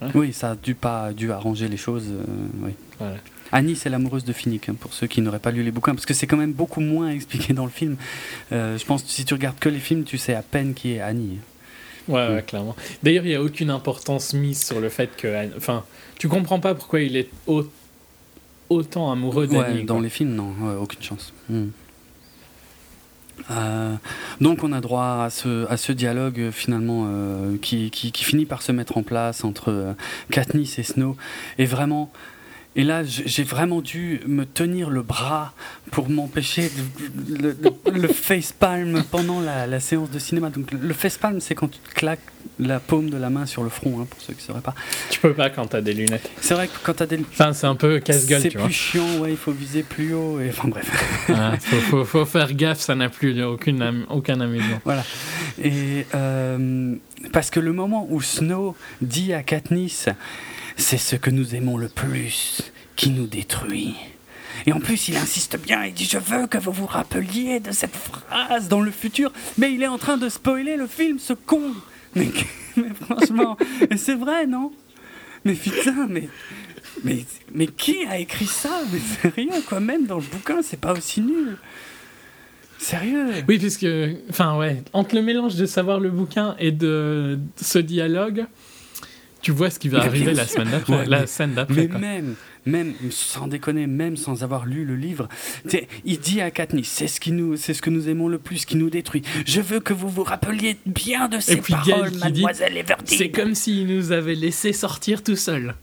Hein 0.00 0.10
Oui, 0.14 0.32
ça 0.32 0.52
a 0.52 0.54
dû 0.56 0.74
pas 0.74 1.12
dû 1.12 1.32
arranger 1.32 1.68
les 1.68 1.76
choses. 1.76 2.06
euh, 2.08 2.24
oui. 2.64 2.72
Voilà. 2.98 3.16
Annie, 3.50 3.76
c'est 3.76 3.88
l'amoureuse 3.88 4.24
de 4.24 4.32
Finnick, 4.32 4.68
hein, 4.68 4.74
pour 4.78 4.92
ceux 4.92 5.06
qui 5.06 5.20
n'auraient 5.22 5.38
pas 5.38 5.50
lu 5.50 5.62
les 5.62 5.70
bouquins, 5.70 5.94
parce 5.94 6.04
que 6.06 6.12
c'est 6.14 6.26
quand 6.26 6.36
même 6.36 6.52
beaucoup 6.52 6.80
moins 6.80 7.08
expliqué 7.18 7.52
dans 7.54 7.64
le 7.64 7.70
film. 7.70 7.96
Euh, 8.52 8.76
je 8.78 8.84
pense 8.84 9.02
que 9.02 9.10
si 9.10 9.24
tu 9.24 9.34
regardes 9.34 9.58
que 9.58 9.68
les 9.70 9.78
films, 9.80 10.04
tu 10.04 10.18
sais 10.18 10.34
à 10.34 10.42
peine 10.42 10.74
qui 10.74 10.92
est 10.92 11.00
Annie. 11.00 11.38
Ouais, 12.08 12.28
Mm. 12.28 12.34
ouais, 12.34 12.42
clairement. 12.42 12.76
D'ailleurs, 13.02 13.24
il 13.24 13.28
n'y 13.30 13.34
a 13.34 13.42
aucune 13.42 13.70
importance 13.70 14.32
mise 14.34 14.62
sur 14.64 14.80
le 14.80 14.88
fait 14.88 15.10
que. 15.16 15.54
Enfin, 15.56 15.84
tu 16.18 16.28
comprends 16.28 16.58
pas 16.60 16.74
pourquoi 16.74 17.00
il 17.00 17.16
est 17.16 17.28
au- 17.46 17.66
autant 18.70 19.10
amoureux 19.10 19.46
d'Annie. 19.46 19.78
Ouais, 19.80 19.82
dans 19.84 19.94
quoi. 19.96 20.02
les 20.02 20.08
films, 20.10 20.34
non, 20.34 20.52
ouais, 20.60 20.74
aucune 20.80 21.02
chance. 21.02 21.32
Hmm. 21.50 21.66
Euh, 23.50 23.94
donc 24.40 24.62
on 24.62 24.72
a 24.72 24.80
droit 24.80 25.22
à 25.24 25.30
ce, 25.30 25.66
à 25.70 25.76
ce 25.76 25.92
dialogue 25.92 26.40
euh, 26.40 26.52
finalement 26.52 27.06
euh, 27.06 27.56
qui, 27.60 27.90
qui, 27.90 28.12
qui 28.12 28.24
finit 28.24 28.46
par 28.46 28.62
se 28.62 28.72
mettre 28.72 28.96
en 28.96 29.02
place 29.02 29.44
entre 29.44 29.70
euh, 29.70 29.92
Katniss 30.30 30.78
et 30.78 30.82
Snow. 30.82 31.16
Et 31.58 31.66
vraiment, 31.66 32.10
et 32.76 32.84
là 32.84 33.02
j'ai 33.04 33.42
vraiment 33.44 33.80
dû 33.80 34.20
me 34.26 34.44
tenir 34.44 34.90
le 34.90 35.02
bras 35.02 35.52
pour 35.90 36.08
m'empêcher 36.10 36.70
de- 37.28 37.38
le, 37.42 37.56
le, 37.92 38.08
facepalm 38.08 39.02
pendant 39.10 39.40
la, 39.40 39.66
la 39.66 39.80
séance 39.80 40.10
de 40.10 40.18
cinéma. 40.18 40.50
Donc 40.50 40.70
le 40.72 40.94
facepalm 40.94 41.40
c'est 41.40 41.54
quand 41.54 41.68
tu 41.68 41.78
te 41.78 41.94
claques 41.94 42.20
la 42.60 42.80
paume 42.80 43.08
de 43.10 43.16
la 43.16 43.30
main 43.30 43.46
sur 43.46 43.62
le 43.62 43.68
front, 43.68 44.00
hein, 44.00 44.06
pour 44.10 44.20
ceux 44.20 44.32
qui 44.32 44.40
ne 44.42 44.46
sauraient 44.46 44.60
pas. 44.60 44.74
Tu 45.10 45.20
peux 45.20 45.32
pas 45.32 45.48
quand 45.48 45.66
t'as 45.68 45.80
des 45.80 45.92
lunettes. 45.94 46.28
C'est 46.40 46.54
vrai 46.54 46.66
que 46.66 46.72
quand 46.82 46.94
tu 46.94 47.02
as 47.04 47.06
des... 47.06 47.20
Enfin, 47.20 47.52
c'est 47.52 47.68
un 47.68 47.76
peu 47.76 48.00
casse-gueule, 48.00 48.42
C'est 48.42 48.48
tu 48.48 48.56
plus 48.56 48.62
vois. 48.62 48.70
chiant, 48.70 49.18
ouais, 49.20 49.30
il 49.30 49.36
faut 49.36 49.52
viser 49.52 49.84
plus 49.84 50.12
haut. 50.12 50.40
Et... 50.40 50.48
Enfin 50.50 50.66
bref. 50.68 50.90
Ah, 51.28 51.52
faut, 51.60 51.76
faut- 51.80 52.04
faut 52.04 52.24
faire 52.24 52.52
gaffe, 52.54 52.80
ça 52.80 52.94
n'a 52.96 53.08
plus 53.10 53.40
aucune 53.44 54.04
aucun 54.08 54.40
amusement. 54.40 54.80
Voilà. 54.84 55.04
Et 55.62 56.04
euh, 56.16 56.94
parce 57.32 57.50
que 57.50 57.60
le 57.60 57.72
moment 57.72 58.06
où 58.10 58.20
Snow 58.20 58.74
dit 59.02 59.32
à 59.32 59.42
Katniss, 59.44 60.08
c'est 60.78 60.96
ce 60.96 61.16
que 61.16 61.30
nous 61.30 61.54
aimons 61.54 61.76
le 61.76 61.88
plus 61.88 62.72
qui 62.96 63.10
nous 63.10 63.26
détruit. 63.26 63.94
Et 64.66 64.72
en 64.72 64.80
plus, 64.80 65.08
il 65.08 65.16
insiste 65.16 65.58
bien, 65.60 65.84
il 65.84 65.92
dit 65.92 66.04
Je 66.04 66.18
veux 66.18 66.46
que 66.46 66.58
vous 66.58 66.72
vous 66.72 66.86
rappeliez 66.86 67.60
de 67.60 67.72
cette 67.72 67.94
phrase 67.94 68.68
dans 68.68 68.80
le 68.80 68.90
futur. 68.90 69.32
Mais 69.58 69.72
il 69.72 69.82
est 69.82 69.88
en 69.88 69.98
train 69.98 70.16
de 70.16 70.28
spoiler 70.28 70.76
le 70.76 70.86
film, 70.86 71.18
ce 71.18 71.32
con 71.32 71.72
Mais, 72.14 72.30
franchement, 73.02 73.56
c'est 73.96 74.14
vrai, 74.14 74.46
non? 74.46 74.72
Mais 75.44 75.54
putain, 75.54 76.06
mais, 76.08 76.28
mais, 77.04 77.24
mais 77.52 77.66
qui 77.66 78.04
a 78.06 78.18
écrit 78.18 78.46
ça? 78.46 78.80
Mais 78.92 78.98
sérieux, 79.30 79.62
quoi, 79.68 79.80
même 79.80 80.06
dans 80.06 80.16
le 80.16 80.22
bouquin, 80.22 80.62
c'est 80.62 80.80
pas 80.80 80.92
aussi 80.92 81.20
nul. 81.20 81.56
Sérieux? 82.78 83.30
Oui, 83.48 83.58
puisque, 83.58 83.86
enfin 84.30 84.56
ouais, 84.56 84.82
entre 84.92 85.16
le 85.16 85.22
mélange 85.22 85.56
de 85.56 85.66
savoir 85.66 85.98
le 86.00 86.10
bouquin 86.10 86.54
et 86.58 86.70
de 86.70 87.38
ce 87.60 87.78
dialogue, 87.78 88.46
tu 89.40 89.52
vois 89.52 89.70
ce 89.70 89.78
qui 89.78 89.88
va 89.88 90.00
arriver 90.02 90.34
la 90.34 90.46
semaine 90.46 90.70
d'après, 90.70 90.92
Ouais, 90.96 91.06
la 91.06 91.20
mais- 91.20 91.26
scène 91.26 91.54
d'après. 91.54 91.74
Mais 91.82 91.88
quoi. 91.88 91.98
même, 91.98 92.34
même 92.66 92.94
sans 93.10 93.46
déconner, 93.46 93.86
même 93.86 94.16
sans 94.16 94.42
avoir 94.42 94.66
lu 94.66 94.84
le 94.84 94.96
livre, 94.96 95.28
il 96.04 96.18
dit 96.18 96.40
à 96.40 96.50
Katniss, 96.50 96.88
c'est 96.88 97.06
ce 97.08 97.20
qui 97.20 97.32
nous, 97.32 97.56
c'est 97.56 97.72
ce 97.74 97.80
que 97.82 97.90
nous 97.90 98.08
aimons 98.08 98.28
le 98.28 98.38
plus, 98.38 98.64
qui 98.66 98.76
nous 98.76 98.90
détruit. 98.90 99.22
Je 99.46 99.60
veux 99.60 99.80
que 99.80 99.92
vous 99.92 100.08
vous 100.08 100.24
rappeliez 100.24 100.76
bien 100.86 101.28
de 101.28 101.38
ces 101.40 101.56
puis 101.58 101.72
paroles, 101.74 101.86
Gail 101.86 102.10
qui 102.10 102.16
dit, 102.16 102.20
mademoiselle 102.24 102.76
Everdeen. 102.76 103.06
C'est 103.18 103.30
comme 103.30 103.54
s'il 103.54 103.86
nous 103.86 104.12
avait 104.12 104.34
laissé 104.34 104.72
sortir 104.72 105.22
tout 105.22 105.36
seul. 105.36 105.74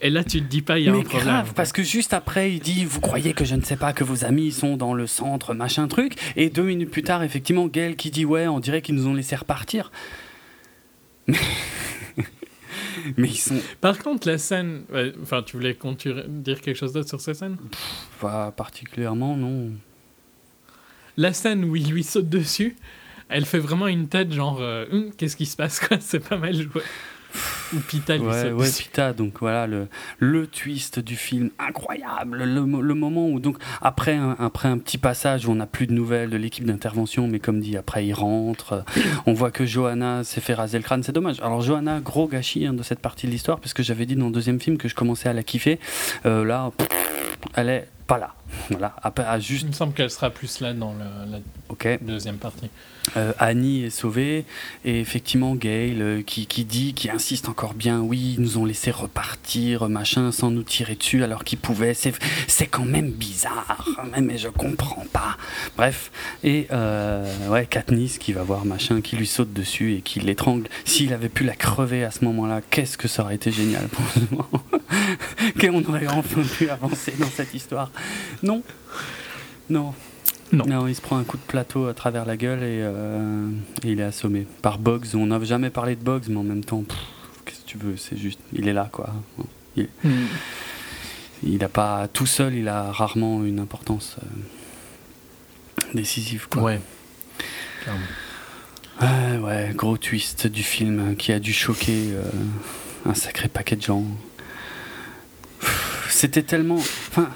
Et 0.00 0.10
là, 0.10 0.22
tu 0.22 0.40
te 0.40 0.46
dis 0.46 0.62
pas, 0.62 0.78
il 0.78 0.84
y 0.84 0.88
a 0.88 0.92
Mais 0.92 0.98
un 0.98 1.02
problème. 1.02 1.26
grave, 1.28 1.52
parce 1.56 1.72
que 1.72 1.82
juste 1.82 2.12
après, 2.14 2.52
il 2.52 2.60
dit 2.60 2.84
Vous 2.84 3.00
croyez 3.00 3.32
que 3.32 3.44
je 3.44 3.54
ne 3.56 3.62
sais 3.62 3.76
pas 3.76 3.92
que 3.92 4.04
vos 4.04 4.24
amis 4.24 4.52
sont 4.52 4.76
dans 4.76 4.94
le 4.94 5.06
centre, 5.08 5.54
machin 5.54 5.88
truc 5.88 6.12
Et 6.36 6.50
deux 6.50 6.62
minutes 6.64 6.90
plus 6.90 7.02
tard, 7.02 7.22
effectivement, 7.24 7.66
Gail 7.66 7.96
qui 7.96 8.10
dit 8.10 8.24
Ouais, 8.24 8.46
on 8.46 8.60
dirait 8.60 8.80
qu'ils 8.82 8.94
nous 8.94 9.06
ont 9.08 9.14
laissé 9.14 9.34
repartir. 9.34 9.90
Mais, 11.26 11.36
Mais 13.16 13.28
ils 13.28 13.36
sont 13.38 13.60
Par 13.80 13.98
contre, 13.98 14.28
la 14.28 14.38
scène. 14.38 14.82
Enfin, 15.22 15.42
tu 15.42 15.56
voulais 15.56 15.76
dire 16.28 16.60
quelque 16.60 16.76
chose 16.76 16.92
d'autre 16.92 17.08
sur 17.08 17.20
cette 17.20 17.36
scène? 17.36 17.56
Pas 18.20 18.50
particulièrement, 18.52 19.36
non. 19.36 19.70
La 21.16 21.32
scène 21.32 21.64
où 21.64 21.74
il 21.76 21.90
lui 21.90 22.04
saute 22.04 22.28
dessus, 22.28 22.76
elle 23.28 23.44
fait 23.44 23.58
vraiment 23.58 23.88
une 23.88 24.08
tête 24.08 24.32
genre. 24.32 24.58
euh, 24.60 24.86
Hum, 24.92 25.10
Qu'est-ce 25.16 25.36
qui 25.36 25.46
se 25.46 25.56
passe 25.56 25.80
quoi? 25.80 25.98
C'est 26.00 26.20
pas 26.26 26.36
mal 26.36 26.54
joué. 26.54 26.82
Ou 27.74 27.80
Pita 27.80 28.16
lui 28.16 28.24
Ouais, 28.26 28.42
saute 28.44 28.52
ouais, 28.54 28.66
dessus. 28.66 28.82
Pita, 28.84 29.12
donc 29.12 29.40
voilà 29.40 29.66
le, 29.66 29.88
le 30.18 30.46
twist 30.46 30.98
du 30.98 31.16
film, 31.16 31.50
incroyable, 31.58 32.42
le, 32.44 32.64
mo- 32.64 32.80
le 32.80 32.94
moment 32.94 33.28
où 33.28 33.38
donc 33.40 33.58
après 33.82 34.14
un, 34.14 34.34
après 34.38 34.68
un 34.68 34.78
petit 34.78 34.96
passage 34.98 35.46
où 35.46 35.50
on 35.52 35.56
n'a 35.56 35.66
plus 35.66 35.86
de 35.86 35.92
nouvelles 35.92 36.30
de 36.30 36.36
l'équipe 36.38 36.64
d'intervention, 36.64 37.28
mais 37.28 37.38
comme 37.38 37.60
dit 37.60 37.76
après 37.76 38.06
il 38.06 38.14
rentre, 38.14 38.72
euh, 38.72 38.80
on 39.26 39.34
voit 39.34 39.50
que 39.50 39.66
Johanna 39.66 40.24
s'est 40.24 40.40
fait 40.40 40.54
raser 40.54 40.78
le 40.78 40.84
crâne, 40.84 41.02
c'est 41.02 41.12
dommage. 41.12 41.40
Alors 41.40 41.60
Johanna, 41.60 42.00
gros 42.00 42.26
gâchis 42.28 42.66
hein, 42.66 42.72
de 42.72 42.82
cette 42.82 43.00
partie 43.00 43.26
de 43.26 43.32
l'histoire, 43.32 43.60
parce 43.60 43.74
que 43.74 43.82
j'avais 43.82 44.06
dit 44.06 44.16
dans 44.16 44.26
le 44.26 44.32
deuxième 44.32 44.60
film 44.60 44.78
que 44.78 44.88
je 44.88 44.94
commençais 44.94 45.28
à 45.28 45.32
la 45.34 45.42
kiffer, 45.42 45.78
Euh, 46.24 46.44
là, 46.44 46.70
elle 47.54 47.68
est 47.68 47.88
pas 48.06 48.18
là. 48.18 48.34
voilà, 48.70 48.96
à, 49.02 49.12
à 49.30 49.38
juste. 49.38 49.62
Il 49.64 49.68
me 49.68 49.72
semble 49.74 49.92
qu'elle 49.92 50.10
sera 50.10 50.30
plus 50.30 50.60
là 50.60 50.72
dans 50.72 50.94
le- 50.94 51.32
la 51.80 51.98
deuxième 51.98 52.36
partie. 52.38 52.70
Euh, 53.16 53.32
Annie 53.38 53.84
est 53.84 53.90
sauvée 53.90 54.44
et 54.84 55.00
effectivement 55.00 55.54
Gail 55.54 56.00
euh, 56.00 56.22
qui, 56.22 56.46
qui 56.46 56.64
dit, 56.64 56.94
qui 56.94 57.10
insiste 57.10 57.48
encore 57.48 57.74
bien, 57.74 58.00
oui, 58.00 58.34
ils 58.36 58.42
nous 58.42 58.58
ont 58.58 58.64
laissé 58.64 58.90
repartir, 58.90 59.88
machin, 59.88 60.32
sans 60.32 60.50
nous 60.50 60.62
tirer 60.62 60.94
dessus 60.94 61.22
alors 61.22 61.44
qu'ils 61.44 61.58
pouvaient. 61.58 61.94
C'est, 61.94 62.12
quand 62.66 62.84
même 62.84 63.10
bizarre, 63.10 63.88
mais, 64.12 64.20
mais 64.20 64.38
je 64.38 64.48
comprends 64.48 65.06
pas. 65.12 65.36
Bref, 65.76 66.10
et 66.44 66.66
euh, 66.72 67.48
ouais, 67.48 67.66
Katniss 67.66 68.18
qui 68.18 68.32
va 68.32 68.42
voir 68.42 68.64
machin, 68.64 69.00
qui 69.00 69.16
lui 69.16 69.26
saute 69.26 69.52
dessus 69.52 69.94
et 69.94 70.00
qui 70.00 70.20
l'étrangle. 70.20 70.68
S'il 70.84 71.12
avait 71.12 71.28
pu 71.28 71.44
la 71.44 71.54
crever 71.54 72.04
à 72.04 72.10
ce 72.10 72.24
moment-là, 72.24 72.60
qu'est-ce 72.70 72.98
que 72.98 73.08
ça 73.08 73.22
aurait 73.22 73.36
été 73.36 73.50
génial 73.50 73.88
pour 73.88 74.04
moment. 74.30 74.48
Qu'on 75.60 75.84
aurait 75.84 76.06
enfin 76.08 76.42
pu 76.42 76.68
avancer 76.68 77.14
dans 77.18 77.28
cette 77.28 77.54
histoire. 77.54 77.90
Non, 78.42 78.62
non. 79.70 79.94
Non. 80.52 80.86
il 80.86 80.94
se 80.94 81.00
prend 81.00 81.18
un 81.18 81.24
coup 81.24 81.36
de 81.36 81.42
plateau 81.42 81.86
à 81.86 81.94
travers 81.94 82.24
la 82.24 82.36
gueule 82.36 82.62
et, 82.62 82.80
euh, 82.82 83.48
et 83.84 83.92
il 83.92 84.00
est 84.00 84.04
assommé 84.04 84.46
par 84.62 84.78
Boggs. 84.78 85.14
On 85.14 85.26
n'a 85.26 85.42
jamais 85.44 85.70
parlé 85.70 85.96
de 85.96 86.02
Boggs, 86.02 86.24
mais 86.28 86.36
en 86.36 86.42
même 86.42 86.64
temps, 86.64 86.84
qu'est-ce 87.44 87.60
que 87.60 87.66
tu 87.66 87.78
veux 87.78 87.96
C'est 87.96 88.16
juste, 88.16 88.40
il 88.52 88.68
est 88.68 88.72
là, 88.72 88.88
quoi. 88.90 89.10
Hmm. 89.76 90.10
Il 91.42 91.58
n'a 91.58 91.68
pas 91.68 92.08
tout 92.08 92.26
seul, 92.26 92.54
il 92.54 92.68
a 92.68 92.90
rarement 92.90 93.44
une 93.44 93.60
importance 93.60 94.16
euh, 94.22 95.84
décisive, 95.94 96.48
quoi. 96.48 96.62
Ouais. 96.62 96.80
Clairement. 97.82 98.00
Ouais, 99.00 99.38
ouais, 99.38 99.72
gros 99.76 99.96
twist 99.96 100.48
du 100.48 100.64
film 100.64 101.14
qui 101.16 101.30
a 101.32 101.38
dû 101.38 101.52
choquer 101.52 102.10
euh, 102.10 102.22
un 103.06 103.14
sacré 103.14 103.48
paquet 103.48 103.76
de 103.76 103.82
gens. 103.82 104.04
C'était 106.08 106.42
tellement. 106.42 106.76
Enfin, 106.76 107.28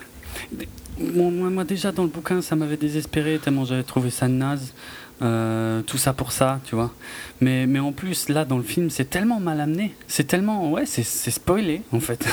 moi, 0.98 1.64
déjà 1.64 1.92
dans 1.92 2.02
le 2.02 2.08
bouquin, 2.08 2.42
ça 2.42 2.56
m'avait 2.56 2.76
désespéré 2.76 3.38
tellement 3.38 3.64
j'avais 3.64 3.82
trouvé 3.82 4.10
ça 4.10 4.28
naze. 4.28 4.72
Euh, 5.20 5.82
tout 5.82 5.98
ça 5.98 6.12
pour 6.12 6.32
ça, 6.32 6.60
tu 6.64 6.74
vois. 6.74 6.92
Mais, 7.40 7.66
mais 7.68 7.78
en 7.78 7.92
plus, 7.92 8.28
là, 8.28 8.44
dans 8.44 8.56
le 8.56 8.64
film, 8.64 8.90
c'est 8.90 9.08
tellement 9.08 9.38
mal 9.38 9.60
amené. 9.60 9.94
C'est 10.08 10.26
tellement. 10.26 10.72
Ouais, 10.72 10.84
c'est 10.84 11.04
c'est 11.04 11.30
spoilé, 11.30 11.82
en 11.92 12.00
fait. 12.00 12.26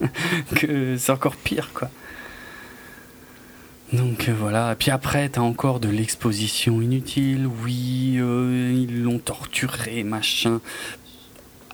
que 0.56 0.96
c'est 0.96 1.12
encore 1.12 1.36
pire, 1.36 1.70
quoi. 1.72 1.88
Donc 3.92 4.28
euh, 4.28 4.34
voilà, 4.38 4.72
et 4.72 4.74
puis 4.74 4.90
après 4.90 5.28
t'as 5.28 5.42
encore 5.42 5.78
de 5.78 5.88
l'exposition 5.90 6.80
inutile, 6.80 7.46
oui, 7.46 8.16
euh, 8.16 8.72
ils 8.74 9.02
l'ont 9.02 9.18
torturé, 9.18 10.02
machin, 10.02 10.62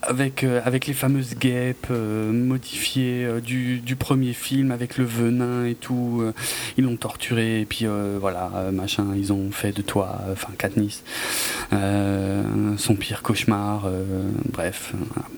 avec, 0.02 0.44
euh, 0.44 0.60
avec 0.65 0.86
les 0.86 0.94
fameuses 0.94 1.35
guêpes 1.35 1.89
euh, 1.91 2.33
modifiées 2.33 3.25
euh, 3.25 3.41
du, 3.41 3.78
du 3.81 3.97
premier 3.97 4.33
film, 4.33 4.70
avec 4.70 4.97
le 4.97 5.05
venin 5.05 5.65
et 5.65 5.75
tout, 5.75 6.23
ils 6.77 6.85
l'ont 6.85 6.97
torturé, 6.97 7.60
et 7.60 7.65
puis 7.65 7.86
voilà, 8.20 8.70
machin, 8.73 9.07
ils 9.17 9.33
ont 9.33 9.51
fait 9.51 9.73
de 9.73 9.83
toi, 9.83 10.20
enfin 10.33 10.52
Katniss, 10.59 11.02
son 11.70 12.94
pire 12.99 13.23
cauchemar, 13.23 13.89
bref, 14.52 14.93
voilà. 15.15 15.28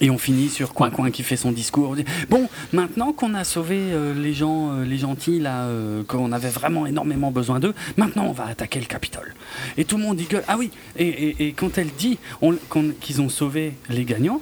Et 0.00 0.10
on 0.10 0.18
finit 0.18 0.48
sur 0.48 0.74
Coin 0.74 0.90
Coin 0.90 1.10
qui 1.10 1.22
fait 1.22 1.36
son 1.36 1.50
discours. 1.50 1.96
Bon, 2.30 2.48
maintenant 2.72 3.12
qu'on 3.12 3.34
a 3.34 3.42
sauvé 3.44 3.76
euh, 3.78 4.14
les 4.14 4.32
gens, 4.32 4.72
euh, 4.72 4.84
les 4.84 4.98
gentils 4.98 5.40
là, 5.40 5.62
euh, 5.64 6.04
qu'on 6.04 6.30
avait 6.32 6.50
vraiment 6.50 6.86
énormément 6.86 7.30
besoin 7.32 7.58
d'eux, 7.58 7.74
maintenant 7.96 8.26
on 8.26 8.32
va 8.32 8.46
attaquer 8.46 8.78
le 8.78 8.86
Capitole. 8.86 9.34
Et 9.76 9.84
tout 9.84 9.96
le 9.96 10.04
monde 10.04 10.16
dit 10.16 10.24
gueule. 10.30 10.44
Ah 10.46 10.56
oui. 10.56 10.70
Et, 10.96 11.06
et- 11.08 11.46
et 11.48 11.52
quand 11.52 11.78
elle 11.78 11.90
dit 11.98 12.18
on- 12.42 12.54
qu'on- 12.68 12.92
qu'ils 13.00 13.20
ont 13.20 13.28
sauvé 13.28 13.74
les 13.88 14.04
gagnants, 14.04 14.40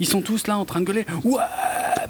ils 0.00 0.06
sont 0.06 0.20
tous 0.20 0.46
là 0.46 0.58
en 0.58 0.64
train 0.66 0.80
de 0.80 0.84
gueuler. 0.84 1.06
Ouais, 1.24 1.40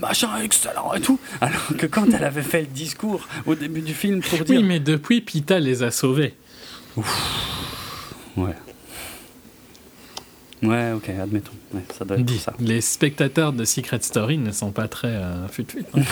machin 0.01 0.31
excellent 0.43 0.93
et 0.95 1.01
tout. 1.01 1.21
Alors 1.41 1.69
que 1.79 1.87
quand 1.87 2.07
elle 2.13 2.25
avait 2.25 2.43
fait 2.43 2.63
le 2.63 2.67
discours 2.67 3.29
au 3.47 3.55
début 3.55 3.81
du 3.83 3.95
film 3.95 4.21
pour 4.23 4.41
dire 4.41 4.59
Oui, 4.61 4.65
mais 4.65 4.81
depuis, 4.81 5.21
Pita 5.21 5.61
les 5.61 5.83
a 5.85 5.91
sauvés. 5.93 6.35
ouais. 8.37 8.55
Ouais, 10.63 10.93
ok, 10.93 11.09
admettons. 11.11 11.53
Ouais, 11.73 11.83
ça 11.97 12.05
doit 12.05 12.17
être 12.19 12.25
Dis, 12.25 12.39
ça. 12.39 12.53
les 12.59 12.81
spectateurs 12.81 13.53
de 13.53 13.65
Secret 13.65 14.01
Story 14.03 14.39
ne 14.39 14.51
sont 14.53 14.73
pas 14.73 14.89
très 14.89 15.09
euh, 15.09 15.47
fut-fut, 15.49 15.85
hein. 15.95 16.03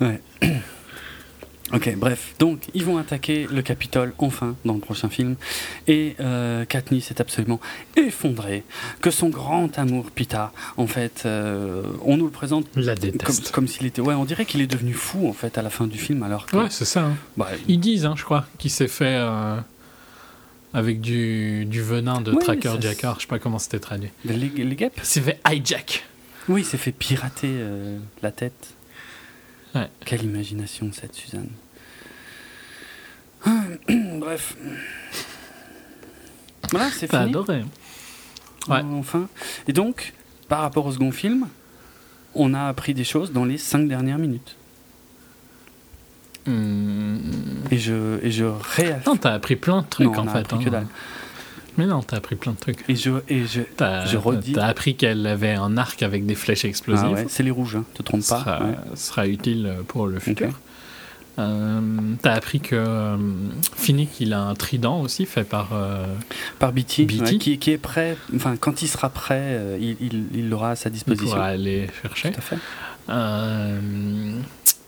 Ouais. 0.00 0.20
Ok, 1.72 1.94
bref. 1.96 2.34
Donc, 2.40 2.62
ils 2.74 2.84
vont 2.84 2.98
attaquer 2.98 3.46
le 3.48 3.62
Capitole, 3.62 4.12
enfin, 4.18 4.56
dans 4.64 4.74
le 4.74 4.80
prochain 4.80 5.08
film. 5.08 5.36
Et 5.86 6.16
euh, 6.18 6.64
Katniss 6.64 7.12
est 7.12 7.20
absolument 7.20 7.60
effondrée. 7.96 8.64
Que 9.00 9.12
son 9.12 9.28
grand 9.28 9.78
amour, 9.78 10.10
Pita, 10.10 10.50
en 10.76 10.88
fait, 10.88 11.22
euh, 11.26 11.84
on 12.04 12.16
nous 12.16 12.24
le 12.24 12.32
présente 12.32 12.66
La 12.74 12.96
comme, 12.96 13.10
déteste. 13.10 13.52
comme 13.52 13.68
s'il 13.68 13.86
était... 13.86 14.00
Ouais, 14.02 14.14
on 14.14 14.24
dirait 14.24 14.46
qu'il 14.46 14.60
est 14.62 14.66
devenu 14.66 14.94
fou, 14.94 15.28
en 15.28 15.32
fait, 15.32 15.58
à 15.58 15.62
la 15.62 15.70
fin 15.70 15.86
du 15.86 15.96
film, 15.96 16.24
alors 16.24 16.46
que... 16.46 16.56
Ouais, 16.56 16.66
c'est 16.70 16.84
ça. 16.84 17.04
hein. 17.04 17.16
bah, 17.36 17.46
Ils 17.68 17.78
disent, 17.78 18.04
hein, 18.04 18.14
je 18.16 18.24
crois, 18.24 18.46
qu'il 18.58 18.72
s'est 18.72 18.88
fait 18.88 19.04
euh, 19.20 19.54
avec 20.72 21.00
du, 21.00 21.64
du 21.64 21.82
venin 21.82 22.20
de 22.20 22.32
Oui, 22.32 22.38
Tracker 22.44 22.74
Jackar. 22.80 23.16
Je 23.16 23.22
sais 23.22 23.26
pas 23.26 23.38
comment 23.38 23.58
c'était 23.58 23.80
traduit. 23.80 24.10
les, 24.24 24.34
les 24.36 24.76
guêpes 24.76 24.94
Il 24.98 25.04
s'est 25.04 25.20
fait 25.20 25.40
hijack. 25.50 26.04
Oui, 26.48 26.62
il 26.62 26.64
s'est 26.64 26.78
fait 26.78 26.92
pirater 26.92 27.48
euh, 27.50 27.98
la 28.22 28.30
tête. 28.32 28.74
Ouais. 29.74 29.88
Quelle 30.04 30.24
imagination, 30.24 30.90
cette 30.92 31.14
Suzanne. 31.14 31.50
Bref. 34.18 34.56
Voilà, 36.70 36.90
c'est 36.90 37.08
T'as 37.08 37.20
fini. 37.20 37.30
adoré. 37.30 37.64
Ouais. 38.68 38.80
Enfin. 38.82 39.28
Et 39.66 39.72
donc, 39.72 40.12
par 40.48 40.60
rapport 40.60 40.86
au 40.86 40.92
second 40.92 41.10
film, 41.12 41.48
on 42.34 42.54
a 42.54 42.64
appris 42.68 42.94
des 42.94 43.04
choses 43.04 43.32
dans 43.32 43.44
les 43.44 43.58
cinq 43.58 43.88
dernières 43.88 44.18
minutes. 44.18 44.56
Hmm. 46.46 47.18
Et 47.70 47.78
je, 47.78 48.18
et 48.24 48.30
je 48.30 48.44
réaffirme. 48.44 49.00
Non, 49.06 49.16
t'as 49.16 49.32
appris 49.34 49.56
plein 49.56 49.82
de 49.82 49.86
trucs 49.88 50.06
Non, 50.06 50.18
en 50.18 50.26
fait. 50.26 50.38
appris 50.38 50.56
hein. 50.56 50.64
que 50.64 50.70
dalle. 50.70 50.86
Mais 51.78 51.86
non, 51.86 52.02
t'as 52.02 52.16
appris 52.16 52.34
plein 52.36 52.52
de 52.52 52.58
trucs. 52.58 52.84
Et 52.88 52.96
je, 52.96 53.10
et 53.28 53.46
je, 53.46 53.60
T'as 53.76 54.04
Je 54.06 54.16
redis- 54.16 54.52
t'as 54.54 54.66
appris 54.66 54.96
qu'elle 54.96 55.26
avait 55.26 55.54
un 55.54 55.76
arc 55.76 56.02
avec 56.02 56.26
des 56.26 56.34
flèches 56.34 56.64
explosives. 56.64 57.06
ah 57.08 57.12
ouais, 57.12 57.26
c'est 57.28 57.42
les 57.42 57.50
rouges, 57.50 57.76
hein, 57.76 57.84
te 57.94 58.02
trompe 58.02 58.26
pas. 58.26 58.40
sera, 58.40 58.62
ouais. 58.62 58.74
sera 58.96 59.26
utile 59.28 59.74
pour 59.86 60.06
le 60.06 60.18
futur. 60.18 60.48
Euh, 61.38 61.80
T'as 62.20 62.32
appris 62.32 62.60
que 62.60 62.74
euh, 62.74 63.16
Finnick, 63.76 64.20
il 64.20 64.32
a 64.34 64.42
un 64.42 64.54
trident 64.54 65.00
aussi 65.00 65.24
fait 65.26 65.44
par. 65.44 65.70
euh, 65.72 66.04
Par 66.58 66.72
Beatty, 66.72 67.04
Beatty. 67.06 67.22
ouais, 67.34 67.38
qui, 67.38 67.58
qui 67.58 67.70
est 67.70 67.78
prêt. 67.78 68.16
Enfin, 68.34 68.56
quand 68.58 68.82
il 68.82 68.88
sera 68.88 69.08
prêt, 69.08 69.40
euh, 69.40 69.78
il, 69.80 69.96
il, 70.00 70.24
il 70.34 70.50
l'aura 70.50 70.70
à 70.72 70.76
sa 70.76 70.90
il 70.90 70.92
disposition. 70.92 71.28
pourra 71.30 71.46
aller 71.46 71.86
chercher. 72.02 72.32
Tout 72.32 72.38
à 72.38 72.42
fait. 72.42 72.58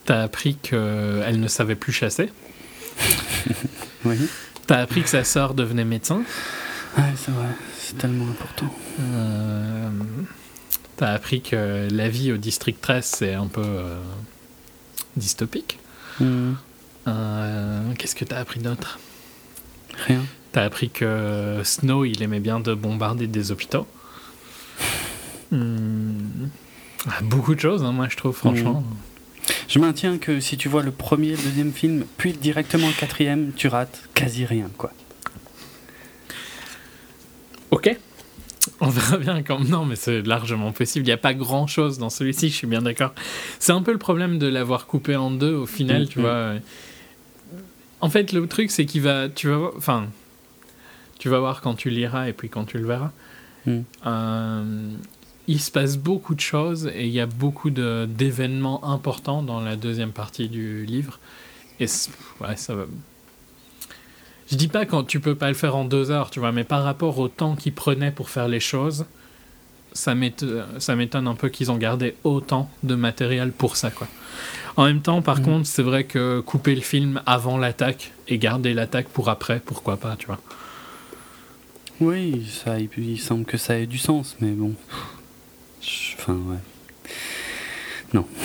T'as 0.05 0.23
appris 0.23 0.57
qu'elle 0.57 1.39
ne 1.41 1.49
savait 1.49 1.77
plus 1.77 1.93
chasser. 1.93 2.31
Oui. 4.05 4.17
T'as 4.67 4.79
appris 4.81 5.03
que 5.03 5.09
sa 5.09 5.23
sœur 5.23 5.55
devenait 5.55 5.85
médecin. 5.85 6.25
Ouais, 6.99 7.05
c'est 7.17 7.31
vrai. 7.31 7.47
C'est 7.79 7.97
tellement 7.99 8.29
important. 8.29 8.67
Euh, 9.01 9.91
T'as 10.97 11.11
appris 11.13 11.41
que 11.41 11.87
la 11.89 12.09
vie 12.09 12.33
au 12.33 12.37
district 12.37 12.81
13 12.81 13.05
c'est 13.05 13.35
un 13.35 13.47
peu 13.47 13.63
euh, 13.65 13.97
dystopique. 15.17 15.79
Hmm. 16.19 16.55
Euh, 17.07 17.93
Qu'est-ce 17.99 18.15
que 18.17 18.25
t'as 18.25 18.39
appris 18.39 18.59
d'autre? 18.61 18.99
Rien. 20.07 20.25
T'as 20.51 20.65
appris 20.65 20.91
que 20.91 21.61
Snow 21.65 22.05
il 22.05 22.23
aimait 22.23 22.41
bien 22.41 22.59
de 22.61 22.75
bombarder 22.75 23.27
des 23.27 23.53
hôpitaux. 23.53 23.87
Hmm. 25.53 26.49
Ah, 27.07 27.21
Beaucoup 27.23 27.55
de 27.55 27.61
choses, 27.61 27.85
hein, 27.85 27.93
moi 27.93 28.09
je 28.09 28.17
trouve, 28.17 28.35
franchement. 28.35 28.83
Je 29.73 29.79
maintiens 29.79 30.19
que 30.19 30.39
si 30.39 30.59
tu 30.59 30.69
vois 30.69 30.83
le 30.83 30.91
premier, 30.91 31.31
le 31.31 31.37
deuxième 31.39 31.73
film, 31.73 32.05
puis 32.19 32.35
directement 32.35 32.87
le 32.89 32.93
quatrième, 32.93 33.53
tu 33.57 33.69
rates 33.69 34.03
quasi 34.13 34.45
rien, 34.45 34.69
quoi. 34.77 34.93
Ok. 37.71 37.97
On 38.81 38.91
verra 38.91 39.17
bien 39.17 39.43
quand 39.43 39.61
Non, 39.61 39.87
mais 39.87 39.97
c'est 39.97 40.21
largement 40.27 40.73
possible. 40.73 41.07
Il 41.07 41.09
n'y 41.09 41.13
a 41.13 41.17
pas 41.17 41.33
grand 41.33 41.67
chose 41.67 41.97
dans 41.97 42.11
celui-ci, 42.11 42.51
je 42.51 42.55
suis 42.55 42.67
bien 42.67 42.83
d'accord. 42.83 43.15
C'est 43.59 43.73
un 43.73 43.81
peu 43.81 43.93
le 43.93 43.99
problème 43.99 44.39
de 44.39 44.47
l'avoir 44.47 44.87
coupé 44.87 45.17
en 45.17 45.31
deux 45.31 45.55
au 45.55 45.65
final, 45.67 46.03
Mhm. 46.03 46.09
tu 46.09 46.21
vois. 46.21 46.53
En 48.03 48.11
fait, 48.11 48.33
le 48.33 48.47
truc, 48.47 48.71
c'est 48.71 48.85
qu'il 48.85 49.01
va. 49.01 49.31
Tu 49.31 49.49
vas. 49.49 49.71
Enfin. 49.75 50.09
Tu 51.19 51.31
vas 51.31 51.39
voir 51.39 51.63
quand 51.63 51.75
tu 51.77 51.89
liras 51.89 52.29
et 52.29 52.35
puis 52.35 52.51
quand 52.51 52.65
tu 52.65 52.77
le 52.77 52.85
verras. 52.87 53.13
Mhm. 53.65 53.85
Euh, 54.07 54.89
il 55.49 55.61
se 55.61 55.71
passe 55.71 55.97
beaucoup 55.97 56.35
de 56.35 56.41
choses 56.41 56.91
et 56.95 57.07
il 57.07 57.13
y 57.13 57.21
a 57.21 57.27
beaucoup 57.27 57.71
d'événements 57.71 58.85
importants 58.93 59.43
dans 59.43 59.61
la 59.61 59.77
deuxième 59.77 60.13
partie 60.13 60.49
du 60.49 60.85
livre. 60.87 61.19
Et 61.81 61.87
ouais, 62.41 62.57
ça 62.57 62.75
va. 62.75 62.85
Je 64.51 64.57
dis 64.57 64.69
pas 64.69 64.87
quand 64.87 65.05
tu 65.05 65.19
peux 65.21 65.35
pas 65.35 65.49
le 65.49 65.55
faire 65.55 65.75
en 65.77 65.85
deux 65.85 66.11
heures, 66.11 66.31
tu 66.31 66.39
vois, 66.41 66.53
mais 66.53 66.65
par 66.65 66.85
rapport 66.85 67.19
au 67.19 67.29
temps 67.29 67.57
qu'ils 67.57 67.73
prenaient 67.73 68.11
pour 68.11 68.29
faire 68.31 68.49
les 68.49 68.61
choses, 68.61 69.07
ça 69.95 70.15
m'étonne 70.15 71.27
un 71.27 71.35
peu 71.35 71.49
qu'ils 71.49 71.71
ont 71.71 71.77
gardé 71.77 72.15
autant 72.25 72.71
de 72.83 72.95
matériel 72.95 73.51
pour 73.53 73.77
ça, 73.77 73.91
quoi. 73.91 74.09
En 74.77 74.85
même 74.85 75.01
temps, 75.03 75.23
par 75.23 75.39
Mhm. 75.41 75.45
contre, 75.45 75.67
c'est 75.67 75.83
vrai 75.83 76.05
que 76.05 76.41
couper 76.41 76.75
le 76.75 76.81
film 76.81 77.21
avant 77.27 77.59
l'attaque 77.59 78.13
et 78.29 78.39
garder 78.39 78.75
l'attaque 78.75 79.09
pour 79.09 79.29
après, 79.29 79.61
pourquoi 79.61 79.97
pas, 79.97 80.17
tu 80.17 80.27
vois. 80.27 80.39
Oui, 82.01 82.47
ça, 82.65 82.79
il, 82.81 82.89
il 82.99 83.21
semble 83.21 83.45
que 83.45 83.59
ça 83.59 83.79
ait 83.79 83.87
du 83.87 83.99
sens, 83.99 84.37
mais 84.41 84.51
bon. 84.53 84.75
Enfin, 86.19 86.35
ouais. 86.35 86.59
Non. 88.15 88.27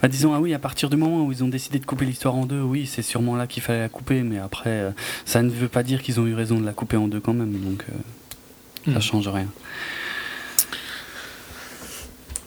Bah, 0.00 0.08
disons, 0.08 0.34
ah 0.34 0.40
oui, 0.40 0.52
à 0.52 0.58
partir 0.58 0.90
du 0.90 0.96
moment 0.96 1.24
où 1.24 1.30
ils 1.30 1.44
ont 1.44 1.48
décidé 1.48 1.78
de 1.78 1.86
couper 1.86 2.04
l'histoire 2.04 2.34
en 2.34 2.44
deux, 2.44 2.60
oui, 2.60 2.88
c'est 2.92 3.02
sûrement 3.02 3.36
là 3.36 3.46
qu'il 3.46 3.62
fallait 3.62 3.78
la 3.78 3.88
couper, 3.88 4.22
mais 4.22 4.38
après, 4.40 4.70
euh, 4.70 4.90
ça 5.24 5.42
ne 5.42 5.48
veut 5.50 5.68
pas 5.68 5.84
dire 5.84 6.02
qu'ils 6.02 6.18
ont 6.18 6.26
eu 6.26 6.34
raison 6.34 6.58
de 6.58 6.66
la 6.66 6.72
couper 6.72 6.96
en 6.96 7.06
deux 7.06 7.20
quand 7.20 7.34
même, 7.34 7.52
donc 7.60 7.84
euh, 7.88 8.92
ça 8.94 8.98
Hmm. 8.98 9.00
change 9.00 9.28
rien. 9.28 9.46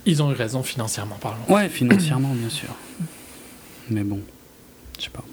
Ils 0.06 0.22
ont 0.22 0.32
eu 0.32 0.36
raison 0.36 0.64
financièrement 0.64 1.16
parlant. 1.16 1.40
Ouais, 1.48 1.70
financièrement, 1.70 2.34
bien 2.36 2.50
sûr. 2.50 2.70
Mais 3.90 4.04
bon, 4.04 4.20
je 5.00 5.06
sais 5.06 5.10
pas. 5.10 5.24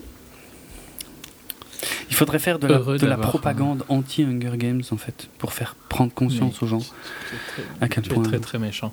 Il 2.12 2.16
faudrait 2.16 2.38
faire 2.38 2.58
de 2.58 2.66
la, 2.66 2.78
de 2.78 3.20
propagande 3.22 3.84
anti-Hunger 3.88 4.56
Games, 4.58 4.82
en 4.90 4.96
fait, 4.98 5.28
pour 5.38 5.52
faire 5.54 5.74
prendre 5.88 6.12
conscience 6.12 6.60
Mais 6.60 6.66
aux 6.66 6.70
gens 6.70 6.78
tu 6.78 6.84
es 6.84 7.38
très- 7.48 7.62
à 7.84 7.88
quel 7.88 8.04
Tu 8.04 8.10
es 8.10 8.14
point. 8.14 8.22
très 8.22 8.38
très 8.38 8.58
méchant. 8.58 8.92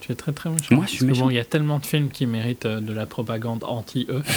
Tu 0.00 0.10
es 0.10 0.14
très 0.16 0.32
très 0.32 0.50
méchant. 0.50 0.74
Moi, 0.74 0.84
je 0.86 0.90
suis 0.92 1.04
méchant. 1.04 1.24
Bon, 1.26 1.30
il 1.30 1.34
y 1.36 1.38
a 1.38 1.44
tellement 1.44 1.78
de 1.78 1.86
films 1.86 2.08
qui 2.10 2.26
méritent 2.26 2.66
euh, 2.66 2.80
de 2.80 2.92
la 2.92 3.06
propagande 3.06 3.62
anti-eux. 3.64 4.22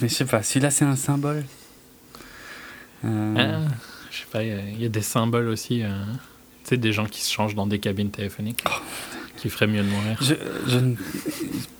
Mais 0.00 0.08
je 0.08 0.14
sais 0.14 0.24
pas, 0.24 0.42
celui-là, 0.42 0.70
c'est 0.70 0.84
un 0.84 0.96
symbole. 0.96 1.44
Euh, 3.04 3.34
Ah, 3.38 3.70
je 4.10 4.18
sais 4.18 4.26
pas, 4.30 4.42
il 4.42 4.48
y 4.48 4.52
a- 4.52 4.60
il 4.60 4.80
y, 4.82 4.84
a 4.86 4.88
des 4.88 5.02
symboles 5.02 5.48
aussi. 5.48 5.82
euh, 5.82 5.88
tu 6.64 6.70
sais, 6.70 6.76
des 6.76 6.92
gens 6.92 7.06
qui 7.06 7.20
se 7.22 7.32
changent 7.32 7.54
dans 7.54 7.66
des 7.66 7.78
cabines 7.80 8.10
téléphoniques. 8.10 8.64
Qui 9.42 9.50
feraient 9.50 9.66
mieux 9.66 9.82
de 9.82 9.88
mourir. 9.88 10.16
Je, 10.20 10.34
je. 10.68 10.78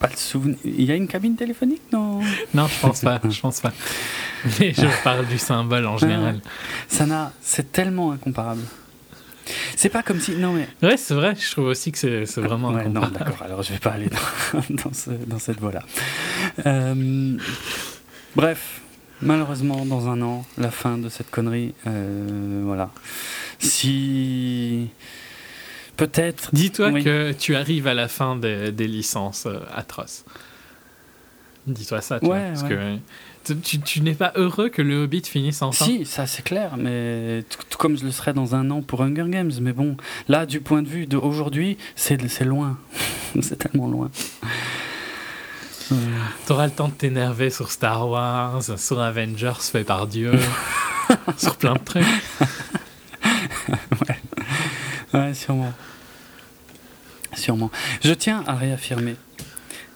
Pas 0.00 0.08
le 0.08 0.16
souvenir. 0.16 0.56
Il 0.64 0.82
y 0.84 0.90
a 0.90 0.96
une 0.96 1.06
cabine 1.06 1.36
téléphonique 1.36 1.80
Non? 1.92 2.20
Non, 2.54 2.66
je 2.66 2.80
pense 2.80 3.00
pas. 3.02 3.20
Je 3.30 3.40
pense 3.40 3.60
pas. 3.60 3.72
Mais 4.58 4.74
je 4.74 4.86
parle 5.04 5.26
du 5.28 5.38
symbole 5.38 5.86
en 5.86 5.96
général. 5.96 6.40
Ça 6.88 7.06
n'a. 7.06 7.32
C'est 7.40 7.70
tellement 7.70 8.10
incomparable. 8.10 8.62
C'est 9.76 9.90
pas 9.90 10.02
comme 10.02 10.18
si. 10.20 10.32
Non, 10.32 10.52
mais. 10.54 10.68
Ouais, 10.82 10.96
c'est 10.96 11.14
vrai. 11.14 11.36
Je 11.38 11.50
trouve 11.52 11.66
aussi 11.66 11.92
que 11.92 11.98
c'est 11.98 12.26
c'est 12.26 12.40
vraiment 12.40 12.70
Ouais, 12.70 12.88
non, 12.88 13.02
d'accord. 13.08 13.40
Alors, 13.44 13.62
je 13.62 13.72
vais 13.72 13.78
pas 13.78 13.90
aller 13.90 14.08
dans, 14.08 14.60
dans, 14.84 14.92
ce- 14.92 15.10
dans 15.28 15.38
cette 15.38 15.60
voie-là. 15.60 15.82
Euh, 16.66 17.36
bref, 18.34 18.80
malheureusement, 19.20 19.84
dans 19.86 20.08
un 20.08 20.20
an, 20.22 20.44
la 20.58 20.72
fin 20.72 20.98
de 20.98 21.08
cette 21.08 21.30
connerie. 21.30 21.74
euh, 21.86 22.62
voilà. 22.64 22.90
Si. 23.60 24.88
Peut-être. 26.06 26.50
Dis-toi 26.52 26.90
Oui. 26.90 27.04
que 27.04 27.32
tu 27.32 27.54
arrives 27.54 27.86
à 27.86 27.94
la 27.94 28.08
fin 28.08 28.36
des, 28.36 28.72
des 28.72 28.88
licences 28.88 29.46
euh, 29.46 29.60
atroces. 29.74 30.24
Dis-toi 31.66 32.00
ça, 32.00 32.18
tu 32.18 32.26
Ouais, 32.26 32.38
vois, 32.38 32.48
parce 32.48 32.62
ouais. 32.62 32.98
que 33.44 33.52
tu, 33.84 34.00
n'es 34.00 34.14
pas 34.14 34.32
heureux 34.34 34.68
que 34.68 34.82
le 34.82 35.04
Hobbit 35.04 35.22
finisse 35.22 35.62
enfin. 35.62 35.84
Si, 35.84 36.04
ça 36.04 36.26
c'est 36.26 36.42
clair, 36.42 36.76
mais 36.76 37.44
tout 37.70 37.78
comme 37.78 37.96
je 37.96 38.04
le 38.04 38.10
serais 38.10 38.32
dans 38.32 38.56
un 38.56 38.68
an 38.70 38.82
pour 38.82 39.02
Hunger 39.02 39.26
Games. 39.28 39.52
Mais 39.60 39.72
bon, 39.72 39.96
là, 40.28 40.44
du 40.44 40.60
point 40.60 40.82
de 40.82 40.88
vue 40.88 41.06
d'aujourd'hui, 41.06 41.78
c'est 41.94 42.18
loin. 42.44 42.78
c'est 43.40 43.56
tellement 43.56 43.88
loin. 43.88 44.10
Euh, 45.92 45.94
T'auras 46.46 46.66
le 46.66 46.72
temps 46.72 46.88
de 46.88 46.94
t'énerver 46.94 47.50
sur 47.50 47.70
Star 47.70 48.08
Wars, 48.08 48.60
sur 48.76 49.00
Avengers 49.00 49.52
fait 49.60 49.84
par 49.84 50.08
Dieu, 50.08 50.32
sur 51.36 51.56
plein 51.56 51.74
de 51.74 51.84
trucs. 51.84 52.02
ouais, 55.14 55.34
sûrement. 55.34 55.72
Sûrement. 57.34 57.70
Je 58.04 58.12
tiens 58.12 58.42
à 58.46 58.54
réaffirmer, 58.54 59.16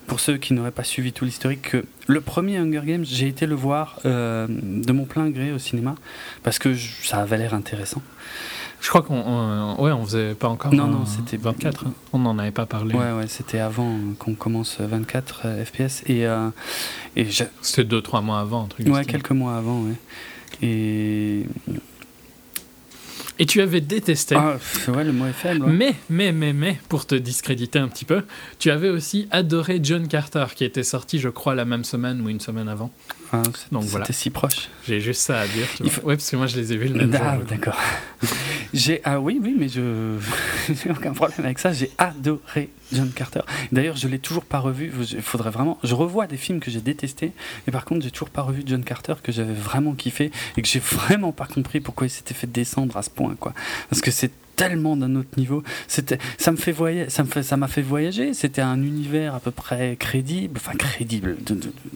pour 0.07 0.21
ceux 0.21 0.37
qui 0.37 0.53
n'auraient 0.55 0.71
pas 0.71 0.85
suivi 0.85 1.13
tout 1.13 1.25
l'historique, 1.25 1.63
que 1.63 1.85
le 2.07 2.21
premier 2.21 2.59
Hunger 2.59 2.83
Games, 2.85 3.05
j'ai 3.05 3.29
été 3.29 3.47
le 3.47 3.55
voir 3.55 3.99
euh, 4.05 4.47
de 4.49 4.93
mon 4.93 5.05
plein 5.05 5.29
gré 5.31 5.53
au 5.53 5.59
cinéma, 5.59 5.95
parce 6.43 6.59
que 6.59 6.75
je- 6.75 6.89
ça 7.07 7.19
avait 7.19 7.39
l'air 7.39 7.55
intéressant. 7.55 8.03
Je 8.81 8.89
crois 8.91 9.03
qu'on 9.03 9.17
on- 9.19 9.83
ouais, 9.83 9.91
on 9.91 10.05
faisait 10.05 10.35
pas 10.35 10.49
encore. 10.49 10.73
Non, 10.73 10.85
euh, 10.87 10.91
non, 10.93 11.07
c'était- 11.07 11.39
24. 11.39 11.87
hein. 11.87 11.93
On 12.13 12.19
n'en 12.19 12.39
avait 12.39 12.51
pas 12.53 12.67
parlé. 12.67 12.95
Ouais, 12.95 13.11
ouais, 13.13 13.27
c'était 13.27 13.59
avant 13.59 13.91
euh, 13.95 13.99
qu'on 14.19 14.35
commence 14.35 14.77
24 14.81 15.43
euh, 15.47 15.65
FPS. 15.65 16.03
Et, 16.07 16.27
euh, 16.27 16.51
et 17.17 17.27
C'était 17.63 17.85
2-3 17.85 18.21
mois 18.23 18.39
avant, 18.41 18.65
un 18.65 18.69
truc. 18.69 18.87
Ouais, 18.89 19.05
quelques 19.05 19.31
mois 19.33 19.57
avant, 19.57 19.81
ouais. 19.83 19.95
Et. 20.63 21.47
Et 23.39 23.47
tu 23.47 23.61
avais 23.61 23.81
détesté. 23.81 24.35
Ah, 24.35 24.57
ouais, 24.89 25.05
le 25.05 25.13
mot 25.13 25.27
est 25.27 25.33
faible. 25.33 25.65
ouais. 25.67 25.73
Mais, 25.73 25.95
mais, 26.09 26.33
mais, 26.33 26.53
mais, 26.53 26.79
pour 26.89 27.07
te 27.07 27.15
discréditer 27.15 27.79
un 27.79 27.89
petit 27.89 28.05
peu, 28.07 28.23
tu 28.59 28.71
avais 28.71 28.89
aussi 28.89 29.29
adoré 29.31 29.79
John 29.83 30.09
Carter, 30.09 30.47
qui 30.55 30.65
était 30.65 30.83
sorti, 30.83 31.19
je 31.19 31.29
crois, 31.29 31.55
la 31.55 31.65
même 31.65 31.85
semaine 31.85 32.21
ou 32.23 32.31
une 32.31 32.41
semaine 32.41 32.69
avant. 32.69 32.91
Donc 33.73 33.83
C'était 33.83 33.91
voilà. 33.93 34.07
si 34.13 34.31
proche. 34.31 34.69
J'ai 34.87 35.01
juste 35.01 35.21
ça 35.23 35.41
à 35.41 35.47
dire. 35.47 35.67
Tu 35.77 35.83
Il 35.83 35.91
vois. 35.91 35.93
faut- 35.93 36.07
Ouais, 36.09 36.17
parce 36.17 36.31
que 36.31 36.37
moi, 36.37 36.47
je 36.47 36.57
les 36.57 36.73
ai 36.73 36.77
vus 36.77 36.89
le 36.89 36.95
même 37.07 37.19
Ah, 37.21 37.37
jour. 37.37 37.45
d'accord. 37.45 37.77
J'ai 38.75 39.01
ah 39.05 39.21
oui 39.21 39.39
oui 39.41 39.55
mais 39.59 39.69
je 39.69 40.17
j'ai 40.69 40.91
aucun 40.91 41.13
problème 41.13 41.45
avec 41.45 41.59
ça. 41.59 41.73
J'ai 41.73 41.91
adoré 41.99 42.69
John 42.93 43.11
Carter. 43.11 43.41
D'ailleurs 43.73 43.97
je 43.97 44.09
l'ai 44.09 44.19
toujours 44.19 44.45
pas 44.45 44.59
revu. 44.59 44.93
Il 45.13 45.23
faudrait 45.23 45.51
vraiment. 45.51 45.79
Je 45.85 45.95
revois 45.95 46.27
des 46.27 46.37
films 46.37 46.61
que 46.61 46.71
j'ai 46.71 46.81
détestés 46.81 47.33
et 47.67 47.71
par 47.71 47.85
contre 47.85 48.03
j'ai 48.03 48.11
toujours 48.11 48.29
pas 48.31 48.43
revu 48.43 48.63
John 48.67 48.83
Carter 48.85 49.15
que 49.23 49.33
j'avais 49.33 49.55
vraiment 49.55 49.93
kiffé 49.95 50.31
et 50.57 50.63
que 50.63 50.69
j'ai 50.69 50.79
vraiment 50.85 51.33
pas 51.33 51.47
compris 51.47 51.81
pourquoi 51.81 52.07
il 52.07 52.11
s'était 52.11 52.35
fait 52.35 52.51
descendre 52.51 52.97
à 52.97 53.03
ce 53.03 53.11
point 53.11 53.35
quoi. 53.39 53.55
Parce 53.89 54.03
que 54.03 54.11
c'est 54.11 54.33
tellement 54.57 54.97
d'un 54.97 55.15
autre 55.17 55.29
niveau. 55.37 55.63
C'était, 55.87 56.19
ça 56.39 56.51
me 56.51 56.57
fait 56.57 56.73
voyager, 56.73 57.11
ça 57.11 57.23
me 57.23 57.29
fait, 57.29 57.43
ça 57.43 57.57
m'a 57.57 57.69
fait 57.69 57.83
voyager. 57.83 58.35
C'était 58.35 58.63
un 58.63 58.83
univers 58.83 59.35
à 59.35 59.41
peu 59.41 59.51
près 59.51 59.97
crédible, 59.97 60.59
enfin 60.59 60.77
crédible. 60.77 61.37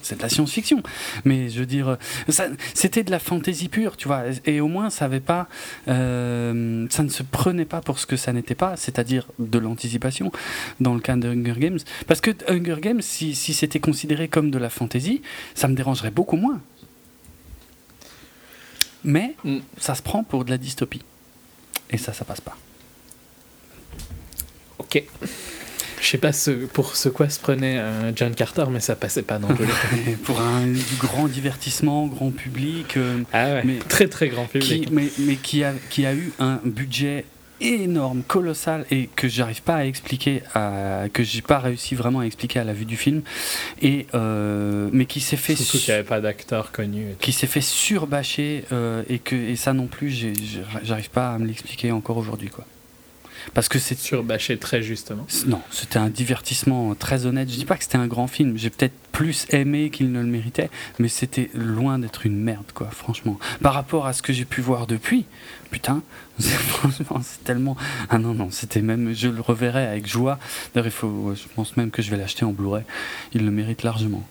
c'est 0.02 0.18
de 0.18 0.22
la 0.22 0.28
science-fiction, 0.28 0.82
mais 1.24 1.48
je 1.48 1.60
veux 1.60 1.66
dire, 1.66 1.96
ça, 2.28 2.46
c'était 2.74 3.02
de 3.02 3.10
la 3.10 3.18
fantaisie 3.18 3.68
pure, 3.68 3.96
tu 3.96 4.08
vois. 4.08 4.24
Et 4.46 4.60
au 4.60 4.68
moins, 4.68 4.90
ça 4.90 5.06
avait 5.06 5.20
pas, 5.20 5.48
euh, 5.88 6.86
ça 6.90 7.02
ne 7.02 7.08
se 7.08 7.22
prenait 7.22 7.64
pas 7.64 7.80
pour 7.80 7.98
ce 7.98 8.06
que 8.06 8.16
ça 8.16 8.32
n'était 8.32 8.54
pas, 8.54 8.76
c'est-à-dire 8.76 9.26
de 9.38 9.58
l'anticipation 9.58 10.30
dans 10.80 10.94
le 10.94 11.00
cas 11.00 11.16
de 11.16 11.28
Hunger 11.28 11.58
Games. 11.58 11.78
Parce 12.06 12.20
que 12.20 12.30
Hunger 12.48 12.76
Games, 12.80 13.02
si, 13.02 13.34
si 13.34 13.54
c'était 13.54 13.80
considéré 13.80 14.28
comme 14.28 14.50
de 14.50 14.58
la 14.58 14.70
fantaisie, 14.70 15.22
ça 15.54 15.66
me 15.68 15.74
dérangerait 15.74 16.10
beaucoup 16.10 16.36
moins. 16.36 16.60
Mais 19.02 19.34
Mm. 19.44 19.58
ça 19.78 19.94
se 19.94 20.02
prend 20.02 20.22
pour 20.22 20.44
de 20.44 20.50
la 20.50 20.58
dystopie. 20.58 21.02
Et 21.90 21.98
ça, 21.98 22.12
ça 22.12 22.24
passe 22.24 22.40
pas. 22.40 22.56
Ok. 24.78 25.02
Je 26.00 26.06
sais 26.06 26.18
pas 26.18 26.32
ce, 26.32 26.50
pour 26.50 26.96
ce 26.96 27.08
quoi 27.10 27.28
se 27.28 27.38
prenait 27.38 27.78
euh, 27.78 28.12
John 28.16 28.34
Carter, 28.34 28.64
mais 28.70 28.80
ça 28.80 28.96
passait 28.96 29.22
pas 29.22 29.38
dans. 29.38 29.48
Et 30.06 30.12
pour 30.24 30.40
un 30.40 30.66
grand 30.98 31.28
divertissement, 31.28 32.06
grand 32.06 32.30
public, 32.30 32.96
euh, 32.96 33.18
Ah 33.32 33.54
ouais. 33.54 33.62
Mais- 33.64 33.78
très 33.80 34.08
très 34.08 34.28
grand 34.28 34.46
public. 34.46 34.86
qui, 34.86 34.92
mais, 34.92 35.10
mais 35.18 35.36
qui, 35.36 35.62
a, 35.62 35.74
qui 35.90 36.06
a 36.06 36.14
eu 36.14 36.32
un 36.38 36.58
budget 36.64 37.26
énorme, 37.60 38.22
colossal, 38.22 38.86
et 38.90 39.08
que 39.14 39.28
j'arrive 39.28 39.62
pas 39.62 39.76
à 39.76 39.84
expliquer, 39.84 40.42
à, 40.54 41.04
que 41.12 41.22
j'ai 41.22 41.42
pas 41.42 41.58
réussi 41.58 41.94
vraiment 41.94 42.20
à 42.20 42.26
expliquer 42.26 42.60
à 42.60 42.64
la 42.64 42.72
vue 42.72 42.84
du 42.84 42.96
film, 42.96 43.22
et, 43.82 44.06
euh, 44.14 44.88
mais 44.92 45.06
qui 45.06 45.20
s'est 45.20 45.36
fait 45.36 45.56
Surtout 45.56 45.78
qu'il 45.78 45.92
n'y 45.92 45.98
avait 45.98 46.08
pas 46.08 46.20
d'acteur 46.20 46.72
connu. 46.72 47.14
qui 47.20 47.32
s'est 47.32 47.46
fait 47.46 47.60
surbâcher 47.60 48.64
euh, 48.72 49.02
et 49.08 49.18
que 49.18 49.34
et 49.34 49.56
ça 49.56 49.72
non 49.72 49.86
plus 49.86 50.10
j'arrive 50.82 51.10
pas 51.10 51.32
à 51.34 51.38
me 51.38 51.46
l'expliquer 51.46 51.92
encore 51.92 52.16
aujourd'hui 52.16 52.48
quoi 52.48 52.64
parce 53.54 53.68
que 53.68 53.78
c'est 53.78 53.98
Surbâché 53.98 54.56
très 54.58 54.82
justement. 54.82 55.26
non 55.46 55.60
c'était 55.70 55.98
un 55.98 56.08
divertissement 56.08 56.94
très 56.94 57.26
honnête. 57.26 57.50
Je 57.50 57.56
dis 57.56 57.64
pas 57.64 57.76
que 57.76 57.84
c'était 57.84 57.98
un 57.98 58.06
grand 58.06 58.26
film. 58.26 58.56
J'ai 58.56 58.70
peut-être 58.70 58.94
plus 59.12 59.46
aimé 59.50 59.90
qu'il 59.90 60.12
ne 60.12 60.20
le 60.20 60.26
méritait 60.26 60.70
mais 60.98 61.08
c'était 61.08 61.50
loin 61.54 61.98
d'être 61.98 62.26
une 62.26 62.36
merde 62.36 62.72
quoi 62.74 62.88
franchement. 62.90 63.38
Par 63.62 63.74
rapport 63.74 64.06
à 64.06 64.12
ce 64.12 64.22
que 64.22 64.32
j'ai 64.32 64.44
pu 64.44 64.60
voir 64.60 64.86
depuis 64.86 65.26
putain 65.70 66.02
franchement 66.40 67.20
c'est 67.22 67.44
tellement 67.44 67.76
ah 68.08 68.18
non 68.18 68.34
non 68.34 68.50
c'était 68.50 68.82
même 68.82 69.14
je 69.14 69.28
le 69.28 69.40
reverrai 69.40 69.86
avec 69.86 70.06
joie. 70.06 70.38
D'ailleurs 70.74 70.86
il 70.86 70.92
faut 70.92 71.34
je 71.34 71.54
pense 71.54 71.76
même 71.76 71.90
que 71.90 72.02
je 72.02 72.10
vais 72.10 72.16
l'acheter 72.16 72.44
en 72.44 72.52
Blu-ray. 72.52 72.84
Il 73.32 73.44
le 73.44 73.50
mérite 73.50 73.82
largement 73.82 74.26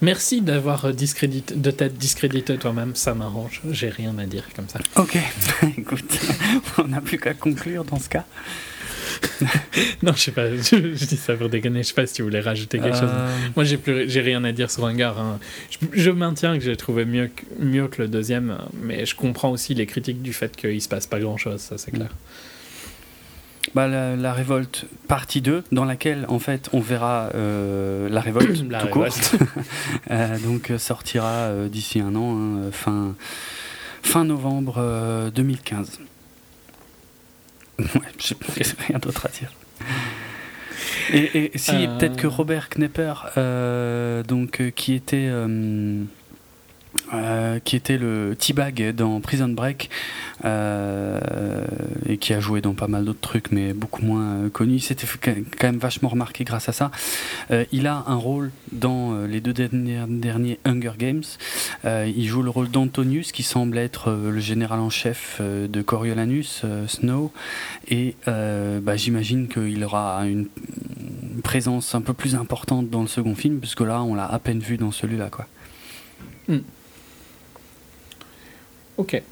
Merci 0.00 0.40
d'avoir 0.42 0.84
euh, 0.86 0.92
discrédité, 0.92 1.54
de 1.54 1.70
t'être 1.70 1.96
discrédité 1.98 2.56
toi-même, 2.56 2.94
ça 2.94 3.14
m'arrange. 3.14 3.60
J'ai 3.70 3.88
rien 3.90 4.16
à 4.18 4.26
dire 4.26 4.44
comme 4.54 4.68
ça. 4.68 4.78
ok 4.96 5.18
écoute 5.78 6.18
on 6.78 6.88
n'a 6.88 7.00
plus 7.00 7.18
qu'à 7.18 7.34
conclure 7.34 7.84
dans 7.84 7.98
ce 7.98 8.08
cas 8.08 8.24
Non, 10.02 10.12
je 10.14 10.20
sais 10.20 10.30
pas, 10.32 10.50
je, 10.54 10.94
je 10.94 11.04
dis 11.04 11.16
ça 11.16 11.34
pour 11.34 11.48
déconner, 11.48 11.82
je 11.82 11.88
sais 11.88 11.94
pas 11.94 12.06
si 12.06 12.14
tu 12.14 12.22
voulais 12.22 12.40
rajouter 12.40 12.78
quelque 12.78 12.96
chose. 12.98 13.10
Euh, 13.12 13.36
Moi, 13.56 13.64
j'ai 13.64 13.76
plus, 13.76 14.08
j'ai 14.08 14.20
rien 14.20 14.42
à 14.44 14.52
dire 14.52 14.70
sur 14.70 14.84
Hunger. 14.86 15.12
hein. 15.18 15.38
Je, 15.70 15.78
je 16.02 16.10
maintiens 16.10 16.56
que 16.58 16.64
j'ai 16.64 16.76
trouvé 16.76 17.04
mieux 17.04 17.28
que, 17.28 17.42
mieux 17.58 17.88
que 17.88 18.02
le 18.02 18.08
deuxième, 18.08 18.58
mais 18.82 19.04
je 19.06 19.14
comprends 19.14 19.50
aussi 19.50 19.74
les 19.74 19.86
critiques 19.86 20.22
du 20.22 20.32
fait 20.32 20.54
qu'il 20.56 20.80
se 20.80 20.88
passe 20.88 21.06
pas 21.06 21.18
grand-chose, 21.20 21.60
ça 21.60 21.76
c'est 21.78 21.90
clair. 21.90 22.08
Bah, 23.74 23.86
la, 23.86 24.16
la 24.16 24.32
révolte 24.32 24.86
partie 25.06 25.40
2 25.40 25.64
dans 25.70 25.84
laquelle 25.84 26.24
en 26.28 26.38
fait 26.38 26.68
on 26.72 26.80
verra 26.80 27.30
euh, 27.34 28.08
la 28.08 28.20
révolte 28.20 28.62
La 28.70 28.82
tout 28.82 28.88
court. 28.88 29.06
Euh, 30.10 30.38
donc 30.38 30.70
euh, 30.70 30.78
sortira 30.78 31.28
euh, 31.28 31.68
d'ici 31.68 32.00
un 32.00 32.14
an 32.14 32.36
hein, 32.38 32.70
fin 32.72 33.14
fin 34.02 34.24
novembre 34.24 34.76
euh, 34.78 35.30
2015 35.30 36.00
ouais 37.78 37.86
j'ai 38.18 38.34
rien 38.88 38.98
d'autre 38.98 39.26
à 39.26 39.28
dire. 39.28 39.52
Et, 41.12 41.52
et 41.54 41.58
si 41.58 41.72
peut-être 41.72 42.16
que 42.16 42.26
Robert 42.26 42.68
Knepper 42.70 43.14
donc 44.26 44.72
qui 44.74 44.94
était 44.94 45.30
euh, 47.12 47.40
euh, 47.50 47.58
qui 47.58 47.76
était 47.76 47.98
le 47.98 48.36
T-Bag 48.38 48.94
dans 48.94 49.20
Prison 49.20 49.48
Break 49.48 49.90
euh, 50.44 51.18
et 52.08 52.18
qui 52.18 52.32
a 52.32 52.40
joué 52.40 52.60
dans 52.60 52.74
pas 52.74 52.86
mal 52.86 53.04
d'autres 53.04 53.20
trucs 53.20 53.50
mais 53.50 53.72
beaucoup 53.72 54.04
moins 54.04 54.44
euh, 54.44 54.48
connu. 54.48 54.78
C'était 54.78 55.06
quand 55.22 55.66
même 55.66 55.78
vachement 55.78 56.08
remarqué 56.08 56.44
grâce 56.44 56.68
à 56.68 56.72
ça. 56.72 56.90
il 57.72 57.86
a 57.86 58.04
un 58.06 58.14
rôle 58.14 58.50
dans 58.72 59.24
les 59.24 59.40
deux 59.40 59.52
derniers, 59.52 60.04
derniers 60.08 60.58
Hunger 60.64 60.92
Games. 60.98 61.22
il 61.84 62.26
joue 62.26 62.42
le 62.42 62.50
rôle 62.50 62.70
d'Antonius 62.70 63.32
qui 63.32 63.42
semble 63.42 63.78
être 63.78 64.10
le 64.12 64.40
général 64.40 64.80
en 64.80 64.90
chef 64.90 65.40
de 65.40 65.82
Coriolanus, 65.82 66.64
Snow. 66.86 67.32
Et 67.88 68.16
bah, 68.26 68.96
j'imagine 68.96 69.48
qu'il 69.48 69.82
aura 69.84 70.26
une 70.26 70.48
présence 71.42 71.94
un 71.94 72.00
peu 72.00 72.12
plus 72.12 72.34
importante 72.34 72.90
dans 72.90 73.02
le 73.02 73.08
second 73.08 73.34
film 73.34 73.58
puisque 73.58 73.80
là 73.80 74.02
on 74.02 74.14
l'a 74.14 74.26
à 74.26 74.38
peine 74.38 74.60
vu 74.60 74.76
dans 74.76 74.92
celui-là. 74.92 75.28
quoi. 75.30 75.46
Hmm. 76.48 76.60
Ok. 79.00 79.22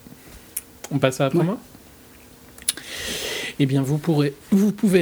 On 0.90 0.98
passe 0.98 1.20
à 1.20 1.26
après 1.26 1.44
moi 1.44 1.58
Eh 3.58 3.66
bien, 3.66 3.82
vous, 3.82 3.98
pouvez 3.98 4.32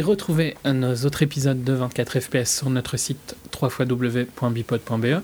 retrouver 0.01 0.57
nos 0.65 0.97
autres 1.05 1.23
épisodes 1.23 1.62
de 1.62 1.73
24 1.73 2.19
FPS 2.19 2.57
sur 2.57 2.69
notre 2.69 2.97
site 2.97 3.36
www.bipod.be, 3.62 5.23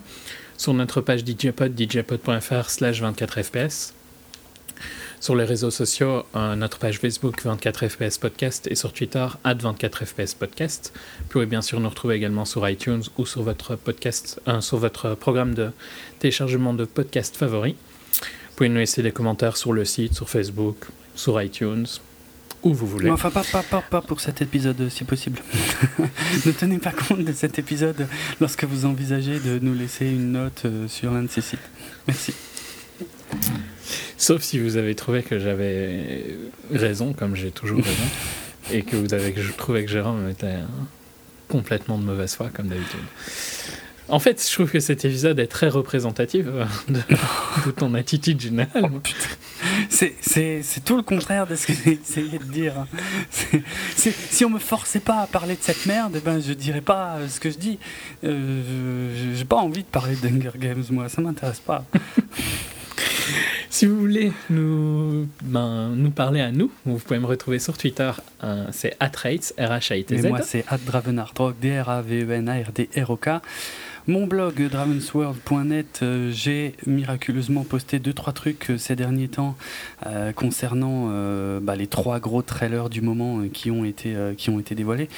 sur 0.57 0.75
notre 0.75 1.01
page 1.01 1.25
DJpod, 1.25 1.77
djpod.fr 1.77 2.71
slash 2.71 3.01
24 3.01 3.43
FPS, 3.43 3.95
sur 5.19 5.35
les 5.35 5.45
réseaux 5.45 5.73
sociaux, 5.73 6.23
euh, 6.37 6.55
notre 6.55 6.79
page 6.79 7.01
Facebook 7.01 7.43
24 7.43 7.89
FPS 7.89 8.19
Podcast 8.19 8.69
et 8.71 8.77
sur 8.77 8.93
Twitter, 8.93 9.27
at 9.43 9.55
24 9.55 10.05
FPS 10.05 10.35
Podcast. 10.35 10.93
Vous 11.19 11.29
pouvez 11.31 11.47
bien 11.47 11.63
sûr 11.63 11.81
nous 11.81 11.89
retrouver 11.89 12.15
également 12.15 12.45
sur 12.45 12.69
iTunes 12.69 13.03
ou 13.19 13.27
sur 13.27 13.43
votre, 13.43 13.75
podcast, 13.75 14.41
euh, 14.47 14.61
sur 14.61 14.79
votre 14.79 15.17
programme 15.17 15.55
de 15.55 15.73
téléchargement 16.21 16.75
de 16.75 16.85
podcast 16.85 17.35
favori. 17.35 17.75
Vous 18.53 18.57
pouvez 18.57 18.69
nous 18.69 18.77
laisser 18.77 19.03
des 19.03 19.13
commentaires 19.13 19.57
sur 19.57 19.73
le 19.73 19.87
site, 19.87 20.13
sur 20.13 20.29
Facebook, 20.29 20.77
sur 21.15 21.41
iTunes, 21.41 21.87
où 22.63 22.75
vous 22.75 22.87
voulez. 22.87 23.09
enfin, 23.09 23.31
pas, 23.31 23.45
pas, 23.51 23.63
pas, 23.63 23.81
pas 23.81 24.03
pour 24.03 24.21
cet 24.21 24.43
épisode, 24.43 24.91
si 24.91 25.05
possible. 25.05 25.41
ne 26.47 26.53
tenez 26.53 26.77
pas 26.77 26.93
compte 26.93 27.25
de 27.25 27.33
cet 27.33 27.59
épisode 27.59 28.07
lorsque 28.43 28.65
vous 28.65 28.85
envisagez 28.85 29.41
de 29.41 29.59
nous 29.59 29.73
laisser 29.73 30.05
une 30.05 30.33
note 30.33 30.67
euh, 30.67 30.87
sur 30.87 31.13
l'un 31.13 31.23
de 31.23 31.31
ces 31.31 31.41
sites. 31.41 31.59
Merci. 32.07 32.35
Sauf 34.19 34.43
si 34.43 34.59
vous 34.59 34.77
avez 34.77 34.95
trouvé 34.95 35.23
que 35.23 35.39
j'avais 35.39 36.37
raison, 36.71 37.15
comme 37.15 37.35
j'ai 37.35 37.53
toujours 37.53 37.79
raison, 37.83 38.05
et 38.71 38.83
que 38.83 38.97
vous 38.97 39.15
avez 39.15 39.35
trouvé 39.57 39.87
que 39.87 39.91
Jérôme 39.91 40.29
était 40.29 40.59
complètement 41.49 41.97
de 41.97 42.05
mauvaise 42.05 42.35
foi, 42.35 42.51
comme 42.53 42.69
d'habitude. 42.69 43.01
En 44.09 44.19
fait, 44.19 44.45
je 44.47 44.53
trouve 44.53 44.71
que 44.71 44.81
cet 44.81 45.05
épisode 45.05 45.39
est 45.39 45.47
très 45.47 45.69
représentatif 45.69 46.45
euh, 46.47 46.65
de, 46.89 47.71
ton 47.71 47.95
attitude 47.95 48.41
générale. 48.41 48.91
Oh, 48.93 49.01
c'est 49.89 50.85
tout 50.85 50.97
le 50.97 51.03
contraire 51.03 51.47
de 51.47 51.55
ce 51.55 51.69
que 51.69 51.73
j'ai 51.73 51.93
essayé 51.93 52.39
de 52.39 52.45
dire. 52.45 52.87
si 53.95 54.45
on 54.45 54.51
me 54.51 54.59
forçait 54.59 55.01
pas 55.01 55.21
à 55.21 55.27
parler 55.27 55.55
de 55.55 55.63
cette 55.63 55.87
merde, 55.87 56.15
eh 56.17 56.21
ben 56.21 56.41
je 56.41 56.53
dirais 56.53 56.81
pas 56.81 57.17
euh, 57.17 57.29
ce 57.29 57.39
que 57.39 57.51
je 57.51 57.59
dis. 57.59 57.79
Euh, 58.25 59.35
j'ai 59.35 59.45
pas 59.45 59.57
envie 59.57 59.83
de 59.83 59.89
parler 59.89 60.17
d'Hunger 60.17 60.59
Games, 60.59 60.85
moi, 60.91 61.09
ça 61.09 61.23
m'intéresse 61.23 61.61
pas. 61.61 61.85
si 63.71 63.87
vous 63.87 63.99
voulez 63.99 64.33
nous, 64.51 65.29
ben, 65.43 65.91
nous 65.91 66.11
parler 66.11 66.41
à 66.41 66.51
nous, 66.51 66.73
vous 66.85 66.99
pouvez 66.99 67.21
me 67.21 67.27
retrouver 67.27 67.61
sur 67.61 67.79
Twitter, 67.79 68.11
c'est 68.73 68.97
atrates, 68.99 69.55
R-H-A-I-T-Z. 69.59 70.25
Et 70.25 70.29
moi, 70.29 70.43
c'est 70.43 70.65
dravenardrog, 70.87 71.55
D-R-A-V-E-N-A-R-D-R-O-K. 71.61 73.29
Mon 74.09 74.27
blog 74.27 74.61
dravensworld.net, 74.69 76.01
euh, 76.03 76.33
j'ai 76.33 76.75
miraculeusement 76.89 77.63
posté 77.63 78.01
deux 78.01 78.13
trois 78.13 78.33
trucs 78.33 78.71
euh, 78.71 78.77
ces 78.77 78.97
derniers 78.97 79.29
temps 79.29 79.57
euh, 80.07 80.33
concernant 80.33 81.07
bah, 81.61 81.77
les 81.77 81.87
trois 81.87 82.19
gros 82.19 82.43
trailers 82.43 82.91
du 82.91 83.01
moment 83.01 83.43
qui 83.53 83.71
ont 83.71 83.85
été 83.85 84.17
dévoilés. 84.75 85.09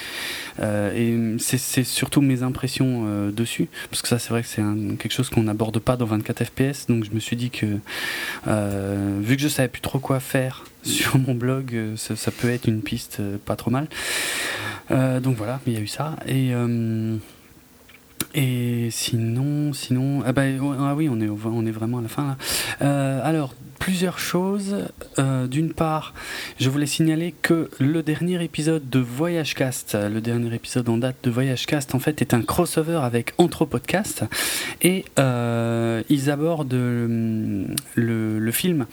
et 0.60 1.36
c'est 1.38 1.84
surtout 1.84 2.20
mes 2.20 2.42
impressions 2.42 3.30
dessus, 3.30 3.68
parce 3.90 4.02
que 4.02 4.08
ça 4.08 4.18
c'est 4.18 4.30
vrai 4.30 4.42
que 4.42 4.48
c'est 4.48 4.62
quelque 4.98 5.12
chose 5.12 5.30
qu'on 5.30 5.44
n'aborde 5.44 5.78
pas 5.78 5.96
dans 5.96 6.04
24 6.04 6.44
FPS. 6.44 6.86
Donc 6.88 7.04
je 7.04 7.10
me 7.12 7.20
suis 7.20 7.36
dit 7.36 7.50
que 7.50 7.66
vu 7.66 9.36
que 9.36 9.42
je 9.42 9.48
savais 9.48 9.68
plus 9.68 9.82
trop 9.82 9.98
quoi 9.98 10.20
faire 10.20 10.64
sur 10.82 11.18
mon 11.18 11.34
blog, 11.34 11.74
ça, 11.96 12.30
peut 12.30 12.50
être 12.50 12.68
une 12.68 12.82
piste 12.82 13.22
pas 13.46 13.56
trop 13.56 13.70
mal. 13.70 13.88
donc 14.90 15.36
voilà, 15.36 15.60
il 15.66 15.72
y 15.72 15.76
a 15.76 15.80
eu 15.80 15.86
ça 15.86 16.16
et 16.26 16.52
et 18.34 18.88
sinon, 18.90 19.72
sinon, 19.72 20.22
ah, 20.26 20.32
bah, 20.32 20.42
ah 20.80 20.94
oui, 20.96 21.08
on 21.08 21.20
est, 21.20 21.28
on 21.28 21.66
est 21.66 21.70
vraiment 21.70 21.98
à 21.98 22.02
la 22.02 22.08
fin 22.08 22.26
là. 22.26 22.36
Euh, 22.82 23.20
alors, 23.22 23.54
plusieurs 23.78 24.18
choses. 24.18 24.86
Euh, 25.20 25.46
d'une 25.46 25.72
part, 25.72 26.14
je 26.58 26.68
voulais 26.68 26.86
signaler 26.86 27.32
que 27.42 27.70
le 27.78 28.02
dernier 28.02 28.42
épisode 28.42 28.90
de 28.90 28.98
Voyage 28.98 29.54
Cast, 29.54 29.94
le 29.94 30.20
dernier 30.20 30.52
épisode 30.52 30.88
en 30.88 30.96
date 30.96 31.16
de 31.22 31.30
Voyage 31.30 31.66
Cast, 31.66 31.94
en 31.94 32.00
fait, 32.00 32.22
est 32.22 32.34
un 32.34 32.42
crossover 32.42 33.00
avec 33.02 33.34
Anthropodcast. 33.38 34.24
Et 34.82 35.04
euh, 35.20 36.02
ils 36.08 36.28
abordent 36.28 36.74
le, 36.74 38.50
film 38.50 38.86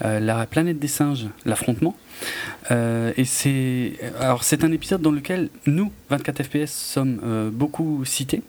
La 0.00 0.46
planète 0.46 0.78
des 0.78 0.88
singes, 0.88 1.26
l'affrontement. 1.44 1.96
et 2.70 3.24
c'est 3.24 3.92
alors 4.20 4.42
c'est 4.42 4.64
un 4.64 4.72
épisode 4.72 5.02
dans 5.02 5.10
lequel 5.10 5.50
nous 5.66 5.92
24 6.08 6.42
FPS 6.44 6.72
sommes 6.72 7.50
beaucoup 7.52 8.04
cités 8.04 8.42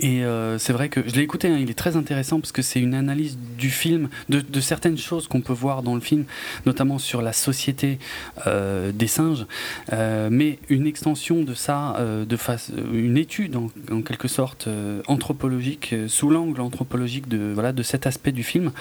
et 0.00 0.24
euh, 0.24 0.58
c'est 0.58 0.72
vrai 0.72 0.88
que 0.88 1.02
je 1.06 1.14
l'ai 1.14 1.22
écouté, 1.22 1.48
hein, 1.48 1.56
il 1.58 1.70
est 1.70 1.74
très 1.74 1.96
intéressant 1.96 2.38
parce 2.40 2.52
que 2.52 2.62
c'est 2.62 2.80
une 2.80 2.94
analyse 2.94 3.38
du 3.58 3.70
film, 3.70 4.08
de, 4.28 4.40
de 4.40 4.60
certaines 4.60 4.98
choses 4.98 5.26
qu'on 5.26 5.40
peut 5.40 5.54
voir 5.54 5.82
dans 5.82 5.94
le 5.94 6.00
film, 6.00 6.24
notamment 6.66 6.98
sur 6.98 7.22
la 7.22 7.32
société 7.32 7.98
euh, 8.46 8.92
des 8.92 9.06
singes, 9.06 9.46
euh, 9.92 10.28
mais 10.30 10.58
une 10.68 10.86
extension 10.86 11.42
de 11.42 11.54
ça, 11.54 11.96
euh, 11.96 12.24
de 12.24 12.36
face, 12.36 12.72
une 12.92 13.16
étude 13.16 13.56
en, 13.56 13.70
en 13.90 14.02
quelque 14.02 14.28
sorte 14.28 14.66
euh, 14.66 15.00
anthropologique, 15.06 15.94
sous 16.08 16.28
l'angle 16.28 16.60
anthropologique 16.60 17.28
de, 17.28 17.52
voilà, 17.54 17.72
de 17.72 17.82
cet 17.82 18.06
aspect 18.06 18.32
du 18.32 18.42
film. 18.42 18.72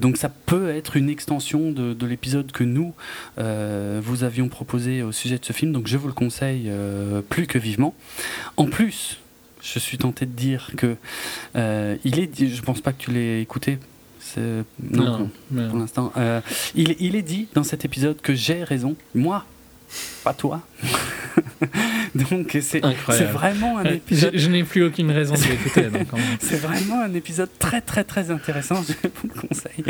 donc 0.00 0.16
ça 0.16 0.28
peut 0.28 0.70
être 0.70 0.96
une 0.96 1.08
extension 1.08 1.70
de, 1.70 1.94
de 1.94 2.06
l'épisode 2.06 2.52
que 2.52 2.64
nous 2.64 2.92
vous 3.36 4.24
avions 4.24 4.48
proposé 4.48 5.02
au 5.02 5.12
sujet 5.12 5.38
de 5.38 5.44
ce 5.44 5.52
film, 5.52 5.72
donc 5.72 5.86
je 5.86 5.96
vous 5.96 6.08
le 6.08 6.12
conseille 6.12 6.70
plus 7.28 7.46
que 7.46 7.58
vivement. 7.58 7.94
En 8.56 8.66
plus, 8.66 9.18
je 9.62 9.78
suis 9.78 9.98
tenté 9.98 10.26
de 10.26 10.32
dire 10.32 10.70
que 10.76 10.96
euh, 11.56 11.96
il 12.04 12.18
est. 12.18 12.46
Je 12.46 12.62
pense 12.62 12.80
pas 12.80 12.92
que 12.92 13.02
tu 13.02 13.10
l'aies 13.10 13.40
écouté. 13.40 13.78
Non, 14.36 15.30
pour 15.48 15.78
l'instant. 15.78 16.12
Euh, 16.16 16.40
il, 16.74 16.96
il, 17.00 17.16
est 17.16 17.22
dit 17.22 17.48
dans 17.54 17.64
cet 17.64 17.84
épisode 17.84 18.20
que 18.20 18.34
j'ai 18.34 18.64
raison, 18.64 18.96
moi, 19.14 19.44
pas 20.24 20.32
toi. 20.32 20.62
donc 22.14 22.56
c'est 22.60 22.80
vraiment 22.80 23.78
un 23.78 23.84
épisode. 23.84 24.32
Je, 24.34 24.48
n'ai 24.48 24.64
plus 24.64 24.84
aucune 24.84 25.10
raison 25.10 25.34
de 25.34 25.42
l'écouter. 25.42 25.88
c'est 26.40 26.60
vraiment 26.60 27.00
un 27.00 27.12
épisode 27.14 27.50
très 27.58 27.80
très 27.80 28.04
très 28.04 28.30
intéressant. 28.30 28.82
Je 28.82 28.92
vous 29.08 29.28
le 29.34 29.48
conseille. 29.48 29.84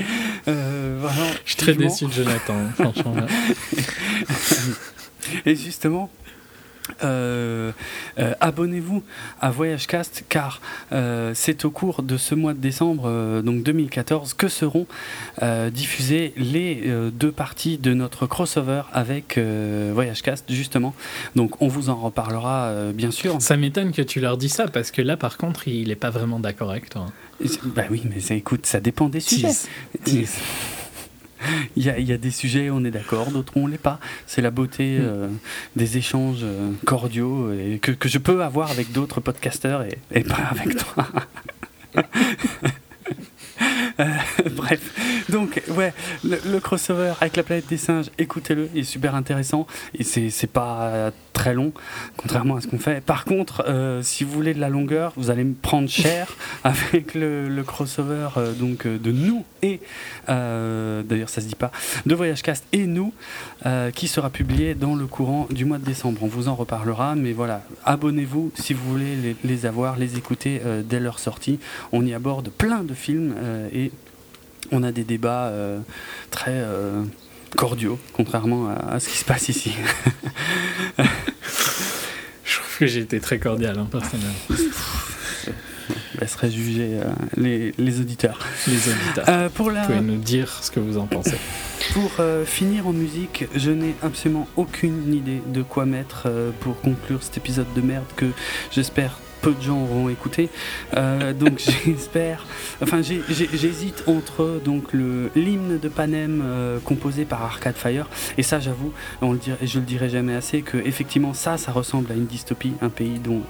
Euh, 0.49 1.09
je 1.45 1.51
suis 1.51 1.57
très 1.57 1.75
déçu 1.75 2.07
de 2.07 2.13
Jonathan, 2.13 2.57
franchement. 2.75 3.17
Et 5.47 5.55
justement, 5.55 6.11
euh, 7.05 7.73
euh, 8.19 8.35
abonnez-vous 8.41 9.03
à 9.41 9.51
VoyageCast 9.51 10.25
car 10.29 10.61
euh, 10.93 11.33
c'est 11.35 11.65
au 11.65 11.71
cours 11.71 12.03
de 12.03 12.17
ce 12.17 12.35
mois 12.35 12.55
de 12.55 12.59
décembre 12.59 13.43
donc 13.43 13.63
2014 13.63 14.35
que 14.35 14.49
seront 14.49 14.87
diffusées 15.71 16.33
les 16.37 16.83
deux 17.13 17.33
parties 17.33 17.79
de 17.79 17.95
notre 17.95 18.27
crossover 18.27 18.83
avec 18.93 19.39
VoyageCast 19.39 20.45
justement. 20.51 20.95
Donc 21.37 21.61
on 21.61 21.69
vous 21.69 21.91
en 21.91 21.97
reparlera 21.97 22.93
bien 22.93 23.11
sûr. 23.11 23.41
Ça 23.41 23.57
m'étonne 23.57 23.93
que 23.93 24.03
tu 24.03 24.21
leur 24.21 24.37
dis 24.37 24.49
ça 24.49 24.69
parce 24.69 24.91
que 24.91 25.03
là 25.03 25.17
par 25.17 25.37
contre 25.37 25.69
il 25.69 25.89
n'est 25.89 25.95
pas 25.95 26.11
vraiment 26.11 26.41
d'accord 26.41 26.71
avec 26.71 26.91
toi. 26.91 27.07
Bah 27.65 27.85
oui 27.91 28.03
mais 28.05 28.37
écoute 28.37 28.67
ça 28.67 28.81
dépend 28.81 29.09
des 29.09 29.21
sujets 29.21 29.51
il, 31.77 31.85
y 31.85 31.91
a, 31.91 31.99
il 31.99 32.07
y, 32.07 32.13
a, 32.13 32.19
des 32.19 32.31
sujets, 32.31 32.71
on 32.71 32.85
est 32.85 32.91
d'accord, 32.91 33.31
d'autres 33.31 33.53
on 33.57 33.67
l'est 33.67 33.79
pas. 33.79 33.99
C'est 34.27 34.43
la 34.43 34.51
beauté 34.51 34.99
hmm. 34.99 35.03
euh, 35.03 35.29
des 35.77 35.97
échanges 35.99 36.41
euh, 36.43 36.73
cordiaux 36.85 37.53
et 37.53 37.79
que, 37.81 37.93
que, 37.93 38.09
je 38.09 38.19
peux 38.19 38.43
avoir 38.43 38.71
avec 38.71 38.93
d'autres 38.93 39.21
podcasteurs 39.21 39.83
et, 39.83 39.99
et 40.13 40.23
pas 40.23 40.51
avec 40.51 40.77
toi. 40.95 41.07
Euh, 44.01 44.05
bref, 44.57 45.25
donc 45.29 45.63
ouais, 45.77 45.93
le, 46.25 46.59
crossover 46.61 47.15
avec 47.21 47.37
la 47.37 47.43
planète 47.43 47.67
des 47.69 47.77
singes, 47.77 48.11
écoutez-le, 48.19 48.69
il 48.75 48.81
est 48.81 48.85
super 48.85 49.15
intéressant 49.15 49.67
et 49.99 50.05
c'est 50.05 50.47
pas 50.47 51.11
très 51.33 51.55
long, 51.55 51.73
contrairement 52.17 52.57
à 52.57 52.61
ce 52.61 52.69
qu'on 52.69 52.79
fait. 52.79 53.03
Par 53.03 53.25
contre, 53.25 53.65
euh, 53.67 54.03
si 54.03 54.25
vous 54.25 54.33
voulez 54.33 54.55
de 54.55 54.61
la 54.61 54.69
longueur, 54.69 55.13
vous 55.17 55.31
allez 55.31 55.45
me 55.45 55.55
prendre 55.55 55.89
cher 55.89 56.37
avec 56.65 57.15
le, 57.15 57.63
crossover 57.67 58.29
euh, 58.37 58.53
donc 58.53 58.87
de 58.87 59.13
nous 59.13 59.45
et 59.63 59.81
d'ailleurs 60.27 61.29
ça 61.29 61.41
se 61.41 61.47
dit 61.47 61.55
pas 61.55 61.71
de 62.05 62.15
Voyage 62.15 62.43
Cast 62.43 62.65
et 62.73 62.87
nous 62.87 63.13
qui 63.95 64.09
sera 64.09 64.31
publié 64.31 64.75
dans 64.75 64.97
le 64.97 65.07
courant 65.07 65.47
du 65.51 65.65
mois 65.65 65.79
de 65.79 65.85
décembre. 65.85 66.23
On 66.23 66.27
vous 66.27 66.49
en 66.49 66.55
reparlera, 66.55 67.15
mais 67.15 67.33
voilà, 67.33 67.63
abonnez-vous 67.85 68.53
si 68.57 68.75
vous 68.75 68.91
voulez 68.91 69.15
les, 69.17 69.37
les 69.45 69.67
avoir, 69.67 69.97
les 69.97 70.17
écouter 70.17 70.61
dès 70.85 70.99
leur 70.99 71.21
sortie. 71.21 71.61
On 71.93 72.05
y 72.05 72.13
aborde 72.13 72.49
plein 72.49 72.83
de 72.83 72.95
films 72.95 73.35
et 73.73 73.91
on 74.71 74.83
a 74.83 74.93
des 74.93 75.05
débats 75.05 75.47
euh, 75.47 75.79
très 76.31 76.53
euh, 76.55 77.03
cordiaux, 77.57 77.99
contrairement 78.13 78.69
à, 78.69 78.95
à 78.95 79.01
ce 79.01 79.09
qui 79.09 79.19
se 79.19 79.25
passe 79.25 79.49
ici. 79.49 79.73
Je 82.45 82.57
trouve 82.59 82.79
que 82.79 82.87
j'ai 82.87 83.01
été 83.01 83.21
très 83.21 83.39
cordial, 83.39 83.79
hein, 83.79 83.89
personnellement. 83.91 84.33
Laisserait 86.21 86.51
juger 86.51 87.01
euh, 87.01 87.05
les, 87.37 87.73
les 87.79 88.01
auditeurs. 88.01 88.39
Les 88.67 88.89
auditeurs. 88.89 89.25
Euh, 89.29 89.49
pour 89.49 89.71
la, 89.71 89.83
Vous 89.83 89.89
pouvez 89.89 90.01
nous 90.01 90.19
dire 90.19 90.63
ce 90.63 90.71
que 90.71 90.81
vous 90.81 90.99
en 90.99 91.07
pensez. 91.07 91.37
Pour 91.93 92.13
euh, 92.21 92.45
finir 92.45 92.87
en 92.87 92.93
musique, 92.93 93.47
je 93.55 93.71
n'ai 93.71 93.95
absolument 94.03 94.47
aucune 94.57 95.13
idée 95.13 95.43
de 95.47 95.63
quoi 95.63 95.85
mettre 95.85 96.25
euh, 96.27 96.51
pour 96.61 96.81
conclure 96.81 97.23
cet 97.23 97.37
épisode 97.39 97.67
de 97.75 97.81
merde 97.81 98.05
que 98.17 98.27
j'espère 98.71 99.19
peu 99.43 99.53
de 99.53 99.61
gens 99.61 99.83
auront 99.83 100.09
écouté. 100.09 100.49
Euh, 100.97 101.35
donc 101.35 101.59
j'espère, 101.85 102.47
enfin 102.81 103.03
j'hésite 103.03 104.05
entre 104.07 104.61
donc 104.65 104.93
le 104.93 105.31
l'hymne 105.35 105.79
de 105.79 105.89
Panem 105.89 106.41
euh, 106.43 106.79
composé 106.79 107.25
par 107.25 107.43
Arcade 107.43 107.77
Fire 107.77 108.09
et 108.39 108.43
ça 108.43 108.61
j'avoue, 108.61 108.93
on 109.21 109.33
le 109.33 109.39
dirait, 109.39 109.67
je 109.67 109.81
le 109.81 109.85
dirai 109.85 110.09
jamais 110.09 110.35
assez 110.35 110.63
que 110.63 110.79
effectivement 110.79 111.35
ça 111.35 111.59
ça 111.59 111.73
ressemble 111.73 112.11
à 112.13 112.15
une 112.15 112.27
dystopie, 112.27 112.73
un 112.81 112.89
pays 112.89 113.19
dont 113.19 113.43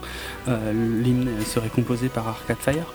euh, 0.49 0.73
l'hymne 1.03 1.29
serait 1.47 1.69
composé 1.69 2.09
par 2.09 2.27
Arcade 2.27 2.59
Fire. 2.59 2.93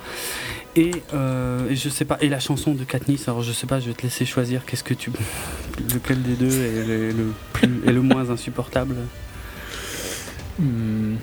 Et, 0.76 0.92
je 1.12 1.90
sais 1.90 2.06
pas, 2.06 2.20
et 2.22 2.30
la 2.30 2.40
chanson 2.40 2.76
de 2.76 2.84
Katniss, 2.84 3.28
alors 3.28 3.42
je 3.42 3.52
sais 3.52 3.66
pas, 3.66 3.80
je 3.80 3.88
vais 3.88 3.96
te 3.96 4.04
laisser 4.04 4.26
choisir, 4.26 4.64
qu'est-ce 4.64 4.84
que 4.84 4.94
tu. 4.94 5.10
Lequel 5.94 6.22
des 6.22 6.36
deux 6.36 6.52
est 6.52 6.86
le, 6.86 7.12
le 7.14 7.34
plus, 7.52 7.82
est 7.88 7.92
le 7.92 8.02
moins 8.04 8.30
insupportable? 8.30 8.96
Hmm. 10.60 11.16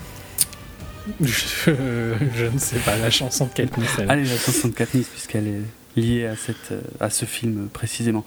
Je, 1.21 1.71
je 2.37 2.45
ne 2.47 2.59
sais 2.59 2.79
pas, 2.79 2.97
la 2.97 3.11
chanson 3.11 3.47
de 3.47 3.51
Katniss. 3.53 3.89
elle- 3.99 4.11
Allez, 4.11 4.25
la 4.25 4.37
chanson 4.37 4.69
de 4.69 4.73
Katniss, 4.75 5.07
puisqu'elle 5.09 5.47
est 5.49 5.61
liée 5.97 6.27
à, 6.27 6.35
cette, 6.35 6.73
euh, 6.73 6.81
à 6.99 7.09
ce 7.09 7.25
film 7.25 7.69
précisément. 7.73 8.25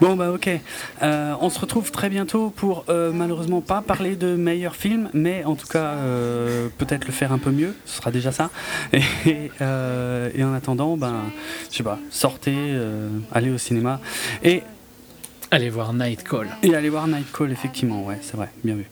Bon, 0.00 0.14
bah 0.14 0.30
ok. 0.30 0.48
Euh, 1.02 1.34
on 1.40 1.50
se 1.50 1.58
retrouve 1.58 1.90
très 1.90 2.08
bientôt 2.08 2.50
pour 2.50 2.84
euh, 2.88 3.10
malheureusement 3.12 3.60
pas 3.62 3.82
parler 3.82 4.14
de 4.14 4.36
meilleurs 4.36 4.76
films, 4.76 5.10
mais 5.12 5.42
en 5.44 5.56
tout 5.56 5.66
cas, 5.66 5.94
euh, 5.94 6.68
peut-être 6.78 7.06
le 7.06 7.12
faire 7.12 7.32
un 7.32 7.38
peu 7.38 7.50
mieux, 7.50 7.74
ce 7.84 7.96
sera 7.96 8.10
déjà 8.12 8.30
ça. 8.30 8.50
Et, 8.92 9.02
euh, 9.60 10.30
et 10.34 10.44
en 10.44 10.54
attendant, 10.54 10.96
ben, 10.96 11.22
je 11.70 11.78
sais 11.78 11.82
pas, 11.82 11.98
sortez, 12.10 12.54
euh, 12.56 13.08
allez 13.32 13.50
au 13.50 13.58
cinéma. 13.58 14.00
Et 14.44 14.62
Allez 15.52 15.68
voir 15.68 15.92
Night 15.92 16.22
Call. 16.22 16.46
Et 16.62 16.76
aller 16.76 16.90
voir 16.90 17.08
Night 17.08 17.26
Call, 17.32 17.50
effectivement, 17.50 18.04
ouais, 18.04 18.18
c'est 18.22 18.36
vrai, 18.36 18.50
bien 18.62 18.76
vu. 18.76 18.86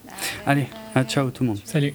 Allez, 0.45 0.67
à 0.97 1.05
ciao 1.05 1.31
tout 1.31 1.45
le 1.45 1.51
monde. 1.51 1.61
Salut. 1.65 1.95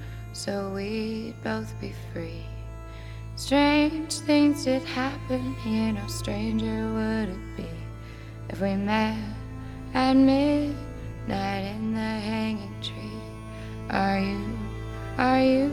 So 0.43 0.71
we'd 0.73 1.35
both 1.43 1.71
be 1.79 1.93
free. 2.11 2.43
Strange 3.35 4.11
things 4.11 4.65
did 4.65 4.81
happen 4.81 5.53
here, 5.63 5.93
no 5.93 6.07
stranger 6.07 6.91
would 6.95 7.29
it 7.29 7.57
be 7.57 7.69
if 8.49 8.59
we 8.59 8.73
met 8.73 9.19
at 9.93 10.13
midnight 10.15 11.75
in 11.75 11.93
the 11.93 11.99
hanging 11.99 12.73
tree. 12.81 13.21
Are 13.91 14.19
you, 14.19 14.57
are 15.19 15.43
you 15.43 15.71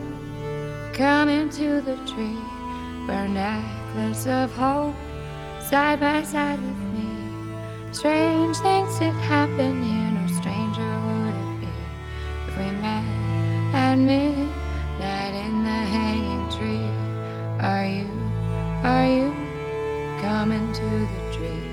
coming 0.93 1.49
to 1.49 1.81
the 1.81 1.95
tree 2.05 2.39
where 3.07 3.27
necklace 3.27 4.27
of 4.27 4.53
hope 4.53 4.93
side 5.59 5.99
by 5.99 6.21
side 6.21 6.61
with 6.61 6.77
me? 6.93 7.09
Strange 7.91 8.57
things 8.57 8.99
did 8.99 9.15
happen 9.15 9.81
here, 9.81 10.11
no 10.11 10.27
stranger 10.39 10.91
would 11.07 11.33
it 11.33 11.61
be 11.61 11.73
if 12.49 12.57
we 12.59 12.69
met 12.81 13.03
at 13.73 13.97
midnight 13.97 14.58
Are 17.69 17.85
you, 17.85 18.09
are 18.83 19.07
you 19.07 19.29
coming 20.21 20.73
to 20.73 20.89
the 21.13 21.21
tree 21.31 21.69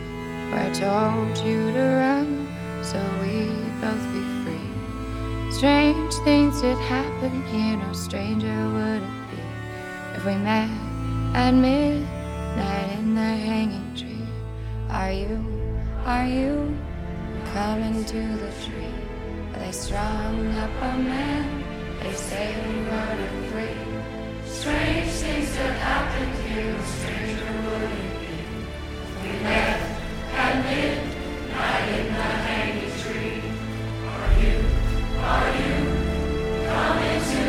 where 0.50 0.68
I 0.68 0.70
told 0.70 1.38
you 1.38 1.72
to 1.72 1.84
run 2.02 2.46
so 2.84 3.00
we'd 3.22 3.80
both 3.80 4.04
be 4.12 4.22
free? 4.44 5.50
Strange 5.50 6.12
things 6.16 6.60
did 6.60 6.76
happen 6.76 7.42
here, 7.46 7.78
no 7.78 7.94
stranger 7.94 8.58
would 8.74 9.02
it 9.04 9.30
be 9.30 9.40
if 10.16 10.26
we 10.26 10.34
met 10.34 10.68
at 11.34 11.54
midnight 11.54 12.98
in 12.98 13.14
the 13.14 13.32
hanging 13.48 13.94
tree. 13.96 14.28
Are 14.90 15.10
you, 15.10 15.42
are 16.04 16.26
you 16.26 16.76
coming 17.54 18.04
to 18.04 18.20
the 18.44 18.52
tree 18.66 18.92
where 19.50 19.60
they 19.60 19.72
strung 19.72 20.46
up 20.58 20.70
a 20.82 20.98
man? 20.98 21.64
They 22.02 22.12
say 22.12 22.54
we 22.68 22.82
were 22.84 23.50
free. 23.50 23.95
Strange 24.60 25.10
things 25.10 25.54
have 25.56 25.76
happened 25.76 26.34
here, 26.48 26.72
no 26.72 26.82
stranger 26.82 27.44
would 27.66 27.82
it 27.82 28.12
be. 28.20 28.32
We 29.22 29.30
left 29.44 30.00
and 30.32 30.58
at 30.58 30.64
midnight 30.64 31.88
in 31.98 32.06
the 32.06 32.28
hanging 32.46 32.94
tree. 33.02 33.40
Are 34.12 34.32
you, 34.40 34.54
are 35.20 35.50
you 35.60 35.74
coming 36.72 37.20
to 37.30 37.45